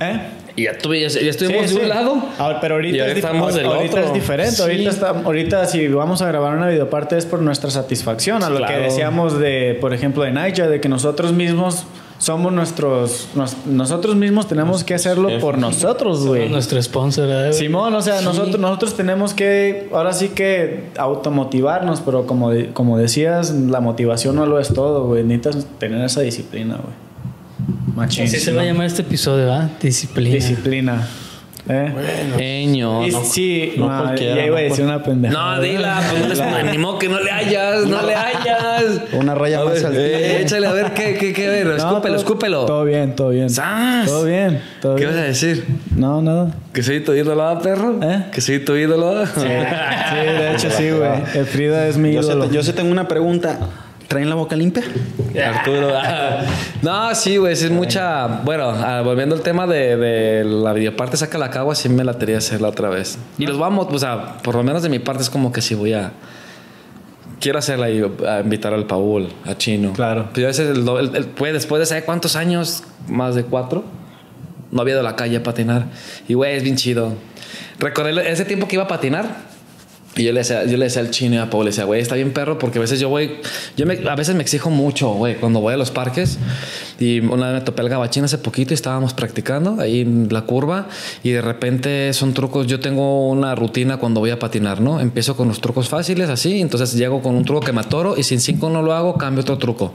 ¿Eh? 0.00 0.20
Y 0.56 0.62
ya, 0.64 0.78
tuve, 0.78 1.00
ya, 1.00 1.08
ya 1.08 1.30
estuvimos 1.30 1.62
Sí, 1.66 1.74
de 1.74 1.80
sí. 1.80 1.80
un 1.82 1.88
lado. 1.88 2.16
Ahora, 2.38 2.60
pero 2.60 2.76
ahorita, 2.76 2.96
Y 2.96 3.00
ahora 3.00 3.12
es, 3.12 3.18
estamos 3.18 3.54
del 3.54 3.66
ahorita 3.66 3.96
otro. 3.96 4.06
es 4.06 4.14
diferente. 4.14 4.52
Sí. 4.52 4.62
Ahorita, 4.62 4.90
está, 4.90 5.08
ahorita 5.10 5.66
si 5.66 5.88
vamos 5.88 6.22
a 6.22 6.28
grabar 6.28 6.56
una 6.56 6.68
videoparte 6.68 7.18
es 7.18 7.26
por 7.26 7.40
nuestra 7.42 7.70
satisfacción. 7.70 8.42
A 8.44 8.48
lo 8.50 8.64
que 8.64 8.72
decíamos 8.72 9.38
de, 9.38 9.76
por 9.80 9.92
ejemplo, 9.92 10.22
de 10.22 10.30
Nigel, 10.30 10.70
de 10.70 10.80
que 10.80 10.88
nosotros 10.88 11.32
mismos 11.32 11.84
somos 12.24 12.52
nuestros... 12.52 13.28
nos- 13.34 13.66
nosotros 13.66 14.16
mismos 14.16 14.48
tenemos 14.48 14.82
que 14.82 14.94
hacerlo 14.94 15.28
jefes. 15.28 15.42
por 15.44 15.58
nosotros, 15.58 16.26
güey. 16.26 16.48
Nuestro 16.48 16.80
sponsor, 16.82 17.28
¿eh, 17.28 17.48
güey? 17.48 17.52
Simón, 17.52 17.92
o 17.94 18.00
sea, 18.00 18.18
Sí. 18.20 18.24
nosotros, 18.24 18.58
nosotros 18.58 18.94
tenemos 18.94 19.34
que, 19.34 19.88
ahora 19.92 20.12
sí 20.12 20.28
que 20.30 20.90
automotivarnos, 20.96 22.00
pero 22.00 22.26
como, 22.26 22.50
de- 22.50 22.68
como 22.72 22.96
decías, 22.98 23.50
la 23.52 23.80
motivación 23.80 24.36
no 24.36 24.46
lo 24.46 24.58
es 24.58 24.68
todo, 24.68 25.04
güey. 25.06 25.22
Necesitas 25.24 25.66
tener 25.78 26.02
esa 26.04 26.22
disciplina, 26.22 26.76
güey. 26.76 27.94
Machín. 27.94 28.24
Así 28.24 28.40
se 28.40 28.52
va 28.52 28.62
a 28.62 28.64
llamar 28.64 28.86
este 28.86 29.02
episodio, 29.02 29.44
¿verdad? 29.46 29.70
Disciplina. 29.80 30.34
Disciplina. 30.34 31.08
¿Eh? 31.66 32.62
Eño. 32.62 33.06
Y 33.06 33.10
no. 33.10 33.24
sí, 33.24 33.72
no 33.78 33.88
no, 33.88 34.02
cualquiera, 34.02 34.36
ya 34.36 34.44
iba 34.46 34.58
a 34.58 34.62
no 34.62 34.68
decir 34.68 34.84
una 34.84 35.02
pendeja. 35.02 35.32
No, 35.32 35.60
dila, 35.62 36.02
pues 36.10 36.38
no 36.38 36.78
modo 36.78 36.98
que 36.98 37.08
no 37.08 37.20
le 37.20 37.30
hayas, 37.30 37.86
no 37.86 38.02
le 38.02 38.14
hayas. 38.14 39.00
Una 39.14 39.34
raya 39.34 39.60
A 39.60 39.64
más 39.64 39.74
ver, 39.74 39.86
al 39.86 39.96
eh, 39.96 40.42
échale 40.42 40.66
a 40.66 40.72
ver 40.72 40.92
qué, 40.92 41.16
qué, 41.16 41.32
qué, 41.32 41.48
ver, 41.48 41.66
No, 41.66 41.76
escúpelo, 41.76 42.00
todo- 42.02 42.16
escúpelo. 42.16 42.66
Todo 42.66 42.84
bien, 42.84 43.16
todo 43.16 43.30
bien. 43.30 43.48
¡Sas! 43.48 44.06
Todo 44.06 44.24
bien, 44.24 44.60
todo 44.82 44.96
¿Qué 44.96 45.04
bien. 45.04 45.14
vas 45.16 45.24
a 45.24 45.26
decir? 45.26 45.64
No, 45.96 46.20
nada. 46.20 46.50
¿Que 46.74 46.82
soy 46.82 47.00
tu 47.00 47.14
ídolo, 47.14 47.58
perro? 47.60 47.98
¿Eh? 48.02 48.24
¿Que 48.30 48.40
soy 48.42 48.58
tu 48.58 48.74
ídolo? 48.76 49.10
ah? 49.22 49.26
Sí, 49.34 49.40
de 49.46 50.52
hecho 50.52 50.70
sí, 50.70 50.90
güey. 50.90 51.10
El 51.34 51.46
Frida 51.46 51.86
es 51.88 51.96
mi 51.96 52.12
yo, 52.12 52.22
sí 52.22 52.28
ídolo. 52.28 52.46
te- 52.48 52.54
yo 52.54 52.62
sí 52.62 52.72
tengo 52.74 52.90
una 52.92 53.08
pregunta. 53.08 53.58
¿Traen 54.08 54.28
la 54.28 54.34
boca 54.34 54.54
limpia? 54.56 54.82
Arturo. 55.46 55.90
No, 56.82 57.14
sí, 57.14 57.38
güey, 57.38 57.54
es 57.54 57.70
mucha. 57.70 58.26
Bueno, 58.44 58.68
ah, 58.68 59.00
volviendo 59.02 59.34
al 59.34 59.40
tema 59.40 59.66
de, 59.66 59.96
de 59.96 60.44
la 60.44 60.74
videoparte, 60.74 61.16
saca 61.16 61.38
la 61.38 61.50
cagua, 61.50 61.74
sí 61.74 61.88
me 61.88 62.04
la 62.04 62.18
quería 62.18 62.36
hacerla 62.38 62.68
otra 62.68 62.90
vez. 62.90 63.16
Y 63.38 63.46
los 63.46 63.58
vamos, 63.58 63.86
o 63.90 63.98
sea, 63.98 64.36
por 64.42 64.54
lo 64.54 64.62
menos 64.62 64.82
de 64.82 64.90
mi 64.90 64.98
parte 64.98 65.22
es 65.22 65.30
como 65.30 65.50
que 65.50 65.62
sí 65.62 65.74
voy 65.74 65.94
a. 65.94 66.12
Quiero 67.40 67.58
hacerla 67.58 67.88
y 67.90 68.02
a 68.26 68.40
invitar 68.40 68.74
al 68.74 68.86
Paul, 68.86 69.28
a 69.46 69.56
Chino. 69.56 69.92
Claro. 69.94 70.28
Pero 70.34 70.46
a 70.46 70.48
veces, 70.48 70.76
el, 70.76 70.86
el- 70.86 71.16
el- 71.16 71.24
pues, 71.26 71.52
después 71.54 71.80
de 71.80 71.86
saber 71.86 72.04
cuántos 72.04 72.36
años, 72.36 72.84
más 73.08 73.34
de 73.34 73.44
cuatro, 73.44 73.84
no 74.70 74.82
había 74.82 74.92
ido 74.92 75.00
a 75.00 75.04
la 75.04 75.16
calle 75.16 75.38
a 75.38 75.42
patinar. 75.42 75.86
Y, 76.28 76.34
güey, 76.34 76.54
es 76.56 76.62
bien 76.62 76.76
chido. 76.76 77.14
Recordé 77.78 78.30
ese 78.30 78.44
tiempo 78.44 78.68
que 78.68 78.76
iba 78.76 78.84
a 78.84 78.88
patinar. 78.88 79.24
Y 80.16 80.22
yo 80.22 80.32
le 80.32 80.40
decía, 80.40 80.64
yo 80.64 80.76
le 80.76 80.84
decía 80.84 81.02
al 81.02 81.10
chino 81.10 81.34
y 81.34 81.38
a 81.38 81.50
Pablo, 81.50 81.64
le 81.64 81.70
decía, 81.70 81.84
güey, 81.84 82.00
está 82.00 82.14
bien 82.14 82.32
perro, 82.32 82.58
porque 82.58 82.78
a 82.78 82.80
veces 82.80 83.00
yo 83.00 83.08
voy, 83.08 83.32
yo 83.76 83.86
a 84.08 84.14
veces 84.14 84.36
me 84.36 84.42
exijo 84.42 84.70
mucho, 84.70 85.12
güey, 85.14 85.36
cuando 85.36 85.60
voy 85.60 85.74
a 85.74 85.76
los 85.76 85.90
parques. 85.90 86.38
Y 87.00 87.18
una 87.20 87.50
vez 87.50 87.60
me 87.60 87.60
topé 87.62 87.82
al 87.82 87.88
gabachín 87.88 88.22
hace 88.24 88.38
poquito 88.38 88.72
y 88.72 88.76
estábamos 88.76 89.12
practicando 89.12 89.80
ahí 89.80 90.02
en 90.02 90.28
la 90.30 90.42
curva. 90.42 90.88
Y 91.24 91.30
de 91.30 91.42
repente 91.42 92.12
son 92.12 92.32
trucos, 92.32 92.68
yo 92.68 92.78
tengo 92.78 93.28
una 93.28 93.56
rutina 93.56 93.96
cuando 93.96 94.20
voy 94.20 94.30
a 94.30 94.38
patinar, 94.38 94.80
¿no? 94.80 95.00
Empiezo 95.00 95.36
con 95.36 95.48
los 95.48 95.60
trucos 95.60 95.88
fáciles, 95.88 96.30
así, 96.30 96.60
entonces 96.60 96.94
llego 96.94 97.20
con 97.20 97.34
un 97.34 97.44
truco 97.44 97.60
que 97.60 97.72
me 97.72 97.80
atoro 97.80 98.16
y 98.16 98.22
si 98.22 98.34
en 98.34 98.40
cinco 98.40 98.70
no 98.70 98.82
lo 98.82 98.92
hago, 98.92 99.18
cambio 99.18 99.42
otro 99.42 99.58
truco. 99.58 99.94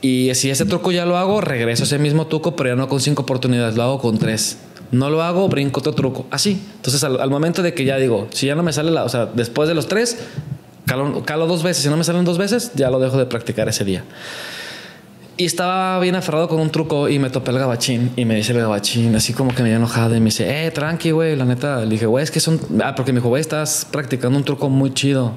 Y 0.00 0.34
si 0.34 0.50
ese 0.50 0.66
truco 0.66 0.92
ya 0.92 1.06
lo 1.06 1.16
hago, 1.16 1.40
regreso 1.40 1.84
ese 1.84 1.98
mismo 1.98 2.26
truco, 2.26 2.56
pero 2.56 2.70
ya 2.70 2.76
no 2.76 2.88
con 2.88 3.00
cinco 3.00 3.22
oportunidades, 3.22 3.76
lo 3.76 3.84
hago 3.84 3.98
con 4.00 4.18
tres. 4.18 4.58
No 4.94 5.10
lo 5.10 5.22
hago, 5.22 5.48
brinco 5.48 5.80
otro 5.80 5.92
truco. 5.92 6.26
Así. 6.30 6.62
Entonces, 6.76 7.02
al, 7.02 7.20
al 7.20 7.28
momento 7.28 7.62
de 7.62 7.74
que 7.74 7.84
ya 7.84 7.96
digo, 7.96 8.28
si 8.30 8.46
ya 8.46 8.54
no 8.54 8.62
me 8.62 8.72
sale 8.72 8.92
la, 8.92 9.02
o 9.04 9.08
sea, 9.08 9.26
después 9.26 9.68
de 9.68 9.74
los 9.74 9.88
tres, 9.88 10.18
calo, 10.86 11.24
calo 11.24 11.46
dos 11.46 11.64
veces. 11.64 11.82
Si 11.82 11.88
no 11.88 11.96
me 11.96 12.04
salen 12.04 12.24
dos 12.24 12.38
veces, 12.38 12.72
ya 12.74 12.90
lo 12.90 13.00
dejo 13.00 13.18
de 13.18 13.26
practicar 13.26 13.68
ese 13.68 13.84
día. 13.84 14.04
Y 15.36 15.46
estaba 15.46 15.98
bien 15.98 16.14
aferrado 16.14 16.48
con 16.48 16.60
un 16.60 16.70
truco 16.70 17.08
y 17.08 17.18
me 17.18 17.28
topé 17.28 17.50
el 17.50 17.58
gabachín. 17.58 18.12
Y 18.14 18.24
me 18.24 18.36
dice 18.36 18.52
el 18.52 18.60
gabachín, 18.60 19.16
así 19.16 19.32
como 19.32 19.52
que 19.52 19.64
me 19.64 19.68
dio 19.68 19.78
enojado. 19.78 20.14
Y 20.14 20.20
me 20.20 20.26
dice, 20.26 20.66
eh, 20.66 20.70
tranqui, 20.70 21.10
güey, 21.10 21.34
la 21.34 21.44
neta. 21.44 21.80
Le 21.80 21.90
dije, 21.90 22.06
güey, 22.06 22.22
es 22.22 22.30
que 22.30 22.38
son. 22.38 22.60
Ah, 22.80 22.94
porque 22.94 23.12
me 23.12 23.18
dijo, 23.18 23.30
güey, 23.30 23.40
estás 23.40 23.84
practicando 23.90 24.38
un 24.38 24.44
truco 24.44 24.68
muy 24.68 24.94
chido. 24.94 25.32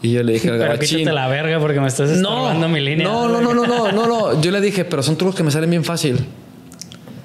Y 0.00 0.12
yo 0.12 0.22
le 0.22 0.34
dije 0.34 0.48
al 0.52 0.58
gabachín. 0.58 1.14
la 1.14 1.28
verga 1.28 1.60
porque 1.60 1.80
me 1.80 1.88
estás 1.88 2.08
estorbando 2.08 2.66
mi 2.70 2.80
línea. 2.80 3.06
No, 3.06 3.28
no, 3.28 3.42
no, 3.42 3.52
no, 3.52 3.66
no, 3.66 3.92
no, 3.92 4.06
no. 4.06 4.40
Yo 4.40 4.50
le 4.50 4.62
dije, 4.62 4.86
pero 4.86 5.02
son 5.02 5.16
trucos 5.18 5.34
que 5.34 5.42
me 5.42 5.50
salen 5.50 5.68
bien 5.68 5.84
fácil. 5.84 6.24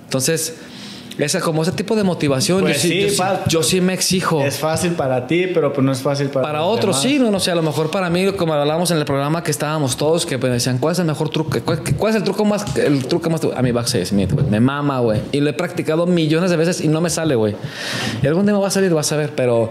Entonces, 0.03 0.57
esa, 1.23 1.39
como 1.41 1.61
ese 1.63 1.71
tipo 1.71 1.95
de 1.95 2.03
motivación, 2.03 2.61
Pues 2.61 2.77
yo, 2.77 2.81
sí, 2.81 2.87
sí, 2.89 3.01
yo, 3.01 3.09
sí, 3.09 3.15
fa- 3.15 3.43
yo 3.47 3.63
sí 3.63 3.81
me 3.81 3.93
exijo. 3.93 4.41
Es 4.43 4.57
fácil 4.57 4.91
para 4.93 5.27
ti, 5.27 5.47
pero 5.53 5.71
pues 5.73 5.83
no 5.85 5.91
es 5.91 5.99
fácil 6.01 6.27
para 6.29 6.45
Para 6.45 6.63
otros 6.63 7.01
demás. 7.01 7.01
sí, 7.01 7.19
no, 7.19 7.31
no 7.31 7.39
sé, 7.39 7.51
a 7.51 7.55
lo 7.55 7.61
mejor 7.63 7.89
para 7.91 8.09
mí, 8.09 8.31
como 8.33 8.53
hablábamos 8.53 8.91
en 8.91 8.97
el 8.97 9.05
programa 9.05 9.43
que 9.43 9.51
estábamos 9.51 9.97
todos, 9.97 10.25
que 10.25 10.37
pues, 10.39 10.51
decían, 10.51 10.77
¿cuál 10.77 10.93
es 10.93 10.99
el 10.99 11.05
mejor 11.05 11.29
truco? 11.29 11.57
¿Cuál, 11.63 11.81
cuál 11.97 12.09
es 12.11 12.15
el 12.17 12.23
truco 12.23 12.45
más, 12.45 12.75
el 12.77 13.05
truco 13.07 13.29
más, 13.29 13.41
a 13.55 13.61
mi 13.61 13.71
backside 13.71 14.05
Smith, 14.05 14.31
güey? 14.33 14.45
Me 14.47 14.59
mama, 14.59 14.99
güey. 14.99 15.21
Y 15.31 15.39
lo 15.39 15.49
he 15.49 15.53
practicado 15.53 16.05
millones 16.05 16.49
de 16.51 16.57
veces 16.57 16.81
y 16.81 16.87
no 16.87 17.01
me 17.01 17.09
sale, 17.09 17.35
güey. 17.35 17.55
Y 18.21 18.27
algún 18.27 18.45
día 18.45 18.53
me 18.53 18.59
va 18.61 18.67
a 18.67 18.71
salir, 18.71 18.93
vas 18.93 19.11
a 19.11 19.17
ver, 19.17 19.31
pero 19.35 19.69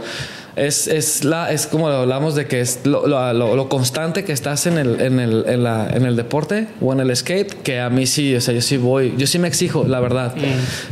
es, 0.56 0.86
es, 0.88 1.24
la, 1.24 1.50
es 1.52 1.66
como 1.66 1.88
hablamos 1.88 2.34
de 2.34 2.46
que 2.46 2.60
es 2.60 2.80
lo, 2.84 3.06
lo- 3.06 3.32
lo- 3.32 3.68
constante 3.68 4.24
que 4.24 4.32
estás 4.32 4.66
en 4.66 4.78
el, 4.78 5.00
en, 5.00 5.20
el, 5.20 5.44
en, 5.46 5.62
la- 5.64 5.88
en 5.90 6.04
el 6.04 6.16
deporte 6.16 6.66
o 6.80 6.92
en 6.92 7.00
el 7.00 7.14
skate, 7.14 7.54
que 7.62 7.80
a 7.80 7.88
mí 7.90 8.06
sí, 8.06 8.34
o 8.34 8.40
sea, 8.40 8.52
yo 8.54 8.60
sí 8.60 8.76
voy, 8.76 9.14
yo 9.16 9.26
sí 9.26 9.38
me 9.38 9.48
exijo, 9.48 9.84
la 9.86 10.00
verdad. 10.00 10.34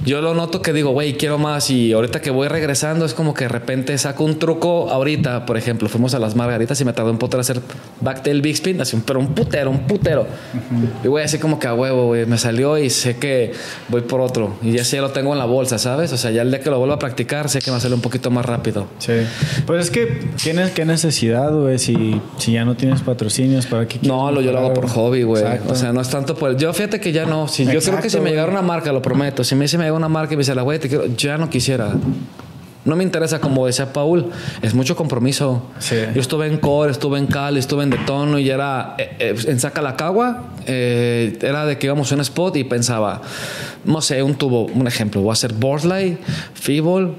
Yo 0.04 0.20
lo 0.20 0.34
noto 0.34 0.62
que 0.62 0.72
digo, 0.72 0.90
güey, 0.90 1.16
quiero 1.16 1.38
más 1.38 1.70
y 1.70 1.92
ahorita 1.92 2.20
que 2.20 2.30
voy 2.30 2.48
regresando 2.48 3.04
es 3.04 3.14
como 3.14 3.34
que 3.34 3.44
de 3.44 3.48
repente 3.48 3.96
saco 3.98 4.24
un 4.24 4.38
truco 4.38 4.90
ahorita, 4.90 5.46
por 5.46 5.56
ejemplo, 5.56 5.88
fuimos 5.88 6.14
a 6.14 6.18
las 6.18 6.36
margaritas 6.36 6.80
y 6.80 6.84
me 6.84 6.92
tardó 6.92 7.10
un 7.10 7.18
putero 7.18 7.40
hacer 7.40 7.60
backtail 8.00 8.40
big 8.42 8.54
spin, 8.54 8.80
así, 8.80 9.00
pero 9.04 9.18
un 9.20 9.34
putero, 9.34 9.70
un 9.70 9.86
putero. 9.86 10.26
Y 11.04 11.08
güey, 11.08 11.24
así 11.24 11.38
como 11.38 11.58
que 11.58 11.66
a 11.66 11.74
huevo, 11.74 12.06
güey, 12.06 12.26
me 12.26 12.38
salió 12.38 12.78
y 12.78 12.90
sé 12.90 13.16
que 13.16 13.52
voy 13.88 14.02
por 14.02 14.20
otro 14.20 14.56
y 14.62 14.72
ya 14.72 14.84
sé, 14.84 14.98
lo 15.00 15.10
tengo 15.10 15.32
en 15.32 15.38
la 15.38 15.44
bolsa, 15.46 15.78
¿sabes? 15.78 16.12
O 16.12 16.16
sea, 16.16 16.30
ya 16.30 16.42
el 16.42 16.50
día 16.50 16.60
que 16.60 16.70
lo 16.70 16.78
vuelva 16.78 16.94
a 16.96 16.98
practicar 16.98 17.48
sé 17.48 17.60
que 17.60 17.70
me 17.70 17.78
salir 17.80 17.94
un 17.94 18.00
poquito 18.02 18.30
más 18.30 18.44
rápido. 18.44 18.86
Sí. 18.98 19.12
Pues 19.66 19.84
es 19.86 19.90
que 19.90 20.06
tienes 20.42 20.70
qué 20.70 20.84
necesidad, 20.84 21.52
güey, 21.52 21.78
si, 21.78 22.20
si 22.38 22.52
ya 22.52 22.64
no 22.64 22.74
tienes 22.76 23.02
patrocinios, 23.02 23.66
¿para 23.66 23.86
qué 23.86 23.98
No, 24.02 24.30
lo, 24.30 24.40
yo 24.40 24.52
lo 24.52 24.58
hago 24.58 24.74
por 24.74 24.88
hobby, 24.88 25.22
güey. 25.22 25.42
Exacto. 25.42 25.72
O 25.72 25.76
sea, 25.76 25.92
no 25.92 26.00
es 26.00 26.08
tanto 26.08 26.34
por... 26.34 26.56
Yo 26.56 26.72
fíjate 26.72 27.00
que 27.00 27.12
ya 27.12 27.26
no. 27.26 27.48
Si, 27.48 27.64
yo 27.64 27.70
creo 27.70 27.80
que 27.80 27.86
Exacto, 27.88 28.10
si 28.10 28.16
me 28.16 28.20
güey. 28.22 28.32
llegara 28.32 28.50
una 28.50 28.62
marca, 28.62 28.92
lo 28.92 29.02
prometo. 29.02 29.44
Si 29.44 29.54
me 29.54 29.64
dice 29.64 29.78
me 29.78 29.84
llega 29.84 29.96
una 29.96 30.08
marca 30.08 30.34
y 30.34 30.36
me 30.36 30.42
dice, 30.42 30.54
la 30.54 30.62
güey, 30.62 30.78
te 30.78 30.88
quiero... 30.88 31.06
Yo 31.06 31.28
ya 31.28 31.38
no 31.38 31.50
quisiera. 31.50 31.92
No 32.84 32.96
me 32.96 33.04
interesa, 33.04 33.38
como 33.38 33.66
decía 33.66 33.92
Paul, 33.92 34.30
es 34.62 34.72
mucho 34.72 34.96
compromiso. 34.96 35.62
Sí. 35.78 35.96
Yo 36.14 36.20
estuve 36.22 36.46
en 36.46 36.56
Core, 36.56 36.90
estuve 36.92 37.18
en 37.18 37.26
Cali, 37.26 37.58
estuve 37.58 37.82
en 37.82 37.90
Detono 37.90 38.38
y 38.38 38.48
era 38.48 38.94
eh, 38.96 39.10
eh, 39.18 39.34
en 39.46 39.60
Sacalacagua. 39.60 40.44
eh, 40.64 41.36
era 41.42 41.66
de 41.66 41.76
que 41.76 41.86
íbamos 41.86 42.10
a 42.10 42.14
un 42.14 42.22
spot 42.22 42.56
y 42.56 42.64
pensaba, 42.64 43.20
no 43.84 44.00
sé, 44.00 44.22
un 44.22 44.36
tubo, 44.36 44.66
un 44.66 44.86
ejemplo, 44.86 45.20
voy 45.20 45.30
a 45.30 45.32
hacer 45.34 45.52
Boardlight, 45.52 46.18
Feeble, 46.54 47.10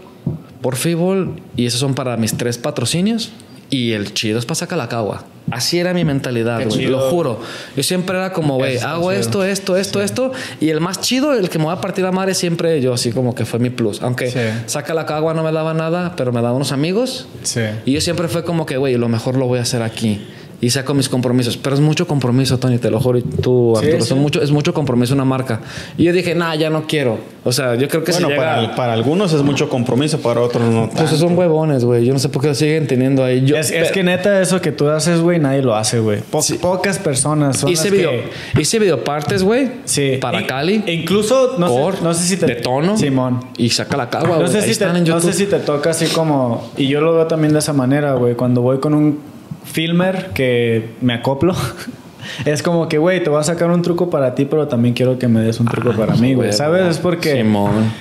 por 0.62 0.76
Feeble 0.76 1.30
y 1.56 1.66
esos 1.66 1.80
son 1.80 1.94
para 1.94 2.18
mis 2.18 2.36
tres 2.38 2.58
patrocinios 2.58 3.32
y 3.70 3.92
el 3.92 4.14
chido 4.14 4.40
es 4.40 4.46
para 4.46 4.56
Sacalacagua. 4.56 5.26
Así 5.52 5.80
era 5.80 5.94
mi 5.96 6.06
mentalidad, 6.06 6.64
güey, 6.68 6.86
lo 6.86 7.10
juro. 7.10 7.40
Yo 7.76 7.82
siempre 7.82 8.16
era 8.18 8.34
como, 8.34 8.58
güey, 8.58 8.78
hago 8.78 9.10
chido. 9.10 9.12
esto, 9.20 9.44
esto, 9.44 9.78
esto, 9.78 10.02
esto. 10.02 10.32
Y 10.60 10.70
el 10.70 10.80
más 10.80 11.02
chido, 11.02 11.34
el 11.34 11.50
que 11.50 11.58
me 11.58 11.66
va 11.66 11.74
a 11.74 11.82
partir 11.82 12.04
la 12.04 12.12
madre, 12.12 12.36
siempre 12.36 12.82
yo, 12.82 12.94
así 12.94 13.12
como 13.12 13.34
que 13.34 13.46
fue 13.46 13.58
mi 13.60 13.72
plus. 13.72 14.02
Aunque 14.04 14.30
Sí. 14.30 14.40
saca 14.68 14.94
la 14.94 15.06
cagua 15.08 15.34
no 15.34 15.44
me 15.44 15.52
daba 15.52 15.74
nada, 15.74 16.14
pero 16.16 16.32
me 16.32 16.42
daba 16.42 16.54
unos 16.56 16.72
amigos. 16.72 17.28
Sí. 17.42 17.62
Y 17.86 17.94
yo 17.94 18.02
siempre 18.02 18.28
fue 18.28 18.44
como 18.44 18.68
que, 18.68 18.78
güey, 18.78 18.96
lo 18.98 19.08
mejor 19.10 19.38
lo 19.38 19.48
voy 19.48 19.58
a 19.58 19.64
hacer 19.64 19.82
aquí. 19.82 20.22
Y 20.62 20.72
saco 20.72 20.94
mis 20.94 21.08
compromisos. 21.08 21.56
Pero 21.56 21.74
es 21.76 21.80
mucho 21.82 22.06
compromiso, 22.06 22.60
Tony, 22.60 22.80
te 22.80 22.92
lo 22.92 23.00
juro. 23.00 23.18
Y 23.18 23.22
tú, 23.22 23.76
Sí, 23.80 23.86
Arturo, 23.86 24.04
sí. 24.04 24.10
son 24.10 24.20
mucho, 24.20 24.42
es 24.42 24.52
mucho 24.52 24.74
compromiso 24.74 25.14
una 25.14 25.24
marca. 25.24 25.62
Y 25.98 26.04
yo 26.04 26.12
dije, 26.12 26.36
nah, 26.36 26.54
ya 26.56 26.70
no 26.70 26.86
quiero. 26.86 27.18
O 27.46 27.52
sea, 27.54 27.76
yo 27.76 27.88
creo 27.88 28.04
que 28.04 28.12
Bueno, 28.12 28.28
si 28.28 28.34
llega... 28.34 28.46
para, 28.56 28.76
para 28.76 28.94
algunos 28.94 29.32
es 29.32 29.42
mucho 29.42 29.70
compromiso, 29.70 30.20
para 30.20 30.42
otros 30.42 30.62
no. 30.70 30.88
Pues 30.90 30.96
tanto. 31.06 31.16
son 31.16 31.38
huevones, 31.38 31.86
güey. 31.86 32.06
Yo 32.06 32.12
no 32.12 32.20
sé 32.20 32.28
por 32.28 32.42
qué 32.42 32.50
lo 32.50 32.56
siguen 32.56 32.88
teniendo 32.88 33.24
ahí. 33.24 33.46
Yo, 33.46 33.56
es, 33.56 33.72
es 33.72 33.88
pe- 33.88 33.94
que 33.94 34.04
neta, 34.04 34.42
eso 34.42 34.60
que 34.60 34.74
tú 34.74 34.90
haces, 34.90 35.22
güey, 35.22 35.40
nadie 35.40 35.62
lo 35.62 35.76
hace, 35.76 36.00
güey. 36.00 36.20
Po- 36.30 36.42
Pocas 36.62 37.00
personas 37.00 37.56
son 37.58 37.70
hice 37.70 37.86
las 37.86 37.92
video, 37.94 38.12
que... 38.54 38.62
hice 38.62 38.80
video 38.80 39.02
partes, 39.04 39.44
güey. 39.44 39.70
Sí. 39.86 40.18
Para 40.20 40.42
In- 40.42 40.48
Cali. 40.48 40.84
Incluso, 40.88 41.56
no 41.58 41.70
sé, 41.94 42.04
no 42.04 42.14
sé 42.14 42.24
si 42.28 42.36
te... 42.36 42.46
de 42.46 42.56
tono 42.56 42.98
Simón. 42.98 43.40
y 43.58 43.70
saca 43.70 43.96
la 43.96 44.10
cagua 44.10 44.38
No 44.40 44.48
sé, 44.48 44.62
si 44.62 44.78
te, 44.78 44.86
no 44.88 45.22
sé 45.22 45.32
si 45.32 45.46
te 45.46 45.60
toca 45.60 45.92
así 45.92 46.08
como... 46.08 46.70
Y 46.76 46.88
yo 46.88 47.00
lo 47.00 47.14
veo 47.16 47.28
también 47.28 47.54
de 47.54 47.60
esa 47.60 47.72
manera, 47.72 48.14
güey. 48.16 48.36
Cuando 48.36 48.62
voy 48.62 48.80
con 48.80 48.94
un 48.94 49.39
filmer 49.72 50.32
que 50.34 50.90
me 51.02 51.14
acoplo... 51.14 51.56
Es 52.46 52.62
como 52.62 52.88
que, 52.88 52.98
güey, 52.98 53.24
te 53.24 53.30
voy 53.30 53.40
a 53.40 53.44
sacar 53.44 53.72
un 53.72 53.82
truco 53.82 54.10
para 54.10 54.36
ti, 54.36 54.46
pero 54.46 54.68
también 54.68 54.94
quiero 54.94 55.18
que 55.18 55.28
me 55.28 55.40
des 55.42 55.60
un 55.60 55.68
truco 55.68 55.94
para 55.94 56.16
mí, 56.16 56.34
güey. 56.34 56.54
¿Sabes? 56.54 56.86
Es 56.86 56.98
porque... 57.00 57.38
Simón. 57.38 57.92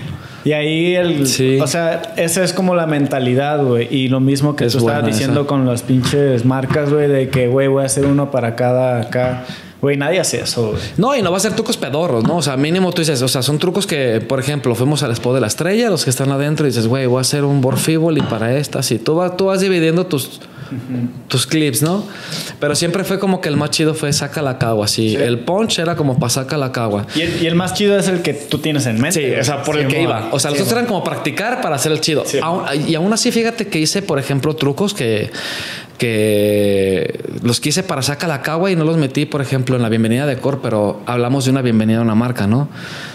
Y 0.45 0.53
ahí 0.53 0.95
el... 0.95 1.27
Sí. 1.27 1.59
O 1.61 1.67
sea, 1.67 2.15
esa 2.17 2.45
es 2.45 2.53
como 2.53 2.75
la 2.75 2.87
mentalidad, 2.87 3.63
güey. 3.63 3.89
Y 3.95 4.09
lo 4.09 4.21
mismo 4.21 4.57
que 4.57 4.67
Es 4.67 4.73
tú 4.73 4.79
estabas 4.79 5.05
diciendo 5.05 5.41
esa. 5.41 5.49
con 5.49 5.67
las 5.67 5.83
pinches 5.83 6.45
marcas, 6.45 6.93
güey, 6.93 7.09
de 7.09 7.29
que, 7.29 7.49
güey, 7.49 7.69
voy 7.69 7.83
a 7.83 7.87
hacer 7.87 8.07
uno 8.07 8.31
para 8.31 8.55
cada 8.55 9.01
acá. 9.01 9.45
Güey, 9.81 9.97
nadie 9.97 10.19
hace 10.19 10.41
eso, 10.41 10.71
güey. 10.71 10.83
No, 10.97 11.15
y 11.15 11.23
no 11.23 11.31
va 11.31 11.37
a 11.37 11.41
ser 11.41 11.53
trucos 11.53 11.77
pedorros, 11.77 12.25
¿no? 12.25 12.39
O 12.39 12.43
sea, 12.43 12.57
mínimo 12.57 12.93
tú 12.93 13.01
dices, 13.03 13.23
o 13.23 13.29
sea, 13.29 13.43
son 13.43 13.59
trucos 13.59 13.87
que, 13.87 14.21
por 14.21 14.41
ejemplo, 14.41 14.75
fuimos 14.75 15.03
al 15.03 15.13
spot 15.13 15.35
de 15.35 15.41
la 15.41 15.47
estrella, 15.47 15.91
los 15.91 16.05
que 16.05 16.11
están 16.11 16.33
adentro, 16.33 16.67
y 16.67 16.71
dices, 16.71 16.89
güey, 16.89 17.07
voy 17.07 17.19
a 17.19 17.21
hacer 17.21 17.45
un 17.45 17.61
borfibol 17.61 18.17
y 18.19 18.23
para 18.23 18.57
estas, 18.57 18.91
y 18.91 18.99
tú, 18.99 19.17
vas 19.17 19.37
tú 19.37 19.47
vas 19.47 19.61
dividiendo 19.61 20.07
tus, 20.07 20.41
tus 21.29 21.47
clips, 21.47 21.83
¿no? 21.83 22.05
Pero 22.61 22.75
siempre 22.75 23.05
fue 23.05 23.19
como 23.19 23.41
que 23.41 23.49
el 23.49 23.57
más 23.57 23.71
chido 23.71 23.95
fue 23.95 24.13
saca 24.13 24.43
la 24.43 24.59
cagua, 24.59 24.85
así. 24.87 25.15
El 25.17 25.41
punch 25.41 25.79
era 25.79 25.97
como 25.97 26.19
para 26.19 26.31
saca 26.31 26.57
la 26.57 26.73
cagua. 26.73 27.07
Y 27.15 27.21
el, 27.23 27.43
y 27.43 27.47
el 27.47 27.55
más 27.55 27.75
chido 27.75 27.99
es 27.99 28.09
el 28.09 28.23
que 28.23 28.35
tú 28.35 28.59
tienes 28.59 28.87
en 28.87 29.01
mente. 29.01 29.35
Sí, 29.35 29.41
o 29.41 29.45
sea, 29.45 29.63
por 29.63 29.77
el 29.79 29.87
que 29.89 30.03
iba. 30.03 30.29
O 30.33 30.39
sea, 30.39 30.51
los 30.51 30.61
otros 30.61 30.73
eran 30.73 30.87
como 30.87 31.03
practicar 31.05 31.61
para 31.61 31.77
hacer 31.77 31.93
el 31.93 32.01
chido. 32.01 32.25
Aún- 32.43 32.65
y 32.89 32.95
aún 32.95 33.13
así, 33.13 33.31
fíjate 33.33 33.69
que 33.69 33.79
hice, 33.79 34.03
por 34.03 34.19
ejemplo, 34.19 34.55
trucos 34.57 34.95
que, 34.95 35.31
que 35.99 37.21
los 37.43 37.61
quise 37.61 37.83
para 37.83 38.03
saca 38.03 38.27
la 38.27 38.43
cagua 38.43 38.71
y 38.71 38.77
no 38.77 38.85
los 38.85 38.97
metí, 38.97 39.27
por 39.27 39.41
ejemplo, 39.43 39.77
en 39.77 39.83
la 39.83 39.89
bienvenida 39.89 40.27
de 40.27 40.37
Core, 40.39 40.59
pero 40.63 41.01
hablamos 41.07 41.45
de 41.45 41.51
una 41.51 41.63
bienvenida 41.63 41.99
a 41.99 42.03
una 42.03 42.15
marca, 42.15 42.47
¿no? 42.47 42.69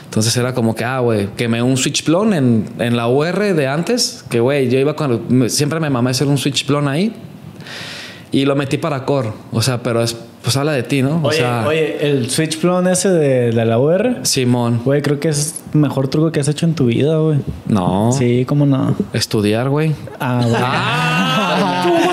Entonces 0.06 0.36
era 0.38 0.54
como 0.54 0.76
que, 0.76 0.84
ah, 0.84 1.00
güey, 1.00 1.30
quemé 1.36 1.62
un 1.64 1.76
switch 1.78 2.08
en, 2.08 2.66
en 2.80 2.96
la 2.96 3.08
UR 3.08 3.54
de 3.56 3.68
antes, 3.68 4.24
que, 4.30 4.40
güey, 4.40 4.70
yo 4.70 4.78
iba 4.78 4.96
con, 4.96 5.50
siempre 5.50 5.80
me 5.80 5.90
mamé 5.90 6.12
hacer 6.12 6.28
un 6.28 6.38
switch 6.38 6.66
ahí 6.88 7.14
y 8.34 8.44
lo 8.46 8.56
metí 8.58 8.78
para 8.78 9.06
Core. 9.06 9.30
O 9.54 9.62
sea, 9.62 9.78
pero 9.82 10.02
es, 10.04 10.14
pues 10.42 10.58
habla 10.58 10.74
de 10.74 10.84
ti, 10.84 11.02
¿no? 11.02 11.22
O 11.24 11.28
Oye, 11.30 11.38
sea, 11.38 11.64
oye, 11.68 11.98
el 12.06 12.30
switch 12.30 12.58
plone 12.60 12.92
ese 12.92 13.10
de, 13.10 13.52
de 13.52 13.66
la 13.66 13.80
UR, 13.80 14.18
Simón, 14.24 14.82
güey, 14.84 15.02
creo 15.02 15.20
que 15.22 15.30
es 15.30 15.62
el 15.74 15.80
mejor 15.80 16.10
truco 16.10 16.32
que 16.34 16.40
has 16.42 16.48
hecho 16.50 16.66
en 16.66 16.74
tu 16.76 16.88
vida, 16.88 17.16
güey. 17.18 17.38
no, 17.68 18.12
Sí, 18.12 18.44
cómo 18.46 18.66
no. 18.66 18.96
estudiar, 19.14 19.70
güey. 19.70 19.94
Ah, 20.20 21.86
güey. 21.88 22.04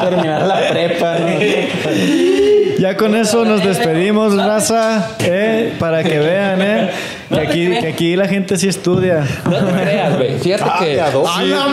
Terminar 0.00 0.42
la 0.46 0.68
prepa. 0.70 1.18
¿no? 1.18 1.26
Ya 2.78 2.96
con 2.96 3.14
eso 3.14 3.44
nos 3.44 3.64
despedimos, 3.64 4.36
raza. 4.36 5.16
Eh, 5.20 5.74
para 5.78 6.04
que 6.04 6.18
vean, 6.18 6.62
eh. 6.62 6.90
Que 7.28 7.40
aquí, 7.40 7.66
que 7.80 7.88
aquí 7.88 8.16
la 8.16 8.28
gente 8.28 8.56
sí 8.56 8.68
estudia. 8.68 9.24
No 9.44 9.56
te 9.64 9.72
creas, 9.82 10.16
güey. 10.16 10.38
Fíjate 10.38 10.70
que. 10.78 10.94
de 10.94 11.00
a 11.00 11.10
dos. 11.10 11.28
Sí. 11.38 11.44
No, 11.50 11.68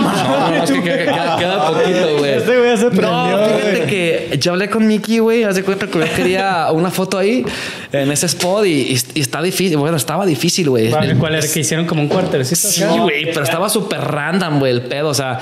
no, 0.50 0.64
es 0.64 0.72
que 0.72 0.82
queda, 0.82 1.68
poquito, 1.68 2.18
güey. 2.18 2.32
Este 2.34 2.58
güey 2.58 2.78
se 2.78 2.86
prendió, 2.88 3.12
No, 3.12 3.46
fíjate 3.46 3.76
güey. 3.78 3.88
que 3.88 4.38
yo 4.40 4.52
hablé 4.54 4.70
con 4.70 4.88
Mickey, 4.88 5.20
güey. 5.20 5.44
Haz 5.44 5.56
de 5.56 5.64
cuenta 5.64 5.88
que 5.88 6.00
yo 6.00 6.06
quería 6.16 6.68
una 6.72 6.90
foto 6.90 7.18
ahí 7.20 7.46
en 7.92 8.12
ese 8.12 8.26
spot 8.26 8.66
y, 8.66 8.70
y- 8.94 8.98
y 9.16 9.20
está 9.22 9.42
difícil. 9.42 9.78
Bueno, 9.78 9.98
estaba 9.98 10.26
difícil, 10.26 10.70
güey. 10.70 10.90
¿Cuál, 10.90 11.18
cuál 11.18 11.36
era 11.36 11.48
que 11.48 11.60
hicieron 11.60 11.86
como 11.86 12.02
un 12.02 12.08
cuartercito? 12.08 12.56
Sí, 12.68 12.84
güey, 13.00 13.26
pero 13.26 13.44
estaba 13.44 13.70
súper 13.70 14.02
random, 14.02 14.60
güey, 14.60 14.72
el 14.72 14.82
pedo. 14.82 15.10
O 15.10 15.14
sea, 15.14 15.40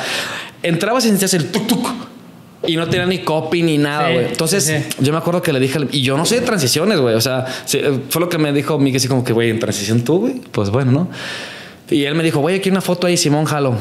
entrabas 0.62 1.06
y 1.06 1.10
sentías 1.10 1.34
el 1.36 1.52
tuk 1.52 1.68
tuk. 1.68 1.88
Y 2.68 2.76
no 2.76 2.88
tenía 2.88 3.06
ni 3.06 3.20
copy 3.20 3.64
ni 3.64 3.78
nada, 3.78 4.08
Sí, 4.08 4.14
güey. 4.14 4.26
Entonces, 4.28 4.64
sí, 4.64 4.74
yo 5.00 5.12
me 5.12 5.18
acuerdo 5.18 5.42
que 5.42 5.52
le 5.52 5.60
dije, 5.60 5.80
y 5.92 6.02
yo 6.02 6.16
no 6.16 6.26
sé 6.26 6.40
de 6.40 6.46
transiciones, 6.46 7.00
güey. 7.00 7.16
O 7.16 7.22
sea, 7.22 7.46
eh, 7.74 8.00
fue 8.10 8.22
lo 8.22 8.30
que 8.30 8.38
me 8.38 8.54
dijo 8.54 8.78
Miguel, 8.78 8.98
así 8.98 9.08
como 9.08 9.24
que, 9.24 9.34
güey, 9.34 9.50
en 9.50 9.60
transición 9.60 10.04
tú, 10.04 10.20
güey. 10.20 10.36
Pues 10.52 10.70
bueno, 10.70 10.92
¿no? 10.92 11.10
Y 11.90 12.06
él 12.06 12.16
me 12.16 12.24
dijo, 12.24 12.40
güey, 12.40 12.58
aquí 12.58 12.70
una 12.70 12.82
foto 12.82 13.08
ahí, 13.08 13.18
Simón 13.18 13.46
Jalo. 13.46 13.76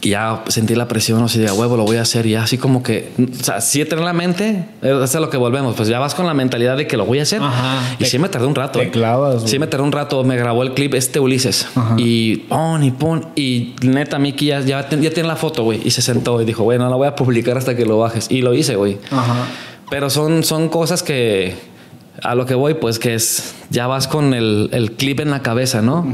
Y 0.00 0.10
ya 0.10 0.42
sentí 0.48 0.74
la 0.74 0.88
presión, 0.88 1.22
o 1.22 1.28
sea, 1.28 1.42
de 1.42 1.52
huevo 1.52 1.76
lo 1.76 1.84
voy 1.84 1.96
a 1.98 2.02
hacer. 2.02 2.26
Y 2.26 2.34
así 2.34 2.58
como 2.58 2.82
que, 2.82 3.10
o 3.18 3.44
sea, 3.44 3.60
sí 3.60 3.84
tener 3.84 4.04
la 4.04 4.12
mente, 4.12 4.64
es 4.82 5.14
a 5.14 5.20
lo 5.20 5.30
que 5.30 5.36
volvemos. 5.36 5.76
Pues 5.76 5.88
ya 5.88 5.98
vas 5.98 6.14
con 6.14 6.26
la 6.26 6.34
mentalidad 6.34 6.76
de 6.76 6.86
que 6.86 6.96
lo 6.96 7.04
voy 7.04 7.18
a 7.20 7.22
hacer. 7.22 7.40
Ajá. 7.42 7.94
Y 7.94 8.04
Te- 8.04 8.10
sí 8.10 8.18
me 8.18 8.28
tardé 8.28 8.46
un 8.46 8.54
rato. 8.54 8.78
te 8.78 8.86
eh. 8.86 8.90
clavas, 8.90 9.36
güey. 9.36 9.48
Sí 9.48 9.58
me 9.58 9.66
tardé 9.66 9.84
un 9.84 9.92
rato. 9.92 10.24
Me 10.24 10.36
grabó 10.36 10.62
el 10.62 10.74
clip 10.74 10.94
este 10.94 11.20
Ulises. 11.20 11.68
Y 11.98 12.36
pon 12.48 12.82
y 12.84 12.90
pon. 12.90 13.26
Y 13.36 13.74
neta, 13.82 14.18
Miki 14.18 14.46
ya, 14.46 14.60
ya, 14.60 14.88
ten- 14.88 15.02
ya 15.02 15.10
tiene 15.10 15.28
la 15.28 15.36
foto, 15.36 15.62
güey. 15.64 15.80
Y 15.84 15.90
se 15.90 16.02
sentó 16.02 16.40
y 16.40 16.44
dijo, 16.44 16.62
güey, 16.64 16.78
no 16.78 16.88
la 16.88 16.96
voy 16.96 17.06
a 17.06 17.14
publicar 17.14 17.56
hasta 17.58 17.76
que 17.76 17.84
lo 17.86 17.98
bajes. 17.98 18.30
Y 18.30 18.42
lo 18.42 18.54
hice, 18.54 18.76
güey. 18.76 18.98
Ajá. 19.10 19.46
Pero 19.90 20.08
son, 20.10 20.42
son 20.42 20.68
cosas 20.68 21.02
que 21.02 21.54
a 22.22 22.34
lo 22.34 22.46
que 22.46 22.54
voy, 22.54 22.74
pues 22.74 22.98
que 22.98 23.14
es, 23.14 23.54
ya 23.70 23.86
vas 23.86 24.06
con 24.08 24.32
el, 24.34 24.68
el 24.72 24.92
clip 24.92 25.20
en 25.20 25.30
la 25.30 25.42
cabeza, 25.42 25.82
¿no? 25.82 26.06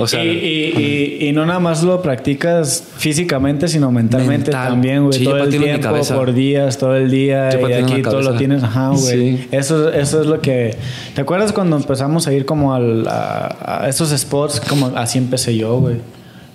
O 0.00 0.06
sea, 0.06 0.24
y, 0.24 0.28
y- 0.28 1.18
y- 1.20 1.28
y 1.28 1.32
no 1.32 1.44
nada 1.46 1.60
más 1.60 1.82
lo 1.82 2.00
practicas 2.02 2.82
físicamente, 2.96 3.68
sino 3.68 3.92
mentalmente 3.92 4.50
Mental. 4.50 4.68
también, 4.68 5.04
güey. 5.04 5.18
Sí, 5.18 5.24
todo 5.24 5.36
el 5.38 5.50
tiempo, 5.50 5.88
por 6.14 6.32
días, 6.32 6.78
todo 6.78 6.96
el 6.96 7.10
día. 7.10 7.50
Yo 7.50 7.68
y 7.68 7.72
aquí 7.74 8.02
todo 8.02 8.22
lo 8.22 8.34
tienes, 8.36 8.62
ajá, 8.62 8.88
güey. 8.90 9.36
Sí. 9.38 9.48
Eso, 9.52 9.92
eso 9.92 10.20
es 10.22 10.26
lo 10.26 10.40
que. 10.40 10.76
¿Te 11.14 11.20
acuerdas 11.20 11.52
cuando 11.52 11.76
empezamos 11.76 12.26
a 12.26 12.32
ir 12.32 12.44
como 12.46 12.74
al- 12.74 13.06
a, 13.08 13.82
a 13.84 13.88
esos 13.88 14.10
spots? 14.10 14.60
Como 14.60 14.86
así 14.96 15.18
empecé 15.18 15.56
yo, 15.56 15.78
güey. 15.78 15.96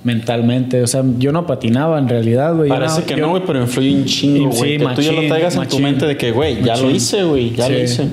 Mentalmente. 0.06 0.82
O 0.84 0.88
sea, 0.88 1.04
yo 1.18 1.32
no 1.32 1.48
patinaba 1.48 1.98
en 2.00 2.08
realidad, 2.08 2.54
güey. 2.56 2.70
Parece 2.70 3.04
que 3.04 3.16
yo- 3.16 3.26
no, 3.26 3.30
güey, 3.32 3.42
pero 3.46 3.60
influye 3.62 3.92
un 3.94 4.06
chingo, 4.06 4.52
Sí, 4.52 4.58
güey. 4.60 4.78
que 4.78 4.86
tú 4.96 5.02
ya 5.02 5.10
lo 5.10 5.16
machín, 5.16 5.30
traigas 5.30 5.56
en 5.56 5.68
tu 5.68 5.80
mente 5.80 6.06
de 6.06 6.16
que, 6.16 6.30
güey, 6.32 6.62
ya 6.64 6.78
lo 6.78 6.92
hice, 6.92 7.24
güey, 7.24 7.56
ya 7.56 7.68
lo 7.68 7.76
Sí. 7.76 7.82
hice. 7.84 8.08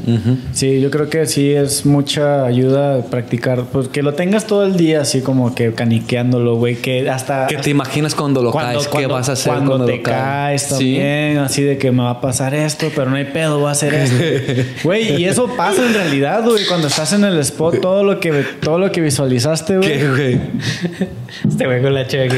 Sí, 0.52 0.80
yo 0.80 0.90
creo 0.90 1.10
que 1.10 1.26
sí 1.26 1.50
es 1.52 1.84
mucha 1.86 2.46
ayuda 2.46 3.02
practicar. 3.10 3.64
Pues 3.70 3.88
que 3.88 4.02
lo 4.02 4.14
tengas 4.14 4.46
todo 4.46 4.64
el 4.64 4.76
día 4.76 5.02
así 5.02 5.20
como 5.20 5.54
que 5.54 5.74
caniqueándolo, 5.74 6.56
güey. 6.56 6.76
Que 6.76 7.08
hasta. 7.10 7.46
que 7.46 7.56
te 7.58 7.68
imaginas 7.70 8.14
cuando 8.14 8.42
lo 8.42 8.52
caes, 8.52 8.88
qué 8.88 9.06
vas 9.06 9.28
a 9.28 9.32
hacer 9.32 9.52
cuando, 9.52 9.72
cuando, 9.72 9.86
te 9.86 9.98
lo 9.98 10.02
caes. 10.02 10.14
caes 10.14 10.62
Sí. 10.62 10.68
también, 10.70 11.38
así 11.38 11.62
de 11.62 11.76
que 11.76 11.92
me 11.92 12.02
va 12.04 12.10
a 12.10 12.20
pasar 12.22 12.54
esto, 12.54 12.86
pero 12.96 13.10
no 13.10 13.16
hay 13.16 13.26
pedo, 13.26 13.58
voy 13.58 13.68
a 13.68 13.72
hacer 13.72 13.92
esto. 13.92 14.16
Güey, 14.84 15.20
y 15.20 15.26
eso 15.26 15.46
pasa 15.58 15.86
en 15.86 15.92
realidad, 15.92 16.42
güey, 16.44 16.64
cuando 16.66 16.88
estás 16.88 17.12
en 17.12 17.24
el 17.24 17.38
spot, 17.40 17.80
todo 17.82 18.02
lo 18.02 18.18
que 18.18 18.32
todo 18.62 18.78
lo 18.78 18.90
que 18.90 19.02
visualizaste, 19.02 19.76
güey. 19.76 19.88
¿Qué, 19.98 20.08
güey? 20.08 20.40
Este 21.48 21.66
güey 21.66 21.82
con 21.82 21.94
la 21.94 22.06
cheve 22.06 22.24
aquí. 22.26 22.36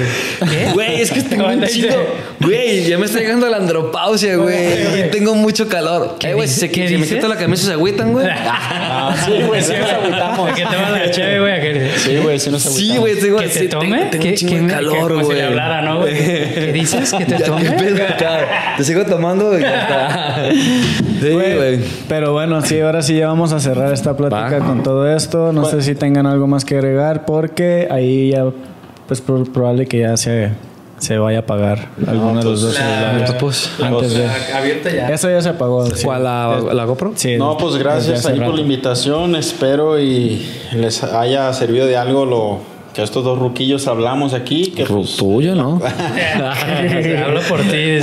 ¿Qué? 0.50 0.70
Güey, 0.72 1.00
es 1.00 1.10
que 1.10 1.22
tengo 1.28 1.46
un 1.48 1.60
dice. 1.60 1.88
Güey, 2.40 2.84
ya 2.84 2.98
me 2.98 3.06
está 3.06 3.18
llegando 3.20 3.48
la 3.48 3.56
andropausia, 3.58 4.36
güey. 4.36 4.56
Y 5.00 5.10
tengo 5.10 5.34
mucho 5.34 5.68
calor. 5.68 6.16
¿Qué 6.18 6.30
Eh, 6.30 6.34
güey, 6.34 6.48
si, 6.48 6.60
se, 6.60 6.70
qué 6.70 6.88
si 6.88 6.96
me 6.96 7.06
quito 7.06 7.26
la 7.28 7.36
camisa 7.36 7.66
se 7.66 7.72
agüitan, 7.72 8.12
güey. 8.12 8.26
Ah, 9.06 9.14
sí, 9.26 9.32
güey, 9.46 9.60
sí 9.62 9.72
nos 9.78 9.90
agüitamos. 9.90 10.50
¿Qué 10.54 10.64
te 10.64 10.76
va 10.76 10.90
la 10.90 11.10
cheve, 11.10 11.40
güey? 11.40 11.52
¿A 11.52 11.60
qué- 11.60 11.90
Sí, 11.98 12.16
güey, 12.22 12.38
sí 12.38 12.50
nos 12.50 12.64
agüitamos. 12.64 12.92
Sí, 12.94 12.98
güey, 12.98 13.14
tengo, 13.20 13.38
¿Que 13.38 13.48
te 13.48 13.68
tome? 13.68 14.04
Tengo, 14.10 14.22
¿Qué- 14.22 14.28
un 14.30 14.34
chingo 14.36 14.50
qué 14.52 14.56
de 14.56 14.62
me- 14.62 14.72
calor, 14.72 15.12
güey. 15.14 15.26
si 15.26 15.32
le 15.34 15.42
hablara, 15.42 15.82
¿no, 15.82 15.98
güey? 16.00 16.14
¿Qué 16.14 16.70
dices? 16.72 17.12
¿Que 17.12 17.24
te 17.24 17.38
Ya, 17.38 17.44
tome? 17.46 17.62
¿qué 17.64 17.70
pedo? 17.72 17.96
Ya, 18.18 18.74
Te 18.76 18.84
sigo 18.84 19.04
tomando 19.04 19.58
y 19.58 19.62
ya 19.62 19.80
está. 19.82 20.48
Sí, 21.20 21.30
güey. 21.30 21.80
Pero 22.08 22.32
bueno, 22.32 22.62
sí, 22.62 22.80
ahora 22.80 23.02
sí 23.02 23.16
ya 23.16 23.26
vamos 23.28 23.52
a 23.52 23.60
cerrar 23.60 23.92
esta 23.92 24.16
plática 24.16 24.58
Va. 24.58 24.66
con 24.66 24.82
todo 24.82 25.10
esto. 25.14 25.52
No 25.52 25.64
sé 25.64 25.82
si 25.82 25.94
tengan 25.94 26.26
algo 26.26 26.46
más 26.46 26.64
que 26.64 26.76
agregar 26.76 27.24
porque 27.26 27.88
ahí 27.90 28.30
ya 28.30 28.44
pues 29.06 29.20
pro- 29.20 29.44
probable 29.44 29.86
que 29.86 30.00
ya 30.00 30.16
se, 30.16 30.50
se 30.98 31.18
vaya 31.18 31.38
a 31.38 31.40
apagar 31.42 31.88
alguno 32.06 32.38
de 32.38 32.44
los 32.44 32.60
dos 32.62 32.74
celulares. 32.74 33.32
Pues, 33.38 33.70
Antes 33.82 34.14
de- 34.14 34.26
abierta 34.54 34.90
ya. 34.90 35.08
Eso 35.08 35.28
ya 35.30 35.40
se 35.42 35.48
apagó. 35.50 35.86
sí. 35.86 36.04
¿Cuál, 36.04 36.24
la, 36.24 36.58
la 36.72 36.84
GoPro? 36.84 37.12
Sí, 37.14 37.36
No, 37.36 37.56
pues 37.58 37.76
gracias 37.76 38.24
ahí 38.26 38.40
por 38.40 38.54
la 38.54 38.60
invitación. 38.60 39.36
Espero 39.36 40.00
y 40.00 40.46
les 40.74 41.02
haya 41.02 41.52
servido 41.52 41.86
de 41.86 41.96
algo 41.96 42.24
lo 42.26 42.74
que 42.94 43.02
estos 43.02 43.24
dos 43.24 43.38
ruquillos 43.40 43.88
hablamos 43.88 44.34
aquí. 44.34 44.66
Que 44.70 44.86
Ru- 44.86 44.98
pues, 45.02 45.16
Tuyo, 45.16 45.54
¿no? 45.56 45.80
Hablo 47.26 47.40
por 47.48 47.60
ti. 47.62 47.98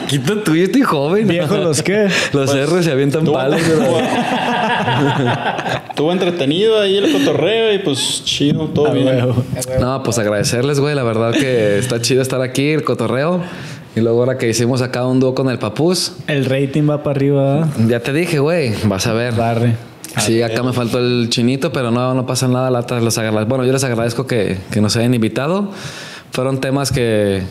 Poquito 0.00 0.38
tuyo, 0.44 0.64
estoy 0.64 0.80
joven. 0.82 1.28
¿Viejos 1.28 1.58
los 1.58 1.82
qué? 1.82 2.08
Los 2.32 2.54
R 2.54 2.82
se 2.82 2.92
avientan 2.92 3.24
palos. 3.26 3.60
pero- 3.66 3.82
Estuvo 5.90 6.12
entretenido 6.12 6.80
ahí 6.80 6.96
el 6.96 7.12
cotorreo 7.12 7.72
y 7.74 7.78
pues 7.78 8.22
chido, 8.24 8.66
todo 8.68 8.88
Ah, 8.88 8.92
bien. 8.92 9.06
huevo. 9.06 9.44
No, 9.80 10.02
pues 10.02 10.18
agradecerles, 10.18 10.80
güey. 10.80 10.94
La 10.94 11.02
verdad 11.02 11.32
que 11.32 11.78
está 11.78 12.00
chido 12.00 12.22
estar 12.22 12.40
aquí, 12.40 12.70
el 12.70 12.84
cotorreo. 12.84 13.40
Y 13.94 14.00
luego 14.00 14.20
ahora 14.20 14.38
que 14.38 14.48
hicimos 14.48 14.80
acá 14.80 15.06
un 15.06 15.20
dúo 15.20 15.34
con 15.34 15.50
el 15.50 15.58
Papús. 15.58 16.14
El 16.26 16.46
rating 16.46 16.88
va 16.88 17.02
para 17.02 17.16
arriba. 17.16 17.68
Ya 17.88 18.00
te 18.00 18.12
dije, 18.12 18.38
güey. 18.38 18.72
Vas 18.84 19.06
a 19.06 19.12
ver. 19.12 19.34
Barre. 19.34 19.74
Sí, 20.18 20.42
acá 20.42 20.62
me 20.62 20.72
faltó 20.72 20.98
el 20.98 21.28
chinito, 21.30 21.72
pero 21.72 21.90
no, 21.90 22.14
no 22.14 22.26
pasa 22.26 22.48
nada. 22.48 22.70
Los 22.70 23.16
bueno, 23.48 23.64
yo 23.64 23.72
les 23.72 23.84
agradezco 23.84 24.26
que, 24.26 24.58
que 24.70 24.80
nos 24.80 24.96
hayan 24.96 25.14
invitado. 25.14 25.70
Fueron 26.32 26.60
temas 26.60 26.90
que 26.92 27.42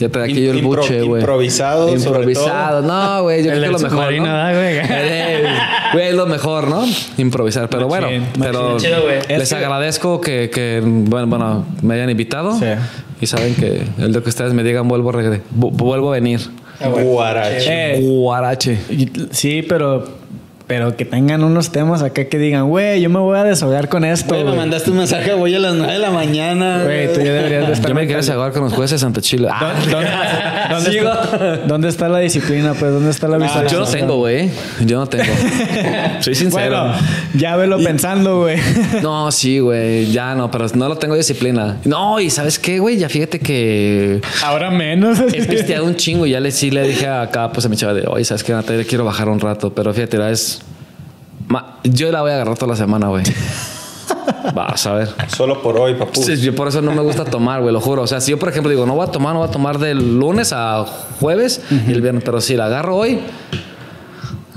ya 0.00 0.08
te 0.08 0.20
aquí 0.22 0.44
yo 0.44 0.50
el 0.50 0.58
Impro- 0.64 0.78
buche, 0.80 1.02
güey. 1.02 1.20
improvisado, 1.20 1.86
sobre 1.98 2.18
Improvisado. 2.22 2.82
No, 2.82 3.22
güey, 3.22 3.44
yo 3.44 3.52
El 3.52 3.58
creo 3.60 3.68
que 3.68 3.72
lo 3.72 3.78
mejor, 3.78 3.90
submarino, 3.90 4.26
¿no? 4.26 4.32
¿da, 4.32 4.52
güey? 4.52 4.78
Eh, 4.90 5.44
Güey, 5.92 6.08
es 6.08 6.14
lo 6.14 6.26
mejor, 6.26 6.68
¿no? 6.68 6.84
Improvisar. 7.18 7.68
Pero 7.68 7.86
bueno, 7.88 8.06
Machín, 8.06 8.26
pero 8.40 8.72
machín. 8.74 8.78
Chido, 8.90 9.02
güey. 9.02 9.18
les 9.38 9.52
agradezco 9.52 10.20
que, 10.20 10.50
que, 10.52 10.80
bueno, 10.84 11.26
bueno, 11.26 11.66
me 11.82 11.94
hayan 11.94 12.10
invitado. 12.10 12.58
Sí. 12.58 12.66
Y 13.20 13.26
saben 13.26 13.54
que 13.54 13.82
el 13.98 14.12
de 14.12 14.22
que 14.22 14.28
ustedes 14.28 14.52
me 14.54 14.62
digan 14.62 14.88
vuelvo 14.88 15.10
a, 15.10 15.12
regre- 15.14 15.42
vu- 15.54 15.70
vuelvo 15.72 16.10
a 16.10 16.12
venir. 16.14 16.40
Guarache. 16.80 17.96
Eh, 17.96 18.00
Guarache. 18.02 18.78
sí, 19.32 19.62
pero 19.68 20.19
pero 20.70 20.96
que 20.96 21.04
tengan 21.04 21.42
unos 21.42 21.72
temas 21.72 22.00
acá 22.00 22.26
que 22.26 22.38
digan, 22.38 22.68
güey, 22.68 23.00
yo 23.00 23.10
me 23.10 23.18
voy 23.18 23.36
a 23.36 23.42
desahogar 23.42 23.88
con 23.88 24.04
esto. 24.04 24.28
Güey, 24.28 24.44
me 24.44 24.50
güey". 24.50 24.56
mandaste 24.60 24.92
un 24.92 24.98
mensaje, 24.98 25.32
voy 25.34 25.52
a 25.52 25.58
las 25.58 25.74
9 25.74 25.92
de 25.94 25.98
la 25.98 26.10
mañana. 26.12 26.84
Güey, 26.84 27.12
tú 27.12 27.18
ya 27.22 27.32
deberías 27.32 27.66
de 27.66 27.72
estar 27.72 27.88
Yo 27.88 27.94
me 27.96 28.02
mental- 28.06 28.22
sacar 28.22 28.52
con 28.52 28.62
los 28.62 28.72
jueces 28.72 28.92
de 28.92 28.98
Santa 29.04 29.20
Chila. 29.20 29.50
Ah, 29.60 30.78
¿Dónde, 30.78 30.86
dónde 30.86 30.90
está, 31.00 31.56
dónde 31.66 31.88
está 31.88 32.08
la 32.08 32.18
disciplina? 32.20 32.74
Pues, 32.74 32.92
¿dónde 32.92 33.10
está 33.10 33.26
la 33.26 33.34
Yo 33.34 33.38
no 33.40 33.44
visualización? 33.46 33.90
tengo, 33.90 34.16
güey. 34.18 34.48
Yo 34.86 34.98
no 35.00 35.08
tengo. 35.08 35.24
Soy 36.20 36.36
sincero. 36.36 36.84
Bueno, 36.84 36.94
ya 37.34 37.56
velo 37.56 37.78
pensando, 37.82 38.42
güey. 38.42 38.56
No, 39.02 39.32
sí, 39.32 39.58
güey. 39.58 40.06
Ya 40.12 40.36
no, 40.36 40.52
pero 40.52 40.66
no 40.74 40.88
lo 40.88 40.96
tengo 40.98 41.16
disciplina. 41.16 41.78
No, 41.84 42.20
y 42.20 42.30
¿sabes 42.30 42.60
qué, 42.60 42.78
güey? 42.78 42.96
Ya 42.96 43.08
fíjate 43.08 43.40
que 43.40 44.20
Ahora 44.44 44.70
menos. 44.70 45.18
he 45.18 45.44
pisteado 45.44 45.84
un 45.84 45.96
chingo 45.96 46.26
y 46.26 46.30
ya 46.30 46.38
le, 46.38 46.52
sí 46.52 46.70
le 46.70 46.86
dije 46.86 47.08
acá, 47.08 47.50
pues 47.50 47.66
a 47.66 47.68
mi 47.68 47.74
chava 47.76 47.92
de, 47.94 48.04
oye, 48.06 48.24
¿sabes 48.24 48.44
qué, 48.44 48.52
Natalia? 48.52 48.84
Quiero 48.84 49.04
bajar 49.04 49.28
un 49.28 49.40
rato. 49.40 49.74
Pero 49.74 49.92
fíjate, 49.92 50.16
la 50.16 50.30
es... 50.30 50.59
ma- 51.50 51.76
Yo 51.84 52.10
la 52.10 52.22
voy 52.22 52.30
a 52.30 52.34
agarrar 52.36 52.56
toda 52.56 52.72
la 52.72 52.76
semana, 52.76 53.08
güey. 53.08 53.22
Vas 54.54 54.86
a 54.86 54.94
ver. 54.94 55.08
Solo 55.28 55.60
por 55.62 55.76
hoy, 55.78 55.94
papu. 55.94 56.22
Sí, 56.22 56.36
yo 56.36 56.54
por 56.54 56.66
eso 56.68 56.80
no 56.80 56.92
me 56.92 57.02
gusta 57.02 57.24
tomar, 57.24 57.60
güey, 57.60 57.72
lo 57.72 57.80
juro. 57.80 58.02
O 58.02 58.06
sea, 58.06 58.20
si 58.20 58.30
yo, 58.30 58.38
por 58.38 58.48
ejemplo, 58.48 58.70
digo, 58.70 58.86
no 58.86 58.94
voy 58.94 59.06
a 59.06 59.10
tomar, 59.10 59.34
no 59.34 59.40
voy 59.40 59.48
a 59.48 59.52
tomar 59.52 59.78
del 59.78 60.18
lunes 60.18 60.52
a 60.54 60.84
jueves 61.20 61.60
y 61.86 61.92
el 61.92 62.00
viernes, 62.00 62.22
pero 62.24 62.40
si 62.40 62.56
la 62.56 62.66
agarro 62.66 62.96
hoy, 62.96 63.20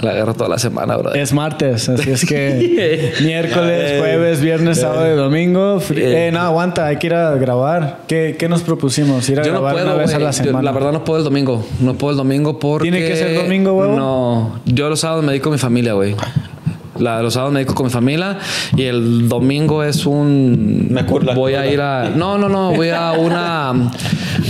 la 0.01 0.11
agarro 0.11 0.33
toda 0.33 0.49
la 0.49 0.57
semana, 0.57 0.95
bro. 0.97 1.13
Es 1.13 1.33
martes, 1.33 1.87
así 1.89 2.09
es 2.11 2.25
que 2.25 3.13
miércoles, 3.21 3.99
jueves, 3.99 4.41
viernes, 4.41 4.79
sábado 4.79 5.11
y 5.11 5.15
domingo. 5.15 5.79
Eh, 5.95 6.29
no, 6.33 6.39
aguanta, 6.41 6.87
hay 6.87 6.97
que 6.97 7.07
ir 7.07 7.13
a 7.13 7.35
grabar. 7.35 7.99
¿Qué, 8.07 8.35
qué 8.37 8.49
nos 8.49 8.61
propusimos? 8.63 9.27
Ir 9.29 9.39
a 9.39 9.43
Yo 9.43 9.51
no 9.53 9.61
grabar 9.61 9.73
puedo, 9.75 9.85
una 9.87 9.95
vez 9.95 10.09
a 10.11 10.13
güey. 10.13 10.23
la 10.25 10.31
Yo, 10.31 10.43
semana. 10.43 10.63
La 10.63 10.71
verdad 10.71 10.91
no 10.91 11.03
puedo 11.03 11.19
el 11.19 11.23
domingo. 11.25 11.65
No 11.79 11.93
puedo 11.95 12.11
el 12.11 12.17
domingo 12.17 12.59
porque... 12.59 12.89
¿Tiene 12.91 13.05
que 13.07 13.15
ser 13.15 13.35
domingo, 13.35 13.73
huevo? 13.73 13.95
No. 13.95 14.59
Yo 14.65 14.89
los 14.89 14.99
sábados 14.99 15.23
me 15.23 15.31
dedico 15.31 15.49
a 15.49 15.51
mi 15.53 15.57
familia, 15.57 15.93
güey. 15.93 16.15
La, 16.99 17.21
los 17.23 17.33
sábados 17.33 17.53
me 17.53 17.59
dedico 17.61 17.73
con 17.75 17.87
mi 17.87 17.91
familia 17.91 18.37
y 18.77 18.83
el 18.83 19.27
domingo 19.27 19.83
es 19.83 20.05
un... 20.05 20.87
Me 20.91 21.05
curla. 21.05 21.33
Voy 21.33 21.55
a 21.55 21.65
ir 21.65 21.81
a... 21.81 22.09
No, 22.09 22.37
no, 22.37 22.47
no. 22.49 22.71
Voy 22.73 22.89
a 22.89 23.13
una... 23.13 23.73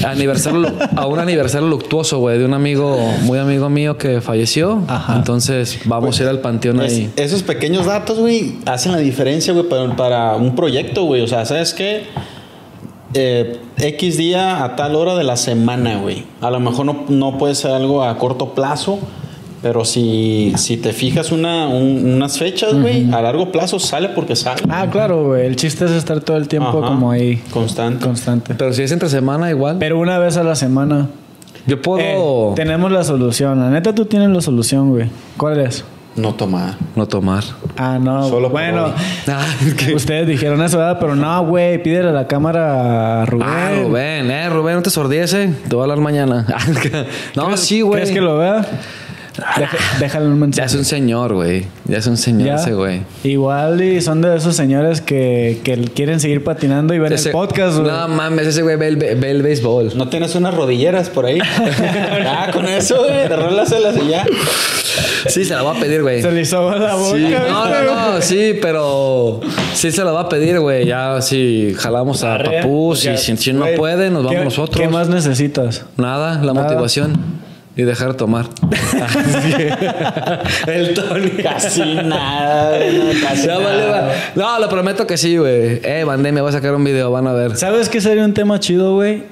aniversario, 0.05 0.71
a 0.95 1.05
un 1.07 1.19
aniversario 1.19 1.67
luctuoso, 1.67 2.19
güey, 2.19 2.37
de 2.39 2.45
un 2.45 2.53
amigo, 2.53 2.97
muy 3.21 3.39
amigo 3.39 3.69
mío 3.69 3.97
que 3.97 4.19
falleció. 4.21 4.83
Ajá. 4.87 5.15
Entonces 5.15 5.79
vamos 5.85 6.19
a 6.19 6.23
ir 6.23 6.29
al 6.29 6.39
panteón 6.39 6.81
Es- 6.81 6.93
ahí. 6.93 7.11
esos 7.15 7.43
pequeños 7.43 7.85
datos, 7.85 8.19
güey, 8.19 8.55
hacen 8.65 8.91
la 8.91 8.97
diferencia, 8.97 9.53
güey, 9.53 9.67
para, 9.69 9.95
para 9.95 10.35
un 10.35 10.55
proyecto, 10.55 11.03
güey. 11.05 11.21
O 11.21 11.27
sea, 11.27 11.45
¿sabes 11.45 11.73
qué? 11.73 12.03
Eh, 13.13 13.59
X 13.77 14.17
día 14.17 14.63
a 14.63 14.75
tal 14.75 14.95
hora 14.95 15.15
de 15.15 15.23
la 15.23 15.37
semana, 15.37 15.97
güey. 15.97 16.25
A 16.41 16.49
lo 16.49 16.59
mejor 16.59 16.85
no, 16.85 17.05
no 17.09 17.37
puede 17.37 17.53
ser 17.55 17.71
algo 17.71 18.03
a 18.03 18.17
corto 18.17 18.53
plazo, 18.55 18.99
pero 19.64 19.85
si, 19.85 20.53
si 20.57 20.77
te 20.77 20.94
fijas 20.94 21.31
una, 21.31 21.68
un- 21.69 22.14
unas 22.15 22.38
fechas, 22.38 22.73
güey, 22.73 23.11
a 23.11 23.22
largo 23.22 23.52
plazo 23.52 23.80
sale 23.80 24.10
porque 24.10 24.35
sale. 24.35 24.61
Ah, 24.69 24.88
claro, 24.91 25.23
güey. 25.27 25.48
El 25.48 25.56
chiste 25.56 25.85
es 25.85 25.91
estar 25.91 26.19
todo 26.19 26.38
el 26.38 26.48
tiempo 26.48 26.77
Ajá. 26.80 26.88
como 26.90 27.10
ahí. 27.10 27.41
Constante. 27.52 28.06
Constante. 28.06 28.53
Pero 28.56 28.73
si 28.73 28.84
es 28.84 28.91
entre 28.91 29.07
semana, 29.10 29.49
igual. 29.49 29.77
Pero 29.80 29.98
una 29.99 30.19
vez 30.19 30.38
a 30.38 30.44
la 30.44 30.56
semana. 30.56 31.07
Yo 31.65 31.81
puedo... 31.81 32.52
Eh, 32.52 32.53
tenemos 32.57 32.91
la 32.91 33.06
solución. 33.06 33.60
La 33.61 33.69
neta, 33.69 33.95
tú 33.95 34.03
tienes 34.06 34.30
la 34.30 34.41
solución, 34.41 34.90
güey. 34.90 35.10
¿Cuál 35.38 35.61
es? 35.61 35.85
No 36.18 36.34
tomar. 36.35 36.76
no 36.95 37.07
tomar. 37.07 37.44
Ah, 37.77 37.98
no. 37.99 38.27
Solo 38.27 38.49
bueno. 38.49 38.94
Ah, 39.27 39.45
ustedes 39.95 40.27
dijeron 40.27 40.61
eso, 40.61 40.77
¿verdad? 40.77 40.98
Pero 40.99 41.15
no, 41.15 41.45
güey. 41.45 41.81
Pídele 41.81 42.10
a 42.10 42.11
la 42.11 42.27
cámara 42.27 43.22
a 43.22 43.26
Rubén. 43.26 43.48
Ah, 43.49 43.72
Rubén, 43.81 44.30
eh, 44.30 44.49
Rubén, 44.49 44.76
no 44.76 44.81
te 44.81 44.90
sordiese. 44.90 45.53
Te 45.69 45.73
voy 45.76 45.80
a 45.80 45.84
hablar 45.84 45.99
mañana. 45.99 46.45
no, 47.35 47.56
sí, 47.56 47.80
güey. 47.81 48.02
¿Crees 48.02 48.11
que 48.14 48.19
lo 48.22 48.38
vea? 48.38 48.65
Deja- 49.57 49.77
déjale 49.99 50.25
un 50.27 50.33
Ya 50.35 50.39
mensaje. 50.39 50.65
es 50.67 50.75
un 50.75 50.85
señor, 50.85 51.33
güey. 51.33 51.65
Ya 51.85 51.97
es 51.97 52.07
un 52.07 52.17
señor 52.17 52.47
Ya. 52.47 52.55
ese, 52.55 52.73
güey. 52.73 53.01
Igual 53.23 53.81
y 53.81 54.01
son 54.01 54.21
de 54.21 54.35
esos 54.35 54.55
señores 54.55 55.01
que, 55.01 55.59
que 55.63 55.77
quieren 55.93 56.19
seguir 56.19 56.43
patinando 56.43 56.93
y 56.93 56.99
ven 56.99 57.13
Ese- 57.13 57.29
el 57.29 57.33
podcast, 57.33 57.77
güey. 57.79 57.91
No 57.91 58.07
mames, 58.07 58.47
ese 58.47 58.61
güey 58.61 58.75
ve 58.77 58.87
el, 58.87 58.95
ve 58.97 59.31
el 59.31 59.41
béisbol. 59.43 59.91
¿No 59.95 60.07
tienes 60.09 60.35
unas 60.35 60.53
rodilleras 60.53 61.09
por 61.09 61.25
ahí? 61.25 61.39
ah, 62.27 62.49
con 62.53 62.65
eso, 62.67 62.97
güey, 63.03 63.27
derrólaselas 63.29 63.95
y 63.97 64.09
ya. 64.09 64.25
Sí, 65.27 65.45
se 65.45 65.53
la 65.55 65.63
va 65.63 65.71
a 65.71 65.79
pedir, 65.79 66.01
güey. 66.01 66.21
Se 66.21 66.31
le 66.31 66.41
hizo 66.41 66.69
la 66.77 66.95
boca. 66.95 67.17
Sí, 67.17 67.23
¿viste, 67.23 67.39
no, 67.49 67.65
no, 67.69 68.13
no, 68.13 68.21
sí, 68.21 68.59
pero 68.61 69.39
sí 69.73 69.91
se 69.91 70.03
la 70.03 70.11
va 70.11 70.21
a 70.21 70.29
pedir, 70.29 70.59
güey. 70.59 70.85
Ya 70.85 71.21
si 71.21 71.73
jalamos 71.77 72.23
a 72.23 72.37
Papús 72.37 72.99
pues 72.99 73.03
ya, 73.03 73.13
y 73.13 73.17
si, 73.17 73.37
si 73.37 73.53
no 73.53 73.65
puede, 73.77 74.09
nos 74.09 74.23
vamos 74.23 74.37
¿qué- 74.39 74.43
nosotros. 74.45 74.79
¿Qué 74.81 74.87
más 74.89 75.07
necesitas? 75.09 75.85
Nada, 75.97 76.41
la 76.43 76.53
Nada. 76.53 76.67
motivación. 76.67 77.13
Y 77.75 77.81
dejar 77.83 78.09
de 78.09 78.13
tomar. 78.13 78.45
el 80.67 80.93
Tony. 80.93 81.29
Casi 81.41 81.95
nada, 81.95 82.77
güey. 82.77 82.97
no, 82.99 83.05
casi 83.27 83.47
Ya 83.47 83.57
vale, 83.57 83.87
nada. 83.87 84.01
va. 84.07 84.13
No, 84.35 84.59
lo 84.59 84.69
prometo 84.69 85.07
que 85.07 85.17
sí, 85.17 85.37
güey. 85.37 85.81
Eh, 85.83 86.03
bandé, 86.05 86.31
me 86.31 86.41
voy 86.41 86.49
a 86.49 86.53
sacar 86.53 86.75
un 86.75 86.83
video, 86.83 87.09
van 87.11 87.25
a 87.27 87.33
ver. 87.33 87.57
¿Sabes 87.57 87.89
qué 87.89 87.99
sería 87.99 88.23
un 88.25 88.33
tema 88.35 88.59
chido, 88.59 88.93
güey? 88.95 89.23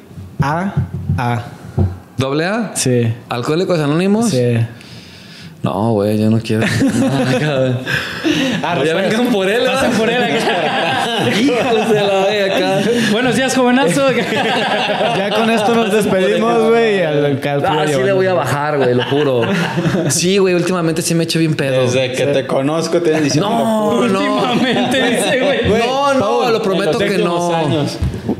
A. 0.41 0.73
A. 1.17 1.43
¿Doble 2.17 2.45
A? 2.45 2.71
Sí. 2.73 3.13
¿Alcohólicos 3.29 3.79
Anónimos? 3.79 4.31
Sí. 4.31 4.57
No, 5.63 5.91
güey, 5.93 6.17
yo 6.19 6.29
no 6.31 6.39
quiero. 6.39 6.65
No, 6.95 7.39
cabrón. 7.39 7.77
ya 8.85 8.93
vengan 8.95 9.27
por 9.27 9.47
él. 9.49 9.63
Pasen 9.65 9.91
por 9.91 10.09
él 10.09 10.23
acá. 10.23 11.29
Hijos 11.39 11.89
de 11.89 12.01
la 12.01 12.25
verga, 12.25 12.79
acá. 12.79 12.90
Jovenazo. 13.61 14.07
Ya 15.17 15.29
con 15.29 15.49
esto 15.49 15.73
nos 15.75 15.91
despedimos, 15.91 16.69
güey. 16.69 17.01
al- 17.03 17.25
al- 17.25 17.41
Ah, 17.65 17.85
sí 17.87 18.01
le 18.03 18.11
voy 18.13 18.25
a 18.27 18.33
bajar, 18.33 18.77
güey, 18.77 18.93
lo 18.95 19.03
juro. 19.05 19.41
Sí, 20.09 20.37
güey, 20.37 20.53
últimamente 20.55 21.01
sí 21.01 21.13
me 21.15 21.23
he 21.23 21.25
hecho 21.25 21.39
bien 21.39 21.55
pedo. 21.55 21.81
Desde 21.81 22.11
que 22.13 22.25
te 22.27 22.45
conozco 22.47 23.01
te 23.01 23.15
han 23.15 23.23
diciendo 23.23 23.49
No, 23.49 24.07
no. 24.07 24.19
Últimamente 24.19 25.30
no, 26.99 26.99
que 26.99 27.17
no. 27.17 27.55
Años. 27.55 27.97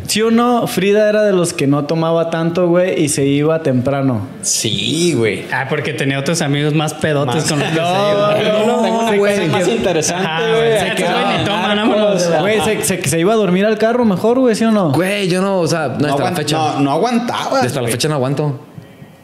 Sí 0.07 0.21
o 0.21 0.29
no, 0.31 0.67
Frida 0.67 1.07
era 1.07 1.23
de 1.23 1.31
los 1.31 1.53
que 1.53 1.67
no 1.67 1.85
tomaba 1.85 2.29
tanto, 2.29 2.67
güey, 2.67 3.01
y 3.01 3.07
se 3.09 3.25
iba 3.25 3.63
temprano. 3.63 4.27
Sí, 4.41 5.13
güey. 5.15 5.45
Ah, 5.53 5.67
porque 5.69 5.93
tenía 5.93 6.19
otros 6.19 6.41
amigos 6.41 6.73
más 6.73 6.93
pedotes 6.93 7.45
con 7.45 7.59
los 7.59 7.67
que 7.69 7.75
se 7.75 7.81
No, 7.81 8.11
iba. 8.11 8.35
no, 8.43 8.65
no, 8.77 8.81
Tengo 8.83 8.99
una 8.99 9.15
güey, 9.17 9.47
más 9.47 9.67
interesante, 9.67 10.27
güey. 10.51 10.73
Se 10.79 10.89
se 10.89 10.95
quedaba 10.95 11.19
quedaba 11.19 11.37
ni 11.37 11.43
toman, 11.45 11.75
narcos. 11.77 12.27
vámonos. 12.27 12.41
Güey, 12.41 12.83
se, 12.83 13.01
se, 13.07 13.19
iba 13.19 13.31
a 13.33 13.35
dormir 13.37 13.65
al 13.65 13.77
carro 13.77 14.03
mejor, 14.03 14.39
güey, 14.39 14.53
¿sí 14.55 14.65
o 14.65 14.71
no? 14.71 14.91
Güey, 14.91 15.29
yo 15.29 15.41
no, 15.41 15.59
o 15.59 15.67
sea, 15.67 15.87
no, 15.87 15.99
No, 15.99 16.07
hasta 16.09 16.23
la 16.23 16.29
aguant- 16.31 16.35
fecha. 16.35 16.57
no, 16.57 16.79
no 16.81 16.91
aguantaba. 16.91 17.59
Hasta 17.61 17.81
la 17.81 17.87
fecha 17.87 18.07
no 18.09 18.15
aguanto. 18.15 18.59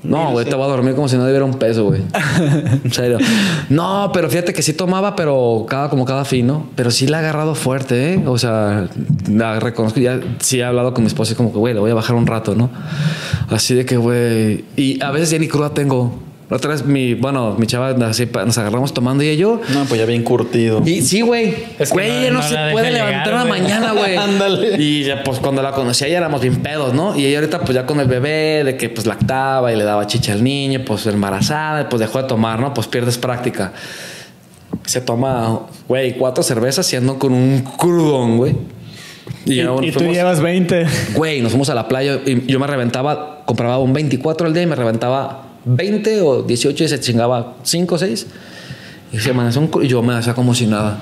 No, 0.04 0.32
güey, 0.32 0.46
te 0.46 0.56
voy 0.56 0.66
a 0.66 0.68
dormir 0.68 0.96
como 0.96 1.08
si 1.08 1.18
no 1.18 1.26
debiera 1.26 1.44
un 1.44 1.56
peso, 1.56 1.86
güey. 1.86 2.02
En 2.84 2.92
serio. 2.92 3.18
No, 3.70 4.12
pero 4.14 4.30
fíjate 4.30 4.54
que 4.54 4.62
sí 4.62 4.74
tomaba, 4.74 5.16
pero 5.16 5.66
cada, 5.68 5.90
como 5.90 6.06
cada 6.06 6.24
fin, 6.24 6.48
¿no? 6.48 6.68
Pero 6.76 6.92
sí 6.92 7.08
la 7.08 7.18
he 7.18 7.20
agarrado 7.22 7.56
fuerte, 7.56 8.14
¿eh? 8.14 8.24
O 8.26 8.38
sea, 8.38 8.88
la 9.30 9.60
reconozco. 9.60 10.00
Ya 10.00 10.20
sí 10.40 10.60
he 10.60 10.64
hablado 10.64 10.94
con 10.94 11.04
mi 11.04 11.08
esposa 11.08 11.34
y 11.34 11.36
como 11.36 11.52
que, 11.52 11.58
güey, 11.58 11.74
le 11.74 11.80
voy 11.80 11.92
a 11.92 11.96
bajar 11.96 12.16
un 12.16 12.28
rato, 12.28 12.56
¿no? 12.56 12.70
Así 13.50 13.74
de 13.76 13.86
que, 13.86 13.98
güey. 13.98 14.66
Y 14.76 15.02
a 15.04 15.12
veces 15.12 15.32
ya 15.32 15.40
ni 15.40 15.48
cruda 15.48 15.74
tengo. 15.74 16.20
Otra 16.50 16.72
vez 16.72 16.86
mi, 16.86 17.14
bueno, 17.14 17.56
mi 17.58 17.68
chava 17.68 17.90
así 18.08 18.26
nos 18.46 18.58
agarramos 18.58 18.94
tomando 18.94 19.22
y 19.22 19.36
yo. 19.36 19.60
No, 19.74 19.84
pues 19.84 20.00
ya 20.00 20.06
bien 20.06 20.24
curtido. 20.24 20.82
Y 20.86 21.02
sí, 21.02 21.20
güey. 21.20 21.54
Es 21.78 21.90
que 21.90 21.96
Güey, 21.96 22.10
no- 22.10 22.18
ella 22.20 22.32
no, 22.32 22.40
no 22.40 22.48
se 22.48 22.56
puede 22.72 22.92
levantar 22.92 23.34
la 23.34 23.46
mañana, 23.46 23.92
güey. 23.92 24.16
Ándale. 24.18 24.82
Y 24.82 25.04
ya, 25.04 25.24
pues 25.24 25.40
cuando 25.40 25.62
la 25.62 25.74
conocí, 25.74 26.10
ya 26.10 26.18
éramos 26.18 26.40
bien 26.40 26.56
pedos, 26.58 26.94
¿no? 26.94 27.18
Y 27.18 27.26
ella 27.26 27.40
ahorita, 27.40 27.60
pues 27.62 27.74
ya 27.74 27.86
con 27.86 28.00
el 28.00 28.08
bebé, 28.08 28.64
de 28.64 28.78
que 28.78 28.88
pues 28.88 29.06
lactaba 29.06 29.74
y 29.74 29.76
le 29.76 29.84
daba 29.84 30.08
chicha 30.08 30.32
al 30.32 30.42
niño, 30.42 30.84
pues 30.86 31.06
embarazada, 31.06 31.90
pues 31.90 32.00
dejó 32.00 32.22
de 32.22 32.30
tomar, 32.30 32.60
¿no? 32.60 32.74
Pues 32.74 32.88
pierdes 32.88 33.18
práctica. 33.18 33.74
Se 34.86 35.02
toma, 35.02 35.64
güey, 35.90 36.16
cuatro 36.18 36.46
cervezas 36.46 36.92
y 36.94 36.96
ando 36.96 37.20
con 37.20 37.34
un 37.34 37.62
crudón, 37.78 38.38
güey. 38.38 38.56
Y, 39.46 39.92
tú 39.92 40.06
llevas 40.06 40.42
20. 40.42 40.86
Güey, 41.14 41.42
nos 41.42 41.52
fuimos 41.52 41.70
a 41.70 41.76
la 41.76 41.90
playa 41.90 42.22
y 42.26 42.50
yo 42.50 42.58
me 42.58 42.68
reventaba, 42.68 43.44
compraba 43.46 43.80
un 43.80 43.92
24 43.92 44.48
al 44.48 44.54
día 44.54 44.64
y 44.64 44.66
me 44.66 44.76
reventaba 44.76 45.47
20 45.68 46.22
o 46.22 46.44
18 46.44 46.84
y 46.84 46.88
se 46.88 47.00
chingaba 47.00 47.58
5 47.64 47.96
o 47.96 47.98
6. 47.98 48.28
Y 49.12 49.20
se 49.20 49.30
amaneció 49.32 49.62
un 49.62 49.70
y 49.84 49.88
yo 49.88 50.02
me 50.04 50.14
hacía 50.16 50.34
como 50.34 50.54
si 50.54 50.68
nada. 50.68 51.00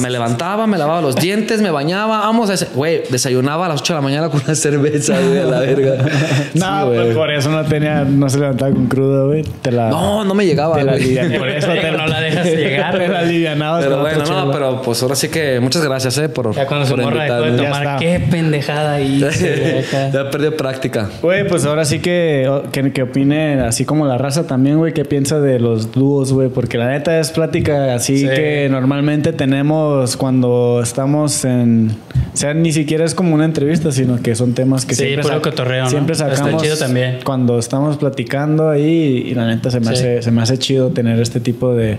Me 0.00 0.08
levantaba, 0.08 0.66
me 0.68 0.78
lavaba 0.78 1.00
los 1.00 1.16
dientes, 1.16 1.60
me 1.60 1.70
bañaba, 1.70 2.18
vamos 2.20 2.48
a 2.48 2.54
ese- 2.54 2.68
Güey, 2.74 3.02
desayunaba 3.10 3.66
a 3.66 3.68
las 3.70 3.80
8 3.80 3.92
de 3.94 3.98
la 3.98 4.02
mañana 4.02 4.28
con 4.28 4.40
una 4.44 4.54
cerveza, 4.54 5.18
güey, 5.20 5.38
a 5.40 5.44
la 5.44 5.60
verga. 5.60 5.96
No, 6.54 6.80
Sí, 6.90 6.96
pues 6.96 7.16
por 7.16 7.30
eso 7.30 7.50
no 7.50 7.64
tenía, 7.64 8.04
no 8.04 8.28
se 8.28 8.38
levantaba 8.38 8.70
con 8.70 8.86
crudo, 8.86 9.26
güey. 9.28 9.42
Te 9.62 9.72
la. 9.72 9.88
No, 9.90 10.24
no 10.24 10.34
me 10.34 10.46
llegaba, 10.46 10.76
te 10.76 10.84
la 10.84 10.92
Por 10.92 11.48
eso 11.48 11.68
te 11.72 11.90
no 11.96 12.06
la 12.06 12.20
dejas 12.20 12.44
llegar, 12.46 12.92
Te 12.92 12.98
la 13.00 13.06
güey. 13.08 13.18
alivianabas 13.24 13.84
Pero 13.84 14.00
bueno, 14.00 14.24
no, 14.24 14.52
pero 14.52 14.82
pues 14.82 15.02
ahora 15.02 15.16
sí 15.16 15.28
que 15.28 15.58
muchas 15.60 15.84
gracias, 15.84 16.16
eh, 16.18 16.28
por, 16.28 16.54
Ya 16.54 16.66
cuando 16.66 16.86
se 16.86 16.94
por 16.94 17.02
morra 17.02 17.24
dejó 17.24 17.40
de 17.42 17.56
tomar, 17.64 17.98
qué 17.98 18.24
pendejada 18.30 19.00
hice, 19.00 19.84
ya 20.12 20.30
perdió 20.30 20.56
práctica. 20.56 21.08
Güey, 21.22 21.46
pues 21.48 21.64
ahora 21.66 21.84
sí 21.84 21.98
que, 21.98 22.48
que, 22.72 22.92
que 22.92 23.02
opine, 23.02 23.60
así 23.60 23.84
como 23.84 24.06
la 24.06 24.18
raza 24.18 24.46
también, 24.46 24.78
güey, 24.78 24.92
qué 24.92 25.04
piensa 25.04 25.40
de 25.40 25.58
los 25.58 25.92
dúos, 25.92 26.32
güey, 26.32 26.48
porque 26.48 26.78
la 26.78 26.88
neta 26.88 27.18
es 27.18 27.30
plática 27.40 27.94
así 27.94 28.18
Sí. 28.18 28.26
que 28.28 28.68
normalmente 28.70 29.32
tenemos 29.32 30.16
cuando 30.16 30.80
estamos 30.82 31.44
en. 31.44 31.90
O 32.32 32.36
sea, 32.36 32.54
ni 32.54 32.72
siquiera 32.72 33.04
es 33.04 33.14
como 33.14 33.34
una 33.34 33.44
entrevista, 33.44 33.90
sino 33.92 34.20
que 34.22 34.34
son 34.34 34.54
temas 34.54 34.84
que 34.86 34.94
Sí, 34.94 35.04
siempre, 35.04 35.22
puro 35.22 35.36
sac- 35.36 35.40
cotorreo, 35.42 35.84
¿no? 35.84 35.90
siempre 35.90 36.12
Está 36.12 36.34
sacamos 36.34 36.62
chido 36.62 36.76
también. 36.76 37.18
cuando 37.24 37.58
estamos 37.58 37.96
platicando 37.96 38.68
ahí 38.70 39.24
y 39.26 39.34
la 39.34 39.46
neta 39.46 39.70
se 39.70 39.80
me, 39.80 39.86
Sí. 39.86 39.92
hace, 39.94 40.22
se 40.22 40.30
me 40.30 40.42
hace 40.42 40.58
chido 40.58 40.90
tener 40.90 41.18
este 41.20 41.40
tipo 41.40 41.74
de. 41.74 41.98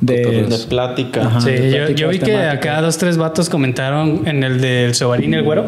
de 0.00 0.46
De 0.48 0.58
plática. 0.68 1.22
Ajá. 1.26 1.40
Sí, 1.40 1.50
de 1.50 1.70
yo, 1.70 1.76
pláticas 1.78 2.00
yo 2.00 2.08
vi 2.10 2.18
que 2.20 2.36
acá 2.36 2.80
dos, 2.80 2.98
tres 2.98 3.16
vatos 3.16 3.48
comentaron 3.48 4.22
en 4.28 4.44
el 4.44 4.60
del 4.60 4.94
Sobarín 4.94 5.32
y 5.32 5.36
el 5.36 5.42
Güero 5.42 5.66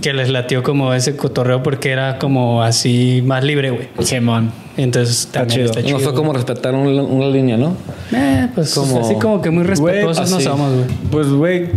que 0.00 0.12
les 0.14 0.30
latió 0.30 0.62
como 0.62 0.94
ese 0.94 1.16
cotorreo 1.16 1.62
porque 1.62 1.90
era 1.90 2.18
como 2.18 2.62
así 2.62 3.22
más 3.26 3.44
libre, 3.44 3.70
güey. 3.70 3.88
Simón. 4.00 4.52
Entonces 4.78 5.28
también 5.30 5.60
chido. 5.60 5.70
está 5.70 5.82
chido. 5.82 5.92
No 5.92 5.98
fue 5.98 6.12
güey. 6.12 6.16
como 6.16 6.32
respetar 6.32 6.74
un- 6.74 6.86
una 6.98 7.26
línea, 7.26 7.56
¿no? 7.56 7.76
Eh, 8.12 8.48
pues 8.54 8.72
como- 8.74 9.00
así 9.04 9.14
como 9.16 9.42
que 9.42 9.50
muy 9.50 9.64
respetuosos 9.64 10.30
no 10.30 10.36
así. 10.36 10.44
somos, 10.46 10.72
güey. 10.72 10.86
Pues, 11.10 11.28
güey, 11.28 11.68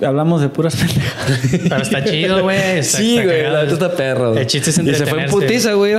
hablamos 0.00 0.40
de 0.40 0.48
puras 0.48 0.76
pendejadas. 0.76 1.40
Pero 1.68 1.82
está 1.82 2.04
chido, 2.04 2.42
güey. 2.44 2.78
está- 2.78 2.98
Sí, 2.98 3.18
está 3.18 3.24
güey, 3.28 3.42
la 3.42 3.62
neta 3.64 3.72
está 3.74 3.92
perro. 3.92 4.34
El 4.36 4.46
chiste 4.46 4.70
es 4.70 4.78
Y 4.78 4.94
se 4.94 5.04
fue 5.06 5.24
en 5.24 5.30
putiza, 5.30 5.72
güey. 5.74 5.94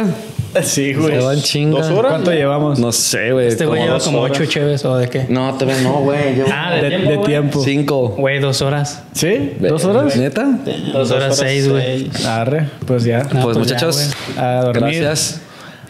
sí, 0.63 0.93
Se 0.95 1.17
va 1.19 1.33
en 1.33 1.41
chinga. 1.41 1.77
¿Dos 1.81 1.91
horas? 1.91 2.11
¿Cuánto 2.13 2.31
llevamos? 2.31 2.79
No 2.79 2.91
sé, 2.91 3.33
güey. 3.33 3.47
Este 3.49 3.65
güey 3.67 3.83
lleva 3.83 3.99
como 3.99 4.21
ocho 4.21 4.45
cheves 4.45 4.83
o 4.85 4.95
de 4.97 5.07
qué. 5.09 5.25
No, 5.29 5.53
te 5.55 5.65
ves, 5.65 5.81
no, 5.83 5.99
güey. 5.99 6.35
Llevo 6.35 6.49
Ah, 6.51 6.73
de, 6.75 6.81
de, 6.83 6.89
tiempo, 6.89 7.09
de 7.09 7.15
güey. 7.17 7.27
tiempo. 7.27 7.63
cinco. 7.63 8.07
Güey, 8.17 8.39
dos 8.39 8.61
horas. 8.63 9.03
¿Sí? 9.13 9.51
¿Dos 9.59 9.83
horas? 9.85 10.15
¿Neta? 10.15 10.47
Dos 10.93 11.11
horas 11.11 11.35
seis, 11.37 11.69
güey. 11.69 12.09
Arre, 12.25 12.69
pues 12.87 13.03
ya. 13.03 13.23
No, 13.31 13.41
pues, 13.43 13.57
pues 13.57 13.67
ya, 13.67 13.75
muchachos, 13.75 14.11
A 14.37 14.61
dormir. 14.63 15.01
gracias. 15.01 15.41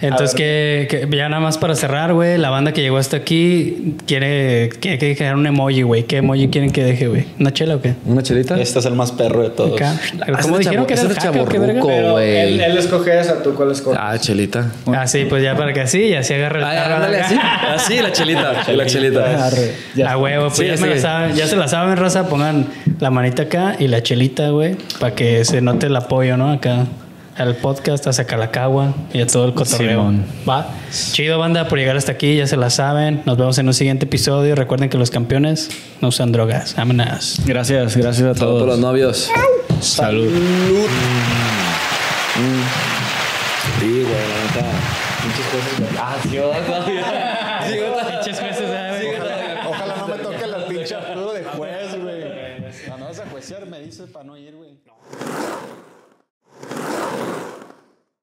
Entonces, 0.02 0.34
que, 0.36 0.88
que 0.90 1.18
ya 1.18 1.28
nada 1.30 1.42
más 1.42 1.58
para 1.58 1.76
cerrar, 1.76 2.14
güey, 2.14 2.38
la 2.38 2.50
banda 2.50 2.72
que 2.72 2.82
llegó 2.82 2.98
hasta 2.98 3.18
aquí 3.18 3.96
quiere, 4.08 4.70
quiere 4.80 4.98
que 4.98 5.08
dejar 5.08 5.36
un 5.36 5.46
emoji, 5.46 5.82
güey. 5.82 6.04
¿Qué 6.04 6.18
emoji 6.18 6.48
quieren 6.50 6.72
que 6.72 6.84
deje, 6.84 7.08
güey? 7.08 7.26
¿Una 7.40 7.52
chela 7.52 7.76
o 7.76 7.82
qué? 7.82 7.96
¿Una 8.06 8.24
chelita? 8.24 8.60
Este 8.60 8.80
es 8.80 8.86
el 8.86 8.94
más 8.94 9.12
perro 9.12 9.44
de 9.44 9.50
todos. 9.50 9.74
Acá. 9.76 10.00
Ah, 10.22 10.40
¿Cómo 10.42 10.58
dijeron 10.58 10.86
chavo- 10.86 10.88
que 10.88 10.94
era 10.94 11.02
el 11.04 11.12
ese 11.12 11.16
caca 11.20 11.42
o 11.42 11.46
qué 11.46 11.60
verga? 11.60 11.82
chavorruco, 11.82 12.12
güey. 12.12 12.62
escoge 12.78 13.20
esa, 13.20 13.44
¿tú 13.44 13.54
cuál 13.56 13.72
escoges? 13.72 14.00
Ah, 14.02 14.18
chelita. 14.18 14.72
Ah, 14.88 15.06
sí, 15.08 15.26
pues 15.30 15.44
ya 15.44 15.56
para 15.56 15.74
que 15.74 15.82
así, 15.82 16.00
y 16.06 16.14
así 16.16 16.34
agarre 16.34 16.60
el 16.60 16.66
Ah, 16.66 16.96
ándale, 16.96 17.18
acá. 17.18 17.28
así. 17.76 17.94
Así, 17.94 18.02
la 18.02 18.12
chelita. 18.12 18.54
La 18.72 18.86
chelita. 18.86 19.48
Arre, 19.48 19.72
ya. 19.96 20.12
A 20.12 20.18
huevo, 20.18 20.46
pues 20.48 20.58
Sí, 20.60 20.66
ya, 20.68 20.78
sí. 20.78 20.84
se 20.84 20.90
la 20.90 20.98
saben, 21.00 21.36
ya 21.36 21.48
se 21.48 21.56
la 21.56 21.68
saben, 21.68 21.98
raza. 21.98 22.28
Pongan 22.30 22.68
la 23.00 23.10
manita 23.12 23.44
acá 23.44 23.76
y 23.80 23.88
la 23.88 24.02
chelita, 24.04 24.50
güey, 24.50 24.76
para 25.00 25.14
que 25.16 25.44
se 25.46 25.62
note 25.62 25.88
el 25.88 25.96
apoyo, 25.96 26.38
¿no? 26.38 26.52
Acá 26.52 26.86
al 27.40 27.56
podcast, 27.56 28.06
a 28.08 28.14
Sacalacagua 28.14 28.94
y 29.14 29.22
a 29.22 29.28
todo 29.28 29.46
el 29.46 29.54
cotorreo. 29.54 30.12
Va. 30.48 30.68
Chido, 31.12 31.40
banda, 31.40 31.68
por 31.68 31.80
llegar 31.80 31.96
hasta 31.98 32.12
aquí, 32.12 32.36
ya 32.36 32.46
se 32.48 32.58
la 32.58 32.70
saben. 32.70 33.22
Nos 33.26 33.38
vemos 33.38 33.58
en 33.58 33.68
un 33.68 33.74
siguiente 33.74 34.06
episodio. 34.06 34.56
Recuerden 34.56 34.90
que 34.90 34.98
los 34.98 35.10
campeones 35.10 35.70
no 36.02 36.10
usan 36.10 36.32
drogas. 36.32 36.76
Vámonos. 36.76 37.40
Gracias, 37.46 37.96
gracias 37.96 38.28
a 38.28 38.34
Todo 38.40 38.60
por 38.60 38.68
los 38.68 38.76
todos. 38.76 38.80
novios. 38.80 39.30
Salud. 39.82 40.28
Sí, 43.80 43.86
güey, 43.88 44.04
la 44.06 44.62
neta. 44.62 44.66
Muchas 45.26 45.46
cosas. 45.48 45.98
Ah, 46.00 46.16
sí, 46.24 46.38